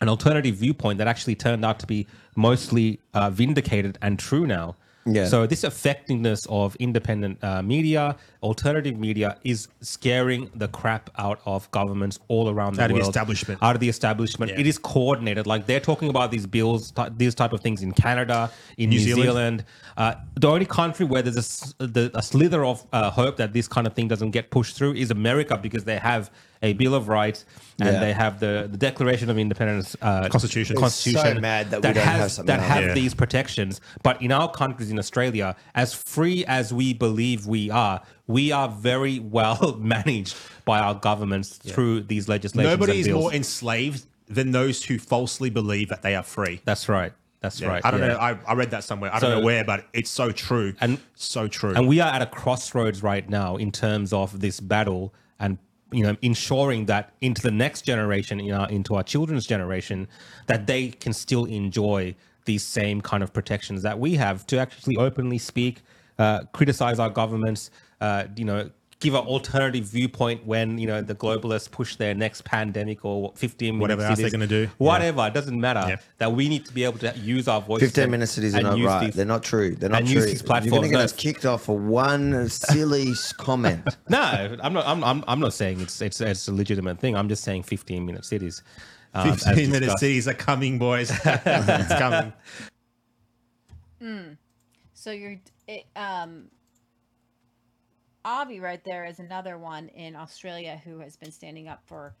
an 0.00 0.08
alternative 0.08 0.54
viewpoint 0.56 0.98
that 0.98 1.08
actually 1.08 1.34
turned 1.34 1.64
out 1.64 1.78
to 1.80 1.86
be 1.86 2.06
mostly 2.36 3.00
uh, 3.14 3.30
vindicated 3.30 3.98
and 4.02 4.18
true 4.18 4.46
now. 4.46 4.76
Yeah. 5.06 5.26
So 5.26 5.46
this 5.46 5.62
effectiveness 5.62 6.46
of 6.50 6.76
independent 6.76 7.42
uh, 7.42 7.62
media, 7.62 8.16
alternative 8.46 8.96
media, 8.98 9.36
is 9.44 9.68
scaring 9.80 10.50
the 10.54 10.68
crap 10.68 11.10
out 11.18 11.40
of 11.46 11.70
governments 11.72 12.18
all 12.28 12.48
around 12.48 12.74
the 12.76 12.82
Out 12.82 12.90
of 12.90 12.96
the 12.96 13.02
establishment. 13.02 13.62
Out 13.62 13.74
of 13.76 13.80
the 13.80 13.88
establishment. 13.88 14.52
Yeah. 14.52 14.60
It 14.60 14.66
is 14.66 14.78
coordinated. 14.78 15.46
Like 15.46 15.66
they're 15.66 15.80
talking 15.90 16.08
about 16.08 16.30
these 16.30 16.46
bills, 16.46 16.90
ty- 16.92 17.10
these 17.16 17.34
type 17.34 17.52
of 17.52 17.60
things 17.60 17.82
in 17.82 17.92
Canada, 17.92 18.50
in 18.78 18.90
New 18.90 18.98
New, 18.98 19.04
Zealand. 19.04 19.22
Zealand. 19.24 19.64
Uh, 19.96 20.14
the 20.34 20.48
only 20.48 20.66
country 20.66 21.04
where 21.06 21.22
there's 21.22 21.36
a, 21.36 21.40
s- 21.40 21.74
the, 21.78 22.10
a 22.14 22.22
slither 22.22 22.64
of 22.64 22.86
uh, 22.92 23.10
hope 23.10 23.36
that 23.38 23.52
this 23.52 23.66
kind 23.68 23.86
of 23.86 23.92
thing 23.94 24.08
doesn't 24.08 24.30
get 24.30 24.50
pushed 24.50 24.76
through 24.76 24.94
is 24.94 25.10
America 25.10 25.56
because 25.56 25.84
they 25.84 25.98
have 25.98 26.30
a 26.62 26.72
Bill 26.72 26.94
of 26.94 27.08
Rights 27.08 27.44
and 27.80 27.92
Yeah. 27.94 28.00
they 28.00 28.12
have 28.14 28.40
the, 28.40 28.66
the 28.70 28.78
Declaration 28.78 29.28
of 29.30 29.38
Independence 29.38 29.94
uh, 30.00 30.28
Constitution. 30.28 30.74
It's 30.74 30.80
Constitution 30.80 31.36
so 31.36 31.40
mad 31.40 31.70
that 31.70 31.78
we 31.78 31.82
don't 31.82 31.96
has, 31.96 32.20
have 32.20 32.32
something 32.32 32.46
that 32.56 32.60
like 32.62 32.68
have. 32.70 32.84
Yeah. 32.84 32.94
these 32.94 33.14
protections. 33.14 33.80
But 34.02 34.20
in 34.22 34.32
our 34.32 34.50
countries 34.50 34.90
in 34.90 34.98
Australia, 34.98 35.54
as 35.74 35.92
free 35.94 36.44
as 36.46 36.72
we 36.72 36.94
believe 36.94 37.46
we 37.46 37.70
are, 37.70 38.00
we 38.26 38.52
are 38.52 38.68
very 38.68 39.18
well 39.18 39.76
managed 39.80 40.36
by 40.64 40.78
our 40.80 40.94
governments 40.94 41.50
through 41.56 42.02
these 42.02 42.28
legislations. 42.28 42.72
Nobody 42.78 43.00
is 43.00 43.06
bills. 43.06 43.20
more 43.22 43.32
enslaved 43.34 44.06
than 44.28 44.50
those 44.50 44.84
who 44.84 44.98
falsely 44.98 45.50
believe 45.50 45.88
that 45.88 46.02
they 46.02 46.14
are 46.16 46.22
free. 46.22 46.60
That's 46.64 46.88
right. 46.88 47.12
That's 47.40 47.60
Yeah. 47.60 47.68
right. 47.68 47.84
I 47.84 47.90
don't 47.92 48.00
yeah. 48.00 48.08
know. 48.08 48.16
I, 48.18 48.38
I 48.46 48.54
read 48.54 48.70
that 48.72 48.82
somewhere. 48.82 49.14
I 49.14 49.20
So- 49.20 49.28
don't 49.30 49.38
know 49.40 49.44
where, 49.44 49.62
but 49.64 49.86
it's 49.92 50.10
so 50.10 50.32
true. 50.32 50.74
And 50.80 50.98
so 51.14 51.46
true. 51.46 51.74
And 51.74 51.86
we 51.86 52.00
are 52.00 52.12
at 52.12 52.22
a 52.22 52.26
crossroads 52.26 53.02
right 53.02 53.28
now 53.28 53.56
in 53.56 53.70
terms 53.70 54.12
of 54.12 54.40
this 54.40 54.58
battle 54.60 55.14
and 55.38 55.58
you 55.92 56.02
know 56.02 56.16
ensuring 56.22 56.86
that 56.86 57.12
into 57.20 57.40
the 57.42 57.52
next 57.52 57.82
generation, 57.82 58.40
you 58.40 58.50
know, 58.50 58.64
into 58.64 58.96
our 58.96 59.04
children's 59.04 59.46
generation, 59.46 60.08
that 60.46 60.66
they 60.66 60.88
can 60.88 61.12
still 61.12 61.44
enjoy 61.44 62.16
these 62.46 62.64
same 62.64 63.00
kind 63.00 63.22
of 63.22 63.32
protections 63.32 63.82
that 63.82 63.98
we 64.00 64.14
have 64.14 64.44
to 64.48 64.58
actually 64.58 64.96
openly 64.96 65.38
speak, 65.38 65.82
uh, 66.18 66.40
criticize 66.52 66.98
our 66.98 67.10
governments, 67.10 67.70
uh, 68.00 68.24
you 68.36 68.44
know, 68.44 68.70
give 68.98 69.14
an 69.14 69.26
alternative 69.26 69.84
viewpoint 69.84 70.46
when 70.46 70.78
you 70.78 70.86
know 70.86 71.02
the 71.02 71.14
globalists 71.14 71.70
push 71.70 71.96
their 71.96 72.14
next 72.14 72.44
pandemic 72.44 73.04
or 73.04 73.30
15 73.36 73.74
minute 73.74 73.82
Whatever 73.82 74.02
else 74.02 74.18
they're 74.18 74.30
gonna 74.30 74.46
do. 74.46 74.62
Yeah. 74.62 74.68
whatever 74.78 75.26
it 75.26 75.34
doesn't 75.34 75.60
matter. 75.60 75.98
That 76.18 76.32
we 76.32 76.48
need 76.48 76.64
to 76.66 76.72
be 76.72 76.84
able 76.84 76.98
to 77.00 77.16
use 77.18 77.46
our 77.46 77.60
voice. 77.60 77.80
15 77.80 78.10
minute 78.10 78.28
cities 78.28 78.54
are 78.54 78.62
not 78.62 78.78
right. 78.80 79.12
They're 79.12 79.26
not 79.26 79.42
true. 79.42 79.74
They're 79.76 79.90
not 79.90 79.98
and 80.00 80.06
true. 80.08 80.16
use 80.16 80.24
these 80.26 80.42
You're 80.42 80.60
going 80.70 80.82
to 80.82 80.88
get 80.88 80.96
No, 80.98 81.04
us 81.04 81.12
kicked 81.12 81.44
off 81.44 81.64
for 81.64 81.78
one 81.78 82.48
silly 82.48 83.12
comment. 83.36 83.84
no, 84.08 84.56
I'm 84.62 84.72
not. 84.72 84.86
I'm, 84.86 85.04
I'm, 85.04 85.24
I'm 85.28 85.40
not 85.40 85.52
saying 85.52 85.80
it's, 85.80 86.00
it's 86.00 86.20
it's 86.20 86.48
a 86.48 86.52
legitimate 86.54 86.98
thing. 86.98 87.16
I'm 87.16 87.28
just 87.28 87.44
saying 87.44 87.64
15 87.64 88.04
minute 88.06 88.24
cities. 88.24 88.62
um, 89.14 89.36
15 89.36 89.70
minute 89.70 89.80
discussed. 89.80 90.00
cities 90.00 90.26
are 90.28 90.34
coming, 90.34 90.78
boys. 90.78 91.10
it's 91.24 91.94
coming. 91.94 92.32
Mm. 94.02 94.36
So 94.94 95.10
you're 95.10 95.36
it, 95.68 95.84
um 95.96 96.48
Avi 98.26 98.58
right 98.58 98.82
there 98.82 99.04
is 99.04 99.20
another 99.20 99.56
one 99.56 99.88
in 99.90 100.16
Australia 100.16 100.82
who 100.84 100.98
has 100.98 101.16
been 101.16 101.30
standing 101.30 101.68
up 101.68 101.80
for 101.86 102.12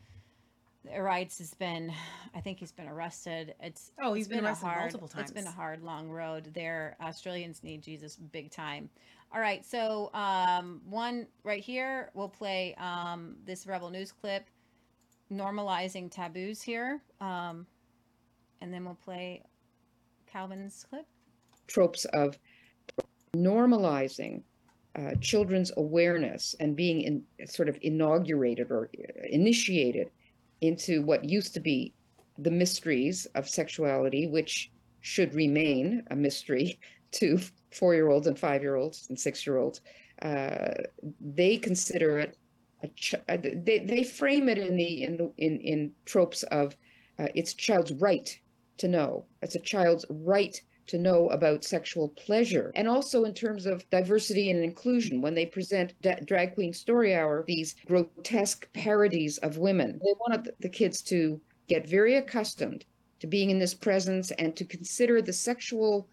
rights. 0.96 1.38
Has 1.38 1.52
been, 1.54 1.92
I 2.32 2.40
think 2.40 2.60
he's 2.60 2.70
been 2.70 2.86
arrested. 2.86 3.56
It's 3.60 3.90
Oh, 4.00 4.10
it's 4.10 4.18
he's 4.18 4.28
been 4.28 4.44
a 4.44 4.48
arrested 4.48 4.66
hard, 4.66 4.80
multiple 4.82 5.08
times. 5.08 5.30
It's 5.30 5.32
been 5.32 5.48
a 5.48 5.54
hard, 5.54 5.82
long 5.82 6.08
road. 6.08 6.52
There, 6.54 6.96
Australians 7.02 7.64
need 7.64 7.82
Jesus 7.82 8.14
big 8.14 8.52
time. 8.52 8.88
All 9.34 9.40
right, 9.40 9.66
so 9.66 10.10
um, 10.14 10.80
one 10.88 11.26
right 11.42 11.62
here, 11.62 12.10
we'll 12.14 12.28
play 12.28 12.76
um, 12.78 13.34
this 13.44 13.66
Rebel 13.66 13.90
News 13.90 14.12
clip, 14.12 14.46
normalizing 15.32 16.08
taboos 16.08 16.62
here, 16.62 17.02
um, 17.20 17.66
and 18.60 18.72
then 18.72 18.84
we'll 18.84 18.94
play 18.94 19.42
Calvin's 20.30 20.86
clip. 20.88 21.04
tropes 21.66 22.04
of 22.04 22.38
normalizing 23.36 24.42
uh, 24.98 25.14
children's 25.20 25.72
awareness 25.76 26.54
and 26.60 26.74
being 26.76 27.02
in, 27.02 27.22
sort 27.46 27.68
of 27.68 27.78
inaugurated 27.82 28.70
or 28.70 28.90
initiated 29.28 30.10
into 30.60 31.02
what 31.02 31.24
used 31.24 31.54
to 31.54 31.60
be 31.60 31.92
the 32.38 32.50
mysteries 32.50 33.26
of 33.34 33.48
sexuality, 33.48 34.26
which 34.26 34.70
should 35.00 35.34
remain 35.34 36.02
a 36.10 36.16
mystery 36.16 36.78
to 37.12 37.38
four 37.72 37.94
year 37.94 38.08
olds 38.08 38.26
and 38.26 38.38
five 38.38 38.62
year 38.62 38.76
olds 38.76 39.06
and 39.08 39.18
six 39.18 39.46
year 39.46 39.58
olds. 39.58 39.80
Uh, 40.22 40.72
they 41.20 41.56
consider 41.56 42.18
it 42.18 42.36
ch- 42.94 43.14
uh, 43.28 43.36
they, 43.36 43.84
they 43.86 44.04
frame 44.04 44.48
it 44.48 44.58
in 44.58 44.76
the 44.76 45.02
in 45.02 45.16
the 45.16 45.32
in, 45.38 45.60
in 45.60 45.92
tropes 46.04 46.42
of 46.44 46.76
uh, 47.18 47.28
it's 47.34 47.54
child's 47.54 47.92
right 47.92 48.38
to 48.78 48.88
know 48.88 49.24
it's 49.42 49.54
a 49.54 49.60
child's 49.60 50.04
right 50.10 50.60
to 50.86 50.98
know 50.98 51.28
about 51.30 51.64
sexual 51.64 52.08
pleasure. 52.10 52.72
And 52.74 52.88
also 52.88 53.24
in 53.24 53.34
terms 53.34 53.66
of 53.66 53.88
diversity 53.90 54.50
and 54.50 54.62
inclusion 54.62 55.20
when 55.20 55.34
they 55.34 55.46
present 55.46 55.94
da- 56.02 56.20
drag 56.24 56.54
queen 56.54 56.72
story 56.72 57.14
hour 57.14 57.44
these 57.46 57.74
grotesque 57.86 58.68
parodies 58.72 59.38
of 59.38 59.58
women 59.58 60.00
they 60.02 60.14
wanted 60.20 60.52
the- 60.60 60.68
kids 60.68 61.00
to 61.02 61.40
get 61.68 61.88
very 61.88 62.16
accustomed 62.16 62.84
to 63.20 63.26
being 63.26 63.50
in 63.50 63.58
this 63.58 63.74
presence 63.74 64.30
and 64.32 64.54
to 64.56 64.64
consider 64.64 65.22
the 65.22 65.32
sexual 65.32 66.08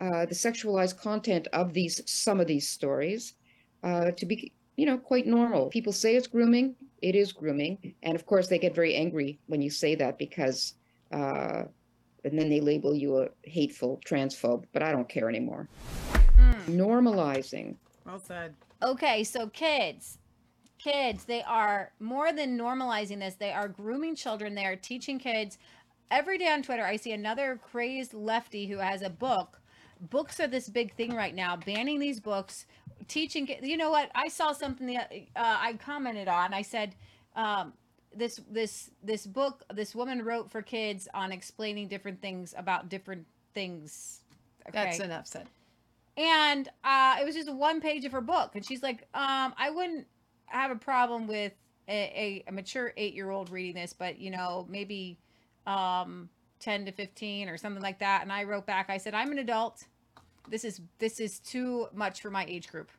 uh, 0.00 0.26
the 0.26 0.34
sexualized 0.34 0.98
content 0.98 1.48
of 1.52 1.72
these 1.72 2.00
some 2.06 2.40
of 2.40 2.46
these 2.46 2.68
stories 2.68 3.34
uh, 3.82 4.10
to 4.12 4.26
be 4.26 4.52
you 4.76 4.86
know 4.86 4.98
quite 4.98 5.26
normal. 5.26 5.68
People 5.68 5.92
say 5.92 6.16
it's 6.16 6.26
grooming 6.26 6.74
it 7.02 7.16
is 7.16 7.32
grooming. 7.32 7.94
And 8.02 8.14
of 8.14 8.24
course 8.24 8.48
they 8.48 8.58
get 8.58 8.74
very 8.74 8.94
angry 8.94 9.40
when 9.46 9.60
you 9.60 9.70
say 9.70 9.94
that 9.96 10.18
because 10.18 10.74
uh, 11.12 11.64
and 12.24 12.38
then 12.38 12.48
they 12.48 12.60
label 12.60 12.94
you 12.94 13.18
a 13.22 13.28
hateful 13.44 14.00
transphobe 14.06 14.64
but 14.72 14.82
i 14.82 14.92
don't 14.92 15.08
care 15.08 15.28
anymore 15.28 15.68
normalizing 16.66 17.76
Well 18.06 18.18
said. 18.18 18.54
Okay, 18.82 19.22
so 19.24 19.46
kids, 19.48 20.18
kids, 20.78 21.24
they 21.24 21.42
are 21.42 21.92
more 22.00 22.32
than 22.32 22.58
normalizing 22.58 23.20
this. 23.20 23.34
They 23.34 23.52
are 23.52 23.68
grooming 23.68 24.16
children. 24.16 24.54
They 24.54 24.64
are 24.64 24.76
teaching 24.76 25.18
kids. 25.18 25.58
Every 26.10 26.36
day 26.36 26.48
on 26.48 26.62
Twitter, 26.62 26.84
I 26.84 26.96
see 26.96 27.12
another 27.12 27.60
crazed 27.70 28.12
lefty 28.12 28.66
who 28.66 28.78
has 28.78 29.02
a 29.02 29.10
book. 29.10 29.60
Books 30.10 30.40
are 30.40 30.48
this 30.48 30.68
big 30.68 30.94
thing 30.96 31.14
right 31.14 31.34
now. 31.34 31.56
Banning 31.56 32.00
these 32.00 32.18
books, 32.18 32.66
teaching. 33.06 33.48
You 33.62 33.76
know 33.76 33.90
what? 33.90 34.10
I 34.14 34.28
saw 34.28 34.52
something 34.52 34.88
that 34.88 35.12
uh, 35.36 35.56
I 35.60 35.74
commented 35.74 36.26
on. 36.26 36.52
I 36.52 36.62
said, 36.62 36.96
um, 37.36 37.72
this 38.14 38.40
this 38.50 38.90
this 39.02 39.26
book 39.26 39.62
this 39.72 39.94
woman 39.94 40.24
wrote 40.24 40.50
for 40.50 40.62
kids 40.62 41.08
on 41.14 41.32
explaining 41.32 41.88
different 41.88 42.20
things 42.20 42.54
about 42.56 42.88
different 42.88 43.26
things. 43.54 44.20
That's 44.72 45.00
enough 45.00 45.26
said. 45.26 45.46
And 46.16 46.68
uh, 46.84 47.16
it 47.20 47.24
was 47.24 47.34
just 47.34 47.52
one 47.52 47.80
page 47.80 48.04
of 48.04 48.12
her 48.12 48.20
book, 48.20 48.54
and 48.54 48.64
she's 48.64 48.82
like, 48.82 49.08
um, 49.14 49.54
I 49.56 49.70
wouldn't 49.74 50.06
have 50.46 50.70
a 50.70 50.76
problem 50.76 51.26
with 51.26 51.52
a, 51.88 51.92
a, 51.92 52.44
a 52.48 52.52
mature 52.52 52.92
eight 52.96 53.14
year 53.14 53.30
old 53.30 53.50
reading 53.50 53.74
this, 53.74 53.92
but 53.92 54.18
you 54.18 54.30
know, 54.30 54.66
maybe 54.68 55.18
um, 55.66 56.28
ten 56.58 56.84
to 56.84 56.92
fifteen 56.92 57.48
or 57.48 57.56
something 57.56 57.82
like 57.82 57.98
that. 58.00 58.22
And 58.22 58.32
I 58.32 58.44
wrote 58.44 58.66
back, 58.66 58.90
I 58.90 58.98
said, 58.98 59.14
I'm 59.14 59.32
an 59.32 59.38
adult. 59.38 59.84
This 60.48 60.64
is 60.64 60.80
this 60.98 61.18
is 61.18 61.38
too 61.38 61.86
much 61.94 62.20
for 62.20 62.30
my 62.30 62.44
age 62.46 62.68
group. 62.68 62.90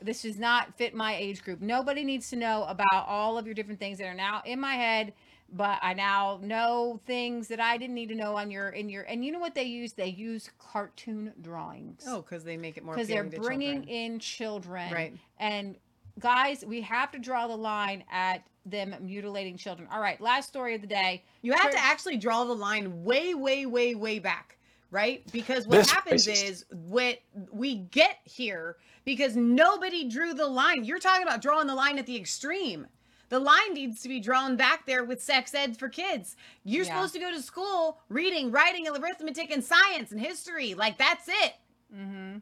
This 0.00 0.22
does 0.22 0.38
not 0.38 0.76
fit 0.76 0.94
my 0.94 1.14
age 1.16 1.42
group. 1.42 1.60
Nobody 1.60 2.04
needs 2.04 2.30
to 2.30 2.36
know 2.36 2.64
about 2.64 3.06
all 3.06 3.38
of 3.38 3.46
your 3.46 3.54
different 3.54 3.80
things 3.80 3.98
that 3.98 4.06
are 4.06 4.14
now 4.14 4.42
in 4.44 4.60
my 4.60 4.74
head 4.74 5.12
but 5.50 5.78
I 5.82 5.94
now 5.94 6.38
know 6.42 7.00
things 7.06 7.48
that 7.48 7.60
I 7.60 7.78
didn't 7.78 7.94
need 7.94 8.08
to 8.10 8.14
know 8.14 8.36
on 8.36 8.50
your 8.50 8.68
in 8.70 8.88
your 8.88 9.02
and 9.04 9.24
you 9.24 9.32
know 9.32 9.38
what 9.38 9.54
they 9.54 9.64
use? 9.64 9.92
They 9.92 10.08
use 10.08 10.50
cartoon 10.58 11.32
drawings. 11.40 12.04
Oh, 12.06 12.20
because 12.20 12.44
they 12.44 12.56
make 12.56 12.76
it 12.76 12.84
more 12.84 12.94
because 12.94 13.08
they're 13.08 13.24
bringing 13.24 13.78
children. 13.82 13.88
in 13.88 14.18
children, 14.18 14.92
Right. 14.92 15.14
And 15.38 15.76
guys, 16.18 16.64
we 16.64 16.82
have 16.82 17.10
to 17.12 17.18
draw 17.18 17.46
the 17.46 17.56
line 17.56 18.04
at 18.10 18.44
them 18.66 18.94
mutilating 19.00 19.56
children. 19.56 19.88
All 19.90 20.00
right, 20.00 20.20
last 20.20 20.48
story 20.48 20.74
of 20.74 20.82
the 20.82 20.86
day. 20.86 21.24
You 21.40 21.52
have 21.52 21.70
to 21.70 21.78
actually 21.78 22.18
draw 22.18 22.44
the 22.44 22.54
line 22.54 23.02
way, 23.04 23.34
way, 23.34 23.64
way, 23.64 23.94
way 23.94 24.18
back, 24.18 24.57
right? 24.90 25.22
Because 25.32 25.66
what 25.66 25.76
This 25.78 25.90
happens 25.90 26.26
racist. 26.26 26.48
is 26.48 26.64
what 26.70 27.18
we 27.52 27.76
get 27.76 28.18
here 28.24 28.76
because 29.04 29.36
nobody 29.36 30.08
drew 30.08 30.34
the 30.34 30.46
line. 30.46 30.84
You're 30.84 30.98
talking 30.98 31.22
about 31.26 31.42
drawing 31.42 31.66
the 31.66 31.74
line 31.74 31.98
at 31.98 32.06
the 32.06 32.16
extreme. 32.16 32.86
The 33.30 33.38
line 33.38 33.74
needs 33.74 34.00
to 34.02 34.08
be 34.08 34.20
drawn 34.20 34.56
back 34.56 34.86
there 34.86 35.04
with 35.04 35.22
sex 35.22 35.54
ed 35.54 35.76
for 35.78 35.88
kids. 35.88 36.36
You're 36.64 36.84
Yeah. 36.84 36.94
supposed 36.94 37.12
to 37.14 37.20
go 37.20 37.30
to 37.30 37.42
school 37.42 38.00
reading, 38.08 38.50
writing, 38.50 38.86
and 38.86 38.96
arithmetic, 38.96 39.50
and 39.50 39.62
science 39.62 40.12
and 40.12 40.20
history. 40.20 40.74
Like 40.74 40.96
that's 40.96 41.28
it. 41.28 41.54
Mm-hmm. 41.94 42.38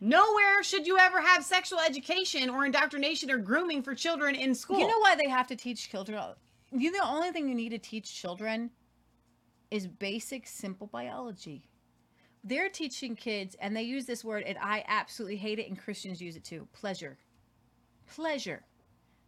Nowhere 0.00 0.62
should 0.62 0.86
you 0.86 0.98
ever 0.98 1.20
have 1.20 1.44
sexual 1.44 1.78
education 1.78 2.50
or 2.50 2.66
indoctrination 2.66 3.30
or 3.30 3.38
grooming 3.38 3.82
for 3.82 3.94
children 3.94 4.34
in 4.34 4.54
school. 4.54 4.78
You 4.80 4.88
know 4.88 4.98
why 4.98 5.14
they 5.14 5.28
have 5.28 5.46
to 5.46 5.56
teach 5.56 5.88
children? 5.88 6.20
You 6.72 6.90
the 6.90 7.06
only 7.06 7.30
thing 7.30 7.48
you 7.48 7.54
need 7.54 7.70
to 7.70 7.78
teach 7.78 8.12
children 8.20 8.70
is 9.70 9.86
basic, 9.86 10.46
simple 10.46 10.88
biology. 10.88 11.68
They're 12.44 12.68
teaching 12.68 13.16
kids, 13.16 13.56
and 13.60 13.74
they 13.74 13.82
use 13.82 14.04
this 14.04 14.22
word, 14.24 14.44
and 14.44 14.58
I 14.60 14.84
absolutely 14.86 15.36
hate 15.38 15.58
it, 15.58 15.68
and 15.68 15.78
Christians 15.78 16.20
use 16.20 16.36
it 16.36 16.44
too 16.44 16.68
pleasure. 16.74 17.18
Pleasure. 18.06 18.62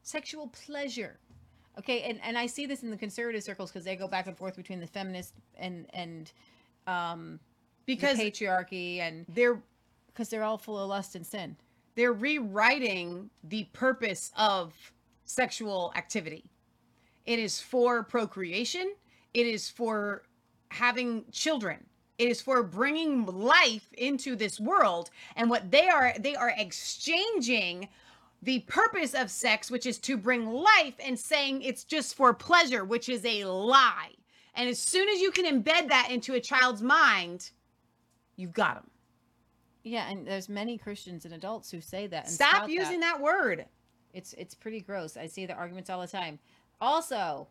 Sexual 0.03 0.49
pleasure. 0.49 1.19
Okay, 1.79 2.03
and, 2.03 2.21
and 2.23 2.39
I 2.39 2.47
see 2.47 2.67
this 2.67 2.83
in 2.83 2.91
the 2.91 2.97
conservative 2.97 3.43
circles 3.43 3.71
because 3.71 3.85
they 3.85 3.97
go 3.97 4.09
back 4.09 4.27
and 4.27 4.37
forth 4.37 4.57
between 4.57 4.81
the 4.81 4.87
feminist 4.87 5.35
and 5.59 5.87
and 5.95 6.33
um 6.87 7.41
Because 7.87 8.19
the 8.19 8.31
patriarchy 8.31 8.99
and 9.01 9.27
they're 9.29 9.63
because 10.09 10.29
they're 10.31 10.45
all 10.45 10.59
full 10.59 10.79
of 10.79 10.89
lust 10.89 11.15
and 11.17 11.27
sin. 11.27 11.57
they're 11.95 12.13
rewriting 12.15 13.31
the 13.45 13.65
purpose 13.73 14.31
of 14.37 14.75
sexual 15.25 15.93
activity. 15.97 16.45
It 17.27 17.39
is 17.39 17.61
for 17.61 18.05
procreation, 18.05 18.95
it 19.35 19.47
is 19.47 19.69
for 19.69 20.23
having 20.71 21.25
children. 21.33 21.85
It 22.19 22.29
is 22.29 22.41
for 22.41 22.63
bringing 22.63 23.27
life 23.27 23.89
into 23.93 24.37
this 24.37 24.59
world 24.59 25.11
and 25.37 25.51
what 25.51 25.71
they 25.71 25.89
are 25.89 26.15
they 26.19 26.35
are 26.35 26.55
exchanging 26.57 27.89
the 28.43 28.61
purpose 28.61 29.15
of 29.15 29.31
sex 29.31 29.71
which 29.71 29.87
is 29.87 29.99
to 29.99 30.17
bring 30.17 30.47
life 30.47 30.95
and 31.05 31.19
saying 31.19 31.63
it's 31.63 31.85
just 31.85 32.15
for 32.15 32.33
pleasure 32.33 32.85
which 32.85 33.09
is 33.09 33.25
a 33.25 33.45
lie. 33.45 34.13
And 34.55 34.69
as 34.69 34.79
soon 34.79 35.09
as 35.11 35.21
you 35.21 35.31
can 35.31 35.45
embed 35.45 35.89
that 35.91 36.09
into 36.11 36.35
a 36.35 36.41
child's 36.41 36.83
mind, 36.83 37.51
you've 38.37 38.55
got 38.55 38.77
them. 38.77 38.91
Yeah, 39.83 40.09
and 40.11 40.27
there's 40.27 40.49
many 40.49 40.79
Christians 40.79 41.27
and 41.27 41.35
adults 41.35 41.71
who 41.71 41.81
say 41.81 42.07
that. 42.09 42.25
And 42.25 42.33
Stop 42.33 42.69
using 42.69 43.01
that 43.01 43.21
word. 43.21 43.67
It's 44.13 44.33
it's 44.33 44.55
pretty 44.55 44.81
gross. 44.81 45.17
I 45.17 45.27
see 45.27 45.47
the 45.47 45.53
arguments 45.53 45.91
all 45.91 46.01
the 46.01 46.09
time. 46.09 46.39
Also, 46.81 47.49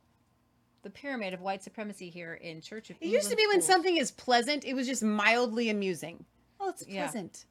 the 0.86 0.90
pyramid 0.92 1.34
of 1.34 1.42
white 1.42 1.64
supremacy 1.64 2.12
here 2.12 2.36
in 2.36 2.62
Church 2.62 2.92
of 2.92 2.98
England. 3.02 3.12
It 3.12 3.18
used 3.18 3.30
to 3.32 3.36
be 3.36 3.48
when 3.48 3.54
schools. 3.60 3.66
something 3.66 3.98
is 3.98 4.12
pleasant, 4.12 4.64
it 4.66 4.76
was 4.76 4.86
just 4.86 5.02
mildly 5.02 5.70
amusing. 5.72 6.24
Oh, 6.60 6.70
it's 6.70 6.88
Yeah. 6.88 7.06
pleasant. 7.06 7.46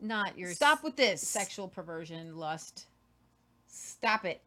not 0.00 0.38
your 0.38 0.54
Stop 0.54 0.82
with 0.82 0.96
this. 0.96 1.20
sexual 1.20 1.68
perversion, 1.68 2.36
lust. 2.36 2.86
Stop 3.66 4.24
it. 4.24 4.40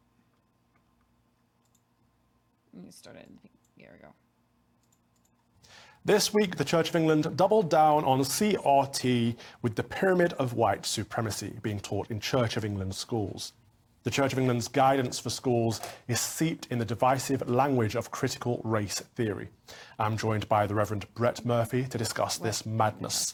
Let 2.74 2.86
me 2.86 2.92
start 2.92 3.18
it. 3.18 3.30
Here 3.78 3.92
we 3.94 4.00
go. 4.00 4.14
This 6.06 6.34
week, 6.34 6.56
the 6.56 6.66
Church 6.66 6.90
of 6.90 6.96
England 6.96 7.38
doubled 7.38 7.70
down 7.70 8.04
on 8.04 8.24
CRT 8.24 9.36
with 9.62 9.76
the 9.76 9.84
pyramid 9.84 10.34
of 10.34 10.54
white 10.54 10.86
supremacy 10.86 11.60
being 11.62 11.80
taught 11.80 12.10
in 12.10 12.20
Church 12.20 12.58
of 12.58 12.66
England 12.66 12.96
schools. 12.96 13.52
The 14.04 14.12
Church 14.12 14.34
of 14.34 14.40
England's 14.40 14.68
guidance 14.68 15.18
for 15.18 15.30
schools 15.30 15.80
is 16.10 16.20
seeped 16.20 16.68
in 16.70 16.78
the 16.78 16.84
divisive 16.86 17.50
language 17.50 17.96
of 17.96 18.12
critical 18.12 18.60
race 18.66 19.00
theory. 19.16 19.48
I'm 19.98 20.18
joined 20.18 20.50
by 20.50 20.68
the 20.68 20.76
Reverend 20.76 21.06
Brett 21.14 21.46
Murphy 21.46 21.86
to 21.86 21.98
discuss 21.98 22.38
this 22.38 22.66
madness. 22.66 23.34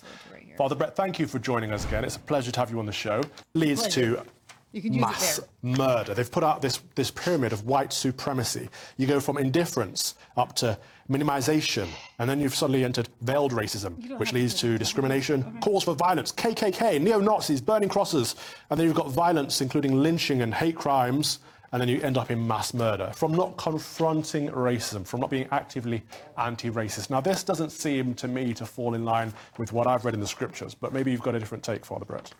Father 0.57 0.75
Brett, 0.75 0.95
thank 0.95 1.17
you 1.17 1.25
for 1.25 1.39
joining 1.39 1.71
us 1.71 1.85
again. 1.85 2.03
It's 2.03 2.17
a 2.17 2.19
pleasure 2.19 2.51
to 2.51 2.59
have 2.59 2.69
you 2.69 2.77
on 2.79 2.85
the 2.85 2.91
show. 2.91 3.23
Leads 3.55 3.81
Pleasure. 3.81 4.17
to 4.17 4.23
You 4.71 4.81
could 4.83 4.93
use 4.93 5.03
it 5.03 5.07
mass 5.07 5.39
murder. 5.63 6.13
They've 6.13 6.31
put 6.31 6.43
out 6.43 6.61
this, 6.61 6.79
this 6.93 7.09
pyramid 7.09 7.53
of 7.53 7.65
white 7.65 7.91
supremacy. 7.91 8.69
You 8.97 9.07
go 9.07 9.19
from 9.19 9.37
indifference 9.37 10.13
up 10.37 10.55
to 10.57 10.77
minimization, 11.09 11.87
and 12.19 12.29
then 12.29 12.39
you've 12.39 12.53
suddenly 12.53 12.83
entered 12.83 13.09
veiled 13.21 13.51
racism, 13.51 14.19
which 14.19 14.31
leads 14.31 14.53
to 14.61 14.77
discrimination, 14.77 15.59
calls 15.61 15.83
for 15.83 15.95
violence, 15.95 16.31
KKK, 16.31 17.01
neo 17.01 17.19
Nazis, 17.19 17.61
burning 17.61 17.89
crosses, 17.89 18.35
and 18.69 18.79
then 18.79 18.85
you've 18.85 18.95
got 18.95 19.09
violence, 19.09 19.59
including 19.61 20.03
lynching 20.03 20.43
and 20.43 20.53
hate 20.53 20.75
crimes, 20.75 21.39
and 21.71 21.81
then 21.81 21.89
you 21.89 21.99
end 22.01 22.17
up 22.17 22.29
in 22.29 22.47
mass 22.47 22.73
murder 22.73 23.11
from 23.15 23.31
not 23.33 23.57
confronting 23.57 24.49
racism, 24.49 25.05
from 25.05 25.19
not 25.19 25.31
being 25.31 25.47
actively 25.51 26.03
anti 26.37 26.69
racist. 26.69 27.09
Now, 27.09 27.21
this 27.21 27.43
doesn't 27.43 27.71
seem 27.71 28.13
to 28.15 28.27
me 28.27 28.53
to 28.53 28.65
fall 28.67 28.93
in 28.93 29.03
line 29.03 29.33
with 29.57 29.73
what 29.73 29.87
I've 29.87 30.05
read 30.05 30.13
in 30.13 30.19
the 30.19 30.27
scriptures, 30.27 30.75
but 30.75 30.93
maybe 30.93 31.11
you've 31.11 31.21
got 31.21 31.33
a 31.33 31.39
different 31.39 31.63
take, 31.63 31.85
Father 31.85 32.05
Brett. 32.05 32.33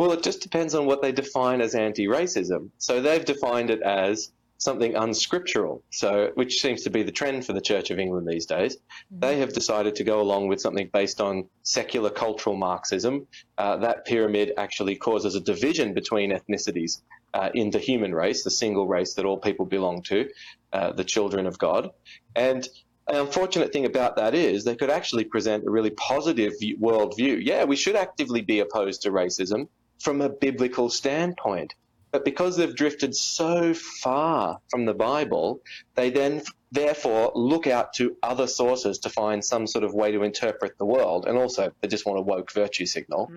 Well, 0.00 0.12
it 0.12 0.22
just 0.22 0.40
depends 0.40 0.74
on 0.74 0.86
what 0.86 1.02
they 1.02 1.12
define 1.12 1.60
as 1.60 1.74
anti-racism. 1.74 2.70
So 2.78 3.02
they've 3.02 3.22
defined 3.22 3.68
it 3.68 3.82
as 3.82 4.32
something 4.56 4.94
unscriptural, 4.96 5.82
so 5.90 6.30
which 6.36 6.62
seems 6.62 6.84
to 6.84 6.90
be 6.90 7.02
the 7.02 7.12
trend 7.12 7.44
for 7.44 7.52
the 7.52 7.60
Church 7.60 7.90
of 7.90 7.98
England 7.98 8.26
these 8.26 8.46
days. 8.46 8.78
They 9.10 9.40
have 9.40 9.52
decided 9.52 9.96
to 9.96 10.04
go 10.04 10.22
along 10.22 10.48
with 10.48 10.58
something 10.58 10.88
based 10.90 11.20
on 11.20 11.50
secular 11.64 12.08
cultural 12.08 12.56
Marxism. 12.56 13.26
Uh, 13.58 13.76
that 13.76 14.06
pyramid 14.06 14.54
actually 14.56 14.96
causes 14.96 15.34
a 15.34 15.40
division 15.40 15.92
between 15.92 16.32
ethnicities 16.32 17.02
uh, 17.34 17.50
in 17.52 17.68
the 17.70 17.78
human 17.78 18.14
race, 18.14 18.42
the 18.42 18.50
single 18.50 18.88
race 18.88 19.12
that 19.16 19.26
all 19.26 19.36
people 19.36 19.66
belong 19.66 20.00
to, 20.04 20.30
uh, 20.72 20.92
the 20.92 21.04
children 21.04 21.44
of 21.44 21.58
God. 21.58 21.90
And 22.34 22.66
the 23.06 23.20
unfortunate 23.20 23.70
thing 23.70 23.84
about 23.84 24.16
that 24.16 24.34
is 24.34 24.64
they 24.64 24.76
could 24.76 24.88
actually 24.88 25.24
present 25.24 25.66
a 25.66 25.70
really 25.70 25.90
positive 25.90 26.54
view- 26.58 26.78
worldview. 26.78 27.44
Yeah, 27.44 27.64
we 27.64 27.76
should 27.76 27.96
actively 27.96 28.40
be 28.40 28.60
opposed 28.60 29.02
to 29.02 29.10
racism 29.10 29.68
from 30.00 30.20
a 30.20 30.28
biblical 30.28 30.90
standpoint. 30.90 31.74
But 32.10 32.24
because 32.24 32.56
they've 32.56 32.74
drifted 32.74 33.14
so 33.14 33.72
far 33.72 34.58
from 34.68 34.84
the 34.84 34.94
Bible, 34.94 35.60
they 35.94 36.10
then 36.10 36.42
therefore 36.72 37.30
look 37.34 37.68
out 37.68 37.92
to 37.94 38.16
other 38.22 38.48
sources 38.48 38.98
to 39.00 39.10
find 39.10 39.44
some 39.44 39.66
sort 39.66 39.84
of 39.84 39.94
way 39.94 40.10
to 40.10 40.24
interpret 40.24 40.76
the 40.78 40.84
world. 40.84 41.26
And 41.26 41.38
also, 41.38 41.70
they 41.80 41.88
just 41.88 42.06
want 42.06 42.18
a 42.18 42.22
woke 42.22 42.50
virtue 42.52 42.86
signal. 42.86 43.30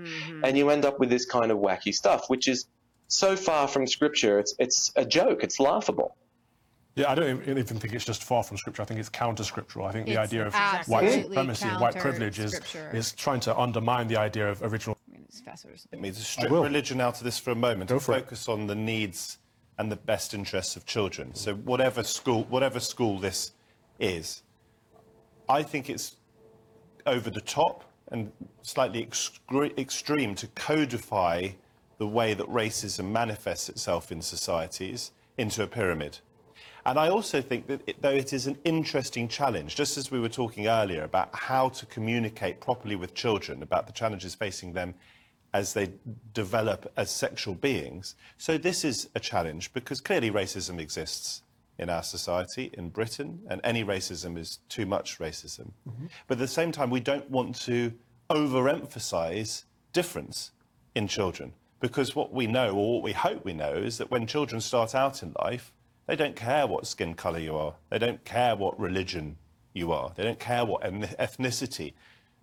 And 0.43 0.57
you 0.57 0.71
end 0.71 0.85
up 0.85 0.99
with 0.99 1.09
this 1.09 1.25
kind 1.25 1.51
of 1.51 1.59
wacky 1.59 1.93
stuff, 1.93 2.29
which 2.29 2.47
is 2.47 2.65
so 3.07 3.35
far 3.35 3.67
from 3.67 3.85
scripture, 3.85 4.39
it's, 4.39 4.55
it's 4.57 4.91
a 4.95 5.05
joke, 5.05 5.43
it's 5.43 5.59
laughable. 5.59 6.15
Yeah, 6.95 7.11
I 7.11 7.15
don't 7.15 7.41
even 7.41 7.57
even 7.57 7.79
think 7.79 7.93
it's 7.93 8.05
just 8.05 8.23
far 8.23 8.43
from 8.43 8.57
scripture. 8.57 8.83
I 8.83 8.85
think 8.85 8.99
it's 8.99 9.09
counter-scriptural. 9.09 9.85
I 9.85 9.91
think 9.91 10.05
the 10.05 10.17
idea 10.17 10.45
of 10.45 10.53
white 10.87 11.23
supremacy 11.23 11.67
and 11.67 11.81
white 11.81 11.95
privilege 11.95 12.37
is, 12.39 12.59
is 12.91 13.13
trying 13.13 13.39
to 13.41 13.57
undermine 13.57 14.07
the 14.07 14.17
idea 14.17 14.49
of 14.49 14.61
original. 14.61 14.92
Let 15.91 16.01
me 16.01 16.09
just 16.09 16.31
strip 16.31 16.51
religion 16.51 17.01
out 17.01 17.17
of 17.17 17.23
this 17.23 17.39
for 17.39 17.51
a 17.51 17.55
moment 17.55 17.91
and 17.91 18.01
focus 18.01 18.47
on 18.47 18.67
the 18.67 18.75
needs 18.75 19.39
and 19.77 19.91
the 19.91 19.95
best 19.95 20.33
interests 20.33 20.75
of 20.75 20.85
children. 20.85 21.33
So 21.33 21.55
whatever 21.55 22.03
school, 22.03 22.43
whatever 22.45 22.79
school 22.79 23.19
this 23.19 23.51
is, 23.99 24.43
I 25.49 25.63
think 25.63 25.89
it's 25.89 26.17
over 27.05 27.29
the 27.29 27.41
top 27.41 27.83
and 28.09 28.31
slightly 28.61 29.05
excre- 29.05 29.77
extreme 29.77 30.35
to 30.35 30.47
codify 30.47 31.49
the 31.97 32.07
way 32.07 32.33
that 32.33 32.47
racism 32.47 33.11
manifests 33.11 33.69
itself 33.69 34.11
in 34.11 34.21
societies 34.21 35.11
into 35.37 35.63
a 35.63 35.67
pyramid. 35.67 36.19
And 36.85 36.99
I 36.99 37.09
also 37.09 37.41
think 37.41 37.67
that 37.67 37.81
it, 37.87 38.01
though 38.01 38.11
it 38.11 38.33
is 38.33 38.45
an 38.45 38.57
interesting 38.65 39.27
challenge, 39.27 39.75
just 39.75 39.97
as 39.97 40.11
we 40.11 40.19
were 40.19 40.29
talking 40.29 40.67
earlier 40.67 41.03
about 41.03 41.33
how 41.33 41.69
to 41.69 41.85
communicate 41.85 42.59
properly 42.59 42.95
with 42.95 43.13
children 43.13 43.63
about 43.63 43.87
the 43.87 43.93
challenges 43.93 44.35
facing 44.35 44.73
them 44.73 44.93
as 45.53 45.73
they 45.73 45.93
develop 46.33 46.91
as 46.97 47.11
sexual 47.11 47.53
beings. 47.53 48.15
So 48.37 48.57
this 48.57 48.83
is 48.83 49.09
a 49.15 49.19
challenge 49.19 49.71
because 49.73 50.01
clearly 50.01 50.31
racism 50.31 50.79
exists 50.79 51.43
in 51.77 51.89
our 51.89 52.03
society, 52.03 52.71
in 52.73 52.89
Britain, 52.89 53.41
and 53.49 53.61
any 53.63 53.83
racism 53.83 54.37
is 54.37 54.59
too 54.69 54.85
much 54.85 55.19
racism. 55.19 55.71
Mm-hmm. 55.87 56.07
But 56.27 56.35
at 56.35 56.39
the 56.39 56.47
same 56.47 56.71
time, 56.71 56.89
we 56.89 56.99
don't 56.99 57.29
want 57.29 57.55
to 57.61 57.93
overemphasize 58.29 59.63
difference 59.91 60.51
in 60.95 61.07
children 61.07 61.53
because 61.79 62.15
what 62.15 62.33
we 62.33 62.47
know, 62.47 62.71
or 62.71 62.93
what 62.95 63.03
we 63.03 63.11
hope 63.11 63.43
we 63.43 63.53
know, 63.53 63.73
is 63.73 63.97
that 63.97 64.09
when 64.09 64.25
children 64.25 64.61
start 64.61 64.95
out 64.95 65.21
in 65.21 65.35
life, 65.43 65.73
they 66.07 66.15
don't 66.15 66.35
care 66.35 66.65
what 66.65 66.87
skin 66.87 67.13
color 67.13 67.39
you 67.39 67.55
are, 67.55 67.75
they 67.89 67.99
don't 67.99 68.23
care 68.23 68.55
what 68.55 68.79
religion 68.79 69.37
you 69.73 69.91
are, 69.91 70.13
they 70.15 70.23
don't 70.23 70.39
care 70.39 70.65
what 70.65 70.81
ethnicity 70.81 71.93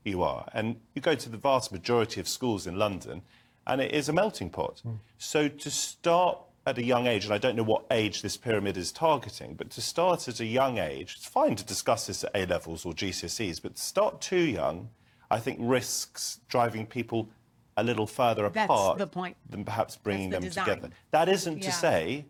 you 0.05 0.23
are. 0.23 0.47
And 0.53 0.77
you 0.95 1.03
go 1.03 1.15
to 1.15 1.29
the 1.29 1.37
vast 1.37 1.73
majority 1.73 2.21
of 2.21 2.29
schools 2.29 2.67
in 2.67 2.77
London, 2.79 3.23
and 3.67 3.81
it 3.81 3.93
is 3.93 4.09
a 4.09 4.13
melting 4.13 4.51
pot. 4.51 4.81
Hmm. 4.83 4.95
So 5.19 5.49
to 5.49 5.71
start 5.71 6.39
at 6.67 6.79
a 6.79 6.83
young 6.85 7.07
age, 7.07 7.25
and 7.25 7.33
I 7.35 7.39
don't 7.39 7.57
know 7.57 7.63
what 7.63 7.85
age 7.91 8.23
this 8.23 8.37
pyramid 8.37 8.77
is 8.77 8.93
targeting, 8.93 9.55
but 9.55 9.71
to 9.71 9.81
start 9.81 10.29
at 10.29 10.41
a 10.41 10.47
young 10.47 10.79
age, 10.79 11.15
it's 11.17 11.27
fine 11.27 11.57
to 11.57 11.65
discuss 11.65 12.07
this 12.07 12.25
at 12.25 12.31
A 12.35 12.47
levels 12.47 12.85
or 12.85 12.93
GCSEs, 12.93 13.61
but 13.63 13.77
to 13.77 13.83
start 13.83 14.21
too 14.21 14.41
young, 14.41 14.91
I 15.31 15.39
think 15.39 15.59
risks 15.61 16.41
driving 16.49 16.87
people 16.87 17.31
a 17.77 17.83
little 17.85 18.07
further 18.07 18.49
That's 18.49 18.65
apart 18.67 18.99
the 18.99 19.07
point. 19.07 19.37
than 19.49 19.65
perhaps 19.65 19.97
bringing 19.97 20.31
the 20.31 20.37
them 20.37 20.45
design. 20.45 20.65
together. 20.67 20.91
That 21.13 21.29
isn't 21.29 21.59
Yeah. 21.63 21.71
to 21.71 21.73
say 21.77 22.27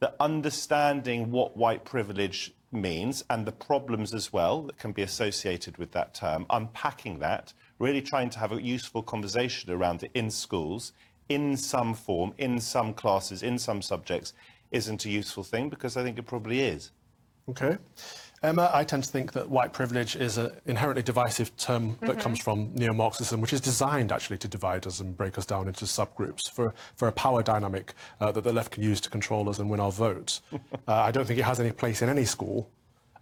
that 0.00 0.16
understanding 0.20 1.30
what 1.30 1.56
white 1.56 1.84
privilege 1.84 2.52
means 2.72 3.24
and 3.30 3.46
the 3.46 3.52
problems 3.52 4.12
as 4.14 4.32
well 4.32 4.62
that 4.62 4.78
can 4.78 4.92
be 4.92 5.02
associated 5.02 5.78
with 5.78 5.92
that 5.92 6.14
term, 6.14 6.46
unpacking 6.50 7.18
that, 7.20 7.52
really 7.78 8.02
trying 8.02 8.30
to 8.30 8.38
have 8.38 8.52
a 8.52 8.62
useful 8.62 9.02
conversation 9.02 9.70
around 9.70 10.02
it 10.02 10.10
in 10.14 10.30
schools, 10.30 10.92
in 11.28 11.56
some 11.56 11.94
form, 11.94 12.32
in 12.38 12.58
some 12.60 12.94
classes, 12.94 13.42
in 13.42 13.58
some 13.58 13.82
subjects, 13.82 14.32
isn't 14.70 15.04
a 15.04 15.10
useful 15.10 15.42
thing 15.42 15.68
because 15.68 15.96
I 15.96 16.02
think 16.02 16.18
it 16.18 16.24
probably 16.24 16.60
is. 16.60 16.90
Okay. 17.48 17.78
Emma, 18.46 18.70
I 18.72 18.84
tend 18.84 19.02
to 19.02 19.10
think 19.10 19.32
that 19.32 19.50
white 19.50 19.72
privilege 19.72 20.14
is 20.14 20.38
an 20.38 20.52
inherently 20.66 21.02
divisive 21.02 21.56
term 21.56 21.98
that 22.02 22.16
Mhm. 22.16 22.20
comes 22.20 22.40
from 22.40 22.70
neo-Marxism, 22.74 23.40
which 23.40 23.52
is 23.52 23.60
designed 23.60 24.12
actually 24.12 24.38
to 24.38 24.46
divide 24.46 24.86
us 24.86 25.00
and 25.00 25.16
break 25.16 25.36
us 25.36 25.44
down 25.44 25.66
into 25.66 25.84
subgroups 25.84 26.48
for, 26.52 26.72
for 26.94 27.08
a 27.08 27.12
power 27.12 27.42
dynamic 27.42 27.92
uh, 28.20 28.30
that 28.30 28.44
the 28.44 28.52
left 28.52 28.70
can 28.70 28.84
use 28.84 29.00
to 29.00 29.10
control 29.10 29.48
us 29.48 29.58
and 29.58 29.68
win 29.68 29.80
our 29.80 29.90
votes. 29.90 30.42
uh, 30.52 30.92
I 30.92 31.10
don't 31.10 31.26
think 31.26 31.40
it 31.40 31.44
has 31.44 31.58
any 31.58 31.72
place 31.72 32.02
in 32.02 32.08
any 32.08 32.24
school. 32.24 32.70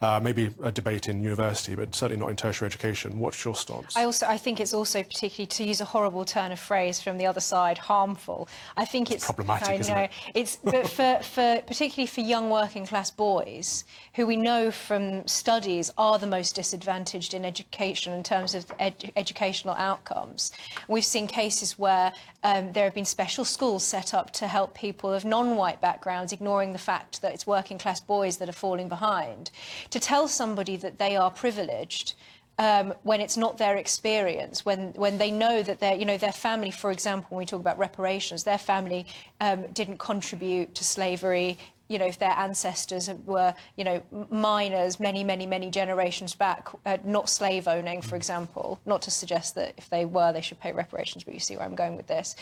Uh, 0.03 0.21
maybe 0.23 0.51
a 0.63 0.73
debate 0.73 1.09
in 1.09 1.23
university, 1.23 1.75
but 1.75 1.95
certainly 1.95 2.21
not 2.21 2.31
in 2.31 2.37
tertiary 2.37 2.67
education. 2.67 3.19
What's 3.19 3.45
your 3.45 3.55
stance? 3.55 3.97
I 3.97 4.05
also 4.05 4.27
I 4.27 4.37
think 4.37 4.61
it's 4.61 4.75
also 4.75 5.03
particularly 5.03 5.47
to 5.47 5.65
use 5.65 5.81
a 5.81 5.85
horrible 5.85 6.25
turn 6.25 6.53
of 6.53 6.61
phrase 6.61 7.01
from 7.01 7.17
the 7.17 7.27
other 7.27 7.41
side, 7.41 7.79
harmful. 7.79 8.49
I 8.77 8.85
think 8.85 9.11
it's, 9.11 9.25
problematic, 9.25 9.69
I 9.69 9.75
isn't 9.75 9.95
know 9.95 10.03
it? 10.03 10.11
it's 10.35 10.57
but 10.57 10.89
for, 10.97 11.21
for 11.23 11.63
particularly 11.67 12.07
for 12.07 12.21
young 12.21 12.51
working 12.51 12.87
class 12.87 13.11
boys 13.11 13.85
who 14.15 14.27
we 14.27 14.37
know 14.37 14.71
from 14.71 15.27
studies 15.27 15.91
are 15.97 16.19
the 16.19 16.27
most 16.27 16.55
disadvantaged 16.55 17.35
in 17.35 17.45
education 17.45 18.13
in 18.13 18.23
terms 18.23 18.55
of 18.55 18.67
ed- 18.79 19.13
educational 19.17 19.75
outcomes. 19.75 20.53
We've 20.89 21.05
seen 21.05 21.27
cases 21.27 21.79
where 21.79 22.13
um, 22.45 22.73
there 22.73 22.85
have 22.85 22.95
been 22.95 23.07
special 23.07 23.45
schools 23.45 23.83
set 23.83 24.13
up 24.13 24.31
to 24.33 24.47
help 24.47 24.75
people 24.75 25.13
of 25.13 25.25
non-white 25.25 25.81
backgrounds, 25.81 26.31
ignoring 26.31 26.73
the 26.73 26.79
fact 26.79 27.23
that 27.23 27.33
it's 27.33 27.47
working 27.47 27.79
class 27.79 28.01
boys 28.01 28.37
that 28.37 28.49
are 28.49 28.53
falling 28.53 28.89
behind. 28.89 29.51
To 29.91 29.99
tell 29.99 30.29
somebody 30.29 30.77
that 30.77 30.99
they 30.99 31.17
are 31.17 31.31
privileged 31.31 32.15
um, 32.59 32.95
when 33.03 33.21
it's 33.21 33.37
not 33.37 33.59
their 33.59 33.77
experience, 33.77 34.65
when 34.65 34.93
when 34.93 35.19
they 35.19 35.31
know 35.31 35.63
that 35.63 35.81
their 35.81 35.97
you 35.97 36.05
know 36.05 36.19
their 36.19 36.33
family, 36.33 36.71
for 36.71 36.93
example, 36.93 37.27
when 37.31 37.39
we 37.39 37.47
talk 37.47 37.61
about 37.61 37.79
reparations, 37.79 38.45
their 38.45 38.59
family 38.59 39.07
um, 39.41 39.63
didn't 39.73 39.99
contribute 39.99 40.75
to 40.77 40.85
slavery. 40.85 41.59
You 41.89 41.99
know, 41.99 42.07
if 42.07 42.19
their 42.19 42.31
ancestors 42.31 43.11
were 43.27 43.55
you 43.77 43.85
know 43.85 44.03
miners 44.31 44.99
many 45.01 45.25
many 45.25 45.47
many 45.47 45.71
generations 45.71 46.35
back, 46.35 46.69
uh, 46.87 46.99
not 47.05 47.29
slave 47.29 47.69
owning, 47.69 48.03
for 48.03 48.17
example. 48.17 48.81
Not 48.87 49.03
to 49.03 49.11
suggest 49.11 49.55
that 49.57 49.75
if 49.77 49.89
they 49.91 50.05
were, 50.05 50.33
they 50.33 50.41
should 50.41 50.61
pay 50.61 50.73
reparations, 50.73 51.25
but 51.25 51.35
you 51.35 51.41
see 51.41 51.57
where 51.57 51.67
I'm 51.67 51.75
going 51.75 51.97
with 51.97 52.07
this. 52.07 52.37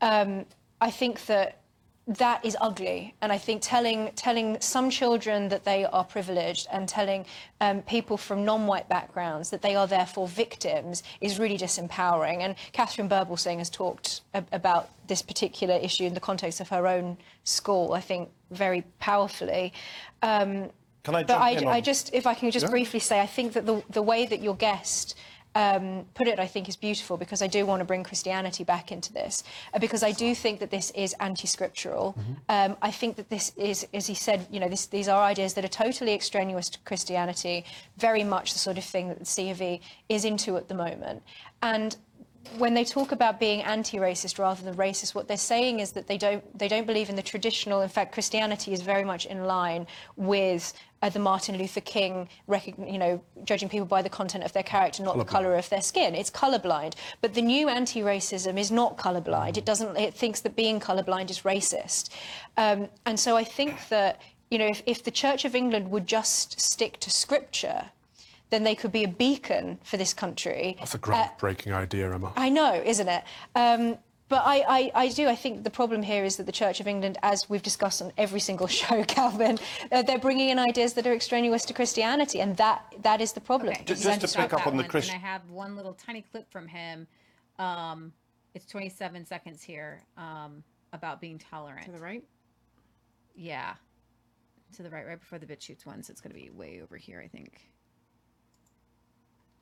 Um, 0.00 0.46
I 0.80 0.90
think 0.90 1.26
that 1.26 1.60
that 2.08 2.42
is 2.44 2.56
ugly. 2.60 3.14
And 3.20 3.30
i 3.30 3.38
think 3.38 3.60
telling 3.62 4.10
telling 4.16 4.58
some 4.60 4.88
children 4.90 5.48
that 5.50 5.64
they 5.64 5.84
are 5.84 6.04
privileged 6.04 6.66
and 6.72 6.88
telling 6.88 7.26
um, 7.60 7.82
people 7.82 8.16
from 8.16 8.44
non-white 8.44 8.88
backgrounds 8.88 9.50
that 9.50 9.60
they 9.60 9.76
are 9.76 9.86
therefore 9.86 10.26
victims 10.26 11.02
is 11.20 11.38
really 11.38 11.58
disempowering. 11.58 12.38
And 12.40 12.54
catherine 12.72 13.08
Birbalsingh 13.08 13.58
has 13.58 13.68
talked 13.68 14.22
a- 14.32 14.44
about 14.52 14.88
this 15.06 15.20
particular 15.22 15.74
issue 15.74 16.04
in 16.04 16.14
the 16.14 16.20
context 16.20 16.60
of 16.60 16.68
her 16.70 16.86
own 16.86 17.18
school 17.44 17.92
i 17.92 18.00
think 18.00 18.30
very 18.50 18.82
powerfully. 18.98 19.72
Um, 20.22 20.70
Can 21.04 21.14
I 21.14 21.22
but 21.24 21.38
I, 21.38 21.50
I 21.76 21.80
just 21.82 22.14
if 22.14 22.26
i 22.26 22.32
can 22.34 22.50
just 22.50 22.64
Yeah. 22.64 22.70
briefly 22.70 23.00
say 23.00 23.20
i 23.20 23.26
think 23.26 23.52
that 23.52 23.66
the, 23.66 23.82
the 23.90 24.02
way 24.02 24.24
that 24.24 24.40
your 24.40 24.56
guest 24.56 25.14
um, 25.54 26.06
put 26.14 26.28
it, 26.28 26.38
I 26.38 26.46
think, 26.46 26.68
is 26.68 26.76
beautiful 26.76 27.16
because 27.16 27.42
I 27.42 27.46
do 27.46 27.66
want 27.66 27.80
to 27.80 27.84
bring 27.84 28.04
Christianity 28.04 28.64
back 28.64 28.92
into 28.92 29.12
this, 29.12 29.42
uh, 29.74 29.78
because 29.78 30.02
I 30.02 30.12
do 30.12 30.34
think 30.34 30.60
that 30.60 30.70
this 30.70 30.90
is 30.92 31.14
anti-scriptural. 31.20 32.16
Um, 32.48 32.76
I 32.82 32.90
think 32.90 33.16
that 33.16 33.28
this 33.30 33.52
is, 33.56 33.86
as 33.92 34.06
he 34.06 34.14
said, 34.14 34.46
you 34.50 34.60
know, 34.60 34.68
this, 34.68 34.86
these 34.86 35.08
are 35.08 35.22
ideas 35.22 35.54
that 35.54 35.64
are 35.64 35.68
totally 35.68 36.14
extraneous 36.14 36.68
to 36.70 36.78
Christianity, 36.80 37.64
very 37.96 38.24
much 38.24 38.52
the 38.52 38.58
sort 38.58 38.78
of 38.78 38.84
thing 38.84 39.08
that 39.08 39.18
the 39.18 39.24
C 39.24 39.50
of 39.50 39.60
E 39.60 39.80
is 40.08 40.24
into 40.24 40.56
at 40.56 40.68
the 40.68 40.74
moment. 40.74 41.22
And 41.62 41.96
when 42.56 42.74
they 42.74 42.84
talk 42.84 43.12
about 43.12 43.38
being 43.38 43.62
anti-racist 43.62 44.38
rather 44.38 44.62
than 44.62 44.74
racist, 44.74 45.14
what 45.14 45.28
they're 45.28 45.36
saying 45.36 45.80
is 45.80 45.92
that 45.92 46.06
they 46.06 46.16
don't 46.16 46.42
they 46.58 46.68
don't 46.68 46.86
believe 46.86 47.08
in 47.08 47.16
the 47.16 47.22
traditional. 47.22 47.80
In 47.82 47.88
fact, 47.88 48.12
Christianity 48.12 48.72
is 48.72 48.80
very 48.80 49.04
much 49.04 49.26
in 49.26 49.44
line 49.44 49.86
with 50.16 50.72
uh, 51.02 51.08
the 51.08 51.18
Martin 51.18 51.58
Luther 51.58 51.80
King, 51.80 52.28
you 52.48 52.98
know, 52.98 53.22
judging 53.44 53.68
people 53.68 53.86
by 53.86 54.02
the 54.02 54.08
content 54.08 54.44
of 54.44 54.52
their 54.52 54.62
character, 54.62 55.02
not 55.02 55.18
the 55.18 55.24
colour 55.24 55.54
of 55.54 55.68
their 55.68 55.82
skin. 55.82 56.14
It's 56.14 56.30
colourblind. 56.30 56.94
But 57.20 57.34
the 57.34 57.42
new 57.42 57.68
anti-racism 57.68 58.58
is 58.58 58.70
not 58.70 58.96
colourblind. 58.96 59.56
It 59.56 59.64
doesn't. 59.64 59.96
It 59.96 60.14
thinks 60.14 60.40
that 60.40 60.56
being 60.56 60.80
colourblind 60.80 61.30
is 61.30 61.40
racist. 61.40 62.10
Um, 62.56 62.88
and 63.06 63.20
so 63.20 63.36
I 63.36 63.44
think 63.44 63.88
that 63.88 64.20
you 64.50 64.58
know, 64.58 64.66
if, 64.66 64.82
if 64.86 65.04
the 65.04 65.10
Church 65.10 65.44
of 65.44 65.54
England 65.54 65.90
would 65.90 66.06
just 66.06 66.60
stick 66.60 66.98
to 67.00 67.10
Scripture. 67.10 67.90
Then 68.50 68.64
they 68.64 68.74
could 68.74 68.92
be 68.92 69.04
a 69.04 69.08
beacon 69.08 69.78
for 69.84 69.96
this 69.96 70.14
country. 70.14 70.76
That's 70.78 70.94
a 70.94 70.98
Uh, 70.98 71.00
groundbreaking 71.00 71.72
idea, 71.72 72.12
Emma. 72.14 72.32
I 72.36 72.48
know, 72.48 72.74
isn't 72.84 73.08
it? 73.08 73.24
Um, 73.54 73.98
but 74.28 74.42
I, 74.44 74.64
I, 74.68 74.90
I 74.94 75.08
do. 75.08 75.26
I 75.28 75.34
think 75.34 75.64
the 75.64 75.70
problem 75.70 76.02
here 76.02 76.22
is 76.24 76.36
that 76.36 76.44
the 76.46 76.52
Church 76.52 76.80
of 76.80 76.86
England, 76.86 77.16
as 77.22 77.48
we've 77.48 77.62
discussed 77.62 78.02
on 78.02 78.12
every 78.18 78.40
single 78.40 78.66
show, 78.80 79.02
Calvin, 79.04 79.58
uh, 79.92 80.02
they're 80.02 80.18
bringing 80.18 80.50
in 80.50 80.58
ideas 80.58 80.94
that 80.94 81.06
are 81.06 81.14
extraneous 81.14 81.64
to 81.66 81.74
Christianity, 81.74 82.40
and 82.40 82.56
that 82.58 82.94
that 83.02 83.20
is 83.20 83.32
the 83.32 83.40
problem. 83.40 83.72
Okay, 83.74 83.84
Just- 83.84 84.06
I'm 84.06 84.18
just 84.20 84.34
to 84.34 84.42
pick 84.42 84.52
up 84.54 84.66
on 84.66 84.76
the 84.76 84.82
one, 84.82 84.90
Christ- 84.90 85.10
And 85.10 85.16
I 85.22 85.26
have 85.26 85.48
one 85.50 85.76
little 85.76 85.94
tiny 85.94 86.22
clip 86.22 86.50
from 86.50 86.68
him. 86.68 87.06
Um, 87.58 88.12
it's 88.54 88.66
27 88.66 89.26
seconds 89.26 89.62
here 89.62 90.02
um, 90.16 90.62
about 90.92 91.20
being 91.20 91.38
tolerant. 91.38 91.84
To 91.86 91.92
the 91.92 91.98
right? 91.98 92.24
Yeah. 93.34 93.74
To 94.76 94.82
the 94.82 94.90
right, 94.90 95.06
right 95.06 95.18
before 95.18 95.38
the 95.38 95.46
bit 95.46 95.62
shoots 95.62 95.84
one. 95.86 96.02
So 96.02 96.10
it's 96.10 96.20
going 96.20 96.34
to 96.34 96.38
be 96.40 96.50
way 96.50 96.80
over 96.82 96.96
here, 96.96 97.20
I 97.24 97.28
think. 97.28 97.60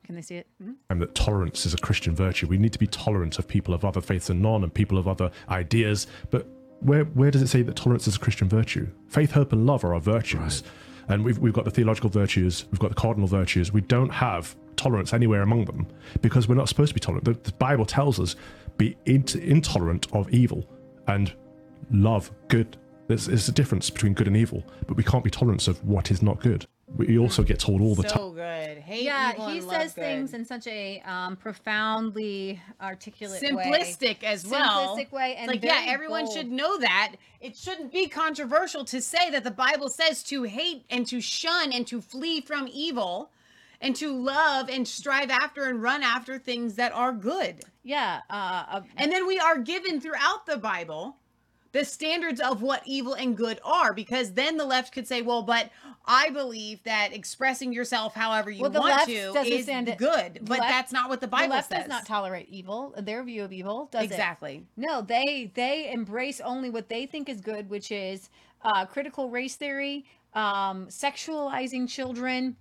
Can 0.07 0.15
they 0.15 0.23
see 0.23 0.37
it? 0.37 0.47
Hmm? 0.63 0.73
and 0.89 1.03
that 1.03 1.17
tolerance 1.17 1.67
is 1.67 1.75
a 1.75 1.79
Christian 1.79 2.15
virtue. 2.15 2.47
We 2.47 2.59
need 2.59 2.73
to 2.73 2.79
be 2.79 2.87
tolerant 2.87 3.41
of 3.41 3.49
people 3.49 3.75
of 3.75 3.85
other 3.85 4.01
faiths 4.01 4.31
and 4.31 4.41
none 4.41 4.63
and 4.63 4.73
people 4.73 4.99
of 4.99 5.09
other 5.09 5.33
ideas. 5.49 6.07
But 6.31 6.47
where 6.81 7.05
where 7.05 7.33
does 7.33 7.43
it 7.43 7.49
say 7.49 7.63
that 7.63 7.75
tolerance 7.75 8.07
is 8.07 8.15
a 8.15 8.21
Christian 8.21 8.49
virtue? 8.49 8.87
Faith, 9.09 9.33
hope, 9.33 9.53
and 9.53 9.67
love 9.67 9.85
are 9.85 9.95
our 9.95 10.01
virtues. 10.01 10.63
And 11.09 11.25
we've, 11.25 11.39
we've 11.39 11.53
got 11.53 11.65
the 11.65 11.71
theological 11.71 12.11
virtues, 12.11 12.67
we've 12.71 12.79
got 12.79 12.91
the 12.91 12.97
cardinal 12.97 13.29
virtues. 13.29 13.73
We 13.73 13.81
don't 13.81 14.11
have 14.11 14.57
tolerance 14.77 15.13
anywhere 15.13 15.43
among 15.43 15.65
them 15.65 15.87
because 16.21 16.49
we're 16.49 16.55
not 16.55 16.69
supposed 16.69 16.91
to 16.91 16.95
be 16.95 17.01
tolerant. 17.01 17.25
The, 17.25 17.33
the 17.33 17.53
Bible 17.53 17.85
tells 17.85 18.21
us 18.21 18.37
be 18.77 18.97
int- 19.07 19.37
intolerant 19.37 20.07
of 20.13 20.29
evil 20.31 20.69
and 21.09 21.33
love 21.91 22.31
good. 22.49 22.77
There's, 23.09 23.27
there's 23.27 23.49
a 23.49 23.53
difference 23.53 23.91
between 23.91 24.15
good 24.15 24.27
and 24.27 24.37
evil, 24.37 24.63
but 24.87 24.97
we 24.97 25.03
can't 25.05 25.25
be 25.25 25.31
tolerant 25.31 25.67
of 25.69 25.83
what 25.85 26.11
is 26.11 26.23
not 26.23 26.41
good. 26.41 26.67
We 26.89 27.19
also 27.19 27.43
get 27.43 27.59
told 27.59 27.81
all 27.81 27.95
the 27.97 28.05
time. 28.05 28.17
So 28.17 28.31
good. 28.31 28.79
Hate 28.79 29.03
yeah, 29.05 29.33
evil 29.33 29.49
he 29.49 29.59
and 29.59 29.67
love 29.67 29.83
says 29.83 29.95
good. 29.95 30.01
things 30.03 30.35
in 30.35 30.45
such 30.45 30.67
a 30.69 31.01
um, 31.05 31.37
profoundly 31.37 32.61
articulate 32.81 33.43
way. 33.43 33.49
simplistic 33.51 34.23
as 34.23 34.47
well. 34.47 34.97
Simplistic 34.97 35.11
way, 35.11 35.33
It's 35.33 35.41
and 35.41 35.49
like, 35.49 35.65
yeah, 35.65 35.85
everyone 35.89 36.27
bold. 36.27 36.37
should 36.37 36.51
know 36.51 36.79
that. 36.79 37.15
It 37.41 37.57
shouldn't 37.57 37.93
be 37.93 38.09
controversial 38.09 38.85
to 38.87 39.01
say 39.03 39.31
that 39.31 39.43
the 39.43 39.51
Bible 39.51 39.89
says 39.89 40.23
to 40.25 40.45
hate 40.45 40.85
and 40.89 41.07
to 41.09 41.21
shun 41.21 41.73
and 41.73 41.87
to 41.89 42.01
flee 42.01 42.41
from 42.41 42.69
evil 42.73 43.31
and 43.81 43.95
to 43.97 44.13
love 44.17 44.71
and 44.71 44.87
strive 44.87 45.31
after 45.31 45.65
and 45.65 45.83
run 45.83 46.03
after 46.03 46.39
things 46.39 46.77
that 46.77 46.93
are 46.93 47.13
good. 47.13 47.63
Yeah. 47.83 48.21
Uh, 48.31 48.83
and 48.97 49.11
then 49.13 49.27
we 49.27 49.39
are 49.39 49.59
given 49.59 50.01
throughout 50.01 50.47
the 50.47 50.57
Bible 50.57 51.17
the 51.77 51.85
standards 51.85 52.41
of 52.41 52.63
what 52.63 52.83
evil 52.87 53.13
and 53.15 53.37
good 53.37 53.61
are 53.63 53.93
because 53.93 54.33
then 54.33 54.57
the 54.57 54.65
left 54.65 54.93
could 54.93 55.07
say 55.07 55.21
well 55.21 55.43
but 55.43 55.71
i 56.07 56.31
believe 56.31 56.83
that 56.85 57.13
expressing 57.13 57.73
yourself 57.73 58.15
however 58.15 58.51
you 58.51 58.63
Well, 58.63 58.71
the 58.71 58.81
want 58.81 59.07
to 59.07 59.35
is 59.45 59.65
stand 59.65 59.95
good 59.99 60.35
the 60.35 60.41
but 60.41 60.61
left- 60.61 60.71
that's 60.71 60.93
not 60.93 61.11
what 61.11 61.21
the 61.21 61.27
the 61.27 61.31
bible 61.31 61.57
left 61.57 61.69
says 61.69 61.81
does 61.81 61.89
not 61.89 62.07
tolerate 62.07 62.49
evil. 62.49 62.95
Their 62.97 63.23
view 63.25 63.43
of 63.45 63.53
evil 63.53 63.89
does 63.91 64.05
Exactly. 64.05 64.65
No, 64.77 65.03
they 65.03 65.51
they 65.55 65.91
embrace 65.93 66.41
only 66.41 66.71
what 66.71 66.89
they 66.89 67.05
think 67.07 67.29
is 67.29 67.41
good, 67.41 67.69
which 67.69 67.91
is 67.91 68.31
uh, 68.63 68.87
critical 68.87 69.29
race 69.29 69.57
theory, 69.57 70.05
um, 70.35 70.87
sexualizing 70.89 71.89
children. 71.89 72.57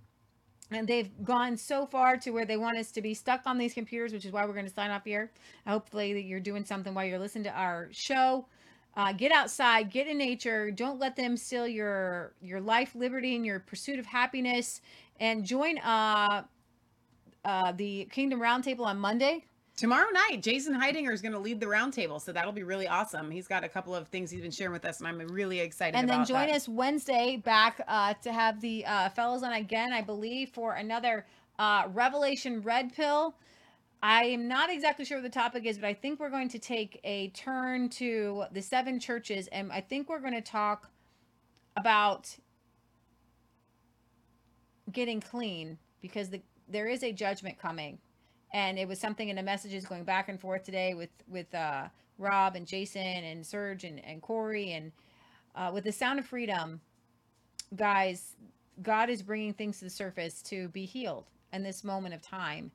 And 0.70 0.88
they've 0.88 1.10
gone 1.22 1.56
so 1.56 1.86
far 1.86 2.16
to 2.18 2.30
where 2.30 2.44
they 2.44 2.56
want 2.56 2.76
us 2.76 2.90
to 2.92 3.00
be 3.00 3.14
stuck 3.14 3.42
on 3.46 3.56
these 3.56 3.72
computers, 3.72 4.12
which 4.12 4.24
is 4.24 4.32
why 4.32 4.44
we're 4.44 4.52
going 4.52 4.66
to 4.66 4.74
sign 4.74 4.90
off 4.90 5.04
here. 5.04 5.30
Hopefully, 5.66 6.12
that 6.14 6.22
you're 6.22 6.40
doing 6.40 6.64
something 6.64 6.92
while 6.92 7.04
you're 7.04 7.20
listening 7.20 7.44
to 7.44 7.50
our 7.52 7.88
show. 7.92 8.46
Uh, 8.96 9.12
get 9.12 9.30
outside, 9.30 9.90
get 9.90 10.06
in 10.06 10.16
nature. 10.16 10.70
Don't 10.70 10.98
let 10.98 11.16
them 11.16 11.36
steal 11.36 11.66
your 11.66 12.32
your 12.40 12.60
life, 12.60 12.94
liberty, 12.94 13.36
and 13.36 13.44
your 13.44 13.60
pursuit 13.60 13.98
of 13.98 14.06
happiness. 14.06 14.80
And 15.20 15.44
join 15.44 15.78
uh, 15.78 16.44
uh, 17.44 17.72
the 17.72 18.06
Kingdom 18.10 18.40
Roundtable 18.40 18.86
on 18.86 18.98
Monday. 18.98 19.44
Tomorrow 19.76 20.08
night, 20.10 20.42
Jason 20.42 20.74
Heidinger 20.74 21.12
is 21.12 21.20
going 21.20 21.32
to 21.32 21.38
lead 21.38 21.60
the 21.60 21.66
roundtable, 21.66 22.18
so 22.18 22.32
that'll 22.32 22.52
be 22.52 22.62
really 22.62 22.88
awesome. 22.88 23.30
He's 23.30 23.46
got 23.46 23.62
a 23.62 23.68
couple 23.68 23.94
of 23.94 24.08
things 24.08 24.30
he's 24.30 24.40
been 24.40 24.50
sharing 24.50 24.72
with 24.72 24.86
us, 24.86 25.00
and 25.00 25.08
I'm 25.08 25.18
really 25.28 25.60
excited. 25.60 25.98
and 25.98 26.08
then 26.08 26.24
join 26.24 26.46
that. 26.46 26.56
us 26.56 26.66
Wednesday 26.66 27.36
back 27.36 27.82
uh, 27.86 28.14
to 28.22 28.32
have 28.32 28.58
the 28.62 28.86
uh, 28.86 29.10
fellows 29.10 29.42
on 29.42 29.52
again, 29.52 29.92
I 29.92 30.00
believe, 30.00 30.48
for 30.48 30.74
another 30.74 31.26
uh, 31.58 31.88
Revelation 31.92 32.62
Red 32.62 32.94
Pill. 32.94 33.34
I 34.02 34.24
am 34.24 34.46
not 34.46 34.70
exactly 34.70 35.04
sure 35.04 35.18
what 35.18 35.24
the 35.24 35.30
topic 35.30 35.64
is, 35.64 35.78
but 35.78 35.86
I 35.86 35.94
think 35.94 36.20
we're 36.20 36.30
going 36.30 36.48
to 36.50 36.58
take 36.58 37.00
a 37.02 37.28
turn 37.30 37.88
to 37.90 38.44
the 38.52 38.62
seven 38.62 39.00
churches, 39.00 39.48
and 39.48 39.72
I 39.72 39.80
think 39.80 40.08
we're 40.08 40.20
going 40.20 40.34
to 40.34 40.40
talk 40.40 40.90
about 41.76 42.36
getting 44.92 45.20
clean 45.20 45.78
because 46.00 46.30
the, 46.30 46.40
there 46.68 46.86
is 46.86 47.02
a 47.02 47.12
judgment 47.12 47.58
coming. 47.58 47.98
And 48.52 48.78
it 48.78 48.86
was 48.86 49.00
something 49.00 49.28
in 49.28 49.36
the 49.36 49.42
messages 49.42 49.84
going 49.84 50.04
back 50.04 50.28
and 50.28 50.40
forth 50.40 50.62
today 50.62 50.94
with 50.94 51.10
with 51.28 51.52
uh, 51.54 51.88
Rob 52.18 52.54
and 52.54 52.66
Jason 52.66 53.02
and 53.02 53.44
Serge 53.44 53.84
and, 53.84 54.02
and 54.04 54.22
Corey 54.22 54.72
and 54.72 54.92
uh, 55.54 55.70
with 55.72 55.84
the 55.84 55.92
Sound 55.92 56.18
of 56.18 56.26
Freedom, 56.26 56.80
guys, 57.74 58.36
God 58.82 59.10
is 59.10 59.22
bringing 59.22 59.54
things 59.54 59.78
to 59.78 59.84
the 59.84 59.90
surface 59.90 60.42
to 60.42 60.68
be 60.68 60.84
healed 60.84 61.24
in 61.52 61.62
this 61.62 61.82
moment 61.82 62.14
of 62.14 62.22
time, 62.22 62.70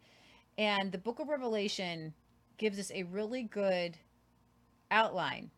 and 0.62 0.92
the 0.92 0.98
Book 1.00 1.20
of 1.20 1.28
Revelation 1.28 2.14
gives 2.58 2.78
us 2.78 2.92
a 2.94 3.02
really 3.02 3.42
good 3.42 3.98
outline 4.92 5.50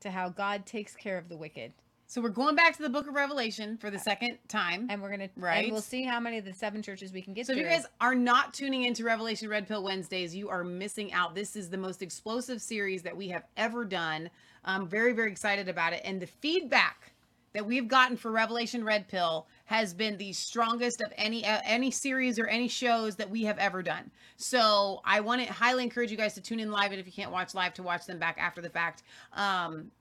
to 0.00 0.10
how 0.10 0.30
God 0.30 0.64
takes 0.64 0.96
care 0.96 1.18
of 1.18 1.28
the 1.28 1.36
wicked. 1.36 1.74
So 2.06 2.22
we're 2.22 2.30
going 2.30 2.56
back 2.56 2.74
to 2.78 2.82
the 2.82 2.88
Book 2.88 3.06
of 3.06 3.14
Revelation 3.14 3.76
for 3.76 3.90
the 3.90 3.98
second 3.98 4.38
time, 4.48 4.86
and 4.88 5.02
we're 5.02 5.10
gonna 5.10 5.28
right. 5.36 5.64
And 5.64 5.72
we'll 5.72 5.82
see 5.82 6.04
how 6.04 6.18
many 6.20 6.38
of 6.38 6.46
the 6.46 6.54
seven 6.54 6.80
churches 6.80 7.12
we 7.12 7.20
can 7.20 7.34
get. 7.34 7.42
To. 7.42 7.52
So 7.52 7.52
if 7.52 7.58
you 7.58 7.64
guys 7.64 7.84
are 8.00 8.14
not 8.14 8.54
tuning 8.54 8.84
into 8.84 9.04
Revelation 9.04 9.46
Red 9.50 9.68
Pill 9.68 9.84
Wednesdays, 9.84 10.34
you 10.34 10.48
are 10.48 10.64
missing 10.64 11.12
out. 11.12 11.34
This 11.34 11.54
is 11.54 11.68
the 11.68 11.76
most 11.76 12.00
explosive 12.00 12.62
series 12.62 13.02
that 13.02 13.14
we 13.14 13.28
have 13.28 13.44
ever 13.58 13.84
done. 13.84 14.30
I'm 14.64 14.88
very, 14.88 15.12
very 15.12 15.30
excited 15.30 15.68
about 15.68 15.92
it. 15.92 16.00
And 16.02 16.18
the 16.18 16.26
feedback 16.26 17.12
that 17.52 17.66
we've 17.66 17.88
gotten 17.88 18.16
for 18.16 18.30
Revelation 18.30 18.84
Red 18.84 19.06
Pill 19.06 19.46
has 19.70 19.94
been 19.94 20.16
the 20.16 20.32
strongest 20.32 21.00
of 21.00 21.12
any 21.16 21.46
uh, 21.46 21.60
any 21.64 21.92
series 21.92 22.40
or 22.40 22.48
any 22.48 22.66
shows 22.66 23.14
that 23.14 23.30
we 23.30 23.44
have 23.44 23.56
ever 23.58 23.84
done. 23.84 24.10
So 24.36 25.00
I 25.04 25.20
want 25.20 25.46
to 25.46 25.52
highly 25.52 25.84
encourage 25.84 26.10
you 26.10 26.16
guys 26.16 26.34
to 26.34 26.40
tune 26.40 26.58
in 26.58 26.72
live, 26.72 26.90
and 26.90 26.98
if 26.98 27.06
you 27.06 27.12
can't 27.12 27.30
watch 27.30 27.54
live, 27.54 27.72
to 27.74 27.84
watch 27.84 28.04
them 28.04 28.18
back 28.18 28.36
after 28.36 28.60
the 28.60 28.68
fact. 28.68 29.04
Um, 29.32 29.92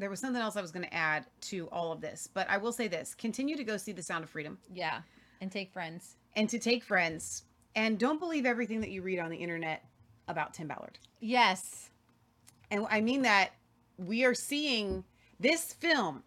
there 0.00 0.10
was 0.10 0.18
something 0.18 0.42
else 0.42 0.56
I 0.56 0.62
was 0.62 0.72
going 0.72 0.84
to 0.84 0.92
add 0.92 1.26
to 1.42 1.68
all 1.70 1.92
of 1.92 2.00
this, 2.00 2.28
but 2.34 2.50
I 2.50 2.56
will 2.56 2.72
say 2.72 2.88
this: 2.88 3.14
continue 3.14 3.56
to 3.56 3.62
go 3.62 3.76
see 3.76 3.92
The 3.92 4.02
Sound 4.02 4.24
of 4.24 4.30
Freedom. 4.30 4.58
Yeah, 4.74 5.02
and 5.40 5.52
take 5.52 5.72
friends. 5.72 6.16
And 6.34 6.48
to 6.48 6.58
take 6.58 6.82
friends, 6.82 7.44
and 7.76 8.00
don't 8.00 8.18
believe 8.18 8.46
everything 8.46 8.80
that 8.80 8.90
you 8.90 9.00
read 9.02 9.20
on 9.20 9.30
the 9.30 9.36
internet 9.36 9.84
about 10.26 10.54
Tim 10.54 10.66
Ballard. 10.66 10.98
Yes, 11.20 11.90
and 12.72 12.84
I 12.90 13.00
mean 13.00 13.22
that 13.22 13.50
we 13.96 14.24
are 14.24 14.34
seeing 14.34 15.04
this 15.40 15.72
film 15.72 16.22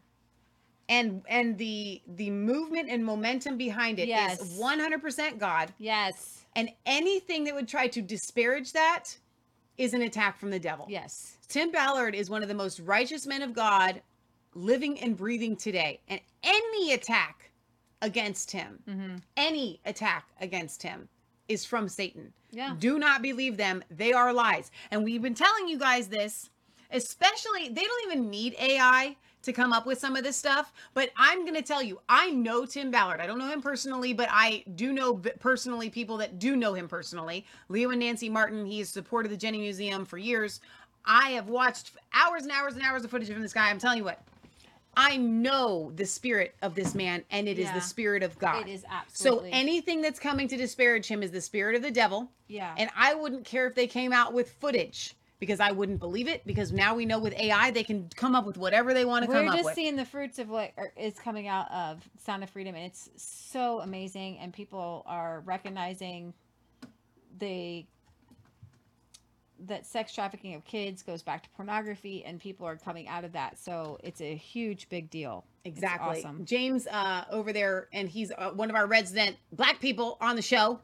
and 0.87 1.21
and 1.29 1.57
the 1.57 2.01
the 2.07 2.29
movement 2.31 2.89
and 2.89 3.05
momentum 3.05 3.57
behind 3.57 3.99
it 3.99 4.03
is 4.03 4.07
Yes. 4.09 4.59
100% 4.59 5.37
God. 5.39 5.73
Yes. 5.77 6.45
And 6.55 6.69
anything 6.85 7.43
that 7.45 7.53
would 7.55 7.67
try 7.67 7.87
to 7.87 8.01
disparage 8.01 8.73
that 8.73 9.15
is 9.77 9.93
an 9.93 10.01
attack 10.01 10.37
from 10.39 10.49
the 10.49 10.59
devil. 10.59 10.85
Yes. 10.89 11.37
Tim 11.47 11.71
Ballard 11.71 12.15
is 12.15 12.29
one 12.29 12.41
of 12.41 12.47
the 12.49 12.55
most 12.55 12.79
righteous 12.81 13.25
men 13.27 13.41
of 13.41 13.53
God 13.53 14.01
living 14.55 14.99
and 14.99 15.15
breathing 15.15 15.55
today. 15.55 16.01
And 16.07 16.19
any 16.43 16.93
attack 16.93 17.51
against 18.01 18.51
him, 18.51 18.79
Mm-hmm. 18.89 19.15
any 19.37 19.79
attack 19.85 20.27
against 20.41 20.81
him 20.83 21.07
is 21.47 21.65
from 21.65 21.87
Satan. 21.87 22.33
Yeah. 22.51 22.75
Do 22.79 22.97
not 22.99 23.21
believe 23.21 23.57
them. 23.57 23.83
They 23.91 24.11
are 24.11 24.33
lies. 24.33 24.71
And 24.91 25.03
we've 25.03 25.21
been 25.21 25.35
telling 25.35 25.67
you 25.67 25.77
guys 25.77 26.07
this, 26.07 26.49
especially, 26.91 27.69
they 27.69 27.83
don't 27.83 28.11
even 28.11 28.29
need 28.29 28.55
AI 28.59 29.15
to 29.41 29.53
come 29.53 29.71
up 29.71 29.85
with 29.85 29.99
some 29.99 30.15
of 30.15 30.23
this 30.23 30.35
stuff. 30.35 30.73
But 30.93 31.11
I'm 31.17 31.41
going 31.43 31.55
to 31.55 31.61
tell 31.61 31.81
you, 31.81 31.99
I 32.09 32.31
know 32.31 32.65
Tim 32.65 32.91
Ballard. 32.91 33.21
I 33.21 33.27
don't 33.27 33.39
know 33.39 33.47
him 33.47 33.61
personally, 33.61 34.13
but 34.13 34.27
I 34.31 34.63
do 34.75 34.91
know 34.91 35.13
personally 35.39 35.89
people 35.89 36.17
that 36.17 36.39
do 36.39 36.55
know 36.55 36.73
him 36.73 36.87
personally. 36.87 37.45
Leo 37.69 37.89
and 37.91 37.99
Nancy 37.99 38.29
Martin, 38.29 38.65
he 38.65 38.79
has 38.79 38.89
supported 38.89 39.29
the 39.31 39.37
Jenny 39.37 39.59
Museum 39.59 40.05
for 40.05 40.17
years. 40.17 40.59
I 41.05 41.29
have 41.31 41.47
watched 41.49 41.91
hours 42.13 42.43
and 42.43 42.51
hours 42.51 42.73
and 42.75 42.83
hours 42.83 43.03
of 43.05 43.11
footage 43.11 43.31
from 43.31 43.41
this 43.41 43.53
guy. 43.53 43.69
I'm 43.69 43.79
telling 43.79 43.99
you 43.99 44.03
what, 44.03 44.21
I 44.97 45.15
know 45.15 45.93
the 45.95 46.05
spirit 46.05 46.55
of 46.61 46.75
this 46.75 46.93
man, 46.93 47.23
and 47.31 47.47
it 47.47 47.57
is 47.57 47.67
Yeah. 47.67 47.75
the 47.75 47.81
spirit 47.81 48.21
of 48.21 48.37
God. 48.37 48.67
It 48.67 48.71
is 48.71 48.83
absolutely. 48.89 49.51
So 49.51 49.57
anything 49.57 50.01
that's 50.01 50.19
coming 50.19 50.47
to 50.49 50.57
disparage 50.57 51.07
him 51.07 51.23
is 51.23 51.31
the 51.31 51.39
spirit 51.39 51.75
of 51.75 51.81
the 51.81 51.91
devil. 51.91 52.29
Yeah. 52.47 52.75
And 52.77 52.89
I 52.97 53.13
wouldn't 53.13 53.45
care 53.45 53.65
if 53.67 53.75
they 53.75 53.87
came 53.87 54.11
out 54.11 54.33
with 54.33 54.51
footage 54.59 55.15
because 55.39 55.59
I 55.59 55.71
wouldn't 55.71 55.99
believe 55.99 56.27
it 56.27 56.45
because 56.45 56.71
now 56.71 56.95
we 56.95 57.05
know 57.05 57.19
with 57.19 57.33
AI 57.33 57.71
they 57.71 57.83
can 57.83 58.09
come 58.15 58.35
up 58.35 58.45
with 58.45 58.57
whatever 58.57 58.93
they 58.93 59.05
want 59.05 59.23
to 59.23 59.29
We're 59.29 59.39
come 59.39 59.49
up 59.49 59.55
just 59.55 59.73
seeing 59.73 59.95
the 59.95 60.05
fruits 60.05 60.37
of 60.37 60.49
what 60.49 60.71
are, 60.77 60.91
is 60.97 61.15
coming 61.15 61.47
out 61.47 61.71
of 61.71 62.07
Sound 62.23 62.43
of 62.43 62.49
Freedom, 62.49 62.75
and 62.75 62.85
it's 62.85 63.09
so 63.15 63.79
amazing. 63.79 64.37
And 64.39 64.53
people 64.53 65.03
are 65.07 65.41
recognizing 65.45 66.33
the 67.39 67.85
that 69.65 69.85
sex 69.85 70.13
trafficking 70.13 70.55
of 70.55 70.63
kids 70.63 71.03
goes 71.03 71.21
back 71.21 71.43
to 71.43 71.49
pornography, 71.51 72.23
and 72.25 72.39
people 72.39 72.65
are 72.65 72.77
coming 72.77 73.07
out 73.07 73.23
of 73.23 73.33
that. 73.33 73.59
So 73.59 73.97
it's 74.03 74.21
a 74.21 74.35
huge, 74.35 74.89
big 74.89 75.09
deal. 75.09 75.45
Exactly. 75.65 76.19
awesome. 76.19 76.45
James 76.45 76.87
uh, 76.87 77.25
over 77.31 77.51
there, 77.51 77.87
and 77.93 78.07
he's 78.07 78.31
uh, 78.37 78.51
one 78.51 78.69
of 78.69 78.75
our 78.75 78.87
resident 78.87 79.37
black 79.51 79.79
people 79.79 80.17
on 80.21 80.35
the 80.35 80.41
show. 80.41 80.79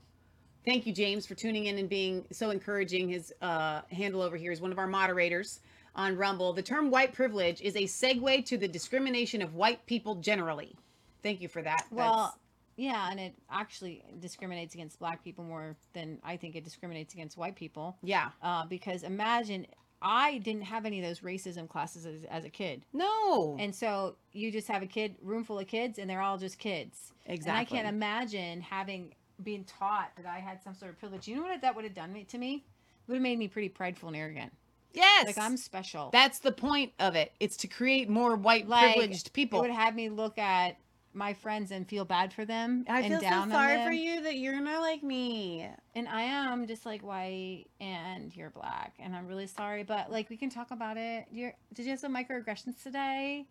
Thank 0.66 0.88
you, 0.88 0.94
James, 0.94 1.26
for 1.26 1.36
tuning 1.36 1.68
in 1.68 1.78
and 1.78 1.88
being 1.88 2.26
so 2.32 2.50
encouraging. 2.50 3.10
His 3.10 3.34
uh, 3.42 3.82
handle 3.92 4.22
over 4.22 4.36
here 4.36 4.52
is 4.52 4.62
one 4.62 4.72
of 4.72 4.80
our 4.80 4.88
moderators 4.88 5.60
on 5.96 6.18
Rumble. 6.18 6.54
The 6.54 6.64
term 6.64 6.90
white 6.90 7.14
privilege 7.14 7.62
is 7.62 7.76
a 7.76 7.84
segue 7.84 8.46
to 8.46 8.58
the 8.58 8.68
discrimination 8.68 9.42
of 9.42 9.54
white 9.54 9.86
people 9.86 10.16
generally. 10.16 10.76
Thank 11.22 11.40
you 11.42 11.48
for 11.48 11.62
that. 11.62 11.86
Well, 11.92 12.38
yeah, 12.78 13.10
and 13.12 13.20
it 13.20 13.36
actually 13.52 14.04
discriminates 14.20 14.74
against 14.74 15.00
black 15.00 15.24
people 15.24 15.44
more 15.44 15.76
than 15.94 16.20
I 16.24 16.36
think 16.36 16.56
it 16.56 16.64
discriminates 16.64 17.14
against 17.14 17.38
white 17.38 17.56
people. 17.56 17.96
Yeah. 18.04 18.30
Uh, 18.42 18.66
because 18.66 19.04
imagine 19.04 19.68
I 20.02 20.40
didn't 20.40 20.64
have 20.64 20.86
any 20.86 21.00
of 21.00 21.06
those 21.06 21.20
racism 21.20 21.70
classes 21.70 22.06
as, 22.06 22.24
as 22.30 22.44
a 22.44 22.50
kid. 22.50 22.84
No. 22.92 23.56
And 23.60 23.74
so 23.74 24.16
you 24.34 24.52
just 24.52 24.68
have 24.68 24.82
a 24.82 24.88
kid 24.88 25.16
room 25.22 25.44
full 25.44 25.60
of 25.60 25.68
kids, 25.68 26.00
and 26.00 26.10
they're 26.10 26.22
all 26.22 26.38
just 26.38 26.58
kids. 26.58 27.14
Exactly. 27.28 27.50
And 27.50 27.58
I 27.58 27.66
can't 27.66 27.88
imagine 27.88 28.62
having 28.62 29.14
being 29.44 29.64
taught 29.66 30.12
that 30.18 30.26
I 30.26 30.40
had 30.40 30.64
some 30.64 30.74
sort 30.74 30.92
of 30.92 31.00
privilege. 31.00 31.28
You 31.28 31.36
know 31.36 31.44
what 31.44 31.62
that 31.62 31.76
would 31.76 31.86
have 31.86 31.94
done 31.94 32.26
to 32.28 32.38
me? 32.38 32.56
It 32.56 33.12
would 33.12 33.16
have 33.16 33.24
made 33.24 33.38
me 33.38 33.48
pretty 33.48 33.70
prideful 33.70 34.10
and 34.10 34.18
arrogant. 34.18 34.52
Yes. 34.94 35.28
Like 35.28 35.38
I'm 35.38 35.58
special. 35.58 36.10
That's 36.12 36.40
the 36.40 36.52
point 36.52 36.94
of 37.00 37.16
it. 37.16 37.34
It's 37.40 37.58
to 37.58 37.68
create 37.68 38.10
more 38.10 38.36
white 38.36 38.68
Like, 38.68 38.96
privileged 38.96 39.34
people. 39.34 39.60
It 39.60 39.68
would 39.68 39.76
have 39.76 39.94
me 39.94 40.10
look 40.10 40.38
at 40.38 40.78
my 41.14 41.34
friends 41.34 41.72
and 41.72 41.88
feel 41.88 42.06
bad 42.06 42.34
for 42.34 42.46
them. 42.46 42.86
I 42.90 43.02
and 43.02 43.14
feel 43.14 43.22
down 43.22 43.50
so 43.50 43.56
sorry 43.56 43.84
for 43.86 43.92
you 43.92 44.24
that 44.24 44.36
you're 44.36 44.60
not 44.60 44.82
like 44.82 45.02
me. 45.02 45.68
And 45.96 46.08
I 46.08 46.24
am 46.24 46.68
just 46.68 46.86
like 46.86 47.04
white 47.04 47.66
and 47.80 48.36
you're 48.36 48.50
black. 48.50 48.94
And 49.00 49.16
I'm 49.16 49.28
really 49.28 49.48
sorry, 49.48 49.84
but 49.84 50.12
like 50.12 50.30
we 50.30 50.38
can 50.38 50.50
talk 50.50 50.72
about 50.72 50.98
it. 50.98 51.26
You're 51.32 51.54
did 51.74 51.86
you 51.86 51.92
have 51.92 52.00
some 52.00 52.14
microaggressions 52.14 52.82
today? 52.84 53.46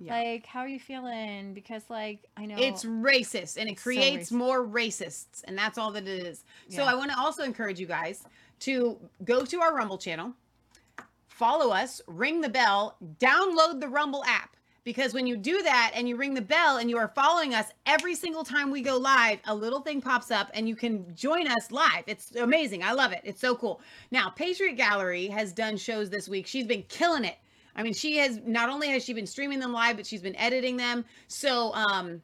Yeah. 0.00 0.14
Like 0.14 0.46
how 0.46 0.60
are 0.60 0.68
you 0.68 0.80
feeling? 0.80 1.54
Because 1.54 1.82
like 1.88 2.20
I 2.36 2.46
know 2.46 2.56
It's 2.58 2.84
racist 2.84 3.56
and 3.56 3.68
it 3.68 3.78
so 3.78 3.82
creates 3.84 4.30
racist. 4.30 4.32
more 4.32 4.66
racists, 4.66 5.42
and 5.44 5.56
that's 5.56 5.78
all 5.78 5.92
that 5.92 6.06
it 6.06 6.26
is. 6.26 6.44
So 6.68 6.84
I 6.84 6.94
want 6.94 7.10
to 7.12 7.18
also 7.18 7.42
encourage 7.42 7.78
you 7.78 7.86
guys 7.86 8.24
to 8.60 8.98
go 9.24 9.44
to 9.44 9.60
our 9.60 9.74
Rumble 9.74 9.98
channel, 9.98 10.32
follow 11.28 11.70
us, 11.72 12.00
ring 12.06 12.40
the 12.40 12.48
bell, 12.48 12.96
download 13.18 13.80
the 13.80 13.88
Rumble 13.88 14.24
app 14.26 14.56
because 14.84 15.14
when 15.14 15.26
you 15.26 15.36
do 15.36 15.62
that 15.62 15.92
and 15.94 16.08
you 16.08 16.16
ring 16.16 16.34
the 16.34 16.42
bell 16.42 16.76
and 16.76 16.90
you 16.90 16.98
are 16.98 17.08
following 17.08 17.54
us 17.54 17.66
every 17.86 18.14
single 18.14 18.44
time 18.44 18.70
we 18.70 18.82
go 18.82 18.98
live, 18.98 19.38
a 19.46 19.54
little 19.54 19.80
thing 19.80 20.00
pops 20.00 20.30
up 20.30 20.50
and 20.52 20.68
you 20.68 20.76
can 20.76 21.06
join 21.16 21.48
us 21.48 21.72
live. 21.72 22.04
It's 22.06 22.36
amazing. 22.36 22.82
I 22.82 22.92
love 22.92 23.12
it. 23.12 23.22
It's 23.24 23.40
so 23.40 23.56
cool. 23.56 23.80
Now, 24.10 24.28
Patriot 24.28 24.74
Gallery 24.74 25.26
has 25.28 25.52
done 25.52 25.78
shows 25.78 26.10
this 26.10 26.28
week. 26.28 26.46
She's 26.46 26.66
been 26.66 26.82
killing 26.84 27.24
it. 27.24 27.38
I 27.76 27.82
mean, 27.82 27.94
she 27.94 28.16
has 28.18 28.40
not 28.44 28.68
only 28.68 28.88
has 28.88 29.04
she 29.04 29.12
been 29.12 29.26
streaming 29.26 29.58
them 29.58 29.72
live, 29.72 29.96
but 29.96 30.06
she's 30.06 30.22
been 30.22 30.36
editing 30.36 30.76
them. 30.76 31.04
So, 31.28 31.72
um, 31.74 32.22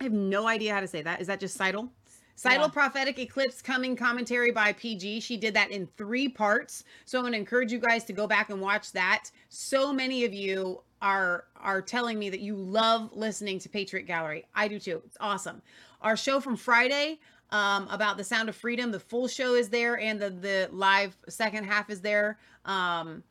I 0.00 0.04
have 0.04 0.12
no 0.12 0.48
idea 0.48 0.74
how 0.74 0.80
to 0.80 0.88
say 0.88 1.02
that. 1.02 1.20
Is 1.20 1.28
that 1.28 1.40
just 1.40 1.56
Seidel? 1.56 1.92
Seidel 2.34 2.66
Yeah. 2.66 2.72
Prophetic 2.72 3.18
Eclipse 3.20 3.62
Coming 3.62 3.94
Commentary 3.94 4.50
by 4.50 4.72
PG. 4.72 5.20
She 5.20 5.36
did 5.36 5.54
that 5.54 5.70
in 5.70 5.86
three 5.96 6.28
parts. 6.28 6.82
So 7.04 7.18
I'm 7.18 7.22
going 7.22 7.34
to 7.34 7.38
encourage 7.38 7.70
you 7.70 7.78
guys 7.78 8.02
to 8.04 8.12
go 8.12 8.26
back 8.26 8.50
and 8.50 8.60
watch 8.60 8.90
that. 8.92 9.30
So 9.48 9.92
many 9.92 10.24
of 10.24 10.32
you 10.32 10.82
are 11.00 11.44
are 11.56 11.82
telling 11.82 12.18
me 12.18 12.30
that 12.30 12.40
you 12.40 12.56
love 12.56 13.10
listening 13.12 13.58
to 13.60 13.68
Patriot 13.68 14.04
Gallery. 14.06 14.44
I 14.54 14.66
do 14.68 14.78
too. 14.78 15.02
It's 15.06 15.16
awesome. 15.20 15.62
Our 16.00 16.16
show 16.16 16.40
from 16.40 16.56
Friday 16.56 17.20
um, 17.50 17.86
about 17.90 18.16
the 18.16 18.24
Sound 18.24 18.48
of 18.48 18.56
Freedom, 18.56 18.90
the 18.90 18.98
full 18.98 19.28
show 19.28 19.54
is 19.54 19.68
there, 19.68 19.98
and 20.00 20.20
the 20.20 20.30
the 20.30 20.68
live 20.72 21.16
second 21.28 21.64
half 21.64 21.90
is 21.90 22.00
there. 22.00 22.38
Um, 22.64 23.22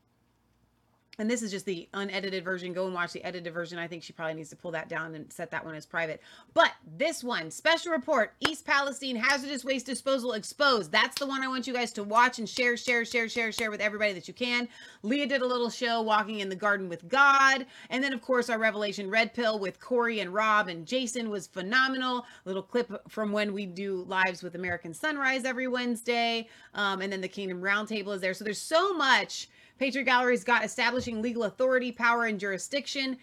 and 1.21 1.29
this 1.29 1.43
is 1.43 1.51
just 1.51 1.67
the 1.67 1.87
unedited 1.93 2.43
version. 2.43 2.73
Go 2.73 2.85
and 2.85 2.95
watch 2.95 3.13
the 3.13 3.23
edited 3.23 3.53
version. 3.53 3.77
I 3.77 3.85
think 3.85 4.01
she 4.01 4.11
probably 4.11 4.33
needs 4.33 4.49
to 4.49 4.55
pull 4.55 4.71
that 4.71 4.89
down 4.89 5.13
and 5.13 5.31
set 5.31 5.51
that 5.51 5.63
one 5.63 5.75
as 5.75 5.85
private. 5.85 6.19
But 6.55 6.71
this 6.97 7.23
one, 7.23 7.51
special 7.51 7.91
report 7.91 8.33
East 8.39 8.65
Palestine 8.65 9.15
hazardous 9.15 9.63
waste 9.63 9.85
disposal 9.85 10.33
exposed. 10.33 10.91
That's 10.91 11.19
the 11.19 11.27
one 11.27 11.43
I 11.43 11.47
want 11.47 11.67
you 11.67 11.75
guys 11.75 11.91
to 11.93 12.03
watch 12.03 12.39
and 12.39 12.49
share, 12.49 12.75
share, 12.75 13.05
share, 13.05 13.29
share, 13.29 13.51
share 13.51 13.69
with 13.69 13.81
everybody 13.81 14.13
that 14.13 14.27
you 14.27 14.33
can. 14.33 14.67
Leah 15.03 15.27
did 15.27 15.43
a 15.43 15.45
little 15.45 15.69
show 15.69 16.01
walking 16.01 16.39
in 16.39 16.49
the 16.49 16.55
garden 16.55 16.89
with 16.89 17.07
God. 17.07 17.67
And 17.91 18.03
then, 18.03 18.13
of 18.13 18.21
course, 18.23 18.49
our 18.49 18.57
Revelation 18.57 19.07
Red 19.07 19.35
Pill 19.35 19.59
with 19.59 19.79
Corey 19.79 20.21
and 20.21 20.33
Rob 20.33 20.69
and 20.69 20.87
Jason 20.87 21.29
was 21.29 21.45
phenomenal. 21.45 22.25
little 22.45 22.63
clip 22.63 22.91
from 23.07 23.31
when 23.31 23.53
we 23.53 23.67
do 23.67 24.05
lives 24.07 24.41
with 24.41 24.55
American 24.55 24.91
Sunrise 24.91 25.45
every 25.45 25.67
Wednesday. 25.67 26.47
Um, 26.73 26.99
and 26.99 27.13
then 27.13 27.21
the 27.21 27.27
Kingdom 27.27 27.61
Roundtable 27.61 28.15
is 28.15 28.21
there. 28.21 28.33
So 28.33 28.43
there's 28.43 28.57
so 28.57 28.95
much. 28.95 29.49
Patriot 29.81 30.03
Gallery's 30.03 30.43
got 30.43 30.63
establishing 30.63 31.23
legal 31.23 31.45
authority, 31.45 31.91
power, 31.91 32.25
and 32.25 32.39
jurisdiction. 32.39 33.17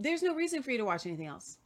There's 0.00 0.22
no 0.22 0.34
reason 0.34 0.62
for 0.62 0.70
you 0.70 0.78
to 0.78 0.86
watch 0.86 1.04
anything 1.04 1.26
else 1.26 1.58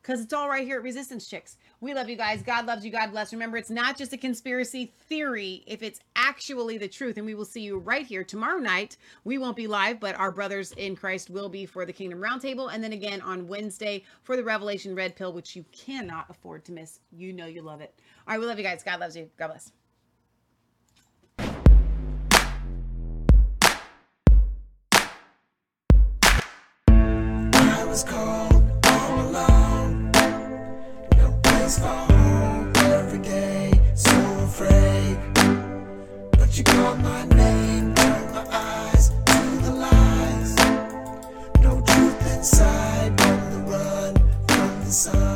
because 0.00 0.22
it's 0.22 0.32
all 0.32 0.48
right 0.48 0.66
here 0.66 0.78
at 0.78 0.82
Resistance 0.82 1.28
Chicks. 1.28 1.58
We 1.82 1.92
love 1.92 2.08
you 2.08 2.16
guys. 2.16 2.42
God 2.42 2.64
loves 2.64 2.86
you. 2.86 2.90
God 2.90 3.10
bless. 3.10 3.34
Remember, 3.34 3.58
it's 3.58 3.68
not 3.68 3.98
just 3.98 4.14
a 4.14 4.16
conspiracy 4.16 4.94
theory 5.10 5.62
if 5.66 5.82
it's 5.82 6.00
actually 6.16 6.78
the 6.78 6.88
truth. 6.88 7.18
And 7.18 7.26
we 7.26 7.34
will 7.34 7.44
see 7.44 7.60
you 7.60 7.76
right 7.76 8.06
here 8.06 8.24
tomorrow 8.24 8.58
night. 8.58 8.96
We 9.24 9.36
won't 9.36 9.56
be 9.56 9.66
live, 9.66 10.00
but 10.00 10.18
our 10.18 10.32
brothers 10.32 10.72
in 10.72 10.96
Christ 10.96 11.28
will 11.28 11.50
be 11.50 11.66
for 11.66 11.84
the 11.84 11.92
Kingdom 11.92 12.18
Roundtable. 12.18 12.72
And 12.72 12.82
then 12.82 12.94
again 12.94 13.20
on 13.20 13.46
Wednesday 13.46 14.04
for 14.22 14.36
the 14.36 14.42
Revelation 14.42 14.94
Red 14.94 15.16
Pill, 15.16 15.34
which 15.34 15.54
you 15.54 15.66
cannot 15.70 16.30
afford 16.30 16.64
to 16.64 16.72
miss. 16.72 17.00
You 17.12 17.34
know 17.34 17.44
you 17.44 17.60
love 17.60 17.82
it. 17.82 17.92
All 18.26 18.32
right, 18.32 18.40
we 18.40 18.46
love 18.46 18.56
you 18.56 18.64
guys. 18.64 18.82
God 18.82 19.00
loves 19.00 19.16
you. 19.18 19.28
God 19.36 19.48
bless. 19.48 19.70
I 27.78 27.84
was 27.84 28.02
cold 28.04 28.62
all 28.86 29.20
alone. 29.20 30.10
No 31.18 31.28
place 31.42 31.78
for 31.78 32.06
every 32.96 33.18
day. 33.18 33.70
So 33.94 34.16
afraid. 34.48 35.18
But 36.38 36.56
you 36.56 36.64
called 36.64 37.00
my 37.00 37.24
name, 37.26 37.94
turned 37.94 38.32
my 38.32 38.46
eyes 38.50 39.10
to 39.10 39.40
the 39.66 39.72
lies. 39.84 40.56
No 41.60 41.82
truth 41.82 42.34
inside, 42.34 43.20
on 43.20 43.50
the 43.52 43.60
run 43.70 44.14
from 44.48 44.84
the 44.84 44.90
sun. 44.90 45.35